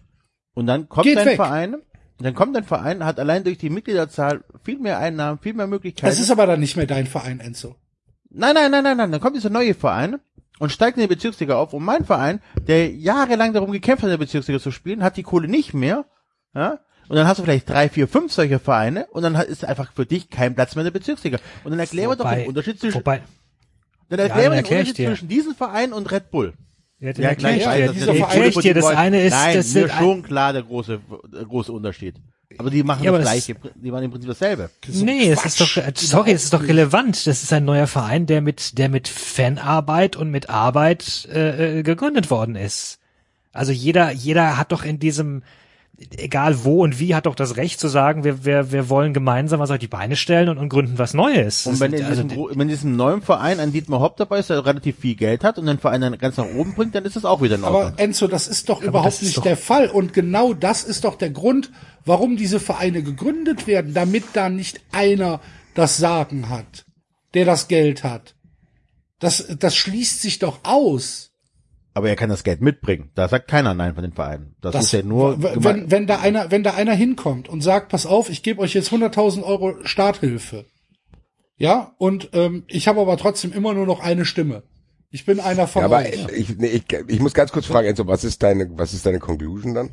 Und 0.53 0.67
dann 0.67 0.87
kommt 0.87 1.07
Geht 1.07 1.17
ein 1.17 1.29
weg. 1.29 1.37
Verein, 1.37 1.77
dann 2.19 2.35
kommt 2.35 2.55
ein 2.59 2.65
Verein, 2.65 3.07
hat 3.07 3.19
allein 3.19 3.43
durch 3.43 3.57
die 3.57 3.71
Mitgliederzahl 3.71 4.45
viel 4.65 4.79
mehr 4.79 4.99
Einnahmen, 4.99 5.39
viel 5.39 5.55
mehr 5.55 5.67
Möglichkeiten. 5.67 6.13
Das 6.13 6.21
ist 6.21 6.31
aber 6.31 6.47
dann 6.47 6.61
nicht 6.61 6.77
mehr 6.77 6.87
dein 6.87 7.07
Verein, 7.07 7.41
Enzo. 7.41 7.77
Nein, 8.29 8.55
nein, 8.55 8.71
nein, 8.71 8.85
nein, 8.85 8.99
nein. 8.99 9.11
Dann 9.11 9.21
kommt 9.23 9.37
dieser 9.37 9.49
neue 9.49 9.73
Verein 9.73 10.21
und 10.61 10.71
steigt 10.71 10.97
in 10.97 11.01
die 11.03 11.09
Bezirksliga 11.09 11.57
auf. 11.57 11.73
Und 11.73 11.83
mein 11.85 12.05
Verein, 12.05 12.41
der 12.69 12.91
jahrelang 12.93 13.53
darum 13.53 13.73
gekämpft 13.73 14.03
hat, 14.03 14.09
in 14.09 14.13
der 14.13 14.19
Bezirksliga 14.25 14.61
zu 14.61 14.71
spielen, 14.71 15.03
hat 15.03 15.17
die 15.17 15.25
Kohle 15.25 15.49
nicht 15.49 15.75
mehr. 15.75 16.05
Ja? 16.55 16.79
Und 17.09 17.17
dann 17.17 17.27
hast 17.27 17.39
du 17.39 17.43
vielleicht 17.43 17.69
drei, 17.69 17.89
vier, 17.89 18.07
fünf 18.07 18.33
solche 18.33 18.61
Vereine 18.61 19.07
und 19.11 19.23
dann 19.25 19.35
ist 19.35 19.65
einfach 19.65 19.93
für 19.93 20.07
dich 20.07 20.31
kein 20.31 20.55
Platz 20.55 20.77
mehr 20.77 20.83
in 20.87 20.93
der 20.93 20.99
Bezirksliga. 20.99 21.39
Und 21.65 21.73
dann 21.73 21.81
erklären 21.81 22.11
wir 22.11 22.17
doch 22.17 22.31
den 22.31 22.47
Unterschied 22.47 22.79
zwischen, 22.79 22.99
wobei, 22.99 23.23
dann 24.11 24.19
Ja, 24.21 24.27
erklären 24.27 24.53
dann 24.53 24.59
wir 24.59 24.63
den 24.63 24.73
Unterschied 24.79 24.99
dir. 24.99 25.09
zwischen 25.09 25.29
diesem 25.29 25.55
Verein 25.57 25.93
und 25.93 26.11
Red 26.13 26.31
Bull. 26.31 26.53
ja, 27.01 27.13
dann 27.13 27.23
Ja, 27.23 27.29
erkläre 27.31 27.57
ich 27.57 27.63
klar, 27.63 27.75
dir, 27.75 27.81
ja, 27.87 27.93
dir, 28.61 28.75
das 28.75 28.85
eine 28.87 29.23
ist, 29.23 29.33
Nein, 29.33 29.57
das 29.57 29.67
mir 29.75 29.89
sind 29.89 29.93
schon 29.93 30.23
klar 30.23 30.53
der 30.53 30.63
große, 30.63 31.01
der 31.33 31.45
große 31.47 31.73
Unterschied. 31.73 32.15
Aber 32.59 32.71
die 32.71 32.83
machen 32.83 33.05
Ja, 33.05 33.11
aber 33.11 33.19
das 33.19 33.29
das- 33.33 33.47
Gleiche, 33.47 33.61
die 33.77 33.91
machen 33.91 34.05
im 34.05 34.11
Prinzip 34.11 34.29
dasselbe. 34.29 34.71
Nee, 34.89 35.31
es 35.31 35.45
ist 35.45 35.61
doch, 35.61 35.77
äh, 35.77 35.93
sorry, 35.95 36.33
es 36.33 36.45
ist 36.45 36.53
doch 36.53 36.63
relevant. 36.63 37.27
Das 37.27 37.43
ist 37.43 37.53
ein 37.53 37.65
neuer 37.65 37.87
Verein, 37.87 38.27
der 38.27 38.41
mit, 38.41 38.77
der 38.79 38.89
mit 38.89 39.09
Fanarbeit 39.09 40.17
und 40.17 40.31
mit 40.31 40.51
Arbeit 40.51 41.29
äh, 41.33 41.79
äh, 41.79 41.83
gegründet 41.83 42.31
worden 42.31 42.57
ist. 42.57 42.99
Also 43.53 43.73
jeder, 43.73 44.11
jeder 44.13 44.57
hat 44.57 44.73
doch 44.73 44.85
in 44.85 44.99
diesem, 44.99 45.43
egal 46.17 46.65
wo 46.65 46.83
und 46.83 46.99
wie, 46.99 47.15
hat 47.15 47.27
doch 47.27 47.35
das 47.35 47.57
Recht 47.57 47.79
zu 47.79 47.89
sagen, 47.89 48.25
wir, 48.25 48.45
wir, 48.45 48.73
wir 48.73 48.89
wollen 48.89 49.13
gemeinsam 49.13 49.61
was 49.61 49.71
auf 49.71 49.79
die 49.79 49.87
Beine 49.87 50.17
stellen 50.17 50.49
und, 50.49 50.59
und 50.59 50.69
gründen 50.71 50.99
was 50.99 51.13
Neues. 51.15 51.67
Und 51.67 51.79
wenn 51.81 51.93
in, 51.93 52.05
also, 52.05 52.23
diesem, 52.23 52.37
gro- 52.37 52.49
wenn 52.53 52.61
in 52.63 52.69
diesem 52.69 52.97
neuen 52.97 53.21
Verein 53.23 53.61
ein 53.61 53.73
Dietmar 53.73 54.01
Hopp 54.01 54.17
dabei 54.17 54.39
ist, 54.39 54.49
der 54.51 54.65
relativ 54.65 54.99
viel 54.99 55.15
Geld 55.15 55.45
hat 55.45 55.59
und 55.59 55.67
den 55.67 55.79
Verein 55.79 56.01
dann 56.01 56.17
ganz 56.19 56.37
nach 56.39 56.47
oben 56.57 56.75
bringt, 56.75 56.95
dann 56.95 57.05
ist 57.05 57.17
das 57.17 57.25
auch 57.25 57.43
wieder 57.43 57.57
in 57.57 57.65
Ordnung. 57.65 57.83
Aber 57.93 57.99
Enzo, 57.99 58.27
das 58.29 58.49
ist 58.49 58.69
doch 58.69 58.83
überhaupt 58.83 59.23
nicht 59.23 59.37
doch- 59.37 59.43
der 59.43 59.57
Fall. 59.57 59.89
Und 59.89 60.15
genau 60.15 60.55
das 60.55 60.85
ist 60.85 61.05
doch 61.05 61.17
der 61.17 61.31
Grund, 61.31 61.71
warum 62.05 62.37
diese 62.37 62.61
Vereine 62.61 63.03
gegründet 63.03 63.67
werden, 63.67 63.93
damit 63.93 64.25
da 64.33 64.49
nicht 64.49 64.81
einer 64.93 65.41
das 65.75 65.99
Sagen 65.99 66.49
hat, 66.49 66.87
der 67.35 67.45
das 67.45 67.69
Geld 67.69 68.05
hat. 68.05 68.35
Das, 69.19 69.55
das 69.59 69.77
schließt 69.77 70.23
sich 70.23 70.39
doch 70.39 70.61
aus. 70.63 71.30
Aber 71.93 72.09
er 72.09 72.17
kann 72.17 72.31
das 72.31 72.45
Geld 72.45 72.61
mitbringen. 72.61 73.11
Da 73.15 73.29
sagt 73.29 73.49
keiner 73.49 73.75
Nein 73.75 73.95
von 73.95 74.03
den 74.03 74.13
Vereinen. 74.13 74.55
Das, 74.61 74.73
Das, 74.73 74.85
ist 74.87 74.93
ja 74.93 75.03
nur 75.03 75.43
wenn, 75.43 75.91
wenn 75.91 76.07
da 76.07 76.21
einer, 76.21 76.51
wenn 76.51 76.63
da 76.63 76.75
einer 76.75 76.95
hinkommt 76.95 77.49
und 77.49 77.63
sagt, 77.63 77.89
pass 77.89 78.07
auf, 78.07 78.31
ich 78.31 78.43
gebe 78.43 78.61
euch 78.61 78.75
jetzt 78.75 78.91
100.000 78.93 79.43
Euro 79.43 79.75
Starthilfe. 79.83 80.67
Ja, 81.57 81.93
und 81.99 82.31
ähm, 82.33 82.65
ich 82.69 82.87
habe 82.89 83.01
aber 83.01 83.17
trotzdem 83.17 83.53
immer 83.53 83.75
nur 83.75 83.87
noch 83.87 84.01
eine 84.01 84.25
Stimme. 84.25 84.63
Ich 85.11 85.27
bin 85.27 85.41
einer 85.41 85.67
von 85.67 85.81
Ja, 85.83 85.87
aber 85.87 85.99
euch. 85.99 86.27
ich, 86.37 86.57
nee, 86.57 86.69
ich, 86.69 86.85
ich 87.09 87.19
muss 87.21 87.35
ganz 87.35 87.51
kurz 87.51 87.67
fragen, 87.67 87.89
Enzo, 87.89 88.07
was 88.07 88.23
ist 88.25 88.43
deine, 88.43 88.71
was 88.79 88.95
ist 88.95 89.05
deine 89.05 89.19
Conclusion 89.19 89.75
dann? 89.75 89.91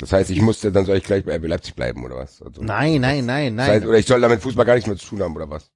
Das 0.00 0.12
heißt, 0.12 0.30
ich 0.30 0.40
musste, 0.40 0.72
dann 0.72 0.86
soll 0.86 0.96
ich 0.96 1.04
gleich 1.04 1.24
bei 1.24 1.36
RB 1.36 1.46
Leipzig 1.46 1.76
bleiben, 1.76 2.04
oder 2.04 2.16
was? 2.16 2.42
Also, 2.42 2.62
Nein, 2.62 3.00
nein, 3.02 3.26
nein, 3.26 3.56
das 3.56 3.66
nein. 3.66 3.76
heißt, 3.76 3.86
oder 3.86 3.98
ich 3.98 4.06
soll 4.06 4.20
damit 4.22 4.40
Fußball 4.40 4.64
gar 4.64 4.74
nichts 4.74 4.88
mehr 4.88 4.96
zu 4.96 5.06
tun 5.06 5.22
haben, 5.22 5.36
oder 5.36 5.48
was? 5.50 5.70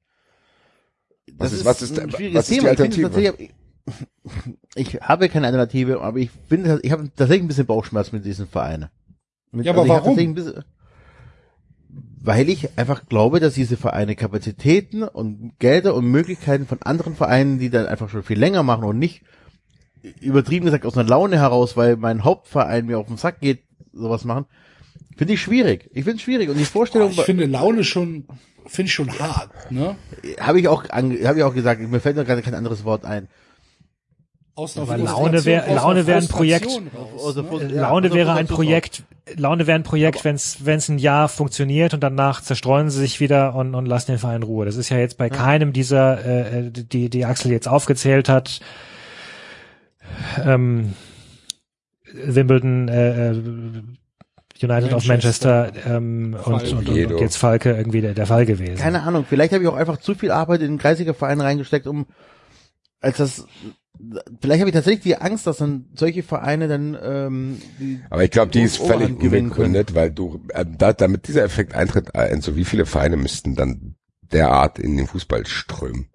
Was 1.36 1.52
ist, 1.52 1.65
was 1.65 1.83
ist, 1.83 1.99
ein 2.00 2.08
was 2.10 2.17
schwieriges 2.17 2.41
ist 2.41 2.50
die 2.50 2.57
Thema. 2.57 2.68
Alternative? 2.70 3.49
Ich 4.75 4.94
habe 5.00 5.28
keine 5.28 5.47
Alternative, 5.47 6.00
aber 6.00 6.18
ich 6.18 6.31
finde, 6.49 6.81
ich 6.83 6.92
habe 6.92 7.10
tatsächlich 7.17 7.44
ein 7.44 7.49
bisschen 7.49 7.67
Bauchschmerz 7.67 8.12
mit 8.12 8.25
diesen 8.25 8.47
Vereinen. 8.47 8.89
Mit, 9.52 9.67
Ja, 9.67 9.73
aber 9.73 9.83
habe 9.83 10.05
warum? 10.05 10.34
bisschen- 10.34 10.65
Weil 12.20 12.49
ich 12.49 12.76
einfach 12.78 13.07
glaube, 13.07 13.41
dass 13.41 13.55
diese 13.55 13.76
Vereine 13.76 14.15
Kapazitäten 14.15 15.02
und 15.02 15.52
Gelder 15.58 15.94
und 15.94 16.10
Möglichkeiten 16.10 16.67
von 16.67 16.83
anderen 16.83 17.15
Vereinen, 17.15 17.58
die 17.58 17.70
dann 17.70 17.86
einfach 17.86 18.08
schon 18.10 18.23
viel 18.23 18.39
länger 18.39 18.62
machen 18.62 18.84
und 18.84 18.99
nicht 18.99 19.23
übertrieben 20.20 20.67
gesagt 20.67 20.84
aus 20.86 20.97
einer 20.97 21.08
Laune 21.08 21.39
heraus, 21.39 21.76
weil 21.76 21.97
mein 21.97 22.25
Hauptverein 22.25 22.86
mir 22.86 22.99
auf 22.99 23.07
den 23.08 23.17
Sack 23.17 23.41
geht, 23.41 23.62
sowas 23.92 24.25
machen, 24.25 24.44
finde 25.17 25.34
ich 25.34 25.41
schwierig. 25.41 25.86
Ich 25.92 26.05
finde 26.05 26.17
es 26.17 26.23
schwierig 26.23 26.49
und 26.50 26.58
die 26.58 26.65
Vorstellung, 26.65 27.10
ich 27.10 27.20
finde 27.23 27.47
Laune 27.47 27.83
schon, 27.83 28.26
finde 28.67 28.89
ich 28.89 28.94
schon 28.94 29.10
hart, 29.18 29.50
ne? 29.73 29.97
habe 30.39 30.60
ich 30.60 30.68
auch, 30.68 30.84
habe 30.89 31.15
ich 31.36 31.42
auch 31.42 31.55
gesagt, 31.55 31.81
mir 31.81 32.00
fällt 32.00 32.17
noch 32.17 32.25
gerade 32.26 32.42
kein 32.42 32.55
anderes 32.55 32.84
Wort 32.84 33.05
ein. 33.05 33.28
Aber 34.77 34.97
Laune 34.99 35.45
wär- 35.45 35.62
aus 35.62 35.69
einer 35.69 35.77
Laune 35.77 36.07
wär 36.07 36.17
ein 36.17 36.28
Projekt. 36.28 36.69
Ja, 36.70 37.81
Laune 37.81 38.12
wäre 38.12 38.33
ein 38.33 38.47
Projekt, 38.47 39.03
Laune 39.37 39.67
wäre 39.67 39.77
ein 39.78 39.83
Projekt, 39.85 40.25
wenn 40.25 40.35
es 40.35 40.65
wenn 40.67 40.78
es 40.78 40.89
ein 40.89 40.99
Jahr 40.99 41.28
funktioniert 41.28 41.95
und 41.95 42.01
danach 42.03 42.41
zerstreuen 42.43 42.91
sie 42.91 42.99
sich 43.01 43.20
wieder 43.20 43.55
und, 43.55 43.75
und 43.75 43.87
lassen 43.87 44.12
den 44.12 44.19
Verein 44.19 44.37
in 44.37 44.43
Ruhe. 44.43 44.67
Das 44.67 44.77
ist 44.77 44.89
ja 44.89 44.99
jetzt 44.99 45.17
bei 45.19 45.28
keinem 45.31 45.73
dieser, 45.73 46.25
äh, 46.25 46.70
die 46.70 47.09
die 47.09 47.25
Axel 47.25 47.53
jetzt 47.53 47.69
aufgezählt 47.69 48.28
hat. 48.28 48.61
Ähm, 50.45 50.95
Wimbledon, 52.12 52.89
äh, 52.89 53.31
äh, 53.31 53.83
United 54.61 54.93
of 54.93 55.07
Manchester 55.07 55.70
ähm, 55.87 56.37
und, 56.45 56.55
und, 56.73 56.89
und, 56.89 56.89
und 56.89 57.20
jetzt 57.20 57.37
Falke 57.37 57.77
irgendwie 57.77 58.01
der, 58.01 58.15
der 58.15 58.27
Fall 58.27 58.45
gewesen. 58.47 58.77
Keine 58.77 59.03
Ahnung, 59.03 59.25
vielleicht 59.28 59.53
habe 59.53 59.62
ich 59.62 59.69
auch 59.69 59.77
einfach 59.77 59.99
zu 59.99 60.15
viel 60.15 60.31
Arbeit 60.33 60.62
in 60.62 60.73
den 60.73 60.78
kreisiger 60.78 61.15
Verein 61.15 61.41
reingesteckt, 61.41 61.87
um 61.87 62.07
als 63.01 63.19
das 63.19 63.47
vielleicht 64.41 64.60
habe 64.60 64.70
ich 64.70 64.75
tatsächlich 64.75 65.02
die 65.02 65.17
Angst, 65.17 65.47
dass 65.47 65.59
dann 65.59 65.86
solche 65.94 66.23
Vereine 66.23 66.68
dann 66.68 66.97
ähm, 67.02 67.62
die 67.78 68.01
Aber 68.10 68.25
ich 68.25 68.31
glaube, 68.31 68.51
die 68.51 68.62
ist 68.62 68.78
völlig 68.78 69.10
unbegründet, 69.20 69.94
weil 69.94 70.10
du, 70.10 70.41
äh, 70.49 70.65
da, 70.67 70.93
damit 70.93 71.28
dieser 71.28 71.44
Effekt 71.44 71.75
eintritt, 71.75 72.15
äh, 72.15 72.28
Enzo, 72.28 72.57
wie 72.57 72.65
viele 72.65 72.86
Vereine 72.86 73.17
müssten 73.17 73.55
dann 73.55 73.97
derart 74.33 74.78
in 74.78 74.97
den 74.97 75.07
Fußball 75.07 75.47
strömen? 75.47 76.09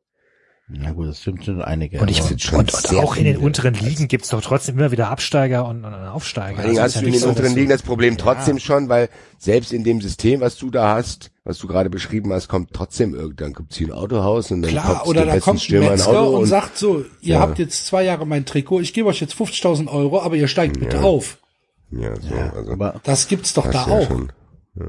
Na 0.75 0.91
gut, 0.91 1.07
das 1.07 1.21
stimmt 1.21 1.45
schon 1.45 1.61
einige. 1.61 1.99
und 1.99 2.09
ich 2.09 2.23
sind 2.23 2.41
schon 2.41 2.59
und, 2.59 2.73
und 2.73 2.95
auch 2.97 3.15
in 3.15 3.25
den 3.25 3.37
unteren 3.37 3.75
Ligen 3.75 4.07
gibt's 4.07 4.29
doch 4.29 4.41
trotzdem 4.41 4.77
immer 4.79 4.91
wieder 4.91 5.09
Absteiger 5.09 5.67
und, 5.67 5.85
und 5.85 5.93
Aufsteiger. 5.93 6.63
Also 6.63 6.81
hast 6.81 6.95
ja 6.95 7.01
du 7.01 7.07
in 7.07 7.13
den 7.13 7.21
so, 7.21 7.29
unteren 7.29 7.53
Ligen 7.53 7.69
das 7.69 7.83
Problem 7.83 8.17
trotzdem 8.17 8.57
schon, 8.57 8.89
weil 8.89 9.09
selbst 9.37 9.71
in 9.71 9.83
dem 9.83 10.01
System, 10.01 10.41
was 10.41 10.57
du 10.57 10.71
da 10.71 10.95
hast, 10.95 11.29
was 11.43 11.59
du 11.59 11.67
gerade 11.67 11.91
beschrieben 11.91 12.33
hast, 12.33 12.47
kommt 12.47 12.71
trotzdem 12.73 13.13
irgendwann 13.13 13.53
gibt's 13.53 13.75
hier 13.77 13.89
ein 13.89 13.93
Autohaus 13.93 14.49
und 14.49 14.63
dann 14.63 14.71
Klar, 14.71 14.95
kommt 14.95 15.07
oder 15.07 15.25
der 15.25 15.35
da 15.35 15.39
kommt 15.41 15.57
ein 15.57 15.61
Stürmer 15.61 15.85
ein 15.91 15.97
Metzger 15.97 16.19
Auto 16.21 16.37
und, 16.39 16.45
sagt 16.47 16.77
so, 16.77 17.01
ihr 17.21 17.35
Ja. 17.35 17.39
habt 17.41 17.59
jetzt 17.59 17.85
zwei 17.85 18.03
Jahre 18.03 18.25
mein 18.25 18.45
Trikot, 18.45 18.79
ich 18.79 18.93
gebe 18.93 19.07
euch 19.09 19.21
jetzt 19.21 19.35
50.000 19.35 19.87
Euro, 19.89 20.21
aber 20.21 20.35
ihr 20.37 20.47
steigt 20.47 20.79
bitte 20.79 21.01
auf. 21.03 21.37
ja, 21.91 22.15
so, 22.19 22.33
also 22.35 22.71
aber 22.71 22.99
Das 23.03 23.27
gibt's 23.27 23.53
doch 23.53 23.65
hast 23.65 23.73
da 23.75 23.87
ja 23.87 23.93
auch. 23.99 24.07
schon, 24.07 24.31
ja. 24.75 24.85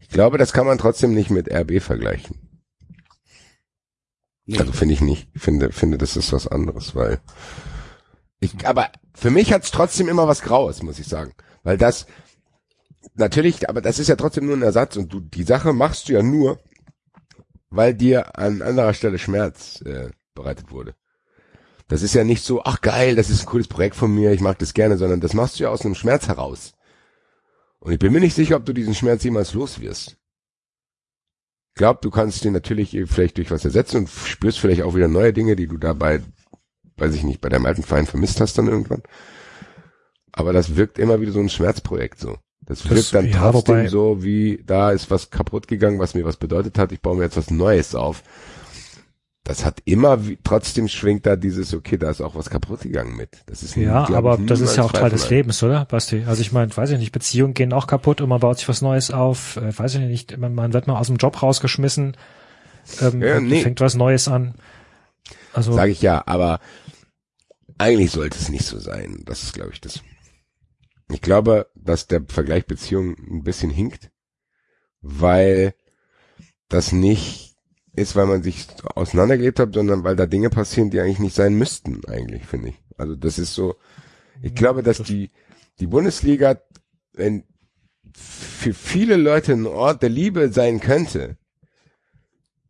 Ich 0.00 0.08
glaube, 0.08 0.38
das 0.38 0.52
kann 0.54 0.66
man 0.66 0.78
trotzdem 0.78 1.12
nicht 1.12 1.30
mit 1.30 1.52
RB 1.52 1.82
vergleichen. 1.82 2.36
Nee. 4.46 4.58
Also 4.58 4.72
finde 4.72 4.94
ich 4.94 5.00
nicht. 5.00 5.28
Ich 5.34 5.42
finde, 5.42 5.72
finde, 5.72 5.98
das 5.98 6.16
ist 6.16 6.32
was 6.32 6.46
anderes, 6.46 6.94
weil 6.94 7.20
Ich, 8.38 8.66
aber 8.66 8.90
für 9.14 9.30
mich 9.30 9.52
hat's 9.52 9.72
trotzdem 9.72 10.08
immer 10.08 10.28
was 10.28 10.42
Graues, 10.42 10.82
muss 10.82 10.98
ich 10.98 11.08
sagen. 11.08 11.32
Weil 11.64 11.78
das, 11.78 12.06
natürlich, 13.14 13.68
aber 13.68 13.80
das 13.80 13.98
ist 13.98 14.08
ja 14.08 14.16
trotzdem 14.16 14.46
nur 14.46 14.56
ein 14.56 14.62
Ersatz 14.62 14.96
und 14.96 15.12
du, 15.12 15.20
die 15.20 15.42
Sache 15.42 15.72
machst 15.72 16.08
du 16.08 16.12
ja 16.12 16.22
nur, 16.22 16.60
weil 17.70 17.94
dir 17.94 18.38
an 18.38 18.62
anderer 18.62 18.94
Stelle 18.94 19.18
Schmerz 19.18 19.80
äh, 19.82 20.10
bereitet 20.34 20.70
wurde. 20.70 20.94
Das 21.88 22.02
ist 22.02 22.14
ja 22.14 22.24
nicht 22.24 22.44
so, 22.44 22.62
ach 22.62 22.80
geil, 22.80 23.16
das 23.16 23.30
ist 23.30 23.42
ein 23.42 23.46
cooles 23.46 23.68
Projekt 23.68 23.96
von 23.96 24.14
mir, 24.14 24.32
ich 24.32 24.40
mag 24.40 24.58
das 24.58 24.74
gerne, 24.74 24.96
sondern 24.96 25.20
das 25.20 25.34
machst 25.34 25.58
du 25.58 25.64
ja 25.64 25.70
aus 25.70 25.84
einem 25.84 25.94
Schmerz 25.94 26.28
heraus. 26.28 26.74
Und 27.80 27.92
ich 27.92 27.98
bin 27.98 28.12
mir 28.12 28.20
nicht 28.20 28.34
sicher, 28.34 28.56
ob 28.56 28.64
du 28.64 28.72
diesen 28.72 28.94
Schmerz 28.94 29.22
jemals 29.24 29.54
los 29.54 29.80
wirst. 29.80 30.18
Ich 31.76 31.78
glaube, 31.78 31.98
du 32.00 32.08
kannst 32.10 32.42
den 32.42 32.54
natürlich 32.54 32.98
vielleicht 33.04 33.36
durch 33.36 33.50
was 33.50 33.62
ersetzen 33.66 33.98
und 33.98 34.08
spürst 34.08 34.58
vielleicht 34.58 34.80
auch 34.80 34.94
wieder 34.94 35.08
neue 35.08 35.34
Dinge, 35.34 35.56
die 35.56 35.66
du 35.66 35.76
dabei, 35.76 36.22
weiß 36.96 37.14
ich 37.14 37.22
nicht, 37.22 37.42
bei 37.42 37.50
deinem 37.50 37.66
alten 37.66 37.82
Verein 37.82 38.06
vermisst 38.06 38.40
hast 38.40 38.56
dann 38.56 38.66
irgendwann. 38.66 39.02
Aber 40.32 40.54
das 40.54 40.76
wirkt 40.76 40.98
immer 40.98 41.20
wieder 41.20 41.32
so 41.32 41.40
ein 41.40 41.50
Schmerzprojekt 41.50 42.18
so. 42.18 42.38
Das 42.62 42.82
Das- 42.82 42.90
wirkt 42.90 43.14
dann 43.14 43.28
ja, 43.28 43.50
trotzdem 43.52 43.88
so, 43.88 44.22
wie 44.24 44.62
da 44.64 44.90
ist 44.90 45.10
was 45.10 45.28
kaputt 45.28 45.68
gegangen, 45.68 45.98
was 45.98 46.14
mir 46.14 46.24
was 46.24 46.38
bedeutet 46.38 46.78
hat. 46.78 46.92
Ich 46.92 47.02
baue 47.02 47.18
mir 47.18 47.24
jetzt 47.24 47.36
was 47.36 47.50
Neues 47.50 47.94
auf. 47.94 48.22
Das 49.46 49.64
hat 49.64 49.80
immer, 49.84 50.18
trotzdem 50.42 50.88
schwingt 50.88 51.24
da 51.24 51.36
dieses, 51.36 51.72
okay, 51.72 51.96
da 51.96 52.10
ist 52.10 52.20
auch 52.20 52.34
was 52.34 52.50
kaputt 52.50 52.80
gegangen 52.80 53.14
mit. 53.16 53.44
Das 53.46 53.62
ist 53.62 53.76
Ja, 53.76 54.04
glaub 54.06 54.18
aber 54.18 54.38
das 54.38 54.58
ist 54.58 54.74
ja 54.74 54.82
auch 54.82 54.90
Teil 54.90 55.08
des. 55.08 55.30
Lebens, 55.30 55.62
oder, 55.62 55.84
Basti? 55.84 56.24
Also 56.26 56.40
ich 56.40 56.50
meine, 56.50 56.76
weiß 56.76 56.90
ich 56.90 56.98
nicht, 56.98 57.12
Beziehungen 57.12 57.54
gehen 57.54 57.72
auch 57.72 57.86
kaputt 57.86 58.20
und 58.20 58.28
man 58.28 58.40
baut 58.40 58.58
sich 58.58 58.68
was 58.68 58.82
Neues 58.82 59.12
auf. 59.12 59.56
Äh, 59.56 59.78
weiß 59.78 59.94
ich 59.94 60.00
nicht, 60.00 60.36
man, 60.36 60.52
man 60.52 60.72
wird 60.72 60.88
mal 60.88 60.98
aus 60.98 61.06
dem 61.06 61.14
Job 61.14 61.40
rausgeschmissen, 61.40 62.16
ähm, 63.00 63.22
Ja, 63.22 63.38
nee. 63.38 63.62
fängt 63.62 63.80
was 63.80 63.94
Neues 63.94 64.26
an. 64.26 64.56
Also 65.52 65.74
Sage 65.74 65.92
ich 65.92 66.02
ja, 66.02 66.24
aber 66.26 66.58
eigentlich 67.78 68.10
sollte 68.10 68.36
es 68.36 68.48
nicht 68.48 68.66
so 68.66 68.80
sein. 68.80 69.22
Das 69.26 69.44
ist, 69.44 69.52
glaube 69.52 69.70
ich, 69.72 69.80
das. 69.80 70.00
Ich 71.08 71.20
glaube, 71.22 71.68
dass 71.76 72.08
der 72.08 72.24
Vergleich 72.26 72.66
Beziehung 72.66 73.14
ein 73.30 73.44
bisschen 73.44 73.70
hinkt, 73.70 74.10
weil 75.02 75.72
das 76.68 76.90
nicht 76.90 77.45
ist, 77.96 78.14
weil 78.14 78.26
man 78.26 78.42
sich 78.42 78.66
auseinandergelebt 78.94 79.58
hat, 79.58 79.74
sondern 79.74 80.04
weil 80.04 80.16
da 80.16 80.26
Dinge 80.26 80.50
passieren, 80.50 80.90
die 80.90 81.00
eigentlich 81.00 81.18
nicht 81.18 81.34
sein 81.34 81.54
müssten, 81.54 82.02
eigentlich, 82.06 82.44
finde 82.46 82.68
ich. 82.68 82.82
Also 82.96 83.16
das 83.16 83.38
ist 83.38 83.54
so, 83.54 83.76
ich 84.42 84.54
glaube, 84.54 84.82
dass 84.82 84.98
die, 84.98 85.30
die 85.80 85.86
Bundesliga, 85.86 86.60
wenn 87.14 87.44
für 88.12 88.72
viele 88.72 89.16
Leute 89.16 89.52
ein 89.52 89.66
Ort 89.66 90.02
der 90.02 90.10
Liebe 90.10 90.50
sein 90.52 90.80
könnte, 90.80 91.36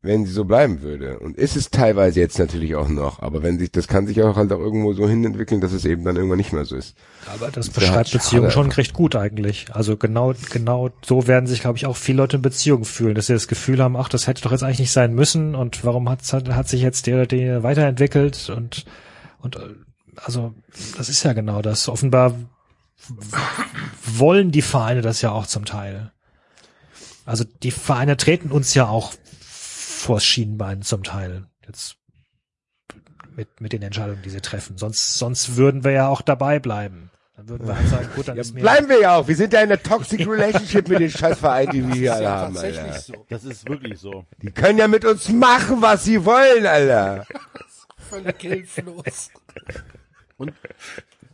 wenn 0.07 0.25
sie 0.25 0.33
so 0.33 0.45
bleiben 0.45 0.81
würde. 0.83 1.19
Und 1.19 1.37
ist 1.37 1.57
es 1.57 1.71
teilweise 1.71 2.21
jetzt 2.21 2.39
natürlich 2.39 2.75
auch 2.75 2.89
noch, 2.89 3.21
aber 3.21 3.43
wenn 3.43 3.59
sich, 3.59 3.71
das 3.71 3.89
kann 3.89 4.07
sich 4.07 4.23
auch 4.23 4.37
halt 4.37 4.53
auch 4.53 4.59
irgendwo 4.59 4.93
so 4.93 5.09
hin 5.09 5.25
entwickeln, 5.25 5.61
dass 5.61 5.73
es 5.73 5.85
eben 5.85 6.05
dann 6.05 6.17
irgendwann 6.17 6.39
nicht 6.39 6.53
mehr 6.53 6.65
so 6.65 6.77
ist. 6.77 6.97
Aber 7.27 7.51
das 7.51 7.69
beschreibt 7.71 8.13
Beziehungen 8.13 8.51
schon 8.51 8.71
recht 8.71 8.93
gut 8.93 9.17
eigentlich. 9.17 9.67
Also 9.73 9.97
genau, 9.97 10.33
genau 10.51 10.91
so 11.05 11.27
werden 11.27 11.47
sich, 11.47 11.61
glaube 11.61 11.79
ich, 11.79 11.87
auch 11.87 11.97
viele 11.97 12.19
Leute 12.19 12.37
in 12.37 12.43
Beziehungen 12.43 12.85
fühlen, 12.85 13.15
dass 13.15 13.27
sie 13.27 13.35
das 13.35 13.49
Gefühl 13.49 13.83
haben, 13.83 13.97
ach, 13.97 14.09
das 14.09 14.27
hätte 14.27 14.43
doch 14.43 14.53
jetzt 14.53 14.63
eigentlich 14.63 14.81
nicht 14.81 14.93
sein 14.93 15.15
müssen 15.15 15.55
und 15.55 15.85
warum 15.85 16.09
hat, 16.09 16.21
hat, 16.33 16.49
hat 16.49 16.69
sich 16.69 16.83
jetzt 16.83 17.07
der 17.07 17.17
oder 17.17 17.27
der 17.27 17.63
weiterentwickelt 17.63 18.51
und, 18.55 18.85
und, 19.41 19.59
also, 20.17 20.55
das 20.97 21.09
ist 21.09 21.23
ja 21.25 21.33
genau 21.35 21.61
das. 21.63 21.89
Offenbar 21.89 22.35
wollen 24.05 24.51
die 24.51 24.63
Vereine 24.63 25.03
das 25.03 25.21
ja 25.23 25.31
auch 25.33 25.47
zum 25.47 25.65
Teil. 25.65 26.13
Also 27.27 27.45
die 27.63 27.73
Vereine 27.73 28.17
treten 28.17 28.51
uns 28.51 28.73
ja 28.75 28.89
auch 28.89 29.13
vors 29.97 30.25
Schienbein 30.25 30.83
zum 30.83 31.03
Teil. 31.03 31.47
Jetzt 31.67 31.97
mit, 33.35 33.61
mit 33.61 33.73
den 33.73 33.83
Entscheidungen, 33.83 34.23
die 34.23 34.31
sie 34.31 34.41
treffen. 34.41 34.79
Sonst, 34.79 35.19
sonst 35.19 35.57
würden 35.57 35.85
wir 35.85 35.91
ja 35.93 36.09
auch 36.09 36.23
dabei 36.23 36.59
bleiben. 36.59 37.11
Dann 37.37 37.49
würden 37.51 37.67
wir 37.67 37.77
halt 37.77 37.89
sagen, 37.89 38.09
gut, 38.15 38.29
dann 38.29 38.37
Ja, 38.37 38.41
ist 38.41 38.55
mir 38.55 38.61
bleiben 38.63 38.89
wir 38.89 38.99
ja 39.01 39.17
auch. 39.17 39.29
Wir 39.29 39.37
sind 39.37 39.53
ja 39.53 39.61
in 39.61 39.71
einer 39.71 39.83
toxic 39.83 40.21
relationship 40.27 40.89
mit 40.89 41.01
den 41.01 41.11
Scheißvereinen, 41.11 41.71
die 41.73 41.87
wir 41.87 41.95
hier 41.95 42.15
alle 42.15 42.31
haben, 42.31 42.55
tatsächlich 42.55 42.81
Alter. 42.83 43.01
so. 43.01 43.27
Das 43.29 43.45
ist 43.45 43.69
wirklich 43.69 43.99
so. 43.99 44.25
Die 44.41 44.51
können 44.51 44.79
ja 44.79 44.89
mit 44.89 45.05
uns 45.05 45.29
machen, 45.29 45.83
was 45.83 46.05
sie 46.05 46.25
wollen, 46.25 46.65
Alter. 46.65 47.27
Völlig 47.99 48.41
hilflos. 48.41 49.31
Und 50.39 50.53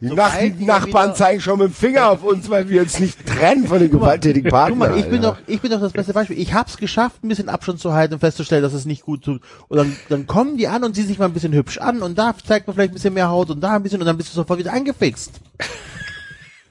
Die 0.02 0.08
Sobald 0.08 0.60
Nach 0.62 0.80
Nachbarn 0.80 1.14
zeigen 1.14 1.40
schon 1.40 1.60
mit 1.60 1.68
dem 1.68 1.74
Finger 1.74 2.10
auf 2.10 2.24
uns, 2.24 2.50
weil 2.50 2.68
wir 2.68 2.82
uns 2.82 2.98
nicht 2.98 3.24
trennen 3.24 3.68
von 3.68 3.78
den 3.78 3.88
gewalttätigen 3.88 4.50
Guck 4.50 4.58
Partnern. 4.58 4.78
mal, 4.78 4.98
ich 4.98 5.08
bin 5.08 5.22
doch, 5.22 5.36
ich 5.46 5.60
bin 5.60 5.70
doch 5.70 5.80
das 5.80 5.92
beste 5.92 6.12
Beispiel. 6.12 6.36
Ich 6.40 6.52
hab's 6.52 6.76
geschafft, 6.76 7.22
ein 7.22 7.28
bisschen 7.28 7.48
Abstand 7.48 7.78
zu 7.78 7.92
halten 7.92 8.14
und 8.14 8.18
festzustellen, 8.18 8.64
dass 8.64 8.72
es 8.72 8.84
nicht 8.84 9.02
gut 9.02 9.22
tut. 9.22 9.40
Und 9.68 9.76
dann, 9.76 9.96
dann 10.08 10.26
kommen 10.26 10.56
die 10.56 10.66
an 10.66 10.82
und 10.82 10.96
ziehen 10.96 11.06
sich 11.06 11.20
mal 11.20 11.26
ein 11.26 11.32
bisschen 11.32 11.52
hübsch 11.52 11.78
an 11.78 12.02
und 12.02 12.18
da 12.18 12.34
zeigt 12.44 12.66
man 12.66 12.74
vielleicht 12.74 12.90
ein 12.90 12.94
bisschen 12.94 13.14
mehr 13.14 13.28
Haut 13.28 13.50
und 13.50 13.60
da 13.60 13.76
ein 13.76 13.84
bisschen 13.84 14.00
und 14.00 14.06
dann 14.06 14.16
bist 14.16 14.30
du 14.30 14.34
sofort 14.34 14.58
wieder 14.58 14.72
angefixt. 14.72 15.34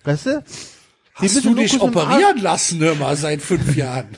Weißt 0.04 0.26
du? 0.26 0.44
Die 1.22 1.26
Hast 1.26 1.46
du 1.46 1.56
dich 1.56 1.82
operieren 1.82 2.38
lassen, 2.42 2.82
hör 2.82 2.96
mal, 2.96 3.16
seit 3.16 3.42
fünf 3.42 3.76
Jahren? 3.78 4.10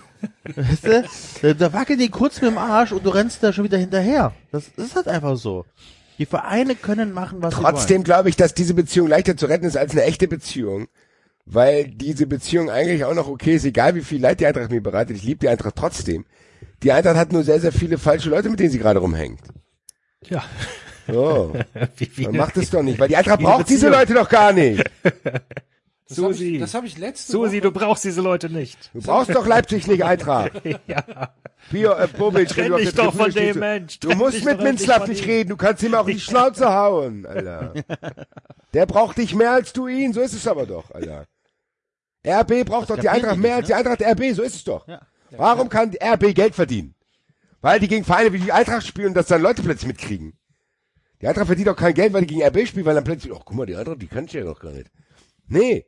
Weißt 0.56 0.88
du? 0.88 1.03
Da, 1.43 1.53
da 1.53 1.74
wackeln 1.74 2.00
die 2.00 2.09
kurz 2.09 2.42
mit 2.42 2.50
dem 2.50 2.58
Arsch 2.58 2.92
und 2.93 3.06
du 3.06 3.11
rennst 3.11 3.43
da 3.43 3.53
schon 3.53 3.66
wieder 3.66 3.77
hinterher. 3.77 4.33
Das 4.51 4.69
ist 4.75 4.95
halt 4.95 5.08
einfach 5.08 5.38
so. 5.38 5.66
Die 6.17 6.25
Vereine 6.25 6.75
können 6.75 7.11
machen, 7.11 7.42
was 7.42 7.56
sie 7.56 7.64
wollen. 7.64 7.74
Trotzdem 7.75 8.03
glaube 8.03 8.30
ich, 8.30 8.35
dass 8.35 8.53
diese 8.53 8.74
Beziehung 8.74 9.08
leichter 9.08 9.35
zu 9.35 9.45
retten 9.48 9.66
ist 9.66 9.77
als 9.77 9.92
eine 9.92 10.03
echte 10.03 10.27
Beziehung. 10.27 10.88
Weil 11.45 11.85
diese 11.85 12.25
Beziehung 12.25 12.69
eigentlich 12.69 13.03
auch 13.03 13.14
noch 13.14 13.27
okay 13.27 13.56
ist, 13.56 13.66
egal 13.66 13.95
wie 13.95 14.01
viel 14.01 14.22
Leid 14.22 14.40
die 14.40 14.45
Eintracht 14.45 14.72
mir 14.72 14.82
bereitet. 14.82 15.17
Ich 15.17 15.24
liebe 15.24 15.40
die 15.40 15.50
Eintracht 15.50 15.75
trotzdem. 15.75 16.25
Die 16.83 16.92
Eintracht 16.92 17.17
hat 17.17 17.33
nur 17.33 17.43
sehr, 17.43 17.59
sehr 17.59 17.74
viele 17.74 17.98
falsche 17.98 18.30
Leute, 18.30 18.50
mit 18.50 18.59
denen 18.59 18.69
sie 18.72 18.80
gerade 18.80 19.00
rumhängt. 19.00 19.42
ja, 20.25 20.43
So. 21.08 21.53
wie, 21.98 22.17
wie 22.17 22.24
Man 22.27 22.38
macht 22.38 22.58
es 22.58 22.69
doch 22.69 22.82
nicht, 22.82 22.98
weil 23.00 23.09
die 23.09 23.17
Eintracht 23.17 23.42
braucht 23.42 23.67
diese. 23.69 23.90
Leute 23.90 24.14
doch 24.14 24.30
gar 24.30 24.53
nicht. 24.53 24.83
Das 26.08 26.18
habe 26.18 26.34
Susi. 26.34 26.56
ich, 26.56 26.60
das 26.60 26.74
hab 26.74 26.84
ich 26.84 26.98
letzte 26.98 27.32
Susi, 27.32 27.58
Woche. 27.58 27.62
du 27.62 27.72
brauchst 27.72 28.04
diese 28.04 28.22
Leute 28.22 28.50
nicht. 28.50 28.92
Du 28.94 29.02
brauchst 29.02 29.34
doch 29.34 29.48
Leipzig 29.48 29.88
nicht 29.88 30.04
Eintracht. 30.04 30.52
ja. 30.88 31.34
Bio, 31.72 31.94
äh, 31.94 32.08
Bobic, 32.08 32.50
Trenn 32.50 32.76
dich 32.76 32.94
doch 32.94 33.14
von 33.14 33.32
dem 33.32 33.58
Mensch. 33.60 34.00
Du 34.00 34.12
musst 34.12 34.44
mit 34.44 34.62
Minzlaff 34.62 35.08
nicht 35.08 35.26
reden, 35.26 35.50
du 35.50 35.58
kannst 35.58 35.82
ihm 35.82 35.96
auch 35.96 36.08
in 36.08 36.16
die 36.16 36.20
Schnauze 36.20 36.74
hauen, 36.74 37.26
Alter. 37.26 37.74
Der 38.74 38.86
braucht 38.86 39.18
dich 39.18 39.34
mehr 39.34 39.52
als 39.52 39.72
du 39.72 39.88
ihn, 39.88 40.14
so 40.14 40.22
ist 40.22 40.34
es 40.34 40.48
aber 40.48 40.66
doch, 40.66 40.92
Alter. 40.92 41.26
RB 42.28 42.66
braucht 42.66 42.90
doch 42.90 43.00
die 43.00 43.10
Eintracht 43.10 43.38
mehr 43.38 43.56
als 43.56 43.68
die 43.68 43.74
Eintracht 43.74 44.02
RB, 44.02 44.34
so 44.34 44.44
ist 44.44 44.56
es 44.56 44.64
doch. 44.64 44.88
Ja. 44.88 45.02
Warum 45.32 45.70
kann 45.70 45.94
RB 46.02 46.34
Geld 46.36 46.54
verdienen? 46.56 46.96
Weil 47.62 47.80
die 47.80 47.88
gegen 47.88 48.04
Vereine 48.04 48.34
wie 48.34 48.40
die 48.40 48.52
Eintracht 48.52 48.86
spielen 48.86 49.10
und 49.10 49.14
das 49.14 49.28
dann 49.28 49.42
Leute 49.42 49.64
plötzlich 49.64 49.88
mitkriegen. 49.88 50.34
Die 51.22 51.28
Eintracht 51.28 51.48
verdient 51.48 51.70
doch 51.70 51.78
kein 51.78 51.94
Geld, 51.94 52.12
weil 52.12 52.26
die 52.26 52.36
gegen 52.36 52.44
RB 52.44 52.68
spielen, 52.68 52.86
weil 52.86 52.96
dann 52.96 53.06
plötzlich, 53.06 53.34
ach 53.34 53.44
guck 53.46 53.56
mal, 53.56 53.66
die 53.66 53.76
Eintracht, 53.78 54.02
die 54.02 54.08
kann 54.08 54.26
ich 54.26 54.34
ja 54.34 54.44
doch 54.44 54.60
gar 54.60 54.74
nicht. 54.74 54.92
Nee. 55.48 55.86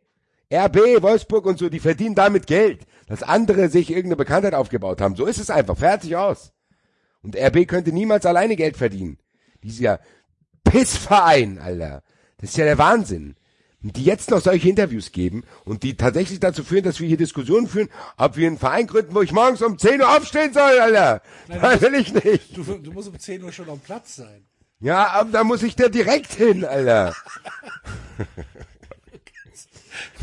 RB, 0.53 1.01
Wolfsburg 1.01 1.45
und 1.45 1.59
so, 1.59 1.69
die 1.69 1.79
verdienen 1.79 2.15
damit 2.15 2.47
Geld, 2.47 2.85
dass 3.07 3.23
andere 3.23 3.69
sich 3.69 3.89
irgendeine 3.89 4.17
Bekanntheit 4.17 4.53
aufgebaut 4.53 5.01
haben. 5.01 5.15
So 5.15 5.25
ist 5.25 5.39
es 5.39 5.49
einfach. 5.49 5.77
Fertig 5.77 6.15
aus. 6.15 6.53
Und 7.21 7.35
RB 7.35 7.67
könnte 7.67 7.91
niemals 7.91 8.25
alleine 8.25 8.55
Geld 8.55 8.77
verdienen. 8.77 9.17
Dieser 9.63 9.99
Pissverein, 10.63 11.57
Alter. 11.59 12.03
Das 12.37 12.51
ist 12.51 12.57
ja 12.57 12.65
der 12.65 12.77
Wahnsinn. 12.77 13.35
Und 13.81 13.97
die 13.97 14.03
jetzt 14.03 14.31
noch 14.31 14.41
solche 14.41 14.69
Interviews 14.69 15.11
geben 15.11 15.43
und 15.63 15.83
die 15.83 15.95
tatsächlich 15.95 16.39
dazu 16.39 16.63
führen, 16.63 16.83
dass 16.83 16.99
wir 16.99 17.07
hier 17.07 17.17
Diskussionen 17.17 17.67
führen, 17.67 17.89
ob 18.17 18.35
wir 18.35 18.47
einen 18.47 18.57
Verein 18.57 18.87
gründen, 18.87 19.13
wo 19.13 19.21
ich 19.21 19.31
morgens 19.31 19.61
um 19.61 19.77
10 19.77 20.01
Uhr 20.01 20.17
aufstehen 20.17 20.53
soll, 20.53 20.79
Alter. 20.79 21.21
Das 21.47 21.81
will 21.81 21.93
ich 21.93 22.13
nicht. 22.13 22.57
Du, 22.57 22.63
du 22.63 22.91
musst 22.91 23.09
um 23.09 23.19
10 23.19 23.43
Uhr 23.43 23.51
schon 23.51 23.69
am 23.69 23.79
Platz 23.79 24.15
sein. 24.15 24.45
Ja, 24.79 25.07
aber 25.09 25.31
da 25.31 25.43
muss 25.43 25.63
ich 25.63 25.75
da 25.75 25.87
direkt 25.87 26.33
hin, 26.33 26.65
Alter. 26.65 27.15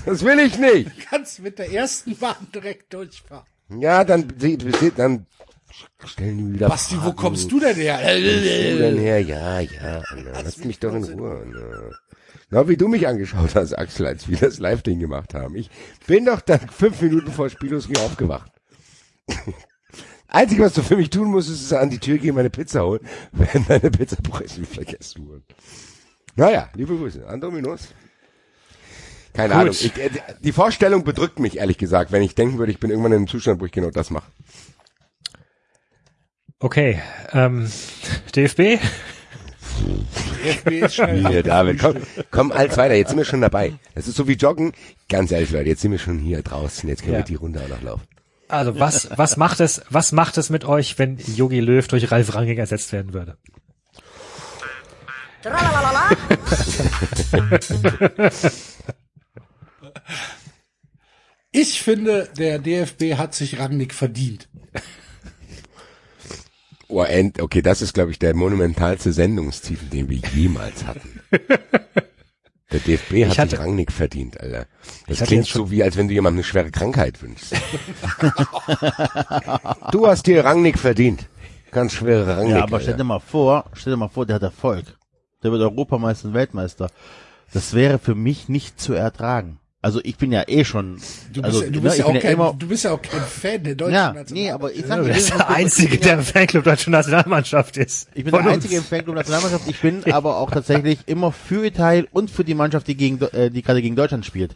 Das 0.05 0.25
will 0.25 0.39
ich 0.41 0.59
nicht. 0.59 0.86
Du 0.89 1.05
kannst 1.09 1.41
mit 1.41 1.59
der 1.59 1.70
ersten 1.73 2.17
Bahn 2.17 2.49
direkt 2.55 2.92
durchfahren. 2.92 3.47
Ja, 3.81 4.05
dann, 4.05 4.28
dann 4.97 5.26
stellen 6.05 6.39
die 6.39 6.55
wieder 6.55 6.68
Basti, 6.68 6.97
wo 6.97 7.01
Fragen. 7.01 7.17
kommst 7.17 7.51
du 7.51 7.60
denn 7.60 7.76
her? 7.76 7.99
Wo 7.99 8.76
du 8.76 8.78
denn 8.78 8.99
her? 8.99 9.20
Ja, 9.20 9.60
ja, 9.60 10.02
Alter, 10.10 10.42
lass 10.44 10.59
mich 10.59 10.78
doch 10.78 10.94
in 10.94 11.05
Ruhe. 11.05 11.39
Alter. 11.39 11.91
Genau 12.51 12.68
wie 12.68 12.76
du 12.76 12.89
mich 12.89 13.07
angeschaut 13.09 13.55
hast, 13.55 13.73
Axel, 13.73 14.07
als 14.07 14.28
wir 14.28 14.36
das 14.36 14.59
Live-Ding 14.59 14.99
gemacht 14.99 15.33
haben. 15.33 15.57
Ich 15.57 15.70
bin 16.07 16.26
doch 16.26 16.42
dann 16.42 16.60
fünf 16.68 17.01
Minuten 17.01 17.33
vor 17.33 17.49
Spielosring 17.49 17.97
aufgewacht. 17.97 18.52
Einzige, 20.28 20.62
was 20.62 20.75
du 20.75 20.83
für 20.83 20.97
mich 20.97 21.09
tun 21.10 21.31
musst, 21.31 21.49
ist 21.51 21.73
an 21.73 21.89
die 21.91 21.99
Tür 21.99 22.18
gehen, 22.18 22.34
meine 22.34 22.51
Pizza 22.51 22.84
holen, 22.84 23.07
wenn 23.33 23.65
deine 23.67 23.91
Pizzapreise 23.91 24.65
vergessen 24.65 25.26
wurden. 25.28 25.44
Naja, 26.36 26.68
liebe 26.75 26.97
Grüße. 26.97 27.26
An 27.26 27.41
Dominos. 27.41 27.89
Keine 29.35 29.52
Gut. 29.55 29.61
Ahnung. 29.61 29.75
Ich, 29.78 29.97
äh, 29.99 30.11
die 30.41 30.52
Vorstellung 30.52 31.05
bedrückt 31.05 31.39
mich, 31.39 31.59
ehrlich 31.59 31.78
gesagt, 31.78 32.12
wenn 32.12 32.23
ich 32.23 32.35
denken 32.35 32.59
würde, 32.59 32.73
ich 32.73 32.81
bin 32.81 32.91
irgendwann 32.91 33.12
in 33.12 33.19
einem 33.19 33.28
Zustand, 33.28 33.61
wo 33.61 33.67
ich 33.67 33.73
genau 33.73 33.91
das 33.91 34.11
mache. 34.11 34.31
Okay, 36.59 37.01
ähm, 37.33 37.70
DFB? 38.36 38.78
FB 40.44 40.69
ist 40.81 40.94
schnell. 40.97 41.27
Hier, 41.27 41.43
David, 41.43 41.81
komm, 41.81 41.97
komm 42.31 42.52
als 42.52 42.77
weiter, 42.77 42.94
jetzt 42.94 43.09
sind 43.09 43.19
wir 43.19 43.25
schon 43.25 43.41
dabei. 43.41 43.73
Das 43.94 44.07
ist 44.07 44.17
so 44.17 44.28
wie 44.28 44.35
Joggen. 44.35 44.73
Ganz 45.09 45.33
ehrlich, 45.33 45.51
Leute, 45.51 45.70
jetzt 45.70 45.81
sind 45.81 45.93
wir 45.93 45.99
schon 45.99 46.19
hier 46.19 46.43
draußen, 46.43 46.89
jetzt 46.89 47.02
können 47.02 47.15
Ja. 47.15 47.19
wir 47.20 47.25
die 47.25 47.35
Runde 47.35 47.61
auch 47.61 47.69
noch 47.69 47.83
laufen. 47.83 48.07
Also 48.49 48.78
was, 48.78 49.09
was 49.17 49.39
macht 49.39 49.61
es, 49.61 49.81
was 49.89 50.12
macht 50.12 50.36
es 50.36 50.51
mit 50.51 50.67
euch, 50.67 50.99
wenn 50.99 51.17
Yogi 51.35 51.61
Löw 51.61 51.89
durch 51.89 52.12
Ralf 52.12 52.35
Rangnick 52.35 52.59
ersetzt 52.59 52.93
werden 52.93 53.15
würde? 53.15 53.39
Ich 61.50 61.82
finde, 61.82 62.28
der 62.39 62.58
DFB 62.58 63.14
hat 63.18 63.34
sich 63.34 63.58
Rangnick 63.58 63.92
verdient. 63.94 64.48
Oh, 66.89 67.02
end, 67.02 67.40
okay, 67.40 67.62
das 67.62 67.81
ist, 67.82 67.94
glaube 67.94 68.10
ich, 68.10 68.18
der 68.18 68.34
monumentalste 68.34 69.12
Sendungstitel, 69.12 69.86
den 69.86 70.08
wir 70.10 70.18
jemals 70.34 70.84
hatten. 70.86 71.20
Der 72.70 72.81
DFB 72.81 73.26
hat 73.26 73.39
hatte- 73.39 73.50
sich 73.50 73.58
Rangnick 73.58 73.92
verdient, 73.92 74.40
Alter. 74.40 74.66
Das 75.06 75.20
klingt 75.22 75.47
so, 75.47 75.70
wie 75.70 75.82
als 75.82 75.97
wenn 75.97 76.08
du 76.08 76.14
jemandem 76.14 76.39
eine 76.39 76.44
schwere 76.44 76.70
Krankheit 76.70 77.20
wünschst. 77.22 77.55
du 79.92 80.06
hast 80.06 80.26
dir 80.26 80.44
Rangnick 80.44 80.78
verdient. 80.78 81.28
Ganz 81.70 81.92
schwere 81.94 82.36
Rangnick. 82.36 82.56
Ja, 82.56 82.62
aber 82.62 82.81
stell 82.81 82.97
dir 82.97 83.05
mal 83.05 83.20
vor, 83.20 83.64
stell 83.74 83.92
dir 83.94 83.97
mal 83.98 84.08
vor, 84.08 84.26
der 84.26 84.36
hat 84.36 84.42
Erfolg. 84.42 84.84
Der 85.42 85.50
wird 85.52 85.62
Europameister 85.62 86.28
und 86.28 86.34
Weltmeister. 86.34 86.90
Das 87.52 87.74
wäre 87.74 87.98
für 87.98 88.14
mich 88.14 88.48
nicht 88.48 88.81
zu 88.81 88.92
ertragen. 88.94 89.58
Also 89.85 90.01
ich 90.05 90.17
bin 90.17 90.31
ja 90.31 90.44
eh 90.47 90.65
schon, 90.65 90.99
Du 91.33 91.43
bist, 91.43 91.44
also 91.44 91.65
ja, 91.65 91.70
du 91.70 91.81
ne, 91.81 91.81
bist 91.81 91.94
ich 91.97 92.01
ja 92.02 92.07
auch 92.07 92.20
kein, 92.20 92.33
immer, 92.35 92.55
du 92.57 92.69
bist 92.69 92.85
ja 92.85 92.93
auch 92.93 93.02
kein 93.02 93.20
Fan 93.20 93.65
der 93.65 93.75
deutschen 93.75 93.94
ja, 93.94 94.12
Nationalmannschaft. 94.12 94.31
nee, 94.33 94.51
aber 94.52 94.73
ich 94.73 94.83
Du 94.83 94.89
sag 94.89 95.05
bist 95.05 95.31
der 95.31 95.51
Einzige, 95.51 95.99
der 95.99 96.15
im 96.15 96.23
Fanclub 96.23 96.62
deutsche 96.65 96.91
Nationalmannschaft 96.91 97.77
ist. 97.78 98.09
Ich 98.15 98.23
bin 98.23 98.31
Von 98.31 98.44
der 98.44 98.52
uns. 98.52 98.65
einzige 98.65 98.77
im 98.77 98.85
Fanclub 98.85 99.17
Nationalmannschaft. 99.17 99.69
Ich 99.69 99.81
bin 99.81 100.05
aber 100.12 100.36
auch 100.36 100.52
tatsächlich 100.52 101.01
immer 101.07 101.33
für 101.33 101.67
Italien 101.67 102.07
und 102.12 102.31
für 102.31 102.44
die 102.44 102.55
Mannschaft, 102.55 102.86
die 102.86 102.97
gegen, 102.97 103.20
äh, 103.33 103.51
die 103.51 103.62
gerade 103.62 103.83
gegen 103.83 103.97
Deutschland 103.97 104.25
spielt. 104.25 104.55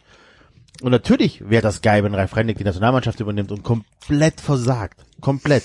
Und 0.81 0.91
natürlich 0.91 1.49
wäre 1.49 1.61
das 1.61 1.81
geil, 1.81 2.05
wenn 2.05 2.15
Ralf 2.15 2.33
Rangnick 2.37 2.57
die 2.57 2.63
Nationalmannschaft 2.63 3.19
übernimmt 3.19 3.51
und 3.51 3.63
komplett 3.63 4.39
versagt. 4.39 5.03
Komplett. 5.19 5.63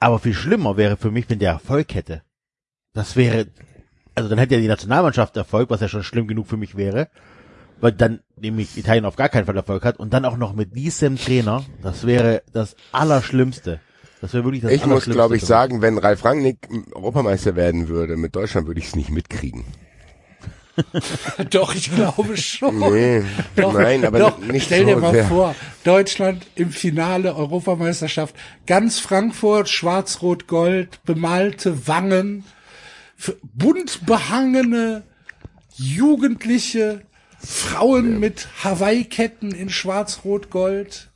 Aber 0.00 0.18
viel 0.18 0.34
schlimmer 0.34 0.78
wäre 0.78 0.96
für 0.96 1.10
mich, 1.10 1.28
wenn 1.28 1.38
der 1.38 1.50
Erfolg 1.52 1.94
hätte. 1.94 2.22
Das 2.94 3.16
wäre, 3.16 3.46
also 4.14 4.30
dann 4.30 4.38
hätte 4.38 4.54
ja 4.54 4.60
die 4.60 4.68
Nationalmannschaft 4.68 5.36
Erfolg, 5.36 5.68
was 5.68 5.82
ja 5.82 5.88
schon 5.88 6.02
schlimm 6.02 6.28
genug 6.28 6.46
für 6.46 6.56
mich 6.56 6.76
wäre. 6.76 7.08
Weil 7.80 7.92
dann 7.92 8.20
nämlich 8.36 8.76
Italien 8.78 9.04
auf 9.04 9.16
gar 9.16 9.28
keinen 9.28 9.46
Fall 9.46 9.56
Erfolg 9.56 9.84
hat 9.84 9.98
und 9.98 10.12
dann 10.12 10.24
auch 10.24 10.36
noch 10.36 10.54
mit 10.54 10.74
diesem 10.74 11.16
Trainer, 11.16 11.64
das 11.82 12.06
wäre 12.06 12.42
das 12.52 12.76
Allerschlimmste. 12.92 13.80
Das 14.20 14.32
wäre 14.32 14.44
wirklich 14.44 14.62
das 14.62 14.72
Ich 14.72 14.86
muss, 14.86 15.04
glaube 15.04 15.36
ich, 15.36 15.44
sagen, 15.44 15.82
wenn 15.82 15.98
Ralf 15.98 16.24
Rangnick 16.24 16.68
Europameister 16.94 17.56
werden 17.56 17.88
würde 17.88 18.16
mit 18.16 18.34
Deutschland, 18.34 18.66
würde 18.66 18.80
ich 18.80 18.86
es 18.86 18.96
nicht 18.96 19.10
mitkriegen. 19.10 19.64
Doch, 21.50 21.74
ich 21.74 21.94
glaube 21.94 22.36
schon. 22.36 22.78
Nee, 22.78 23.22
Doch, 23.56 23.72
nein, 23.72 24.04
aber 24.04 24.18
doch, 24.18 24.38
nicht 24.38 24.66
stell 24.66 24.80
so 24.80 24.86
dir 24.86 24.96
mal 24.96 25.12
sehr. 25.12 25.24
vor, 25.26 25.54
Deutschland 25.84 26.46
im 26.56 26.70
Finale 26.70 27.36
Europameisterschaft, 27.36 28.34
ganz 28.66 28.98
Frankfurt, 28.98 29.68
schwarz-rot-gold, 29.68 31.04
bemalte 31.04 31.86
Wangen, 31.86 32.44
bunt 33.42 34.04
behangene 34.06 35.04
Jugendliche, 35.76 37.02
Frauen 37.44 38.20
mit 38.20 38.48
Hawaii-Ketten 38.62 39.52
in 39.52 39.68
schwarz-rot-gold 39.68 41.10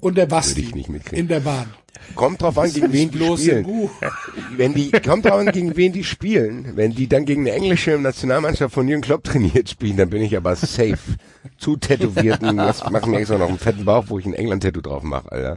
und 0.00 0.16
der 0.16 0.26
Basti 0.26 0.62
ich 0.62 0.74
nicht 0.74 0.88
mitkriegen. 0.88 1.18
in 1.18 1.28
der 1.28 1.40
Bahn. 1.40 1.72
Kommt 2.14 2.42
drauf 2.42 2.56
an, 2.58 2.72
gegen 2.72 2.92
wen 2.92 3.10
die 3.10 3.18
spielen. 3.18 3.90
Wenn 4.56 4.74
die, 4.74 4.90
kommt 4.90 5.24
drauf 5.24 5.34
an, 5.34 5.52
gegen 5.52 5.76
wen 5.76 5.92
die 5.92 6.04
spielen. 6.04 6.76
Wenn 6.76 6.92
die 6.92 7.08
dann 7.08 7.24
gegen 7.24 7.42
eine 7.42 7.52
englische 7.52 7.98
Nationalmannschaft 7.98 8.74
von 8.74 8.88
Jürgen 8.88 9.02
Klopp 9.02 9.24
trainiert 9.24 9.68
spielen, 9.68 9.96
dann 9.96 10.10
bin 10.10 10.22
ich 10.22 10.36
aber 10.36 10.56
safe. 10.56 10.98
Zu 11.58 11.76
tätowierten, 11.76 12.56
das 12.56 12.88
machen 12.90 13.10
mir 13.10 13.18
extra 13.18 13.38
noch 13.38 13.48
einen 13.48 13.58
fetten 13.58 13.84
Bauch, 13.84 14.04
wo 14.08 14.18
ich 14.18 14.26
ein 14.26 14.34
England-Tattoo 14.34 14.80
drauf 14.80 15.02
mache, 15.02 15.30
Alter. 15.30 15.56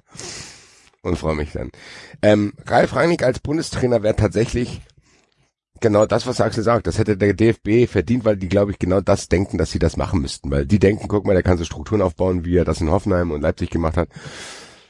Und 1.01 1.17
freue 1.17 1.35
mich 1.35 1.51
dann. 1.51 1.69
Ähm, 2.21 2.53
Ralf 2.65 2.95
Rangnick 2.95 3.23
als 3.23 3.39
Bundestrainer 3.39 4.03
wäre 4.03 4.15
tatsächlich 4.15 4.81
genau 5.83 6.07
das, 6.07 6.25
was 6.25 6.41
Axel 6.41 6.63
sagt. 6.63 6.87
Das 6.87 6.97
hätte 6.97 7.15
der 7.15 7.35
DFB 7.35 7.87
verdient, 7.87 8.25
weil 8.25 8.37
die, 8.37 8.49
glaube 8.49 8.71
ich, 8.71 8.79
genau 8.79 9.01
das 9.01 9.27
denken, 9.27 9.59
dass 9.59 9.69
sie 9.69 9.77
das 9.77 9.97
machen 9.97 10.21
müssten. 10.21 10.49
Weil 10.49 10.65
die 10.65 10.79
denken, 10.79 11.07
guck 11.07 11.27
mal, 11.27 11.33
der 11.33 11.43
kann 11.43 11.59
so 11.59 11.65
Strukturen 11.65 12.01
aufbauen, 12.01 12.45
wie 12.45 12.57
er 12.57 12.65
das 12.65 12.81
in 12.81 12.89
Hoffenheim 12.89 13.29
und 13.29 13.41
Leipzig 13.41 13.69
gemacht 13.69 13.97
hat. 13.97 14.09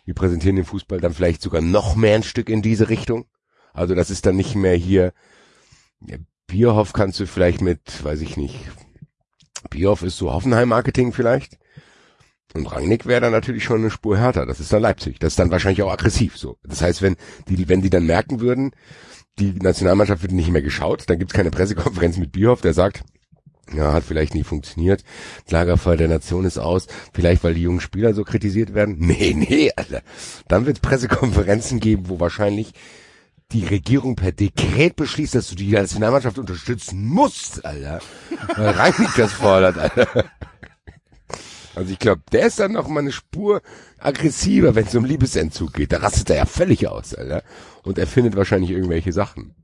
Wir 0.06 0.14
präsentieren 0.14 0.56
den 0.56 0.66
Fußball 0.66 1.02
dann 1.02 1.14
vielleicht 1.14 1.42
sogar 1.42 1.62
noch 1.62 1.96
mehr 1.96 2.16
ein 2.16 2.24
Stück 2.24 2.50
in 2.50 2.62
diese 2.62 2.88
Richtung. 2.88 3.26
Also 3.74 3.96
das 3.96 4.10
ist 4.10 4.26
dann 4.26 4.38
nicht 4.38 4.56
mehr 4.56 4.76
hier, 4.76 5.12
ja, 6.08 6.18
Bierhoff 6.48 6.94
kannst 6.94 7.20
du 7.20 7.26
vielleicht 7.26 7.62
mit, 7.62 8.04
weiß 8.04 8.22
ich 8.22 8.38
nicht, 8.38 8.56
Bierhoff 9.70 10.04
ist 10.04 10.18
so 10.18 10.32
Hoffenheim-Marketing 10.32 11.12
vielleicht. 11.12 11.58
Und 12.54 12.72
Rangnick 12.72 13.08
wäre 13.08 13.22
dann 13.22 13.32
natürlich 13.32 13.64
schon 13.64 13.80
eine 13.80 13.90
Spur 13.90 14.18
härter. 14.18 14.46
Das 14.46 14.60
ist 14.60 14.72
dann 14.72 14.84
Leipzig. 14.84 15.18
Das 15.20 15.34
ist 15.34 15.40
dann 15.40 15.50
wahrscheinlich 15.50 15.82
auch 15.82 15.92
aggressiv 15.92 16.38
so. 16.38 16.58
Das 16.64 16.84
heißt, 16.84 17.02
wenn 17.02 17.16
die, 17.48 17.68
wenn 17.68 17.82
die 17.82 17.90
dann 17.90 18.06
merken 18.06 18.42
würden, 18.42 18.74
die 19.40 19.54
Nationalmannschaft 19.54 20.22
wird 20.22 20.32
nicht 20.32 20.52
mehr 20.52 20.62
geschaut, 20.62 21.10
dann 21.10 21.20
gibt's 21.20 21.34
keine 21.34 21.52
Pressekonferenz 21.52 22.18
mit 22.18 22.32
Bierhoff, 22.32 22.62
der 22.62 22.74
sagt, 22.74 23.04
ja, 23.72 23.94
hat 23.94 24.04
vielleicht 24.04 24.36
nie 24.36 24.44
funktioniert. 24.44 25.04
Lagerfeuer 25.50 25.98
der 25.98 26.08
Nation 26.10 26.46
ist 26.46 26.58
aus. 26.58 26.88
Vielleicht, 27.14 27.44
weil 27.44 27.54
die 27.54 27.62
jungen 27.62 27.80
Spieler 27.80 28.14
so 28.14 28.24
kritisiert 28.24 28.74
werden. 28.74 28.98
Nee, 29.00 29.34
nee, 29.34 29.72
Alter. 29.76 30.02
Dann 30.48 30.66
wird 30.66 30.82
Pressekonferenzen 30.82 31.80
geben, 31.80 32.10
wo 32.10 32.20
wahrscheinlich 32.20 32.74
die 33.52 33.66
Regierung 33.66 34.16
per 34.16 34.32
Dekret 34.32 34.96
beschließt, 34.96 35.36
dass 35.36 35.50
du 35.50 35.56
die 35.56 35.72
Nationalmannschaft 35.72 36.40
unterstützen 36.40 37.06
musst, 37.06 37.64
Alter. 37.66 38.00
Weil 38.56 38.70
Rangnick 38.70 39.16
das 39.16 39.34
fordert, 39.34 39.78
Alter. 39.78 40.26
Also 41.76 41.92
ich 41.92 42.00
glaube, 42.00 42.22
der 42.32 42.48
ist 42.48 42.60
dann 42.60 42.74
noch 42.74 42.88
mal 42.88 43.00
eine 43.00 43.12
Spur 43.12 43.62
aggressiver, 43.98 44.76
wenn 44.76 44.86
es 44.86 44.96
um 44.96 45.06
Liebesentzug 45.06 45.74
geht. 45.74 45.92
Da 45.92 45.98
rastet 45.98 46.30
er 46.30 46.38
ja 46.38 46.46
völlig 46.46 46.88
aus, 46.88 47.16
Alter. 47.16 47.44
Und 47.84 47.98
er 47.98 48.08
findet 48.08 48.36
wahrscheinlich 48.36 48.72
irgendwelche 48.72 49.12
Sachen. 49.12 49.56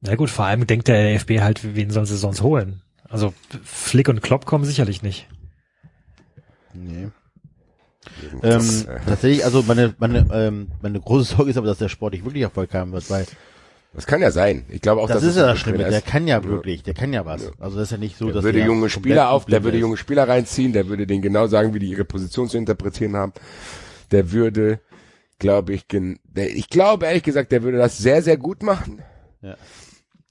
Na 0.00 0.16
gut, 0.16 0.30
vor 0.30 0.44
allem 0.44 0.66
denkt 0.66 0.88
der 0.88 1.02
DFB 1.02 1.40
halt, 1.40 1.76
wen 1.76 1.90
sollen 1.90 2.06
sie 2.06 2.16
sonst 2.16 2.42
holen? 2.42 2.82
Also 3.08 3.32
Flick 3.62 4.08
und 4.08 4.22
Klopp 4.22 4.44
kommen 4.44 4.64
sicherlich 4.64 5.02
nicht. 5.02 5.28
Nee. 6.74 7.08
Ähm, 8.42 8.84
äh, 8.86 9.00
tatsächlich, 9.06 9.44
also 9.44 9.62
meine, 9.62 9.94
meine, 9.98 10.26
ähm, 10.32 10.68
meine 10.82 11.00
große 11.00 11.36
Sorge 11.36 11.50
ist 11.50 11.56
aber, 11.56 11.66
dass 11.66 11.78
der 11.78 11.88
Sport 11.88 12.12
nicht 12.12 12.24
wirklich 12.24 12.42
Erfolg 12.42 12.74
haben 12.74 12.92
wird, 12.92 13.08
weil 13.08 13.26
Das 13.94 14.06
kann 14.06 14.20
ja 14.20 14.32
sein. 14.32 14.64
Ich 14.70 14.80
glaube 14.80 15.00
auch, 15.00 15.06
das 15.06 15.18
dass 15.20 15.30
ist 15.30 15.36
ja 15.36 15.46
das 15.46 15.58
Schlimme, 15.58 15.78
der 15.78 16.02
kann 16.02 16.26
ja 16.26 16.42
wirklich, 16.42 16.82
der 16.82 16.94
kann 16.94 17.12
ja 17.12 17.24
was. 17.24 17.52
Also 17.60 17.76
das 17.76 17.84
ist 17.88 17.92
ja 17.92 17.98
nicht 17.98 18.16
so, 18.16 18.26
Der 18.26 18.34
dass 18.34 18.44
würde 18.44 18.58
der 18.58 18.66
junge 18.66 18.90
Spieler 18.90 19.30
auf, 19.30 19.44
der 19.44 19.62
würde 19.62 19.78
junge 19.78 19.96
Spieler 19.96 20.28
reinziehen, 20.28 20.72
der 20.72 20.88
würde 20.88 21.06
denen 21.06 21.22
genau 21.22 21.46
sagen, 21.46 21.74
wie 21.74 21.78
die 21.78 21.90
ihre 21.90 22.04
Position 22.04 22.48
zu 22.48 22.58
interpretieren 22.58 23.16
haben. 23.16 23.32
Der 24.10 24.32
würde, 24.32 24.80
glaube 25.38 25.74
ich, 25.74 25.86
gen, 25.86 26.18
der, 26.24 26.50
ich 26.50 26.68
glaube 26.68 27.06
ehrlich 27.06 27.22
gesagt, 27.22 27.52
der 27.52 27.62
würde 27.62 27.78
das 27.78 27.96
sehr, 27.96 28.20
sehr 28.22 28.36
gut 28.36 28.64
machen. 28.64 29.00
Ja. 29.42 29.56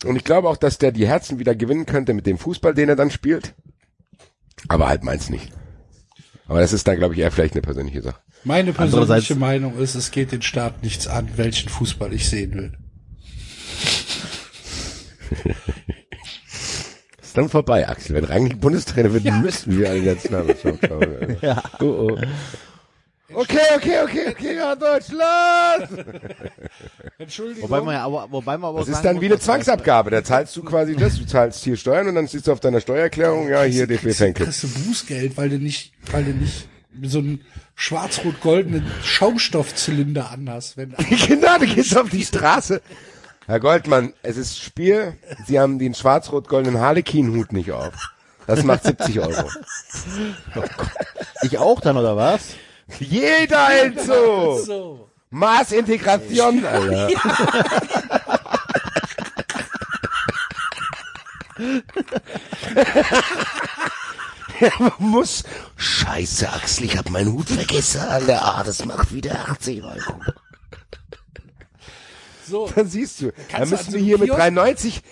Und 0.03 0.17
ich 0.17 0.25
glaube 0.25 0.49
auch, 0.49 0.57
dass 0.57 0.77
der 0.77 0.91
die 0.91 1.07
Herzen 1.07 1.39
wieder 1.39 1.55
gewinnen 1.55 1.85
könnte 1.85 2.13
mit 2.13 2.27
dem 2.27 2.37
Fußball, 2.37 2.73
den 2.73 2.89
er 2.89 2.97
dann 2.97 3.11
spielt. 3.11 3.53
Aber 4.67 4.89
halt 4.89 5.05
meins 5.05 5.29
nicht. 5.29 5.53
Aber 6.47 6.59
das 6.59 6.73
ist 6.73 6.85
dann, 6.85 6.97
glaube 6.97 7.13
ich, 7.13 7.21
eher 7.21 7.31
vielleicht 7.31 7.53
eine 7.53 7.61
persönliche 7.61 8.01
Sache. 8.01 8.19
Meine 8.43 8.73
persönliche 8.73 9.35
Meinung 9.35 9.77
ist, 9.77 9.95
es 9.95 10.11
geht 10.11 10.33
den 10.33 10.41
Staat 10.41 10.83
nichts 10.83 11.07
an, 11.07 11.29
welchen 11.37 11.69
Fußball 11.69 12.13
ich 12.13 12.29
sehen 12.29 12.53
will. 12.55 12.73
Ist 17.21 17.37
dann 17.37 17.49
vorbei, 17.49 17.87
Axel. 17.87 18.15
Wenn 18.15 18.25
Rangnick 18.25 18.59
Bundestrainer 18.61 19.13
wird, 19.13 19.23
müssen 19.41 19.77
wir 19.77 19.89
alle 19.89 19.99
jetzt 19.99 20.29
Nationalmannschaft 20.29 20.87
schauen. 20.87 21.37
Ja. 21.41 21.63
Oh, 21.79 21.85
oh. 22.11 22.17
Okay, 23.35 23.57
okay, 23.75 23.95
okay, 24.03 24.27
okay, 24.29 24.55
ja, 24.57 24.75
Deutschland! 24.75 25.89
Entschuldigung. 27.17 27.63
Wobei 27.63 27.81
man 27.81 27.95
ja 27.95 28.03
aber, 28.05 28.27
wobei 28.29 28.57
man 28.59 28.69
aber 28.69 28.79
Das 28.81 28.89
ist 28.89 29.01
dann 29.01 29.19
wie 29.21 29.25
eine 29.25 29.39
Zwangsabgabe. 29.39 30.11
Da 30.11 30.23
zahlst 30.23 30.55
du 30.55 30.61
quasi 30.61 30.95
das, 30.95 31.17
du 31.17 31.25
zahlst 31.25 31.63
hier 31.63 31.75
Steuern 31.75 32.07
und 32.09 32.15
dann 32.15 32.27
siehst 32.27 32.45
du 32.45 32.51
auf 32.51 32.59
deiner 32.59 32.79
Steuererklärung, 32.79 33.49
ja, 33.49 33.63
hier 33.63 33.87
du- 33.87 33.97
Fanclub. 33.97 34.35
kriegst 34.47 34.61
du 34.63 34.67
Bußgeld, 34.67 35.35
weil 35.35 35.49
du 35.49 35.57
nicht, 35.57 35.93
weil 36.11 36.25
du 36.25 36.31
nicht 36.31 36.67
so 37.01 37.17
einen 37.19 37.41
schwarz-rot-goldenen 37.73 38.85
Schaumstoffzylinder 39.03 40.29
anhast. 40.29 40.77
Wenn, 40.77 40.93
Genau, 41.27 41.57
du 41.57 41.65
gehst 41.65 41.97
auf 41.97 42.09
die 42.11 42.23
Straße. 42.23 42.81
Herr 43.45 43.59
Goldmann, 43.59 44.13
es 44.23 44.37
ist 44.37 44.59
Spiel. 44.59 45.17
Sie 45.45 45.59
haben 45.59 45.77
den 45.77 45.93
schwarz-rot-goldenen 45.93 46.79
Harlequin-Hut 46.79 47.51
nicht 47.51 47.71
auf. 47.71 47.93
Das 48.47 48.63
macht 48.63 48.83
70 48.83 49.19
Euro. 49.19 49.49
Ich 51.41 51.57
auch 51.57 51.81
dann, 51.81 51.97
oder 51.97 52.15
was? 52.15 52.41
Jeder 52.99 53.67
hält 53.67 54.01
so. 54.01 55.09
Maßintegration, 55.29 56.65
Alter. 56.65 57.09
Man 64.79 64.91
muss. 64.99 65.43
Scheiße, 65.75 66.49
Axel, 66.51 66.85
ich 66.85 66.97
hab 66.97 67.09
meinen 67.09 67.33
Hut 67.33 67.49
vergessen, 67.49 68.01
Alter. 68.01 68.43
Ah, 68.43 68.63
das 68.63 68.85
macht 68.85 69.13
wieder 69.13 69.49
80 69.49 69.83
Euro. 69.83 70.19
So. 72.49 72.69
Dann 72.75 72.87
siehst 72.87 73.21
du. 73.21 73.25
Dann 73.31 73.33
Kannst 73.49 73.71
du 73.71 73.75
müssen 73.75 73.87
an 73.87 73.93
wir 73.93 73.99
hier 74.01 74.15
einem 74.15 74.21
mit 74.21 74.29
Kiosk- 74.31 74.41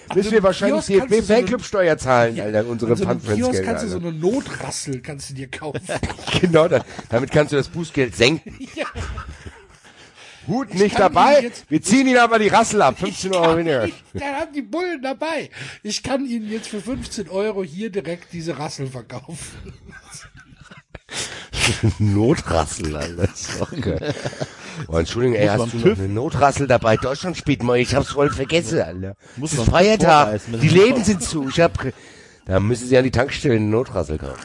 3,90 0.10 0.16
müssen 0.16 0.32
wir 0.32 0.44
wahrscheinlich 0.44 0.86
Kiosk 0.86 1.10
DFB 1.10 1.28
Fanclub-Steuer 1.28 1.98
zahlen, 1.98 2.40
Alter, 2.40 2.66
unsere 2.68 2.96
so 2.96 3.06
Kiosk 3.06 3.08
Pfandpfandgelder. 3.10 3.64
kannst 3.64 3.84
du 3.84 3.88
so 3.90 3.98
eine 3.98 4.12
Notrassel, 4.12 5.00
kannst 5.02 5.30
du 5.30 5.34
dir 5.36 5.50
kaufen. 5.50 5.82
Genau, 6.42 6.68
da, 6.68 6.84
damit 7.10 7.32
kannst 7.32 7.52
du 7.54 7.58
das 7.58 7.68
Bußgeld 7.70 8.16
senken. 8.16 8.58
Hut 10.48 10.70
Ich 10.74 10.80
nicht 10.82 11.00
dabei. 11.00 11.42
Jetzt- 11.44 11.70
Wir 11.70 11.82
ziehen 11.82 12.08
ihn 12.08 12.18
aber 12.18 12.40
die 12.40 12.48
Rassel 12.48 12.82
ab. 12.82 12.98
15 12.98 13.32
Ich 13.32 13.38
Euro 13.38 13.58
weniger. 13.58 13.88
Dann 14.14 14.24
haben 14.36 14.54
die 14.54 14.64
Bullen 14.64 15.02
dabei. 15.02 15.50
Ich 15.84 16.02
kann 16.02 16.26
Ihnen 16.26 16.50
jetzt 16.50 16.68
für 16.70 16.82
15 16.82 17.30
Euro 17.30 17.64
hier 17.64 17.92
direkt 17.92 18.34
diese 18.34 18.58
Rassel 18.58 18.88
verkaufen. 18.88 19.38
Notrassel, 22.00 22.96
Alter. 22.96 23.28
Das 23.28 23.42
ist 23.42 23.62
doch 23.62 23.72
geil. 23.82 24.14
Oh, 24.88 24.98
Entschuldigung, 24.98 25.38
ey, 25.38 25.48
hast 25.48 25.74
du 25.74 25.78
noch 25.78 25.98
eine 25.98 26.08
Notrassel 26.08 26.68
dabei? 26.68 26.98
Deutschland 26.98 27.38
spielt 27.38 27.64
mal, 27.64 27.78
ich 27.78 27.96
hab's 27.96 28.10
voll 28.10 28.30
vergessen, 28.30 28.82
Alter. 28.82 29.16
Muss 29.38 29.54
man 29.54 29.66
ist 29.66 29.72
Feiertag. 29.72 30.42
Die 30.62 30.70
Läden 30.70 31.04
sind 31.04 31.24
zu. 31.24 31.48
Ich 31.50 31.60
hab, 31.60 31.74
da 32.46 32.60
müssen 32.60 32.88
Sie 32.88 32.98
an 32.98 33.04
die 33.04 33.12
Tankstelle 33.12 33.56
eine 33.56 33.66
Notrassel 33.66 34.18
kaufen. 34.18 34.40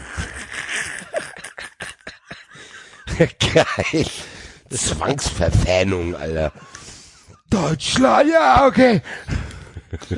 Geil. 3.18 4.06
Zwangsverfähnung, 4.70 6.14
Alter. 6.14 6.52
Deutschland, 7.48 8.30
ja, 8.30 8.66
okay. 8.66 9.00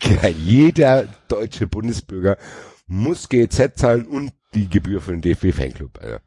Geil. 0.00 0.34
Jeder 0.38 1.06
deutsche 1.28 1.66
Bundesbürger 1.66 2.38
muss 2.86 3.28
GZ 3.28 3.76
zahlen 3.76 4.06
und 4.06 4.32
die 4.54 4.68
Gebühr 4.68 5.00
für 5.00 5.12
den 5.12 5.20
DFB-Fanclub, 5.20 5.98
Alter. 6.00 6.20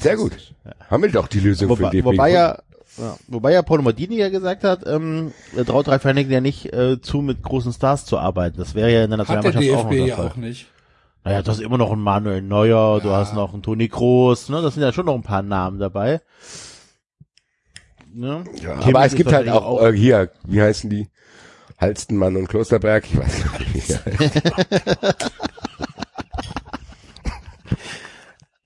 Sehr 0.00 0.16
gut. 0.16 0.54
Haben 0.88 1.02
wir 1.02 1.10
doch 1.10 1.28
die 1.28 1.40
Lösung 1.40 1.68
für 1.68 1.78
Wobei, 1.78 1.90
den 1.90 2.04
DFB. 2.04 2.04
wobei 2.06 2.30
ja, 2.30 2.58
ja, 2.98 3.16
wobei 3.28 3.52
ja 3.52 3.62
Paul 3.62 3.82
Maldini 3.82 4.16
ja 4.16 4.28
gesagt 4.28 4.64
hat, 4.64 4.86
ähm, 4.86 5.32
er 5.56 5.64
traut 5.64 5.88
Ralf 5.88 6.04
Rangnick 6.04 6.28
ja 6.28 6.40
nicht 6.40 6.72
äh, 6.72 7.00
zu, 7.00 7.22
mit 7.22 7.42
großen 7.42 7.72
Stars 7.72 8.04
zu 8.04 8.18
arbeiten. 8.18 8.58
Das 8.58 8.74
wäre 8.74 8.92
ja 8.92 9.04
in 9.04 9.10
der 9.10 9.18
Nationalmannschaft 9.18 9.86
auch 9.86 9.92
ja 9.92 10.18
auch 10.18 10.36
nicht. 10.36 10.66
Naja, 11.24 11.42
du 11.42 11.50
hast 11.50 11.60
immer 11.60 11.78
noch 11.78 11.92
einen 11.92 12.02
Manuel 12.02 12.42
Neuer, 12.42 13.00
du 13.00 13.10
hast 13.10 13.34
noch 13.34 13.52
einen 13.52 13.62
Toni 13.62 13.88
Kroos, 13.88 14.48
ne? 14.48 14.62
Das 14.62 14.74
sind 14.74 14.82
ja 14.82 14.92
schon 14.92 15.06
noch 15.06 15.14
ein 15.14 15.22
paar 15.22 15.42
Namen 15.42 15.78
dabei. 15.78 16.20
Ne? 18.12 18.44
Ja, 18.62 18.80
aber 18.80 19.04
es 19.04 19.14
gibt 19.14 19.32
halt 19.32 19.46
wahrscheinlich 19.46 19.64
auch, 19.64 19.82
äh, 19.82 19.92
hier, 19.92 20.30
wie 20.44 20.60
heißen 20.62 20.90
die? 20.90 21.08
Halstenmann 21.78 22.36
und 22.36 22.48
Klosterberg, 22.48 23.04
ich 23.04 23.16
weiß 23.18 23.44
nicht. 23.44 23.50
wie 23.74 23.80
die 23.80 23.94
heißen. 23.94 24.10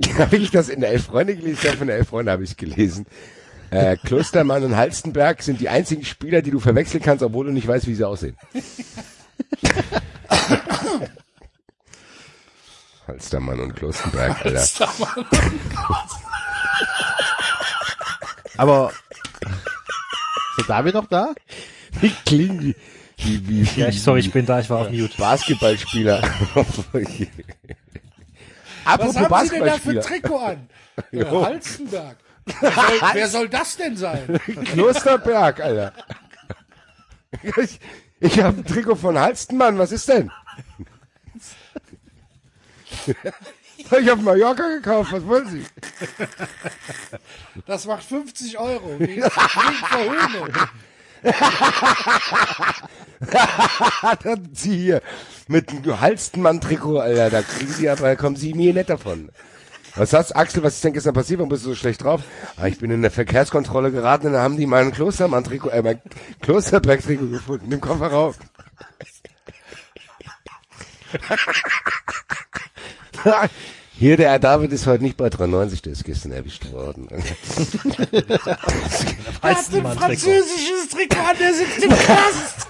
habe 0.19 0.37
ich 0.37 0.51
das 0.51 0.69
in 0.69 0.81
der 0.81 0.91
Elf 0.91 1.05
Freunde 1.07 1.37
gelesen? 1.37 1.61
Ja, 1.63 1.73
von 1.73 1.87
der 1.87 1.97
Elf 1.97 2.09
Freunde 2.09 2.33
habe 2.33 2.45
ich 2.45 2.57
gelesen. 2.57 3.07
Äh, 3.71 3.97
Klostermann 3.97 4.63
und 4.63 4.77
Halstenberg 4.77 5.43
sind 5.43 5.61
die 5.61 5.69
einzigen 5.69 6.05
Spieler, 6.05 6.43
die 6.43 6.51
du 6.51 6.61
verwechseln 6.61 7.03
kannst, 7.03 7.25
obwohl 7.25 7.47
du 7.47 7.53
nicht 7.53 7.67
weißt, 7.67 7.87
wie 7.87 7.95
sie 7.95 8.07
aussehen. 8.07 8.37
Halstermann 13.07 13.61
und 13.61 13.75
Klosterberg, 13.75 14.45
Alter. 14.45 14.89
Aber 18.57 18.93
ist 20.59 20.69
der 20.69 20.77
David 20.77 20.95
noch 20.95 21.09
da? 21.09 21.35
Wie 22.01 22.13
klingen 22.25 22.61
die? 22.61 22.77
Wie, 23.17 23.49
wie, 23.49 23.77
wie, 23.77 23.81
Ja, 23.81 23.89
ich, 23.89 24.03
sorry, 24.03 24.21
ich 24.21 24.33
bin 24.33 24.47
da, 24.47 24.61
ich 24.61 24.71
war 24.71 24.79
auf 24.81 24.91
Mute. 24.91 25.17
Basketballspieler. 25.19 26.23
Was 28.85 28.95
Apropos 28.95 29.17
haben 29.17 29.49
Sie 29.49 29.55
denn 29.55 29.65
da 29.67 29.79
für 29.79 29.91
ein. 29.91 30.01
Trikot 30.01 30.39
an? 30.39 30.69
Äh, 31.11 31.25
Halstenberg. 31.25 32.17
Wer 32.47 32.71
soll, 32.71 33.01
wer 33.15 33.29
soll 33.29 33.49
das 33.49 33.77
denn 33.77 33.97
sein? 33.97 34.41
Klosterberg, 34.65 35.61
Alter. 35.61 35.93
Ich, 37.43 37.81
ich 38.21 38.41
habe 38.41 38.59
ein 38.59 38.65
Trikot 38.65 38.95
von 38.95 39.19
Halstenmann, 39.19 39.77
was 39.77 39.91
ist 39.91 40.09
denn? 40.09 40.31
Ich 43.07 44.09
habe 44.09 44.23
Mallorca 44.23 44.69
gekauft, 44.69 45.13
was 45.13 45.27
wollen 45.27 45.49
Sie? 45.49 45.65
Das 47.67 47.87
macht 47.87 48.05
50 48.05 48.57
Euro. 48.59 49.01
Wegen 49.01 49.23
Verhöhnung. 49.23 50.49
Dann 54.23 54.51
Sie 54.53 54.77
hier 54.77 55.01
mit 55.49 55.71
einem 55.71 56.01
Halstenmann-Trikot, 56.01 56.99
Alter, 56.99 57.31
da 57.31 57.43
kriegen 57.43 57.73
Sie 57.73 57.89
aber, 57.89 58.15
kommen 58.17 58.37
Sie 58.37 58.53
mir 58.55 58.75
nicht 58.75 58.91
davon. 58.91 59.31
Was 59.97 60.13
hast 60.13 60.35
Axel, 60.35 60.63
was 60.65 60.75
ist 60.75 60.85
denn 60.85 60.93
gestern 60.93 61.15
passiert? 61.15 61.39
Warum 61.39 61.49
bist 61.49 61.65
du 61.65 61.69
so 61.69 61.75
schlecht 61.77 62.03
drauf? 62.03 62.21
Ah, 62.57 62.67
ich 62.67 62.79
bin 62.79 62.91
in 62.91 63.01
der 63.03 63.13
Verkehrskontrolle 63.13 63.93
geraten 63.93 64.27
und 64.27 64.33
da 64.33 64.43
haben 64.43 64.57
die 64.57 64.67
meinen 64.67 64.91
Klostermann-Trikot, 64.93 65.71
äh, 65.71 65.83
mein 65.83 66.03
Klosterberg-Trikot 66.43 67.29
gefunden, 67.29 67.71
im 67.73 67.81
Kofferraum. 67.81 68.35
Hier, 73.97 74.17
der 74.17 74.31
Herr 74.31 74.41
David 74.41 74.73
ist 74.73 74.89
heute 74.89 75.05
nicht 75.05 75.17
bei 75.17 75.31
93, 75.31 75.83
der 75.83 75.93
ist 75.93 76.05
gestern 76.05 76.33
erwischt 76.33 76.73
worden. 76.73 77.09
Er 79.43 79.51
hat 79.51 79.75
ein 79.75 79.99
französisches 79.99 80.89
Trikot 80.91 81.21
an, 81.21 81.37
der 81.39 81.55
sitzt 81.55 81.85
im 81.85 81.91
Knast. 81.91 82.67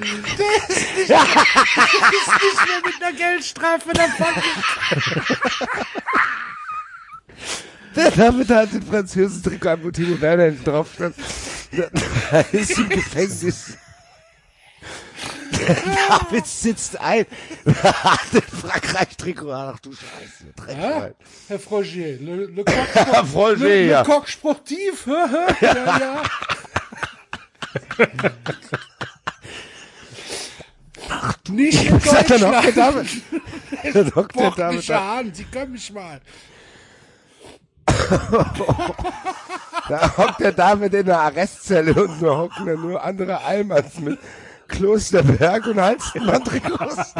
Der 0.00 0.68
ist 0.68 0.96
nicht, 0.96 1.08
der 1.08 1.22
ist 1.22 1.38
nicht 2.42 2.66
mehr 2.66 2.80
mit 2.84 3.02
einer 3.02 3.16
Geldstrafe 3.16 3.92
davon. 3.94 4.42
Der 7.96 8.10
David 8.12 8.50
hat 8.50 8.72
den 8.72 8.82
französischen 8.82 9.42
Trikot 9.42 9.68
an, 9.70 9.82
wo 9.82 9.90
Timo 9.90 10.20
Werner 10.20 10.44
hinten 10.44 10.64
drauf 10.64 10.88
stand. 10.94 11.16
Da 12.30 12.40
ist 12.52 12.78
im 12.78 12.88
Gefängnis. 12.90 13.78
David 16.08 16.46
sitzt 16.46 17.00
ein. 17.00 17.26
Hat 17.82 18.32
den 18.32 18.42
Frankreich-Trikot 18.42 19.50
an. 19.50 19.74
Ach 19.74 19.80
du 19.80 19.92
Scheiße. 19.92 20.52
Dreck, 20.56 21.14
Herr 21.48 21.58
Frogier, 21.58 22.18
le, 22.20 22.46
le, 22.46 22.64
coq, 22.64 22.76
sport, 22.76 23.26
Frogier, 23.28 23.68
le, 23.68 23.86
ja. 23.86 24.00
le 24.00 24.06
coq 24.06 24.28
sportif, 24.28 25.06
ja, 25.06 25.74
ja. 25.74 26.22
Ach 31.10 31.34
du 31.44 31.52
Nicht 31.52 31.84
in 31.84 31.98
Deutschland. 31.98 32.76
David. 32.76 33.08
Der 33.94 34.04
Dr. 34.04 34.24
David. 34.24 34.56
Bockmische 34.56 35.00
Hahn, 35.00 35.32
Sie 35.34 35.44
können 35.44 35.72
mich 35.72 35.92
mal. 35.92 36.20
Da 39.88 40.16
hockt 40.16 40.40
der 40.40 40.52
David 40.52 40.94
in 40.94 41.06
der 41.06 41.20
Arrestzelle 41.20 41.94
und 41.94 42.20
nur 42.20 42.36
hocken 42.36 42.66
da 42.66 42.74
nur 42.74 43.02
andere 43.02 43.42
Allmanns 43.42 43.98
mit 43.98 44.18
Klosterberg 44.68 45.66
und 45.66 45.80
Halstenmann-Trikots. 45.80 47.14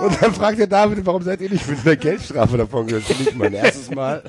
Und 0.00 0.22
dann 0.22 0.34
fragt 0.34 0.58
der 0.58 0.66
David, 0.66 1.06
warum 1.06 1.22
seid 1.22 1.40
ihr 1.40 1.50
nicht 1.50 1.68
mit 1.68 1.86
einer 1.86 1.96
Geldstrafe 1.96 2.56
davon? 2.56 2.88
Das 2.88 3.08
ist 3.08 3.20
nicht 3.20 3.36
mein 3.36 3.52
erstes 3.54 3.90
Mal. 3.90 4.22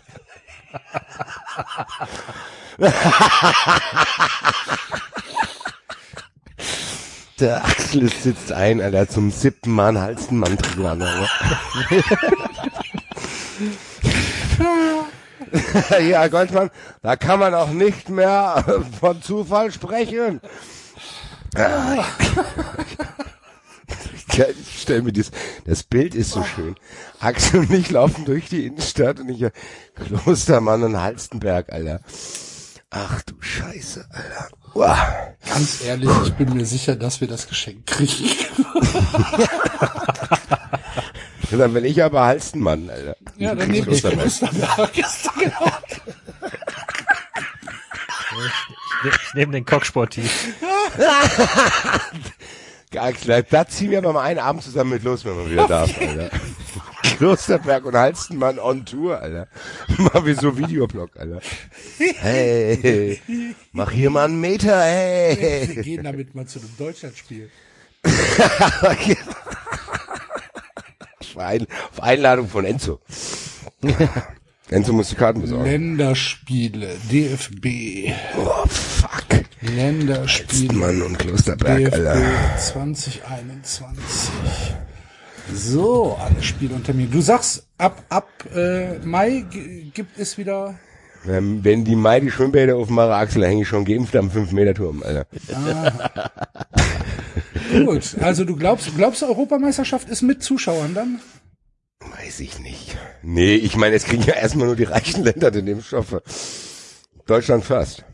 Der 7.40 7.66
Axel 7.66 8.09
sitzt 8.11 8.51
ein, 8.51 8.82
Alter, 8.82 9.09
zum 9.09 9.32
siebten 9.32 9.72
Mal 9.72 9.90
einen 9.90 10.01
Halstenmann-Trikot 10.01 10.88
an, 10.88 11.01
Alter. 11.01 11.30
ja, 16.01 16.27
Goldmann, 16.27 16.69
da 17.01 17.16
kann 17.16 17.40
man 17.40 17.53
auch 17.53 17.69
nicht 17.69 18.09
mehr 18.09 18.64
von 19.00 19.22
Zufall 19.22 19.72
sprechen. 19.72 20.42
Ja, 24.34 24.45
ich 24.50 24.82
stell 24.82 25.01
mir 25.01 25.14
das, 25.14 25.32
das 25.66 25.84
Bild 25.84 26.14
ist 26.14 26.32
so 26.32 26.43
schön. 26.43 26.75
Axel 27.19 27.61
und 27.61 27.72
ich 27.72 27.90
laufen 27.90 28.25
durch 28.25 28.50
die 28.50 28.66
Innenstadt 28.66 29.22
und 29.22 29.30
ich, 29.30 29.45
Klostermann 29.95 30.84
und 30.84 31.00
Halstenberg, 31.00 31.72
Alter. 31.72 32.01
Ach 32.90 33.22
du 33.22 33.35
Scheiße, 33.40 34.06
Alter. 34.09 34.50
Uah. 34.74 35.35
Ganz 35.48 35.82
ehrlich, 35.85 36.09
ich 36.25 36.34
bin 36.34 36.53
mir 36.53 36.66
sicher, 36.66 36.98
dass 36.98 37.22
wir 37.22 37.30
das 37.30 37.48
Geschenk 37.48 37.85
kriegen. 37.85 38.30
Dann 41.58 41.74
bin 41.74 41.85
ich 41.85 42.03
aber 42.03 42.25
Halstenmann, 42.25 42.90
Alter. 42.90 43.16
Ja, 43.38 43.56
dann 43.56 43.69
nehme 43.69 43.90
ich 43.92 44.01
Klosterberg. 44.01 44.27
Klosterberg. 44.92 44.93
genau. 45.40 45.72
Ich 49.08 49.34
nehme 49.34 49.53
den 49.53 49.66
Coq 49.66 49.85
sportiv. 49.85 50.56
Axel, 52.95 53.45
da 53.50 53.67
ziehen 53.67 53.92
wir 53.92 53.98
aber 53.98 54.14
mal 54.14 54.22
einen 54.22 54.40
Abend 54.40 54.64
zusammen 54.64 54.92
mit 54.92 55.03
los, 55.03 55.25
wenn 55.25 55.35
man 55.35 55.50
wieder 55.50 55.67
darf, 55.67 55.92
Alter. 56.00 56.30
Klosterberg 57.17 57.85
und 57.85 57.95
Halstenmann 57.95 58.58
on 58.59 58.85
Tour, 58.85 59.19
Alter. 59.19 59.48
Machen 59.98 60.25
wir 60.25 60.35
so 60.35 60.58
Videoblog, 60.58 61.11
Alter. 61.17 61.42
Hey, 61.98 63.19
mach 63.72 63.92
hier 63.92 64.09
mal 64.09 64.25
einen 64.25 64.40
Meter, 64.40 64.80
Wir 64.80 64.84
hey. 64.85 65.82
gehen 65.82 66.03
damit 66.03 66.35
mal 66.35 66.45
zu 66.45 66.59
einem 66.59 66.75
Deutschlandspiel. 66.77 67.50
Auf 71.92 72.01
Einladung 72.01 72.48
von 72.48 72.66
Enzo. 72.66 73.01
Enzo 74.69 74.94
muss 74.94 75.10
die 75.10 75.16
Karten 75.16 75.42
besorgen. 75.42 75.66
Länderspiele, 75.66 76.95
DFB, 77.11 78.11
Oh, 78.38 78.66
fuck. 78.68 79.26
Länderspiele, 79.61 80.69
Halstenmann 80.74 81.02
und 81.03 81.19
Klosterberg, 81.19 81.77
DFB 81.77 81.94
Alter. 81.94 82.58
2021. 82.58 84.03
So, 85.53 86.18
alle 86.19 86.42
Spiele 86.42 86.74
und 86.74 86.84
Termine. 86.85 87.10
Du 87.10 87.22
sagst, 87.22 87.68
ab, 87.77 88.03
ab 88.10 88.27
äh, 88.56 88.98
Mai 89.00 89.45
gibt 89.94 90.18
es 90.18 90.38
wieder. 90.40 90.76
Ähm, 91.27 91.64
wenn 91.64 91.84
die 91.85 91.95
Mai 91.95 92.19
die 92.19 92.32
Schwimmbäder 92.32 92.76
auf 92.76 92.90
Mare 92.90 93.16
Axel 93.16 93.45
hänge 93.45 93.61
ich 93.61 93.68
schon 93.68 93.85
geimpft 93.85 94.16
am 94.16 94.30
5-Meter-Turm, 94.30 95.03
Alter. 95.03 95.27
Gut, 97.85 98.16
also 98.22 98.45
du 98.45 98.56
glaubst, 98.56 98.95
glaubst 98.95 99.24
Europameisterschaft 99.24 100.10
ist 100.10 100.22
mit 100.22 100.42
Zuschauern 100.44 100.94
dann? 100.94 101.19
Weiß 102.11 102.40
ich 102.40 102.59
nicht. 102.59 102.98
Nee, 103.22 103.56
ich 103.56 103.75
meine, 103.75 103.95
es 103.95 104.06
kriegen 104.06 104.24
ja 104.24 104.34
erstmal 104.34 104.67
nur 104.67 104.75
die 104.75 104.84
reichen 104.84 105.24
Länder 105.24 105.51
den 105.51 105.67
Impfstoffe. 105.67 106.22
Deutschland 107.25 107.64
first. 107.64 108.06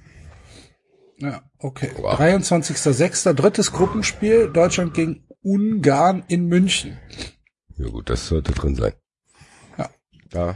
Ja, 1.18 1.44
okay. 1.60 1.92
Wow. 1.98 2.20
23.06. 2.20 3.34
drittes 3.34 3.72
Gruppenspiel, 3.72 4.52
Deutschland 4.52 4.94
gegen 4.94 5.28
Ungarn 5.44 6.24
in 6.28 6.48
München. 6.48 6.98
Ja 7.78 7.90
gut, 7.90 8.10
das 8.10 8.28
sollte 8.28 8.54
drin 8.54 8.76
sein. 8.76 8.94
Ja. 9.78 9.90
Da, 10.30 10.56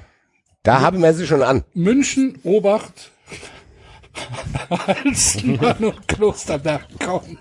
da 0.64 0.82
haben 0.82 1.02
wir 1.02 1.14
sie 1.14 1.28
schon 1.28 1.44
an. 1.44 1.64
München, 1.74 2.40
Obacht, 2.44 3.12
Halstenmann 4.70 5.84
und 5.84 6.08
Klosterberg 6.08 6.88
kommen. 7.00 7.38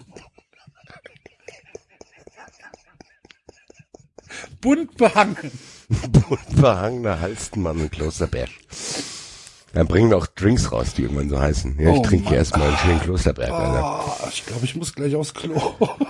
Bunt 4.61 4.97
behangen. 4.97 5.51
Buntbehangener 5.89 7.21
Halstenmann 7.21 7.81
und 7.81 7.93
Klosterberg. 7.93 8.49
Dann 9.75 9.87
bringen 9.89 10.09
wir 10.11 10.17
auch 10.19 10.27
Drinks 10.29 10.71
raus, 10.71 10.95
die 10.97 11.03
irgendwann 11.03 11.29
so 11.29 11.39
heißen. 11.41 11.77
Ja, 11.81 11.91
ich 11.93 11.99
Oh 11.99 12.03
trinke 12.03 12.27
Mann. 12.27 12.35
erstmal 12.35 12.69
einen 12.69 12.77
schönen 12.79 13.01
Klosterberg, 13.01 13.51
Alter. 13.51 14.05
Oh, 14.07 14.29
ich 14.31 14.47
glaube, 14.47 14.65
ich 14.65 14.77
muss 14.77 14.95
gleich 14.95 15.17
aufs 15.17 15.35
Klo. 15.35 15.61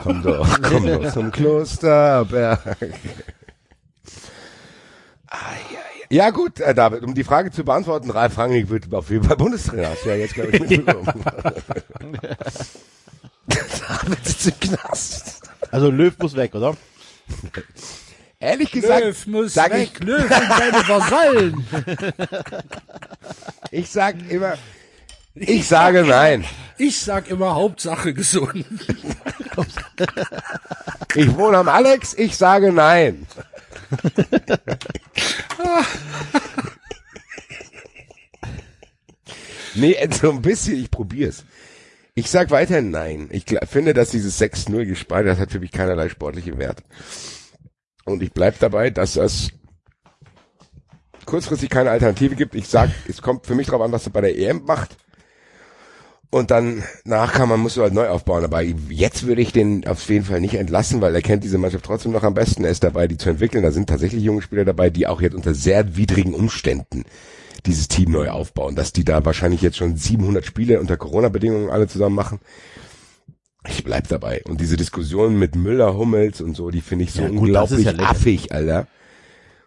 Komm 0.03 0.23
doch, 0.23 0.61
komm 0.63 0.87
doch 0.87 1.13
zum 1.13 1.31
Klosterberg. 1.33 2.77
Ah, 5.29 5.37
ja, 5.73 5.79
ja. 6.11 6.25
ja 6.27 6.31
gut, 6.31 6.61
äh, 6.61 6.75
David, 6.75 7.03
um 7.05 7.15
die 7.15 7.25
Frage 7.25 7.51
zu 7.51 7.65
beantworten, 7.65 8.11
Ralf 8.11 8.37
Rangnick 8.37 8.69
wird 8.69 8.93
auf 8.95 9.09
jeden 9.11 9.25
Fall 9.25 9.37
Bundestrainer. 9.39 9.91
Hast 9.91 10.05
du 10.05 10.11
ja 10.11 10.17
jetzt, 10.17 10.35
glaube 10.35 10.51
ich, 10.51 10.61
mitbekommen. 10.61 11.07
David 13.49 14.25
sitzt 14.27 14.47
im 14.47 14.61
Knast. 14.61 15.41
Also 15.71 15.91
Löw 15.91 16.13
muss 16.19 16.37
weg, 16.37 16.55
oder? 16.55 16.77
Ehrlich 18.45 18.73
gesagt, 18.73 19.03
Löw 19.03 19.27
muss 19.27 19.55
sag 19.55 19.73
weg, 19.73 19.91
ich, 19.95 20.05
Löw 20.05 20.23
und 20.23 20.31
seine 20.31 20.87
Vasallen. 20.87 21.67
ich 23.71 23.91
sag 23.91 24.17
immer, 24.31 24.59
ich 25.35 25.67
sage 25.67 26.05
nein. 26.05 26.45
Ich 26.77 27.01
sag 27.01 27.31
immer 27.31 27.55
Hauptsache 27.55 28.13
gesund. 28.13 28.67
Ich 31.17 31.33
wohne 31.37 31.59
am 31.59 31.69
Alex, 31.69 32.13
ich 32.15 32.37
sage 32.37 32.73
nein. 32.73 33.29
nee, 39.77 39.97
so 40.11 40.33
ein 40.33 40.43
bisschen, 40.43 40.83
ich 40.83 40.91
probier's. 40.91 41.45
Ich 42.17 42.29
sag 42.29 42.51
weiterhin 42.51 42.91
nein. 42.91 43.29
Ich 43.31 43.45
finde, 43.71 43.95
dass 43.95 44.11
dieses 44.11 44.41
6-0 44.41 44.87
gespart, 44.87 45.29
das 45.29 45.39
hat 45.39 45.53
für 45.53 45.61
mich 45.61 45.71
keinerlei 45.71 46.09
sportliche 46.09 46.59
Wert. 46.59 46.83
Und 48.05 48.23
ich 48.23 48.33
bleib 48.33 48.59
dabei, 48.59 48.91
dass 48.91 49.17
es 49.17 49.51
kurzfristig 51.25 51.71
keine 51.71 51.91
Alternative 51.91 52.35
gibt. 52.37 52.55
Ich 52.55 52.69
sag, 52.69 52.91
es 53.09 53.23
kommt 53.23 53.47
für 53.47 53.55
mich 53.55 53.67
drauf 53.67 53.81
an, 53.81 53.93
was 53.93 54.07
er 54.07 54.13
bei 54.13 54.21
der 54.21 54.39
EM 54.39 54.65
macht. 54.65 54.97
Und 56.31 56.51
dann 56.51 56.83
nach 57.05 57.33
kann 57.33 57.49
man, 57.49 57.61
musst 57.61 57.77
du 57.77 57.83
halt 57.83 57.95
neu 57.95 58.09
aufbauen. 58.09 58.45
Aber 58.45 58.61
jetzt 58.61 59.25
würde 59.25 59.41
ich 59.41 59.53
den 59.53 59.87
auf 59.87 60.09
jeden 60.09 60.25
Fall 60.25 60.41
nicht 60.41 60.55
entlassen, 60.55 61.01
weil 61.01 61.15
er 61.15 61.23
kennt 61.23 61.45
diese 61.45 61.59
Mannschaft 61.59 61.85
trotzdem 61.85 62.11
noch 62.11 62.25
am 62.25 62.35
besten. 62.35 62.65
Er 62.65 62.73
ist 62.73 62.83
dabei, 62.83 63.07
die 63.07 63.17
zu 63.17 63.31
entwickeln. 63.31 63.63
Da 63.63 63.71
sind 63.71 63.89
tatsächlich 63.89 64.25
junge 64.25 64.43
Spieler 64.43 64.65
dabei, 64.65 64.91
die 64.91 65.07
auch 65.07 65.21
jetzt 65.21 65.37
unter 65.37 65.55
sehr 65.55 65.97
widrigen 65.97 66.35
Umständen 66.35 67.05
dieses 67.67 67.87
Team 67.87 68.11
neu 68.11 68.31
aufbauen. 68.31 68.75
Dass 68.75 68.93
die 68.93 69.05
da 69.05 69.25
wahrscheinlich 69.25 69.63
jetzt 69.63 69.77
schon 69.77 69.97
700 69.97 70.45
Spiele 70.45 70.81
unter 70.81 70.97
Corona-Bedingungen 70.97 71.71
alle 71.71 71.87
zusammen 71.87 72.17
machen. 72.17 72.41
Ich 73.69 73.85
bleib 73.85 74.09
dabei. 74.09 74.43
Und 74.45 74.61
diese 74.61 74.77
Diskussion 74.77 75.39
mit 75.39 75.57
Müller, 75.57 75.97
Hummels 75.97 76.41
und 76.41 76.55
so, 76.55 76.71
die 76.71 76.83
finde 76.83 77.05
ich 77.05 77.13
so 77.13 77.23
Ja, 77.23 77.29
gut, 77.29 77.39
unglaublich 77.39 77.87
ja 77.87 77.95
affig, 77.99 78.53
Alter. 78.53 78.87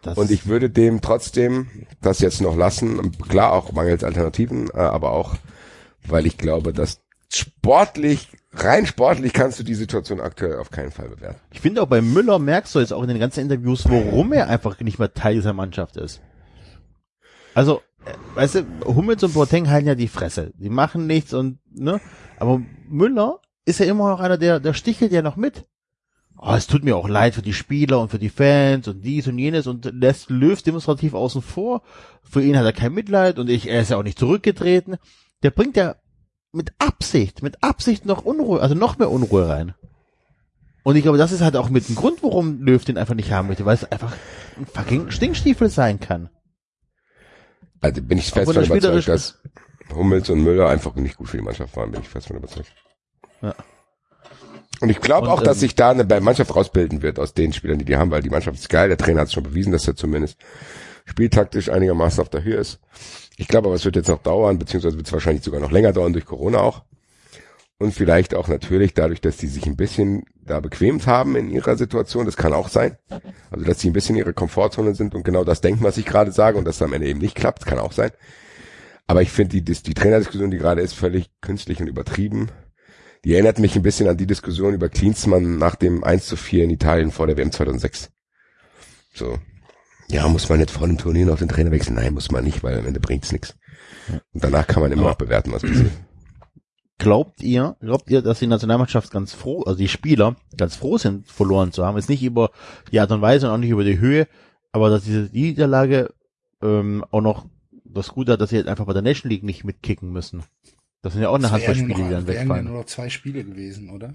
Das 0.02 0.16
Und 0.16 0.30
ich 0.30 0.46
würde 0.46 0.70
dem 0.70 1.00
trotzdem 1.00 1.68
das 2.00 2.20
jetzt 2.20 2.40
noch 2.40 2.56
lassen. 2.56 3.12
Klar, 3.28 3.52
auch 3.52 3.72
mangels 3.72 4.04
Alternativen, 4.04 4.68
äh, 4.72 4.78
aber 4.78 5.12
auch, 5.12 5.34
weil 6.06 6.26
ich 6.26 6.38
glaube, 6.38 6.72
dass 6.72 7.00
sportlich, 7.32 8.28
rein 8.52 8.86
sportlich 8.86 9.32
kannst 9.32 9.58
du 9.58 9.64
die 9.64 9.74
Situation 9.74 10.20
aktuell 10.20 10.58
auf 10.58 10.70
keinen 10.70 10.92
Fall 10.92 11.08
bewerten. 11.08 11.40
Ich 11.50 11.60
finde 11.60 11.82
auch 11.82 11.88
bei 11.88 12.00
Müller 12.00 12.38
merkst 12.38 12.74
du 12.74 12.78
jetzt 12.78 12.92
auch 12.92 13.02
in 13.02 13.08
den 13.08 13.18
ganzen 13.18 13.40
Interviews, 13.40 13.88
warum 13.88 14.32
er 14.32 14.48
einfach 14.48 14.78
nicht 14.80 15.00
mehr 15.00 15.12
Teil 15.12 15.34
dieser 15.34 15.52
Mannschaft 15.52 15.96
ist. 15.96 16.20
Also, 17.54 17.82
äh, 18.04 18.12
weißt 18.36 18.54
du, 18.54 18.64
Hummels 18.84 19.24
und 19.24 19.34
Boateng 19.34 19.68
halten 19.68 19.88
ja 19.88 19.96
die 19.96 20.08
Fresse. 20.08 20.52
Die 20.56 20.70
machen 20.70 21.08
nichts 21.08 21.34
und, 21.34 21.58
ne? 21.74 22.00
Aber 22.38 22.62
Müller 22.88 23.40
ist 23.68 23.80
ja 23.80 23.86
immer 23.86 24.10
noch 24.10 24.20
einer, 24.20 24.38
der, 24.38 24.60
der 24.60 24.74
stichelt 24.74 25.12
ja 25.12 25.22
noch 25.22 25.36
mit. 25.36 25.66
Oh, 26.40 26.54
es 26.54 26.68
tut 26.68 26.84
mir 26.84 26.96
auch 26.96 27.08
leid 27.08 27.34
für 27.34 27.42
die 27.42 27.52
Spieler 27.52 28.00
und 28.00 28.10
für 28.10 28.18
die 28.18 28.28
Fans 28.28 28.86
und 28.86 29.02
dies 29.02 29.26
und 29.26 29.38
jenes 29.38 29.66
und 29.66 29.84
lässt 29.92 30.30
Löw 30.30 30.60
demonstrativ 30.60 31.14
außen 31.14 31.42
vor. 31.42 31.82
Für 32.22 32.42
ihn 32.42 32.56
hat 32.56 32.64
er 32.64 32.72
kein 32.72 32.94
Mitleid 32.94 33.38
und 33.38 33.50
ich, 33.50 33.68
er 33.68 33.80
ist 33.80 33.90
ja 33.90 33.96
auch 33.96 34.04
nicht 34.04 34.18
zurückgetreten. 34.18 34.96
Der 35.42 35.50
bringt 35.50 35.76
ja 35.76 35.96
mit 36.52 36.72
Absicht, 36.78 37.42
mit 37.42 37.62
Absicht 37.62 38.06
noch 38.06 38.24
Unruhe, 38.24 38.60
also 38.60 38.74
noch 38.74 38.98
mehr 38.98 39.10
Unruhe 39.10 39.48
rein. 39.48 39.74
Und 40.84 40.96
ich 40.96 41.02
glaube, 41.02 41.18
das 41.18 41.32
ist 41.32 41.42
halt 41.42 41.56
auch 41.56 41.70
mit 41.70 41.88
dem 41.88 41.96
Grund, 41.96 42.22
warum 42.22 42.62
Löw 42.62 42.82
den 42.84 42.96
einfach 42.96 43.14
nicht 43.14 43.32
haben 43.32 43.48
möchte, 43.48 43.66
weil 43.66 43.74
es 43.74 43.84
einfach 43.90 44.14
ein 44.56 44.66
fucking 44.66 45.10
Stinkstiefel 45.10 45.68
sein 45.68 45.98
kann. 45.98 46.30
Also 47.80 48.00
bin 48.00 48.16
ich 48.16 48.30
fest 48.30 48.46
von 48.46 48.56
er 48.56 48.64
überzeugt, 48.64 49.08
dass 49.08 49.42
Hummels 49.92 50.30
und 50.30 50.42
Müller 50.42 50.68
einfach 50.68 50.94
nicht 50.94 51.16
gut 51.16 51.28
für 51.28 51.36
die 51.36 51.42
Mannschaft 51.42 51.76
waren, 51.76 51.90
bin 51.90 52.00
ich 52.00 52.08
fest 52.08 52.28
von 52.28 52.36
überzeugt. 52.36 52.72
Ja. 53.42 53.54
Und 54.80 54.90
ich 54.90 55.00
glaube 55.00 55.28
auch, 55.28 55.42
dass 55.42 55.56
ähm, 55.56 55.60
sich 55.60 55.74
da 55.74 55.90
eine 55.90 56.04
Mannschaft 56.20 56.54
rausbilden 56.54 57.02
wird 57.02 57.18
aus 57.18 57.34
den 57.34 57.52
Spielern, 57.52 57.78
die 57.78 57.84
die 57.84 57.96
haben, 57.96 58.10
weil 58.10 58.22
die 58.22 58.30
Mannschaft 58.30 58.58
ist 58.58 58.68
geil. 58.68 58.88
Der 58.88 58.98
Trainer 58.98 59.22
hat 59.22 59.28
es 59.28 59.32
schon 59.32 59.42
bewiesen, 59.42 59.72
dass 59.72 59.88
er 59.88 59.96
zumindest 59.96 60.38
spieltaktisch 61.04 61.68
einigermaßen 61.68 62.20
auf 62.20 62.28
der 62.28 62.44
Höhe 62.44 62.56
ist. 62.56 62.78
Ich 63.36 63.48
glaube 63.48 63.68
aber, 63.68 63.76
es 63.76 63.84
wird 63.84 63.96
jetzt 63.96 64.08
noch 64.08 64.22
dauern, 64.22 64.58
beziehungsweise 64.58 64.96
wird 64.96 65.06
es 65.06 65.12
wahrscheinlich 65.12 65.42
sogar 65.42 65.60
noch 65.60 65.72
länger 65.72 65.92
dauern 65.92 66.12
durch 66.12 66.26
Corona 66.26 66.60
auch. 66.60 66.82
Und 67.78 67.92
vielleicht 67.92 68.34
auch 68.34 68.48
natürlich 68.48 68.92
dadurch, 68.94 69.20
dass 69.20 69.36
die 69.36 69.46
sich 69.46 69.64
ein 69.66 69.76
bisschen 69.76 70.24
da 70.44 70.58
bequemt 70.58 71.06
haben 71.06 71.36
in 71.36 71.48
ihrer 71.48 71.76
Situation. 71.76 72.26
Das 72.26 72.36
kann 72.36 72.52
auch 72.52 72.68
sein. 72.68 72.98
Also, 73.50 73.64
dass 73.64 73.78
sie 73.78 73.90
ein 73.90 73.92
bisschen 73.92 74.16
in 74.16 74.22
ihrer 74.22 74.32
Komfortzone 74.32 74.94
sind 74.94 75.14
und 75.14 75.24
genau 75.24 75.44
das 75.44 75.60
denken, 75.60 75.84
was 75.84 75.96
ich 75.96 76.04
gerade 76.04 76.32
sage 76.32 76.58
und 76.58 76.64
dass 76.64 76.76
es 76.76 76.82
am 76.82 76.92
Ende 76.92 77.06
eben 77.06 77.20
nicht 77.20 77.36
klappt, 77.36 77.66
kann 77.66 77.78
auch 77.78 77.92
sein. 77.92 78.10
Aber 79.06 79.22
ich 79.22 79.30
finde 79.30 79.60
die, 79.60 79.62
die, 79.62 79.80
die 79.80 79.94
Trainerdiskussion, 79.94 80.50
die 80.50 80.58
gerade 80.58 80.82
ist, 80.82 80.94
völlig 80.94 81.30
künstlich 81.40 81.80
und 81.80 81.86
übertrieben. 81.86 82.50
Die 83.28 83.34
erinnert 83.34 83.58
mich 83.58 83.76
ein 83.76 83.82
bisschen 83.82 84.08
an 84.08 84.16
die 84.16 84.26
Diskussion 84.26 84.72
über 84.72 84.88
Klinsmann 84.88 85.58
nach 85.58 85.74
dem 85.74 86.02
1 86.02 86.24
zu 86.24 86.34
4 86.34 86.64
in 86.64 86.70
Italien 86.70 87.10
vor 87.10 87.26
der 87.26 87.36
WM 87.36 87.52
2006. 87.52 88.10
So. 89.12 89.36
Ja, 90.08 90.26
muss 90.28 90.48
man 90.48 90.60
jetzt 90.60 90.70
vor 90.70 90.86
dem 90.86 90.96
Turnier 90.96 91.26
noch 91.26 91.36
den 91.36 91.50
Trainer 91.50 91.70
wechseln? 91.70 91.96
Nein, 91.96 92.14
muss 92.14 92.30
man 92.30 92.42
nicht, 92.42 92.62
weil 92.62 92.78
am 92.78 92.86
Ende 92.86 93.00
bringt's 93.00 93.30
nichts. 93.30 93.54
Und 94.32 94.42
danach 94.42 94.66
kann 94.66 94.82
man 94.82 94.92
immer 94.92 95.02
noch 95.02 95.16
bewerten, 95.16 95.52
was 95.52 95.60
passiert. 95.60 95.90
Glaubt 96.96 97.42
ihr, 97.42 97.76
glaubt 97.80 98.10
ihr, 98.10 98.22
dass 98.22 98.38
die 98.38 98.46
Nationalmannschaft 98.46 99.10
ganz 99.10 99.34
froh, 99.34 99.62
also 99.64 99.76
die 99.76 99.88
Spieler 99.88 100.36
ganz 100.56 100.76
froh 100.76 100.96
sind, 100.96 101.26
verloren 101.26 101.70
zu 101.70 101.84
haben? 101.84 101.98
Jetzt 101.98 102.08
nicht 102.08 102.22
über 102.22 102.50
die 102.90 102.98
Art 102.98 103.12
und 103.12 103.20
Weise 103.20 103.48
und 103.48 103.52
auch 103.52 103.58
nicht 103.58 103.68
über 103.68 103.84
die 103.84 104.00
Höhe, 104.00 104.26
aber 104.72 104.88
dass 104.88 105.04
diese 105.04 105.28
Niederlage 105.30 106.14
ähm, 106.62 107.04
auch 107.10 107.20
noch 107.20 107.44
das 107.84 108.08
Gute 108.08 108.32
hat, 108.32 108.40
dass 108.40 108.48
sie 108.48 108.56
jetzt 108.56 108.68
einfach 108.68 108.86
bei 108.86 108.94
der 108.94 109.02
National 109.02 109.34
League 109.34 109.44
nicht 109.44 109.64
mitkicken 109.64 110.10
müssen. 110.12 110.44
Das 111.02 111.12
sind 111.12 111.22
ja 111.22 111.28
auch 111.28 111.36
eine 111.36 111.50
Handvoll 111.50 111.74
Spiele, 111.74 111.94
die 111.94 112.00
dann 112.02 112.10
nur, 112.10 112.26
wären 112.26 112.26
ja 112.26 112.40
wegfallen. 112.42 112.64
nur 112.66 112.78
noch 112.78 112.86
zwei 112.86 113.08
Spiele 113.08 113.44
gewesen, 113.44 113.90
oder? 113.90 114.14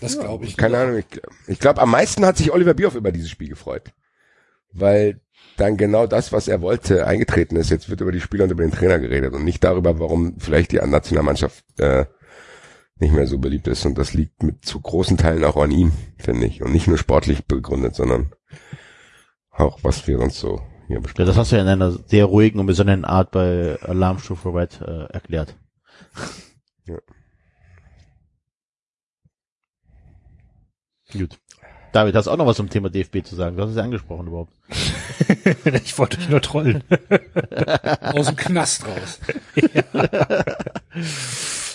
Das 0.00 0.18
glaube 0.18 0.44
ich. 0.46 0.56
Keine 0.56 0.78
Ahnung, 0.78 0.96
ich, 0.98 1.06
ich 1.46 1.58
glaube, 1.58 1.80
am 1.80 1.90
meisten 1.90 2.24
hat 2.24 2.36
sich 2.36 2.52
Oliver 2.52 2.74
Bierhoff 2.74 2.94
über 2.94 3.12
dieses 3.12 3.30
Spiel 3.30 3.48
gefreut. 3.48 3.92
Weil 4.72 5.20
dann 5.56 5.76
genau 5.76 6.06
das, 6.06 6.32
was 6.32 6.48
er 6.48 6.60
wollte, 6.62 7.06
eingetreten 7.06 7.56
ist. 7.56 7.70
Jetzt 7.70 7.88
wird 7.90 8.00
über 8.00 8.12
die 8.12 8.20
Spieler 8.20 8.44
und 8.44 8.50
über 8.52 8.62
den 8.62 8.72
Trainer 8.72 8.98
geredet 8.98 9.34
und 9.34 9.44
nicht 9.44 9.62
darüber, 9.64 9.98
warum 9.98 10.36
vielleicht 10.38 10.72
die 10.72 10.76
Nationalmannschaft 10.76 11.64
äh, 11.80 12.06
nicht 12.96 13.12
mehr 13.12 13.26
so 13.26 13.38
beliebt 13.38 13.66
ist. 13.66 13.84
Und 13.84 13.98
das 13.98 14.14
liegt 14.14 14.42
mit 14.42 14.64
zu 14.64 14.80
großen 14.80 15.16
Teilen 15.16 15.44
auch 15.44 15.56
an 15.56 15.70
ihm, 15.70 15.92
finde 16.18 16.46
ich. 16.46 16.62
Und 16.62 16.72
nicht 16.72 16.86
nur 16.86 16.98
sportlich 16.98 17.46
begründet, 17.46 17.94
sondern 17.94 18.32
auch, 19.50 19.80
was 19.82 20.06
wir 20.06 20.18
sonst 20.18 20.38
so 20.38 20.62
hier 20.86 20.96
Ja, 20.96 21.00
besprechen. 21.00 21.26
das 21.26 21.36
hast 21.36 21.52
du 21.52 21.56
ja 21.56 21.62
in 21.62 21.68
einer 21.68 21.92
sehr 22.06 22.24
ruhigen 22.26 22.58
und 22.60 22.66
besonderen 22.66 23.04
Art 23.04 23.32
bei 23.32 23.76
Alarmstufe 23.82 24.54
Red 24.54 24.80
äh, 24.80 25.12
erklärt. 25.12 25.56
Ja. 26.86 26.98
Gut. 31.12 31.38
David, 31.92 32.14
hast 32.14 32.26
du 32.26 32.30
auch 32.30 32.36
noch 32.36 32.46
was 32.46 32.56
zum 32.56 32.70
Thema 32.70 32.88
DFB 32.88 33.24
zu 33.24 33.34
sagen? 33.34 33.56
Du 33.56 33.62
hast 33.62 33.70
es 33.70 33.76
ja 33.76 33.82
angesprochen 33.82 34.28
überhaupt. 34.28 34.52
ich 35.84 35.98
wollte 35.98 36.18
dich 36.18 36.28
nur 36.28 36.40
trollen. 36.40 36.84
Aus 38.00 38.26
dem 38.26 38.36
Knast 38.36 38.86
raus. 38.86 39.18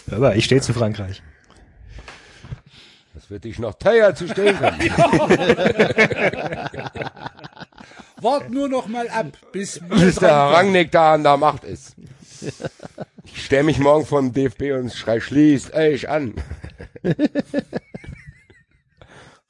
Aber 0.10 0.36
ich 0.36 0.46
stehe 0.46 0.62
zu 0.62 0.74
Frankreich. 0.74 1.22
Das 3.14 3.30
wird 3.30 3.44
dich 3.44 3.60
noch 3.60 3.74
teuer 3.74 4.16
zu 4.16 4.28
stehen 4.28 4.58
kommen. 4.58 4.80
Wart 8.22 8.50
nur 8.52 8.70
noch 8.70 8.88
mal 8.88 9.10
ab, 9.10 9.28
bis 9.52 9.80
bis 9.90 10.16
der. 10.16 10.32
Rangnick 10.32 10.92
da 10.92 11.14
an 11.16 11.24
der 11.24 11.38
Macht 11.38 11.64
ist. 11.64 11.96
Ich 13.46 13.48
stell 13.48 13.62
mich 13.62 13.78
morgen 13.78 14.08
vom 14.08 14.34
DFB 14.34 14.72
und 14.74 14.92
schrei, 14.92 15.20
schließt 15.20 15.76
euch 15.76 16.10
an. 16.10 16.34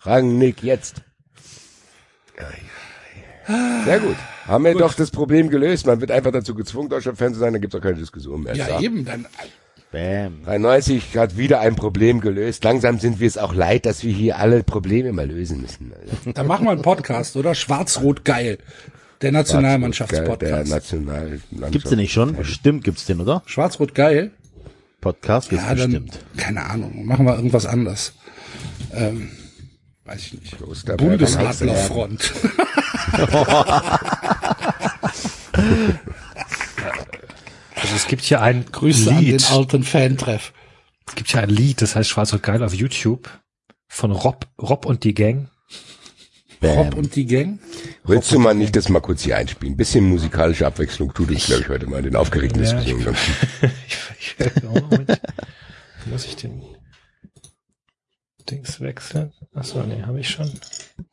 Rangnick 0.01 0.61
jetzt. 0.63 1.01
Sehr 3.85 3.99
gut. 4.01 4.17
Haben 4.47 4.65
wir 4.65 4.75
doch 4.75 4.95
das 4.95 5.11
Problem 5.11 5.49
gelöst. 5.49 5.85
Man 5.85 6.01
wird 6.01 6.11
einfach 6.11 6.33
dazu 6.33 6.55
gezwungen, 6.55 6.89
Deutschland-Fan 6.89 7.35
zu 7.35 7.39
sein, 7.39 7.53
dann 7.53 7.61
gibt's 7.61 7.73
auch 7.73 7.79
keine 7.79 7.95
Diskussion 7.95 8.43
mehr. 8.43 8.53
Ja, 8.57 8.65
So. 8.67 8.83
eben, 8.83 9.05
dann, 9.05 9.27
Bam. 9.93 10.43
93 10.43 11.15
hat 11.17 11.37
wieder 11.37 11.61
ein 11.61 11.77
Problem 11.77 12.19
gelöst. 12.19 12.65
Langsam 12.65 12.99
sind 12.99 13.21
wir 13.21 13.27
es 13.27 13.37
auch 13.37 13.53
leid, 13.53 13.85
dass 13.85 14.03
wir 14.03 14.11
hier 14.11 14.37
alle 14.39 14.61
Probleme 14.63 15.13
mal 15.13 15.25
lösen 15.29 15.61
müssen. 15.61 15.93
Alter. 15.93 16.33
dann 16.33 16.47
machen 16.47 16.65
wir 16.65 16.71
einen 16.71 16.81
Podcast, 16.81 17.37
oder? 17.37 17.55
Schwarz-Rot-Geil. 17.55 18.57
Der 18.57 18.65
Der 19.21 19.31
Nationalmannschaftspodcast. 19.31 20.69
Nationalmannschaft. 20.69 21.71
Gibt's 21.71 21.89
den 21.89 21.99
nicht 21.99 22.11
schon? 22.13 22.35
Bestimmt 22.35 22.83
gibt's 22.83 23.05
den, 23.05 23.21
oder? 23.21 23.41
Schwarz-Rot-Geil? 23.45 24.31
Podcast 25.01 25.49
gibt's 25.49 25.65
Ja, 25.65 25.75
dann, 25.75 25.91
bestimmt. 25.91 26.19
keine 26.37 26.63
Ahnung, 26.65 27.05
machen 27.05 27.25
wir 27.25 27.35
irgendwas 27.35 27.65
anderes. 27.65 28.13
Ähm, 28.93 29.29
weiß 30.05 30.25
ich 30.27 30.33
nicht. 30.33 30.57
Klosterberg 30.57 31.09
Bundesadlerfront. 31.09 32.33
Also 37.75 37.95
es 37.95 38.07
gibt 38.07 38.23
hier 38.23 38.41
ein 38.41 38.65
Grüße 38.71 39.09
an 39.11 39.17
den 39.17 39.25
Lied. 39.33 39.51
alten 39.51 39.83
Fantreff. 39.83 40.53
Es 41.07 41.15
gibt 41.15 41.29
hier 41.31 41.41
ein 41.41 41.49
Lied, 41.49 41.81
das 41.81 41.95
heißt 41.95 42.09
Schwarz 42.09 42.33
und 42.33 42.41
Geil 42.41 42.63
auf 42.63 42.73
YouTube 42.73 43.29
von 43.87 44.11
Rob, 44.11 44.47
Rob 44.59 44.85
und 44.85 45.03
die 45.03 45.13
Gang. 45.13 45.49
Bam. 46.65 46.93
und 46.93 47.15
die 47.15 47.25
Gang. 47.25 47.59
Willst 48.03 48.31
du 48.31 48.39
mal 48.39 48.53
nicht 48.53 48.75
das 48.75 48.89
mal 48.89 48.99
kurz 49.01 49.23
hier 49.23 49.37
einspielen? 49.37 49.75
Bisschen 49.77 50.05
musikalische 50.05 50.65
Abwechslung 50.65 51.13
tut 51.13 51.29
uns, 51.29 51.45
glaube 51.45 51.61
ich, 51.61 51.69
heute 51.69 51.87
mal 51.87 51.97
in 51.97 52.05
den 52.05 52.15
aufgeregten 52.15 52.63
Ja, 52.63 52.73
Diskussionen. 52.73 53.15
ich, 53.87 54.35
ich, 54.39 54.63
oh, 54.63 54.79
Moment. 54.79 55.21
Muss 56.05 56.25
ich 56.25 56.35
den 56.35 56.61
Dings 58.49 58.79
wechseln? 58.79 59.33
Achso, 59.53 59.81
nee, 59.83 60.03
habe 60.03 60.19
ich 60.19 60.29
schon. 60.29 60.51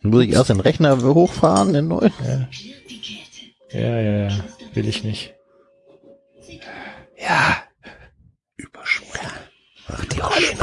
Muss 0.03 0.25
ich 0.25 0.33
erst 0.33 0.51
den 0.51 0.61
Rechner 0.61 1.01
hochfahren, 1.03 1.73
den 1.73 1.89
neuen? 1.89 2.13
Ja. 2.27 2.49
Ja, 3.73 4.01
ja, 4.01 4.29
ja. 4.29 4.45
Will 4.75 4.87
ich 4.87 5.03
nicht. 5.03 5.35
Ja. 7.19 7.63
Übersprungen. 8.57 9.33
Ach, 9.89 10.05
die 10.05 10.21
Rolle 10.21 10.55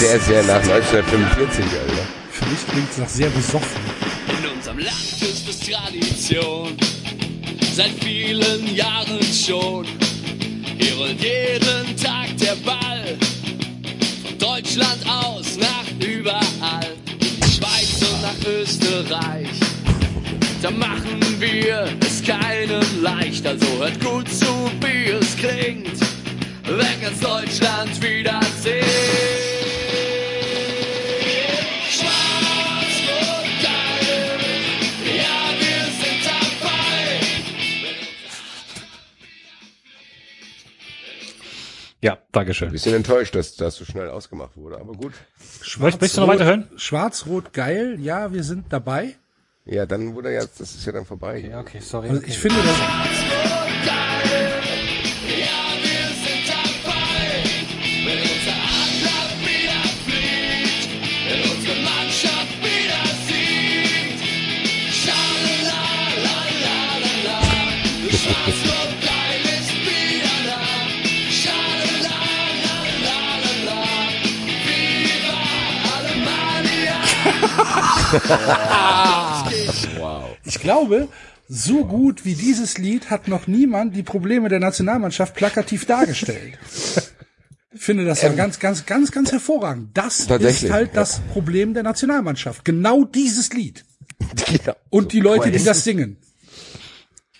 sehr, 0.00 0.18
sehr 0.20 0.42
nach 0.44 0.62
1945, 0.62 1.62
Alter. 1.62 2.06
Für 2.30 2.46
mich 2.46 2.66
klingt 2.66 2.90
es 2.90 2.96
nach 2.96 3.08
sehr 3.08 3.28
besoffen. 3.28 3.82
In 4.42 4.50
unserem 4.50 4.78
Land 4.78 5.20
ist 5.20 5.46
es 5.46 5.60
Tradition, 5.60 6.74
seit 7.74 7.92
vielen 8.02 8.74
Jahren 8.74 9.20
schon. 9.22 9.84
Hier 10.78 10.94
rollt 10.96 11.22
jeden 11.22 11.94
Tag 12.02 12.28
der 12.38 12.56
Ball, 12.64 13.18
von 14.24 14.38
Deutschland 14.38 15.04
aus 15.06 15.58
nach 15.58 16.06
überall, 16.06 16.96
Schweiz 17.54 18.00
und 18.00 18.22
nach 18.22 18.50
Österreich. 18.50 19.50
Da 20.62 20.70
machen 20.70 21.20
wir 21.38 21.88
es 22.00 22.22
keinem 22.22 23.02
leicht, 23.02 23.46
also 23.46 23.66
hört 23.78 24.02
gut 24.02 24.28
zu, 24.30 24.70
wie 24.80 25.10
es 25.10 25.36
klingt, 25.36 26.00
wenn 26.64 27.00
ganz 27.02 27.20
Deutschland 27.20 28.02
wieder 28.02 28.40
singt. 28.62 29.49
Ja, 42.02 42.18
Dankeschön. 42.32 42.70
Bisschen 42.72 42.94
enttäuscht, 42.94 43.34
dass 43.34 43.56
das 43.56 43.76
so 43.76 43.84
schnell 43.84 44.08
ausgemacht 44.08 44.56
wurde, 44.56 44.80
aber 44.80 44.94
gut. 44.94 45.12
Möchtest 45.78 46.16
du 46.16 46.22
noch 46.22 46.28
weiterhören? 46.28 46.68
Schwarz-Rot-Geil, 46.76 47.98
ja, 48.00 48.32
wir 48.32 48.42
sind 48.42 48.72
dabei. 48.72 49.16
Ja, 49.66 49.84
dann 49.84 50.14
wurde 50.14 50.32
ja, 50.32 50.40
das 50.40 50.60
ist 50.60 50.86
ja 50.86 50.92
dann 50.92 51.04
vorbei. 51.04 51.38
Ja, 51.38 51.60
okay, 51.60 51.80
sorry. 51.80 52.08
Also 52.08 52.22
ich 52.22 52.38
finde 52.38 52.56
das, 52.62 52.76
Wow. 79.98 80.36
ich 80.44 80.60
glaube, 80.60 81.08
so 81.48 81.84
gut 81.84 82.24
wie 82.24 82.34
dieses 82.34 82.78
Lied 82.78 83.10
hat 83.10 83.28
noch 83.28 83.46
niemand 83.46 83.96
die 83.96 84.02
Probleme 84.02 84.48
der 84.48 84.60
Nationalmannschaft 84.60 85.34
plakativ 85.34 85.84
dargestellt. 85.84 86.58
Ich 87.72 87.80
finde 87.80 88.04
das 88.04 88.22
ja 88.22 88.30
ganz, 88.30 88.58
ganz, 88.58 88.86
ganz, 88.86 89.12
ganz 89.12 89.32
hervorragend. 89.32 89.90
Das 89.94 90.20
ist 90.20 90.70
halt 90.70 90.88
ja. 90.88 90.94
das 90.94 91.20
Problem 91.32 91.74
der 91.74 91.82
Nationalmannschaft. 91.82 92.64
Genau 92.64 93.04
dieses 93.04 93.52
Lied. 93.52 93.84
Genau. 94.46 94.76
Und 94.90 95.12
die 95.12 95.20
Leute, 95.20 95.50
die 95.50 95.62
das 95.62 95.84
singen. 95.84 96.16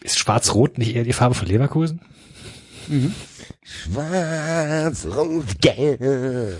Ist 0.03 0.19
Schwarz-Rot 0.19 0.79
nicht 0.79 0.95
eher 0.95 1.05
die 1.05 1.13
Farbe 1.13 1.35
von 1.35 1.47
Leverkusen? 1.47 2.01
Schwarz, 3.63 5.07
rot, 5.07 5.61
gelb. 5.61 6.57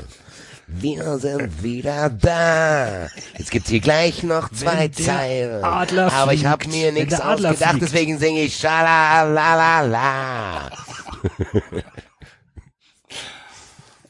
Wir 0.73 1.19
sind 1.19 1.63
wieder 1.63 2.09
da. 2.11 3.09
Jetzt 3.37 3.51
gibt's 3.51 3.71
hier 3.71 3.81
gleich 3.81 4.23
noch 4.23 4.51
zwei 4.51 4.89
Zeilen. 4.89 5.65
Adler 5.65 6.13
Aber 6.13 6.33
ich 6.33 6.47
hab 6.47 6.67
mir 6.67 6.93
nichts 6.93 7.21
ausgedacht, 7.21 7.57
fliegt. 7.57 7.83
deswegen 7.83 8.19
singe 8.19 8.43
ich 8.43 8.57
Schalalalala. 8.57 9.91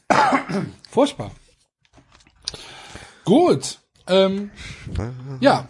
Furchtbar. 0.91 1.31
Gut. 3.25 3.79
Ähm, 4.07 4.51
ja, 5.39 5.67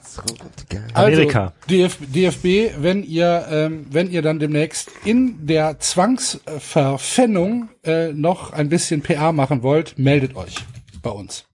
Amerika. 0.94 1.42
Also, 1.44 1.54
DF, 1.70 1.98
DFB, 2.02 2.82
wenn 2.82 3.04
ihr, 3.04 3.46
ähm, 3.50 3.86
wenn 3.92 4.10
ihr 4.10 4.22
dann 4.22 4.40
demnächst 4.40 4.90
in 5.06 5.46
der 5.46 5.80
Zwangsverpfennung 5.80 7.70
äh, 7.84 8.14
noch 8.14 8.52
ein 8.54 8.70
bisschen 8.70 9.02
PR 9.02 9.32
machen 9.32 9.62
wollt, 9.64 10.00
meldet 10.00 10.36
euch 10.36 10.56
bei 11.02 11.10
uns. 11.10 11.46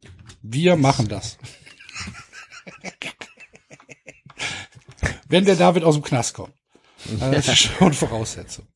Wir 0.41 0.75
machen 0.75 1.07
das. 1.07 1.37
wenn 5.29 5.45
der 5.45 5.55
David 5.55 5.83
aus 5.83 5.95
dem 5.95 6.03
Knast 6.03 6.33
kommt. 6.33 6.53
Äh, 7.21 7.31
Das 7.31 7.47
ist 7.47 7.59
schon 7.59 7.93
Voraussetzung. 7.93 8.67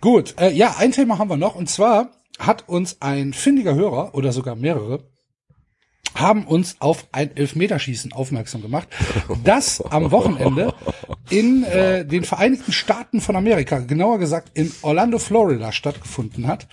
Gut, 0.00 0.34
äh, 0.38 0.50
ja, 0.50 0.76
ein 0.78 0.92
Thema 0.92 1.18
haben 1.18 1.30
wir 1.30 1.36
noch 1.36 1.54
und 1.56 1.68
zwar 1.68 2.12
hat 2.38 2.68
uns 2.68 3.02
ein 3.02 3.32
findiger 3.32 3.74
Hörer 3.74 4.14
oder 4.14 4.32
sogar 4.32 4.54
mehrere 4.54 5.10
haben 6.14 6.44
uns 6.46 6.76
auf 6.80 7.06
ein 7.12 7.36
Elfmeterschießen 7.36 8.12
aufmerksam 8.12 8.62
gemacht, 8.62 8.88
das 9.44 9.80
am 9.80 10.10
Wochenende 10.10 10.74
in 11.30 11.62
äh, 11.64 12.04
den 12.04 12.24
Vereinigten 12.24 12.72
Staaten 12.72 13.20
von 13.20 13.36
Amerika, 13.36 13.78
genauer 13.78 14.18
gesagt 14.18 14.50
in 14.54 14.72
Orlando, 14.82 15.18
Florida 15.18 15.70
stattgefunden 15.72 16.46
hat, 16.48 16.66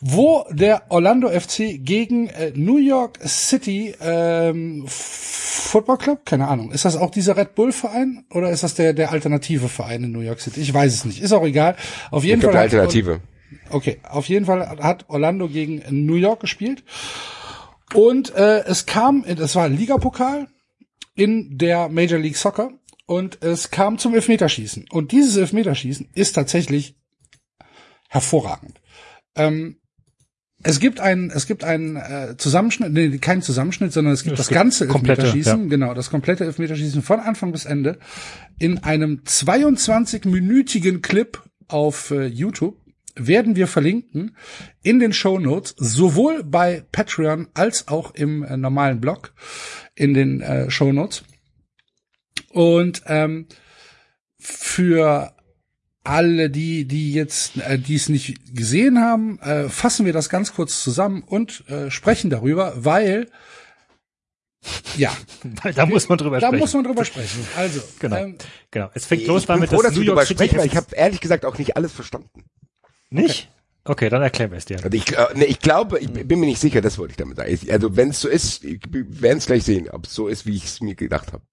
wo 0.00 0.44
der 0.50 0.82
Orlando 0.90 1.28
FC 1.30 1.78
gegen 1.78 2.28
äh, 2.28 2.52
New 2.54 2.76
York 2.78 3.18
City 3.24 3.94
ähm, 4.02 4.84
Football 4.86 5.98
Club, 5.98 6.26
keine 6.26 6.48
Ahnung, 6.48 6.70
ist 6.72 6.84
das 6.84 6.96
auch 6.96 7.10
dieser 7.10 7.36
Red 7.36 7.54
Bull 7.54 7.72
Verein 7.72 8.24
oder 8.30 8.50
ist 8.50 8.62
das 8.64 8.74
der 8.74 8.92
der 8.92 9.12
alternative 9.12 9.68
Verein 9.68 10.04
in 10.04 10.12
New 10.12 10.20
York 10.20 10.40
City? 10.40 10.60
Ich 10.60 10.74
weiß 10.74 10.92
es 10.92 11.04
nicht, 11.04 11.22
ist 11.22 11.32
auch 11.32 11.44
egal. 11.44 11.76
Auf 12.10 12.24
jeden 12.24 12.40
Ich 12.40 12.44
Fall 12.44 12.54
hat- 12.54 12.62
Alternative. 12.64 13.20
Okay, 13.70 13.98
auf 14.08 14.28
jeden 14.28 14.44
Fall 14.46 14.68
hat 14.82 15.04
Orlando 15.08 15.48
gegen 15.48 15.82
New 15.90 16.16
York 16.16 16.40
gespielt. 16.40 16.82
Und 17.92 18.34
äh, 18.34 18.64
es 18.64 18.86
kam, 18.86 19.24
es 19.24 19.54
war 19.54 19.64
ein 19.64 19.76
Ligapokal 19.76 20.48
in 21.14 21.58
der 21.58 21.88
Major 21.88 22.18
League 22.18 22.36
Soccer 22.36 22.70
und 23.06 23.42
es 23.42 23.70
kam 23.70 23.98
zum 23.98 24.14
Elfmeterschießen. 24.14 24.86
Und 24.90 25.12
dieses 25.12 25.36
Elfmeterschießen 25.36 26.08
ist 26.14 26.32
tatsächlich 26.32 26.96
hervorragend. 28.08 28.80
Ähm, 29.36 29.76
es 30.62 30.80
gibt 30.80 30.98
einen, 30.98 31.30
es 31.30 31.46
gibt 31.46 31.62
einen 31.62 31.96
äh, 31.96 32.36
Zusammenschnitt, 32.38 32.92
nee, 32.92 33.18
keinen 33.18 33.42
Zusammenschnitt, 33.42 33.92
sondern 33.92 34.14
es 34.14 34.22
gibt 34.24 34.34
Es 34.34 34.38
das 34.38 34.48
gibt 34.48 34.58
ganze 34.58 34.86
komplette, 34.86 35.22
Elfmeterschießen, 35.22 35.68
genau, 35.68 35.92
das 35.92 36.10
komplette 36.10 36.44
Elfmeterschießen 36.44 37.02
von 37.02 37.20
Anfang 37.20 37.52
bis 37.52 37.66
Ende 37.66 37.98
in 38.58 38.82
einem 38.82 39.20
22-minütigen 39.26 41.02
Clip 41.02 41.42
auf 41.68 42.10
äh, 42.12 42.26
YouTube 42.26 42.80
werden 43.16 43.56
wir 43.56 43.66
verlinken 43.68 44.36
in 44.82 44.98
den 44.98 45.12
Show 45.12 45.38
Notes, 45.38 45.74
sowohl 45.78 46.42
bei 46.42 46.84
Patreon 46.92 47.48
als 47.54 47.88
auch 47.88 48.14
im 48.14 48.42
äh, 48.42 48.56
normalen 48.56 49.00
Blog 49.00 49.32
in 49.94 50.14
den 50.14 50.40
äh, 50.40 50.70
Show 50.70 50.92
Notes. 50.92 51.24
Und 52.50 53.02
ähm, 53.06 53.46
für 54.38 55.34
alle 56.02 56.50
die, 56.50 56.86
die 56.86 57.12
jetzt, 57.14 57.56
äh, 57.58 57.78
die 57.78 57.94
es 57.94 58.08
nicht 58.08 58.54
gesehen 58.54 58.98
haben, 59.00 59.38
äh, 59.40 59.68
fassen 59.68 60.04
wir 60.06 60.12
das 60.12 60.28
ganz 60.28 60.52
kurz 60.52 60.82
zusammen 60.82 61.22
und 61.22 61.64
äh, 61.68 61.90
sprechen 61.90 62.30
darüber, 62.30 62.72
weil 62.76 63.28
ja, 64.96 65.12
da 65.74 65.86
muss 65.86 66.08
man 66.08 66.18
drüber 66.18 66.40
da 66.40 66.46
sprechen. 66.48 66.58
muss 66.60 66.74
man 66.74 66.84
drüber 66.84 67.04
sprechen. 67.04 67.46
Also, 67.56 67.82
Genau. 68.00 68.16
ähm, 68.16 68.38
genau. 68.70 68.90
Es 68.94 69.06
fängt 69.06 69.22
Ich 69.22 69.28
los 69.28 69.46
bin 69.46 69.56
damit, 69.56 69.68
froh, 69.70 69.76
dass 69.76 69.86
dass 69.88 69.94
New 69.94 70.00
wir 70.00 70.06
York 70.08 70.16
darüber 70.20 70.26
City 70.26 70.44
sprechen, 70.44 70.58
weil 70.58 70.66
ich 70.66 70.76
habe 70.76 70.94
ehrlich 70.94 71.20
gesagt 71.20 71.44
auch 71.44 71.58
nicht 71.58 71.76
alles 71.76 71.92
verstanden. 71.92 72.44
Nicht. 73.14 73.48
Okay, 73.86 74.08
dann 74.08 74.22
erklären 74.22 74.50
wir 74.50 74.58
es 74.58 74.64
dir. 74.64 74.76
Also 74.82 74.88
ich, 74.96 75.12
äh, 75.16 75.26
nee, 75.34 75.44
ich 75.44 75.60
glaube, 75.60 75.98
ich 75.98 76.08
bin 76.10 76.40
mir 76.40 76.46
nicht 76.46 76.60
sicher, 76.60 76.80
das 76.80 76.96
wollte 76.98 77.12
ich 77.12 77.16
damit 77.18 77.36
sagen. 77.36 77.52
Ich- 77.52 77.70
Also 77.72 77.96
wenn 77.96 78.10
es 78.10 78.20
so 78.20 78.28
ist, 78.28 78.62
wir 78.62 78.78
werden 79.20 79.38
es 79.38 79.46
gleich 79.46 79.64
sehen, 79.64 79.90
ob 79.90 80.06
es 80.06 80.14
so 80.14 80.28
ist, 80.28 80.46
wie 80.46 80.56
ich 80.56 80.64
es 80.64 80.80
mir 80.80 80.94
gedacht 80.94 81.32
habe. 81.32 81.44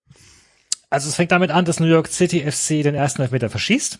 Also 0.89 1.09
es 1.09 1.15
fängt 1.15 1.31
damit 1.31 1.51
an, 1.51 1.65
dass 1.65 1.79
New 1.79 1.87
York 1.87 2.07
City 2.07 2.39
FC 2.49 2.83
den 2.83 2.95
ersten 2.95 3.21
Elfmeter 3.21 3.49
verschießt 3.49 3.99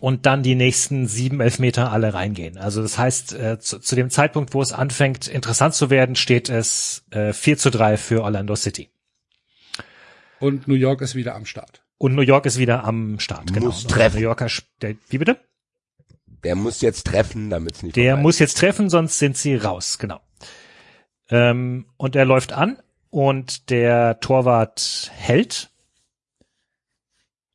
und 0.00 0.26
dann 0.26 0.42
die 0.44 0.54
nächsten 0.54 1.08
sieben 1.08 1.40
Elfmeter 1.40 1.90
alle 1.90 2.14
reingehen. 2.14 2.58
Also 2.58 2.82
das 2.82 2.96
heißt, 2.98 3.32
äh, 3.32 3.58
zu, 3.58 3.80
zu 3.80 3.96
dem 3.96 4.10
Zeitpunkt, 4.10 4.54
wo 4.54 4.62
es 4.62 4.72
anfängt 4.72 5.26
interessant 5.26 5.74
zu 5.74 5.90
werden, 5.90 6.14
steht 6.14 6.48
es 6.48 7.04
äh, 7.10 7.32
4 7.32 7.58
zu 7.58 7.70
3 7.70 7.96
für 7.96 8.22
Orlando 8.22 8.54
City. 8.54 8.90
und 10.40 10.68
New 10.68 10.74
York 10.74 11.00
ist 11.00 11.16
wieder 11.16 11.34
am 11.34 11.44
Start. 11.46 11.82
Und 11.98 12.14
New 12.14 12.22
York 12.22 12.46
ist 12.46 12.58
wieder 12.58 12.84
am 12.84 13.18
Start. 13.18 13.52
Genau. 13.52 13.66
Muss 13.66 13.84
treffen. 13.88 14.18
New 14.18 14.22
Yorker, 14.22 14.46
der, 14.82 14.94
wie 15.08 15.18
bitte? 15.18 15.38
Der 16.44 16.54
muss 16.54 16.80
jetzt 16.80 17.06
treffen, 17.06 17.50
damit 17.50 17.76
es 17.76 17.82
nicht 17.82 17.96
Der 17.96 18.12
vorbei 18.12 18.22
muss 18.22 18.38
jetzt 18.38 18.58
treffen, 18.58 18.88
sonst 18.90 19.18
sind 19.18 19.36
sie 19.36 19.56
raus, 19.56 19.98
genau. 19.98 20.20
Ähm, 21.30 21.86
und 21.96 22.16
er 22.16 22.24
läuft 22.24 22.52
an 22.52 22.78
und 23.10 23.70
der 23.70 24.20
Torwart 24.20 25.10
hält 25.14 25.70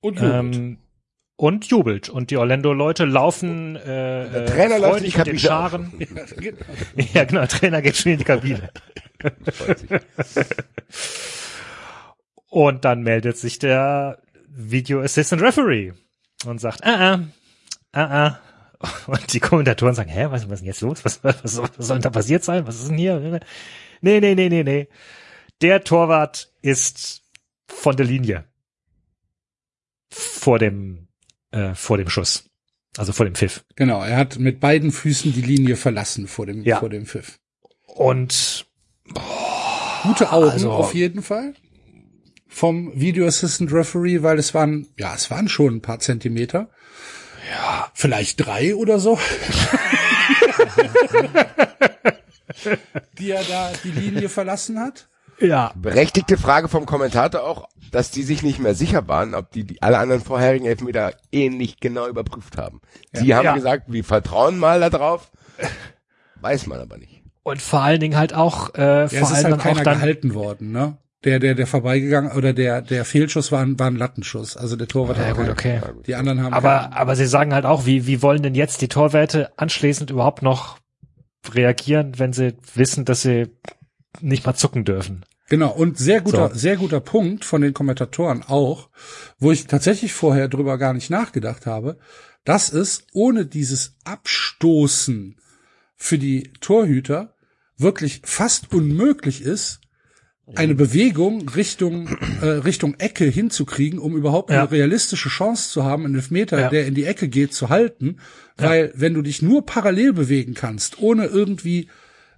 Und 0.01 0.19
jubelt. 0.19 0.33
ähm, 0.55 0.77
und 1.35 1.65
jubelt. 1.65 2.09
Und 2.09 2.29
die 2.29 2.37
Orlando-Leute 2.37 3.05
laufen 3.05 3.75
äh, 3.75 3.83
Der 3.85 4.33
äh, 4.33 4.45
Trainer 4.45 4.79
läuft 4.79 4.99
in 4.99 5.05
die 5.05 5.11
den 5.11 5.17
Kabine. 5.17 5.39
Scharen. 5.39 5.91
ja, 7.13 7.23
genau, 7.23 7.39
der 7.41 7.49
Trainer 7.49 7.81
geht 7.81 7.97
schon 7.97 8.11
in 8.13 8.17
die 8.19 8.23
Kabine. 8.23 8.69
Und 12.49 12.85
dann 12.85 13.01
meldet 13.01 13.37
sich 13.37 13.57
der 13.57 14.19
Video 14.47 15.01
Assistant 15.01 15.41
Referee 15.41 15.93
und 16.45 16.59
sagt, 16.61 16.83
ah, 16.83 17.13
ah, 17.13 17.19
ah, 17.93 18.25
ah. 18.27 18.39
Und 19.07 19.33
die 19.33 19.39
Kommentatoren 19.39 19.95
sagen, 19.95 20.09
hä, 20.09 20.25
was, 20.29 20.45
was 20.49 20.53
ist 20.55 20.59
denn 20.59 20.67
jetzt 20.67 20.81
los? 20.81 21.05
Was, 21.05 21.23
was, 21.23 21.43
was, 21.43 21.51
soll, 21.53 21.67
was 21.77 21.87
soll 21.87 21.97
denn 21.97 22.03
da 22.03 22.09
passiert 22.09 22.43
sein? 22.43 22.67
Was 22.67 22.79
ist 22.81 22.89
denn 22.89 22.97
hier? 22.97 23.19
Nee, 24.01 24.19
nee, 24.19 24.35
nee, 24.35 24.49
nee, 24.49 24.63
nee. 24.63 24.87
Der 25.61 25.83
Torwart 25.83 26.51
ist 26.61 27.21
von 27.67 27.95
der 27.95 28.05
Linie. 28.05 28.45
Vor 30.09 30.59
dem, 30.59 31.07
äh, 31.51 31.73
vor 31.75 31.97
dem 31.97 32.09
Schuss. 32.09 32.49
Also 32.97 33.13
vor 33.13 33.25
dem 33.25 33.33
Pfiff. 33.35 33.63
Genau, 33.75 34.03
er 34.03 34.17
hat 34.17 34.37
mit 34.37 34.59
beiden 34.59 34.91
Füßen 34.91 35.33
die 35.33 35.41
Linie 35.41 35.75
verlassen 35.75 36.27
vor 36.27 36.45
dem, 36.45 36.63
Ja. 36.63 36.79
vor 36.79 36.89
dem 36.89 37.05
Pfiff. 37.05 37.39
Und 37.85 38.65
Gute 40.03 40.31
Augen 40.31 40.49
Also- 40.51 40.71
auf 40.71 40.93
jeden 40.93 41.21
Fall 41.23 41.53
vom 42.47 42.91
Video 42.93 43.25
Assistant 43.25 43.71
Referee, 43.73 44.21
weil 44.21 44.37
es 44.37 44.53
waren, 44.53 44.87
ja, 44.97 45.15
es 45.15 45.31
waren 45.31 45.47
schon 45.49 45.75
ein 45.75 45.81
paar 45.81 45.99
Zentimeter. 45.99 46.69
Ja. 47.53 47.87
Vielleicht 47.93 48.45
drei 48.45 48.75
oder 48.75 48.99
so. 48.99 49.19
die 53.19 53.31
er 53.31 53.43
da 53.43 53.71
die 53.83 53.91
Linie 53.91 54.29
verlassen 54.29 54.79
hat. 54.79 55.07
ja, 55.39 55.71
Berechtigte 55.75 56.37
Frage 56.37 56.67
vom 56.69 56.85
Kommentator 56.85 57.43
auch, 57.43 57.67
dass 57.91 58.11
die 58.11 58.23
sich 58.23 58.43
nicht 58.43 58.59
mehr 58.59 58.75
sicher 58.75 59.07
waren, 59.07 59.35
ob 59.35 59.51
die, 59.51 59.63
die 59.65 59.81
alle 59.81 59.97
anderen 59.99 60.21
vorherigen 60.21 60.65
Elfmeter 60.65 61.13
ähnlich 61.31 61.79
genau 61.79 62.07
überprüft 62.07 62.57
haben. 62.57 62.81
Die 63.13 63.33
haben 63.35 63.45
Ja. 63.45 63.53
gesagt, 63.55 63.83
wir 63.87 64.03
vertrauen 64.03 64.57
mal 64.57 64.79
da 64.79 64.89
drauf. 64.89 65.31
Weiß 66.41 66.65
man 66.67 66.79
aber 66.79 66.97
nicht. 66.97 67.21
und 67.43 67.61
vor 67.61 67.81
allen 67.81 67.99
Dingen 67.99 68.17
halt 68.17 68.33
auch, 68.33 68.73
äh, 68.75 69.01
Ja, 69.01 69.07
vor 69.07 69.07
es 69.07 69.13
ist 69.13 69.21
allem 69.23 69.35
halt 69.35 69.45
dann 69.45 69.53
auch 69.59 69.63
keiner 69.63 69.83
dann, 69.83 69.95
gehalten 69.99 70.33
worden, 70.33 70.71
ne? 70.71 70.97
Der, 71.23 71.39
der, 71.39 71.55
der 71.55 71.67
vorbeigegangen, 71.67 72.31
oder 72.33 72.51
der, 72.53 72.81
der 72.81 73.05
Fehlschuss 73.05 73.51
war 73.51 73.61
ein, 73.61 73.79
war 73.79 73.87
ein 73.87 73.95
Lattenschuss. 73.95 74.57
Also 74.57 74.75
der 74.75 74.87
Torwart 74.89 75.17
Ja, 75.17 75.25
hat 75.27 75.37
gut, 75.37 75.49
okay. 75.49 75.79
Die 76.05 76.15
anderen 76.15 76.43
haben 76.43 76.53
Aber, 76.53 76.79
keinen. 76.79 76.93
aber 76.93 77.15
sie 77.15 77.25
sagen 77.27 77.53
halt 77.53 77.65
auch, 77.65 77.85
wie, 77.85 78.05
wie 78.07 78.21
wollen 78.21 78.43
denn 78.43 78.55
jetzt 78.55 78.81
die 78.81 78.89
Torwärte 78.89 79.51
anschließend 79.57 80.09
überhaupt 80.09 80.41
noch 80.41 80.79
reagieren, 81.53 82.19
wenn 82.19 82.33
sie 82.33 82.55
wissen, 82.75 83.05
dass 83.05 83.21
sie 83.21 83.47
nicht 84.19 84.45
mal 84.45 84.53
zucken 84.55 84.83
dürfen? 84.83 85.25
Genau, 85.49 85.71
und 85.71 85.97
sehr 85.97 86.21
guter, 86.21 86.49
So. 86.49 86.55
sehr 86.55 86.77
guter 86.77 86.99
Punkt 86.99 87.45
von 87.45 87.61
den 87.61 87.73
Kommentatoren 87.73 88.43
auch, 88.43 88.89
wo 89.39 89.51
ich 89.51 89.67
tatsächlich 89.67 90.13
vorher 90.13 90.47
drüber 90.47 90.77
gar 90.77 90.93
nicht 90.93 91.09
nachgedacht 91.09 91.65
habe, 91.65 91.97
dass 92.43 92.71
es 92.73 93.05
ohne 93.13 93.45
dieses 93.45 93.95
Abstoßen 94.03 95.37
für 95.95 96.17
die 96.17 96.51
Torhüter 96.59 97.33
wirklich 97.77 98.21
fast 98.25 98.73
unmöglich 98.73 99.41
ist, 99.41 99.79
eine 100.55 100.75
Bewegung 100.75 101.49
Richtung, 101.49 102.07
äh, 102.41 102.45
Richtung 102.45 102.95
Ecke 102.99 103.25
hinzukriegen, 103.25 103.99
um 103.99 104.15
überhaupt 104.15 104.49
Ja. 104.51 104.61
eine 104.61 104.71
realistische 104.71 105.29
Chance 105.29 105.69
zu 105.71 105.83
haben, 105.83 106.05
einen 106.05 106.15
Elfmeter, 106.15 106.59
Ja. 106.59 106.69
der 106.69 106.85
in 106.85 106.93
die 106.93 107.05
Ecke 107.05 107.27
geht, 107.27 107.53
zu 107.53 107.69
halten. 107.69 108.17
Weil 108.57 108.91
wenn 108.95 109.13
du 109.13 109.21
dich 109.21 109.41
nur 109.41 109.65
parallel 109.65 110.13
bewegen 110.13 110.53
kannst, 110.53 110.99
ohne 111.01 111.25
irgendwie 111.25 111.87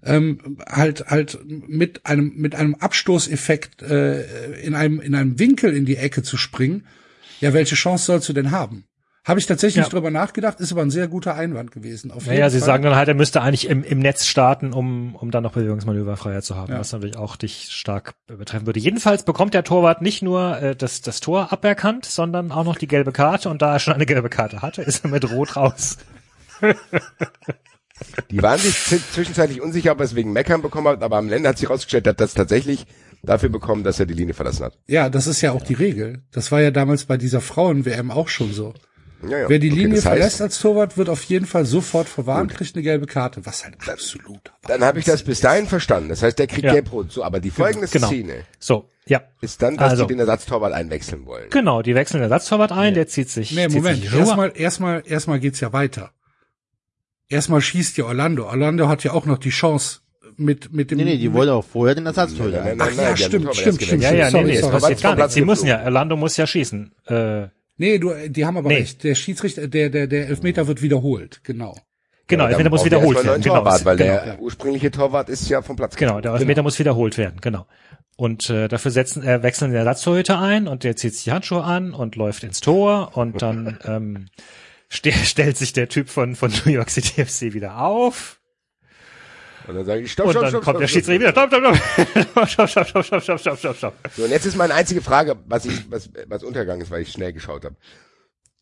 ähm, 0.04 0.58
halt 0.68 1.08
halt 1.08 1.40
mit 1.46 2.06
einem 2.06 2.34
mit 2.36 2.54
einem 2.56 2.76
Abstoßeffekt 2.76 3.82
äh, 3.82 4.62
in 4.62 4.76
einem 4.76 5.02
in 5.02 5.16
einem 5.16 5.40
Winkel 5.40 5.76
in 5.76 5.86
die 5.86 5.98
Ecke 5.98 6.22
zu 6.24 6.38
springen, 6.38 6.86
ja, 7.42 7.54
welche 7.54 7.76
Chance 7.76 8.06
sollst 8.06 8.30
du 8.30 8.34
denn 8.34 8.52
haben? 8.52 8.86
Habe 9.26 9.40
ich 9.40 9.48
tatsächlich 9.48 9.84
Ja. 9.84 9.90
drüber 9.90 10.12
nachgedacht, 10.12 10.60
ist 10.60 10.72
aber 10.72 10.84
ein 10.84 10.92
sehr 10.92 11.08
guter 11.08 11.34
Einwand 11.34 11.72
gewesen. 11.72 12.12
Auf 12.12 12.28
Naja, 12.28 12.42
jeden 12.42 12.50
sie 12.52 12.60
Fall. 12.60 12.66
sagen 12.68 12.84
dann 12.84 12.96
halt, 12.96 13.08
er 13.08 13.16
müsste 13.16 13.42
eigentlich 13.42 13.68
im, 13.68 13.84
im 13.84 13.98
Netz 13.98 14.28
starten, 14.28 14.72
um, 14.72 15.16
um 15.16 15.32
dann 15.32 15.42
noch 15.42 15.54
Bewegungsmanöverfreiheit 15.54 16.44
zu 16.44 16.56
haben, 16.56 16.72
Ja. 16.74 16.80
was 16.80 16.92
natürlich 16.92 17.18
auch 17.18 17.36
dich 17.36 17.70
stark 17.72 18.14
betreffen 18.28 18.68
würde. 18.68 18.80
Jedenfalls 18.80 19.24
bekommt 19.24 19.56
der 19.56 19.64
Torwart 19.64 20.02
nicht 20.04 20.22
nur 20.22 20.62
äh, 20.62 20.76
das, 20.76 21.02
das 21.02 21.22
Tor 21.22 21.52
aberkannt, 21.52 22.06
sondern 22.06 22.52
auch 22.52 22.64
noch 22.66 22.78
die 22.78 22.88
gelbe 22.88 23.12
Karte 23.12 23.50
und 23.50 23.64
da 23.64 23.74
er 23.74 23.80
schon 23.80 23.96
eine 23.96 24.06
gelbe 24.06 24.30
Karte 24.30 24.62
hatte, 24.62 24.84
ist 24.84 25.04
er 25.04 25.10
mit 25.10 25.28
Rot 25.32 25.56
raus. 25.56 25.98
Die 28.30 28.42
waren 28.44 28.60
sich 28.60 28.76
zwischenzeitlich 29.12 29.62
unsicher, 29.62 29.94
ob 29.94 30.00
er 30.00 30.06
es 30.06 30.16
wegen 30.16 30.34
Meckern 30.34 30.62
bekommen 30.62 30.88
hat, 30.90 31.02
aber 31.02 31.18
am 31.18 31.32
Ende 31.32 31.48
hat 31.48 31.58
sich 31.58 31.70
rausgestellt, 31.70 32.06
dass 32.08 32.16
das 32.18 32.34
tatsächlich 32.34 32.86
dafür 33.24 33.50
bekommen, 33.50 33.84
dass 33.84 34.00
er 34.00 34.06
die 34.06 34.14
Linie 34.14 34.34
verlassen 34.34 34.66
hat. 34.66 34.78
Ja, 34.88 35.10
das 35.10 35.28
ist 35.28 35.42
ja 35.42 35.52
auch 35.54 35.62
die 35.62 35.74
Regel. 35.74 36.22
Das 36.32 36.52
war 36.52 36.62
ja 36.62 36.72
damals 36.72 37.06
bei 37.06 37.18
dieser 37.18 37.40
Frauen-WM 37.42 38.12
auch 38.12 38.28
schon 38.28 38.52
so. 38.52 38.74
Ja, 39.30 39.40
ja. 39.40 39.50
Wer 39.50 39.60
die 39.60 39.72
Okay, 39.72 39.80
Linie 39.82 39.96
das 39.98 40.06
heißt, 40.06 40.16
verlässt 40.18 40.42
als 40.42 40.60
Torwart, 40.60 40.98
wird 40.98 41.10
auf 41.10 41.24
jeden 41.24 41.46
Fall 41.46 41.66
sofort 41.66 42.08
verwarnt, 42.10 42.54
kriegt 42.54 42.76
eine 42.76 42.84
gelbe 42.84 43.06
Karte, 43.06 43.46
was 43.46 43.64
halt 43.66 43.76
absolut. 43.88 44.52
Dann 44.68 44.84
habe 44.84 45.00
ich 45.00 45.06
das 45.06 45.24
bis 45.24 45.42
dahin 45.42 45.68
verstanden. 45.68 46.10
Das 46.10 46.22
heißt, 46.24 46.38
der 46.40 46.48
kriegt 46.48 46.64
Ja. 46.66 46.74
gelb-rot. 46.74 47.12
So, 47.12 47.24
aber 47.24 47.40
die 47.40 47.52
folgende 47.52 47.88
Genau. 47.88 48.08
Szene 48.08 48.34
So, 48.60 48.90
ja. 49.06 49.22
ist 49.42 49.62
dann, 49.62 49.78
dass 49.78 49.92
Also. 49.92 50.04
die 50.04 50.10
den 50.14 50.20
Ersatztorwart 50.20 50.74
einwechseln 50.74 51.26
wollen. 51.26 51.50
Genau, 51.50 51.82
die 51.82 51.96
wechseln 51.96 52.18
den 52.20 52.24
Ersatztorwart 52.32 52.72
ein, 52.72 52.94
der 52.94 53.08
zieht 53.08 53.30
sich. 53.30 53.52
Nee, 53.52 53.68
zieht 53.68 53.76
Moment. 53.78 54.02
Sich. 54.04 54.14
Erstmal, 54.14 54.52
erstmal, 54.56 55.04
erstmal 55.06 55.40
geht's 55.40 55.60
ja 55.60 55.74
weiter. 55.74 56.12
Erstmal 57.28 57.62
schießt 57.62 57.98
ja 57.98 58.06
Orlando. 58.06 58.46
Orlando 58.46 58.88
hat 58.88 59.04
ja 59.04 59.12
auch 59.14 59.26
noch 59.26 59.40
die 59.40 59.50
Chance 59.50 60.00
mit, 60.38 60.74
mit 60.74 60.92
dem. 60.92 60.98
Nee, 61.00 61.06
nee, 61.06 61.18
die 61.18 61.34
wollen 61.34 61.50
auch 61.50 61.64
vorher 61.66 61.96
den 61.96 62.06
Ersatztorhüter. 62.06 62.62
Ach 62.62 62.76
nein, 62.76 62.98
ja, 62.98 63.18
stimmt, 63.18 63.56
stimmt, 63.56 63.82
stimmt. 63.82 64.04
ja, 64.04 64.12
ja, 64.14 64.30
nee, 64.32 64.44
nee, 64.44 64.54
es 64.56 64.62
sorry, 64.62 64.74
passiert 64.74 65.00
sorry. 65.00 65.02
gar 65.02 65.12
Vom 65.16 65.18
nichts. 65.24 65.34
Sie 65.34 65.42
Platz 65.42 65.46
müssen 65.48 65.68
ja. 65.68 65.84
Orlando 65.84 66.16
muss 66.18 66.38
ja 66.38 66.46
schießen. 66.46 66.94
Äh, 67.08 67.48
Nee, 67.78 67.98
du, 67.98 68.14
die 68.30 68.46
haben 68.46 68.58
aber 68.58 68.70
Nee. 68.70 68.78
recht. 68.78 69.04
Der 69.04 69.16
Schiedsrichter, 69.16 69.68
der, 69.68 69.90
der, 69.90 70.08
der 70.08 70.28
Elfmeter 70.28 70.68
wird 70.68 70.82
wiederholt. 70.82 71.42
Genau. 71.44 71.76
genau, 72.28 72.46
Ja, 72.46 72.52
der 72.52 72.64
dann 72.64 72.72
muss 72.72 72.86
wiederholt 72.86 73.24
werden. 73.24 73.42
Genau, 73.42 73.56
Torwart, 73.58 73.86
weil 73.86 73.98
genau. 73.98 74.24
der 74.24 74.40
ursprüngliche 74.40 74.92
Torwart 74.92 75.30
ist 75.30 75.50
ja 75.50 75.62
vom 75.62 75.76
Platz 75.76 75.96
Genau, 75.96 76.22
der 76.22 76.34
Elfmeter 76.34 76.64
muss 76.64 76.80
wiederholt 76.80 77.18
werden, 77.18 77.40
genau. 77.42 77.68
Und 78.18 78.50
äh, 78.50 78.70
dafür 78.70 78.92
setzen, 78.92 79.24
äh, 79.24 79.44
wechseln 79.44 79.72
den 79.72 79.80
Ersatztorhüter 79.80 80.40
ein 80.40 80.70
und 80.70 80.86
der 80.86 80.96
zieht 80.96 81.14
sich 81.16 81.26
die 81.26 81.32
Handschuhe 81.34 81.64
an 81.64 81.94
und 81.94 82.16
läuft 82.16 82.44
ins 82.46 82.62
Tor 82.62 83.12
und 83.18 83.42
dann 83.42 83.78
ähm, 83.86 84.28
ste 84.88 85.12
stellt 85.12 85.58
sich 85.58 85.74
der 85.74 85.90
Typ 85.90 86.08
von 86.10 86.36
von 86.36 86.52
New 86.66 86.72
York 86.72 86.90
City 86.90 87.26
FC 87.26 87.54
wieder 87.54 87.82
auf 87.82 88.40
Und 89.68 89.76
dann 89.76 89.86
sage 89.86 90.02
ich, 90.02 90.12
stopp, 90.12 90.30
stopp, 90.32 90.42
dann 90.44 90.50
stopp, 90.52 90.64
kommt 90.64 90.80
der 90.80 90.88
stopp, 90.88 90.96
Schiedsrichter 91.04 91.34
wieder, 91.34 91.50
stopp, 91.50 91.78
stopp, 92.48 92.48
stopp, 92.48 92.70
stopp, 92.70 92.70
stopp, 92.70 93.06
stopp, 93.06 93.06
stopp, 93.06 93.22
stopp, 93.24 93.40
stopp, 93.40 93.58
stopp, 93.60 93.78
stopp. 93.78 93.94
So, 94.16 94.24
und 94.24 94.30
jetzt 94.32 94.46
ist 94.46 94.56
meine 94.56 94.74
einzige 94.74 95.02
Frage, 95.02 95.38
was 95.48 95.66
ich, 95.66 95.90
was, 95.92 96.10
was 96.28 96.44
untergegangen 96.44 96.82
ist, 96.82 96.92
weil 96.92 97.02
ich 97.02 97.12
schnell 97.12 97.34
geschaut 97.34 97.66
habe. 97.66 97.76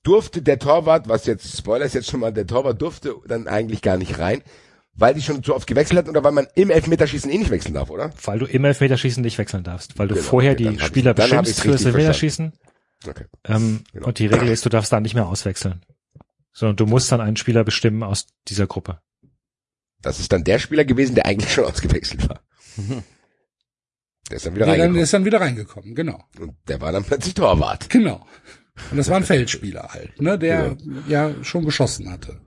durfte 0.04 0.42
der 0.42 0.60
Torwart, 0.60 1.08
was 1.08 1.26
jetzt, 1.26 1.58
Spoiler 1.58 1.86
ist 1.86 1.94
jetzt 1.96 2.10
schon 2.10 2.20
mal, 2.20 2.32
der 2.34 2.48
Torwart 2.48 2.82
durfte 2.82 3.16
dann 3.28 3.48
eigentlich 3.48 3.82
gar 3.82 3.98
nicht 3.98 4.20
rein, 4.20 4.42
weil 4.96 5.14
die 5.14 5.22
schon 5.22 5.42
zu 5.44 5.56
oft 5.56 5.66
gewechselt 5.68 5.98
hat 6.00 6.10
oder 6.10 6.24
weil 6.24 6.32
man 6.34 6.48
im 6.56 6.70
Elfmeterschießen 6.70 7.32
eh 7.32 7.38
nicht 7.38 7.50
wechseln 7.52 7.74
darf, 7.74 7.90
oder? 7.90 8.12
Weil 8.24 8.40
du 8.40 8.46
im 8.46 8.64
Elfmeterschießen 8.64 9.24
nicht 9.24 9.38
wechseln 9.38 9.64
darfst, 9.64 9.98
weil 9.98 10.08
du 10.08 10.16
Genau, 10.16 10.28
vorher 10.28 10.52
okay, 10.54 10.70
die 10.70 10.80
Spieler 10.80 11.10
hab 11.12 11.16
bestimmst 11.18 11.52
ich's 11.52 11.60
für 11.62 11.68
das 11.70 11.80
richtig 11.80 11.88
Elfmeterschießen. 11.96 12.54
Okay. 13.08 13.26
Ähm, 13.46 13.84
Genau. 13.92 14.08
Und 14.08 14.20
die 14.20 14.28
Regel 14.28 14.50
ist, 14.50 14.66
du 14.66 14.70
darfst 14.70 14.94
da 14.94 15.00
nicht 15.00 15.16
mehr 15.16 15.26
auswechseln. 15.28 15.82
Sondern 16.54 16.76
du 16.76 16.86
musst 16.86 17.12
dann 17.12 17.20
einen 17.20 17.36
Spieler 17.36 17.64
bestimmen 17.64 18.04
aus 18.04 18.28
dieser 18.48 18.68
Gruppe. 18.68 19.00
Das 20.04 20.20
ist 20.20 20.32
dann 20.32 20.44
der 20.44 20.60
Spieler 20.60 20.86
gewesen, 20.86 21.16
der 21.16 21.26
eigentlich 21.26 21.52
schon 21.52 21.66
ausgewechselt 21.72 22.30
war. 22.30 22.44
Der 24.30 24.38
ist 24.38 24.46
dann 24.46 24.54
wieder 24.56 24.66
Der 24.66 24.74
reingekommen. 24.74 24.94
der 24.96 25.04
ist 25.04 25.14
dann 25.14 25.26
wieder 25.26 25.42
reingekommen, 25.42 25.96
genau. 25.96 26.24
Und 26.40 26.56
der 26.68 26.80
war 26.82 26.92
dann 26.92 27.04
plötzlich 27.04 27.34
Torwart. 27.34 27.90
Genau. 27.90 28.26
Und 28.92 28.98
das 28.98 29.10
war 29.10 29.18
ein 29.18 29.24
Feldspieler 29.24 29.90
halt, 29.92 30.22
ne, 30.22 30.38
der 30.40 30.76
Genau. 30.76 31.02
ja 31.08 31.44
schon 31.44 31.66
geschossen 31.66 32.12
hatte. 32.12 32.42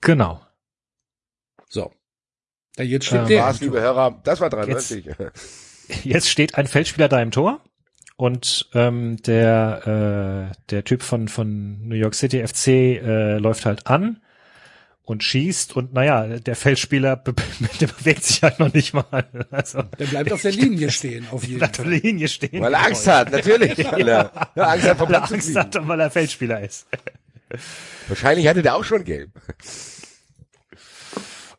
Genau. 0.00 0.40
So. 1.68 1.92
Ja, 2.76 2.84
jetzt 2.84 3.06
steht 3.06 3.20
Ähm, 3.22 3.28
der. 3.28 3.42
War's, 3.44 3.60
liebe. 3.60 3.80
Hörer, 3.80 4.20
das 4.24 4.40
war 4.40 4.50
93. 4.50 5.08
Jetzt 6.04 6.28
steht 6.28 6.56
ein 6.56 6.66
Feldspieler 6.66 7.08
da 7.08 7.22
im 7.22 7.30
Tor 7.30 7.62
und 8.16 8.68
ähm, 8.74 9.18
der 9.22 10.50
äh, 10.52 10.60
der 10.70 10.82
Typ 10.84 11.02
von 11.02 11.28
von 11.28 11.86
New 11.86 11.94
York 11.94 12.14
City 12.16 12.44
FC 12.44 12.66
äh, 12.68 13.38
läuft 13.38 13.64
halt 13.66 13.86
an 13.86 14.20
und 15.06 15.22
schießt 15.22 15.76
und 15.76 15.94
naja, 15.94 16.26
der 16.26 16.56
Feldspieler 16.56 17.16
be 17.16 17.32
der 17.80 17.86
bewegt 17.86 18.24
sich 18.24 18.42
halt 18.42 18.58
noch 18.58 18.74
nicht 18.74 18.92
mal. 18.92 19.46
Also 19.52 19.82
Der 19.82 20.06
bleibt 20.06 20.32
auf 20.32 20.42
der 20.42 20.50
Linie 20.50 20.90
stehen, 20.90 21.26
auf 21.30 21.44
jeden 21.44 21.58
bleibt 21.58 21.78
auf 21.78 21.86
Fall. 21.86 21.94
der 21.94 22.02
Linie 22.02 22.28
stehen. 22.28 22.60
Weil 22.60 22.74
er 22.74 22.84
Angst 22.86 23.06
hat, 23.06 23.30
natürlich. 23.30 23.78
Weil 23.92 24.08
er, 24.08 24.32
Angst 24.56 24.88
hat, 24.88 24.98
vom 24.98 25.08
Weil 25.08 25.14
er 25.14 25.32
Angst 25.32 25.56
hat, 25.56 25.88
weil 25.88 26.00
er 26.00 26.10
Feldspieler 26.10 26.60
ist. 26.60 26.88
Wahrscheinlich 28.08 28.48
hatte 28.48 28.62
der 28.62 28.74
auch 28.74 28.82
schon 28.84 29.04
gelb. 29.04 29.30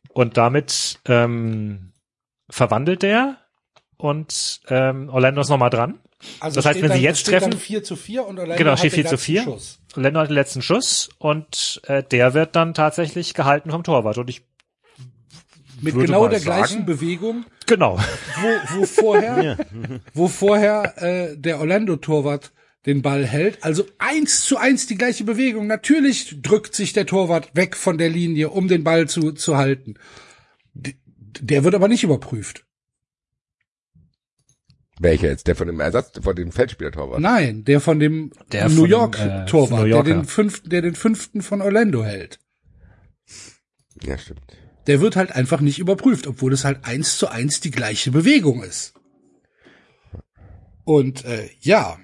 Und 0.10 0.36
damit 0.36 1.00
ähm, 1.06 1.94
verwandelt 2.50 3.02
der 3.02 3.38
und 3.96 4.62
ähm, 4.68 5.08
Orlando 5.10 5.42
ist 5.42 5.50
nochmal 5.50 5.70
dran. 5.70 6.00
Also 6.40 6.56
Das 6.56 6.66
heißt, 6.66 6.82
wenn 6.82 6.90
sie 6.90 6.96
dann, 6.96 7.04
jetzt 7.04 7.20
steht 7.20 7.34
treffen- 7.36 7.52
Dann 7.52 7.60
4 7.60 7.84
zu 7.84 7.96
4 7.96 8.26
und 8.26 8.40
Orlando 8.40 8.58
Genau, 8.58 8.72
hat 8.72 8.80
steht 8.80 8.94
den 8.94 9.04
4 9.04 9.06
zu 9.06 9.12
letzten 9.16 9.26
4. 9.26 9.44
Schuss. 9.44 9.80
Orlando 9.96 10.20
hat 10.20 10.30
den 10.30 10.34
letzten 10.34 10.62
Schuss 10.62 11.10
und 11.20 11.82
äh, 11.88 12.04
der 12.04 12.34
wird 12.34 12.56
dann 12.56 12.74
tatsächlich 12.74 13.34
gehalten 13.34 13.70
vom 13.72 13.84
Torwart. 13.84 14.18
Und 14.18 14.30
ich 14.30 14.42
Mit 15.82 15.94
würde 15.94 16.08
genau 16.08 16.22
mal 16.24 16.30
der 16.30 16.40
sagen- 16.40 16.58
gleichen 16.60 16.86
Bewegung, 16.86 17.46
genau. 17.68 17.98
wo, 18.42 18.78
wo 18.80 18.86
vorher, 18.86 19.58
wo 20.14 20.28
vorher 20.28 20.94
äh, 21.02 21.38
der 21.38 21.60
Orlando-Torwart 21.60 22.52
den 22.88 23.02
Ball 23.02 23.26
hält. 23.26 23.64
Also 23.64 23.86
eins 24.00 24.42
zu 24.42 24.58
eins 24.58 24.88
die 24.88 24.96
gleiche 24.98 25.24
Bewegung. 25.24 25.68
Natürlich 25.68 26.42
drückt 26.42 26.74
sich 26.74 26.94
der 26.94 27.06
Torwart 27.06 27.50
weg 27.54 27.76
von 27.76 27.98
der 27.98 28.10
Linie, 28.10 28.50
um 28.50 28.68
den 28.68 28.84
Ball 28.84 29.08
zu, 29.10 29.34
zu 29.34 29.58
halten. 29.58 29.96
D 30.74 30.96
der 31.40 31.64
wird 31.64 31.76
aber 31.76 31.88
nicht 31.88 32.04
überprüft. 32.04 32.64
Welcher 35.00 35.28
jetzt? 35.28 35.48
Der 35.48 35.56
von 35.56 35.68
dem 35.68 35.80
Ersatz, 35.80 36.20
von 36.22 36.36
dem 36.36 36.52
Feldspieler-Torwart? 36.52 37.20
Nein, 37.20 37.64
der 37.64 37.82
von 37.82 38.00
dem 38.00 38.32
Der 38.52 38.68
New 38.70 38.82
von, 38.82 38.90
York 38.90 39.20
äh, 39.20 39.46
Torwart, 39.46 39.84
New 39.84 39.94
der 39.94 40.04
den 40.04 40.26
fünften, 40.26 40.70
der 40.70 40.82
den 40.82 40.96
fünften 40.96 41.42
von 41.42 41.62
Orlando 41.62 42.04
hält. 42.04 42.40
Ja, 44.02 44.18
stimmt. 44.18 44.42
Der 44.88 45.02
wird 45.02 45.16
halt 45.16 45.34
einfach 45.34 45.62
nicht 45.62 45.80
überprüft, 45.80 46.28
obwohl 46.28 46.54
es 46.54 46.64
halt 46.64 46.86
eins 46.86 47.18
zu 47.18 47.28
eins 47.28 47.60
die 47.60 47.72
gleiche 47.72 48.12
Bewegung 48.12 48.64
ist. 48.64 48.94
Und 50.84 51.26
äh, 51.26 51.50
ja, 51.60 52.00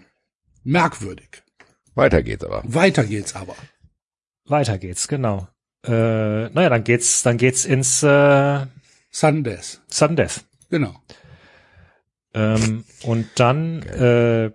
merkwürdig. 0.64 1.44
Weiter 1.96 2.22
geht's 2.22 2.44
aber. 2.44 2.62
Weiter 2.66 3.06
geht's 3.06 3.36
aber. 3.36 3.56
Weiter 4.46 4.78
geht's, 4.78 5.08
genau. 5.08 5.48
Äh, 5.86 6.50
naja, 6.50 6.70
dann 6.70 6.84
geht's, 6.84 7.24
dann 7.24 7.38
geht's 7.38 7.66
ins 7.66 8.04
äh, 8.04 8.66
Sundays. 9.10 9.82
Sudden 9.88 10.16
Death. 10.16 10.44
Genau. 10.70 10.96
Ähm, 12.34 12.84
und 13.04 13.28
dann, 13.36 13.84
äh, 13.84 14.52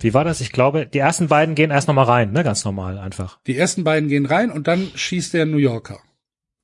wie 0.00 0.14
war 0.14 0.24
das? 0.24 0.40
Ich 0.40 0.52
glaube, 0.52 0.86
die 0.86 0.98
ersten 0.98 1.28
beiden 1.28 1.54
gehen 1.54 1.70
erst 1.70 1.88
nochmal 1.88 2.04
rein, 2.04 2.32
ne? 2.32 2.44
Ganz 2.44 2.64
normal 2.64 2.98
einfach. 2.98 3.38
Die 3.46 3.56
ersten 3.56 3.84
beiden 3.84 4.08
gehen 4.08 4.26
rein 4.26 4.50
und 4.50 4.68
dann 4.68 4.90
schießt 4.94 5.34
der 5.34 5.46
New 5.46 5.56
Yorker. 5.56 6.00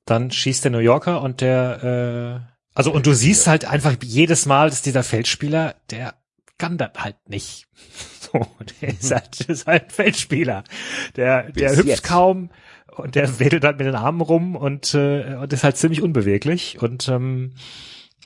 Dann 0.05 0.31
schießt 0.31 0.65
der 0.65 0.71
New 0.71 0.79
Yorker 0.79 1.21
und 1.21 1.41
der, 1.41 2.45
äh, 2.45 2.53
also 2.75 2.93
und 2.93 3.05
du 3.05 3.13
siehst 3.13 3.47
halt 3.47 3.65
einfach 3.65 3.95
jedes 4.03 4.45
Mal, 4.45 4.69
dass 4.69 4.81
dieser 4.81 5.03
Feldspieler, 5.03 5.75
der 5.89 6.15
kann 6.57 6.77
das 6.77 6.91
halt 6.97 7.17
nicht. 7.27 7.67
So, 8.33 8.47
der 8.81 8.89
ist 8.89 9.11
halt, 9.11 9.41
ist 9.41 9.67
halt 9.67 9.83
ein 9.83 9.89
Feldspieler. 9.91 10.63
Der, 11.17 11.51
der 11.51 11.69
Bis 11.69 11.77
hüpft 11.77 11.87
jetzt. 11.87 12.03
kaum 12.03 12.49
und 12.87 13.13
der 13.13 13.39
wedelt 13.39 13.63
halt 13.63 13.77
mit 13.77 13.85
den 13.85 13.93
Armen 13.93 14.21
rum 14.21 14.55
und, 14.55 14.95
äh, 14.95 15.35
und 15.35 15.53
ist 15.53 15.63
halt 15.63 15.77
ziemlich 15.77 16.01
unbeweglich 16.01 16.81
und 16.81 17.07
ähm, 17.09 17.53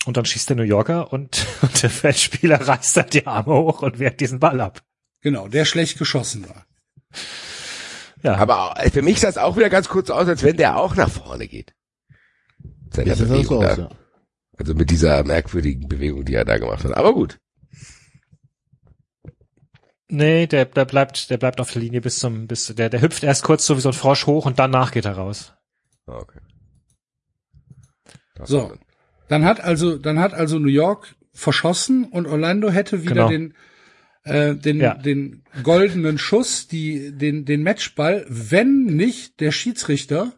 und 0.05 0.17
dann 0.17 0.25
schießt 0.25 0.49
der 0.49 0.55
New 0.57 0.63
Yorker 0.63 1.11
und, 1.13 1.45
und 1.61 1.81
der 1.83 1.89
Feldspieler 1.89 2.67
reißt 2.67 2.95
halt 2.97 3.13
die 3.13 3.27
Arme 3.27 3.53
hoch 3.53 3.81
und 3.81 3.99
wehrt 3.99 4.19
diesen 4.19 4.39
Ball 4.39 4.61
ab. 4.61 4.81
Genau, 5.21 5.47
der 5.47 5.65
schlecht 5.65 5.97
geschossen 5.97 6.47
war. 6.47 6.65
Ja, 8.23 8.35
Aber 8.35 8.77
auch- 8.77 8.91
für 8.91 9.01
mich 9.01 9.19
sah 9.19 9.29
es 9.29 9.37
auch 9.37 9.57
wieder 9.57 9.69
ganz 9.69 9.89
kurz 9.89 10.09
aus, 10.09 10.27
als 10.27 10.43
wenn 10.43 10.57
der 10.57 10.77
auch 10.77 10.95
nach 10.95 11.09
vorne 11.09 11.47
geht. 11.47 11.73
Seine 12.91 13.15
Bewegung 13.15 13.65
aus, 13.65 13.77
ja. 13.77 13.89
Also 14.57 14.73
mit 14.73 14.89
dieser 14.89 15.23
merkwürdigen 15.23 15.87
Bewegung, 15.87 16.25
die 16.25 16.33
er 16.33 16.45
da 16.45 16.57
gemacht 16.57 16.83
hat. 16.83 16.93
Aber 16.97 17.13
gut. 17.13 17.37
nee, 20.09 20.47
der, 20.47 20.65
der 20.65 20.85
bleibt, 20.85 21.29
der 21.29 21.37
bleibt 21.37 21.59
auf 21.59 21.71
der 21.71 21.81
Linie 21.81 22.01
bis 22.01 22.19
zum, 22.19 22.47
bis, 22.47 22.67
der, 22.73 22.89
der 22.89 23.01
hüpft 23.01 23.23
erst 23.23 23.43
kurz 23.43 23.65
so 23.65 23.75
wie 23.77 23.81
so 23.81 23.89
ein 23.89 23.93
Frosch 23.93 24.25
hoch 24.25 24.45
und 24.45 24.57
danach 24.59 24.91
geht 24.91 25.05
er 25.05 25.13
raus. 25.17 25.53
Okay. 26.05 26.39
Das 28.35 28.49
So. 28.49 28.73
Dann- 29.27 29.45
hat 29.45 29.59
also, 29.61 29.97
dann 29.97 30.19
hat 30.19 30.33
also 30.33 30.59
New 30.59 30.67
York 30.69 31.15
verschossen 31.33 32.05
und 32.05 32.25
Orlando 32.27 32.69
hätte 32.69 33.03
wieder 33.03 33.13
Genau. 33.13 33.29
den, 33.29 33.53
äh, 34.23 34.55
den, 34.55 34.79
Ja. 34.79 34.95
den 34.95 35.43
goldenen 35.63 36.17
Schuss, 36.17 36.67
die, 36.67 37.11
den, 37.15 37.45
den 37.45 37.63
Matchball, 37.63 38.25
wenn 38.27 38.85
nicht 38.85 39.39
der 39.39 39.51
Schiedsrichter 39.51 40.33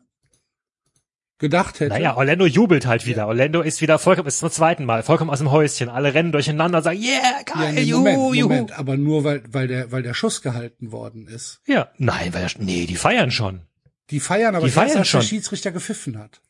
gedacht 1.38 1.80
hätte. 1.80 1.94
Naja, 1.94 2.18
Orlando 2.18 2.46
jubelt 2.46 2.86
halt 2.86 3.06
wieder. 3.06 3.28
Orlando 3.28 3.62
ist 3.62 3.80
wieder 3.82 3.98
vollkommen, 3.98 4.28
ist 4.28 4.40
zum 4.40 4.52
zweiten 4.52 4.84
Mal, 4.84 5.04
vollkommen 5.04 5.30
aus 5.30 5.40
dem 5.40 5.52
Häuschen. 5.52 5.88
Alle 5.88 6.14
rennen 6.14 6.34
durcheinander 6.34 6.80
und 6.80 6.84
sagen, 6.84 7.02
yeah, 7.02 7.14
ja, 7.14 7.44
geil, 7.46 7.74
nee, 7.74 7.82
juhu, 7.84 8.00
Moment, 8.04 8.36
juhu. 8.36 8.50
Moment, 8.50 8.78
aber 8.78 8.98
nur 8.98 9.24
weil, 9.24 9.44
weil 9.50 9.68
der, 9.70 9.92
weil 9.92 10.04
der 10.04 10.14
Schuss 10.14 10.42
gehalten 10.42 10.92
worden 10.92 11.28
ist. 11.28 11.62
Ja, 11.66 11.90
nein, 11.98 12.34
weil, 12.34 12.46
der- 12.46 12.62
nee, 12.62 12.86
die 12.86 12.96
feiern 12.98 13.32
schon. 13.32 13.62
Die 14.10 14.20
feiern 14.20 14.56
aber 14.56 14.66
Die 14.68 14.74
erst, 14.74 14.76
feiern 14.76 14.98
als 14.98 15.08
schon. 15.08 15.22
der 15.22 15.28
Schiedsrichter 15.28 15.72
gepfiffen 15.72 16.18
hat. 16.20 16.42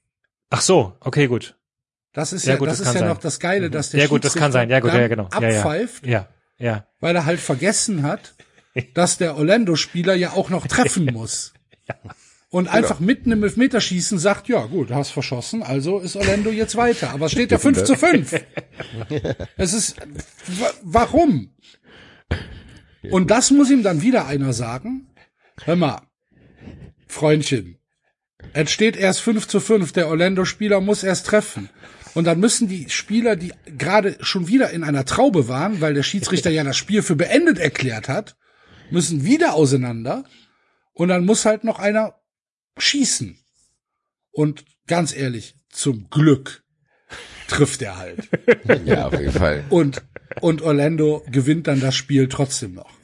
Ach 0.49 0.61
so, 0.61 0.93
okay, 1.01 1.27
gut. 1.27 1.55
Das 2.13 2.33
ist 2.33 2.45
Ja, 2.45 2.53
ja, 2.53 2.59
gut, 2.59 2.67
das 2.67 2.79
das 2.79 2.87
ist 2.87 2.93
ja 2.95 2.99
sein. 3.01 3.09
noch 3.09 3.19
das 3.19 3.39
Geile, 3.39 3.69
dass 3.69 3.91
der 3.91 4.01
Ja 4.01 4.07
gut, 4.07 4.25
das 4.25 4.33
kann 4.35 4.51
sein. 4.51 4.69
Ja 4.69 4.79
gut, 4.79 4.93
ja, 4.93 5.07
genau. 5.07 5.27
dann 5.31 5.43
Ja, 5.43 5.49
ja. 5.49 5.55
abpfeift, 5.59 6.05
Ja, 6.07 6.27
ja. 6.57 6.85
weil 6.99 7.15
er 7.15 7.25
halt 7.25 7.39
vergessen 7.39 8.03
hat, 8.03 8.33
dass 8.93 9.17
der 9.17 9.35
Orlando-Spieler 9.37 10.15
ja 10.15 10.31
auch 10.31 10.49
noch 10.49 10.65
treffen 10.67 11.05
muss. 11.13 11.53
Und 12.51 12.63
Genau. 12.65 12.77
einfach 12.77 12.99
mitten 12.99 13.31
im 13.31 13.43
Elfmeterschießen 13.43 14.17
sagt, 14.17 14.47
ja 14.49 14.65
gut, 14.65 14.89
hast 14.91 15.11
verschossen, 15.11 15.61
also 15.61 15.99
ist 15.99 16.15
Orlando 16.15 16.49
jetzt 16.49 16.75
weiter. 16.75 17.11
Aber 17.11 17.27
es 17.27 17.31
steht 17.31 17.51
ja 17.51 17.59
5 17.59 17.83
zu 17.83 17.95
5. 17.95 18.33
Es 19.57 19.73
ist, 19.73 19.97
wa- 20.59 20.73
warum? 20.81 21.51
Und 23.11 23.29
das 23.31 23.51
muss 23.51 23.69
ihm 23.69 23.83
dann 23.83 24.01
wieder 24.01 24.25
einer 24.25 24.51
sagen. 24.53 25.07
Hör 25.63 25.75
mal, 25.75 26.01
Freundchen, 27.07 27.77
es 28.53 28.71
steht 28.71 28.95
erst 28.97 29.21
5 29.21 29.47
zu 29.47 29.59
5, 29.59 29.91
der 29.93 30.07
Orlando-Spieler 30.07 30.81
muss 30.81 31.03
erst 31.03 31.27
treffen. 31.27 31.69
Und 32.19 32.25
dann 32.25 32.41
müssen 32.41 32.67
die 32.67 32.89
Spieler, 32.89 33.37
die 33.37 33.53
gerade 33.77 34.17
schon 34.19 34.49
wieder 34.49 34.71
in 34.71 34.83
einer 34.83 35.05
Traube 35.05 35.47
waren, 35.47 35.79
weil 35.79 35.93
der 35.93 36.03
Schiedsrichter 36.03 36.49
ja 36.49 36.65
das 36.65 36.75
Spiel 36.75 37.01
für 37.01 37.15
beendet 37.15 37.59
erklärt 37.59 38.09
hat, 38.09 38.35
müssen 38.91 39.23
wieder 39.23 39.53
auseinander. 39.53 40.25
Und 40.91 41.07
dann 41.07 41.23
muss 41.23 41.45
halt 41.45 41.63
noch 41.63 41.79
einer 41.79 42.15
schießen. 42.77 43.39
Und 44.31 44.65
ganz 44.85 45.15
ehrlich, 45.15 45.55
zum 45.69 46.09
Glück 46.09 46.65
trifft 47.47 47.81
er 47.81 47.95
halt. 47.95 48.27
Ja, 48.83 49.07
auf 49.07 49.17
jeden 49.17 49.31
Fall. 49.31 49.63
Und, 49.69 50.01
und 50.41 50.61
Orlando 50.61 51.23
gewinnt 51.31 51.67
dann 51.67 51.79
das 51.79 51.95
Spiel 51.95 52.27
trotzdem 52.27 52.73
noch. 52.73 52.98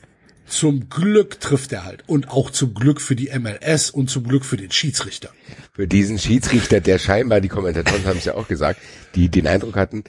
Zum 0.47 0.89
Glück 0.89 1.39
trifft 1.39 1.71
er 1.73 1.85
halt. 1.85 2.03
Und 2.07 2.29
auch 2.29 2.51
zum 2.51 2.73
Glück 2.73 3.01
für 3.01 3.15
die 3.15 3.31
MLS 3.37 3.89
und 3.89 4.09
zum 4.09 4.23
Glück 4.27 4.45
für 4.45 4.57
den 4.57 4.71
Schiedsrichter. 4.71 5.29
Für 5.73 5.87
diesen 5.87 6.19
Schiedsrichter, 6.19 6.81
der 6.81 6.99
scheinbar, 6.99 7.41
die 7.41 7.47
Kommentatoren 7.47 8.05
haben 8.05 8.17
es 8.17 8.25
ja 8.25 8.35
auch 8.35 8.47
gesagt, 8.47 8.79
die 9.15 9.29
den 9.29 9.47
Eindruck 9.47 9.75
hatten, 9.75 10.03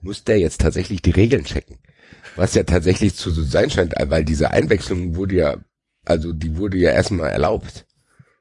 muss 0.00 0.24
der 0.24 0.38
jetzt 0.38 0.60
tatsächlich 0.60 1.02
die 1.02 1.10
Regeln 1.10 1.44
checken. 1.44 1.78
Was 2.36 2.54
ja 2.54 2.62
tatsächlich 2.62 3.14
zu 3.14 3.30
so 3.30 3.42
sein 3.42 3.70
scheint, 3.70 3.94
weil 3.98 4.24
diese 4.24 4.50
Einwechslung 4.50 5.16
wurde 5.16 5.34
ja, 5.34 5.56
also 6.04 6.32
die 6.32 6.56
wurde 6.56 6.76
ja 6.76 6.90
erstmal 6.90 7.30
erlaubt. 7.30 7.86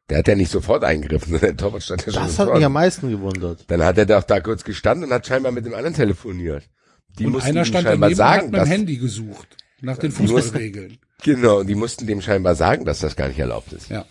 Der 0.10 0.20
hat 0.20 0.28
ja 0.28 0.36
nicht 0.36 0.52
sofort 0.52 0.84
eingegriffen, 0.84 1.32
sondern 1.32 1.50
der 1.50 1.58
Torwart 1.58 1.84
stand 1.84 2.06
ja 2.06 2.14
schon 2.14 2.24
Das 2.24 2.40
hat 2.40 2.54
mich 2.54 2.64
am 2.64 2.74
meisten 2.74 3.10
gewundert. 3.10 3.66
Dann 3.68 3.84
hat 3.84 3.98
er 3.98 4.06
doch 4.06 4.24
da 4.24 4.40
kurz 4.40 4.64
gestanden 4.64 5.06
und 5.06 5.14
hat 5.14 5.26
scheinbar 5.26 5.52
mit 5.52 5.66
dem 5.66 5.74
anderen 5.74 5.96
telefoniert. 5.96 6.64
Die 7.18 7.26
und 7.26 7.34
mussten 7.34 7.50
einer 7.50 7.66
stand 7.66 7.88
scheinbar 7.88 8.10
daneben 8.10 8.22
und 8.22 8.26
hat 8.26 8.36
sagen, 8.36 8.46
mit 8.52 8.56
dem 8.56 8.60
dass, 8.60 8.70
Handy 8.70 8.98
gesucht. 8.98 9.58
Nach 9.82 9.98
den 9.98 10.12
Fußballregeln. 10.12 11.00
Genau, 11.24 11.60
und 11.60 11.68
die 11.68 11.76
mussten 11.76 12.06
dem 12.08 12.22
scheinbar 12.22 12.56
sagen, 12.56 12.86
dass 12.86 13.00
das 13.00 13.16
gar 13.16 13.28
nicht 13.28 13.40
erlaubt 13.40 13.74
ist. 13.74 13.90
Ja. 13.90 14.06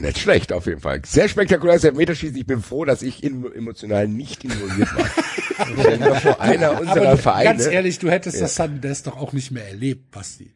Nicht 0.00 0.18
schlecht, 0.18 0.52
auf 0.52 0.66
jeden 0.66 0.80
Fall. 0.80 1.00
Sehr 1.06 1.28
spektakuläres 1.28 1.84
Elfmeterschießen. 1.84 2.36
Ich 2.36 2.46
bin 2.46 2.60
froh, 2.62 2.84
dass 2.84 3.02
ich 3.02 3.22
emotional 3.22 4.08
nicht 4.08 4.44
involviert 4.44 4.94
war. 4.96 5.08
Stell 5.80 5.98
dir 5.98 6.14
vor, 6.16 6.40
einer 6.40 6.70
Aber 6.72 6.80
unserer 6.80 7.10
du, 7.12 7.16
Vereine. 7.18 7.44
ganz 7.44 7.66
ehrlich, 7.66 8.00
du 8.00 8.10
hättest 8.10 8.40
das 8.40 8.56
Sudden 8.56 8.80
Death 8.80 9.06
doch 9.06 9.16
auch 9.16 9.32
nicht 9.32 9.52
mehr 9.52 9.68
erlebt, 9.68 10.10
Basti. 10.10 10.52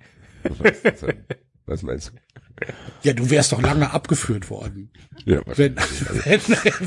Was 1.67 1.83
meinst 1.83 2.09
du? 2.09 2.67
Ja, 3.03 3.13
du 3.13 3.31
wärst 3.31 3.53
doch 3.53 3.63
lange 3.63 3.93
abgeführt 3.93 4.51
worden. 4.51 4.91
Ja, 5.25 5.41
Wenn, 5.47 5.77
wenn, 6.25 6.41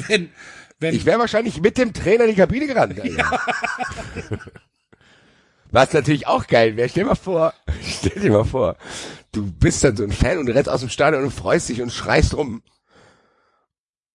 wenn, 0.07 0.29
wenn, 0.79 0.95
Ich 0.95 1.05
wäre 1.05 1.19
wahrscheinlich 1.19 1.61
mit 1.61 1.77
dem 1.77 1.93
Trainer 1.93 2.25
in 2.25 2.31
die 2.31 2.35
Kabine 2.35 2.67
gerannt. 2.67 2.99
Alter. 2.99 3.39
Was 5.71 5.93
natürlich 5.93 6.27
auch 6.27 6.47
geil 6.47 6.75
wäre. 6.75 6.89
Stell 6.89 7.03
dir 7.03 7.09
mal 7.09 7.15
vor, 7.15 7.53
stell 7.81 8.21
dir 8.21 8.31
mal 8.31 8.43
vor, 8.43 8.75
du 9.31 9.51
bist 9.51 9.83
dann 9.83 9.95
so 9.95 10.03
ein 10.03 10.11
Fan 10.11 10.37
und 10.37 10.49
rennst 10.49 10.69
aus 10.69 10.81
dem 10.81 10.89
Stadion 10.89 11.23
und 11.23 11.31
freust 11.31 11.69
dich 11.69 11.81
und 11.81 11.91
schreist 11.91 12.35
rum. 12.35 12.61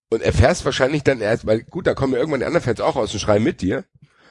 Und 0.08 0.22
erfährst 0.22 0.64
wahrscheinlich 0.64 1.02
dann 1.02 1.20
erst, 1.20 1.46
weil 1.46 1.64
gut, 1.64 1.86
da 1.86 1.94
kommen 1.94 2.12
ja 2.12 2.20
irgendwann 2.20 2.40
die 2.40 2.46
anderen 2.46 2.62
Fans 2.62 2.80
auch 2.80 2.94
aus 2.94 3.12
und 3.12 3.18
schreien 3.18 3.42
mit 3.42 3.60
dir. 3.60 3.84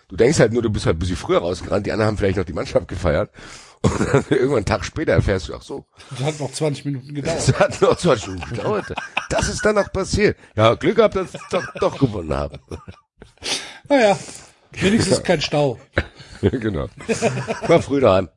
Du 0.07 0.15
denkst 0.15 0.39
halt 0.39 0.53
nur, 0.53 0.61
du 0.61 0.69
bist 0.69 0.85
halt 0.85 0.97
ein 0.97 0.99
bisschen 0.99 1.17
früher 1.17 1.39
rausgerannt, 1.39 1.85
die 1.85 1.91
anderen 1.91 2.09
haben 2.09 2.17
vielleicht 2.17 2.37
noch 2.37 2.45
die 2.45 2.53
Mannschaft 2.53 2.87
gefeiert. 2.87 3.31
Und 3.81 3.99
dann 3.99 4.25
irgendwann 4.29 4.57
einen 4.57 4.65
Tag 4.65 4.83
später 4.83 5.13
erfährst 5.13 5.47
du, 5.47 5.55
ach 5.55 5.61
so, 5.61 5.85
das 6.09 6.19
hat 6.21 6.39
noch 6.39 6.51
20 6.51 6.85
Minuten 6.85 7.13
gedauert. 7.13 7.37
das 7.37 7.59
hat 7.59 7.81
noch 7.81 7.97
zwei 7.97 8.15
Stunden 8.15 8.41
gedauert. 8.49 8.85
Das 9.29 9.47
ist 9.47 9.63
dann 9.63 9.75
noch 9.75 9.91
passiert. 9.91 10.37
Ja, 10.55 10.73
Glück 10.73 10.95
gehabt, 10.95 11.15
dass 11.15 11.35
ich 11.35 11.41
doch, 11.51 11.63
doch 11.79 11.99
gewonnen 11.99 12.33
habe. 12.33 12.59
Naja, 13.87 14.17
wenigstens 14.71 15.21
kein 15.21 15.39
Stau. 15.39 15.79
genau. 16.51 16.87
War 17.67 17.81
früh 17.81 17.99
daheim. 17.99 18.29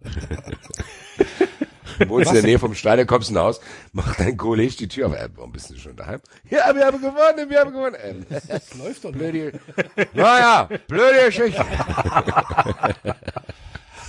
Du 1.99 2.09
wohnst 2.11 2.29
in 2.29 2.35
der 2.35 2.43
Nähe 2.45 2.59
vom 2.59 2.75
Stadion, 2.75 3.07
kommst 3.09 3.31
nach 3.33 3.43
Haus, 3.43 3.61
mach 3.93 4.15
dein 4.17 4.37
Kollege 4.37 4.77
die 4.77 4.89
Tür 4.89 5.09
auf. 5.09 5.15
Äh, 5.15 5.29
warum 5.35 5.51
bist 5.53 5.71
du 5.71 5.77
schon 5.77 5.97
daheim? 5.97 6.21
Ja, 6.49 6.75
wir 6.75 6.87
haben 6.87 7.01
gewonnen, 7.01 7.51
wir 7.51 7.61
haben 7.61 7.73
gewonnen. 7.73 7.97
Ähm, 8.03 8.25
Das 8.29 8.75
läuft 8.75 9.05
doch 9.05 9.11
noch. 9.11 9.19
blöde, 9.19 9.59
naja, 10.15 10.69
blöde 10.87 11.27
Geschichte. 11.27 11.65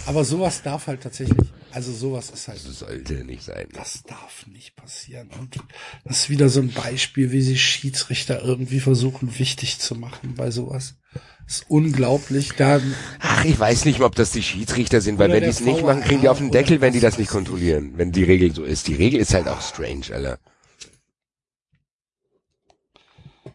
Aber 0.06 0.24
sowas 0.26 0.64
darf 0.64 0.88
halt 0.88 1.02
tatsächlich, 1.04 1.38
also 1.72 1.92
sowas 1.94 2.32
ist 2.32 2.48
halt, 2.48 2.66
Das 2.66 2.80
sollte 2.80 3.24
nicht 3.26 3.44
sein. 3.44 3.68
das 3.74 4.02
darf 4.04 4.48
nicht 4.48 4.76
passieren. 4.76 5.30
Und 5.40 5.58
das 6.04 6.22
ist 6.22 6.30
wieder 6.30 6.50
so 6.50 6.62
ein 6.62 6.72
Beispiel, 6.72 7.32
wie 7.32 7.42
sich 7.42 7.64
Schiedsrichter 7.64 8.42
irgendwie 8.44 8.80
versuchen, 8.80 9.38
wichtig 9.38 9.78
zu 9.80 9.96
machen 9.96 10.34
bei 10.36 10.50
sowas. 10.50 10.96
Das 11.46 11.58
ist 11.58 11.66
unglaublich. 11.70 12.54
Da, 12.58 12.80
Ach, 13.20 13.46
ich 13.46 13.60
weiß 13.60 13.86
nicht, 13.86 14.02
ob 14.02 14.16
das 14.16 14.32
die 14.32 14.42
Schiedsrichter 14.44 15.02
sind, 15.02 15.20
weil 15.20 15.32
wenn 15.32 15.44
die 15.44 15.50
es 15.50 15.60
nicht 15.62 15.84
machen, 15.84 16.02
kriegen 16.02 16.22
die 16.22 16.30
auf 16.30 16.38
den 16.40 16.52
Deckel, 16.52 16.82
wenn 16.82 16.94
die 16.94 17.00
das 17.00 17.18
nicht 17.20 17.30
kontrollieren. 17.30 17.94
Wenn 17.96 18.12
die 18.12 18.24
Regel 18.24 18.54
so 18.54 18.64
ist. 18.64 18.88
Die 18.88 18.96
Regel 18.96 19.20
ist 19.20 19.34
halt 19.34 19.48
auch 19.48 19.62
strange, 19.62 20.06
Alter. 20.14 20.40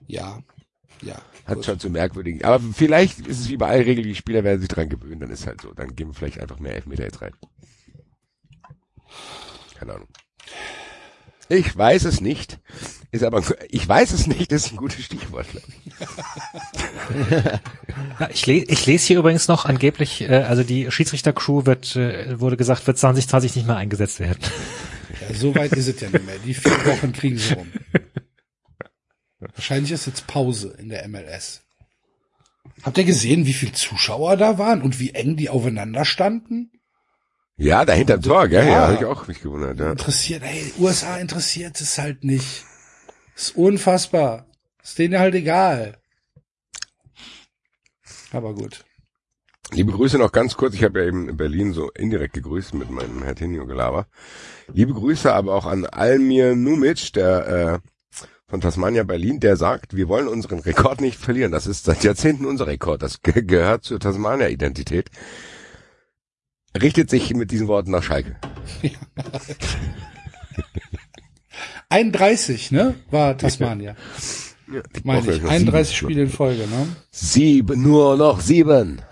ja, 0.06 0.40
ja. 1.04 1.20
Hat 1.46 1.56
gut. 1.56 1.64
schon 1.64 1.78
zu 1.78 1.90
merkwürdigen. 1.90 2.44
Aber 2.44 2.62
vielleicht 2.72 3.26
ist 3.26 3.40
es 3.40 3.48
wie 3.48 3.56
bei 3.56 3.68
allen 3.68 3.84
Regeln, 3.84 4.06
die 4.06 4.14
Spieler 4.14 4.44
werden 4.44 4.60
sich 4.60 4.68
dran 4.68 4.88
gewöhnen, 4.88 5.20
dann 5.20 5.30
ist 5.30 5.46
halt 5.46 5.60
so. 5.60 5.72
Dann 5.72 5.94
geben 5.94 6.10
wir 6.10 6.14
vielleicht 6.14 6.40
einfach 6.40 6.58
mehr 6.58 6.74
Elfmeter 6.74 7.04
jetzt 7.04 7.20
rein. 7.20 7.32
Keine 9.78 9.94
Ahnung. 9.94 10.08
Ich 11.48 11.76
weiß 11.76 12.04
es 12.04 12.20
nicht. 12.20 12.58
Ist 13.10 13.22
aber, 13.22 13.42
ich 13.68 13.86
weiß 13.86 14.12
es 14.12 14.26
nicht, 14.26 14.50
ist 14.50 14.72
ein 14.72 14.76
gutes 14.76 15.04
Stichwort, 15.04 15.46
glaube 15.50 15.66
ich. 15.68 15.92
Ja, 18.18 18.28
ich, 18.32 18.46
le 18.46 18.54
ich 18.54 18.86
lese 18.86 19.06
hier 19.06 19.18
übrigens 19.18 19.48
noch 19.48 19.64
angeblich, 19.64 20.22
äh, 20.22 20.44
also 20.48 20.62
die 20.62 20.90
Schiedsrichter-Crew 20.90 21.66
wird, 21.66 21.96
äh, 21.96 22.38
wurde 22.40 22.56
gesagt, 22.56 22.86
wird 22.86 22.96
2020 22.96 23.56
nicht 23.56 23.66
mehr 23.66 23.76
eingesetzt 23.76 24.20
werden. 24.20 24.38
Ja, 25.28 25.34
so 25.34 25.54
weit 25.54 25.72
ist 25.72 25.88
es 25.88 26.00
ja 26.00 26.10
nicht 26.10 26.24
mehr. 26.24 26.36
Die 26.44 26.54
vier 26.54 26.72
Wochen 26.86 27.12
kriegen 27.12 27.36
sie 27.36 27.54
rum. 27.54 27.66
Wahrscheinlich 29.54 29.92
ist 29.92 30.06
jetzt 30.06 30.26
Pause 30.26 30.74
in 30.78 30.88
der 30.88 31.06
MLS. 31.08 31.62
Habt 32.82 32.98
ihr 32.98 33.04
gesehen, 33.04 33.46
wie 33.46 33.52
viele 33.52 33.72
Zuschauer 33.72 34.36
da 34.36 34.58
waren 34.58 34.82
und 34.82 34.98
wie 34.98 35.10
eng 35.10 35.36
die 35.36 35.48
aufeinander 35.50 36.04
standen? 36.04 36.70
Ja, 37.56 37.84
dahinter 37.84 38.20
Tor, 38.20 38.48
gell? 38.48 38.64
Ja, 38.66 38.72
Ja. 38.72 38.80
habe 38.88 38.94
ich 38.94 39.04
auch 39.04 39.28
mich 39.28 39.40
gewundert, 39.40 39.78
ja. 39.78 39.92
Interessiert, 39.92 40.42
ey, 40.42 40.72
USA 40.78 41.18
interessiert 41.18 41.80
es 41.80 41.98
halt 41.98 42.24
nicht. 42.24 42.64
Ist 43.36 43.56
unfassbar. 43.56 44.46
Ist 44.82 44.98
denen 44.98 45.18
halt 45.18 45.34
egal. 45.34 45.96
Aber 48.32 48.54
gut. 48.54 48.84
Liebe 49.70 49.92
Grüße 49.92 50.18
noch 50.18 50.32
ganz 50.32 50.56
kurz. 50.56 50.74
Ich 50.74 50.84
habe 50.84 51.00
ja 51.00 51.06
eben 51.06 51.28
in 51.28 51.36
Berlin 51.36 51.72
so 51.72 51.90
indirekt 51.90 52.34
gegrüßt 52.34 52.74
mit 52.74 52.90
meinem 52.90 53.22
Herr 53.22 53.34
Gelaber. 53.34 54.06
Liebe 54.72 54.92
Grüße 54.92 55.32
aber 55.32 55.54
auch 55.54 55.66
an 55.66 55.86
Almir 55.86 56.54
Numic, 56.54 57.12
der 57.12 57.80
äh, 57.82 57.88
von 58.54 58.60
Tasmania 58.60 59.02
Berlin, 59.02 59.40
der 59.40 59.56
sagt, 59.56 59.96
wir 59.96 60.06
wollen 60.06 60.28
unseren 60.28 60.60
Rekord 60.60 61.00
nicht 61.00 61.18
verlieren. 61.18 61.50
Das 61.50 61.66
ist 61.66 61.86
seit 61.86 62.04
Jahrzehnten 62.04 62.46
unser 62.46 62.68
Rekord. 62.68 63.02
Das 63.02 63.20
ge 63.20 63.42
gehört 63.42 63.82
zur 63.82 63.98
Tasmania-Identität. 63.98 65.10
Richtet 66.80 67.10
sich 67.10 67.34
mit 67.34 67.50
diesen 67.50 67.66
Worten 67.66 67.90
nach 67.90 68.04
Schalke. 68.04 68.36
31, 71.88 72.70
ne? 72.70 72.94
War 73.10 73.36
Tasmania. 73.36 73.96
Meine 75.02 75.32
ich. 75.32 75.44
31 75.44 75.96
Spiele 75.96 76.22
in 76.22 76.30
Folge, 76.30 76.68
ne? 76.68 76.94
Sieben, 77.10 77.82
nur 77.82 78.16
noch 78.16 78.40
sieben. 78.40 79.02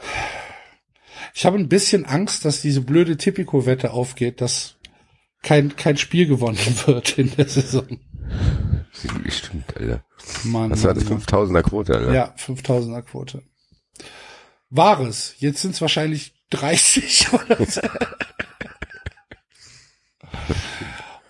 Ich 1.34 1.44
habe 1.46 1.58
ein 1.58 1.68
bisschen 1.68 2.04
Angst, 2.04 2.44
dass 2.44 2.62
diese 2.62 2.80
blöde 2.80 3.16
Tipico-Wette 3.16 3.90
aufgeht, 3.90 4.40
dass 4.40 4.76
kein, 5.42 5.74
kein 5.74 5.96
Spiel 5.96 6.28
gewonnen 6.28 6.58
wird 6.86 7.18
in 7.18 7.34
der 7.34 7.48
Saison. 7.48 7.98
Stimmt, 9.28 9.76
Alter. 9.76 10.04
Mann, 10.44 10.70
Was 10.70 10.84
war 10.84 10.94
das? 10.94 11.04
Mann, 11.08 11.20
5000er 11.20 11.62
Quote, 11.62 11.94
Alter. 11.96 12.12
Ja, 12.12 12.34
5000er 12.38 13.02
Quote. 13.02 13.42
Wahres. 14.70 15.34
Jetzt 15.38 15.62
sind 15.62 15.74
es 15.74 15.80
wahrscheinlich 15.80 16.34
30 16.50 17.32
oder 17.32 17.64
so. 17.64 17.80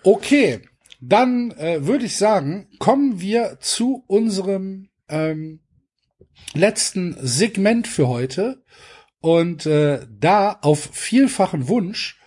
Okay, 0.03 0.61
dann 0.99 1.51
äh, 1.51 1.85
würde 1.85 2.05
ich 2.05 2.17
sagen, 2.17 2.67
kommen 2.79 3.19
wir 3.19 3.57
zu 3.59 4.03
unserem 4.07 4.89
ähm, 5.09 5.61
letzten 6.53 7.15
Segment 7.19 7.87
für 7.87 8.07
heute. 8.07 8.63
Und 9.19 9.65
äh, 9.65 10.05
da 10.09 10.59
auf 10.61 10.89
vielfachen 10.91 11.69
Wunsch 11.69 12.19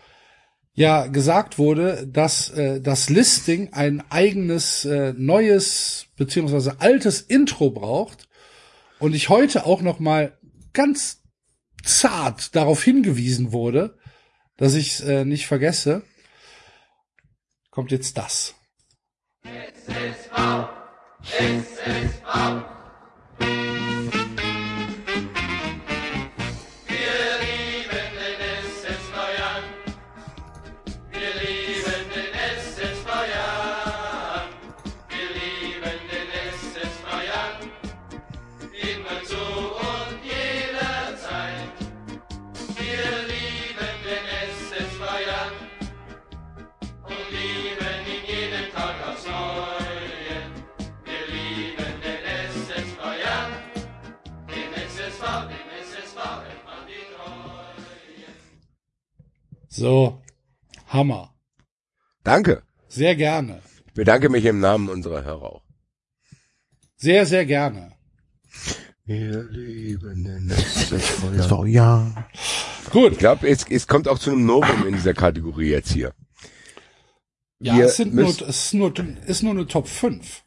ja 0.77 1.07
gesagt 1.07 1.59
wurde, 1.59 2.07
dass 2.07 2.51
äh, 2.51 2.81
das 2.81 3.09
Listing 3.09 3.73
ein 3.73 4.05
eigenes 4.11 4.85
äh, 4.85 5.15
neues 5.17 6.07
beziehungsweise 6.17 6.81
altes 6.81 7.23
Intro 7.23 7.71
braucht 7.71 8.29
und 9.01 9.15
ich 9.15 9.31
heute 9.31 9.67
auch 9.67 9.81
noch 9.81 9.99
mal 9.99 10.39
ganz 10.75 11.23
zart 11.83 12.55
darauf 12.55 12.85
hingewiesen 12.85 13.53
wurde, 13.53 13.99
dass 14.59 14.75
ich 14.75 14.89
es 14.89 15.01
äh, 15.01 15.25
nicht 15.25 15.47
vergesse, 15.47 16.03
kommt 17.71 17.91
jetzt 17.91 18.19
das. 18.19 18.55
So, 59.77 60.23
Hammer. 60.87 61.35
Danke. 62.25 62.63
Sehr 62.89 63.15
gerne. 63.15 63.61
Ich 63.89 63.93
bedanke 63.93 64.31
mich 64.31 64.47
im 64.47 64.59
Namen 64.59 64.89
unserer 64.89 65.23
Hörer 65.23 65.43
auch. 65.43 65.63
Sehr, 66.97 67.27
sehr 67.27 67.45
gerne. 67.45 67.93
Wir 69.05 69.45
lieben 69.51 70.25
den. 70.25 70.49
Das 70.49 71.51
war, 71.51 71.67
ja. 71.67 72.11
Ich 72.33 72.91
Gut. 72.91 73.19
glaube, 73.19 73.49
es, 73.49 73.67
es 73.69 73.87
kommt 73.87 74.09
auch 74.09 74.19
zu 74.19 74.31
einem 74.31 74.47
Novum 74.47 74.87
in 74.87 74.95
dieser 74.95 75.13
Kategorie 75.13 75.73
jetzt 75.73 75.93
hier. 75.93 76.15
Ja, 77.59 77.77
Wir 77.77 77.85
es 77.85 77.97
sind 77.97 78.15
nur, 78.15 78.31
es 78.31 78.41
ist 78.41 78.73
nur, 78.73 78.95
ist 79.27 79.43
nur 79.43 79.53
eine 79.53 79.67
Top 79.67 79.89
5. 79.89 80.43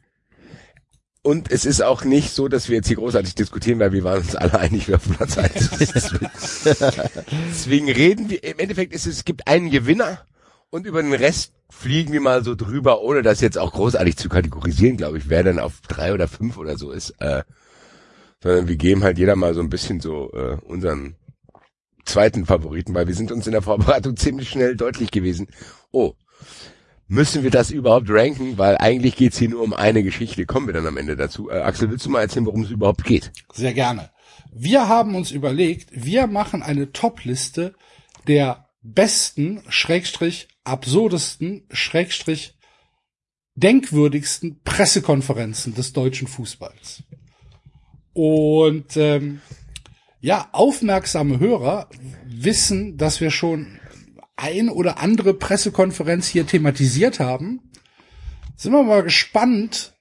Und 1.22 1.51
es 1.51 1.65
ist 1.65 1.81
auch 1.81 2.06
nicht 2.06 2.31
so, 2.31 2.48
dass 2.48 2.69
wir 2.69 2.77
jetzt 2.77 2.88
hier 2.88 2.95
großartig 2.95 3.35
diskutieren, 3.35 3.80
weil 3.80 3.91
wir 3.91 4.03
waren 4.03 4.19
uns 4.19 4.35
alle 4.35 4.57
einig, 4.57 4.88
wer 4.88 4.95
auf 4.95 5.09
Platz 5.09 5.38
1 5.38 5.81
ist. 5.81 6.14
Deswegen 7.49 7.91
reden 7.91 8.30
wir, 8.30 8.41
im 8.43 8.57
Endeffekt 8.57 8.93
ist 8.93 9.06
es, 9.06 9.17
es 9.17 9.25
gibt 9.25 9.48
einen 9.48 9.69
Gewinner 9.69 10.25
und 10.69 10.85
über 10.85 11.01
den 11.01 11.14
Rest 11.14 11.53
fliegen 11.69 12.14
wir 12.14 12.22
mal 12.22 12.43
so 12.43 12.56
drüber, 12.56 13.01
ohne 13.01 13.22
das 13.22 13.41
jetzt 13.41 13.57
auch 13.57 13.73
großartig 13.73 14.15
zu 14.15 14.30
kategorisieren, 14.30 14.98
glaube 14.98 15.17
ich, 15.17 15.30
wer 15.30 15.43
dann 15.43 15.59
auf 15.59 15.81
drei 15.88 16.14
oder 16.14 16.27
fünf 16.27 16.57
oder 16.57 16.77
so 16.77 16.91
ist. 16.91 17.11
Äh, 17.19 17.43
sondern 18.41 18.69
wir 18.69 18.77
geben 18.77 19.03
halt 19.03 19.17
jeder 19.17 19.35
mal 19.35 19.53
so 19.53 19.59
ein 19.59 19.69
bisschen 19.69 19.99
so 19.99 20.31
äh, 20.31 20.57
unseren 20.64 21.15
zweiten 22.06 22.45
Favoriten, 22.45 22.95
weil 22.95 23.07
wir 23.07 23.15
sind 23.15 23.31
uns 23.31 23.45
in 23.45 23.51
der 23.51 23.61
Vorbereitung 23.61 24.15
ziemlich 24.15 24.49
schnell 24.49 24.75
deutlich 24.75 25.11
gewesen. 25.11 25.48
Oh, 25.91 26.14
müssen 27.09 27.43
wir 27.43 27.51
das 27.51 27.71
überhaupt 27.71 28.09
ranken? 28.09 28.57
Weil 28.57 28.77
eigentlich 28.77 29.17
geht's 29.17 29.38
hier 29.38 29.49
nur 29.49 29.61
um 29.61 29.73
eine 29.73 30.03
Geschichte. 30.03 30.45
Kommen 30.45 30.67
wir 30.67 30.73
dann 30.73 30.88
am 30.88 30.95
Ende 30.95 31.17
dazu. 31.17 31.49
Äh, 31.49 31.59
Axel, 31.59 31.89
willst 31.89 32.05
du 32.05 32.09
mal 32.09 32.21
erzählen, 32.21 32.45
worum 32.45 32.63
es 32.63 32.71
überhaupt 32.71 33.03
geht? 33.03 33.31
Sehr 33.51 33.73
gerne. 33.73 34.11
Wir 34.53 34.88
haben 34.88 35.15
uns 35.15 35.31
überlegt, 35.31 35.89
wir 35.91 36.27
machen 36.27 36.63
eine 36.63 36.91
Top-Liste 36.93 37.75
der 38.27 38.69
besten, 38.81 39.61
schrägstrich, 39.67 40.47
absurdesten, 40.63 41.67
schrägstrich, 41.71 42.57
denkwürdigsten 43.55 44.61
Pressekonferenzen 44.63 45.75
des 45.75 45.93
deutschen 45.93 46.27
Fußballs. 46.27 47.03
Und 48.13 48.95
ähm, 48.97 49.41
ja, 50.21 50.49
aufmerksame 50.51 51.39
Hörer 51.39 51.89
wissen, 52.25 52.97
dass 52.97 53.21
wir 53.21 53.31
schon 53.31 53.78
ein 54.40 54.69
oder 54.69 55.00
andere 55.00 55.34
Pressekonferenz 55.34 56.27
hier 56.27 56.48
thematisiert 56.48 57.19
haben. 57.19 57.61
Sind 58.56 58.72
wir 58.74 58.84
mal 58.84 59.03
gespannt, 59.03 59.93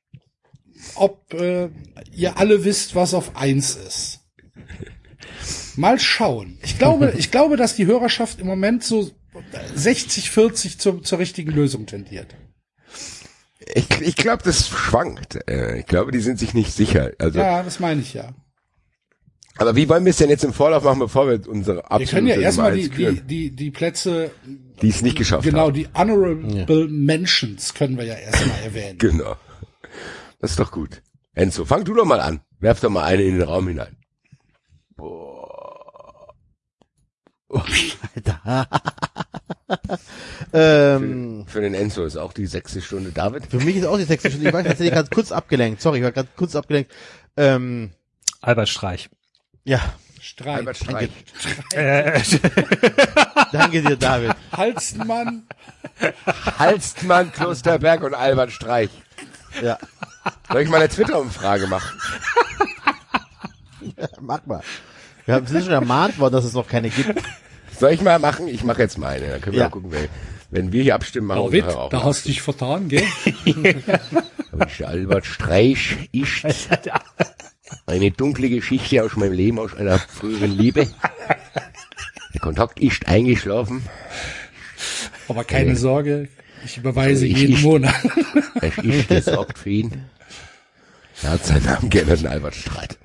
ob 0.95 1.33
äh, 1.35 1.69
ihr 2.13 2.39
alle 2.39 2.65
wisst, 2.65 2.95
was 2.95 3.15
auf 3.15 3.37
eins 3.37 3.77
ist. 3.77 4.21
Mal 5.77 5.99
schauen. 6.01 6.59
Ich 6.63 6.79
glaube, 6.79 7.15
ich 7.19 7.31
glaube, 7.31 7.57
dass 7.57 7.77
die 7.77 7.87
Hörerschaft 7.87 8.41
im 8.41 8.47
Moment 8.47 8.83
so 8.83 9.11
60, 9.75 10.31
40 10.31 10.79
zur, 10.79 11.03
zur 11.03 11.19
richtigen 11.19 11.53
Lösung 11.53 11.87
tendiert. 11.87 12.35
Ich, 13.75 13.89
ich 14.01 14.17
glaube, 14.17 14.43
das 14.45 14.69
schwankt. 14.69 15.39
Äh, 15.49 15.81
Ich 15.81 15.87
glaube, 15.87 16.11
die 16.11 16.21
sind 16.21 16.39
sich 16.39 16.55
nicht 16.55 16.73
sicher. 16.73 17.13
Also, 17.19 17.39
Ja, 17.39 17.63
das 17.63 17.81
meine 17.81 18.01
ich 18.01 18.15
ja. 18.15 18.35
Aber 19.59 19.77
wie 19.77 19.89
wollen 19.89 20.05
wir 20.05 20.11
es 20.11 20.17
denn 20.17 20.31
jetzt 20.31 20.45
im 20.45 20.53
Vorlauf 20.53 20.85
machen, 20.85 21.01
bevor 21.01 21.29
wir 21.29 21.49
unsere 21.49 21.83
Wir 21.97 22.07
können 22.07 22.27
ja 22.27 22.35
absolute 22.35 22.41
erstmal 22.41 22.75
die, 22.75 22.89
die, 22.89 23.21
die, 23.23 23.51
die 23.51 23.71
Plätze, 23.71 24.31
die 24.81 24.89
es 24.89 25.03
nicht 25.03 25.17
geschafft 25.17 25.45
genau, 25.45 25.67
haben. 25.67 25.75
die 25.75 25.89
Honorable 25.95 26.89
Mentions 26.89 27.75
können 27.75 27.97
wir 27.99 28.05
ja 28.05 28.15
erstmal 28.15 28.61
erwähnen. 28.65 28.99
Genau. 29.09 29.37
Das 30.41 30.53
ist 30.53 30.61
doch 30.61 30.71
gut. 30.71 31.03
Enzo, 31.35 31.65
fang 31.65 31.85
du 31.85 31.95
doch 31.95 32.05
mal 32.05 32.21
an. 32.21 32.41
Werf 32.61 32.81
doch 32.81 32.91
mal 32.91 33.05
eine 33.05 33.23
in 33.23 33.39
den 33.39 33.43
Raum 33.43 33.69
hinein. 33.69 33.97
Ähm, 40.53 41.45
Für 41.47 41.61
den 41.61 41.75
Enzo 41.75 42.05
ist 42.05 42.17
auch 42.17 42.33
die 42.33 42.47
sechste 42.47 42.81
Stunde. 42.81 43.11
David? 43.13 43.47
für 43.47 43.59
mich 43.59 43.77
ist 43.77 43.85
auch 43.85 43.99
die 43.99 44.05
sechste 44.05 44.31
Stunde. 44.31 44.49
Ich 44.49 44.55
war 44.55 44.65
tatsächlich 44.65 44.95
gerade 44.95 45.11
kurz 45.11 45.31
abgelenkt. 45.31 45.83
Sorry, 45.83 45.99
ich 45.99 46.05
war 46.05 46.13
gerade 46.13 46.29
kurz 46.37 46.57
abgelenkt. 46.57 46.91
Ähm, 47.37 47.91
Albert 48.41 48.69
Streich. 48.69 49.11
Ja, 49.69 49.81
Streit. 50.21 50.57
Albert 50.59 50.77
Streich. 50.79 51.11
Äh, 51.75 52.21
danke 53.53 53.83
dir, 53.83 53.97
David. 53.97 54.33
Halstenmann, 54.53 55.45
Halstmann, 56.59 57.33
Klosterberg 57.33 58.03
und 58.03 58.15
Albert 58.15 58.51
Streich. 58.53 58.91
Ja, 59.63 59.79
Soll 60.51 60.63
ich 60.63 60.69
mal 60.69 60.79
eine 60.79 60.89
Twitter-Umfrage 60.89 61.67
machen? 61.67 61.99
mach 64.21 64.45
mal. 64.47 64.63
Wir 65.27 65.35
haben 65.35 65.47
sind 65.47 65.65
schon 65.65 65.73
ermahnt 65.73 66.19
worden, 66.19 66.35
dass 66.35 66.45
es 66.45 66.53
noch 66.55 66.67
keine 66.69 66.89
gibt. 66.91 67.21
Soll 67.79 67.93
ich 67.93 68.01
mal 68.03 68.19
machen? 68.19 68.49
Ich 68.49 68.65
mache 68.65 68.83
jetzt 68.83 68.99
meine. 68.99 69.29
Dann 69.29 69.41
können 69.41 69.55
wir 69.55 69.61
Ja. 69.61 69.67
mal 69.67 69.71
gucken, 69.71 69.93
wer, 69.93 70.09
wenn 70.51 70.73
wir 70.73 70.83
hier 70.83 70.95
abstimmen, 70.95 71.27
machen 71.29 71.45
David, 71.45 71.67
wir 71.67 71.79
auch. 71.79 71.91
da 71.91 71.99
mal. 71.99 72.05
hast 72.07 72.25
du 72.25 72.29
dich 72.31 72.43
vertan, 72.43 72.89
gell? 72.89 73.05
Albert 74.85 75.27
Streich 75.27 76.09
ist 76.13 76.43
eine 77.87 78.11
dunkle 78.11 78.49
Geschichte 78.49 79.03
aus 79.05 79.17
meinem 79.17 79.33
Leben, 79.33 79.59
aus 79.59 79.75
einer 79.75 79.99
früheren 79.99 80.51
Liebe. 80.57 80.89
Der 82.35 82.41
Kontakt 82.41 82.81
ist 82.81 83.07
eingeschlafen. 83.07 83.83
Aber 85.29 85.45
keine 85.45 85.77
Sorge, 85.77 86.29
ich 86.65 86.77
überweise 86.79 87.25
Also 87.25 87.37
jeden 87.37 87.55
ich- 87.55 87.63
Monat. 87.63 87.95
Es 88.61 88.79
ist 88.79 89.09
gesorgt 89.09 89.59
für 89.59 89.71
ihn. 89.71 90.05
Er 91.23 91.31
hat 91.31 91.45
seinen 91.45 91.65
Namen 91.65 91.91
geändert 91.91 92.21
in 92.21 92.27
Albert 92.29 92.55
Streit. 92.55 92.97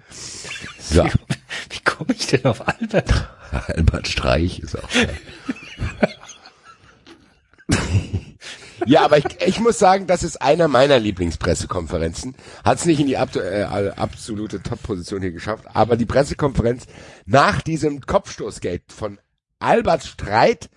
So, 0.79 1.03
wie 1.05 1.79
komme 1.83 2.13
ich 2.13 2.27
denn 2.27 2.45
auf 2.45 2.67
Albert? 2.67 3.27
Albert 3.67 4.07
Streich 4.07 4.59
ist 4.59 4.77
auch. 4.77 4.89
Ja, 8.85 9.05
aber 9.05 9.17
ich, 9.17 9.25
ich 9.45 9.59
muss 9.59 9.79
sagen, 9.79 10.07
das 10.07 10.23
ist 10.23 10.41
einer 10.41 10.67
meiner 10.67 10.99
Lieblingspressekonferenzen. 10.99 12.35
Hat 12.63 12.79
es 12.79 12.85
nicht 12.85 12.99
in 12.99 13.07
die 13.07 13.17
abtu- 13.17 13.39
äh, 13.41 13.63
absolute 13.95 14.61
Top-Position 14.61 15.21
hier 15.21 15.31
geschafft, 15.31 15.65
aber 15.73 15.95
die 15.97 16.05
Pressekonferenz 16.05 16.85
nach 17.25 17.61
diesem 17.61 18.01
Kopfstoßgate 18.01 18.83
von 18.93 19.19
Albert 19.59 20.03
Streit 20.03 20.69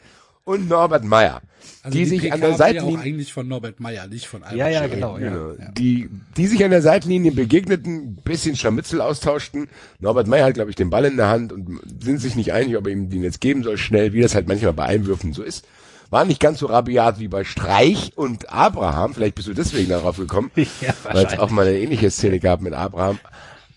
und 0.44 0.68
Norbert 0.68 1.02
Meyer, 1.02 1.42
Also 1.82 1.98
die, 1.98 2.04
sich 2.04 2.32
an 2.32 2.38
PK 2.38 2.40
der 2.40 2.42
war 2.42 2.50
ja 2.50 2.56
Seitenlinie 2.56 3.00
eigentlich 3.00 3.32
von 3.32 3.48
Norbert 3.48 3.80
Meyer, 3.80 4.06
nicht 4.06 4.28
von 4.28 4.44
Albert 4.44 4.58
Ja, 4.58 4.68
ja, 4.68 4.86
genau. 4.86 5.18
Ja. 5.18 5.30
Genau. 5.30 5.54
Die, 5.76 6.08
die 6.36 6.46
sich 6.46 6.64
an 6.64 6.70
der 6.70 6.82
Seitenlinie 6.82 7.32
begegneten, 7.32 7.96
ein 7.96 8.14
bisschen 8.22 8.54
Scharmützel 8.54 9.00
austauschten. 9.00 9.68
Norbert 9.98 10.28
Meyer 10.28 10.44
hat, 10.46 10.54
glaube 10.54 10.70
ich, 10.70 10.76
den 10.76 10.88
Ball 10.90 11.04
in 11.04 11.16
der 11.16 11.28
Hand 11.28 11.52
und 11.52 11.80
sind 12.00 12.20
sich 12.20 12.36
nicht 12.36 12.52
einig, 12.52 12.76
ob 12.76 12.86
er 12.86 12.92
ihm 12.92 13.10
den 13.10 13.24
jetzt 13.24 13.40
geben 13.40 13.64
soll, 13.64 13.76
schnell, 13.76 14.12
wie 14.12 14.20
das 14.20 14.36
halt 14.36 14.46
manchmal 14.46 14.72
bei 14.72 14.84
Einwürfen 14.84 15.32
so 15.32 15.42
ist. 15.42 15.66
War 16.10 16.24
nicht 16.24 16.40
ganz 16.40 16.60
so 16.60 16.66
rabiat 16.66 17.18
wie 17.18 17.28
bei 17.28 17.44
Streich 17.44 18.12
und 18.16 18.50
Abraham. 18.50 19.14
Vielleicht 19.14 19.34
bist 19.34 19.48
du 19.48 19.54
deswegen 19.54 19.90
darauf 19.90 20.16
gekommen, 20.16 20.50
Ja, 20.56 20.94
weil 21.04 21.26
es 21.26 21.38
auch 21.38 21.50
mal 21.50 21.66
eine 21.66 21.78
ähnliche 21.78 22.10
Szene 22.10 22.38
gab 22.38 22.60
mit 22.60 22.74
Abraham. 22.74 23.18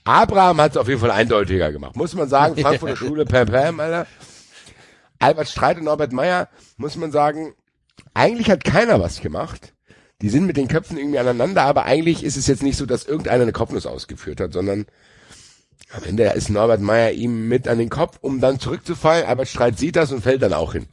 Abraham 0.03 0.61
hat 0.61 0.72
es 0.72 0.77
auf 0.77 0.88
jeden 0.88 0.99
Fall 0.99 1.11
eindeutiger 1.11 1.72
gemacht. 1.72 1.95
Muss 1.95 2.16
man 2.16 2.30
sagen, 2.30 2.56
Frankfurter 2.61 2.95
Schule, 2.95 3.25
Pam 3.25 3.48
Pam, 3.48 3.80
Alter. 3.80 4.08
Albert 5.19 5.49
Streit 5.49 5.77
und 5.77 5.83
Norbert 5.83 6.14
Meyer, 6.14 6.48
muss 6.77 6.95
man 6.95 7.11
sagen, 7.11 7.53
eigentlich 8.14 8.49
hat 8.49 8.64
keiner 8.64 9.01
was 9.01 9.19
gemacht. 9.19 9.74
Die 10.22 10.30
sind 10.30 10.45
mit 10.45 10.58
den 10.58 10.67
Köpfen 10.67 10.98
irgendwie 10.98 11.19
aneinander, 11.19 11.64
aber 11.64 11.85
eigentlich 11.85 12.24
ist 12.24 12.38
es 12.38 12.48
jetzt 12.48 12.64
nicht 12.64 12.77
so, 12.77 12.85
dass 12.85 13.06
irgendeiner 13.06 13.43
eine 13.43 13.51
Kopfnuss 13.51 13.85
ausgeführt 13.85 14.40
hat, 14.40 14.53
sondern 14.53 14.85
am 15.91 16.03
Ende 16.03 16.24
ist 16.24 16.49
Norbert 16.49 16.82
Meyer 16.82 17.11
ihm 17.11 17.48
mit 17.48 17.67
an 17.67 17.80
den 17.80 17.90
Kopf, 17.90 18.17
um 18.22 18.40
dann 18.40 18.59
zurückzufallen. 18.59 19.25
Albert 19.25 19.48
Streit 19.48 19.77
sieht 19.77 19.95
das 19.95 20.11
und 20.11 20.22
fällt 20.22 20.41
dann 20.41 20.53
auch 20.53 20.74
hin. 20.74 20.88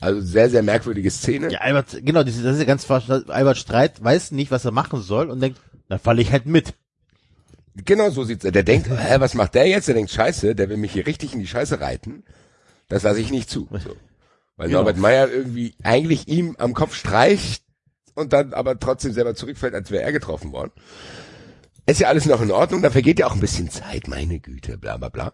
Also 0.00 0.20
sehr, 0.20 0.48
sehr 0.48 0.62
merkwürdige 0.62 1.10
Szene. 1.10 1.50
Ja, 1.50 1.60
Albert, 1.60 1.98
genau, 2.04 2.22
das 2.22 2.36
ist, 2.36 2.58
ja 2.58 2.64
ganz 2.64 2.84
falsch. 2.84 3.10
Albert 3.10 3.58
Streit 3.58 4.02
weiß 4.02 4.30
nicht, 4.30 4.50
was 4.50 4.64
er 4.64 4.70
machen 4.70 5.02
soll 5.02 5.30
und 5.30 5.40
denkt, 5.40 5.60
da 5.88 5.98
falle 5.98 6.22
ich 6.22 6.30
halt 6.32 6.46
mit. 6.46 6.74
Genau 7.74 8.10
so 8.10 8.24
sieht's. 8.24 8.44
Der 8.44 8.62
denkt, 8.62 8.88
hä, 8.88 9.16
was 9.18 9.34
macht 9.34 9.54
der 9.54 9.66
jetzt? 9.66 9.88
Der 9.88 9.94
denkt, 9.94 10.10
scheiße, 10.10 10.54
der 10.54 10.68
will 10.68 10.76
mich 10.76 10.92
hier 10.92 11.06
richtig 11.06 11.32
in 11.32 11.40
die 11.40 11.46
Scheiße 11.46 11.80
reiten. 11.80 12.24
Das 12.88 13.02
lasse 13.02 13.20
ich 13.20 13.30
nicht 13.30 13.50
zu. 13.50 13.68
So. 13.72 13.96
Weil 14.56 14.68
Genau. 14.68 14.80
Norbert 14.80 14.98
Meyer 14.98 15.30
irgendwie 15.30 15.74
eigentlich 15.82 16.28
ihm 16.28 16.56
am 16.58 16.74
Kopf 16.74 16.94
streicht 16.94 17.62
und 18.14 18.32
dann 18.32 18.52
aber 18.52 18.78
trotzdem 18.78 19.12
selber 19.12 19.34
zurückfällt, 19.34 19.74
als 19.74 19.90
wäre 19.90 20.02
er 20.02 20.12
getroffen 20.12 20.52
worden. 20.52 20.72
Ist 21.88 22.00
ja 22.00 22.08
alles 22.08 22.26
noch 22.26 22.42
in 22.42 22.50
Ordnung, 22.50 22.82
da 22.82 22.90
vergeht 22.90 23.18
ja 23.18 23.26
auch 23.26 23.32
ein 23.32 23.40
bisschen 23.40 23.70
Zeit, 23.70 24.08
meine 24.08 24.40
Güte, 24.40 24.76
bla 24.76 24.98
bla 24.98 25.08
bla. 25.08 25.32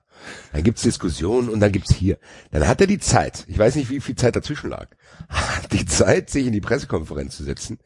Dann 0.52 0.62
gibt's 0.62 0.83
Diskussionen 0.83 1.49
und 1.49 1.58
dann 1.58 1.73
gibt's 1.73 1.92
hier. 1.92 2.16
Dann 2.52 2.68
hat 2.68 2.81
er 2.81 2.86
die 2.86 3.00
Zeit, 3.00 3.44
ich 3.49 3.58
weiß 3.58 3.74
nicht, 3.74 3.91
wie 3.91 3.99
viel 3.99 4.15
Zeit 4.15 4.36
dazwischen 4.36 4.70
lag, 4.70 4.86
hat 5.28 5.73
die 5.73 5.84
Zeit, 5.84 6.31
sich 6.31 6.47
in 6.47 6.52
die 6.52 6.60
Pressekonferenz 6.60 7.36
zu 7.36 7.42
setzen, 7.42 7.81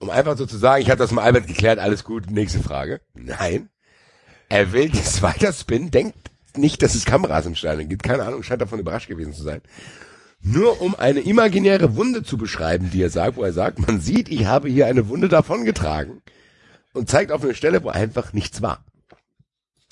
um 0.00 0.10
einfach 0.10 0.36
so 0.36 0.46
zu 0.46 0.58
sagen, 0.58 0.82
ich 0.82 0.90
habe 0.90 0.98
das 0.98 1.12
mit 1.12 1.20
Albert 1.20 1.46
geklärt, 1.46 1.78
alles 1.78 2.02
gut, 2.02 2.28
nächste 2.28 2.58
Frage. 2.58 3.02
Nein, 3.14 3.68
er 4.48 4.72
will 4.72 4.88
das 4.88 5.22
weiter 5.22 5.52
spinnen, 5.52 5.92
denkt 5.92 6.16
nicht, 6.56 6.82
dass 6.82 6.96
es 6.96 7.04
Kameras 7.04 7.46
im 7.46 7.54
Stadion 7.54 7.88
gibt, 7.88 8.02
keine 8.02 8.24
Ahnung, 8.24 8.42
scheint 8.42 8.62
davon 8.62 8.80
überrascht 8.80 9.08
gewesen 9.08 9.32
zu 9.32 9.44
sein. 9.44 9.62
Nur 10.40 10.82
um 10.82 10.96
eine 10.96 11.20
imaginäre 11.20 11.94
Wunde 11.94 12.24
zu 12.24 12.36
beschreiben, 12.36 12.90
die 12.90 13.00
er 13.00 13.10
sagt, 13.10 13.36
wo 13.36 13.44
er 13.44 13.52
sagt, 13.52 13.78
man 13.78 14.00
sieht, 14.00 14.28
ich 14.28 14.46
habe 14.46 14.68
hier 14.68 14.88
eine 14.88 15.08
Wunde 15.08 15.28
davongetragen 15.28 16.20
und 16.92 17.08
zeigt 17.08 17.32
auf 17.32 17.42
eine 17.42 17.54
Stelle, 17.54 17.82
wo 17.82 17.88
einfach 17.88 18.32
nichts 18.32 18.62
war. 18.62 18.84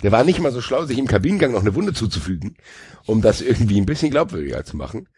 Der 0.03 0.13
war 0.13 0.25
nicht 0.25 0.41
mal 0.41 0.53
so 0.53 0.63
schlau, 0.63 0.85
sich 0.87 0.99
im 0.99 1.07
Kabinengang 1.07 1.53
noch 1.53 1.61
eine 1.61 1.75
Wunde 1.75 1.93
zuzufügen, 1.93 2.57
um 3.07 3.21
das 3.21 3.41
irgendwie 3.41 3.79
ein 3.81 3.87
bisschen 3.87 4.11
glaubwürdiger 4.11 4.65
zu 4.65 4.77
machen. 4.77 5.09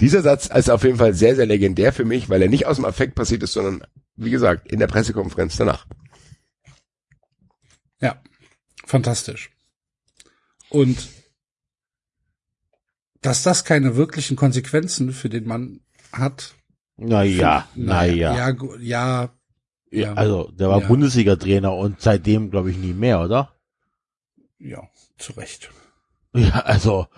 Dieser 0.00 0.22
Satz 0.22 0.46
ist 0.46 0.70
auf 0.70 0.84
jeden 0.84 0.98
Fall 0.98 1.14
sehr, 1.14 1.34
sehr 1.34 1.46
legendär 1.46 1.92
für 1.92 2.04
mich, 2.04 2.28
weil 2.28 2.42
er 2.42 2.48
nicht 2.48 2.66
aus 2.66 2.76
dem 2.76 2.84
Affekt 2.84 3.14
passiert 3.14 3.42
ist, 3.42 3.52
sondern, 3.52 3.84
wie 4.16 4.30
gesagt, 4.30 4.70
in 4.70 4.78
der 4.78 4.86
Pressekonferenz 4.86 5.56
danach. 5.56 5.86
Ja, 8.00 8.22
fantastisch. 8.86 9.50
Und 10.68 11.08
dass 13.20 13.42
das 13.42 13.64
keine 13.64 13.96
wirklichen 13.96 14.36
Konsequenzen 14.36 15.12
für 15.12 15.28
den 15.28 15.46
Mann 15.46 15.80
hat. 16.12 16.54
Na 16.96 17.22
ja, 17.22 17.68
na 17.74 18.04
ja. 18.06 18.50
Ja, 18.80 19.34
ja. 19.90 20.14
Also, 20.14 20.50
der 20.52 20.68
war 20.68 20.80
Ja. 20.80 20.86
Bundesliga-Trainer 20.88 21.74
und 21.74 22.00
seitdem, 22.00 22.50
glaube 22.50 22.70
ich, 22.70 22.76
nie 22.78 22.92
mehr, 22.94 23.20
oder? 23.20 23.54
Ja, 24.58 24.88
zu 25.18 25.32
Recht. 25.34 25.70
Ja, 26.32 26.60
also, 26.60 27.08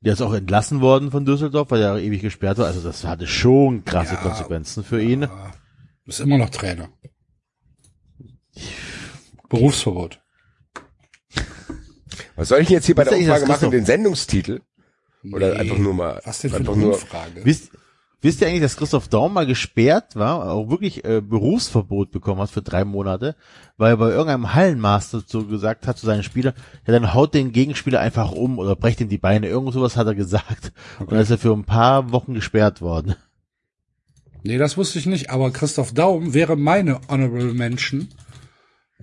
der 0.00 0.14
ist 0.14 0.22
auch 0.22 0.32
entlassen 0.34 0.80
worden 0.80 1.12
von 1.12 1.24
Düsseldorf, 1.24 1.70
weil 1.70 1.80
er 1.82 1.98
ewig 1.98 2.20
gesperrt 2.20 2.58
war. 2.58 2.66
Also, 2.66 2.80
das 2.82 3.04
hatte 3.04 3.28
schon 3.28 3.84
krasse 3.84 4.14
Ja. 4.14 4.20
Konsequenzen 4.20 4.82
für 4.82 5.00
ihn. 5.00 5.28
Ist 6.04 6.18
immer 6.20 6.36
noch 6.36 6.50
Trainer. 6.50 6.88
Berufsverbot. 9.48 10.20
Was 12.34 12.48
soll 12.48 12.60
ich 12.60 12.68
jetzt 12.68 12.86
hier 12.86 12.94
bei 12.94 13.04
der 13.04 13.16
Umfrage 13.16 13.46
machen? 13.46 13.70
Den 13.70 13.84
Sendungstitel? 13.86 14.60
Oder 15.32 15.54
Nee. 15.54 15.58
einfach 15.60 15.78
nur 15.78 15.94
mal, 15.94 16.20
Was 16.24 16.40
denn 16.40 16.50
für 16.50 16.56
eine 16.56 16.68
einfach 16.68 16.80
nur, 16.80 16.94
Umfrage? 16.94 17.44
Wisst, 17.44 17.70
wisst 18.20 18.40
ihr 18.40 18.48
eigentlich, 18.48 18.62
dass 18.62 18.76
Christoph 18.76 19.08
Daum 19.08 19.34
mal 19.34 19.46
gesperrt 19.46 20.16
war, 20.16 20.50
auch 20.50 20.70
wirklich 20.70 21.04
äh, 21.04 21.20
Berufsverbot 21.20 22.10
bekommen 22.10 22.40
hat 22.40 22.50
für 22.50 22.62
drei 22.62 22.84
Monate, 22.84 23.36
weil 23.76 23.92
er 23.92 23.96
bei 23.96 24.10
irgendeinem 24.10 24.54
Hallenmaster 24.54 25.22
so 25.26 25.44
gesagt 25.44 25.86
hat 25.86 25.98
zu 25.98 26.06
seinen 26.06 26.22
Spielern, 26.22 26.54
ja, 26.86 26.92
dann 26.92 27.14
haut 27.14 27.34
den 27.34 27.52
Gegenspieler 27.52 28.00
einfach 28.00 28.32
um 28.32 28.58
oder 28.58 28.76
brecht 28.76 29.00
ihm 29.00 29.08
die 29.08 29.18
Beine. 29.18 29.48
Irgend 29.48 29.72
sowas 29.74 29.96
hat 29.96 30.06
er 30.06 30.14
gesagt. 30.14 30.72
Und 30.98 31.12
dann 31.12 31.20
ist 31.20 31.30
er 31.30 31.38
für 31.38 31.52
ein 31.52 31.64
paar 31.64 32.12
Wochen 32.12 32.34
gesperrt 32.34 32.80
worden. 32.80 33.16
Nee, 34.42 34.58
das 34.58 34.76
wusste 34.76 34.98
ich 34.98 35.06
nicht, 35.06 35.30
aber 35.30 35.50
Christoph 35.50 35.92
Daum 35.92 36.32
wäre 36.32 36.56
meine 36.56 37.00
Honorable 37.08 37.52
Mention 37.52 38.08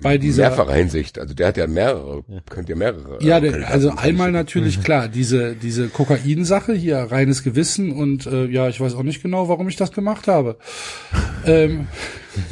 bei 0.01 0.17
dieser. 0.17 0.49
mehrfacher 0.49 0.73
Hinsicht. 0.73 1.19
Also 1.19 1.33
der 1.33 1.47
hat 1.47 1.57
ja 1.57 1.67
mehrere, 1.67 2.23
könnte 2.49 2.72
ja 2.72 2.77
mehrere. 2.77 3.23
Ja, 3.23 3.38
äh, 3.38 3.41
der, 3.41 3.69
also 3.69 3.91
einmal 3.95 4.31
natürlich 4.31 4.83
klar, 4.83 5.07
diese, 5.07 5.55
diese 5.55 5.88
Kokain-Sache 5.89 6.73
hier, 6.73 6.97
reines 6.97 7.43
Gewissen 7.43 7.91
und 7.91 8.25
äh, 8.25 8.45
ja, 8.45 8.69
ich 8.69 8.81
weiß 8.81 8.95
auch 8.95 9.03
nicht 9.03 9.22
genau, 9.22 9.49
warum 9.49 9.69
ich 9.69 9.75
das 9.75 9.91
gemacht 9.91 10.27
habe. 10.27 10.57
ähm, 11.45 11.88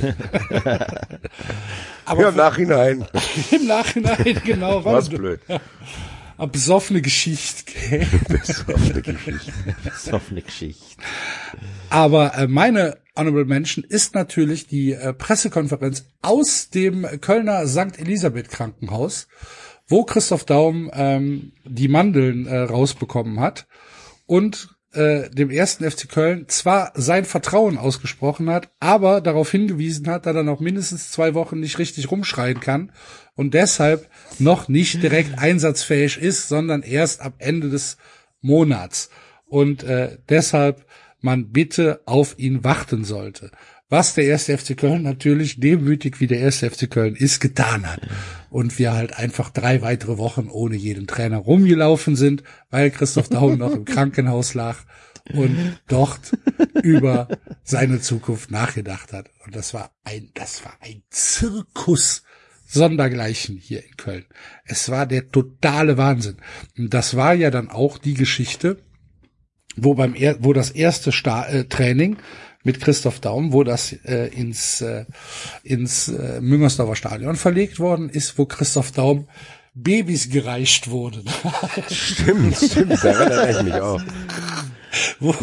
aber 2.05 2.21
Ja, 2.21 2.29
im 2.29 2.35
Nachhinein. 2.35 3.05
im 3.51 3.67
Nachhinein, 3.67 4.41
genau, 4.45 4.85
Was 4.85 5.09
blöd. 5.09 5.39
Eine 6.41 6.51
besoffene 6.51 7.01
Geschichte. 7.01 7.71
gell? 7.71 8.07
Ist 9.85 10.11
doch 10.11 10.31
eine 10.31 10.41
Geschichte. 10.41 10.95
Aber 11.89 12.35
äh, 12.35 12.47
meine 12.47 12.97
Honorable 13.15 13.45
Mention 13.45 13.83
ist 13.83 14.15
natürlich 14.15 14.67
die 14.67 14.93
äh, 14.93 15.13
Pressekonferenz 15.13 16.05
aus 16.21 16.69
dem 16.69 17.05
Kölner 17.21 17.67
St. 17.67 17.99
Elisabeth 17.99 18.49
Krankenhaus, 18.49 19.27
wo 19.87 20.03
Christoph 20.03 20.45
Daum 20.45 20.89
ähm, 20.93 21.51
die 21.63 21.87
Mandeln 21.87 22.47
äh, 22.47 22.57
rausbekommen 22.57 23.39
hat 23.39 23.67
und 24.25 24.69
äh, 24.93 25.29
dem 25.29 25.51
ersten 25.51 25.89
FC 25.89 26.09
Köln 26.09 26.45
zwar 26.47 26.91
sein 26.95 27.25
Vertrauen 27.25 27.77
ausgesprochen 27.77 28.49
hat, 28.49 28.71
aber 28.79 29.21
darauf 29.21 29.51
hingewiesen 29.51 30.07
hat, 30.07 30.25
dass 30.25 30.35
er 30.35 30.43
noch 30.43 30.59
mindestens 30.59 31.11
zwei 31.11 31.33
Wochen 31.33 31.59
nicht 31.59 31.77
richtig 31.77 32.09
rumschreien 32.09 32.59
kann 32.59 32.91
und 33.35 33.53
deshalb 33.53 34.09
noch 34.39 34.67
nicht 34.67 35.01
direkt 35.03 35.37
einsatzfähig 35.37 36.17
ist, 36.17 36.47
sondern 36.47 36.81
erst 36.81 37.21
ab 37.21 37.33
Ende 37.39 37.69
des 37.69 37.97
Monats. 38.41 39.09
Und 39.45 39.83
äh, 39.83 40.17
deshalb 40.29 40.85
man 41.19 41.51
bitte 41.51 42.01
auf 42.05 42.37
ihn 42.37 42.63
warten 42.63 43.03
sollte. 43.03 43.51
Was 43.89 44.13
der 44.13 44.23
erste 44.23 44.57
FC 44.57 44.77
Köln 44.77 45.03
natürlich 45.03 45.59
demütig 45.59 46.21
wie 46.21 46.27
der 46.27 46.39
erste 46.39 46.69
FC 46.71 46.89
Köln 46.89 47.13
ist, 47.15 47.41
getan 47.41 47.85
hat. 47.85 47.99
Und 48.49 48.79
wir 48.79 48.93
halt 48.93 49.17
einfach 49.17 49.49
drei 49.49 49.81
weitere 49.81 50.17
Wochen 50.17 50.47
ohne 50.49 50.77
jeden 50.77 51.07
Trainer 51.07 51.37
rumgelaufen 51.37 52.15
sind, 52.15 52.43
weil 52.69 52.89
Christoph 52.89 53.27
Daum 53.27 53.57
noch 53.57 53.73
im 53.73 53.83
Krankenhaus 53.85 54.53
lag 54.53 54.77
und 55.33 55.77
dort 55.87 56.37
über 56.83 57.27
seine 57.63 57.99
Zukunft 57.99 58.49
nachgedacht 58.49 59.11
hat. 59.11 59.29
Und 59.45 59.55
das 59.57 59.73
war 59.73 59.91
ein, 60.05 60.31
das 60.35 60.63
war 60.63 60.73
ein 60.79 61.03
Zirkus 61.09 62.23
sondergleichen 62.71 63.57
hier 63.57 63.83
in 63.85 63.95
Köln. 63.97 64.25
Es 64.65 64.89
war 64.89 65.05
der 65.05 65.29
totale 65.31 65.97
Wahnsinn. 65.97 66.37
Und 66.77 66.93
das 66.93 67.15
war 67.15 67.33
ja 67.33 67.51
dann 67.51 67.69
auch 67.69 67.97
die 67.97 68.13
Geschichte, 68.13 68.77
wo 69.75 69.93
beim 69.93 70.15
er 70.15 70.43
wo 70.43 70.53
das 70.53 70.71
erste 70.71 71.11
Sta 71.11 71.45
äh, 71.47 71.65
Training 71.65 72.17
mit 72.63 72.79
Christoph 72.79 73.19
Daum, 73.19 73.53
wo 73.53 73.63
das 73.63 73.93
äh, 74.05 74.27
ins 74.27 74.81
äh, 74.81 75.05
ins 75.63 76.07
äh, 76.09 76.39
Müngersdorfer 76.41 76.95
Stadion 76.95 77.35
verlegt 77.35 77.79
worden 77.79 78.09
ist, 78.09 78.37
wo 78.37 78.45
Christoph 78.45 78.91
Daum 78.91 79.27
Babys 79.73 80.29
gereicht 80.29 80.89
wurden. 80.89 81.23
Stimmt, 81.89 82.57
stimmt, 82.57 83.03
da 83.03 83.09
erinnere 83.09 83.51
ich 83.51 83.63
mich 83.63 83.73
auch. 83.75 84.01
Wo- 85.19 85.35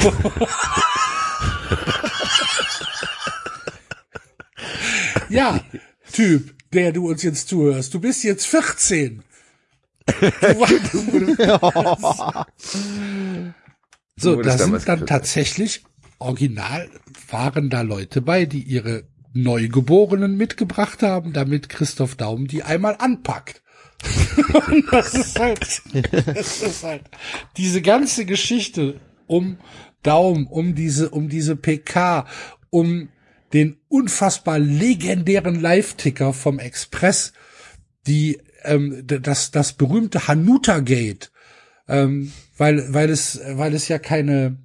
ja, 5.30 5.60
Typ, 6.12 6.54
der 6.72 6.92
du 6.92 7.08
uns 7.08 7.22
jetzt 7.22 7.48
zuhörst, 7.48 7.94
du 7.94 8.00
bist 8.00 8.24
jetzt 8.24 8.46
14. 8.46 9.22
Du, 14.20 14.32
so, 14.34 14.42
da 14.42 14.58
sind 14.58 14.88
dann 14.88 15.06
tatsächlich 15.06 15.84
original 16.18 16.88
waren 17.30 17.70
da 17.70 17.82
Leute 17.82 18.20
bei, 18.20 18.46
die 18.46 18.62
ihre 18.62 19.04
Neugeborenen 19.32 20.36
mitgebracht 20.36 21.02
haben, 21.02 21.32
damit 21.32 21.68
Christoph 21.68 22.16
Daum 22.16 22.46
die 22.46 22.62
einmal 22.62 22.96
anpackt. 22.98 23.62
Das 24.90 25.14
ist 25.14 25.38
halt, 25.38 25.82
das 26.26 26.62
ist 26.62 26.84
halt 26.84 27.02
diese 27.56 27.82
ganze 27.82 28.24
Geschichte 28.24 29.00
um 29.26 29.58
Daum, 30.02 30.46
um 30.46 30.74
diese, 30.74 31.10
um 31.10 31.28
diese 31.28 31.56
PK, 31.56 32.26
um 32.70 33.08
den 33.52 33.76
unfassbar 33.88 34.58
legendären 34.58 35.60
Live-Ticker 35.60 36.32
vom 36.32 36.58
Express, 36.58 37.32
die 38.06 38.38
ähm, 38.64 39.04
das 39.06 39.50
das 39.50 39.72
berühmte 39.72 40.28
Hanuta 40.28 40.80
Gate, 40.80 41.30
ähm, 41.88 42.32
weil 42.56 42.92
weil 42.92 43.10
es 43.10 43.40
weil 43.52 43.74
es 43.74 43.88
ja 43.88 43.98
keine 43.98 44.58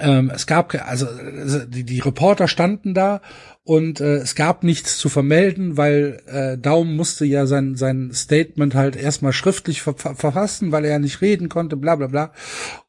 ähm, 0.00 0.30
es 0.34 0.46
gab 0.46 0.74
also 0.74 1.06
äh, 1.06 1.66
die, 1.68 1.84
die 1.84 2.00
Reporter 2.00 2.48
standen 2.48 2.94
da 2.94 3.20
und 3.64 4.00
äh, 4.00 4.16
es 4.16 4.34
gab 4.34 4.64
nichts 4.64 4.98
zu 4.98 5.08
vermelden, 5.08 5.76
weil 5.76 6.22
äh, 6.26 6.58
Daum 6.58 6.96
musste 6.96 7.24
ja 7.24 7.46
sein 7.46 7.76
sein 7.76 8.10
Statement 8.12 8.74
halt 8.74 8.96
erstmal 8.96 9.32
schriftlich 9.32 9.82
ver 9.82 9.94
verfassen, 9.94 10.72
weil 10.72 10.84
er 10.84 10.92
ja 10.92 10.98
nicht 10.98 11.20
reden 11.20 11.48
konnte, 11.48 11.76
bla 11.76 11.96
bla 11.96 12.06
bla. 12.08 12.32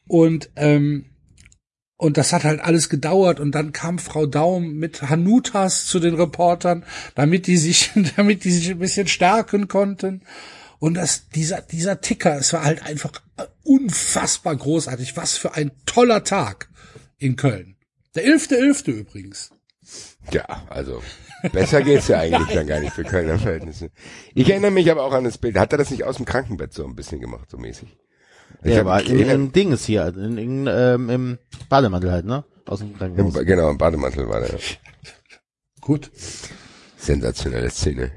Und 0.08 0.52
ähm, 0.56 1.06
und 1.98 2.18
das 2.18 2.34
hat 2.34 2.44
halt 2.44 2.60
alles 2.60 2.90
gedauert 2.90 3.40
und 3.40 3.54
dann 3.54 3.72
kam 3.72 4.00
Frau 4.00 4.26
Daum 4.26 4.74
mit 4.74 5.02
Hanutas 5.04 5.86
zu 5.86 6.00
den 6.00 6.16
Reportern, 6.16 6.86
damit 7.16 7.48
die 7.48 7.58
sich, 7.58 7.92
damit 8.16 8.44
die 8.44 8.52
sich 8.52 8.70
ein 8.72 8.80
bisschen 8.80 9.08
stärken 9.08 9.68
konnten. 9.68 10.22
Und 10.78 10.96
das, 10.96 11.30
dieser, 11.30 11.62
dieser 11.62 12.02
Ticker, 12.02 12.38
es 12.38 12.52
war 12.52 12.64
halt 12.64 12.84
einfach 12.86 13.12
unfassbar 13.64 14.56
großartig. 14.56 15.16
Was 15.16 15.38
für 15.38 15.54
ein 15.56 15.72
toller 15.86 16.24
Tag 16.24 16.70
in 17.18 17.38
Köln. 17.38 17.78
Der 18.14 18.26
11.11. 18.26 18.92
übrigens. 18.92 19.52
Ja, 20.32 20.66
also 20.70 21.02
besser 21.54 21.82
geht's 21.82 22.10
ja 22.10 22.20
eigentlich 22.20 22.50
dann 22.54 22.68
gar 22.68 22.82
nicht 22.82 22.94
für 22.94 23.04
Kölner 23.04 23.40
Verhältnisse. 23.40 23.92
Ich 24.34 24.50
erinnere 24.50 24.72
mich 24.72 24.92
aber 24.92 25.04
auch 25.04 25.14
an 25.14 25.24
das 25.24 25.38
Bild. 25.38 25.58
Hat 25.58 25.72
er 25.72 25.78
das 25.78 25.92
nicht 25.92 26.04
aus 26.04 26.18
dem 26.18 26.26
Krankenbett 26.26 26.74
so 26.74 26.86
ein 26.86 26.96
bisschen 26.96 27.22
gemacht, 27.22 27.50
so 27.50 27.58
mäßig? 27.58 27.96
Ich 28.64 28.72
Der 28.72 28.80
hab- 28.80 28.86
war 28.86 29.02
ich 29.02 29.10
in, 29.10 29.20
in 29.30 29.52
Dinges 29.52 29.86
hier, 29.86 30.08
in, 30.08 30.38
in, 30.38 30.68
ähm, 30.70 31.10
im 31.10 31.38
Bademantel 31.70 32.12
halt, 32.12 32.26
ne? 32.26 32.44
Aus 32.66 32.80
dem 32.80 32.90
im, 32.92 32.98
Krankenhaus. 32.98 33.34
genau, 33.46 33.70
im 33.70 33.78
Bademantel 33.78 34.28
war 34.28 34.40
der. 34.42 34.58
Gut. 35.82 36.12
Sensationelle 36.98 37.70
Szene. 37.70 38.12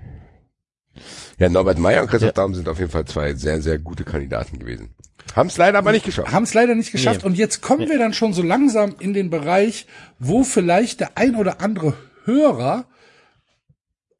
Ja, 1.38 1.48
Norbert 1.48 1.78
Meyer 1.78 2.00
und 2.02 2.08
Christoph 2.08 2.28
Ja. 2.28 2.32
Daum 2.32 2.54
sind 2.54 2.68
auf 2.68 2.78
jeden 2.78 2.90
Fall 2.90 3.04
zwei 3.04 3.34
sehr, 3.34 3.60
sehr 3.60 3.78
gute 3.78 4.04
Kandidaten 4.04 4.58
gewesen. 4.58 4.94
Haben 5.36 5.48
es 5.48 5.58
leider 5.58 5.76
aber 5.78 5.92
nicht 5.92 6.06
geschafft. 6.06 6.32
Haben 6.32 6.44
es 6.44 6.54
leider 6.54 6.74
nicht 6.74 6.90
geschafft. 6.90 7.20
Nee. 7.20 7.26
Und 7.26 7.36
jetzt 7.36 7.60
kommen 7.60 7.86
wir 7.88 7.98
dann 7.98 8.14
schon 8.14 8.32
so 8.32 8.42
langsam 8.42 8.96
in 8.98 9.12
den 9.12 9.28
Bereich, 9.28 9.86
wo 10.18 10.42
vielleicht 10.42 11.00
der 11.00 11.18
ein 11.18 11.36
oder 11.36 11.60
andere 11.60 11.92
Hörer 12.24 12.86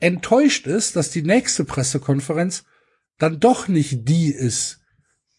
enttäuscht 0.01 0.67
ist, 0.67 0.97
dass 0.97 1.11
die 1.11 1.23
nächste 1.23 1.65
Pressekonferenz 1.65 2.65
dann 3.19 3.41
doch 3.41 3.67
nicht 3.69 4.09
die 4.09 4.31
ist, 4.31 4.81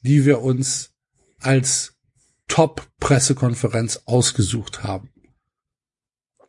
die 0.01 0.25
wir 0.25 0.41
uns 0.41 0.93
als 1.39 1.95
Top-Pressekonferenz 2.47 4.03
ausgesucht 4.05 4.83
haben. 4.83 5.11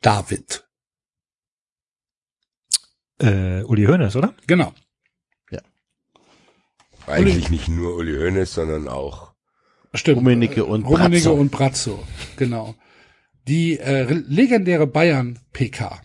David. 0.01 0.67
Äh, 3.19 3.63
Uli 3.65 3.85
Hoeneß, 3.85 4.17
oder? 4.17 4.35
Genau. 4.47 4.73
Eigentlich 7.07 7.51
nicht 7.51 7.69
nur 7.69 7.97
Uli 7.97 8.17
Hoeneß, 8.17 8.55
sondern 8.55 8.89
auch 8.89 9.35
Stimmt. 9.95 10.19
Rummenigge 10.19 10.65
und 10.65 10.85
Rummenigge 10.85 11.25
Brazzo. 11.25 11.35
und 11.35 11.51
Brazzo. 11.51 12.05
Genau. 12.37 12.75
Die 13.49 13.79
äh, 13.79 14.05
legendäre 14.13 14.87
Bayern 14.87 15.41
PK. 15.53 16.01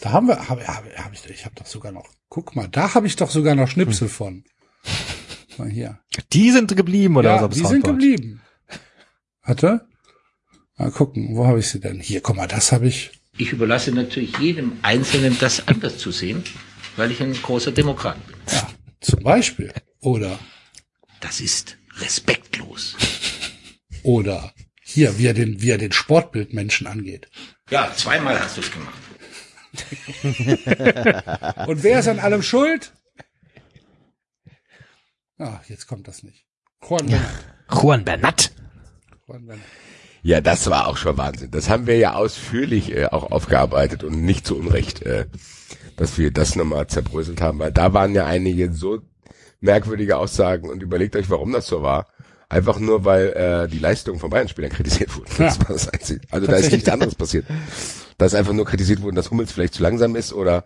Da 0.00 0.12
haben 0.12 0.28
wir, 0.28 0.48
habe 0.48 0.66
hab, 0.66 0.84
hab 0.96 1.12
ich, 1.12 1.28
ich 1.28 1.44
habe 1.44 1.54
doch 1.56 1.66
sogar 1.66 1.92
noch, 1.92 2.08
guck 2.28 2.54
mal, 2.54 2.68
da 2.68 2.94
habe 2.94 3.06
ich 3.06 3.16
doch 3.16 3.30
sogar 3.30 3.54
noch 3.54 3.68
Schnipsel 3.68 4.08
von. 4.08 4.44
Mal 5.58 5.68
hier. 5.70 5.98
Die 6.32 6.50
sind 6.50 6.76
geblieben, 6.76 7.16
oder 7.16 7.36
ja, 7.36 7.42
was 7.42 7.50
die 7.50 7.60
sind 7.60 7.68
Soundboard? 7.84 7.98
geblieben. 8.00 8.40
Warte. 9.42 9.86
Mal 10.76 10.90
gucken, 10.90 11.36
wo 11.36 11.46
habe 11.46 11.60
ich 11.60 11.68
sie 11.68 11.80
denn? 11.80 12.00
Hier, 12.00 12.20
guck 12.20 12.36
mal, 12.36 12.48
das 12.48 12.72
habe 12.72 12.86
ich, 12.88 13.12
Ich 13.36 13.52
überlasse 13.52 13.92
natürlich 13.92 14.36
jedem 14.38 14.72
Einzelnen, 14.82 15.36
das 15.38 15.66
anders 15.68 15.98
zu 15.98 16.10
sehen, 16.10 16.42
weil 16.96 17.10
ich 17.12 17.22
ein 17.22 17.32
großer 17.34 17.70
Demokrat 17.72 18.16
bin. 18.26 18.36
Ja, 18.50 18.68
zum 19.00 19.22
Beispiel. 19.22 19.72
Oder, 20.00 20.38
Das 21.20 21.40
ist 21.40 21.76
respektlos. 21.98 22.96
oder 24.02 24.52
hier, 24.82 25.16
wie 25.18 25.26
er 25.26 25.34
den, 25.34 25.62
wie 25.62 25.70
er 25.70 25.78
den 25.78 25.92
Sportbildmenschen 25.92 26.86
angeht. 26.86 27.28
Ja, 27.70 27.92
zweimal 27.96 28.38
hast 28.38 28.56
du 28.56 28.60
es 28.60 28.70
gemacht. 28.70 28.98
Und 31.68 31.82
wer 31.82 32.00
ist 32.00 32.08
an 32.08 32.18
allem 32.20 32.42
schuld? 32.42 32.92
Ah, 35.38 35.60
jetzt 35.68 35.86
kommt 35.86 36.06
das 36.08 36.22
nicht. 36.22 36.44
Juan 36.88 37.06
Bernat. 37.06 37.30
Juan 37.82 38.04
Bernat. 38.04 38.52
Juan 39.26 39.46
Bernat. 39.46 39.64
Ja, 40.22 40.40
das 40.40 40.68
war 40.70 40.86
auch 40.88 40.96
schon 40.96 41.16
Wahnsinn. 41.18 41.50
Das 41.50 41.68
haben 41.68 41.86
wir 41.86 41.96
ja 41.98 42.14
ausführlich 42.14 42.92
äh, 42.92 43.06
auch 43.06 43.30
aufgearbeitet 43.30 44.04
und 44.04 44.22
nicht 44.24 44.46
zu 44.46 44.56
Unrecht, 44.56 45.02
äh, 45.02 45.26
dass 45.96 46.16
wir 46.18 46.30
das 46.30 46.56
nochmal 46.56 46.86
zerbröselt 46.86 47.40
haben, 47.42 47.58
weil 47.58 47.72
da 47.72 47.92
waren 47.92 48.14
ja 48.14 48.24
einige 48.26 48.72
so 48.72 49.00
merkwürdige 49.60 50.16
Aussagen 50.16 50.68
und 50.68 50.82
überlegt 50.82 51.14
euch, 51.16 51.28
warum 51.30 51.52
das 51.52 51.66
so 51.66 51.82
war. 51.82 52.06
Einfach 52.48 52.78
nur, 52.78 53.04
weil 53.04 53.28
äh, 53.32 53.68
die 53.68 53.78
Leistungen 53.78 54.18
von 54.20 54.30
Bayern-Spielern 54.30 54.70
kritisiert 54.70 55.14
wurden. 55.16 55.30
Das 55.38 55.56
Ja. 55.56 55.60
war 55.62 55.72
das 55.74 55.88
Einzige. 55.88 56.20
Also 56.30 56.46
da 56.46 56.56
ist 56.56 56.70
nichts 56.72 56.88
anderes 56.90 57.14
passiert. 57.14 57.46
Da 58.18 58.26
ist 58.26 58.34
einfach 58.34 58.52
nur 58.52 58.64
kritisiert 58.64 59.02
worden, 59.02 59.16
dass 59.16 59.30
Hummels 59.30 59.52
vielleicht 59.52 59.74
zu 59.74 59.82
langsam 59.82 60.14
ist 60.16 60.32
oder 60.32 60.64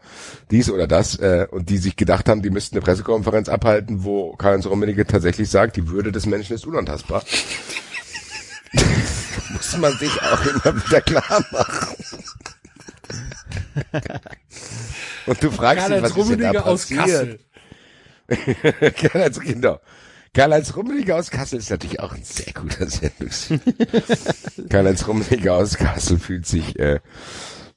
dies 0.51 0.71
oder 0.71 0.87
das 0.87 1.19
äh, 1.19 1.47
und 1.51 1.71
die 1.71 1.79
sich 1.79 1.97
gedacht 1.97 2.29
haben, 2.29 2.43
die 2.43 2.51
müssten 2.51 2.77
eine 2.77 2.83
Pressekonferenz 2.83 3.49
abhalten, 3.49 4.05
wo 4.05 4.37
Karl-Heinz 4.37 4.67
Rummenigge 4.67 5.07
tatsächlich 5.07 5.49
sagt, 5.49 5.77
die 5.77 5.89
Würde 5.89 6.13
des 6.13 6.27
Menschen 6.27 6.55
ist 6.55 6.67
unantastbar. 6.67 7.23
Muss 9.51 9.77
man 9.79 9.97
sich 9.97 10.13
auch 10.23 10.45
immer 10.45 10.85
wieder 10.87 11.01
klar 11.01 11.45
machen. 11.51 11.97
Und 15.27 15.43
du 15.43 15.51
fragst 15.51 15.89
dich, 15.89 16.03
was 16.03 16.17
ist 16.17 16.31
denn 16.31 16.41
da 16.41 16.51
Rummenigge 16.51 16.65
aus 16.65 16.87
passiert? 16.87 16.99
Kassel. 16.99 17.39
Genau. 19.43 19.81
Karl-Heinz 20.35 20.77
Rummenigge 20.77 21.15
aus 21.17 21.31
Kassel 21.31 21.59
ist 21.59 21.71
natürlich 21.71 22.01
auch 22.01 22.13
ein 22.13 22.23
sehr 22.23 22.53
guter 22.53 22.89
Sendungs. 22.89 23.49
Karl-Heinz 24.69 25.07
Rummenigge 25.07 25.53
aus 25.53 25.77
Kassel 25.77 26.19
fühlt 26.19 26.47
sich 26.47 26.79
äh, 26.79 27.01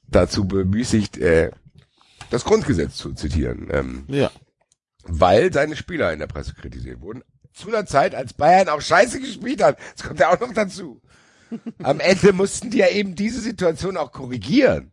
dazu 0.08 0.46
bemüßigt, 0.46 1.18
äh, 1.18 1.50
das 2.30 2.44
Grundgesetz 2.44 2.96
zu 2.96 3.12
zitieren, 3.14 3.68
ähm, 3.70 4.04
Ja. 4.08 4.30
weil 5.04 5.52
seine 5.52 5.76
Spieler 5.76 6.12
in 6.12 6.18
der 6.18 6.26
Presse 6.26 6.54
kritisiert 6.54 7.00
wurden. 7.00 7.22
Zu 7.52 7.68
einer 7.68 7.84
Zeit, 7.86 8.14
als 8.14 8.32
Bayern 8.32 8.68
auch 8.68 8.80
scheiße 8.80 9.20
gespielt 9.20 9.62
hat. 9.62 9.78
Das 9.96 10.06
kommt 10.06 10.20
ja 10.20 10.30
auch 10.32 10.40
noch 10.40 10.54
dazu. 10.54 11.02
Am 11.82 12.00
Ende 12.00 12.32
mussten 12.32 12.70
die 12.70 12.78
ja 12.78 12.88
eben 12.88 13.14
diese 13.14 13.40
Situation 13.40 13.98
auch 13.98 14.12
korrigieren. 14.12 14.92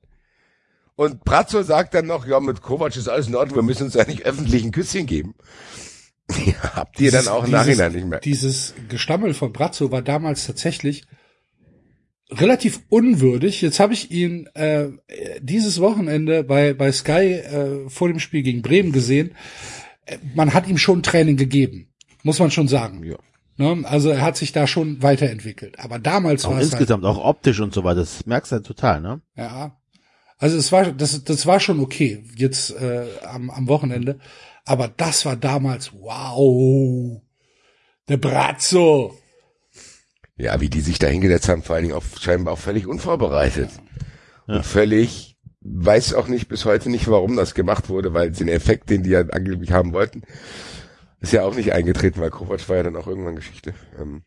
Und 0.95 1.23
Brazzo 1.23 1.63
sagt 1.63 1.93
dann 1.93 2.07
noch, 2.07 2.27
ja, 2.27 2.41
mit 2.41 2.61
Kovac 2.61 2.93
ist 2.97 3.07
alles 3.07 3.27
in 3.27 3.35
Ordnung, 3.35 3.55
wir 3.55 3.63
müssen 3.63 3.83
uns 3.83 3.93
ja 3.93 4.03
nicht 4.05 4.23
öffentlich 4.25 4.65
ein 4.65 4.71
Küsschen 4.73 5.05
geben. 5.05 5.35
Ja, 6.45 6.75
habt 6.75 6.99
ihr 6.99 7.11
dann 7.11 7.27
auch 7.27 7.43
im 7.45 7.51
Nachhinein 7.51 7.91
nicht 7.91 8.07
mehr. 8.07 8.19
Dieses 8.19 8.73
Gestammel 8.87 9.33
von 9.33 9.51
Brazzo 9.51 9.91
war 9.91 10.01
damals 10.01 10.45
tatsächlich 10.45 11.03
relativ 12.31 12.81
unwürdig. 12.89 13.61
Jetzt 13.61 13.79
habe 13.79 13.93
ich 13.93 14.11
ihn 14.11 14.47
äh, 14.53 14.89
dieses 15.41 15.79
Wochenende 15.81 16.43
bei, 16.43 16.73
bei 16.73 16.91
Sky 16.91 17.33
äh, 17.33 17.89
vor 17.89 18.07
dem 18.07 18.19
Spiel 18.19 18.43
gegen 18.43 18.61
Bremen 18.61 18.91
gesehen. 18.91 19.35
Man 20.35 20.53
hat 20.53 20.67
ihm 20.67 20.77
schon 20.77 21.03
Training 21.03 21.37
gegeben, 21.37 21.93
muss 22.23 22.39
man 22.39 22.51
schon 22.51 22.67
sagen. 22.67 23.03
Ja. 23.03 23.17
Ne? 23.57 23.85
Also 23.87 24.09
er 24.09 24.21
hat 24.21 24.37
sich 24.37 24.51
da 24.51 24.67
schon 24.67 25.01
weiterentwickelt. 25.01 25.79
Aber 25.79 25.99
damals 25.99 26.45
Auch 26.45 26.51
war 26.51 26.57
es 26.57 26.71
halt, 26.71 26.73
insgesamt, 26.73 27.05
auch 27.05 27.23
optisch 27.23 27.59
und 27.59 27.73
so 27.73 27.83
weiter, 27.83 28.01
das 28.01 28.25
merkst 28.25 28.51
du 28.51 28.55
halt 28.57 28.65
total, 28.65 29.01
ne? 29.01 29.21
ja. 29.35 29.75
Also 30.41 30.55
es 30.55 30.71
war 30.71 30.93
das 30.93 31.21
das 31.25 31.45
war 31.45 31.59
schon 31.59 31.81
okay 31.81 32.23
jetzt 32.33 32.71
äh, 32.71 33.07
am, 33.25 33.49
am 33.49 33.67
Wochenende, 33.67 34.19
aber 34.69 34.87
das 34.87 35.25
war 35.25 35.35
damals 35.35 35.93
wow. 35.93 37.21
Der 38.07 38.17
Brazzo. 38.17 39.17
Ja, 40.37 40.61
wie 40.61 40.69
die 40.69 40.81
sich 40.81 40.99
da 40.99 41.07
hingesetzt 41.07 41.49
haben, 41.49 41.63
vor 41.63 41.75
allen 41.75 41.85
Dingen 41.85 41.95
auch 41.95 42.03
scheinbar 42.19 42.53
auch 42.53 42.59
völlig 42.59 42.85
unvorbereitet. 42.85 43.71
Und 44.45 44.63
völlig, 44.63 45.37
weiß 45.61 46.13
auch 46.13 46.27
nicht 46.27 46.49
bis 46.49 46.65
heute 46.65 46.91
nicht, 46.91 47.09
warum 47.09 47.35
das 47.35 47.55
gemacht 47.55 47.89
wurde, 47.89 48.13
weil 48.13 48.31
den 48.31 48.47
Effekt, 48.47 48.91
den 48.91 49.01
die 49.01 49.09
ja 49.09 49.21
angeblich 49.21 49.71
haben 49.71 49.91
wollten, 49.91 50.21
ist 51.19 51.33
ja 51.33 51.43
auch 51.43 51.55
nicht 51.55 51.73
eingetreten, 51.73 52.21
weil 52.21 52.29
Kovac 52.29 52.69
war 52.69 52.77
ja 52.77 52.83
dann 52.83 52.95
auch 52.95 53.07
irgendwann 53.07 53.35
Geschichte. 53.35 53.73
Ähm, 53.99 54.23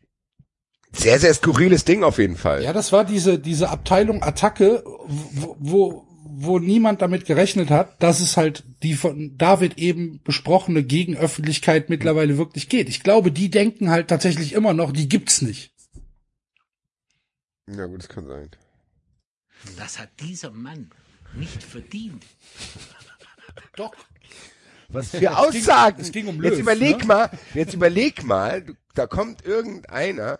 sehr, 0.91 1.19
sehr 1.19 1.33
skurriles 1.33 1.85
Ding 1.85 2.03
auf 2.03 2.17
jeden 2.17 2.35
Fall. 2.35 2.63
Ja, 2.63 2.73
das 2.73 2.91
war 2.91 3.05
diese, 3.05 3.39
diese 3.39 3.69
Abteilung 3.69 4.21
Attacke, 4.23 4.83
wo, 4.85 5.55
wo, 5.59 6.07
wo 6.35 6.57
niemand 6.57 7.01
damit 7.01 7.25
gerechnet 7.25 7.69
hat, 7.69 8.01
dass 8.01 8.19
es 8.19 8.37
halt 8.37 8.63
die 8.81 8.95
von 8.95 9.37
David 9.37 9.77
eben 9.77 10.19
besprochene 10.23 10.83
Gegenöffentlichkeit 10.83 11.89
mittlerweile 11.89 12.37
wirklich 12.37 12.69
geht. 12.69 12.89
Ich 12.89 13.03
glaube, 13.03 13.31
die 13.31 13.51
denken 13.51 13.89
halt 13.91 14.07
tatsächlich 14.07 14.53
immer 14.53 14.73
noch, 14.73 14.91
die 14.91 15.07
gibt's 15.07 15.41
nicht. 15.41 15.71
Ja, 17.67 17.85
gut, 17.85 17.99
das 17.99 18.09
kann 18.09 18.25
sein. 18.25 18.49
Das 19.77 19.99
hat 19.99 20.09
dieser 20.19 20.51
Mann 20.51 20.89
nicht 21.35 21.63
verdient. 21.63 22.25
Doch. 23.75 23.93
Was 24.89 25.09
für 25.09 25.37
Aussagen. 25.37 26.01
es 26.01 26.11
ging 26.11 26.27
um 26.27 26.43
jetzt 26.43 26.53
Löw, 26.53 26.59
überleg 26.59 26.99
ne? 26.99 27.05
mal, 27.05 27.29
jetzt 27.53 27.73
überleg 27.73 28.23
mal, 28.23 28.65
da 28.95 29.07
kommt 29.07 29.45
irgendeiner, 29.45 30.39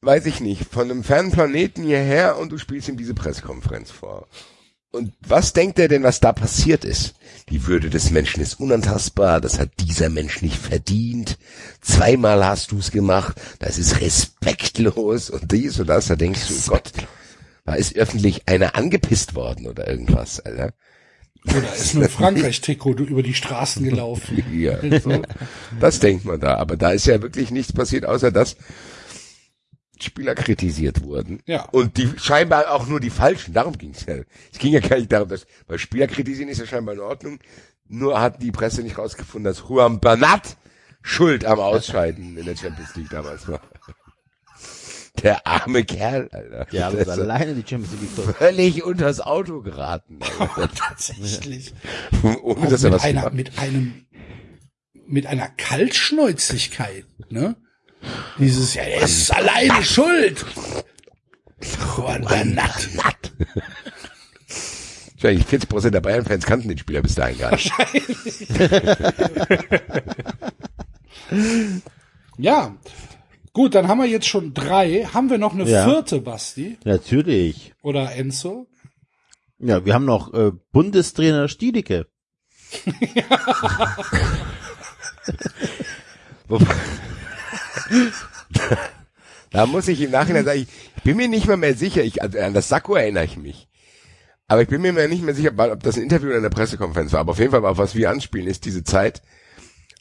weiß 0.00 0.26
ich 0.26 0.40
nicht, 0.40 0.64
von 0.64 0.90
einem 0.90 1.04
fernen 1.04 1.30
Planeten 1.30 1.82
hierher 1.84 2.38
und 2.38 2.50
du 2.50 2.58
spielst 2.58 2.88
ihm 2.88 2.96
diese 2.96 3.14
Pressekonferenz 3.14 3.90
vor. 3.90 4.28
Und 4.92 5.14
was 5.26 5.54
denkt 5.54 5.78
er 5.78 5.88
denn, 5.88 6.02
was 6.02 6.20
da 6.20 6.34
passiert 6.34 6.84
ist? 6.84 7.14
Die 7.48 7.66
Würde 7.66 7.88
des 7.88 8.10
Menschen 8.10 8.42
ist 8.42 8.60
unantastbar, 8.60 9.40
das 9.40 9.58
hat 9.58 9.70
dieser 9.80 10.10
Mensch 10.10 10.42
nicht 10.42 10.56
verdient. 10.58 11.38
Zweimal 11.80 12.44
hast 12.44 12.72
du 12.72 12.78
es 12.78 12.90
gemacht, 12.90 13.40
das 13.58 13.78
ist 13.78 14.02
respektlos 14.02 15.30
und 15.30 15.50
dies 15.50 15.80
und 15.80 15.88
das. 15.88 16.08
Da 16.08 16.16
denkst 16.16 16.46
du, 16.46 16.70
Gott, 16.70 16.92
da 17.64 17.74
ist 17.74 17.96
öffentlich 17.96 18.46
einer 18.46 18.76
angepisst 18.76 19.34
worden 19.34 19.66
oder 19.66 19.88
irgendwas, 19.88 20.40
Alter. 20.40 20.74
Oder 21.46 21.74
ist 21.74 21.94
nur 21.94 22.08
Frankreich-Trikot 22.10 22.98
über 22.98 23.22
die 23.22 23.34
Straßen 23.34 23.82
gelaufen. 23.84 24.44
Ja, 24.52 24.78
so. 25.00 25.22
das 25.80 26.00
denkt 26.00 26.26
man 26.26 26.38
da. 26.38 26.56
Aber 26.56 26.76
da 26.76 26.92
ist 26.92 27.06
ja 27.06 27.20
wirklich 27.22 27.50
nichts 27.50 27.72
passiert, 27.72 28.04
außer 28.04 28.30
dass 28.30 28.56
Spieler 30.02 30.34
kritisiert 30.34 31.02
wurden. 31.02 31.40
Ja. 31.46 31.64
Und 31.70 31.96
die 31.96 32.08
scheinbar 32.16 32.70
auch 32.72 32.86
nur 32.86 33.00
die 33.00 33.10
falschen. 33.10 33.54
Darum 33.54 33.76
ging 33.78 33.90
es 33.90 34.06
ja. 34.06 34.16
Es 34.52 34.58
ging 34.58 34.72
ja 34.72 34.80
gar 34.80 34.96
nicht 34.96 35.12
darum, 35.12 35.28
dass, 35.28 35.46
weil 35.66 35.78
Spieler 35.78 36.06
kritisieren 36.06 36.48
ist 36.48 36.58
ja 36.58 36.66
scheinbar 36.66 36.94
in 36.94 37.00
Ordnung. 37.00 37.38
Nur 37.88 38.20
hat 38.20 38.42
die 38.42 38.52
Presse 38.52 38.82
nicht 38.82 38.98
rausgefunden, 38.98 39.44
dass 39.44 39.64
Juan 39.68 40.00
Bernat 40.00 40.56
schuld 41.02 41.44
am 41.44 41.60
Ausscheiden 41.60 42.36
in 42.36 42.46
der 42.46 42.56
Champions 42.56 42.94
League 42.96 43.10
damals 43.10 43.46
war. 43.48 43.60
Der 45.22 45.46
arme 45.46 45.84
Kerl, 45.84 46.28
Alter. 46.32 46.66
Ja, 46.70 46.88
aber 46.88 46.98
ist 46.98 47.08
alleine 47.08 47.54
die 47.54 47.68
Champions 47.68 48.00
League 48.00 48.34
völlig 48.36 48.82
unters 48.82 49.20
Auto 49.20 49.60
geraten. 49.60 50.20
Alter. 50.38 50.70
Tatsächlich. 50.74 51.74
Ohne 52.42 52.68
dass 52.68 52.82
er 52.82 52.90
mit 52.90 52.98
was 52.98 53.04
einer, 53.04 53.30
mit 53.30 53.58
einem, 53.58 54.06
mit 55.06 55.26
einer 55.26 55.48
Kaltschnäuzigkeit, 55.48 57.04
ne? 57.28 57.56
Dieses, 58.38 58.74
ja, 58.74 58.82
er 58.82 59.02
ist 59.02 59.30
alleine 59.34 59.82
schuld. 59.84 60.44
Juan 61.96 62.22
Bernat. 62.24 62.88
Wahrscheinlich 65.14 65.46
40 65.46 65.68
Prozent 65.68 65.94
der 65.94 66.00
Bayern-Fans 66.00 66.44
kannten 66.44 66.68
den 66.68 66.78
Spieler 66.78 67.02
bis 67.02 67.14
dahin 67.14 67.38
gar 67.38 67.52
nicht. 67.52 67.70
Ja. 72.38 72.76
Gut, 73.52 73.74
dann 73.74 73.88
haben 73.88 73.98
wir 73.98 74.06
jetzt 74.06 74.26
schon 74.26 74.54
drei. 74.54 75.04
Haben 75.12 75.28
wir 75.30 75.36
noch 75.38 75.52
eine 75.54 75.68
Ja. 75.68 75.84
vierte, 75.84 76.20
Basti? 76.20 76.78
Natürlich. 76.84 77.74
Oder 77.82 78.14
Enzo? 78.14 78.66
Ja, 79.58 79.84
wir 79.84 79.92
haben 79.94 80.06
noch 80.06 80.32
äh, 80.32 80.50
Bundestrainer 80.72 81.48
Stielicke. 81.48 82.06
Wobei- 86.48 86.74
da 89.50 89.66
muss 89.66 89.88
ich 89.88 90.00
im 90.00 90.10
Nachhinein 90.10 90.44
sagen, 90.44 90.60
ich, 90.60 90.68
ich 90.96 91.02
bin 91.02 91.16
mir 91.16 91.28
nicht 91.28 91.46
mal 91.46 91.56
mehr 91.56 91.74
sicher, 91.74 92.02
ich, 92.02 92.22
also 92.22 92.38
an 92.38 92.54
das 92.54 92.68
Sakko 92.68 92.94
erinnere 92.94 93.24
ich 93.24 93.36
mich. 93.36 93.68
Aber 94.48 94.62
ich 94.62 94.68
bin 94.68 94.82
mir 94.82 94.92
nicht 95.08 95.22
mehr 95.22 95.34
sicher, 95.34 95.52
ob 95.56 95.82
das 95.82 95.96
ein 95.96 96.02
Interview 96.02 96.28
oder 96.28 96.38
eine 96.38 96.50
Pressekonferenz 96.50 97.12
war. 97.12 97.20
Aber 97.20 97.32
auf 97.32 97.38
jeden 97.38 97.52
Fall, 97.52 97.64
auf 97.64 97.78
was 97.78 97.94
wir 97.94 98.10
anspielen, 98.10 98.48
ist 98.48 98.64
diese 98.66 98.84
Zeit, 98.84 99.22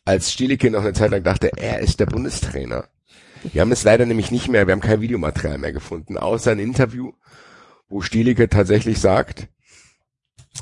als 0.03 0.31
Stielicke 0.31 0.69
noch 0.71 0.81
eine 0.81 0.93
Zeit 0.93 1.11
lang 1.11 1.23
dachte, 1.23 1.51
er 1.55 1.79
ist 1.79 1.99
der 1.99 2.05
Bundestrainer. 2.07 2.85
Wir 3.43 3.61
haben 3.61 3.71
es 3.71 3.83
leider 3.83 4.05
nämlich 4.05 4.31
nicht 4.31 4.49
mehr, 4.49 4.67
wir 4.67 4.73
haben 4.73 4.81
kein 4.81 5.01
Videomaterial 5.01 5.57
mehr 5.57 5.73
gefunden, 5.73 6.17
außer 6.17 6.51
ein 6.51 6.59
Interview, 6.59 7.13
wo 7.89 8.01
Stielicke 8.01 8.49
tatsächlich 8.49 8.99
sagt, 8.99 9.47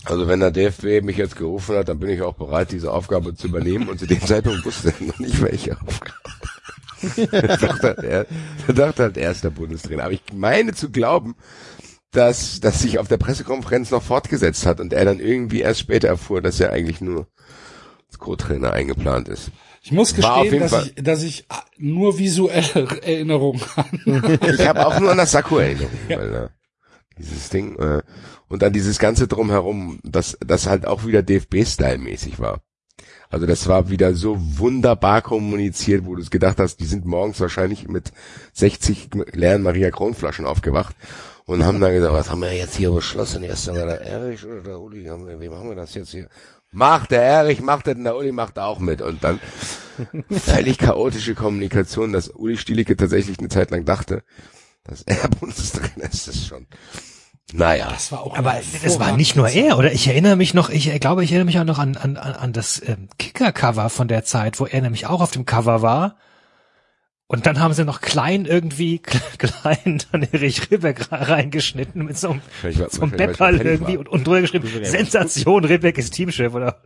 also 0.05 0.27
wenn 0.27 0.39
der 0.39 0.51
DFB 0.51 1.03
mich 1.03 1.17
jetzt 1.17 1.35
gerufen 1.35 1.75
hat, 1.75 1.89
dann 1.89 1.99
bin 1.99 2.09
ich 2.09 2.21
auch 2.21 2.35
bereit, 2.35 2.71
diese 2.71 2.91
Aufgabe 2.91 3.35
zu 3.35 3.47
übernehmen. 3.47 3.89
Und 3.89 3.99
zu 3.99 4.05
dem 4.05 4.21
Zeitpunkt 4.21 4.65
wusste 4.65 4.93
er 4.97 5.05
noch 5.05 5.19
nicht, 5.19 5.41
welche 5.41 5.79
Aufgabe. 5.81 6.13
er, 7.31 7.57
dachte 7.57 7.95
halt, 8.07 8.27
dachte 8.77 9.03
halt, 9.03 9.17
er 9.17 9.31
ist 9.31 9.43
der 9.43 9.49
Bundestrainer. 9.49 10.03
Aber 10.03 10.13
ich 10.13 10.23
meine 10.33 10.73
zu 10.73 10.89
glauben, 10.91 11.35
dass 12.11 12.59
das 12.59 12.81
sich 12.81 12.99
auf 12.99 13.07
der 13.07 13.17
Pressekonferenz 13.17 13.91
noch 13.91 14.03
fortgesetzt 14.03 14.65
hat 14.65 14.79
und 14.79 14.93
er 14.93 15.05
dann 15.05 15.19
irgendwie 15.19 15.61
erst 15.61 15.79
später 15.79 16.07
erfuhr, 16.07 16.41
dass 16.41 16.59
er 16.59 16.71
eigentlich 16.71 17.01
nur 17.01 17.27
als 18.07 18.17
Co-Trainer 18.17 18.73
eingeplant 18.73 19.27
ist. 19.29 19.51
Ich 19.81 19.91
muss 19.91 20.13
gestehen, 20.13 20.59
dass 20.59 20.71
Fall- 20.71 20.91
ich, 20.95 21.03
dass 21.03 21.23
ich 21.23 21.45
nur 21.77 22.17
visuelle 22.17 22.87
Erinnerungen 23.03 23.61
habe. 23.75 24.39
Ich 24.57 24.67
habe 24.67 24.85
auch 24.85 24.99
nur 24.99 25.11
an 25.11 25.17
das 25.17 25.31
Sakko 25.31 25.59
Erinnerung, 25.59 25.91
weil 26.07 26.33
äh, 26.33 26.47
dieses 27.17 27.49
Ding 27.49 27.77
äh, 27.77 28.01
und 28.47 28.63
an 28.63 28.73
dieses 28.73 28.97
ganze 28.99 29.27
drumherum, 29.27 29.99
dass 30.03 30.37
das 30.45 30.67
halt 30.67 30.85
auch 30.87 31.05
wieder 31.05 31.21
DFB-Style 31.21 31.99
mäßig 31.99 32.39
war. 32.39 32.61
Also 33.29 33.45
das 33.45 33.67
war 33.67 33.89
wieder 33.89 34.15
so 34.15 34.37
wunderbar 34.39 35.21
kommuniziert, 35.21 36.05
wo 36.05 36.15
du 36.15 36.21
es 36.21 36.31
gedacht 36.31 36.57
hast, 36.57 36.77
die 36.79 36.85
sind 36.85 37.05
morgens 37.05 37.39
wahrscheinlich 37.39 37.87
mit 37.87 38.11
60 38.53 39.09
leeren 39.33 39.61
Maria 39.61 39.91
Kronflaschen 39.91 40.47
aufgewacht 40.47 40.95
und 41.45 41.63
haben 41.63 41.79
dann 41.79 41.93
gesagt, 41.93 42.13
was 42.13 42.31
haben 42.31 42.41
wir 42.41 42.53
jetzt 42.53 42.75
hier 42.75 42.91
beschlossen? 42.91 43.43
Erst 43.43 43.69
einmal 43.69 43.85
der 43.85 44.01
Erich 44.01 44.43
oder 44.43 44.61
der 44.61 44.79
Uli, 44.79 45.05
haben 45.05 45.27
wir, 45.27 45.39
wie 45.39 45.49
machen 45.49 45.69
wir 45.69 45.75
das 45.75 45.93
jetzt 45.93 46.09
hier? 46.09 46.27
Macht 46.71 47.11
der 47.11 47.21
Erich, 47.21 47.61
macht 47.61 47.85
der, 47.85 47.95
der 47.95 48.15
Uli 48.15 48.31
macht 48.31 48.57
auch 48.57 48.79
mit. 48.79 49.01
Und 49.01 49.23
dann 49.23 49.39
völlig 50.31 50.79
chaotische 50.79 51.35
Kommunikation, 51.35 52.13
dass 52.13 52.29
Uli 52.29 52.57
Stielicke 52.57 52.97
tatsächlich 52.97 53.37
eine 53.37 53.49
Zeit 53.49 53.69
lang 53.69 53.85
dachte, 53.85 54.23
dass 54.83 55.03
er 55.03 55.27
Bundestrainer 55.27 56.11
ist, 56.11 56.27
das 56.27 56.47
schon. 56.47 56.65
Naja. 57.53 57.87
Das 57.89 58.11
war 58.11 58.21
auch 58.21 58.37
Aber 58.37 58.55
das 58.83 58.99
war 58.99 59.15
nicht 59.17 59.35
nur 59.35 59.49
er, 59.49 59.77
oder? 59.77 59.91
Ich 59.91 60.07
erinnere 60.07 60.35
mich 60.35 60.53
noch, 60.53 60.69
ich 60.69 60.99
glaube, 60.99 61.23
ich 61.23 61.31
erinnere 61.31 61.45
mich 61.45 61.59
auch 61.59 61.63
noch 61.63 61.79
an, 61.79 61.97
an, 61.97 62.15
an 62.17 62.33
an 62.33 62.53
das 62.53 62.81
ähm, 62.85 63.07
Kicker-Cover 63.17 63.89
von 63.89 64.07
der 64.07 64.23
Zeit, 64.23 64.59
wo 64.59 64.65
er 64.65 64.81
nämlich 64.81 65.07
auch 65.07 65.21
auf 65.21 65.31
dem 65.31 65.45
Cover 65.45 65.81
war. 65.81 66.15
Und 67.31 67.45
dann 67.45 67.59
haben 67.59 67.73
sie 67.73 67.85
noch 67.85 68.01
klein 68.01 68.45
irgendwie, 68.45 68.99
klein 69.37 70.01
dann 70.11 70.23
Erich 70.31 70.69
Ribbeck 70.71 71.11
re- 71.11 71.29
reingeschnitten 71.29 72.05
mit 72.05 72.17
so 72.17 72.31
einem, 72.31 72.41
war- 72.63 72.89
so 72.89 73.01
einem 73.01 73.13
es 73.13 73.37
fertig 73.37 73.65
irgendwie 73.65 73.93
war. 73.93 73.99
und, 73.99 74.09
und 74.09 74.27
drüber 74.27 74.41
geschrieben, 74.41 74.67
Sensation, 74.83 75.63
Ribbeck 75.65 75.97
ist 75.97 76.11
Teamchef, 76.13 76.53
oder? 76.53 76.81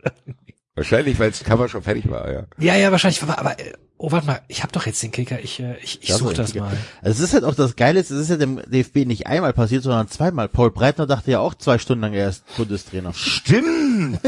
Wahrscheinlich, 0.74 1.18
weil 1.18 1.30
das 1.30 1.44
Cover 1.44 1.68
schon 1.68 1.82
fertig 1.82 2.10
war, 2.10 2.30
ja. 2.32 2.42
Ja, 2.58 2.74
ja, 2.76 2.90
wahrscheinlich, 2.90 3.22
aber, 3.22 3.38
aber 3.38 3.58
äh, 3.60 3.72
oh, 4.04 4.12
warte 4.12 4.26
mal, 4.26 4.40
ich 4.48 4.62
habe 4.62 4.72
doch 4.72 4.84
jetzt 4.84 5.02
den 5.02 5.10
Kicker, 5.10 5.40
ich, 5.40 5.60
äh, 5.60 5.76
ich, 5.82 6.02
ich 6.02 6.12
suche 6.12 6.34
das 6.34 6.52
Kicker. 6.52 6.66
mal. 6.66 6.76
Also 7.00 7.22
es 7.22 7.30
ist 7.30 7.34
halt 7.34 7.44
auch 7.44 7.54
das 7.54 7.74
Geile, 7.74 8.00
es 8.00 8.10
ist 8.10 8.28
ja 8.28 8.36
dem 8.36 8.60
DFB 8.66 9.06
nicht 9.06 9.26
einmal 9.26 9.54
passiert, 9.54 9.82
sondern 9.82 10.08
zweimal. 10.08 10.48
Paul 10.48 10.70
Breitner 10.70 11.06
dachte 11.06 11.30
ja 11.30 11.40
auch 11.40 11.54
zwei 11.54 11.78
Stunden 11.78 12.02
lang, 12.02 12.12
er 12.12 12.28
ist 12.28 12.44
Bundestrainer. 12.56 13.14
Stimmt! 13.14 14.20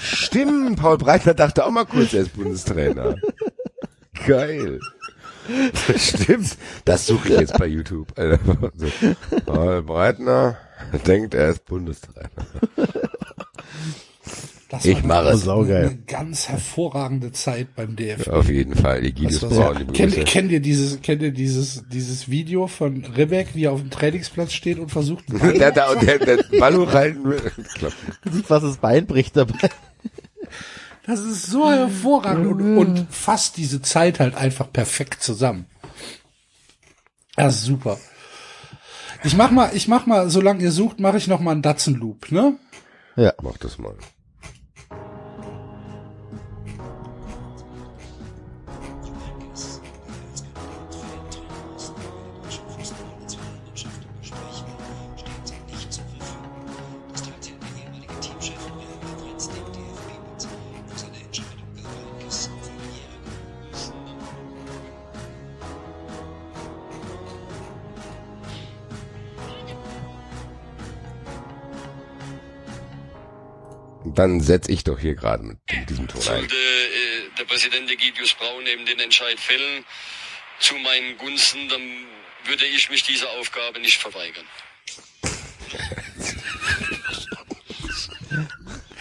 Stimmt! 0.00 0.78
Paul 0.78 0.98
Breitner 0.98 1.34
dachte 1.34 1.64
auch 1.66 1.70
mal 1.70 1.84
kurz, 1.84 2.14
er 2.14 2.22
ist 2.22 2.36
Bundestrainer. 2.36 3.16
Geil. 4.26 4.78
Stimmt. 5.96 6.56
Das 6.84 7.06
suche 7.06 7.28
ich 7.28 7.40
jetzt 7.40 7.58
bei 7.58 7.66
YouTube. 7.66 8.12
Alter. 8.16 8.38
So. 8.76 8.86
Paul 9.46 9.82
Breitner 9.82 10.58
denkt, 11.06 11.34
er 11.34 11.50
ist 11.50 11.64
Bundestrainer. 11.64 12.30
Das 14.68 14.84
Ich 14.84 14.96
war 15.02 15.22
mache 15.22 15.28
es. 15.34 15.42
Saugeil. 15.42 15.86
eine 15.86 15.96
ganz 16.06 16.48
hervorragende 16.48 17.30
Zeit 17.30 17.76
beim 17.76 17.94
DFB. 17.94 18.28
Auf 18.28 18.48
jeden 18.48 18.74
Fall. 18.74 19.02
War 19.04 19.48
Braun, 19.48 19.74
so, 19.74 19.78
liebe 19.78 19.92
kennt, 19.92 20.26
kennt 20.26 20.50
ihr 20.50 20.60
dieses, 20.60 21.00
kennt 21.02 21.22
ihr 21.22 21.30
dieses, 21.30 21.84
dieses 21.88 22.28
Video 22.28 22.66
von 22.66 23.04
Rebek, 23.04 23.54
wie 23.54 23.64
er 23.64 23.72
auf 23.72 23.80
dem 23.80 23.90
Trainingsplatz 23.90 24.52
steht 24.52 24.80
und 24.80 24.90
versucht, 24.90 25.24
Der, 25.30 25.70
der, 25.70 25.94
der, 25.94 26.18
der 26.18 26.44
Ballo 26.58 26.82
rein 26.82 27.22
will. 27.24 27.40
Sieht, 28.30 28.50
was 28.50 28.62
das 28.62 28.78
Bein 28.78 29.06
bricht 29.06 29.36
dabei. 29.36 29.70
Das 31.06 31.20
ist 31.20 31.46
so 31.46 31.70
hervorragend 31.70 32.46
und, 32.46 32.76
und 32.78 33.06
fasst 33.10 33.58
diese 33.58 33.80
Zeit 33.82 34.18
halt 34.18 34.34
einfach 34.34 34.72
perfekt 34.72 35.22
zusammen. 35.22 35.66
Das 37.36 37.54
ist 37.56 37.64
super. 37.64 37.98
Ich 39.22 39.36
mach 39.36 39.52
mal, 39.52 39.70
ich 39.74 39.86
mach 39.86 40.06
mal, 40.06 40.28
solange 40.28 40.62
ihr 40.64 40.72
sucht, 40.72 40.98
mache 40.98 41.18
ich 41.18 41.28
noch 41.28 41.38
mal 41.38 41.52
einen 41.52 41.62
Datsen 41.62 41.94
Loop, 41.94 42.32
ne? 42.32 42.56
Ja. 43.14 43.32
Mach 43.42 43.56
das 43.58 43.78
mal. 43.78 43.94
Dann 74.16 74.40
setz 74.40 74.68
ich 74.68 74.82
doch 74.82 74.98
hier 74.98 75.14
gerade 75.14 75.44
mit, 75.44 75.58
mit 75.70 75.90
diesem 75.90 76.08
Ton 76.08 76.20
ein. 76.20 76.24
Sollte 76.24 76.56
äh, 76.56 77.36
der 77.38 77.44
Präsident 77.44 77.90
Egidius 77.90 78.34
Braun 78.34 78.66
eben 78.66 78.84
den 78.86 78.98
Entscheid 78.98 79.38
fällen 79.38 79.84
zu 80.58 80.74
meinen 80.76 81.16
Gunsten, 81.18 81.68
dann 81.68 81.82
würde 82.46 82.64
ich 82.64 82.90
mich 82.90 83.02
dieser 83.02 83.28
Aufgabe 83.38 83.78
nicht 83.80 84.00
verweigern. 84.00 84.46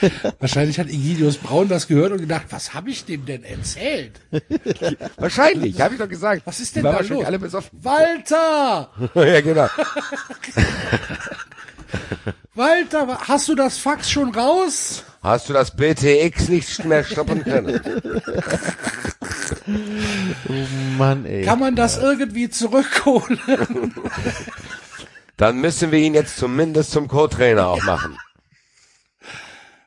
Wahrscheinlich 0.40 0.78
hat 0.80 0.88
Egidius 0.88 1.38
Braun 1.38 1.70
das 1.70 1.88
gehört 1.88 2.12
und 2.12 2.20
gedacht, 2.20 2.46
was 2.50 2.74
habe 2.74 2.90
ich 2.90 3.06
dem 3.06 3.26
denn 3.26 3.44
erzählt? 3.44 4.20
Wahrscheinlich, 5.18 5.80
habe 5.80 5.96
ich 5.96 6.00
doch 6.00 6.10
gesagt. 6.10 6.42
Was 6.46 6.60
ist 6.60 6.76
denn 6.76 6.84
da 6.84 6.92
wahrscheinlich 6.92 7.20
los? 7.20 7.26
alle 7.26 7.40
besoffen. 7.40 7.80
Walter! 7.82 8.92
ja, 9.16 9.42
genau. 9.42 9.70
Walter, 12.56 13.08
wa- 13.08 13.20
hast 13.28 13.48
du 13.48 13.56
das 13.56 13.78
Fax 13.78 14.10
schon 14.10 14.34
raus? 14.34 15.04
Hast 15.22 15.50
du 15.50 15.54
das 15.54 15.76
BTX 15.76 16.50
nicht 16.50 16.86
mehr 16.86 17.04
stoppen 17.04 17.44
können? 17.44 17.82
Mann, 20.98 21.26
ey. 21.26 21.44
Kann 21.44 21.60
man 21.60 21.76
das 21.76 21.98
irgendwie 21.98 22.50
zurückholen? 22.50 23.40
Dann 25.38 25.60
müssen 25.60 25.92
wir 25.92 26.00
ihn 26.00 26.14
jetzt 26.14 26.38
zumindest 26.38 26.92
zum 26.92 27.08
Co-Trainer 27.08 27.68
auch 27.68 27.84
machen. 27.84 28.18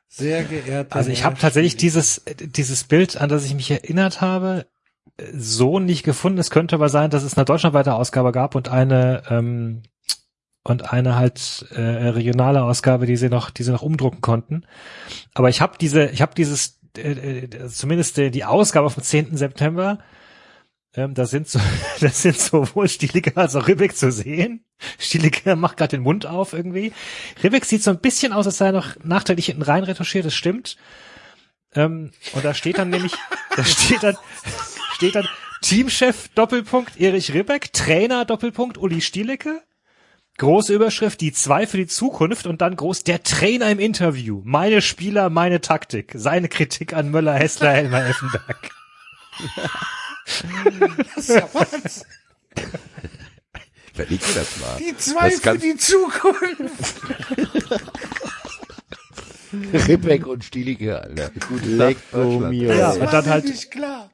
Sehr 0.08 0.42
geehrter 0.44 0.96
Also 0.96 1.10
ich 1.10 1.24
habe 1.24 1.38
tatsächlich 1.38 1.76
dieses, 1.76 2.22
dieses 2.38 2.84
Bild, 2.84 3.16
an 3.16 3.28
das 3.28 3.44
ich 3.44 3.54
mich 3.54 3.70
erinnert 3.70 4.20
habe, 4.20 4.66
so 5.32 5.78
nicht 5.78 6.02
gefunden. 6.02 6.38
Es 6.38 6.50
könnte 6.50 6.74
aber 6.74 6.88
sein, 6.88 7.10
dass 7.10 7.22
es 7.22 7.36
eine 7.36 7.44
deutschlandweite 7.44 7.94
Ausgabe 7.94 8.32
gab 8.32 8.54
und 8.56 8.68
eine 8.68 9.22
ähm, 9.30 9.82
und 10.68 10.92
eine 10.92 11.16
halt 11.16 11.66
äh, 11.70 11.80
regionale 11.80 12.62
Ausgabe, 12.62 13.06
die 13.06 13.16
sie 13.16 13.30
noch, 13.30 13.50
die 13.50 13.62
sie 13.62 13.72
noch 13.72 13.82
umdrucken 13.82 14.20
konnten. 14.20 14.64
Aber 15.32 15.48
ich 15.48 15.62
habe 15.62 15.78
diese, 15.80 16.06
ich 16.10 16.20
habe 16.20 16.34
dieses, 16.34 16.78
äh, 16.96 17.44
äh, 17.44 17.68
zumindest 17.68 18.18
äh, 18.18 18.30
die 18.30 18.44
Ausgabe 18.44 18.90
vom 18.90 19.02
10. 19.02 19.36
September. 19.36 19.98
Ähm, 20.94 21.14
da 21.14 21.24
sind 21.24 21.48
so, 21.48 21.58
das 22.00 22.20
sind 22.20 22.38
sowohl 22.38 22.88
Stieliger 22.88 23.36
als 23.36 23.56
auch 23.56 23.66
Ribbeck 23.66 23.96
zu 23.96 24.12
sehen. 24.12 24.64
Stieliger 24.98 25.56
macht 25.56 25.78
gerade 25.78 25.96
den 25.96 26.02
Mund 26.02 26.26
auf 26.26 26.52
irgendwie. 26.52 26.92
Ribbeck 27.42 27.64
sieht 27.64 27.82
so 27.82 27.90
ein 27.90 28.00
bisschen 28.00 28.34
aus, 28.34 28.46
als 28.46 28.58
sei 28.58 28.66
er 28.66 28.72
noch 28.72 28.96
nachträglich 29.02 29.46
hinten 29.46 29.62
rein 29.62 29.84
retuschiert, 29.84 30.26
das 30.26 30.34
stimmt. 30.34 30.76
Ähm, 31.74 32.10
und 32.34 32.44
da 32.44 32.52
steht 32.52 32.76
dann 32.76 32.90
nämlich, 32.90 33.12
da 33.56 33.64
steht 33.64 34.02
dann, 34.02 34.18
steht 34.92 35.14
dann 35.14 35.28
Teamchef 35.62 36.28
Doppelpunkt 36.34 37.00
Erich 37.00 37.32
Ribbeck, 37.32 37.72
Trainer 37.72 38.26
Doppelpunkt 38.26 38.76
Uli 38.76 39.00
Stielecke, 39.00 39.62
große 40.38 40.72
Überschrift 40.74 41.20
die 41.20 41.32
zwei 41.32 41.66
für 41.66 41.76
die 41.76 41.86
Zukunft 41.86 42.46
und 42.46 42.60
dann 42.62 42.74
groß 42.76 43.04
der 43.04 43.22
Trainer 43.22 43.70
im 43.70 43.78
Interview, 43.78 44.40
meine 44.44 44.80
Spieler, 44.80 45.30
meine 45.30 45.60
Taktik, 45.60 46.12
seine 46.14 46.48
Kritik 46.48 46.92
an 46.94 47.10
Möller, 47.10 47.34
Hessler, 47.34 47.70
Helmer, 47.72 48.06
Effenberg. 48.06 48.70
Das 51.14 51.28
ist 51.28 51.36
ja 51.36 51.48
Wahnsinn. 51.54 52.02
Verleg 53.94 54.20
mir 54.28 54.34
das 54.34 54.56
mal. 54.60 54.76
Die 54.78 54.94
zwei 54.98 55.30
Das 55.30 55.40
für 55.40 55.58
die 55.58 55.76
Zukunft. 55.76 57.00
Ribbeck 59.88 60.26
und 60.26 60.44
Stielige, 60.44 61.00
Alter. 61.00 61.30
Gute 61.48 61.64
Lecco 61.66 62.24
mio. 62.40 62.68
Ja, 62.72 62.88
Das 62.88 62.96
und 62.96 63.00
war 63.06 63.10
dann 63.12 63.26
halt- 63.26 63.44
nämlich 63.44 63.70
klar. 63.70 64.10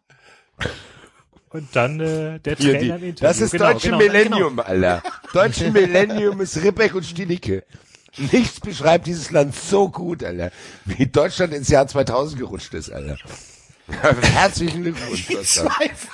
Und 1.55 1.68
dann 1.76 2.00
äh, 2.00 2.41
der 2.41 2.57
Hier, 2.57 2.76
Trainer 2.76 2.99
die, 2.99 3.15
das 3.15 3.41
ist 3.41 3.52
Genau, 3.52 3.70
deutsche 3.70 3.86
genau, 3.86 3.99
Millennium, 3.99 4.58
Alter. 4.58 5.05
Deutsche 5.33 5.70
Millennium 5.70 6.41
ist 6.41 6.60
Ribbeck 6.60 6.97
und 6.97 7.05
Stielicke. 7.05 7.62
Nichts 8.33 8.58
beschreibt 8.58 9.07
dieses 9.07 9.31
Land 9.31 9.55
so 9.55 9.89
gut, 9.89 10.24
Alter, 10.24 10.50
wie 10.84 11.07
Deutschland 11.07 11.52
ins 11.52 11.68
Jahr 11.68 11.86
2000 11.86 12.41
gerutscht 12.41 12.74
ist, 12.74 12.91
Alter. 12.91 13.18
Herzlichen 13.89 14.83
Glückwunsch, 14.83 15.28
Zukunft. 15.44 16.08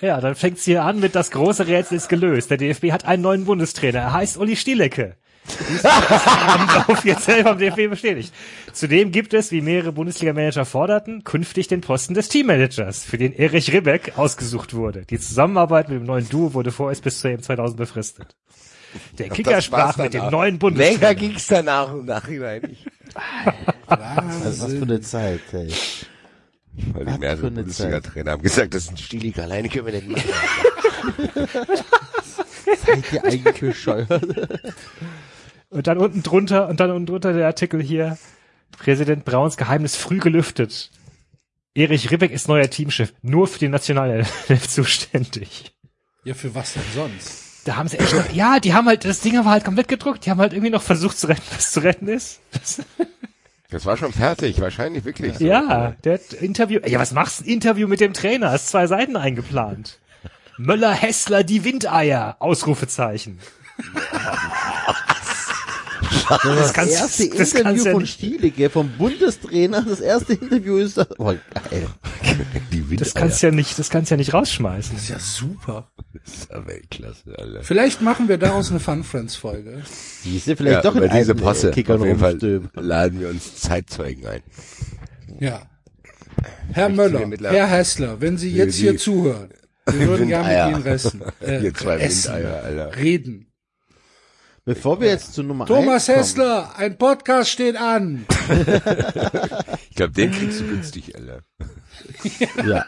Ja, 0.00 0.20
dann 0.20 0.34
fängt's 0.34 0.64
hier 0.64 0.82
an 0.82 0.98
mit 0.98 1.14
das 1.14 1.30
große 1.30 1.68
Rätsel 1.68 1.96
ist 1.96 2.08
gelöst. 2.08 2.50
Der 2.50 2.56
DFB 2.56 2.90
hat 2.90 3.04
einen 3.04 3.22
neuen 3.22 3.44
Bundestrainer. 3.44 4.00
Er 4.00 4.12
heißt 4.14 4.36
Uli 4.36 4.56
Stielecke. 4.56 5.14
haben 5.84 6.92
offiziell 6.92 7.42
vom 7.42 7.58
DFB 7.58 7.88
bestätigt. 7.90 8.32
Zudem 8.72 9.12
gibt 9.12 9.34
es, 9.34 9.52
wie 9.52 9.60
mehrere 9.60 9.92
Bundesliga-Manager 9.92 10.64
forderten, 10.64 11.24
künftig 11.24 11.68
den 11.68 11.80
Posten 11.80 12.14
des 12.14 12.28
Teammanagers, 12.28 13.04
für 13.04 13.18
den 13.18 13.32
Erich 13.32 13.72
Ribbeck 13.72 14.14
ausgesucht 14.16 14.74
wurde. 14.74 15.04
Die 15.06 15.18
Zusammenarbeit 15.18 15.88
mit 15.88 15.98
dem 15.98 16.06
neuen 16.06 16.28
Duo 16.28 16.54
wurde 16.54 16.72
vorerst 16.72 17.02
bis 17.02 17.20
zur 17.20 17.30
EM 17.30 17.42
2000 17.42 17.76
befristet. 17.76 18.36
Der 19.18 19.28
Kicker 19.28 19.52
das 19.52 19.64
sprach 19.64 19.96
mit 19.96 20.14
dem 20.14 20.30
neuen 20.30 20.54
Länger 20.54 20.58
Bundestrainer. 20.58 21.14
ging's 21.14 21.46
danach 21.46 21.92
im 21.92 22.06
Nachhinein 22.06 22.62
nicht. 22.62 22.86
Also 23.86 24.64
was 24.64 24.72
für 24.72 24.82
eine 24.82 25.00
Zeit, 25.00 25.40
ey. 25.52 25.72
Weil 26.92 27.04
die 27.04 27.18
mehrere 27.18 27.50
Bundesliga-Trainer 27.50 28.32
haben 28.32 28.42
gesagt, 28.42 28.74
das 28.74 28.84
ist 28.84 28.90
ein 28.90 28.96
Stilik, 28.96 29.38
alleine 29.38 29.68
können 29.68 29.86
wir 29.86 29.92
nicht 29.92 30.08
machen. 30.08 30.24
Seid 32.86 33.12
ihr 33.12 33.24
eigentlich 33.24 33.60
bescheuert? 33.60 34.08
Und 35.70 35.86
dann 35.86 35.98
unten 35.98 36.22
drunter, 36.22 36.68
und 36.68 36.80
dann 36.80 36.90
unten 36.90 37.06
drunter 37.06 37.32
der 37.32 37.46
Artikel 37.46 37.80
hier, 37.82 38.18
Präsident 38.72 39.24
Brauns 39.24 39.56
Geheimnis 39.56 39.96
früh 39.96 40.18
gelüftet. 40.18 40.90
Erich 41.74 42.10
Ribbeck 42.10 42.32
ist 42.32 42.48
neuer 42.48 42.68
Teamchef, 42.68 43.12
nur 43.22 43.46
für 43.46 43.60
die 43.60 43.68
Nationalelf 43.68 44.68
zuständig. 44.68 45.72
Ja, 46.24 46.34
für 46.34 46.54
was 46.54 46.74
denn 46.74 46.82
sonst? 46.94 47.62
Da 47.64 47.76
haben 47.76 47.88
sie 47.88 47.98
echt 47.98 48.14
noch, 48.14 48.30
ja, 48.32 48.58
die 48.58 48.74
haben 48.74 48.86
halt, 48.86 49.04
das 49.04 49.20
Ding 49.20 49.36
war 49.36 49.44
halt 49.44 49.64
komplett 49.64 49.88
gedruckt, 49.88 50.26
die 50.26 50.30
haben 50.30 50.40
halt 50.40 50.52
irgendwie 50.52 50.70
noch 50.70 50.82
versucht 50.82 51.18
zu 51.18 51.28
retten, 51.28 51.42
was 51.54 51.72
zu 51.72 51.82
retten 51.82 52.08
ist. 52.08 52.40
Das, 52.52 52.82
Das 53.70 53.86
war 53.86 53.96
schon 53.96 54.12
fertig, 54.12 54.60
wahrscheinlich 54.60 55.04
wirklich. 55.04 55.38
so. 55.38 55.44
ja, 55.44 55.92
der 56.02 56.14
hat 56.14 56.32
Interview, 56.32 56.80
ja, 56.84 56.98
was 56.98 57.12
machst 57.12 57.40
du? 57.40 57.44
Interview 57.44 57.86
mit 57.86 58.00
dem 58.00 58.12
Trainer, 58.12 58.52
ist 58.52 58.68
zwei 58.68 58.88
Seiten 58.88 59.16
eingeplant. 59.16 60.00
Möller, 60.58 60.92
Hessler, 60.92 61.44
die 61.44 61.64
Windeier, 61.64 62.36
Ausrufezeichen. 62.40 63.38
Das, 66.42 66.72
kannst- 66.72 66.92
erste 66.92 67.28
das 67.30 67.52
Interview 67.52 67.84
ja 67.84 67.92
von 67.92 68.02
nicht- 68.02 68.12
Stielicke, 68.14 68.70
vom 68.70 68.90
Bundestrainer, 68.98 69.82
das 69.82 70.00
erste 70.00 70.34
Interview 70.34 70.76
ist 70.78 70.96
das. 70.96 71.08
Oh, 71.18 71.26
geil. 71.70 71.86
Das 72.98 73.14
kannst 73.14 73.42
ja 73.42 73.50
nicht, 73.50 73.78
das 73.78 73.90
kannst 73.90 74.10
ja 74.10 74.16
nicht 74.16 74.32
rausschmeißen. 74.34 74.94
Das 74.94 75.02
ist 75.04 75.08
ja 75.10 75.18
super. 75.18 75.90
ist 76.24 76.48
ja 76.50 76.66
Weltklasse, 76.66 77.36
Alter. 77.38 77.62
Vielleicht 77.62 78.00
machen 78.02 78.28
wir 78.28 78.38
daraus 78.38 78.70
eine 78.70 78.80
Fun 78.80 79.04
Friends 79.04 79.36
Folge. 79.36 79.82
Diese 80.24 80.56
vielleicht 80.56 80.84
doch 80.84 80.94
über 80.94 81.06
in 81.06 81.12
diese 81.16 81.32
äh, 81.32 81.36
Posse. 81.36 81.70
Kicker 81.70 81.94
Auf 81.96 82.04
jeden 82.04 82.18
Fall 82.18 82.38
laden 82.74 83.20
wir 83.20 83.28
uns 83.28 83.56
Zeitzeugen 83.56 84.26
ein. 84.26 84.40
Ja. 85.38 85.62
Herr 86.72 86.88
Ich 86.90 86.96
Möller, 86.96 87.20
Herr 87.50 87.66
Hessler, 87.66 88.20
wenn 88.20 88.38
Sie 88.38 88.50
jetzt 88.52 88.76
hier 88.76 88.96
zuhören, 88.96 89.50
wir 89.86 90.06
würden 90.08 90.28
gerne 90.28 90.48
mit 90.68 90.74
Ihnen 90.76 90.82
ressen. 90.82 91.22
Äh, 91.40 91.62
Ihr 91.64 91.74
zwei 91.74 91.98
essen, 91.98 92.34
Windeier, 92.34 92.62
Alter. 92.64 92.96
reden. 92.96 93.46
Bevor 94.64 95.00
wir 95.00 95.08
jetzt 95.08 95.32
zu 95.34 95.42
Nummer 95.42 95.64
Thomas 95.66 96.08
1 96.08 96.08
kommen, 96.08 96.16
Hessler, 96.18 96.76
ein 96.76 96.98
Podcast 96.98 97.50
steht 97.50 97.76
an. 97.76 98.26
Ich 99.88 99.96
glaube, 99.96 100.12
den 100.12 100.30
kriegst 100.32 100.60
du 100.60 100.66
günstig, 100.66 101.16
Alter. 101.16 101.42
Ja, 102.66 102.86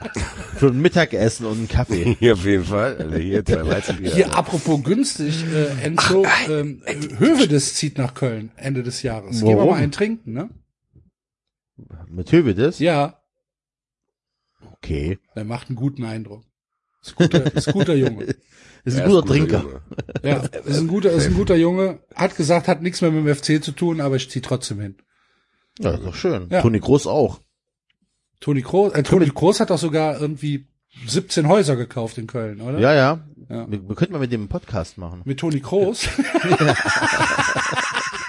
für 0.56 0.66
ein 0.68 0.80
Mittagessen 0.80 1.46
und 1.46 1.58
einen 1.58 1.68
Kaffee. 1.68 2.16
Hier 2.20 2.34
auf 2.34 2.44
jeden 2.44 2.64
Fall. 2.64 2.96
Alter, 2.98 3.18
hier 3.18 3.44
zwei 3.44 3.66
Weizenbier. 3.66 4.14
Hier, 4.14 4.26
Alter. 4.26 4.38
apropos 4.38 4.82
günstig, 4.84 5.44
äh, 5.52 5.84
Enzo, 5.84 6.26
ähm, 6.48 6.82
Hövedes 7.18 7.74
zieht 7.74 7.98
nach 7.98 8.14
Köln 8.14 8.52
Ende 8.56 8.82
des 8.82 9.02
Jahres. 9.02 9.38
Gehen 9.40 9.48
wir 9.48 9.56
Warum? 9.56 9.70
mal 9.70 9.76
einen 9.82 9.92
trinken, 9.92 10.32
ne? 10.32 10.50
Mit 12.08 12.30
Hövedes? 12.32 12.78
Ja, 12.78 13.18
Okay. 14.76 15.18
der 15.36 15.44
macht 15.44 15.68
einen 15.68 15.76
guten 15.76 16.04
Eindruck. 16.04 16.44
Ist 17.02 17.16
guter, 17.16 17.54
ist 17.54 17.72
guter 17.72 17.94
Junge. 17.94 18.34
Ist 18.84 18.96
ein 18.96 19.02
Er 19.02 19.08
guter 19.08 19.26
Trinker. 19.26 19.62
Junge. 19.62 19.80
Ja, 20.22 20.36
ist 20.64 20.78
ein 20.78 20.88
guter, 20.88 21.10
ist 21.12 21.26
ein 21.26 21.34
guter 21.34 21.54
Junge. 21.56 22.00
Hat 22.14 22.36
gesagt, 22.36 22.66
hat 22.68 22.82
nichts 22.82 23.00
mehr 23.00 23.10
mit 23.10 23.24
dem 23.26 23.34
FC 23.34 23.62
zu 23.62 23.72
tun, 23.72 24.00
aber 24.00 24.16
ich 24.16 24.28
zieh 24.30 24.40
trotzdem 24.40 24.80
hin. 24.80 24.96
Ja, 25.78 25.92
ist 25.92 26.04
doch 26.04 26.14
schön. 26.14 26.48
Ja. 26.50 26.62
Toni 26.62 26.80
Groß 26.80 27.06
auch. 27.06 27.40
Toni 28.40 28.62
Kroos, 28.62 28.92
äh, 28.94 29.02
Toni 29.04 29.30
Kroos 29.30 29.60
hat 29.60 29.70
doch 29.70 29.78
sogar 29.78 30.20
irgendwie 30.20 30.66
17 31.06 31.46
Häuser 31.46 31.76
gekauft 31.76 32.18
in 32.18 32.26
Köln, 32.26 32.60
oder? 32.60 32.78
Ja, 32.80 32.92
ja. 32.92 33.20
Ja. 33.48 33.70
Wir, 33.70 33.88
wir 33.88 33.94
könnten 33.94 34.12
mal 34.14 34.18
mit 34.18 34.32
dem 34.32 34.42
einen 34.42 34.48
Podcast 34.48 34.98
machen. 34.98 35.22
Mit 35.24 35.38
Toni 35.38 35.60
Kroos. 35.60 36.08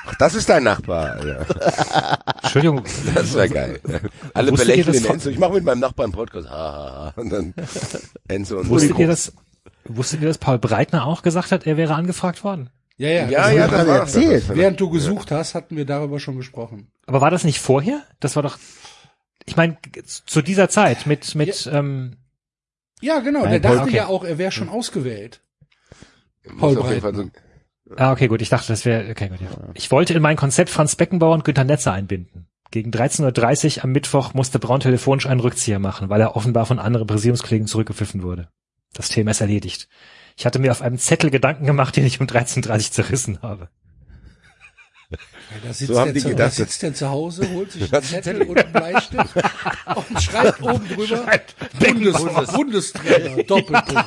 Ach, 0.06 0.15
das 0.19 0.35
ist 0.35 0.49
dein 0.49 0.64
Nachbar, 0.64 1.14
Alter. 1.14 2.19
Entschuldigung, 2.43 2.83
Das 3.15 3.33
wäre 3.33 3.49
geil. 3.49 3.80
Alle 4.33 4.51
belächeln 4.51 4.93
den 4.93 5.06
Enzo. 5.06 5.30
Ich 5.30 5.40
mache 5.40 5.53
mit 5.53 5.64
meinem 5.64 5.80
Nachbarn 5.80 6.06
einen 6.07 6.14
Podcast. 6.14 6.49
Ha, 6.49 6.53
ha, 6.56 7.14
ha. 7.15 7.22
Und 7.22 7.30
dann 7.32 7.53
Enzo 8.27 8.59
und 8.59 8.69
wusstet 8.69 8.91
ihr, 8.99 9.07
Groß. 9.07 9.32
dass, 9.32 9.33
wusstet 9.86 10.22
ihr, 10.22 10.28
dass 10.28 10.38
Paul 10.38 10.60
Breitner 10.60 11.06
auch 11.06 11.22
gesagt 11.22 11.52
hat, 11.52 11.66
er 11.68 11.78
wäre 11.78 11.95
angefragt 11.95 12.44
worden? 12.44 12.70
Ja, 12.98 13.10
ja. 13.10 13.30
Ja, 13.30 13.40
also 13.40 13.58
ja, 13.58 13.64
hat 13.64 13.72
das 13.72 13.88
war 13.88 13.98
erzählt. 13.98 14.50
Das. 14.50 14.56
Während 14.56 14.80
du 14.80 14.90
gesucht 14.90 15.32
hast, 15.32 15.56
hatten 15.56 15.76
wir 15.76 15.86
darüber 15.86 16.20
schon 16.20 16.38
gesprochen. 16.38 16.92
Aber 17.06 17.22
war 17.22 17.32
das 17.32 17.44
nicht 17.44 17.60
vorher? 17.60 18.02
Das 18.20 18.36
war 18.36 18.44
doch, 18.44 18.58
ich 19.45 19.56
meine, 19.58 19.78
zu 20.06 20.42
dieser 20.42 20.70
Zeit 20.70 21.06
mit, 21.06 21.36
mit, 21.36 21.70
ähm, 21.72 22.18
Ja, 23.02 23.20
genau. 23.20 23.42
Nein, 23.44 23.62
der 23.62 23.70
Paul- 23.70 23.78
dachte 23.78 23.90
okay. 23.90 23.98
ja 23.98 24.08
auch, 24.08 24.24
er 24.24 24.38
wäre 24.38 24.52
schon 24.52 24.70
ausgewählt. 24.70 25.42
Muss 26.45 26.60
Paul 26.60 26.76
so, 26.76 27.30
ah, 27.98 28.12
okay, 28.12 28.28
gut, 28.28 28.42
ich 28.42 28.50
dachte, 28.50 28.68
das 28.68 28.86
wäre, 28.86 29.10
okay, 29.10 29.30
gut, 29.30 29.42
ja. 29.42 29.48
Ich 29.74 29.92
wollte 29.92 30.14
in 30.14 30.22
mein 30.22 30.36
Konzept 30.38 30.70
Franz 30.70 30.95
Beckenbauer 30.95 31.34
und 31.34 31.45
Günter 31.45 31.64
Netzer 31.64 31.94
einbinden. 31.94 32.48
Gegen 32.72 32.92
13.30 32.92 33.78
Uhr 33.78 33.84
am 33.84 33.92
Mittwoch 33.92 34.34
musste 34.34 34.60
Braun 34.60 34.80
telefonisch 34.80 35.28
einen 35.28 35.40
Rückzieher 35.42 35.80
machen, 35.80 36.10
weil 36.10 36.22
er 36.22 36.36
offenbar 36.36 36.66
von 36.66 36.80
anderen 36.80 37.06
Präsidiumskollegen 37.08 37.68
zurückgepfiffen 37.68 38.24
wurde. 38.24 38.50
Das 38.94 39.10
Thema 39.10 39.32
ist 39.32 39.42
erledigt. 39.42 39.88
Ich 40.38 40.46
hatte 40.46 40.60
mir 40.60 40.72
auf 40.72 40.82
einem 40.82 40.98
Zettel 40.98 41.30
Gedanken 41.30 41.66
gemacht, 41.66 41.96
den 41.96 42.06
ich 42.06 42.20
um 42.20 42.28
13.30 42.28 42.70
Uhr 42.70 42.92
zerrissen 42.92 43.42
habe. 43.42 43.70
Ja, 45.12 45.18
da 45.68 45.74
sitzt, 45.74 45.94
So 45.94 46.00
haben 46.00 46.06
der, 46.06 46.14
die 46.14 46.20
zu, 46.22 46.30
gedacht, 46.30 46.48
da 46.48 46.50
sitzt 46.50 46.82
der 46.82 46.94
zu 46.96 47.10
Hause, 47.10 47.48
holt 47.52 47.72
sich 47.72 47.94
einen 47.94 48.04
Zettel 48.04 48.42
und 48.44 48.58
einen 48.58 48.72
Bleistift 48.74 49.36
und 49.96 50.24
schreibt 50.24 50.62
oben 50.64 50.88
drüber 50.88 51.26
Bundes, 51.80 52.52
Bundestrainer, 52.52 53.44
Doppelpunkt. 53.48 54.06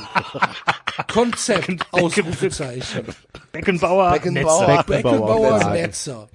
Konzept, 1.13 1.87
Ausrufezeichen. 1.93 3.05
Beckenbauer, 3.53 4.13
Beckenbauer. 4.13 4.67
Netzer. 4.67 4.83
Beckenbauer, 4.83 5.71
Netzer. 5.71 6.29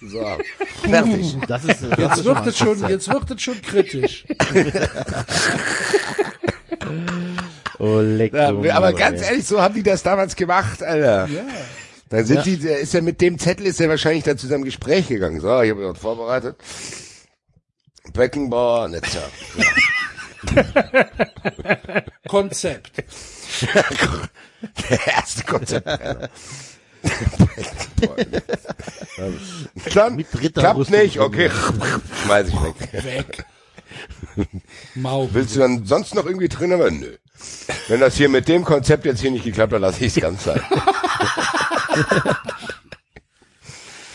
So. 0.00 0.38
Fertig. 0.82 1.36
Das 1.46 1.64
ist, 1.64 1.82
das 1.82 1.98
Jetzt 1.98 2.18
ist 2.18 2.24
wird 2.24 2.46
es 2.46 2.58
schon, 2.58 2.88
jetzt 2.88 3.08
wird 3.08 3.30
es 3.30 3.42
schon 3.42 3.62
kritisch. 3.62 4.24
Oh, 7.78 8.00
leck 8.00 8.32
Ja, 8.32 8.48
aber 8.74 8.92
ganz 8.92 9.22
ehrlich, 9.22 9.46
so 9.46 9.60
haben 9.60 9.74
die 9.74 9.82
das 9.82 10.02
damals 10.02 10.36
gemacht, 10.36 10.82
Alter. 10.82 11.26
Ja. 11.28 11.42
Dann 12.08 12.24
sind 12.24 12.36
Ja. 12.36 12.42
die, 12.42 12.68
ist 12.68 12.94
ja 12.94 13.00
mit 13.00 13.20
dem 13.20 13.38
Zettel 13.38 13.66
ist 13.66 13.80
er 13.80 13.88
wahrscheinlich 13.88 14.24
dann 14.24 14.38
zu 14.38 14.46
seinem 14.46 14.64
Gespräch 14.64 15.08
gegangen. 15.08 15.40
So, 15.40 15.60
ich 15.60 15.70
habe 15.70 15.82
dort 15.82 15.98
vorbereitet. 15.98 16.56
Beckenbauer, 18.12 18.88
Netzer. 18.88 19.28
Konzept. 22.28 22.92
Der 24.90 25.06
erste 25.06 25.44
Konzept. 25.44 25.86
Dann 29.94 30.16
Mit 30.16 30.26
klappt 30.54 30.90
nicht, 30.90 31.18
okay. 31.18 31.50
Schmeiß 32.24 32.48
ich 32.48 32.62
weg. 32.62 33.04
Weg. 33.04 33.44
Mau. 34.94 35.28
Willst 35.32 35.56
du 35.56 35.60
dann 35.60 35.86
sonst 35.86 36.14
noch 36.14 36.26
irgendwie 36.26 36.48
drin 36.48 36.72
haben? 36.72 37.00
Nö. 37.00 37.16
Wenn 37.88 38.00
das 38.00 38.16
hier 38.16 38.28
mit 38.28 38.48
dem 38.48 38.64
Konzept 38.64 39.04
jetzt 39.04 39.20
hier 39.20 39.30
nicht 39.30 39.44
geklappt 39.44 39.72
hat, 39.72 39.80
lasse 39.80 40.04
ich 40.04 40.16
es 40.16 40.22
ganz 40.22 40.44
sein. 40.44 40.60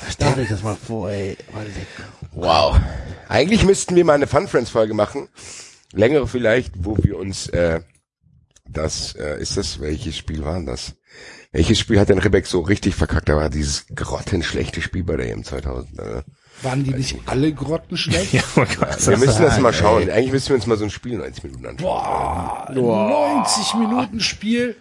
Stellt 0.09 0.37
euch 0.37 0.49
das 0.49 0.63
mal 0.63 0.75
vor, 0.75 1.09
ey. 1.09 1.37
Wow. 2.31 2.79
Eigentlich 3.27 3.63
müssten 3.63 3.95
wir 3.95 4.05
mal 4.05 4.13
eine 4.13 4.27
Fun 4.27 4.47
Friends 4.47 4.69
Folge 4.69 4.93
machen. 4.93 5.29
Längere 5.93 6.27
vielleicht, 6.27 6.73
wo 6.77 6.97
wir 6.97 7.17
uns, 7.17 7.47
äh, 7.49 7.81
das, 8.67 9.15
äh, 9.15 9.39
ist 9.41 9.57
das, 9.57 9.79
welches 9.81 10.17
Spiel 10.17 10.43
war 10.43 10.55
denn 10.55 10.65
das? 10.65 10.95
Welches 11.51 11.79
Spiel 11.79 11.99
hat 11.99 12.09
denn 12.09 12.19
Rebek 12.19 12.47
so 12.47 12.61
richtig 12.61 12.95
verkackt? 12.95 13.27
Da 13.29 13.35
war 13.35 13.49
dieses 13.49 13.85
grottenschlechte 13.93 14.81
Spiel 14.81 15.03
bei 15.03 15.17
der 15.17 15.29
EM 15.31 15.43
2000. 15.43 15.99
Äh. 15.99 16.23
Waren 16.63 16.83
die 16.83 16.93
nicht 16.93 17.17
alle 17.25 17.53
grottenschlecht? 17.53 18.33
Ja, 18.33 18.41
oh. 18.55 18.61
Wir 18.61 19.17
müssen 19.17 19.41
das 19.41 19.59
mal 19.59 19.69
ey. 19.69 19.79
schauen. 19.79 20.09
Eigentlich 20.09 20.31
müssen 20.31 20.49
wir 20.49 20.55
uns 20.55 20.67
mal 20.67 20.77
so 20.77 20.83
ein 20.83 20.89
Spiel 20.89 21.17
90 21.17 21.43
Minuten 21.43 21.65
anschauen. 21.65 22.75
Boah, 22.75 23.43
90 23.45 23.73
Minuten 23.75 24.19
Spiel. 24.19 24.75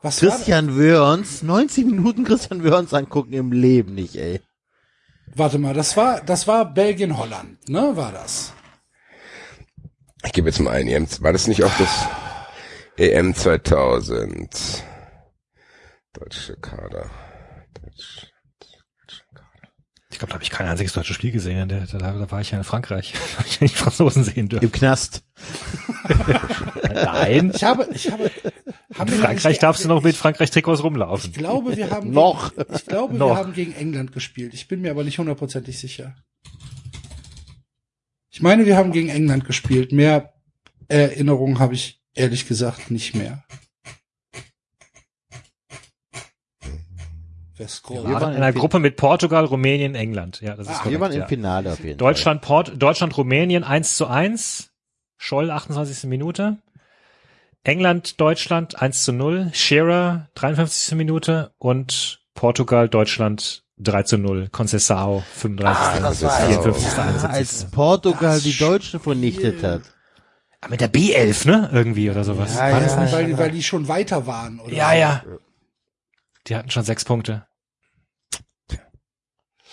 Was? 0.00 0.18
Christian 0.18 0.76
Wörns, 0.76 1.42
90 1.42 1.84
Minuten 1.86 2.24
Christian 2.24 2.62
Wörns 2.62 2.94
angucken 2.94 3.32
im 3.32 3.50
Leben 3.50 3.94
nicht, 3.94 4.14
ey. 4.14 4.40
Warte 5.34 5.58
mal, 5.58 5.74
das 5.74 5.96
war, 5.96 6.20
das 6.20 6.46
war 6.46 6.72
Belgien-Holland, 6.72 7.68
ne, 7.68 7.96
war 7.96 8.12
das? 8.12 8.52
Ich 10.24 10.32
gebe 10.32 10.48
jetzt 10.48 10.60
mal 10.60 10.72
ein. 10.72 10.88
EM, 10.88 11.06
war 11.20 11.32
das 11.32 11.46
nicht 11.46 11.64
auch 11.64 11.72
das 11.78 12.06
EM 12.96 13.34
2000? 13.34 14.84
Deutsche 16.12 16.56
Kader. 16.56 17.10
Deutsch. 17.80 18.27
Ich 20.18 20.20
glaube, 20.20 20.30
da 20.30 20.34
habe 20.34 20.42
ich 20.42 20.50
kein 20.50 20.66
einziges 20.66 20.94
deutsches 20.94 21.14
Spiel 21.14 21.30
gesehen. 21.30 21.68
Da, 21.68 21.78
da, 21.78 21.98
da 22.12 22.30
war 22.32 22.40
ich 22.40 22.50
ja 22.50 22.58
in 22.58 22.64
Frankreich. 22.64 23.14
Da 23.36 23.38
hab 23.38 23.46
ich 23.46 23.60
ja 23.60 23.68
die 23.68 23.72
Franzosen 23.72 24.24
sehen 24.24 24.48
dürfen. 24.48 24.64
Im 24.64 24.72
Knast. 24.72 25.22
Nein. 26.92 27.52
Ich 27.54 27.62
habe, 27.62 27.88
ich 27.94 28.10
habe, 28.10 28.28
Haben 28.98 29.12
In 29.12 29.18
Frankreich 29.20 29.44
nicht- 29.44 29.62
darfst 29.62 29.84
du 29.84 29.88
noch 29.88 30.02
mit 30.02 30.16
Frankreich-Trikots 30.16 30.82
rumlaufen. 30.82 31.30
Ich 31.30 31.36
glaube, 31.38 31.76
wir 31.76 31.90
haben 31.90 32.10
Noch. 32.10 32.50
Ich 32.74 32.86
glaube, 32.86 33.14
Noch. 33.16 33.28
wir 33.28 33.36
haben 33.36 33.52
gegen 33.52 33.72
England 33.74 34.10
gespielt. 34.10 34.54
Ich 34.54 34.66
bin 34.66 34.80
mir 34.80 34.90
aber 34.90 35.04
nicht 35.04 35.20
hundertprozentig 35.20 35.78
sicher. 35.78 36.16
Ich 38.30 38.42
meine, 38.42 38.66
wir 38.66 38.76
haben 38.76 38.90
gegen 38.90 39.10
England 39.10 39.44
gespielt. 39.44 39.92
Mehr 39.92 40.32
Erinnerungen 40.88 41.60
habe 41.60 41.74
ich 41.74 42.02
ehrlich 42.14 42.48
gesagt 42.48 42.90
nicht 42.90 43.14
mehr. 43.14 43.44
Wer 47.58 47.66
Wir 47.66 47.68
scrollt? 47.68 48.04
waren 48.04 48.12
waren 48.14 48.30
in 48.36 48.42
einer 48.42 48.52
Gruppe 48.52 48.78
mit 48.78 48.96
Portugal, 48.96 49.44
Rumänien, 49.44 49.94
England. 49.94 50.40
Ja, 50.40 50.54
das 50.56 50.66
ist 50.66 50.72
Ah, 50.72 50.76
korrekt, 50.78 50.90
Wir 50.92 51.00
waren 51.00 51.12
im 51.12 51.20
ja. 51.20 51.26
Finale 51.26 51.72
auf 51.72 51.80
jeden 51.84 51.98
Deutschland, 51.98 52.40
Port, 52.40 52.72
Deutschland, 52.76 53.16
Rumänien 53.16 53.64
1 53.64 53.96
zu 53.96 54.06
1. 54.06 54.70
Scholl 55.16 55.50
28. 55.50 56.04
Minute. 56.08 56.58
England, 57.64 58.20
Deutschland 58.20 58.80
1 58.80 59.04
zu 59.04 59.12
0. 59.12 59.50
Shearer 59.52 60.28
53. 60.34 60.94
Minute 60.96 61.52
und 61.58 62.20
Portugal, 62.34 62.88
Deutschland 62.88 63.64
3 63.78 64.02
zu 64.04 64.18
0. 64.18 64.48
Conceição 64.52 65.22
35. 65.34 66.00
das 66.02 66.22
war 66.22 66.30
54. 66.46 66.86
Fall. 66.88 67.08
71. 67.08 67.30
Als 67.30 67.64
Portugal 67.70 68.40
die 68.40 68.56
Deutschen 68.56 69.00
vernichtet 69.00 69.62
hat. 69.62 69.82
Ah, 70.60 70.68
mit 70.68 70.80
der 70.80 70.92
B11, 70.92 71.46
ne? 71.46 71.68
Irgendwie 71.72 72.10
oder 72.10 72.24
sowas. 72.24 72.54
Ja, 72.56 72.72
War 72.72 72.80
das 72.80 72.94
ja, 72.94 73.00
nicht, 73.02 73.12
weil, 73.12 73.22
ja. 73.22 73.26
die- 73.28 73.38
weil 73.38 73.50
die 73.50 73.62
schon 73.62 73.86
weiter 73.88 74.26
waren? 74.26 74.58
Oder 74.60 74.72
Ja, 74.72 74.92
ja. 74.92 75.22
Die 76.46 76.56
hatten 76.56 76.70
schon 76.70 76.82
sechs 76.84 77.04
Punkte. 77.04 77.46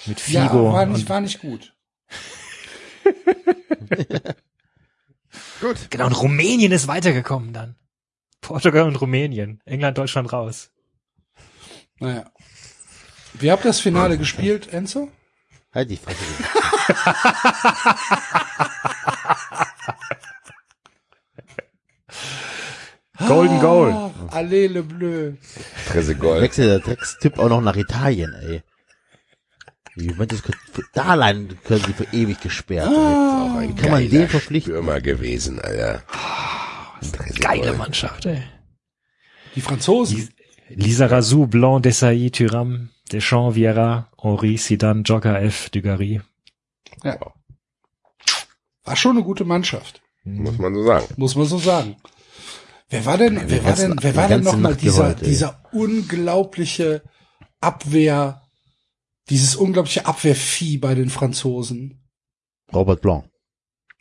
Mit 0.06 0.19
Figo. 0.19 0.67
Ja, 0.67 0.74
war 0.74 0.85
nicht, 0.85 1.09
war 1.09 1.22
nicht 1.22 1.40
gut. 1.40 1.74
Gut. 5.61 5.90
genau, 5.90 6.06
und 6.08 6.14
Rumänien 6.14 6.72
ist 6.72 6.88
weitergekommen 6.88 7.53
dann. 7.53 7.75
Portugal 8.42 8.88
und 8.88 9.00
Rumänien. 9.00 9.61
England, 9.66 9.98
Deutschland 9.98 10.32
raus. 10.32 10.72
Naja. 12.00 12.25
Wie 13.34 13.51
habt 13.51 13.64
ihr 13.66 13.69
das 13.69 13.80
Finale 13.80 14.17
gespielt, 14.17 14.72
Enzo? 14.74 15.09
Halt 15.74 15.90
die 15.90 15.98
Fresse. 15.98 16.17
Golden 23.27 23.59
Goal. 23.59 23.92
Ah, 23.92 24.11
Allez 24.32 24.67
le 24.67 24.84
bleu. 24.84 25.34
Presse 25.88 26.16
Gold. 26.16 26.42
Wechselt 26.42 26.69
der 26.69 26.80
Dreckstyp 26.80 27.40
auch 27.40 27.50
noch 27.50 27.61
nach 27.61 27.75
Italien, 27.75 28.34
ey. 28.34 28.61
Die 29.95 30.07
Juventus 30.07 30.41
da 30.93 31.03
allein 31.06 31.57
können 31.64 31.83
sie 31.85 31.93
für 31.93 32.07
ewig 32.11 32.41
gesperrt. 32.41 32.90
ein 32.90 33.69
Wie 33.69 33.82
kann 33.82 33.91
man 33.91 34.09
den 34.09 34.27
verpflichten? 34.27 34.74
Stürmer 34.74 34.99
gewesen, 34.99 35.59
Alter. 35.59 36.03
Geile 37.40 37.74
Mannschaft, 37.74 38.25
ey. 38.25 38.43
Die 39.56 39.61
Franzosen. 39.61 40.30
Lisa 40.69 41.06
Razou, 41.06 41.48
Blanc, 41.48 41.83
Desailly, 41.83 42.32
Thuram, 42.32 42.90
Deschamps, 43.11 43.56
Vieira, 43.56 44.09
Henri, 44.22 44.56
Zidane, 44.56 45.03
Jogger, 45.03 45.41
F, 45.41 45.69
Dugarry. 45.69 46.22
Ja. 47.03 47.17
War 48.83 48.95
schon 48.95 49.17
eine 49.17 49.24
gute 49.24 49.45
Mannschaft. 49.45 50.01
Muss 50.24 50.57
man 50.57 50.74
so 50.74 50.83
sagen. 50.83 51.06
Muss 51.17 51.35
man 51.35 51.45
so 51.45 51.57
sagen. 51.57 51.95
Wer 52.90 53.06
war 53.06 53.17
denn, 53.17 53.40
wer 53.45 53.64
war 53.64 53.74
denn, 53.74 53.95
wer 53.99 54.15
war 54.15 54.27
denn 54.27 54.43
nochmal 54.43 54.75
dieser, 54.75 55.14
dieser 55.14 55.64
unglaubliche 55.72 57.03
Abwehr, 57.61 58.41
dieses 59.30 59.56
unglaubliche 59.56 60.06
Abwehrvieh 60.06 60.78
bei 60.78 60.95
den 60.95 61.10
Franzosen? 61.10 62.04
Robert 62.74 63.02
Blanc. 63.02 63.26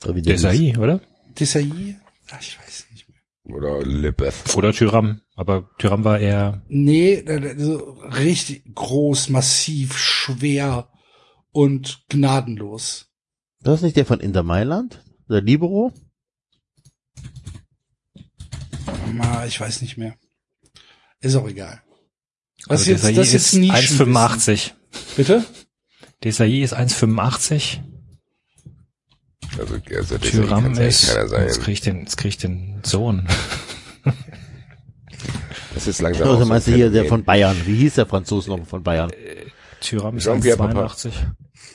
Desailly, 0.04 0.76
oder? 0.76 1.00
Desailly? 1.38 1.96
Ach, 2.30 2.40
ich 2.40 2.58
weiß 2.58 2.86
nicht 2.92 3.08
mehr. 3.08 3.56
Oder 3.56 3.82
Lippeth. 3.84 4.56
Oder 4.56 4.72
Thuram. 4.72 5.20
Aber 5.34 5.70
Thuram 5.78 6.04
war 6.04 6.18
eher, 6.18 6.62
Nee, 6.68 7.14
äh, 7.14 7.52
äh, 7.52 7.58
so 7.58 7.76
richtig 8.00 8.74
groß, 8.74 9.30
massiv, 9.30 9.96
schwer 9.98 10.88
und 11.52 12.04
gnadenlos. 12.08 13.10
Das 13.60 13.76
ist 13.76 13.82
nicht 13.82 13.96
der 13.96 14.06
von 14.06 14.20
Inter 14.20 14.42
Mailand? 14.42 15.02
Der 15.28 15.40
Libero? 15.40 15.92
Ich 19.46 19.60
weiß 19.60 19.82
nicht 19.82 19.96
mehr. 19.96 20.16
Ist 21.20 21.36
auch 21.36 21.48
egal. 21.48 21.82
Das 22.66 22.80
also 22.80 22.82
ist 22.82 22.88
jetzt, 22.88 23.16
das 23.16 23.26
ist 23.28 23.32
jetzt 23.32 23.52
ist 23.52 23.54
Nischenwissen. 23.54 24.14
1,85. 24.14 24.72
Bitte? 25.16 25.44
Desailly 26.22 26.62
ist 26.62 26.74
1,85. 26.74 27.80
Also, 29.58 29.74
also 29.96 30.14
echt 30.16 30.34
ist, 30.78 31.16
jetzt 31.32 31.60
krieg 31.62 31.74
ich 31.74 31.80
den, 31.80 32.00
jetzt 32.00 32.16
krieg 32.16 32.28
ich 32.30 32.38
den 32.38 32.80
Sohn. 32.84 33.28
Das 35.74 35.88
ist 35.88 36.00
langsam 36.00 36.28
auch 36.28 36.32
Also 36.32 36.44
so 36.44 36.48
meinst 36.48 36.66
du 36.68 36.70
ein 36.72 36.76
hier 36.76 36.90
der 36.90 37.04
von 37.06 37.24
Bayern? 37.24 37.56
Wie 37.64 37.74
hieß 37.76 37.94
der 37.94 38.06
Franzose 38.06 38.48
noch 38.48 38.64
von 38.64 38.82
Bayern? 38.82 39.10
Thuram 39.80 40.16
ist 40.16 40.24
Jean-Pierre 40.24 40.56
Papa. 40.56 40.86
1,82. 40.86 41.10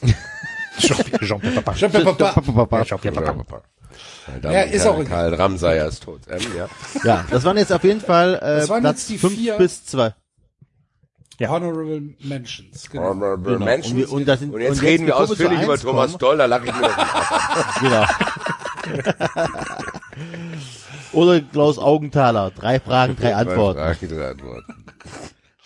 Jean-Pierre 0.79 1.25
Jean 1.25 1.41
Papa. 1.55 1.73
Jean-Pierre 1.73 2.15
Papa. 2.15 2.83
Jean-Pierre 2.85 3.21
Papa. 3.21 3.61
Damen 4.41 4.53
Ja, 4.53 4.61
ist 4.61 4.85
Herren, 4.85 5.05
auch. 5.05 5.09
Karl 5.09 5.33
Ramsayer 5.33 5.87
ist 5.87 6.03
tot. 6.03 6.21
Ähm, 6.29 6.39
ja. 6.57 6.69
Ja, 7.03 7.25
das 7.29 7.43
waren 7.43 7.57
jetzt 7.57 7.73
auf 7.73 7.83
jeden 7.83 7.99
Fall 8.01 8.35
äh, 8.35 8.65
Platz 8.65 8.83
jetzt 8.83 9.09
die 9.09 9.17
5 9.17 9.33
vier- 9.33 9.57
bis 9.57 9.85
2. 9.85 10.13
Ja. 11.39 11.49
Honorable 11.49 12.01
Mentions. 12.19 12.89
Genau. 12.89 13.09
Honorable 13.11 13.53
Genau. 13.53 13.65
Mentions. 13.65 14.05
Und 14.07 14.11
und 14.19 14.25
das 14.27 14.39
sind- 14.39 14.53
Und 14.53 14.59
jetzt 14.61 14.69
und 14.71 14.75
jetzt, 14.75 14.83
reden 14.83 15.05
wir 15.07 15.17
ausführlich 15.17 15.61
über 15.61 15.77
Thomas 15.77 16.17
Doll, 16.17 16.37
da 16.37 16.45
lache 16.45 16.65
ich 16.65 16.73
nicht 16.75 16.89
Genau. 17.81 18.05
Oder 21.13 21.41
Klaus 21.41 21.77
Augenthaler. 21.79 22.51
Drei 22.51 22.79
Fragen, 22.79 23.15
drei 23.15 23.35
Antworten. 23.35 23.79
Fragen, 23.79 24.07
drei 24.09 24.29
Antworten. 24.31 24.85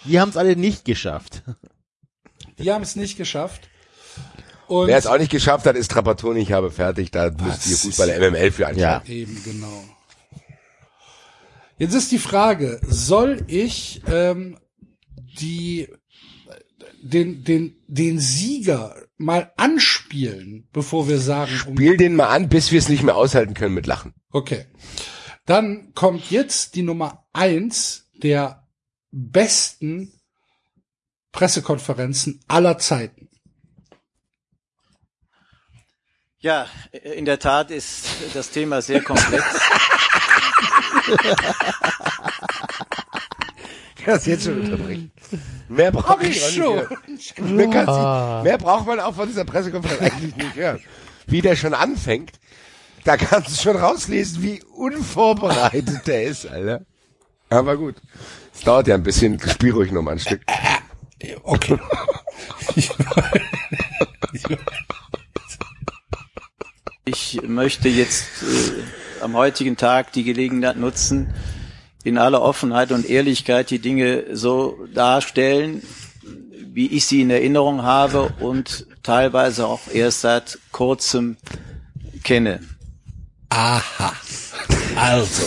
Die 0.06 0.20
haben 0.20 0.30
es 0.30 0.38
alle 0.38 0.56
nicht 0.56 0.86
geschafft. 0.86 1.44
Die 2.60 2.72
haben 2.72 2.84
es 2.84 2.96
nicht 2.96 3.18
geschafft. 3.18 3.62
Und 4.68 4.88
Wer 4.88 4.98
es 4.98 5.08
auch 5.08 5.18
nicht 5.18 5.32
geschafft 5.32 5.66
hat, 5.66 5.76
ist 5.76 5.92
Trapattoni. 5.92 6.40
Ich 6.42 6.52
habe 6.52 6.72
fertig. 6.72 7.12
Da 7.12 7.30
müsst 7.32 7.68
ihr 7.68 7.76
Fußballer 7.78 8.18
MML 8.32 8.52
für 8.52 8.68
anschauen. 8.68 8.80
Ja. 8.82 9.02
Eben, 9.08 9.42
genau. 9.44 9.84
Jetzt 11.78 11.94
ist 11.96 12.12
die 12.12 12.20
Frage, 12.20 12.80
soll 12.88 13.44
ich 13.48 14.02
ähm, 14.08 14.58
die 15.40 15.88
den, 17.02 17.44
den, 17.44 17.76
den 17.88 18.20
Sieger 18.20 18.96
mal 19.18 19.52
anspielen, 19.58 20.68
bevor 20.72 21.08
wir 21.08 21.20
sagen, 21.20 21.52
um, 21.68 21.76
Spiel 21.76 21.98
den 21.98 22.16
mal 22.16 22.28
an, 22.28 22.50
bis 22.50 22.72
wir 22.72 22.80
es 22.80 22.90
nicht 22.90 23.04
mehr 23.04 23.16
aushalten 23.16 23.54
können 23.54 23.76
mit 23.76 23.88
Lachen. 23.88 24.14
okay. 24.32 24.66
Dann 25.46 25.94
kommt 25.94 26.32
jetzt 26.32 26.76
die 26.76 26.84
Nummer 26.84 27.26
eins 27.34 28.10
der 28.14 28.66
besten 29.12 30.14
Pressekonferenzen 31.34 32.40
aller 32.48 32.78
Zeiten. 32.78 33.30
Ja, 36.40 36.68
in 36.92 37.26
der 37.26 37.40
Tat 37.40 37.72
ist 37.72 38.06
das 38.34 38.52
Thema 38.52 38.82
sehr 38.82 39.02
komplex. 39.02 39.44
Das 44.06 44.26
jetzt 44.26 44.44
schon 44.46 44.62
unterbrechen. 44.62 45.12
Mehr 45.70 45.92
brauche 45.92 46.26
ich 46.26 46.42
schon. 46.54 46.82
Mehr, 47.56 47.70
kann's- 47.70 48.44
mehr 48.44 48.58
braucht 48.58 48.86
man 48.88 49.00
auch 49.00 49.16
von 49.16 49.28
dieser 49.28 49.46
Pressekonferenz 49.46 50.02
eigentlich 50.14 50.36
nicht 50.36 50.56
hören. 50.56 50.80
Wie 51.28 51.42
der 51.42 51.56
schon 51.56 51.74
anfängt, 51.74 52.32
da 53.06 53.16
kannst 53.18 53.50
du 53.58 53.62
schon 53.62 53.78
rauslesen, 53.78 54.44
wie 54.44 54.62
unvorbereitet 54.76 56.06
der 56.08 56.24
ist, 56.24 56.46
Alter. 56.48 56.82
Aber 57.50 57.78
gut. 57.78 57.96
Es 58.54 58.62
dauert 58.62 58.88
ja 58.88 58.96
ein 58.96 59.04
bisschen. 59.04 59.40
Spiel 59.40 59.72
ruhig 59.74 59.92
noch 59.92 60.02
mal 60.02 60.12
ein 60.12 60.20
Stück. 60.20 60.42
Okay. 61.44 61.80
Ich 67.06 67.42
möchte 67.44 67.90
jetzt 67.90 68.24
äh, 68.44 69.24
am 69.24 69.36
heutigen 69.36 69.76
Tag 69.76 70.14
die 70.14 70.24
Gelegenheit 70.24 70.78
nutzen, 70.78 71.34
in 72.04 72.18
aller 72.18 72.42
Offenheit 72.42 72.92
und 72.92 73.10
Ehrlichkeit 73.10 73.70
die 73.70 73.80
Dinge 73.80 74.26
so 74.36 74.78
darstellen, 74.94 75.82
wie 76.74 76.88
ich 76.88 77.06
sie 77.06 77.22
in 77.22 77.30
Erinnerung 77.30 77.84
habe 77.84 78.34
und 78.40 78.88
teilweise 79.04 79.68
auch 79.68 79.82
erst 79.94 80.22
seit 80.22 80.60
kurzem 80.72 81.38
kenne. 82.24 82.60
Aha. 83.50 84.14
Also. 84.96 85.44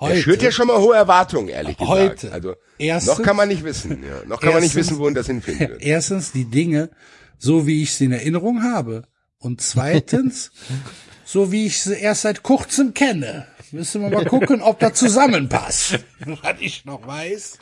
Er 0.00 0.16
schürt 0.16 0.42
ja 0.42 0.50
schon 0.50 0.66
mal 0.66 0.78
hohe 0.78 0.96
Erwartungen, 0.96 1.48
ehrlich 1.48 1.76
gesagt. 1.76 1.90
Heute. 1.98 2.32
Also, 2.32 2.54
Erstens- 2.78 3.18
noch 3.18 3.24
kann 3.24 3.36
man 3.36 3.48
nicht 3.48 3.62
wissen, 3.62 4.02
ja. 4.02 4.22
Noch 4.26 4.40
kann 4.40 4.52
man 4.52 4.62
nicht 4.62 4.74
Erstens- 4.74 4.90
wissen, 4.92 4.98
wohin 4.98 5.14
das 5.14 5.26
hinführen 5.26 5.60
wird. 5.70 5.82
Erstens 5.82 6.32
die 6.32 6.46
Dinge, 6.46 6.90
so 7.38 7.66
wie 7.66 7.82
ich 7.82 7.92
sie 7.94 8.06
in 8.06 8.12
Erinnerung 8.12 8.62
habe. 8.64 9.04
Und 9.38 9.60
zweitens, 9.60 10.50
so 11.32 11.50
wie 11.50 11.66
ich 11.66 11.82
sie 11.82 11.94
erst 11.94 12.22
seit 12.22 12.42
kurzem 12.42 12.92
kenne. 12.92 13.46
Müssen 13.70 14.02
wir 14.02 14.10
mal 14.10 14.26
gucken, 14.26 14.60
ob 14.60 14.78
das 14.80 14.94
zusammenpasst. 14.94 15.98
Was 16.42 16.56
ich 16.60 16.84
noch 16.84 17.06
weiß 17.06 17.58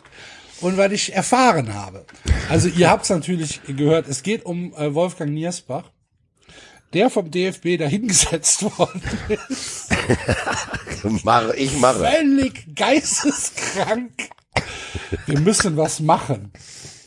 und 0.61 0.77
was 0.77 0.91
ich 0.93 1.15
erfahren 1.15 1.73
habe. 1.73 2.05
Also 2.49 2.69
ihr 2.69 2.91
habt 2.91 3.05
es 3.05 3.11
natürlich 3.11 3.61
gehört, 3.67 4.09
es 4.09 4.23
geht 4.25 4.45
um 4.45 4.75
äh, 4.75 4.93
Wolfgang 4.93 5.31
Niersbach, 5.31 5.85
der 6.93 7.11
vom 7.11 7.31
DFB 7.31 7.79
dahingesetzt 7.79 8.63
worden 8.79 9.01
ist. 9.49 9.89
Mach, 11.25 11.51
ich 11.55 11.79
mache. 11.79 12.01
Völlig 12.05 12.75
geisteskrank. 12.75 14.11
Wir 15.27 15.39
müssen 15.41 15.77
was 15.77 16.01
machen. 16.01 16.53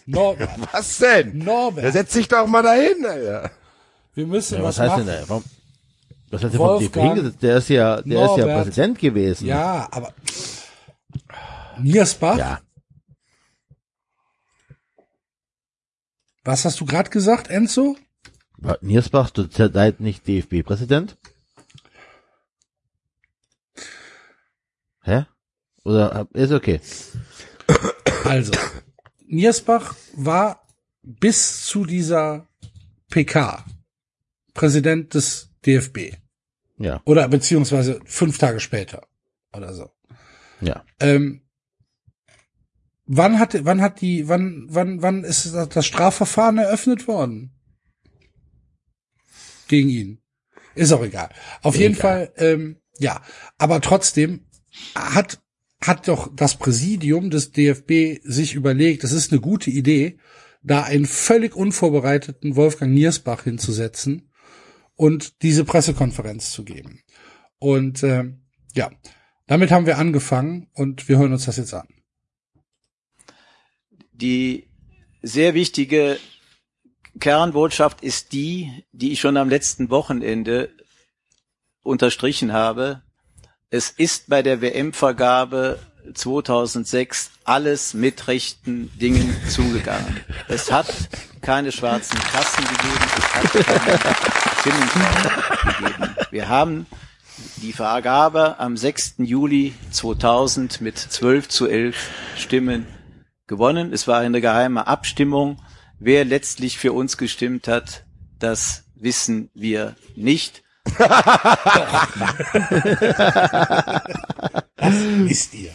Norbert, 0.06 0.50
Was 0.72 0.98
denn? 0.98 1.38
Norbert. 1.40 1.84
Ja, 1.86 1.92
setz 1.92 2.14
dich 2.14 2.28
doch 2.30 2.48
mal 2.48 2.62
dahin, 2.64 3.06
Alter. 3.06 3.52
wir 4.16 4.28
müssen 4.28 4.58
Ja, 4.60 4.64
was, 4.64 4.78
was 4.78 4.80
heißt 4.80 4.92
machen. 4.92 5.06
denn 5.08 5.22
da? 5.22 5.30
Warum, 5.30 5.44
was 6.34 6.44
heißt 6.44 6.54
denn 6.54 6.60
vom 6.60 6.80
DFB 6.80 6.96
hingesetzt? 6.96 7.44
Der 7.44 7.58
ist 7.58 7.70
ja, 7.70 8.02
der 8.02 8.26
ist 8.26 8.32
ja 8.32 8.46
Norbert. 8.46 8.64
Präsident 8.66 9.00
gewesen. 9.00 9.48
Ja, 9.48 9.88
aber 9.92 10.14
Niersbach, 11.80 12.38
Ja. 12.38 12.62
was 16.44 16.66
hast 16.66 16.80
du 16.80 16.86
gerade 16.86 17.10
gesagt, 17.10 17.50
Enzo? 17.50 17.96
War 18.58 18.78
Niersbach 18.82 19.30
zurzeit 19.32 20.00
nicht 20.00 20.28
DFB-Präsident? 20.28 21.18
Hä? 25.04 25.26
Oder 25.84 26.28
ist 26.34 26.52
okay. 26.52 26.80
Also, 28.24 28.54
Niersbach 29.26 29.96
war 30.16 30.66
bis 31.02 31.66
zu 31.66 31.84
dieser 31.86 32.48
PK 33.10 33.66
Präsident 34.54 35.14
des 35.14 35.50
DFB. 35.66 36.14
Ja, 36.78 37.02
Oder 37.06 37.28
beziehungsweise 37.28 38.00
fünf 38.06 38.38
Tage 38.38 38.60
später 38.60 39.08
oder 39.56 39.74
so. 39.74 39.90
ja. 40.62 40.84
Ähm, 41.00 41.42
wann 43.06 43.40
hat, 43.40 43.66
wann 43.66 43.82
hat 43.82 44.02
die, 44.02 44.28
wann, 44.28 44.66
wann, 44.70 45.02
wann 45.02 45.24
ist 45.24 45.54
das 45.54 45.70
das 45.70 45.86
Strafverfahren 45.86 46.58
eröffnet 46.58 47.08
worden? 47.08 47.52
Gegen 49.68 49.90
ihn. 49.90 50.22
Ist 50.76 50.92
auch 50.92 51.04
egal. 51.04 51.30
Auf 51.62 51.76
jeden 51.76 51.96
Fall, 51.96 52.34
ähm, 52.38 52.82
ja. 52.98 53.22
Aber 53.58 53.80
trotzdem 53.82 54.48
hat, 54.96 55.42
hat 55.82 56.08
doch 56.08 56.34
das 56.36 56.58
Präsidium 56.58 57.30
des 57.30 57.52
DFB 57.52 58.22
sich 58.24 58.56
überlegt, 58.56 59.04
es 59.04 59.12
ist 59.12 59.32
eine 59.32 59.42
gute 59.42 59.70
Idee, 59.70 60.18
da 60.64 60.84
einen 60.84 61.06
völlig 61.06 61.56
unvorbereiteten 61.56 62.56
Wolfgang 62.56 62.94
Niersbach 62.94 63.44
hinzusetzen 63.44 64.30
und 64.96 65.42
diese 65.42 65.66
Pressekonferenz 65.66 66.52
zu 66.52 66.64
geben. 66.64 67.04
Und 67.60 68.04
ähm, 68.04 68.46
ja, 68.74 68.92
damit 69.48 69.72
haben 69.72 69.86
wir 69.86 69.98
angefangen 69.98 70.70
und 70.74 71.08
wir 71.08 71.18
hören 71.18 71.34
uns 71.34 71.46
das 71.46 71.58
jetzt 71.58 71.74
an. 71.74 71.88
Die 74.12 74.68
sehr 75.22 75.54
wichtige 75.54 76.20
Kernbotschaft 77.20 78.02
ist 78.02 78.34
die, 78.34 78.86
die 78.92 79.12
ich 79.12 79.20
schon 79.20 79.38
am 79.38 79.50
letzten 79.50 79.90
Wochenende 79.90 80.70
unterstrichen 81.82 82.54
habe. 82.54 83.02
Es 83.70 83.90
ist 83.90 84.30
bei 84.30 84.42
der 84.42 84.62
WM-Vergabe 84.62 85.80
2006 86.14 87.32
alles 87.44 87.94
mit 87.94 88.28
rechten 88.28 88.92
Dingen 89.00 89.36
zugegangen. 89.50 90.20
Es 90.48 90.72
hat 90.72 90.88
keine 91.44 91.72
schwarzen 91.72 92.18
Kassen 92.18 92.64
gegeben, 92.64 93.06
es 93.18 93.36
hat 93.36 93.52
keine 93.66 94.00
Zinnenkauf 94.64 95.78
gegeben. 95.78 96.16
Wir 96.32 96.50
haben 96.50 96.88
die 97.58 97.74
Vergabe 97.74 98.60
am 98.60 98.78
6. 98.78 99.16
Juli 99.20 99.76
2000 99.92 100.82
mit 100.82 100.98
12 100.98 101.50
zu 101.50 101.68
11 101.68 102.10
Stimmen 102.38 102.88
gewonnen. 103.46 103.94
Es 103.94 104.08
war 104.08 104.20
eine 104.20 104.42
geheime 104.42 104.88
Abstimmung. 104.88 105.62
Wer 106.00 106.26
letztlich 106.26 106.80
für 106.80 106.94
uns 106.94 107.18
gestimmt 107.18 107.68
hat, 107.68 108.06
das 108.40 108.86
wissen 108.96 109.50
wir 109.54 109.96
nicht. 110.16 110.64
Wisst 114.78 115.54
ihr? 115.54 115.72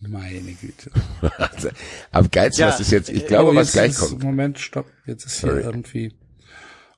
Meine 0.00 0.52
Güte. 0.52 0.90
Am 2.10 2.30
geilsten, 2.30 2.62
Ja, 2.62 2.68
was 2.68 2.80
ist 2.80 2.90
jetzt, 2.90 3.10
ich 3.10 3.26
glaube, 3.26 3.50
Oh, 3.50 3.54
was 3.54 3.72
gleich 3.72 3.90
ist, 3.90 3.98
kommt. 4.00 4.22
Moment, 4.22 4.58
stopp. 4.58 4.86
Jetzt 5.06 5.26
ist 5.26 5.40
hier 5.40 5.50
Sorry. 5.50 5.62
irgendwie. 5.62 6.14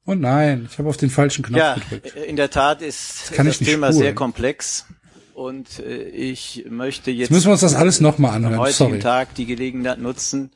Oh 0.07 0.15
nein, 0.15 0.69
ich 0.71 0.79
habe 0.79 0.89
auf 0.89 0.97
den 0.97 1.11
falschen 1.11 1.45
Knopf 1.45 1.59
Ja, 1.59 1.75
gedrückt. 1.75 2.15
in 2.17 2.37
der 2.37 2.51
Tat 2.51 2.83
ist 2.83 3.33
das 3.37 3.45
nicht 3.45 3.65
Thema 3.65 3.89
spulen. 3.89 4.03
sehr 4.03 4.15
komplex 4.15 4.87
und 5.35 5.79
äh, 5.81 6.03
ich 6.09 6.65
möchte 6.69 7.11
jetzt 7.11 7.21
Jetzt 7.21 7.31
müssen 7.31 7.47
wir 7.47 7.53
uns 7.53 7.61
das 7.61 7.75
alles 7.75 8.01
nochmal 8.01 8.31
am 8.33 8.37
anhören. 8.45 8.59
heutigen 8.61 8.75
Sorry. 8.91 8.99
Tag 8.99 9.35
die 9.37 9.47
Gelegenheit 9.47 9.99
nutzen, 10.01 10.51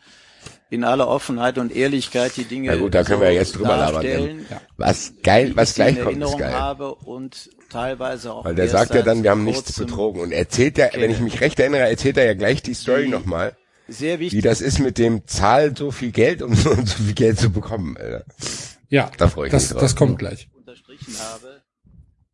in 0.69 0.83
aller 0.83 1.07
Offenheit 1.07 1.59
und 1.59 1.75
Ehrlichkeit 1.75 2.37
die 2.37 2.45
Dinge 2.45 2.71
Na 2.73 2.77
gut, 2.77 2.95
da 2.95 3.05
können 3.05 3.21
wir 3.21 3.29
ja 3.33 3.41
jetzt 3.41 3.55
drüber 3.57 3.77
labern. 3.77 4.05
Ja. 4.51 4.61
Was 4.77 5.13
geil, 5.23 5.53
was 5.55 5.75
gleich 5.75 6.01
kommt, 6.03 6.21
ist 6.23 6.39
geil. 6.39 6.53
habe 6.53 6.95
und 6.95 7.51
teilweise 7.71 8.33
auch 8.33 8.45
Weil 8.45 8.55
der 8.55 8.69
sagt 8.69 8.95
ja 8.95 9.03
dann, 9.03 9.23
wir 9.23 9.31
haben 9.31 9.45
nichts 9.45 9.73
betrogen. 9.73 10.21
Und 10.21 10.33
erzählt 10.33 10.79
ja, 10.79 10.89
wenn 10.95 11.11
ich 11.11 11.21
mich 11.21 11.41
recht 11.41 11.59
erinnere, 11.61 11.89
erzählt 11.89 12.17
er 12.17 12.25
ja 12.27 12.35
gleich 12.35 12.63
die 12.63 12.75
Story 12.75 13.05
Die- 13.05 13.11
nochmal, 13.11 13.57
Sehr 13.89 14.19
wie 14.19 14.25
wichtig. 14.27 14.43
das 14.43 14.61
ist 14.61 14.79
mit 14.79 14.99
dem 14.99 15.27
Zahlen 15.27 15.77
so 15.77 15.91
viel 15.91 16.11
Geld, 16.13 16.43
um 16.43 16.55
so, 16.55 16.75
so 16.85 16.85
viel 17.05 17.15
Geld 17.15 17.39
zu 17.39 17.51
bekommen. 17.51 17.97
Alter. 17.97 18.25
Ja, 18.89 19.11
Da 19.19 19.29
freu 19.29 19.47
ich 19.47 19.51
das, 19.53 19.65
mich 19.65 19.73
drauf. 19.73 19.81
das 19.83 19.97
kommt 19.97 20.19
gleich. 20.19 20.49
unterstrichen 20.57 21.15
habe. 21.19 21.63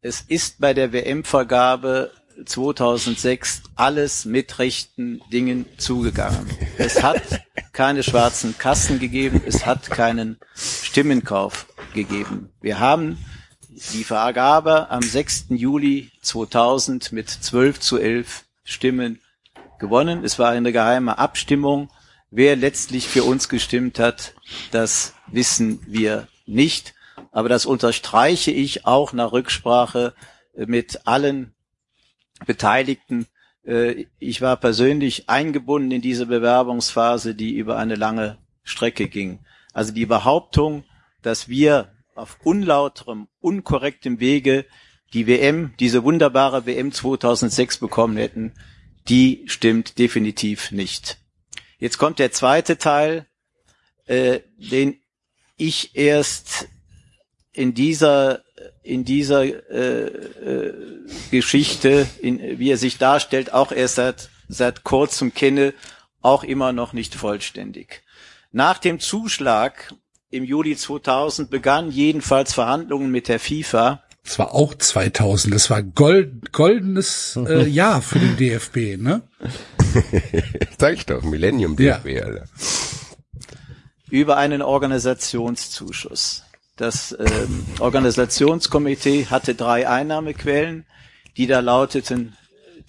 Es 0.00 0.20
ist 0.20 0.58
bei 0.60 0.74
der 0.74 0.92
WM-Vergabe 0.92 2.10
2006 2.44 3.62
alles 3.76 4.24
mit 4.24 4.58
rechten 4.58 5.20
Dingen 5.32 5.66
zugegangen. 5.78 6.46
Es 6.78 7.02
hat 7.02 7.22
keine 7.72 8.02
schwarzen 8.02 8.56
Kassen 8.58 8.98
gegeben, 8.98 9.40
es 9.46 9.64
hat 9.66 9.90
keinen 9.90 10.38
Stimmenkauf 10.54 11.66
gegeben. 11.94 12.50
Wir 12.60 12.80
haben 12.80 13.18
die 13.90 14.04
Vergabe 14.04 14.90
am 14.90 15.02
6. 15.02 15.46
Juli 15.50 16.10
2000 16.22 17.12
mit 17.12 17.28
12 17.28 17.80
zu 17.80 17.98
11 17.98 18.44
Stimmen 18.64 19.20
gewonnen. 19.78 20.24
Es 20.24 20.38
war 20.38 20.50
eine 20.50 20.72
geheime 20.72 21.18
Abstimmung. 21.18 21.90
Wer 22.30 22.56
letztlich 22.56 23.08
für 23.08 23.24
uns 23.24 23.48
gestimmt 23.48 23.98
hat, 23.98 24.34
das 24.70 25.14
wissen 25.26 25.80
wir 25.86 26.28
nicht. 26.46 26.94
Aber 27.30 27.48
das 27.48 27.66
unterstreiche 27.66 28.50
ich 28.50 28.86
auch 28.86 29.12
nach 29.12 29.32
Rücksprache 29.32 30.14
mit 30.54 31.06
allen 31.06 31.54
Beteiligten. 32.46 33.26
Äh, 33.66 34.06
Ich 34.18 34.40
war 34.40 34.56
persönlich 34.56 35.28
eingebunden 35.28 35.90
in 35.90 36.02
diese 36.02 36.26
Bewerbungsphase, 36.26 37.34
die 37.34 37.54
über 37.54 37.76
eine 37.76 37.96
lange 37.96 38.38
Strecke 38.62 39.08
ging. 39.08 39.40
Also 39.72 39.92
die 39.92 40.06
Behauptung, 40.06 40.84
dass 41.22 41.48
wir 41.48 41.91
auf 42.14 42.38
unlauterem, 42.44 43.28
unkorrektem 43.40 44.20
Wege 44.20 44.66
die 45.12 45.26
WM, 45.26 45.74
diese 45.78 46.04
wunderbare 46.04 46.66
WM 46.66 46.92
2006 46.92 47.78
bekommen 47.78 48.16
hätten, 48.16 48.54
die 49.08 49.44
stimmt 49.46 49.98
definitiv 49.98 50.70
nicht. 50.70 51.18
Jetzt 51.78 51.98
kommt 51.98 52.18
der 52.18 52.32
zweite 52.32 52.78
Teil, 52.78 53.26
äh, 54.06 54.40
den 54.56 55.00
ich 55.56 55.96
erst 55.96 56.68
in 57.52 57.74
dieser 57.74 58.42
in 58.82 59.04
dieser 59.04 59.44
äh, 59.44 60.06
äh, 60.06 60.74
Geschichte, 61.30 62.06
in, 62.20 62.58
wie 62.58 62.70
er 62.70 62.76
sich 62.76 62.98
darstellt, 62.98 63.52
auch 63.52 63.72
erst 63.72 63.96
seit 63.96 64.30
seit 64.48 64.84
kurzem 64.84 65.34
kenne, 65.34 65.74
auch 66.20 66.44
immer 66.44 66.72
noch 66.72 66.92
nicht 66.92 67.14
vollständig. 67.14 68.02
Nach 68.52 68.78
dem 68.78 69.00
Zuschlag 69.00 69.94
im 70.32 70.44
Juli 70.44 70.76
2000 70.76 71.50
begannen 71.50 71.90
jedenfalls 71.92 72.52
Verhandlungen 72.54 73.10
mit 73.10 73.28
der 73.28 73.38
FIFA. 73.38 74.02
Es 74.24 74.38
war 74.38 74.54
auch 74.54 74.74
2000. 74.74 75.54
Das 75.54 75.68
war 75.70 75.82
gold, 75.82 76.52
goldenes 76.52 77.38
äh, 77.46 77.64
Jahr 77.68 78.02
für 78.02 78.18
den 78.18 78.36
DFB, 78.36 78.96
ne? 79.00 79.22
Sag 80.78 80.94
ich 80.94 81.06
doch, 81.06 81.22
Millennium 81.22 81.76
Ja. 81.78 81.98
DFB, 81.98 82.24
Alter. 82.24 82.44
über 84.10 84.36
einen 84.36 84.62
Organisationszuschuss. 84.62 86.44
Das 86.76 87.14
ähm, 87.18 87.64
Organisationskomitee 87.80 89.26
hatte 89.26 89.54
drei 89.54 89.88
Einnahmequellen, 89.88 90.86
die 91.36 91.46
da 91.46 91.60
lauteten 91.60 92.36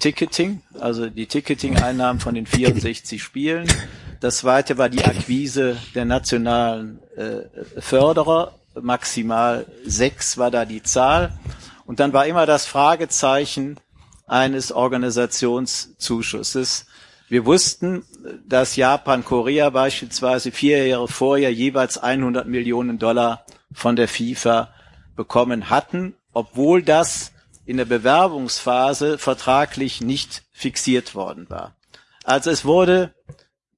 Ticketing, 0.03 0.61
also 0.82 1.09
die 1.09 1.27
Ticketing-Einnahmen 1.27 2.19
von 2.19 2.35
den 2.35 2.45
64 2.45 3.23
Spielen. 3.23 3.72
Das 4.19 4.40
zweite 4.40 4.77
war 4.77 4.90
die 4.90 5.06
Akquise 5.06 5.77
der 5.95 6.03
nationalen 6.03 6.99
äh, 7.15 7.43
Förderer, 7.80 8.53
maximal 8.82 9.65
sechs 9.85 10.38
war 10.38 10.51
da 10.51 10.65
die 10.65 10.83
Zahl. 10.83 11.40
Und 11.85 12.01
dann 12.01 12.11
war 12.11 12.27
immer 12.27 12.45
das 12.45 12.65
Fragezeichen 12.65 13.80
eines 14.27 14.73
Organisationszuschusses. 14.73 16.85
Wir 17.30 17.45
wussten, 17.45 18.03
dass 18.45 18.75
Japan, 18.75 19.23
Korea 19.23 19.69
beispielsweise 19.69 20.51
vier 20.51 20.85
Jahre 20.85 21.07
vorher 21.07 21.53
jeweils 21.53 21.98
100 21.98 22.45
Millionen 22.45 22.99
Dollar 22.99 23.45
von 23.72 23.95
der 23.95 24.09
FIFA 24.09 24.67
bekommen 25.15 25.69
hatten, 25.69 26.15
obwohl 26.33 26.83
das 26.83 27.33
in 27.66 27.77
der 27.77 27.85
Bewerbungsphase 27.85 29.17
vertraglich 29.17 30.01
nicht 30.01 30.43
fixiert 30.51 31.16
worden 31.16 31.50
war. 31.50 31.75
Also 32.24 32.50
es 32.51 32.66
wurde, 32.66 33.14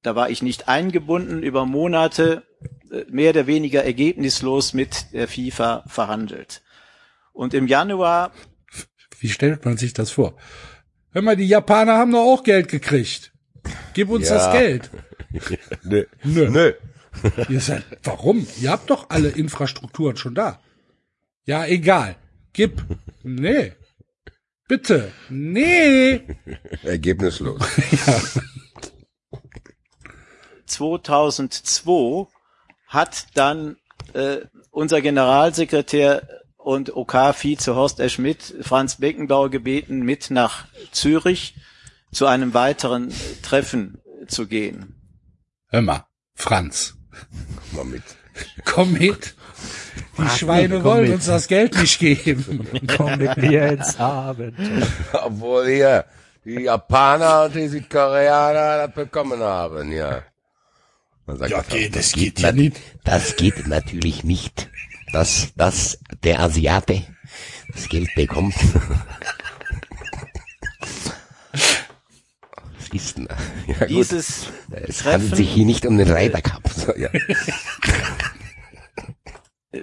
da 0.02 0.14
war 0.14 0.30
ich 0.30 0.42
nicht 0.42 0.68
eingebunden, 0.68 1.42
über 1.42 1.66
Monate 1.66 2.42
äh, 2.90 3.04
mehr 3.10 3.30
oder 3.30 3.46
weniger 3.46 3.84
ergebnislos 3.84 4.72
mit 4.72 5.12
der 5.12 5.28
FIFA 5.28 5.84
verhandelt. 5.86 6.62
Und 7.32 7.54
im 7.54 7.66
Januar 7.66 8.32
Wie 9.20 9.28
stellt 9.28 9.64
man 9.64 9.76
sich 9.76 9.92
das 9.92 10.10
vor? 10.10 10.36
Hör 11.12 11.22
mal, 11.22 11.36
die 11.36 11.46
Japaner 11.48 11.94
haben 11.94 12.12
doch 12.12 12.20
auch 12.24 12.42
Geld 12.42 12.68
gekriegt. 12.68 13.32
Gib 13.94 14.10
uns 14.10 14.28
Ja. 14.28 14.34
das 14.36 14.52
Geld. 14.52 14.90
Nö. 15.82 16.04
Nö. 16.22 16.50
Nö. 16.50 16.72
Ihr 17.48 17.60
seid, 17.60 17.84
warum? 18.04 18.46
Ihr 18.60 18.70
habt 18.70 18.90
doch 18.90 19.08
alle 19.10 19.28
Infrastrukturen 19.30 20.16
schon 20.16 20.34
da. 20.34 20.60
Ja, 21.44 21.64
egal. 21.64 22.16
Gib. 22.52 22.82
Nee. 23.28 23.72
Bitte. 24.68 25.10
Nee. 25.28 26.22
Ergebnislos. 26.84 27.60
2002 30.66 32.28
hat 32.86 33.26
dann 33.34 33.78
äh, 34.12 34.42
unser 34.70 35.00
Generalsekretär 35.00 36.28
und 36.56 36.94
OK-Vize 36.94 37.74
Horst 37.74 37.98
R. 37.98 38.08
Schmidt 38.08 38.54
Franz 38.60 38.96
Beckenbauer 38.96 39.50
gebeten, 39.50 40.02
mit 40.02 40.30
nach 40.30 40.66
Zürich 40.92 41.56
zu 42.12 42.26
einem 42.26 42.54
weiteren 42.54 43.12
Treffen 43.42 44.00
zu 44.28 44.46
gehen. 44.46 44.94
Hör 45.66 45.82
mal, 45.82 46.06
Franz, 46.36 46.94
Mal 47.72 47.84
mit. 47.86 48.04
komm 48.64 48.92
mit. 48.92 49.34
Die 50.18 50.28
Schweine 50.38 50.82
wollen 50.82 51.04
mit. 51.04 51.14
uns 51.14 51.26
das 51.26 51.46
Geld 51.48 51.76
nicht 51.76 51.98
geben. 51.98 52.66
Komm 52.96 53.18
mit 53.18 53.36
mir 53.36 53.66
ins 53.72 53.98
Abenteuer. 53.98 54.86
Obwohl 55.12 55.66
hier 55.66 56.04
die 56.44 56.62
Japaner 56.62 57.44
und 57.44 57.54
die 57.54 57.68
Südkoreaner 57.68 58.86
das 58.86 58.94
bekommen 58.94 59.40
haben, 59.40 59.92
ja. 59.92 60.22
Man 61.26 61.36
sagt 61.38 61.50
Ja, 61.50 61.58
einfach, 61.58 61.72
geht, 61.72 61.96
das 61.96 62.12
geht 62.12 62.40
ja 62.40 62.52
nicht. 62.52 62.76
Das 63.04 63.36
geht 63.36 63.66
natürlich 63.66 64.24
nicht, 64.24 64.68
dass, 65.12 65.52
dass 65.56 65.98
der 66.22 66.40
Asiate 66.40 67.02
das 67.72 67.88
Geld 67.88 68.08
bekommt. 68.14 68.54
Was 71.52 72.88
ist 72.92 73.18
denn? 73.18 73.28
Ja, 73.66 73.74
gut. 73.80 73.88
Dieses 73.90 74.46
Es 74.70 74.98
Treffen 74.98 75.12
handelt 75.12 75.36
sich 75.36 75.50
hier 75.50 75.66
nicht 75.66 75.84
um 75.84 75.98
den 75.98 76.08
Cup. 76.42 76.68
So, 76.74 76.94
ja. 76.96 77.08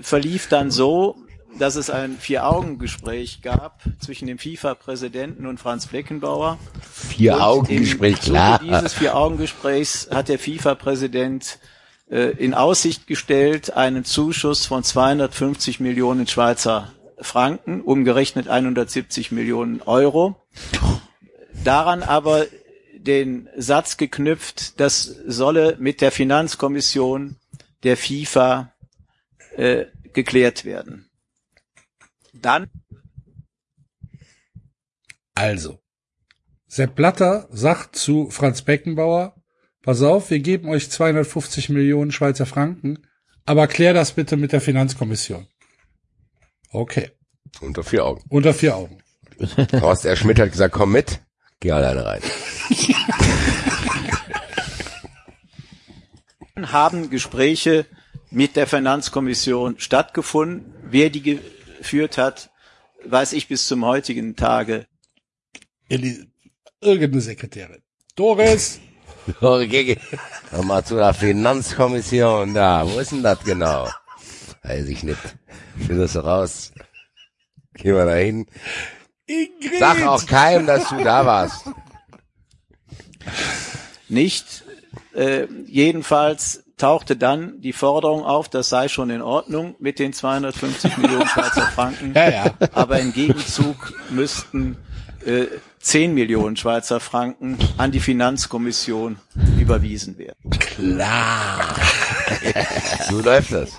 verlief 0.02 0.48
dann 0.48 0.72
so, 0.72 1.18
dass 1.60 1.76
es 1.76 1.90
ein 1.90 2.18
Vier-Augen-Gespräch 2.18 3.42
gab 3.42 3.82
zwischen 4.00 4.28
dem 4.28 4.40
FIFA-Präsidenten 4.40 5.46
und 5.46 5.60
Franz 5.60 5.86
Fleckenbauer. 5.86 6.58
Vier 6.92 7.36
Und 7.36 7.42
Augengespräch, 7.42 8.14
im 8.14 8.22
Zuge 8.22 8.32
klar. 8.32 8.60
dieses 8.60 8.94
Vier-Augen-Gesprächs 8.94 10.10
hat 10.12 10.30
der 10.30 10.40
FIFA-Präsident 10.40 11.60
äh, 12.10 12.32
in 12.32 12.54
Aussicht 12.54 13.08
gestellt, 13.08 13.74
einen 13.76 14.04
Zuschuss 14.04 14.66
von 14.66 14.84
250 14.84 15.80
Millionen 15.80 16.28
Schweizer 16.28 16.92
Franken, 17.20 17.82
umgerechnet 17.82 18.48
170 18.48 19.32
Millionen 19.32 19.82
Euro. 19.82 20.36
Daran 21.64 22.04
aber 22.04 22.46
den 22.98 23.50
Satz 23.58 23.98
geknüpft, 23.98 24.80
das 24.80 25.04
solle 25.04 25.76
mit 25.80 26.02
der 26.02 26.12
Finanzkommission 26.12 27.36
der 27.84 27.98
FIFA 27.98 28.73
äh, 29.58 29.86
geklärt 30.14 30.66
werden. 30.66 31.10
Dann 32.34 32.70
Also, 35.36 35.80
Sepp 36.68 36.96
Blatter 36.96 37.48
sagt 37.52 37.96
zu 37.96 38.30
Franz 38.30 38.62
Beckenbauer, 38.62 39.36
pass 39.82 40.02
auf, 40.02 40.30
wir 40.30 40.40
geben 40.40 40.70
euch 40.70 40.90
250 40.90 41.70
Millionen 41.70 42.12
Schweizer 42.12 42.46
Franken, 42.46 43.08
aber 43.46 43.68
klär 43.68 43.94
das 43.94 44.12
bitte 44.14 44.38
mit 44.38 44.52
der 44.52 44.62
Finanzkommission. 44.62 45.48
Okay, 46.72 47.12
Unter 47.62 47.84
vier 47.84 48.06
Augen. 48.06 48.24
unter 48.30 48.54
vier 48.54 48.76
Augen. 48.76 48.98
Horst 49.82 50.06
R. 50.06 50.16
Schmidt 50.16 50.40
hat 50.40 50.52
gesagt, 50.52 50.74
komm 50.74 50.92
mit, 50.92 51.22
geh 51.60 51.72
alleine 51.72 52.06
rein. 52.06 52.22
haben 56.72 57.10
Gespräche 57.10 57.86
mit 58.34 58.56
der 58.56 58.68
Finanzkommission 58.68 59.76
stattgefunden. 59.80 60.74
Wer 60.84 61.10
die 61.10 61.22
geführt 61.22 62.18
hat, 62.18 62.50
weiß 63.06 63.34
ich 63.34 63.48
bis 63.48 63.68
zum 63.68 63.86
heutigen 63.86 64.36
Tage. 64.36 64.88
Eli- 65.90 66.28
Irgendeine 66.82 67.22
Sekretärin. 67.22 67.82
Doris, 68.16 68.80
Geh 69.40 69.98
mal 70.64 70.84
zu 70.84 70.96
der 70.96 71.14
Finanzkommission 71.14 72.54
da. 72.54 72.86
Wo 72.86 73.00
ist 73.00 73.12
denn 73.14 73.24
das 73.24 73.40
genau? 73.44 73.88
Weiß 74.64 74.88
ich 74.90 75.04
nicht. 75.04 75.20
Find 75.78 76.00
das 76.00 76.18
raus. 76.18 76.74
Geh 77.76 77.94
mal 77.94 78.06
dahin. 78.06 78.46
Ingrid. 79.28 79.80
Sag 79.80 80.02
auch 80.04 80.26
keinem, 80.26 80.68
dass 80.68 80.90
du 80.90 81.02
da 81.02 81.26
warst. 81.26 81.66
Nicht. 84.10 84.64
Äh, 85.16 85.48
jedenfalls 85.68 86.63
tauchte 86.78 87.16
dann 87.16 87.62
die 87.62 87.74
Forderung 87.74 88.24
auf, 88.24 88.50
das 88.50 88.70
sei 88.70 88.88
schon 88.88 89.10
in 89.10 89.22
Ordnung 89.22 89.76
mit 89.80 90.00
den 90.00 90.14
250 90.14 90.98
Millionen 90.98 91.28
Schweizer 91.28 91.68
Franken. 91.68 92.14
Ja, 92.14 92.30
ja. 92.30 92.46
Aber 92.74 93.00
im 93.00 93.14
Gegenzug 93.14 93.94
müssten 94.10 94.78
äh, 95.26 95.46
10 95.80 96.14
Millionen 96.14 96.56
Schweizer 96.56 97.00
Franken 97.00 97.58
an 97.78 97.92
die 97.92 98.00
Finanzkommission 98.00 99.18
überwiesen 99.60 100.18
werden. 100.18 100.38
So 103.10 103.20
läuft 103.22 103.52
das. 103.52 103.72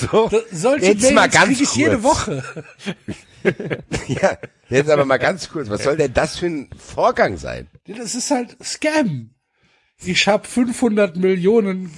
So. 0.00 0.30
Solche 0.52 0.86
Jetzt 0.86 1.04
mal 1.04 1.22
Mails 1.22 1.34
ganz 1.34 1.46
krieg 1.46 1.60
ich 1.62 1.74
jede 1.74 1.98
kurz. 1.98 2.26
Woche. 2.28 2.64
Ja, 4.08 4.38
jetzt 4.70 4.88
aber 4.88 5.04
mal 5.04 5.18
ganz 5.18 5.50
kurz. 5.50 5.68
Was 5.68 5.84
soll 5.84 5.98
denn 5.98 6.14
das 6.14 6.38
für 6.38 6.46
ein 6.46 6.70
Vorgang 6.78 7.36
sein? 7.36 7.66
Das 7.86 8.14
ist 8.14 8.30
halt 8.30 8.56
Scam. 8.64 9.33
Ich 9.98 10.26
hab 10.28 10.46
500 10.46 11.16
Millionen 11.16 11.90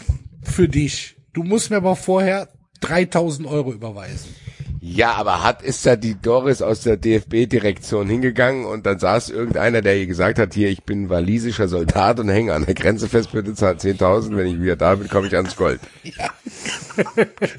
für 0.42 0.68
dich. 0.68 1.16
Du 1.32 1.42
musst 1.42 1.70
mir 1.70 1.76
aber 1.76 1.96
vorher 1.96 2.48
3000 2.80 3.48
Euro 3.48 3.72
überweisen. 3.72 4.34
Ja, 4.80 5.14
aber 5.14 5.42
hat, 5.42 5.62
ist 5.62 5.84
da 5.84 5.96
die 5.96 6.14
Doris 6.14 6.62
aus 6.62 6.82
der 6.82 6.96
DFB-Direktion 6.96 8.06
hingegangen 8.08 8.66
und 8.66 8.86
dann 8.86 9.00
saß 9.00 9.30
irgendeiner, 9.30 9.82
der 9.82 9.96
ihr 9.98 10.06
gesagt 10.06 10.38
hat, 10.38 10.54
hier, 10.54 10.68
ich 10.68 10.84
bin 10.84 11.08
walisischer 11.10 11.66
Soldat 11.66 12.20
und 12.20 12.28
hänge 12.28 12.54
an 12.54 12.66
der 12.66 12.74
Grenze 12.74 13.08
fest, 13.08 13.32
bitte 13.32 13.54
zahlt 13.54 13.80
10.000, 13.80 14.36
wenn 14.36 14.46
ich 14.46 14.62
wieder 14.62 14.76
da 14.76 14.94
bin, 14.94 15.08
komme 15.08 15.26
ich 15.26 15.36
ans 15.36 15.56
Gold. 15.56 15.80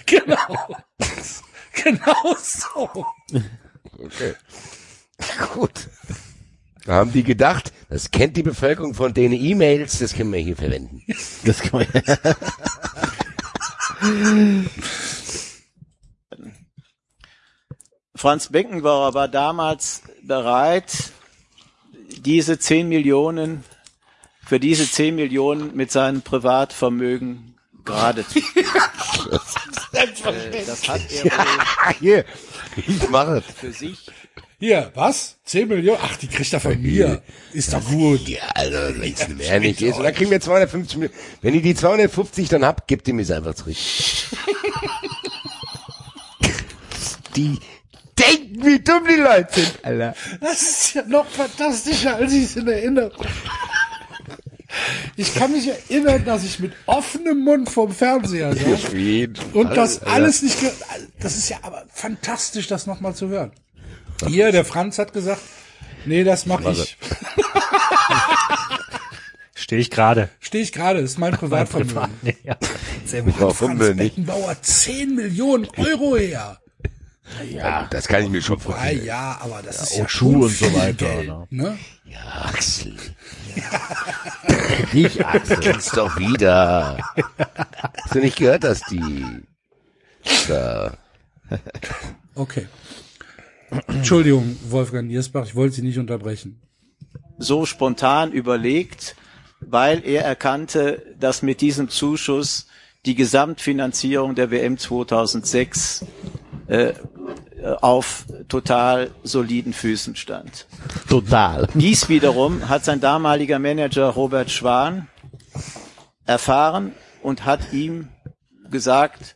Genau. 0.06 0.78
genau 1.84 2.36
so. 2.38 3.06
Okay. 4.00 4.34
Gut. 5.54 5.88
Da 6.88 6.96
haben 6.96 7.12
die 7.12 7.24
gedacht, 7.24 7.74
Das 7.90 8.12
kennt 8.12 8.38
die 8.38 8.44
Bevölkerung 8.44 8.94
von 8.94 9.14
den 9.14 9.34
E-Mails, 9.34 10.00
das 10.00 10.14
können 10.14 10.32
wir 10.32 10.40
hier 10.40 10.56
verwenden. 10.56 11.04
Das 11.44 11.60
kann 11.60 11.86
man, 11.86 12.28
Franz 18.16 18.48
Beckenbauer 18.48 19.14
war 19.14 19.28
damals 19.28 20.02
bereit, 20.24 21.12
diese 22.20 22.58
10 22.58 22.88
Millionen, 22.88 23.66
für 24.46 24.60
diese 24.60 24.90
10 24.90 25.14
Millionen 25.16 25.76
mit 25.76 25.92
seinem 25.92 26.22
Privatvermögen 26.22 27.58
gerade 27.84 28.26
zu 28.26 28.40
Äh, 29.94 30.66
Das 30.66 30.88
hat 30.88 31.02
er 31.12 31.24
wohl 31.26 31.94
hier, 32.00 32.26
ich 32.76 33.10
mache 33.10 33.38
es. 33.38 33.46
für 33.46 33.74
sich 33.74 34.10
Hier, 34.60 34.92
was? 34.96 35.38
10 35.46 35.68
Millionen? 35.68 36.00
Ach, 36.02 36.18
die 36.18 36.28
kriegt 36.28 36.52
er 36.52 36.60
von 36.60 36.82
mir. 36.82 37.22
Ist 37.54 37.74
doch 37.74 37.86
gut. 37.86 38.28
Ja, 38.28 38.42
also, 38.56 39.00
wenn 39.00 39.14
es 39.14 39.28
mehr 39.28 39.60
nicht 39.60 39.84
ist. 39.84 39.98
Und 39.98 40.04
dann 40.04 40.16
kriegen 40.16 40.32
wir 40.32 40.42
250 40.42 40.98
Millionen. 40.98 41.20
Wenn 41.44 41.54
ihr 41.54 41.62
die 41.62 41.76
250 41.76 42.50
dann 42.50 42.66
habt, 42.66 42.88
gebt 42.88 43.08
ihr 43.08 43.14
mir 43.14 43.36
einfach 43.36 43.54
zurück. 43.54 43.76
die 47.36 47.60
denken, 48.18 48.66
wie 48.66 48.80
dumm 48.80 49.04
die 49.08 49.22
Leute 49.22 49.62
sind, 49.62 49.86
Alter. 49.86 50.16
Das 50.42 50.64
ist 50.64 50.96
ja 50.96 51.04
noch 51.04 51.28
fantastischer, 51.28 52.16
als 52.16 52.34
ich 52.34 52.46
es 52.46 52.56
in 52.56 52.68
Erinnerung. 52.68 53.12
Ich 55.16 55.36
kann 55.36 55.52
mich 55.52 55.68
erinnern, 55.68 56.26
dass 56.26 56.44
ich 56.44 56.58
mit 56.60 56.74
offenem 56.88 57.44
Mund 57.44 57.70
vorm 57.70 57.92
Fernseher 57.92 58.56
saß 58.56 58.86
und 59.54 59.78
das 59.78 60.02
alles 60.04 60.42
nicht. 60.42 60.58
Das 61.20 61.38
ist 61.38 61.50
ja 61.50 61.58
aber 61.62 61.86
fantastisch, 61.94 62.66
das 62.68 62.88
nochmal 62.88 63.14
zu 63.16 63.28
hören. 63.28 63.52
Hier, 64.26 64.52
der 64.52 64.66
Franz 64.66 64.98
hat 64.98 65.14
gesagt, 65.14 65.42
nee, 66.06 66.24
das 66.24 66.46
mache 66.46 66.72
ich. 66.72 66.98
Stehe 69.56 69.82
ich 69.82 69.92
gerade. 69.92 70.30
Stehe 70.40 70.64
ich 70.64 70.72
gerade, 70.72 71.02
das 71.02 71.12
ist 71.12 71.18
mein 71.20 71.34
Privatvermögen. 71.34 72.10
Ja, 72.44 72.56
sehr 73.06 73.24
gut. 73.24 73.36
Warum 73.38 73.54
Franz 73.54 73.80
denn 73.80 73.98
nicht? 73.98 74.16
Beckenbauer 74.16 74.56
10 74.62 75.16
Millionen 75.16 75.68
Euro 75.78 76.16
her. 76.16 76.60
Ja, 77.52 77.88
das 77.92 78.08
kann 78.08 78.24
ich 78.24 78.30
mir 78.30 78.42
schon 78.42 78.60
vorstellen. 78.60 79.04
ja, 79.04 79.38
aber 79.42 79.62
das 79.62 79.82
ist 79.82 79.98
ja 79.98 80.06
auch 80.06 80.10
Schuhe 80.10 80.50
schon 80.50 80.68
und 80.70 80.74
so 80.74 80.80
weiter, 80.80 81.06
Geld, 81.06 81.28
ne? 81.28 81.48
ne? 81.50 81.78
Axel, 82.46 82.96
ich 84.94 85.26
Axel. 85.26 85.58
kennst 85.62 85.98
doch 85.98 86.18
wieder. 86.18 86.98
Hast 88.02 88.16
du 88.16 88.20
nicht 88.20 88.38
gehört, 88.38 88.64
dass 88.64 88.80
die 88.90 89.42
da 90.48 90.98
Okay. 92.36 92.68
Entschuldigung, 93.88 94.58
Wolfgang 94.70 95.08
Niersbach, 95.08 95.46
ich 95.46 95.56
wollte 95.56 95.76
Sie 95.76 95.82
nicht 95.82 95.98
unterbrechen. 96.00 96.62
so 97.38 97.66
spontan 97.66 98.32
überlegt, 98.32 99.16
weil 99.60 100.04
er 100.06 100.24
erkannte, 100.24 101.16
dass 101.20 101.42
mit 101.42 101.62
diesem 101.62 101.90
Zuschuss 101.90 102.68
die 103.06 103.16
Gesamtfinanzierung 103.16 104.36
der 104.36 104.52
WM 104.52 104.78
2006 104.78 106.06
äh, 106.68 106.94
auf 107.82 108.26
total 108.48 109.12
soliden 109.24 109.74
Füßen 109.74 110.16
stand. 110.16 110.68
Total. 111.10 111.68
Dies 111.74 112.08
wiederum 112.10 112.70
hat 112.70 112.86
sein 112.86 113.00
damaliger 113.00 113.60
Manager 113.60 114.08
Robert 114.10 114.52
Schwan 114.52 115.08
erfahren 116.26 116.94
und 117.24 117.46
hat 117.46 117.74
ihm 117.74 118.10
gesagt, 118.70 119.36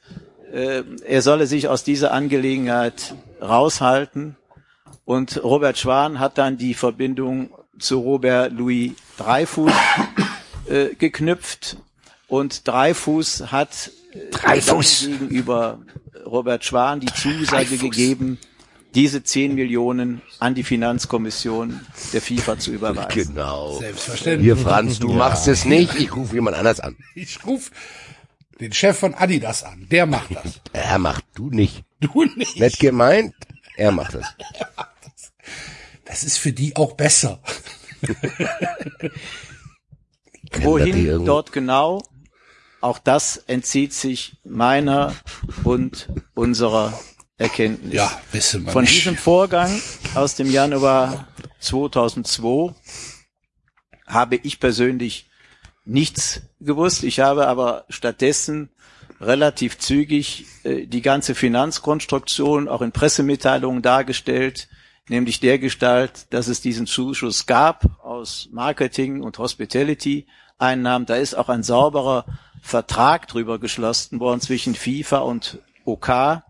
äh, 0.52 0.84
er 1.06 1.22
solle 1.22 1.48
sich 1.48 1.68
aus 1.68 1.84
dieser 1.84 2.12
Angelegenheit 2.12 3.16
raushalten. 3.42 4.36
Und 5.06 5.44
Robert 5.44 5.78
Schwan 5.78 6.20
hat 6.20 6.38
dann 6.38 6.58
die 6.58 6.74
Verbindung 6.74 7.52
zu 7.80 8.00
Robert 8.00 8.52
Louis 8.54 8.92
Dreyfus 9.18 9.72
äh, 10.70 10.96
geknüpft. 10.96 11.78
Und 12.28 12.68
Dreyfus 12.68 13.52
hat 13.52 13.92
äh, 14.14 14.30
Dreyfus. 14.32 15.02
gegenüber 15.08 15.80
Robert 16.26 16.64
Schwan 16.64 17.00
die 17.00 17.08
Zusage 17.08 17.78
gegeben, 17.78 18.38
diese 18.94 19.24
10 19.24 19.56
Millionen 19.56 20.22
an 20.40 20.54
die 20.54 20.64
Finanzkommission 20.64 21.80
der 22.14 22.22
FIFA 22.22 22.60
zu 22.60 22.72
überweisen. 22.72 23.28
Genau. 23.34 23.78
Selbstverständlich. 23.80 24.46
Hier, 24.46 24.58
Franz, 24.58 25.00
du 25.00 25.14
machst 25.14 25.48
es 25.48 25.66
nicht, 25.66 25.96
ich 25.96 26.16
rufe 26.16 26.36
jemand 26.36 26.58
anders 26.58 26.80
an. 26.82 26.98
Ich 27.16 27.46
ruf 27.46 27.72
den 28.62 28.74
Chef 28.74 28.98
von 28.98 29.14
Adidas 29.14 29.64
an. 29.64 29.88
Der 29.90 30.06
macht 30.06 30.36
das. 30.36 30.62
Er 30.74 31.00
macht, 31.00 31.26
du 31.36 31.50
nicht. 31.50 31.84
Du 32.00 32.24
nicht. 32.36 32.58
Nett 32.58 32.80
gemeint, 32.80 33.34
er 33.76 33.92
macht 33.92 34.16
das. 34.16 34.28
Das 36.06 36.24
ist 36.26 36.38
für 36.38 36.52
die 36.52 36.76
auch 36.76 36.94
besser. 36.94 37.42
Er 40.52 40.64
Wohin 40.64 40.98
irgendwo? 41.06 41.26
dort 41.26 41.52
genau? 41.54 42.04
Auch 42.82 43.00
das 43.00 43.38
entzieht 43.38 43.94
sich 43.94 44.38
meiner 44.44 45.16
und 45.64 46.10
unserer 46.34 47.00
Erkenntnis. 47.38 47.94
Ja, 47.94 48.22
wissen 48.34 48.66
wir 48.66 48.74
Von 48.74 48.84
nicht. 48.84 48.96
diesem 48.96 49.16
Vorgang 49.16 49.82
aus 50.16 50.36
dem 50.36 50.52
Januar 50.52 51.28
2002 51.62 52.74
habe 54.08 54.36
ich 54.36 54.60
persönlich 54.60 55.30
nichts 55.86 56.42
gewusst. 56.60 57.04
Ich 57.04 57.20
habe 57.20 57.48
aber 57.48 57.86
stattdessen 57.90 58.70
relativ 59.20 59.78
zügig 59.78 60.46
äh, 60.64 60.86
die 60.86 61.02
ganze 61.02 61.36
Finanzkonstruktion 61.36 62.68
auch 62.68 62.82
in 62.82 62.92
Pressemitteilungen 62.92 63.82
dargestellt, 63.82 64.68
nämlich 65.08 65.40
der 65.40 65.60
Gestalt, 65.60 66.28
dass 66.32 66.48
es 66.48 66.62
diesen 66.62 66.88
Zuschuss 66.88 67.46
gab 67.46 67.86
aus 68.04 68.50
Marketing 68.52 69.22
und 69.22 69.38
Hospitality 69.38 70.26
Einnahmen. 70.58 71.06
Da 71.06 71.16
ist 71.16 71.34
auch 71.34 71.50
ein 71.50 71.64
sauberer 71.64 72.26
Vertrag 72.62 73.28
drüber 73.28 73.60
geschlossen 73.60 74.20
worden 74.20 74.42
zwischen 74.42 74.76
FIFA 74.76 75.20
und 75.20 75.60
OK 75.86 76.42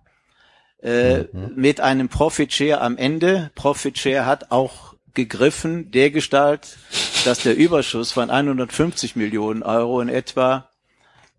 äh, 0.81 1.23
mit 1.55 1.79
einem 1.79 2.09
Profit 2.09 2.51
Share 2.51 2.81
am 2.81 2.97
Ende. 2.97 3.51
Profit 3.55 3.97
Share 3.97 4.25
hat 4.25 4.51
auch 4.51 4.90
gegriffen, 5.13 5.91
der 5.91 6.11
Gestalt, 6.11 6.77
dass 7.25 7.39
der 7.39 7.55
Überschuss 7.55 8.11
von 8.11 8.29
150 8.29 9.15
Millionen 9.15 9.63
Euro 9.63 10.01
in 10.01 10.09
etwa 10.09 10.69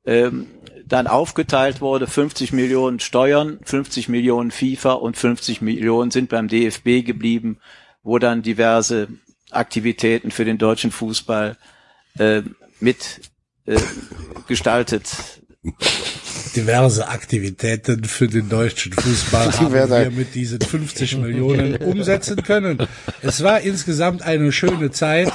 ähm, 0.05 0.49
dann 0.87 1.07
aufgeteilt 1.07 1.81
wurde, 1.81 2.07
50 2.07 2.53
Millionen 2.53 3.01
Steuern, 3.01 3.59
50 3.65 4.09
Millionen 4.09 4.51
FIFA 4.51 4.93
und 4.93 5.17
50 5.17 5.63
Millionen 5.63 6.11
sind 6.11 6.29
beim 6.29 6.49
DFB 6.49 7.05
geblieben, 7.05 7.59
wo 8.03 8.19
dann 8.19 8.43
diverse 8.43 9.09
Aktivitäten 9.51 10.31
für 10.31 10.45
den 10.45 10.59
deutschen 10.59 10.91
Fußball 10.91 11.57
äh, 12.19 12.43
mit 12.81 13.21
äh, 13.67 13.81
gestaltet 14.49 15.09
Diverse 16.57 17.09
Aktivitäten 17.09 18.05
für 18.05 18.29
den 18.29 18.49
deutschen 18.49 18.93
Fußball 18.93 19.53
haben 19.59 19.73
wir 19.73 20.11
mit 20.11 20.35
diesen 20.35 20.61
50 20.61 21.19
Millionen 21.19 21.77
umsetzen 21.79 22.43
können. 22.43 22.87
Es 23.23 23.43
war 23.43 23.61
insgesamt 23.61 24.23
eine 24.23 24.53
schöne 24.53 24.91
Zeit. 24.91 25.33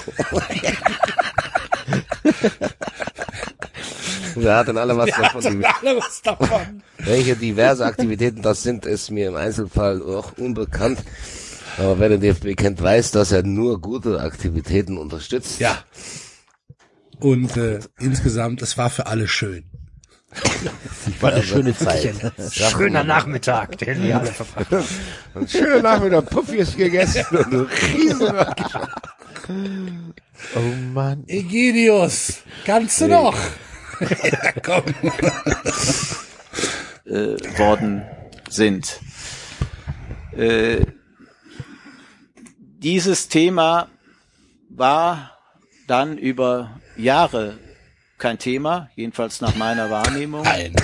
Wir 4.35 4.55
hatten 4.55 4.77
alle 4.77 4.95
was 4.95 5.09
davon. 5.09 5.65
Alle 5.65 5.97
was 5.97 6.21
davon. 6.21 6.83
Welche 6.99 7.35
diverse 7.35 7.85
Aktivitäten 7.85 8.41
das 8.41 8.63
sind, 8.63 8.85
ist 8.85 9.09
mir 9.09 9.29
im 9.29 9.35
Einzelfall 9.35 10.01
auch 10.01 10.37
unbekannt. 10.37 10.99
Aber 11.77 11.99
wer 11.99 12.09
den 12.09 12.21
DFB 12.21 12.55
kennt, 12.55 12.81
weiß, 12.81 13.11
dass 13.11 13.31
er 13.31 13.43
nur 13.43 13.81
gute 13.81 14.19
Aktivitäten 14.19 14.97
unterstützt. 14.97 15.59
Ja. 15.59 15.83
Und 17.19 17.55
äh, 17.57 17.79
insgesamt, 17.99 18.61
es 18.61 18.77
war 18.77 18.89
für 18.89 19.07
alle 19.07 19.27
schön. 19.27 19.65
War 21.21 21.33
eine 21.33 21.43
schöne 21.43 21.75
Zeit. 21.75 22.13
Schöner 22.51 23.03
Nachmittag, 23.03 23.77
den 23.77 24.03
wir 24.03 24.19
alle 24.19 24.31
verbracht 24.31 24.71
haben. 24.71 24.85
Ein 25.35 25.47
schöner 25.47 25.81
Nachmittag 25.81 26.29
Puffies 26.29 26.75
gegessen 26.75 27.25
und 27.37 27.53
ein 27.53 27.67
riesen 27.95 28.33
Oh 30.55 30.59
Mann. 30.93 31.23
Egidius, 31.27 32.41
kannst 32.65 33.01
du 33.01 33.07
noch? 33.07 33.37
ja, 33.99 34.51
komm. 34.63 34.83
äh, 37.05 37.37
worden 37.57 38.03
sind. 38.49 38.99
Äh, 40.35 40.85
dieses 42.79 43.29
Thema 43.29 43.89
war 44.69 45.31
dann 45.87 46.17
über 46.17 46.79
Jahre 46.95 47.57
kein 48.17 48.39
Thema, 48.39 48.89
jedenfalls 48.95 49.41
nach 49.41 49.55
meiner 49.55 49.89
Wahrnehmung, 49.89 50.43
Nein. 50.43 50.75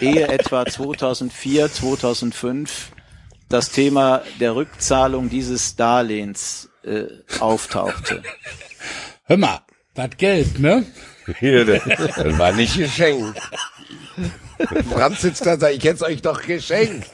ehe 0.00 0.28
etwa 0.28 0.66
2004, 0.66 1.72
2005 1.72 2.92
das 3.48 3.70
Thema 3.70 4.22
der 4.40 4.54
Rückzahlung 4.56 5.28
dieses 5.28 5.76
Darlehens 5.76 6.68
äh, 6.84 7.04
auftauchte. 7.40 8.22
Hör 9.24 9.36
mal, 9.36 9.60
das 9.94 10.10
Geld, 10.16 10.58
ne? 10.58 10.84
Hier, 11.38 11.64
das 11.64 12.38
war 12.38 12.52
nicht 12.52 12.76
geschenkt. 12.76 13.40
Franz 14.92 15.22
sitzt 15.22 15.44
da 15.44 15.54
und 15.54 15.60
sagt, 15.60 15.74
ich 15.74 15.84
hätte 15.84 15.96
es 15.96 16.02
euch 16.02 16.22
doch 16.22 16.42
geschenkt. 16.42 17.10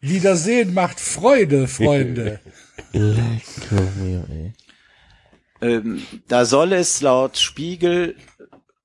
Wiedersehen 0.00 0.74
macht 0.74 1.00
Freude, 1.00 1.68
Freunde. 1.68 2.40
Lecker 2.92 3.82
mir, 3.96 4.24
ey. 4.28 4.52
Ähm, 5.64 6.06
da 6.28 6.44
soll 6.44 6.74
es 6.74 7.00
laut 7.00 7.38
Spiegel 7.38 8.16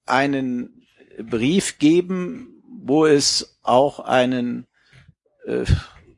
einen 0.05 0.85
Brief 1.21 1.77
geben, 1.77 2.63
wo 2.81 3.05
es 3.05 3.59
auch 3.63 3.99
einen 3.99 4.65
äh, 5.45 5.65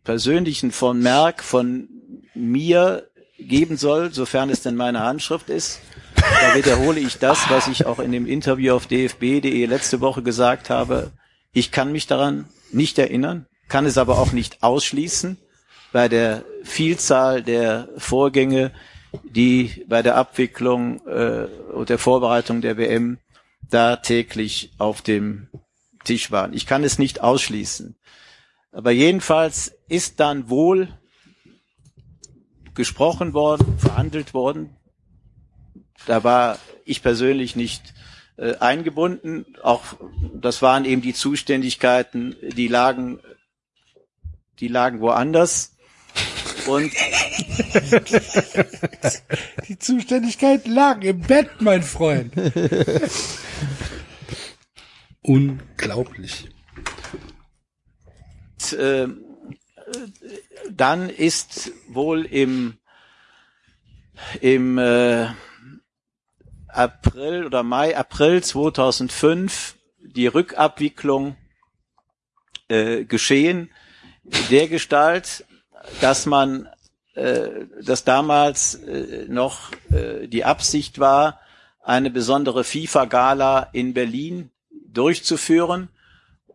persönlichen 0.04 0.72
von 0.72 1.00
Merck 1.00 1.44
von 1.44 1.90
mir 2.36 3.10
geben 3.40 3.76
soll, 3.76 4.14
sofern 4.14 4.52
es 4.52 4.62
denn 4.62 4.76
meine 4.76 5.00
Handschrift 5.00 5.50
ist. 5.50 5.80
Da 6.16 6.56
wiederhole 6.56 7.00
ich 7.00 7.18
das, 7.18 7.50
was 7.50 7.68
ich 7.68 7.88
auch 7.88 7.98
in 7.98 8.12
dem 8.12 8.28
Interview 8.28 8.76
auf 8.76 8.86
dfb.de 8.86 9.66
letzte 9.66 10.00
Woche 10.00 10.22
gesagt 10.22 10.70
habe. 10.70 11.12
Ich 11.54 11.72
kann 11.72 11.92
mich 11.92 12.06
daran 12.06 12.48
nicht 12.72 13.00
erinnern, 13.00 13.48
kann 13.68 13.88
es 13.88 13.98
aber 13.98 14.20
auch 14.20 14.32
nicht 14.32 14.62
ausschließen 14.62 15.38
bei 15.92 16.08
der 16.08 16.46
Vielzahl 16.64 17.42
der 17.42 17.90
Vorgänge, 17.98 18.72
die 19.24 19.86
bei 19.88 20.02
der 20.02 20.16
Abwicklung 20.16 21.06
äh, 21.08 21.48
und 21.74 21.90
der 21.90 21.98
Vorbereitung 21.98 22.62
der 22.62 22.78
WM 22.78 23.18
da 23.70 23.98
täglich 23.98 24.72
auf 24.78 25.02
dem 25.02 25.48
Tisch 26.04 26.32
waren. 26.32 26.54
Ich 26.54 26.66
kann 26.66 26.84
es 26.84 27.00
nicht 27.00 27.22
ausschließen. 27.22 27.96
Aber 28.72 28.92
jedenfalls 28.92 29.74
ist 29.88 30.20
dann 30.20 30.50
wohl 30.50 30.88
gesprochen 32.74 33.34
worden, 33.34 33.78
verhandelt 33.78 34.34
worden. 34.34 34.76
Da 36.06 36.24
war 36.24 36.58
ich 36.86 37.04
persönlich 37.04 37.56
nicht 37.56 37.94
äh, 38.38 38.56
eingebunden. 38.58 39.46
Auch 39.62 39.84
das 40.34 40.62
waren 40.62 40.86
eben 40.86 41.02
die 41.02 41.14
Zuständigkeiten, 41.14 42.36
die 42.42 42.68
lagen, 42.68 43.20
die 44.60 44.70
lagen 44.70 45.02
woanders. 45.02 45.70
Und 46.68 46.92
Die 49.68 49.80
Zuständigkeit 49.80 50.68
lag 50.68 51.02
im 51.02 51.22
Bett, 51.22 51.62
mein 51.62 51.84
Freund. 51.84 52.34
Unglaublich. 55.22 56.50
äh, 58.74 59.08
dann 60.70 61.10
ist 61.10 61.72
wohl 61.88 62.26
im 62.26 62.78
im 64.40 64.78
äh, 64.78 65.28
April 66.68 67.46
oder 67.46 67.64
Mai, 67.64 67.98
April 67.98 68.44
2005 68.44 69.76
die 70.00 70.28
Rückabwicklung 70.28 71.36
äh, 72.68 73.06
geschehen, 73.06 73.72
der 74.50 74.68
Gestalt, 74.68 75.46
dass 76.00 76.26
man, 76.26 76.68
äh, 77.16 77.66
dass 77.84 78.03
damals 78.03 78.76
äh, 78.76 79.26
noch 79.27 79.72
äh, 79.92 80.27
die 80.27 80.45
Absicht 80.45 81.00
war, 81.00 81.40
eine 81.84 82.11
besondere 82.11 82.64
FIFA-Gala 82.64 83.69
in 83.72 83.93
Berlin 83.93 84.51
durchzuführen. 84.88 85.90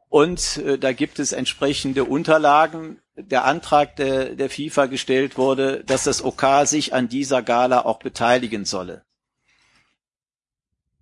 Und 0.08 0.58
äh, 0.58 0.78
da 0.78 0.92
gibt 0.92 1.18
es 1.18 1.32
entsprechende 1.32 2.04
Unterlagen. 2.04 3.00
Der 3.16 3.44
Antrag 3.44 3.96
der, 3.96 4.34
der 4.34 4.50
FIFA 4.50 4.86
gestellt 4.86 5.36
wurde, 5.36 5.82
dass 5.84 6.04
das 6.04 6.22
OK 6.22 6.44
sich 6.64 6.94
an 6.94 7.08
dieser 7.08 7.42
Gala 7.42 7.84
auch 7.84 7.98
beteiligen 7.98 8.64
solle. 8.64 9.02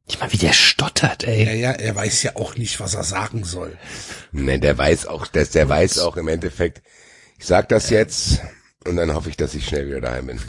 Ich 0.06 0.20
meine, 0.20 0.32
wie 0.32 0.38
der 0.38 0.52
stottert, 0.52 1.24
ey. 1.24 1.44
Ja, 1.44 1.52
ja, 1.52 1.70
er 1.72 1.96
weiß 1.96 2.22
ja 2.24 2.36
auch 2.36 2.56
nicht, 2.56 2.78
was 2.78 2.94
er 2.94 3.04
sagen 3.04 3.44
soll. 3.44 3.76
Ne, 4.32 4.58
der 4.58 4.76
weiß 4.76 5.06
auch, 5.06 5.26
der, 5.26 5.46
der 5.46 5.68
weiß 5.68 5.98
auch 6.00 6.16
im 6.16 6.28
Endeffekt, 6.28 6.82
ich 7.38 7.46
sag 7.46 7.68
das 7.68 7.90
jetzt 7.90 8.40
und 8.86 8.96
dann 8.96 9.14
hoffe 9.14 9.30
ich, 9.30 9.36
dass 9.36 9.54
ich 9.54 9.66
schnell 9.66 9.86
wieder 9.86 10.02
daheim 10.02 10.26
bin. 10.26 10.40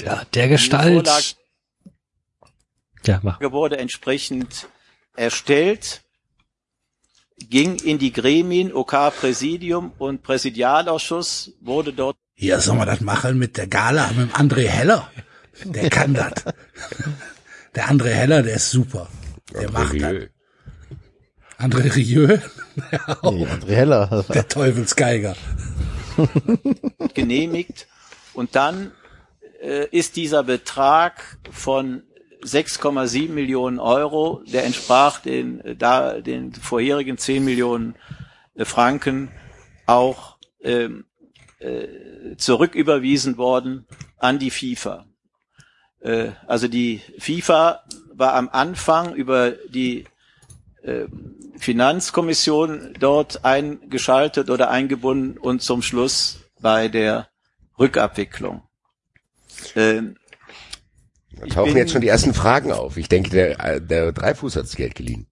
Der, 0.00 0.24
der 0.32 0.48
Gestalt. 0.48 1.36
Ja, 3.04 3.20
mach. 3.22 3.40
wurde 3.40 3.78
entsprechend 3.78 4.68
erstellt, 5.16 6.02
ging 7.38 7.76
in 7.76 7.98
die 7.98 8.12
Gremien, 8.12 8.72
OK-Präsidium 8.72 9.92
und 9.98 10.22
Präsidialausschuss, 10.22 11.52
wurde 11.60 11.92
dort 11.92 12.16
Hier 12.34 12.60
sollen 12.60 12.78
wir 12.78 12.86
das 12.86 13.00
machen 13.00 13.38
mit 13.38 13.56
der 13.56 13.66
Gala, 13.66 14.08
mit 14.08 14.18
dem 14.18 14.30
André 14.30 14.68
Heller. 14.68 15.10
Der 15.64 15.90
kann 15.90 16.14
das. 16.14 16.32
Der 17.74 17.88
André 17.88 18.08
Heller, 18.08 18.42
der 18.42 18.56
ist 18.56 18.70
super. 18.70 19.08
Der 19.54 19.70
macht 19.70 20.00
das. 20.00 20.14
André 21.60 21.94
Rieu. 21.94 22.38
Nee, 23.22 23.46
André 23.46 23.74
Heller. 23.74 24.24
der 24.32 24.48
Teufelsgeiger. 24.48 25.36
genehmigt 27.14 27.86
und 28.32 28.56
dann 28.56 28.92
äh, 29.60 29.86
ist 29.90 30.16
dieser 30.16 30.42
Betrag 30.42 31.38
von 31.50 32.02
6,7 32.42 33.30
Millionen 33.30 33.78
Euro, 33.78 34.42
der 34.50 34.64
entsprach 34.64 35.20
den, 35.20 35.60
äh, 35.60 35.76
da, 35.76 36.20
den 36.20 36.52
vorherigen 36.54 37.18
10 37.18 37.44
Millionen 37.44 37.96
äh, 38.54 38.64
Franken, 38.64 39.30
auch 39.86 40.36
ähm, 40.62 41.04
äh, 41.58 42.36
zurücküberwiesen 42.36 43.36
worden 43.36 43.86
an 44.16 44.38
die 44.38 44.50
FIFA. 44.50 45.06
Äh, 46.00 46.30
also 46.46 46.68
die 46.68 47.02
FIFA 47.18 47.82
war 48.14 48.34
am 48.34 48.48
Anfang 48.48 49.14
über 49.14 49.50
die 49.50 50.04
äh, 50.82 51.06
Finanzkommission 51.60 52.94
dort 52.98 53.44
eingeschaltet 53.44 54.48
oder 54.48 54.70
eingebunden 54.70 55.36
und 55.38 55.60
zum 55.62 55.82
Schluss 55.82 56.40
bei 56.60 56.88
der 56.88 57.28
Rückabwicklung. 57.78 58.62
Ähm, 59.76 60.16
Da 61.32 61.46
tauchen 61.46 61.72
bin- 61.74 61.76
jetzt 61.76 61.92
schon 61.92 62.00
die 62.00 62.08
ersten 62.08 62.32
Fragen 62.34 62.72
auf. 62.72 62.96
Ich 62.96 63.08
denke, 63.08 63.28
der, 63.30 63.80
der 63.80 64.12
Dreifuß 64.12 64.56
hat 64.56 64.64
das 64.64 64.74
Geld 64.76 64.94
geliehen. 64.94 65.26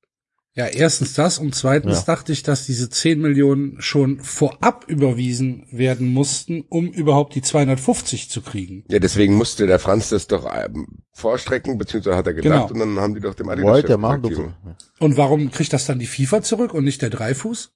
Ja, 0.54 0.66
erstens 0.66 1.14
das 1.14 1.38
und 1.38 1.54
zweitens 1.54 1.98
Ja. 1.98 2.14
dachte 2.14 2.32
ich, 2.32 2.42
dass 2.42 2.66
diese 2.66 2.90
10 2.90 3.20
Millionen 3.20 3.80
schon 3.80 4.18
vorab 4.20 4.86
überwiesen 4.88 5.66
werden 5.70 6.12
mussten, 6.12 6.64
um 6.68 6.88
überhaupt 6.88 7.34
die 7.36 7.42
250 7.42 8.28
zu 8.28 8.42
kriegen. 8.42 8.84
Ja, 8.88 8.98
deswegen 8.98 9.34
musste 9.34 9.68
der 9.68 9.78
Franz 9.78 10.08
das 10.08 10.26
doch 10.26 10.52
ähm, 10.52 10.98
vorstrecken, 11.12 11.78
beziehungsweise 11.78 12.16
hat 12.16 12.26
er 12.26 12.34
gedacht 12.34 12.68
Genau. 12.68 12.72
und 12.72 12.78
dann 12.96 13.00
haben 13.02 13.14
die 13.14 13.20
doch 13.20 13.34
dem 13.34 13.48
Adidas 13.48 13.70
Wollte 13.70 13.92
er 13.92 13.98
machen. 13.98 14.22
Du, 14.22 14.52
Und 14.98 15.16
warum 15.16 15.52
kriegt 15.52 15.72
das 15.72 15.86
dann 15.86 16.00
die 16.00 16.06
FIFA 16.08 16.42
zurück 16.42 16.74
und 16.74 16.82
nicht 16.84 17.02
der 17.02 17.10
Dreifuß? 17.10 17.70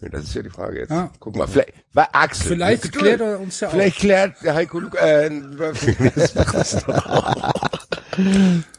Ja, 0.00 0.08
Das 0.10 0.22
ist 0.22 0.34
ja 0.34 0.42
die 0.42 0.50
Frage 0.50 0.78
jetzt. 0.78 0.90
Ja. 0.90 1.10
Guck 1.18 1.34
mal, 1.34 1.48
vielleicht, 1.48 1.72
war 1.92 2.08
Axel. 2.12 2.46
Vielleicht 2.52 2.92
klärt 2.92 3.20
er 3.20 3.40
uns 3.40 3.58
ja 3.58 3.68
Vielleicht 3.68 3.98
klärt 3.98 4.36
der 4.44 4.54
Heiko 4.54 4.78
Luke, 4.78 4.96
äh, 4.96 5.28
das 6.52 6.84
doch. 6.86 7.52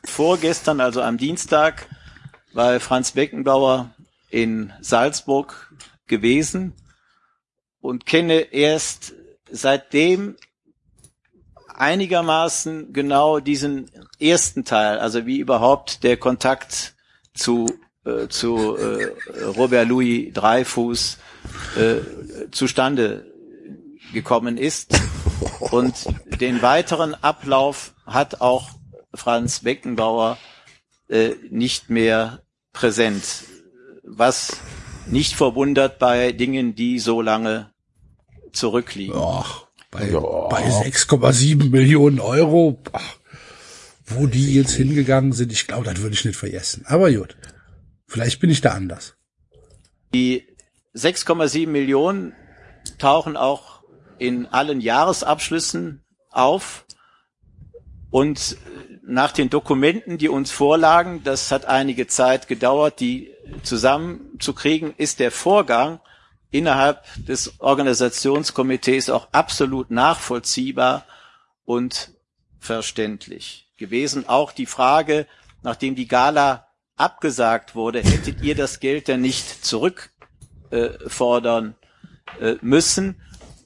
vorgestern, 0.06 0.80
also 0.80 1.02
am 1.02 1.18
Dienstag, 1.18 1.88
war 2.54 2.80
Franz 2.80 3.12
Beckenbauer 3.12 3.94
in 4.30 4.72
Salzburg 4.82 5.74
gewesen 6.08 6.74
und 7.82 8.06
kenne 8.06 8.40
erst 8.54 9.14
seitdem 9.52 10.36
einigermaßen 11.74 12.92
genau 12.92 13.40
diesen 13.40 13.90
ersten 14.20 14.66
Teil, 14.66 15.00
also 15.00 15.26
wie 15.26 15.40
überhaupt 15.40 16.04
der 16.04 16.18
Kontakt 16.18 16.96
zu 17.34 17.68
äh, 18.06 18.28
zu 18.28 18.78
äh, 18.78 19.14
Robert 19.58 19.88
Louis 19.88 20.34
Dreifuß 20.34 21.18
äh, 21.78 22.50
zustande 22.52 23.26
gekommen 24.14 24.58
ist. 24.58 24.98
Und 25.60 25.94
den 26.40 26.62
weiteren 26.62 27.14
Ablauf 27.14 27.94
hat 28.06 28.42
auch 28.42 28.70
Franz 29.14 29.60
Beckenbauer 29.62 30.38
äh, 31.10 31.32
nicht 31.50 31.90
mehr 31.90 32.44
präsent, 32.72 33.24
was 34.04 34.58
nicht 35.08 35.36
verwundert 35.36 36.00
bei 36.00 36.32
Dingen, 36.32 36.76
die 36.76 37.00
so 37.00 37.22
lange 37.22 37.72
zurückliegen. 38.54 39.16
Ach, 39.18 39.66
bei, 39.92 40.10
bei 40.10 40.64
6,7 40.64 41.70
Millionen 41.70 42.20
Euro, 42.20 42.82
ach, 42.92 43.16
wo 44.06 44.28
die 44.28 44.54
jetzt 44.54 44.74
hingegangen 44.74 45.34
sind, 45.34 45.52
ich 45.52 45.68
glaube, 45.68 45.86
das 45.86 46.02
würde 46.02 46.14
ich 46.14 46.26
nicht 46.26 46.38
vergessen. 46.38 46.84
Aber 46.86 47.12
gut, 47.12 47.36
vielleicht 48.08 48.40
bin 48.40 48.50
ich 48.50 48.62
da 48.62 48.72
anders. 48.72 49.16
Die 50.14 50.48
6,7 50.96 51.68
Millionen 51.68 52.34
tauchen 52.98 53.38
auch 53.38 53.84
in 54.18 54.48
allen 54.48 54.82
Jahresabschlüssen 54.82 56.04
auf 56.30 56.86
und 58.10 58.58
nach 59.10 59.32
den 59.32 59.50
Dokumenten, 59.50 60.18
die 60.18 60.30
uns 60.30 60.52
vorlagen, 60.52 61.22
das 61.24 61.52
hat 61.52 61.66
einige 61.66 62.08
Zeit 62.08 62.48
gedauert, 62.48 63.00
die 63.00 63.32
zusammenzukriegen, 63.64 64.94
ist 64.98 65.20
der 65.20 65.32
Vorgang 65.32 66.00
innerhalb 66.52 67.04
des 67.16 67.60
Organisationskomitees 67.60 69.10
auch 69.10 69.30
absolut 69.32 69.90
nachvollziehbar 69.92 71.06
und 71.66 72.12
verständlich 72.60 73.68
gewesen. 73.78 74.30
Auch 74.30 74.52
die 74.52 74.66
Frage, 74.66 75.28
nachdem 75.64 75.96
die 75.96 76.08
Gala 76.08 76.68
abgesagt 76.96 77.76
wurde, 77.76 78.02
hättet 78.02 78.42
ihr 78.42 78.56
das 78.56 78.80
Geld 78.80 79.08
denn 79.08 79.22
nicht 79.22 79.66
zurückfordern 79.66 81.76
äh, 82.40 82.56
müssen? 82.62 83.22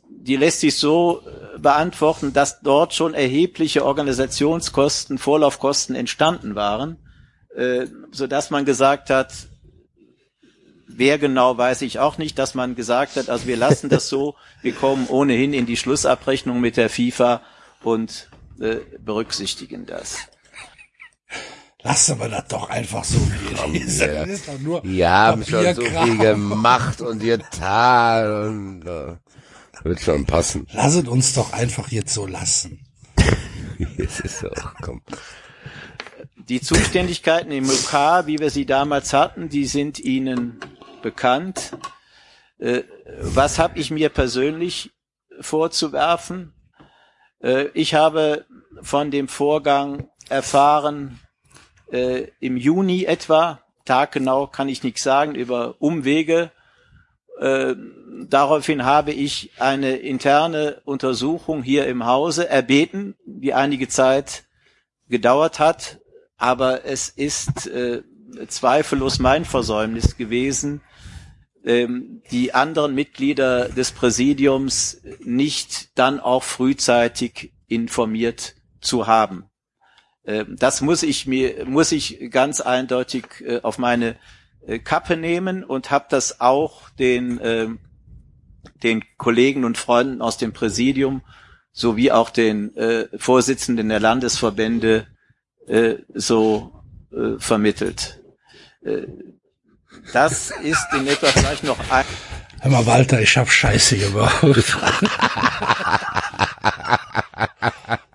Die 0.09 0.37
lässt 0.37 0.61
sich 0.61 0.77
so 0.77 1.21
beantworten, 1.63 2.33
dass 2.33 2.61
dort 2.61 2.93
schon 2.93 3.15
erhebliche 3.15 3.83
Organisationskosten, 3.83 5.17
Vorlaufkosten 5.17 5.95
entstanden 5.95 6.53
waren, 6.53 6.97
äh, 7.55 7.87
so 8.11 8.27
dass 8.27 8.51
man 8.51 8.65
gesagt 8.65 9.09
hat, 9.09 9.33
Wer 10.95 11.17
genau 11.17 11.57
weiß 11.57 11.81
ich 11.81 11.99
auch 11.99 12.17
nicht, 12.17 12.37
dass 12.37 12.53
man 12.53 12.75
gesagt 12.75 13.15
hat, 13.15 13.29
also 13.29 13.47
wir 13.47 13.57
lassen 13.57 13.89
das 13.89 14.09
so, 14.09 14.35
wir 14.61 14.73
kommen 14.73 15.07
ohnehin 15.07 15.53
in 15.53 15.65
die 15.65 15.77
Schlussabrechnung 15.77 16.59
mit 16.59 16.77
der 16.77 16.89
FIFA 16.89 17.41
und 17.81 18.29
äh, 18.59 18.77
berücksichtigen 18.99 19.85
das. 19.85 20.17
Lassen 21.81 22.19
wir 22.19 22.29
das 22.29 22.47
doch 22.47 22.69
einfach 22.69 23.03
so, 23.03 23.17
wie 23.71 23.77
es 23.77 23.93
ist. 23.93 24.01
ja. 24.01 24.25
Das 24.25 24.29
ist 24.29 24.47
doch 24.47 24.59
nur 24.59 24.81
Die 24.81 25.05
haben 25.05 25.43
schon 25.43 25.73
so 25.73 25.81
viel 25.81 26.17
gemacht 26.17 27.01
und 27.01 27.19
getan 27.19 28.47
und 28.47 28.87
äh, 28.87 29.15
wird 29.83 29.99
schon 29.99 30.25
passen. 30.25 30.67
Lasset 30.71 31.07
uns 31.07 31.33
doch 31.33 31.53
einfach 31.53 31.89
jetzt 31.91 32.13
so 32.13 32.25
lassen. 32.25 32.85
Es 33.97 34.19
ist 34.19 34.39
so, 34.39 34.49
komm. 34.81 35.01
Die 36.47 36.61
Zuständigkeiten 36.61 37.51
im 37.51 37.65
UK, 37.65 38.27
wie 38.27 38.39
wir 38.39 38.49
sie 38.49 38.65
damals 38.65 39.13
hatten, 39.13 39.49
die 39.49 39.65
sind 39.65 39.99
Ihnen 39.99 40.59
bekannt. 41.01 41.77
Äh, 42.59 42.83
was 43.19 43.59
habe 43.59 43.79
ich 43.79 43.91
mir 43.91 44.09
persönlich 44.09 44.91
vorzuwerfen? 45.41 46.53
Äh, 47.41 47.65
ich 47.73 47.93
habe 47.93 48.45
von 48.81 49.11
dem 49.11 49.27
Vorgang 49.27 50.09
erfahren 50.29 51.19
äh, 51.91 52.27
im 52.39 52.57
Juni 52.57 53.03
etwa, 53.03 53.61
taggenau 53.85 54.47
kann 54.47 54.69
ich 54.69 54.83
nichts 54.83 55.03
sagen, 55.03 55.35
über 55.35 55.75
Umwege. 55.79 56.51
Daraufhin 58.29 58.85
habe 58.85 59.11
ich 59.11 59.51
eine 59.59 59.95
interne 59.95 60.81
Untersuchung 60.85 61.63
hier 61.63 61.87
im 61.87 62.05
Hause 62.05 62.49
erbeten, 62.49 63.15
die 63.25 63.53
einige 63.53 63.87
Zeit 63.87 64.43
gedauert 65.09 65.59
hat, 65.59 65.99
aber 66.37 66.85
es 66.85 67.09
ist 67.09 67.67
äh, 67.67 68.03
zweifellos 68.47 69.19
mein 69.19 69.45
Versäumnis 69.45 70.17
gewesen, 70.17 70.81
ähm, 71.63 72.21
die 72.31 72.53
anderen 72.53 72.93
Mitglieder 72.93 73.69
des 73.69 73.91
Präsidiums 73.91 75.01
nicht 75.23 75.97
dann 75.97 76.19
auch 76.19 76.43
frühzeitig 76.43 77.53
informiert 77.67 78.55
zu 78.81 79.07
haben. 79.07 79.45
Ähm, 80.25 80.55
das 80.59 80.81
muss 80.81 81.03
ich 81.03 81.25
mir, 81.25 81.65
muss 81.65 81.91
ich 81.91 82.29
ganz 82.31 82.61
eindeutig 82.61 83.25
äh, 83.45 83.61
auf 83.61 83.77
meine 83.77 84.17
äh, 84.65 84.79
Kappe 84.79 85.17
nehmen 85.17 85.63
und 85.63 85.91
habe 85.91 86.05
das 86.09 86.41
auch 86.41 86.89
den 86.91 87.39
ähm, 87.43 87.79
den 88.81 89.03
Kollegen 89.17 89.65
und 89.65 89.77
Freunden 89.77 90.21
aus 90.21 90.37
dem 90.37 90.53
Präsidium 90.53 91.21
sowie 91.71 92.11
auch 92.11 92.29
den 92.29 92.75
äh, 92.77 93.07
Vorsitzenden 93.17 93.89
der 93.89 93.99
Landesverbände 93.99 95.07
äh, 95.67 95.95
so 96.13 96.83
äh, 97.11 97.39
vermittelt. 97.39 98.21
Äh, 98.83 99.07
das 100.11 100.51
ist 100.63 100.87
in 100.93 101.07
etwa 101.07 101.27
vielleicht 101.27 101.63
noch 101.63 101.79
ein 101.89 102.05
Hör 102.61 102.71
mal, 102.71 102.85
Walter, 102.85 103.19
ich 103.19 103.37
hab 103.37 103.51
Scheiße 103.51 103.97
gebaut. 103.97 104.31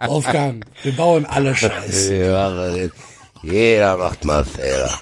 Wolfgang, 0.07 0.65
wir 0.83 0.97
bauen 0.97 1.27
alle 1.27 1.55
Scheiße. 1.55 2.91
Jeder 3.43 3.97
macht 3.99 4.25
mal 4.25 4.47
Fehler. 4.47 4.99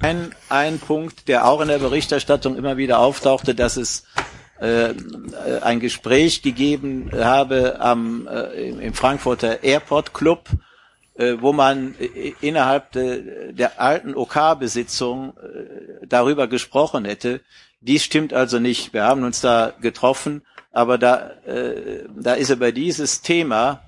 Ein, 0.00 0.34
ein 0.48 0.78
Punkt, 0.78 1.28
der 1.28 1.46
auch 1.46 1.60
in 1.60 1.68
der 1.68 1.78
Berichterstattung 1.78 2.56
immer 2.56 2.76
wieder 2.76 3.00
auftauchte, 3.00 3.54
dass 3.54 3.76
es 3.76 4.04
äh, 4.60 4.94
ein 5.60 5.80
Gespräch 5.80 6.42
gegeben 6.42 7.10
habe 7.12 7.80
am, 7.80 8.26
äh, 8.28 8.68
im 8.68 8.94
Frankfurter 8.94 9.62
Airport 9.62 10.14
Club, 10.14 10.48
äh, 11.14 11.36
wo 11.40 11.52
man 11.52 11.94
äh, 11.98 12.34
innerhalb 12.40 12.92
de, 12.92 13.52
der 13.52 13.80
alten 13.80 14.14
OK-Besitzung 14.14 15.34
äh, 15.36 16.06
darüber 16.06 16.46
gesprochen 16.46 17.04
hätte. 17.04 17.40
Dies 17.80 18.04
stimmt 18.04 18.32
also 18.32 18.58
nicht. 18.58 18.92
Wir 18.92 19.04
haben 19.04 19.24
uns 19.24 19.40
da 19.40 19.72
getroffen, 19.80 20.42
aber 20.72 20.98
da, 20.98 21.30
äh, 21.46 22.04
da 22.16 22.34
ist 22.34 22.50
über 22.50 22.72
dieses 22.72 23.22
Thema 23.22 23.82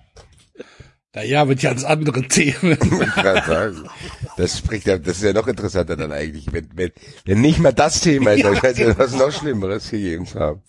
Naja, 1.14 1.44
mit 1.44 1.60
ganz 1.60 1.84
anderen 1.84 2.28
Themen. 2.28 2.78
Ich 2.80 3.14
sagen. 3.14 3.88
Das 4.36 4.58
spricht 4.58 4.86
ja, 4.86 4.96
das 4.98 5.16
ist 5.18 5.24
ja 5.24 5.32
noch 5.32 5.48
interessanter 5.48 5.96
dann 5.96 6.12
eigentlich, 6.12 6.52
wenn, 6.52 6.68
wenn, 6.74 6.92
wenn 7.24 7.40
nicht 7.40 7.58
mal 7.58 7.72
das 7.72 8.00
Thema 8.00 8.32
ist, 8.32 8.44
dann 8.44 8.54
ja 8.76 8.98
was 8.98 9.12
noch 9.14 9.32
Schlimmeres 9.32 9.90
gegeben 9.90 10.26
zu 10.26 10.38
haben. 10.38 10.62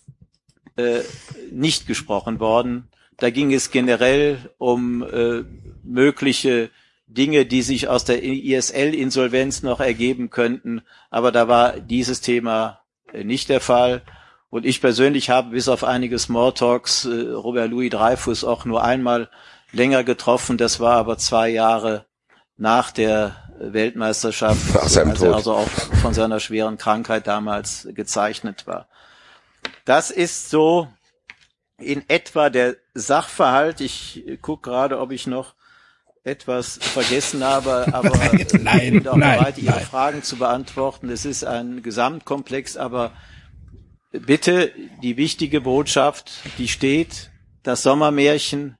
äh, 0.77 1.01
nicht 1.51 1.87
gesprochen 1.87 2.39
worden. 2.39 2.87
Da 3.17 3.29
ging 3.29 3.53
es 3.53 3.69
generell 3.69 4.49
um 4.57 5.03
äh, 5.03 5.43
mögliche 5.83 6.71
Dinge, 7.05 7.45
die 7.45 7.61
sich 7.61 7.87
aus 7.87 8.03
der 8.05 8.23
ISL-Insolvenz 8.23 9.61
noch 9.61 9.79
ergeben 9.79 10.29
könnten. 10.31 10.81
Aber 11.11 11.31
da 11.31 11.47
war 11.47 11.79
dieses 11.79 12.21
Thema 12.21 12.81
äh, 13.13 13.23
nicht 13.23 13.49
der 13.49 13.61
Fall. 13.61 14.01
Und 14.49 14.65
ich 14.65 14.81
persönlich 14.81 15.29
habe 15.29 15.51
bis 15.51 15.67
auf 15.67 15.83
einige 15.83 16.17
Smalltalks 16.17 17.05
äh, 17.05 17.29
Robert 17.29 17.69
Louis 17.69 17.91
Dreyfus 17.91 18.43
auch 18.43 18.65
nur 18.65 18.83
einmal 18.83 19.29
länger 19.71 20.03
getroffen. 20.03 20.57
Das 20.57 20.79
war 20.79 20.97
aber 20.97 21.17
zwei 21.17 21.49
Jahre 21.49 22.05
nach 22.57 22.91
der 22.91 23.35
Weltmeisterschaft, 23.59 24.75
als 24.75 24.95
er 24.95 25.13
Tod. 25.13 25.33
also 25.33 25.53
auch 25.53 25.69
von 26.01 26.13
seiner 26.13 26.39
schweren 26.39 26.77
Krankheit 26.77 27.27
damals 27.27 27.87
gezeichnet 27.93 28.67
war. 28.67 28.87
Das 29.85 30.11
ist 30.11 30.49
so 30.49 30.87
in 31.77 32.03
etwa 32.09 32.49
der 32.49 32.75
Sachverhalt. 32.93 33.81
Ich 33.81 34.23
gucke 34.41 34.69
gerade, 34.69 34.99
ob 34.99 35.11
ich 35.11 35.27
noch 35.27 35.55
etwas 36.23 36.77
vergessen 36.81 37.43
habe, 37.43 37.87
aber 37.93 38.09
Nein, 38.09 38.95
ich 38.97 39.03
bin 39.03 39.07
auch 39.07 39.15
nein, 39.15 39.39
bereit, 39.39 39.57
Ihre 39.57 39.75
nein. 39.75 39.85
Fragen 39.85 40.23
zu 40.23 40.37
beantworten. 40.37 41.09
Es 41.09 41.25
ist 41.25 41.43
ein 41.43 41.81
Gesamtkomplex, 41.81 42.77
aber 42.77 43.11
bitte 44.11 44.71
die 45.01 45.17
wichtige 45.17 45.61
Botschaft, 45.61 46.31
die 46.57 46.67
steht, 46.67 47.31
das 47.63 47.83
Sommermärchen 47.83 48.75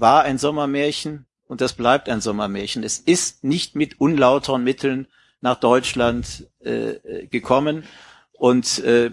war 0.00 0.22
ein 0.22 0.38
Sommermärchen 0.38 1.26
und 1.46 1.60
das 1.60 1.72
bleibt 1.72 2.08
ein 2.08 2.20
Sommermärchen. 2.20 2.82
Es 2.82 2.98
ist 2.98 3.44
nicht 3.44 3.74
mit 3.74 4.00
unlauteren 4.00 4.62
Mitteln 4.64 5.06
nach 5.40 5.58
Deutschland 5.58 6.48
äh, 6.60 7.26
gekommen. 7.26 7.84
Und 8.32 8.78
äh, 8.80 9.10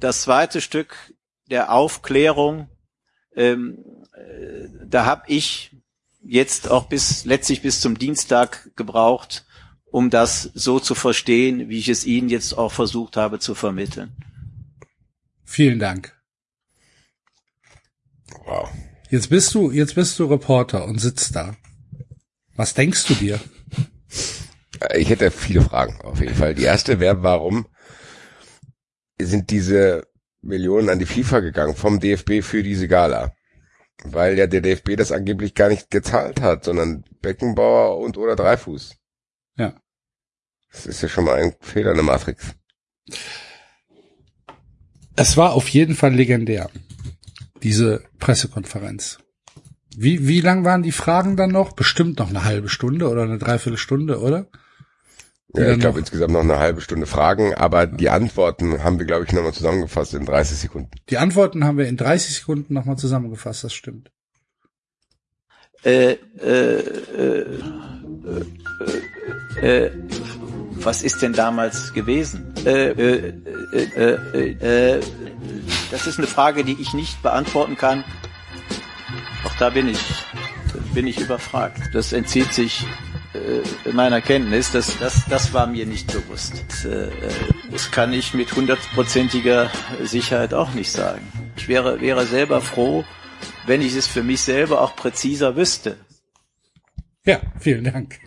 das 0.00 0.22
zweite 0.22 0.60
Stück 0.60 1.14
der 1.50 1.72
Aufklärung, 1.72 2.68
ähm, 3.34 3.84
äh, 4.12 4.68
da 4.84 5.04
habe 5.04 5.22
ich 5.28 5.70
jetzt 6.22 6.70
auch 6.70 6.88
bis 6.88 7.24
letztlich 7.24 7.62
bis 7.62 7.80
zum 7.80 7.98
Dienstag 7.98 8.74
gebraucht, 8.76 9.44
um 9.84 10.10
das 10.10 10.50
so 10.54 10.80
zu 10.80 10.94
verstehen, 10.94 11.68
wie 11.68 11.78
ich 11.78 11.88
es 11.88 12.04
Ihnen 12.04 12.28
jetzt 12.28 12.58
auch 12.58 12.72
versucht 12.72 13.16
habe 13.16 13.38
zu 13.38 13.54
vermitteln. 13.54 14.12
Vielen 15.44 15.78
Dank. 15.78 16.12
Wow. 18.44 18.68
Jetzt 19.16 19.30
bist 19.30 19.54
du, 19.54 19.70
jetzt 19.70 19.94
bist 19.94 20.18
du 20.18 20.26
Reporter 20.26 20.84
und 20.84 20.98
sitzt 20.98 21.34
da. 21.34 21.56
Was 22.54 22.74
denkst 22.74 23.06
du 23.06 23.14
dir? 23.14 23.40
Ich 24.94 25.08
hätte 25.08 25.30
viele 25.30 25.62
Fragen, 25.62 25.98
auf 26.02 26.20
jeden 26.20 26.34
Fall. 26.34 26.54
Die 26.54 26.64
erste 26.64 27.00
wäre, 27.00 27.22
warum 27.22 27.66
sind 29.18 29.48
diese 29.48 30.06
Millionen 30.42 30.90
an 30.90 30.98
die 30.98 31.06
FIFA 31.06 31.40
gegangen 31.40 31.74
vom 31.74 31.98
DFB 31.98 32.42
für 32.42 32.62
diese 32.62 32.88
Gala? 32.88 33.32
Weil 34.04 34.36
ja 34.36 34.46
der 34.46 34.60
DFB 34.60 34.96
das 34.98 35.12
angeblich 35.12 35.54
gar 35.54 35.70
nicht 35.70 35.90
gezahlt 35.90 36.42
hat, 36.42 36.66
sondern 36.66 37.02
Beckenbauer 37.22 37.96
und 37.96 38.18
oder 38.18 38.36
Dreifuß. 38.36 38.96
Ja. 39.56 39.80
Das 40.70 40.84
ist 40.84 41.00
ja 41.00 41.08
schon 41.08 41.24
mal 41.24 41.42
ein 41.42 41.54
Fehler 41.60 41.92
in 41.92 41.96
der 41.96 42.04
Matrix. 42.04 42.54
Es 45.16 45.38
war 45.38 45.54
auf 45.54 45.70
jeden 45.70 45.94
Fall 45.94 46.14
legendär, 46.14 46.68
diese 47.66 48.04
Pressekonferenz. 48.20 49.18
Wie, 49.96 50.28
wie 50.28 50.40
lang 50.40 50.64
waren 50.64 50.84
die 50.84 50.92
Fragen 50.92 51.36
dann 51.36 51.50
noch? 51.50 51.72
Bestimmt 51.72 52.20
noch 52.20 52.28
eine 52.28 52.44
halbe 52.44 52.68
Stunde 52.68 53.08
oder 53.08 53.22
eine 53.22 53.38
Dreiviertelstunde, 53.38 54.20
oder? 54.20 54.46
Ja, 55.52 55.72
ich 55.72 55.80
glaube 55.80 55.98
insgesamt 55.98 56.32
noch 56.32 56.42
eine 56.42 56.60
halbe 56.60 56.80
Stunde 56.80 57.06
Fragen, 57.06 57.54
aber 57.54 57.88
die 57.88 58.08
Antworten 58.08 58.84
haben 58.84 59.00
wir, 59.00 59.06
glaube 59.06 59.24
ich, 59.24 59.32
nochmal 59.32 59.52
zusammengefasst 59.52 60.14
in 60.14 60.26
30 60.26 60.58
Sekunden. 60.58 60.92
Die 61.10 61.18
Antworten 61.18 61.64
haben 61.64 61.76
wir 61.76 61.88
in 61.88 61.96
30 61.96 62.36
Sekunden 62.36 62.72
nochmal 62.72 62.98
zusammengefasst, 62.98 63.64
das 63.64 63.74
stimmt. 63.74 64.12
Äh, 65.86 66.18
äh, 66.42 66.80
äh, 67.16 67.46
äh, 69.62 69.84
äh, 69.84 69.90
was 70.78 71.02
ist 71.02 71.22
denn 71.22 71.32
damals 71.32 71.92
gewesen? 71.92 72.52
Äh, 72.64 72.90
äh, 72.90 73.34
äh, 73.72 74.18
äh, 74.34 74.96
äh, 74.96 75.00
das 75.92 76.08
ist 76.08 76.18
eine 76.18 76.26
Frage, 76.26 76.64
die 76.64 76.76
ich 76.80 76.92
nicht 76.92 77.22
beantworten 77.22 77.76
kann. 77.76 78.02
Auch 79.44 79.54
da 79.60 79.70
bin 79.70 79.88
ich, 79.88 80.00
bin 80.92 81.06
ich 81.06 81.20
überfragt. 81.20 81.78
Das 81.92 82.12
entzieht 82.12 82.52
sich 82.52 82.84
meiner 83.92 84.20
Kenntnis. 84.20 84.72
Das, 84.72 84.98
das, 84.98 85.24
das 85.30 85.52
war 85.52 85.68
mir 85.68 85.86
nicht 85.86 86.12
bewusst. 86.12 86.64
Das 87.70 87.90
kann 87.92 88.12
ich 88.12 88.34
mit 88.34 88.50
hundertprozentiger 88.56 89.70
Sicherheit 90.02 90.52
auch 90.52 90.72
nicht 90.72 90.90
sagen. 90.90 91.30
Ich 91.56 91.68
wäre, 91.68 92.00
wäre 92.00 92.26
selber 92.26 92.60
froh, 92.60 93.04
wenn 93.66 93.82
ich 93.82 93.94
es 93.94 94.06
für 94.06 94.22
mich 94.22 94.40
selber 94.40 94.80
auch 94.80 94.96
präziser 94.96 95.56
wüsste. 95.56 95.96
Ja, 97.24 97.40
vielen 97.58 97.84
Dank. 97.84 98.18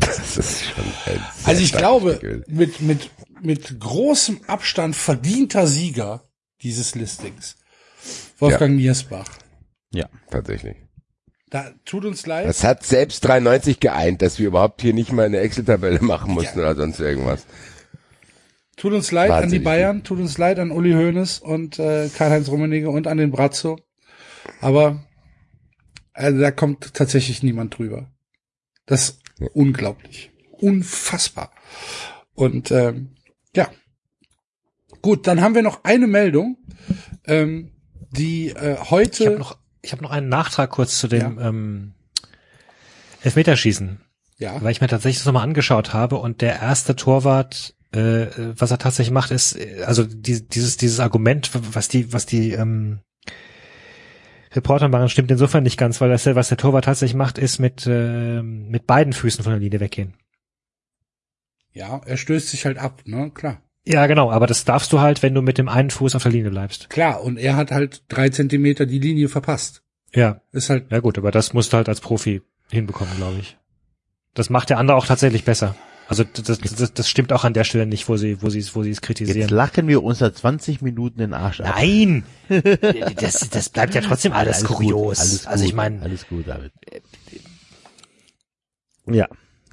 Das 0.00 0.36
ist 0.36 0.64
schon 0.64 0.84
ein 0.84 0.92
sehr 1.04 1.20
Also 1.44 1.62
ich 1.62 1.72
glaube, 1.72 2.42
mit, 2.46 2.80
mit, 2.80 3.10
mit 3.42 3.80
großem 3.80 4.40
Abstand 4.46 4.96
verdienter 4.96 5.66
Sieger 5.66 6.24
dieses 6.62 6.94
Listings. 6.94 7.56
Wolfgang 8.38 8.76
Niersbach. 8.76 9.28
Ja. 9.92 10.08
Tatsächlich. 10.30 10.76
Da 11.50 11.70
tut 11.84 12.04
uns 12.04 12.26
leid. 12.26 12.48
Das 12.48 12.64
hat 12.64 12.84
selbst 12.84 13.24
93 13.24 13.78
geeint, 13.78 14.22
dass 14.22 14.38
wir 14.38 14.48
überhaupt 14.48 14.82
hier 14.82 14.92
nicht 14.92 15.12
mal 15.12 15.26
eine 15.26 15.38
Excel-Tabelle 15.38 16.00
machen 16.00 16.32
mussten 16.32 16.58
oder 16.58 16.74
sonst 16.74 16.98
irgendwas. 16.98 17.46
Tut 18.76 18.92
uns 18.92 19.12
leid 19.12 19.30
an 19.30 19.36
die 19.36 19.42
Wahnsinnig 19.44 19.64
Bayern, 19.64 20.02
tut 20.04 20.18
uns 20.18 20.38
leid 20.38 20.58
an 20.58 20.70
Uli 20.70 20.92
Hoeneß 20.92 21.38
und 21.38 21.78
äh, 21.78 22.08
Karl-Heinz 22.08 22.48
Rummenigge 22.48 22.90
und 22.90 23.06
an 23.06 23.18
den 23.18 23.30
Brazzo. 23.30 23.78
Aber 24.60 25.04
also, 26.14 26.40
da 26.40 26.52
kommt 26.52 26.94
tatsächlich 26.94 27.42
niemand 27.42 27.76
drüber. 27.76 28.08
Das 28.86 29.10
ist 29.10 29.22
unglaublich. 29.52 30.30
Unfassbar. 30.52 31.50
Und 32.34 32.70
ähm, 32.70 33.16
ja. 33.54 33.68
Gut, 35.02 35.26
dann 35.26 35.40
haben 35.40 35.56
wir 35.56 35.62
noch 35.62 35.82
eine 35.84 36.06
Meldung, 36.06 36.56
ähm, 37.26 37.72
die 38.10 38.50
äh, 38.50 38.76
heute. 38.78 39.24
Ich 39.24 39.28
habe 39.28 39.38
noch, 39.38 39.58
ich 39.82 39.92
hab 39.92 40.00
noch 40.00 40.12
einen 40.12 40.28
Nachtrag 40.28 40.70
kurz 40.70 40.98
zu 40.98 41.08
dem 41.08 41.38
ähm, 41.40 41.94
Elfmeterschießen. 43.22 44.00
Ja. 44.38 44.62
Weil 44.62 44.70
ich 44.70 44.80
mir 44.80 44.88
tatsächlich 44.88 45.18
das 45.18 45.26
nochmal 45.26 45.44
angeschaut 45.44 45.92
habe 45.92 46.16
und 46.16 46.40
der 46.40 46.60
erste 46.60 46.96
Torwart, 46.96 47.73
äh, 47.94 48.26
was 48.58 48.70
er 48.70 48.78
tatsächlich 48.78 49.12
macht, 49.12 49.30
ist, 49.30 49.56
äh, 49.56 49.82
also 49.84 50.04
die, 50.04 50.46
dieses, 50.46 50.76
dieses 50.76 51.00
Argument, 51.00 51.50
was 51.74 51.88
die, 51.88 52.12
was 52.12 52.26
die 52.26 52.52
ähm, 52.52 53.00
Reporter 54.52 54.88
machen, 54.88 55.08
stimmt 55.08 55.30
insofern 55.30 55.64
nicht 55.64 55.78
ganz, 55.78 56.00
weil 56.00 56.10
das, 56.10 56.26
was 56.26 56.48
der 56.48 56.58
Torwart 56.58 56.84
tatsächlich 56.84 57.16
macht, 57.16 57.38
ist 57.38 57.58
mit, 57.58 57.86
äh, 57.86 58.42
mit 58.42 58.86
beiden 58.86 59.12
Füßen 59.12 59.42
von 59.42 59.52
der 59.52 59.60
Linie 59.60 59.80
weggehen. 59.80 60.14
Ja, 61.72 62.00
er 62.04 62.16
stößt 62.16 62.50
sich 62.50 62.66
halt 62.66 62.78
ab, 62.78 63.02
ne? 63.04 63.30
Klar. 63.34 63.60
Ja, 63.84 64.06
genau, 64.06 64.30
aber 64.30 64.46
das 64.46 64.64
darfst 64.64 64.92
du 64.92 65.00
halt, 65.00 65.22
wenn 65.22 65.34
du 65.34 65.42
mit 65.42 65.58
dem 65.58 65.68
einen 65.68 65.90
Fuß 65.90 66.14
auf 66.14 66.22
der 66.22 66.32
Linie 66.32 66.50
bleibst. 66.50 66.88
Klar, 66.88 67.22
und 67.22 67.36
er 67.36 67.56
hat 67.56 67.70
halt 67.70 68.04
drei 68.08 68.28
Zentimeter 68.30 68.86
die 68.86 68.98
Linie 68.98 69.28
verpasst. 69.28 69.82
Ja. 70.14 70.40
Ist 70.52 70.70
halt. 70.70 70.90
Ja 70.90 71.00
gut, 71.00 71.18
aber 71.18 71.30
das 71.30 71.52
musst 71.52 71.72
du 71.72 71.76
halt 71.76 71.88
als 71.88 72.00
Profi 72.00 72.42
hinbekommen, 72.70 73.14
glaube 73.16 73.40
ich. 73.40 73.58
Das 74.32 74.50
macht 74.50 74.70
der 74.70 74.78
andere 74.78 74.96
auch 74.96 75.06
tatsächlich 75.06 75.44
besser. 75.44 75.74
Also 76.06 76.24
das, 76.24 76.58
das, 76.58 76.92
das 76.92 77.08
stimmt 77.08 77.32
auch 77.32 77.44
an 77.44 77.54
der 77.54 77.64
Stelle 77.64 77.86
nicht, 77.86 78.08
wo 78.08 78.16
sie, 78.16 78.42
wo 78.42 78.50
sie 78.50 78.58
es, 78.58 78.74
wo 78.74 78.82
sie 78.82 78.90
es 78.90 78.96
Jetzt 78.96 79.02
kritisieren. 79.02 79.48
lachen 79.48 79.88
wir 79.88 80.02
uns 80.02 80.18
seit 80.18 80.36
20 80.36 80.82
Minuten 80.82 81.18
den 81.18 81.32
Arsch 81.32 81.60
ab. 81.60 81.74
Nein, 81.76 82.24
das, 83.16 83.48
das 83.50 83.68
bleibt 83.70 83.94
ja 83.94 84.02
trotzdem 84.02 84.32
alles, 84.32 84.58
Alles 84.58 84.68
gut, 84.68 84.76
kurios. 84.76 85.18
alles 85.18 85.46
also 85.46 85.64
ich 85.64 85.70
gut, 85.70 85.76
meine, 85.76 86.02
Alles 86.02 86.26
gut, 86.28 86.46
David. 86.46 86.72
Ja. 89.06 89.28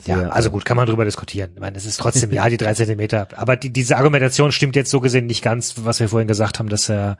ja, 0.05 0.29
also 0.29 0.51
gut, 0.51 0.65
kann 0.65 0.77
man 0.77 0.87
drüber 0.87 1.05
diskutieren. 1.05 1.51
Ich 1.53 1.59
meine, 1.59 1.77
es 1.77 1.85
ist 1.85 1.99
trotzdem 1.99 2.31
ja 2.33 2.49
die 2.49 2.57
drei 2.57 2.73
Zentimeter, 2.73 3.27
aber 3.35 3.57
die, 3.57 3.71
diese 3.71 3.97
Argumentation 3.97 4.51
stimmt 4.51 4.75
jetzt 4.75 4.89
so 4.91 4.99
gesehen 5.01 5.25
nicht 5.25 5.43
ganz, 5.43 5.75
was 5.83 5.99
wir 5.99 6.09
vorhin 6.09 6.27
gesagt 6.27 6.59
haben, 6.59 6.69
dass 6.69 6.89
er, 6.89 7.17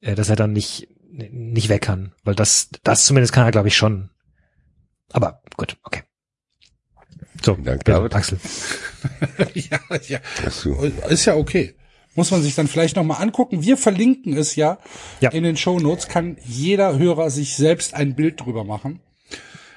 äh, 0.00 0.14
dass 0.14 0.28
er 0.28 0.36
dann 0.36 0.52
nicht 0.52 0.88
nicht 1.10 1.68
weg 1.68 1.82
kann, 1.82 2.12
weil 2.22 2.34
das, 2.34 2.70
das 2.84 3.04
zumindest 3.04 3.32
kann 3.32 3.44
er, 3.44 3.50
glaube 3.50 3.68
ich, 3.68 3.76
schon. 3.76 4.10
Aber 5.12 5.42
gut, 5.56 5.76
okay. 5.82 6.02
So, 7.44 7.54
Vielen 7.54 7.64
Dank, 7.64 7.84
David. 7.84 8.14
Axel. 8.14 8.38
ja, 9.54 9.78
ja. 10.08 10.18
Ist 11.08 11.24
ja 11.24 11.36
okay. 11.36 11.74
Muss 12.14 12.30
man 12.32 12.42
sich 12.42 12.54
dann 12.56 12.66
vielleicht 12.66 12.96
nochmal 12.96 13.22
angucken. 13.22 13.62
Wir 13.62 13.76
verlinken 13.76 14.36
es 14.36 14.56
ja, 14.56 14.78
Ja. 15.20 15.30
in 15.30 15.44
den 15.44 15.56
Show 15.56 15.78
Notes. 15.78 16.08
Kann 16.08 16.36
jeder 16.44 16.98
Hörer 16.98 17.30
sich 17.30 17.54
selbst 17.56 17.94
ein 17.94 18.16
Bild 18.16 18.40
drüber 18.40 18.64
machen, 18.64 18.98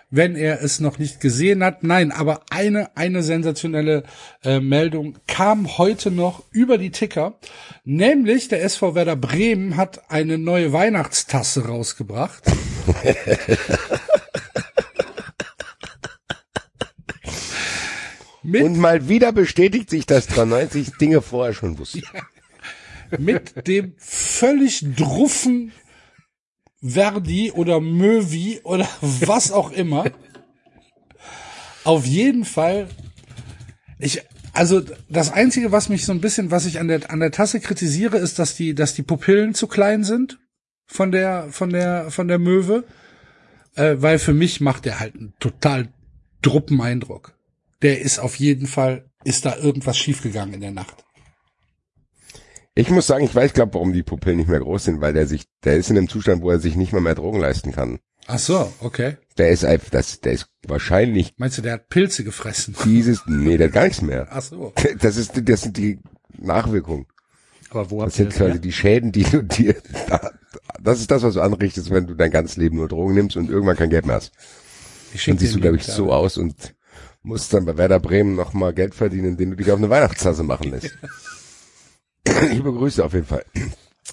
wenn 0.10 0.36
er 0.36 0.64
es 0.64 0.80
noch 0.80 0.98
nicht 0.98 1.20
gesehen 1.22 1.64
hat. 1.64 1.84
Nein, 1.84 2.12
aber 2.12 2.42
eine 2.50 2.98
eine 2.98 3.22
sensationelle 3.22 4.04
äh, 4.44 4.60
Meldung 4.60 5.20
kam 5.28 5.78
heute 5.78 6.10
noch 6.10 6.44
über 6.52 6.80
die 6.80 6.90
Ticker, 6.90 7.36
nämlich 7.84 8.48
der 8.48 8.64
SV 8.64 8.96
Werder 8.96 9.16
Bremen 9.16 9.78
hat 9.78 10.10
eine 10.10 10.40
neue 10.40 10.74
Weihnachtstasse 10.74 11.68
rausgebracht. 11.68 12.42
Mit 18.44 18.64
Und 18.64 18.78
mal 18.78 19.08
wieder 19.08 19.32
bestätigt 19.32 19.90
sich, 19.90 20.06
dass 20.06 20.28
93 20.28 20.98
Dinge 21.00 21.22
vorher 21.22 21.54
schon 21.54 21.78
wussten. 21.78 22.02
mit 23.20 23.68
dem 23.68 23.94
völlig 23.98 24.84
druffen 24.96 25.72
Verdi 26.82 27.52
oder 27.52 27.80
Möwi 27.80 28.62
oder 28.64 28.88
was 29.02 29.52
auch 29.52 29.72
immer. 29.72 30.06
Auf 31.84 32.06
jeden 32.06 32.46
Fall. 32.46 32.88
Ich, 34.00 34.24
also 34.54 34.82
das 35.10 35.32
einzige, 35.32 35.72
was 35.72 35.90
mich 35.90 36.06
so 36.06 36.12
ein 36.12 36.22
bisschen, 36.22 36.50
was 36.50 36.66
ich 36.66 36.80
an 36.80 36.88
der 36.88 37.12
an 37.12 37.20
der 37.20 37.32
Tasse 37.32 37.60
kritisiere, 37.60 38.18
ist, 38.18 38.40
dass 38.40 38.56
die, 38.56 38.74
dass 38.74 38.96
die 38.96 39.04
Pupillen 39.04 39.54
zu 39.54 39.68
klein 39.68 40.04
sind 40.04 40.40
von 40.88 41.12
der 41.12 41.48
von 41.52 41.70
der 41.70 42.10
von 42.10 42.28
der 42.28 42.40
Möwe, 42.40 42.84
äh, 43.76 43.96
weil 43.98 44.18
für 44.18 44.34
mich 44.34 44.60
macht 44.60 44.86
der 44.86 45.00
halt 45.00 45.16
einen 45.16 45.34
total 45.40 45.90
druppen 46.42 46.82
Eindruck. 46.82 47.36
Der 47.82 48.02
ist 48.02 48.20
auf 48.20 48.36
jeden 48.36 48.68
Fall, 48.68 49.10
ist 49.24 49.46
da 49.46 49.58
irgendwas 49.58 49.98
schiefgegangen 49.98 50.54
in 50.56 50.62
der 50.62 50.72
Nacht. 50.72 51.04
Ich 52.74 52.90
muss 52.90 53.08
sagen, 53.08 53.26
ich 53.26 53.36
weiß, 53.36 53.54
glaube, 53.54 53.74
warum 53.74 53.92
die 53.92 54.04
Pupillen 54.04 54.38
nicht 54.38 54.50
mehr 54.50 54.60
groß 54.62 54.86
sind, 54.86 55.02
weil 55.02 55.14
der 55.14 55.28
sich, 55.28 55.46
der 55.64 55.76
ist 55.76 55.90
in 55.90 55.98
einem 55.98 56.08
Zustand, 56.08 56.42
wo 56.42 56.50
er 56.52 56.60
sich 56.60 56.76
nicht 56.76 56.94
mal 56.94 57.02
mehr 57.02 57.16
Drogen 57.16 57.40
leisten 57.40 57.74
kann. 57.74 58.00
Ach 58.28 58.40
so, 58.40 58.72
okay. 58.80 59.18
Der 59.38 59.50
ist 59.50 59.66
einfach, 59.66 59.90
das, 59.90 60.22
der 60.22 60.34
ist 60.34 60.48
wahrscheinlich 60.68 61.34
Meinst 61.38 61.58
du, 61.58 61.62
der 61.64 61.74
hat 61.74 61.90
Pilze 61.90 62.24
gefressen? 62.24 62.76
dieses, 62.86 63.24
nee, 63.28 63.58
der 63.58 63.68
hat 63.68 63.74
gar 63.74 63.84
nichts 63.84 64.02
mehr. 64.02 64.28
Ach 64.30 64.42
so. 64.42 64.74
Das 65.00 65.18
ist, 65.18 65.34
das 65.50 65.62
sind 65.64 65.76
die 65.78 66.00
Nachwirkungen. 66.38 67.08
Aber 67.72 67.90
wo 67.90 68.04
Das 68.04 68.16
sind 68.16 68.30
das 68.30 68.38
quasi 68.38 68.52
her? 68.54 68.60
die 68.60 68.72
Schäden, 68.72 69.12
die 69.12 69.24
du 69.24 69.42
dir, 69.44 69.76
das 70.82 71.00
ist 71.00 71.10
das, 71.12 71.24
was 71.24 71.34
du 71.34 71.42
anrichtest, 71.42 71.90
wenn 71.90 72.08
du 72.08 72.14
dein 72.14 72.32
ganzes 72.32 72.58
Leben 72.58 72.78
nur 72.78 72.88
Drogen 72.88 73.16
nimmst 73.16 73.36
und 73.36 73.50
irgendwann 73.50 73.76
kein 73.78 73.90
Geld 73.90 74.06
mehr 74.06 74.16
hast. 74.18 74.32
Ich 75.14 75.26
Dann 75.26 75.38
siehst 75.38 75.56
du, 75.56 75.60
glaube 75.60 75.78
ich, 75.78 75.84
so 75.84 76.14
aus 76.14 76.38
und 76.38 76.74
musst 77.24 77.54
dann 77.54 77.66
bei 77.66 77.78
Werder 77.78 78.00
Bremen 78.00 78.36
nochmal 78.36 78.74
Geld 78.74 78.96
verdienen, 78.96 79.30
indem 79.30 79.52
du 79.52 79.56
dich 79.58 79.72
auf 79.72 79.78
eine 79.78 79.90
Weihnachtstasse 79.90 80.44
machen 80.44 80.72
lässt. 80.72 80.98
Liebe 82.52 82.72
Grüße 82.74 83.04
auf 83.04 83.14
jeden 83.14 83.26
Fall. 83.26 83.46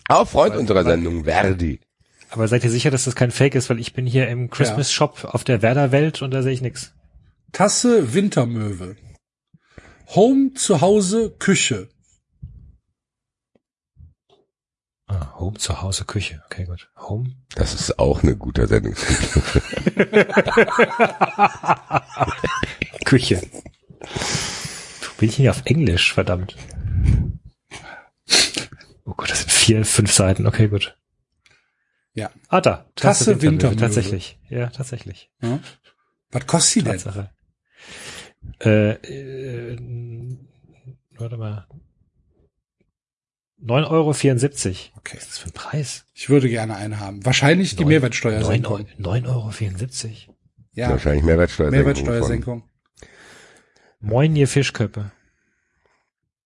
Auch 0.08 0.28
Freund 0.28 0.56
unserer 0.56 0.84
Sendung, 0.84 1.24
Verdi. 1.24 1.80
Aber 2.30 2.48
seid 2.48 2.64
ihr 2.64 2.70
sicher, 2.70 2.90
dass 2.90 3.04
das 3.04 3.14
kein 3.14 3.30
Fake 3.30 3.54
ist? 3.54 3.70
Weil 3.70 3.78
ich 3.78 3.94
bin 3.94 4.06
hier 4.06 4.28
im 4.28 4.50
Christmas 4.50 4.92
Shop 4.92 5.24
auf 5.24 5.44
der 5.44 5.62
Werder 5.62 5.92
Welt 5.92 6.20
und 6.22 6.30
da 6.32 6.42
sehe 6.42 6.52
ich 6.52 6.60
nix. 6.60 6.94
Tasse 7.52 8.12
Wintermöwe. 8.12 8.96
Home, 10.14 10.52
zu 10.54 10.80
Hause, 10.80 11.34
Küche. 11.38 11.88
Ah, 15.08 15.38
Home, 15.38 15.56
zu 15.58 15.80
Hause, 15.80 16.04
Küche. 16.04 16.42
Okay, 16.46 16.66
gut. 16.66 16.90
Home. 16.98 17.30
Das 17.54 17.72
ist 17.72 17.98
auch 17.98 18.22
eine 18.22 18.36
gute 18.36 18.66
Sendung. 18.66 18.94
Küche. 23.06 23.40
Bin 25.18 25.28
ich 25.30 25.36
hier 25.36 25.50
auf 25.50 25.62
Englisch, 25.64 26.12
verdammt. 26.12 26.54
Oh 29.06 29.14
Gott, 29.16 29.30
das 29.30 29.40
sind 29.40 29.50
vier, 29.50 29.84
fünf 29.86 30.12
Seiten. 30.12 30.46
Okay, 30.46 30.68
gut. 30.68 30.94
Ja. 32.12 32.30
Ah, 32.48 32.60
da. 32.60 32.84
Tasse 32.94 33.40
Wintermöwe. 33.40 33.80
Tatsächlich. 33.80 34.38
Ja, 34.50 34.66
tatsächlich. 34.68 35.30
Ja. 35.40 35.58
Was 36.30 36.46
kostet 36.46 36.76
die 36.76 36.82
denn? 36.82 36.92
Tatsache. 36.98 37.30
Äh, 38.60 38.90
äh, 38.92 39.78
warte 41.16 41.38
mal. 41.38 41.66
9,74 43.68 43.90
Euro. 43.90 44.10
Okay. 44.10 45.16
Was 45.16 45.22
ist 45.22 45.28
das 45.30 45.38
für 45.38 45.48
ein 45.48 45.52
Preis? 45.52 46.04
Ich 46.14 46.28
würde 46.30 46.48
gerne 46.48 46.76
einen 46.76 46.98
haben. 47.00 47.24
Wahrscheinlich 47.24 47.76
die 47.76 47.82
Neun- 47.84 47.88
Mehrwertsteuersenkung. 47.90 48.86
9,74 48.98 49.26
Euro. 50.28 50.36
Ja, 50.72 50.90
Wahrscheinlich 50.90 51.24
Mehrwertsteuersenkung. 51.24 51.78
Mehrwertsteuersenkung. 51.84 52.62
Moin, 54.00 54.34
ihr 54.36 54.48
Fischköppe. 54.48 55.10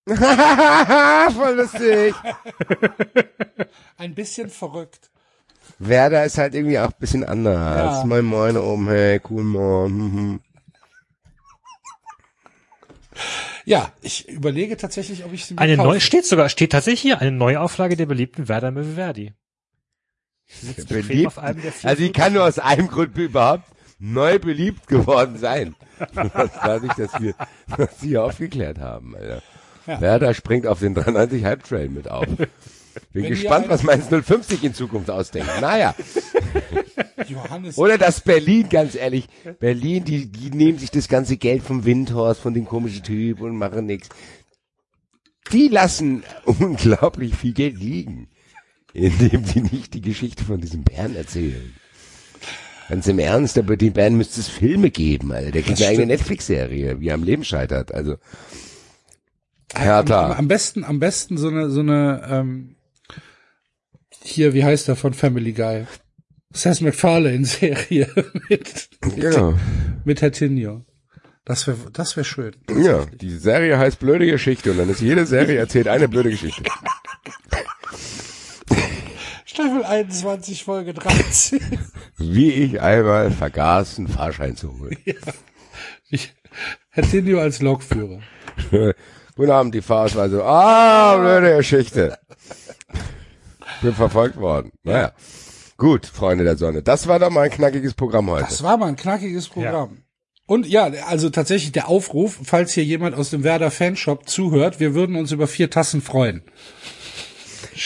Voll 0.06 1.54
lustig. 1.56 2.14
Ein 3.98 4.14
bisschen 4.14 4.48
verrückt. 4.50 5.10
Werder 5.78 6.24
ist 6.24 6.38
halt 6.38 6.54
irgendwie 6.54 6.78
auch 6.78 6.88
ein 6.88 6.98
bisschen 6.98 7.22
anders. 7.24 7.98
Ja. 7.98 8.04
Moin 8.04 8.24
Moin 8.24 8.56
oben, 8.56 8.88
hey, 8.88 9.20
cool 9.30 9.44
Moin. 9.44 10.40
Ja, 13.64 13.92
ich 14.02 14.28
überlege 14.28 14.76
tatsächlich, 14.76 15.24
ob 15.24 15.32
ich 15.32 15.44
sie 15.44 15.54
mir 15.54 15.60
Eine 15.60 15.76
kaufe. 15.76 15.88
neue, 15.88 16.00
steht 16.00 16.26
sogar, 16.26 16.48
steht 16.48 16.72
tatsächlich 16.72 17.00
hier, 17.00 17.20
eine 17.20 17.32
Neuauflage 17.32 17.96
der 17.96 18.06
beliebten 18.06 18.48
Werder 18.48 18.70
Möwe 18.70 18.96
Beliebt. 20.88 21.38
Also 21.38 22.02
die 22.02 22.12
kann 22.12 22.34
nur 22.34 22.44
aus 22.44 22.58
einem 22.58 22.88
Grund 22.88 23.16
überhaupt 23.16 23.64
neu 23.98 24.38
beliebt 24.38 24.86
geworden 24.86 25.38
sein. 25.38 25.74
Das 26.14 26.56
war 26.56 26.80
nicht, 26.80 26.98
dass 26.98 27.20
wir 27.20 27.32
das 27.76 28.00
hier 28.00 28.24
aufgeklärt 28.24 28.80
haben, 28.80 29.14
Alter. 29.14 29.40
Ja. 29.86 30.00
Werder 30.00 30.34
springt 30.34 30.66
auf 30.66 30.80
den 30.80 30.94
93 30.94 31.44
Hype 31.44 31.62
Trail 31.62 31.88
mit 31.88 32.08
auf. 32.08 32.26
Bin 33.12 33.24
Wenn 33.24 33.30
gespannt, 33.30 33.68
was 33.68 33.82
Mainz 33.82 34.06
050 34.08 34.62
in 34.64 34.74
Zukunft 34.74 35.10
ausdenkt. 35.10 35.48
Naja. 35.60 35.94
Johannes. 37.28 37.78
Oder 37.78 37.98
das 37.98 38.20
Berlin, 38.20 38.68
ganz 38.68 38.94
ehrlich. 38.94 39.28
Berlin, 39.60 40.04
die, 40.04 40.26
die 40.26 40.50
nehmen 40.50 40.78
sich 40.78 40.90
das 40.90 41.08
ganze 41.08 41.36
Geld 41.36 41.62
vom 41.62 41.84
Windhorst, 41.84 42.40
von 42.40 42.54
dem 42.54 42.66
komischen 42.66 43.02
Typ 43.02 43.40
und 43.40 43.56
machen 43.56 43.86
nichts. 43.86 44.08
Die 45.52 45.68
lassen 45.68 46.22
unglaublich 46.44 47.34
viel 47.34 47.52
Geld 47.52 47.78
liegen, 47.78 48.28
indem 48.92 49.44
die 49.44 49.60
nicht 49.60 49.94
die 49.94 50.00
Geschichte 50.00 50.44
von 50.44 50.60
diesem 50.60 50.84
Bären 50.84 51.16
erzählen. 51.16 51.74
Ganz 52.88 53.06
im 53.06 53.18
Ernst, 53.18 53.56
aber 53.56 53.76
den 53.76 53.92
Bären 53.92 54.16
müsste 54.16 54.40
es 54.40 54.48
Filme 54.48 54.90
geben, 54.90 55.32
Alter. 55.32 55.50
Der 55.50 55.62
kriegt 55.62 55.80
eine 55.80 55.90
eigene. 55.90 56.06
Netflix-Serie, 56.06 57.00
wie 57.00 57.08
er 57.08 57.14
am 57.14 57.22
Leben 57.22 57.44
scheitert. 57.44 57.94
Also, 57.94 58.16
am, 59.72 59.82
Hertha. 59.82 60.32
am 60.32 60.48
besten, 60.48 60.84
am 60.84 60.98
besten 60.98 61.38
so 61.38 61.48
eine, 61.48 61.70
so 61.70 61.80
eine, 61.80 62.26
ähm, 62.28 62.76
hier, 64.24 64.54
wie 64.54 64.64
heißt 64.64 64.88
der 64.88 64.96
von 64.96 65.14
Family 65.14 65.52
Guy? 65.52 65.86
Seth 66.52 66.80
MacFarlane 66.80 67.44
Serie 67.44 68.08
mit, 68.48 68.88
mit, 69.04 69.16
Genau. 69.16 69.54
mit 70.04 70.20
Hertinio. 70.22 70.84
Das 71.44 71.66
wäre, 71.66 71.78
das 71.92 72.16
wäre 72.16 72.24
schön. 72.24 72.54
Ja, 72.78 73.04
die 73.06 73.30
Serie 73.36 73.76
heißt 73.78 73.98
Blöde 73.98 74.26
Geschichte 74.26 74.70
und 74.70 74.78
dann 74.78 74.88
ist 74.90 75.00
jede 75.00 75.26
Serie 75.26 75.58
erzählt 75.58 75.88
eine 75.88 76.08
blöde 76.08 76.30
Geschichte. 76.30 76.62
Staffel 79.44 79.84
21, 79.84 80.64
Folge 80.64 80.94
13. 80.94 81.60
Wie 82.18 82.50
ich 82.52 82.80
einmal 82.80 83.30
vergaß, 83.30 83.98
einen 83.98 84.08
Fahrschein 84.08 84.56
zu 84.56 84.78
holen. 84.78 84.96
Ich, 86.10 86.32
Hertinio 86.90 87.40
als 87.40 87.60
Lokführer. 87.60 88.20
Guten 89.34 89.50
Abend, 89.50 89.74
die 89.74 89.82
Fahrausweise. 89.82 90.42
Ah, 90.44 91.16
blöde 91.18 91.56
Geschichte. 91.56 92.18
Bin 93.82 93.94
verfolgt 93.94 94.36
worden. 94.36 94.70
Naja. 94.84 95.12
Gut, 95.76 96.06
Freunde 96.06 96.44
der 96.44 96.56
Sonne. 96.56 96.82
Das 96.82 97.06
war 97.08 97.18
doch 97.18 97.30
mal 97.30 97.42
ein 97.42 97.50
knackiges 97.50 97.94
Programm 97.94 98.30
heute. 98.30 98.44
Das 98.48 98.62
war 98.62 98.76
mal 98.76 98.86
ein 98.86 98.96
knackiges 98.96 99.48
Programm. 99.48 99.98
Und 100.46 100.66
ja, 100.66 100.84
also 101.08 101.30
tatsächlich 101.30 101.72
der 101.72 101.88
Aufruf, 101.88 102.38
falls 102.44 102.72
hier 102.72 102.84
jemand 102.84 103.16
aus 103.16 103.30
dem 103.30 103.42
Werder 103.42 103.70
Fanshop 103.70 104.28
zuhört, 104.28 104.80
wir 104.80 104.94
würden 104.94 105.16
uns 105.16 105.32
über 105.32 105.46
vier 105.46 105.70
Tassen 105.70 106.02
freuen. 106.02 106.42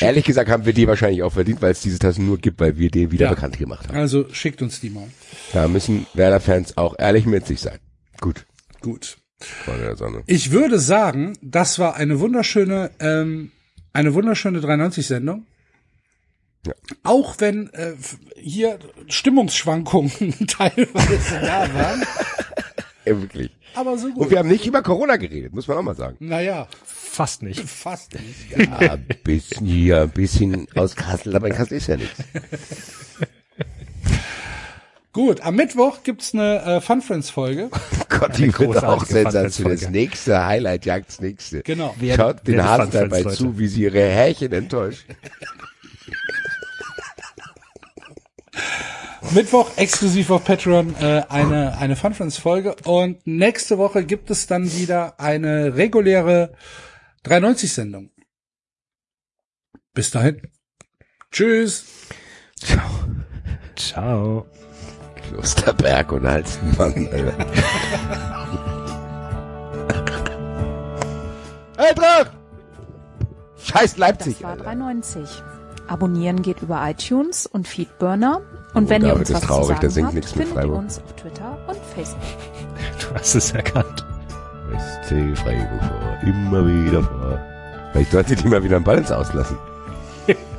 Ehrlich 0.01 0.25
gesagt 0.25 0.51
haben 0.51 0.67
wir 0.67 0.73
die 0.73 0.89
wahrscheinlich 0.89 1.23
auch 1.23 1.33
verdient, 1.33 1.63
weil 1.63 1.71
es 1.71 1.81
diese 1.81 1.99
Tassen 1.99 2.27
nur 2.27 2.39
gibt, 2.39 2.61
weil 2.61 2.77
wir 2.77 2.91
den 2.91 3.13
wieder 3.13 3.27
Ja. 3.27 3.31
bekannt 3.31 3.59
gemacht 3.59 3.89
haben. 3.89 3.97
Also 3.97 4.27
schickt 4.33 4.63
uns 4.63 4.81
die 4.81 4.91
mal. 4.91 5.07
Da 5.53 5.69
müssen 5.69 6.07
Werder-Fans 6.15 6.77
auch 6.77 6.97
ehrlich 6.99 7.25
mit 7.25 7.47
sich 7.47 7.61
sein. 7.61 7.79
Gut. 8.21 8.47
Gut. 8.81 9.19
Freunde 9.39 9.85
der 9.85 9.97
Sonne. 9.97 10.23
Ich 10.27 10.51
würde 10.51 10.79
sagen, 10.79 11.39
das 11.43 11.79
war 11.79 11.95
eine 11.97 12.21
wunderschöne, 12.21 12.91
ähm, 13.01 13.53
eine 13.93 14.15
wunderschöne 14.15 14.61
93-Sendung. 14.61 15.47
Ja. 16.67 16.73
Auch 17.05 17.37
wenn 17.39 17.71
äh, 17.73 17.95
hier 18.37 18.79
Stimmungsschwankungen 19.09 20.13
teilweise 20.49 21.41
da 21.41 21.73
waren. 21.75 22.03
Ja, 23.05 23.21
wirklich. 23.21 23.51
Aber 23.75 23.99
so 23.99 24.07
Und 24.09 24.15
gut. 24.15 24.31
wir 24.31 24.39
haben 24.39 24.49
nicht 24.49 24.67
über 24.67 24.83
Corona 24.83 25.17
geredet, 25.17 25.55
muss 25.55 25.69
man 25.69 25.77
auch 25.79 25.83
mal 25.83 25.95
sagen. 25.95 26.17
Naja, 26.21 26.67
Fast 26.85 27.43
nicht. 27.43 27.61
fast 27.61 28.13
nicht. 28.15 28.59
Ja, 28.59 28.93
ein 28.93 29.07
bisschen 29.25 29.67
hier, 29.67 30.03
ein 30.03 30.11
bisschen 30.11 30.67
aus 30.75 30.95
Kassel, 30.97 31.35
aber 31.35 31.49
in 31.49 31.55
Kassel 31.55 31.79
ist 31.79 31.87
ja 31.87 31.97
nichts. 31.97 32.23
Gut, 35.13 35.41
am 35.41 35.57
Mittwoch 35.57 36.03
gibt's 36.03 36.35
eine 36.35 36.61
äh, 36.63 36.81
Fun 36.83 37.01
Friends 37.01 37.31
Folge. 37.31 37.71
Gott, 38.11 38.37
die 38.37 38.53
wird 38.59 38.85
auch 38.85 39.05
sensationell. 39.07 39.77
Das 39.79 39.89
nächste 39.89 40.45
Highlight 40.45 40.85
jagt 40.85 41.09
das 41.09 41.21
nächste. 41.23 41.63
Genau. 41.63 41.95
Wer- 41.99 42.17
Schaut 42.17 42.41
wer 42.45 42.57
den 42.57 42.65
Hasen 42.65 42.91
dabei 42.93 43.23
Leute? 43.23 43.35
zu, 43.37 43.59
wie 43.59 43.67
sie 43.67 43.83
ihre 43.85 44.03
Härchen 44.03 44.53
enttäuscht. 44.53 45.07
Mittwoch 49.33 49.77
exklusiv 49.77 50.31
auf 50.31 50.45
Patreon 50.45 50.95
äh, 51.01 51.23
eine, 51.29 51.77
eine 51.79 51.97
Funfriends-Folge. 51.97 52.77
Und 52.85 53.27
nächste 53.27 53.79
Woche 53.79 54.05
gibt 54.05 54.31
es 54.31 54.47
dann 54.47 54.73
wieder 54.73 55.19
eine 55.19 55.77
reguläre 55.77 56.53
93-Sendung. 57.25 58.11
Bis 59.95 60.11
dahin. 60.11 60.43
Tschüss. 61.31 61.87
Ciao. 62.61 62.83
Ciao. 63.77 64.47
Klosterberg 65.29 66.13
und 66.13 66.27
Halsmann. 66.27 67.09
Eintracht! 71.77 72.33
Scheiß 73.59 73.97
Leipzig. 73.97 74.39
Das 74.41 74.43
war 74.43 74.57
93. 74.57 75.43
Abonnieren 75.89 76.43
geht 76.43 76.63
über 76.63 76.81
iTunes 76.89 77.47
und 77.47 77.69
Feedburner. 77.69 78.41
Und 78.75 78.89
wenn 78.91 79.03
ihr 79.03 79.09
David 79.09 79.21
uns 79.21 79.31
ist 79.31 79.37
was 79.37 79.43
traurig, 79.43 79.81
zu 79.81 79.91
sagen 79.91 80.07
habt, 80.07 80.25
findet 80.25 80.57
ihr 80.57 80.73
uns 80.73 80.99
auf 80.99 81.13
Twitter 81.15 81.59
und 81.69 81.79
Facebook. 81.95 82.23
Du 83.09 83.15
hast 83.15 83.35
es 83.35 83.53
erkannt. 83.53 84.05
SC 84.77 85.37
Freiburg 85.39 85.81
vor, 85.81 86.19
immer 86.23 86.67
wieder 86.67 87.03
vor. 87.03 87.41
Vielleicht 87.93 88.11
solltet 88.11 88.45
ihr 88.45 88.51
mal 88.51 88.63
wieder 88.63 88.77
einen 88.77 88.85
Ball 88.85 88.99
ins 88.99 89.13
Auslassen. 89.13 89.57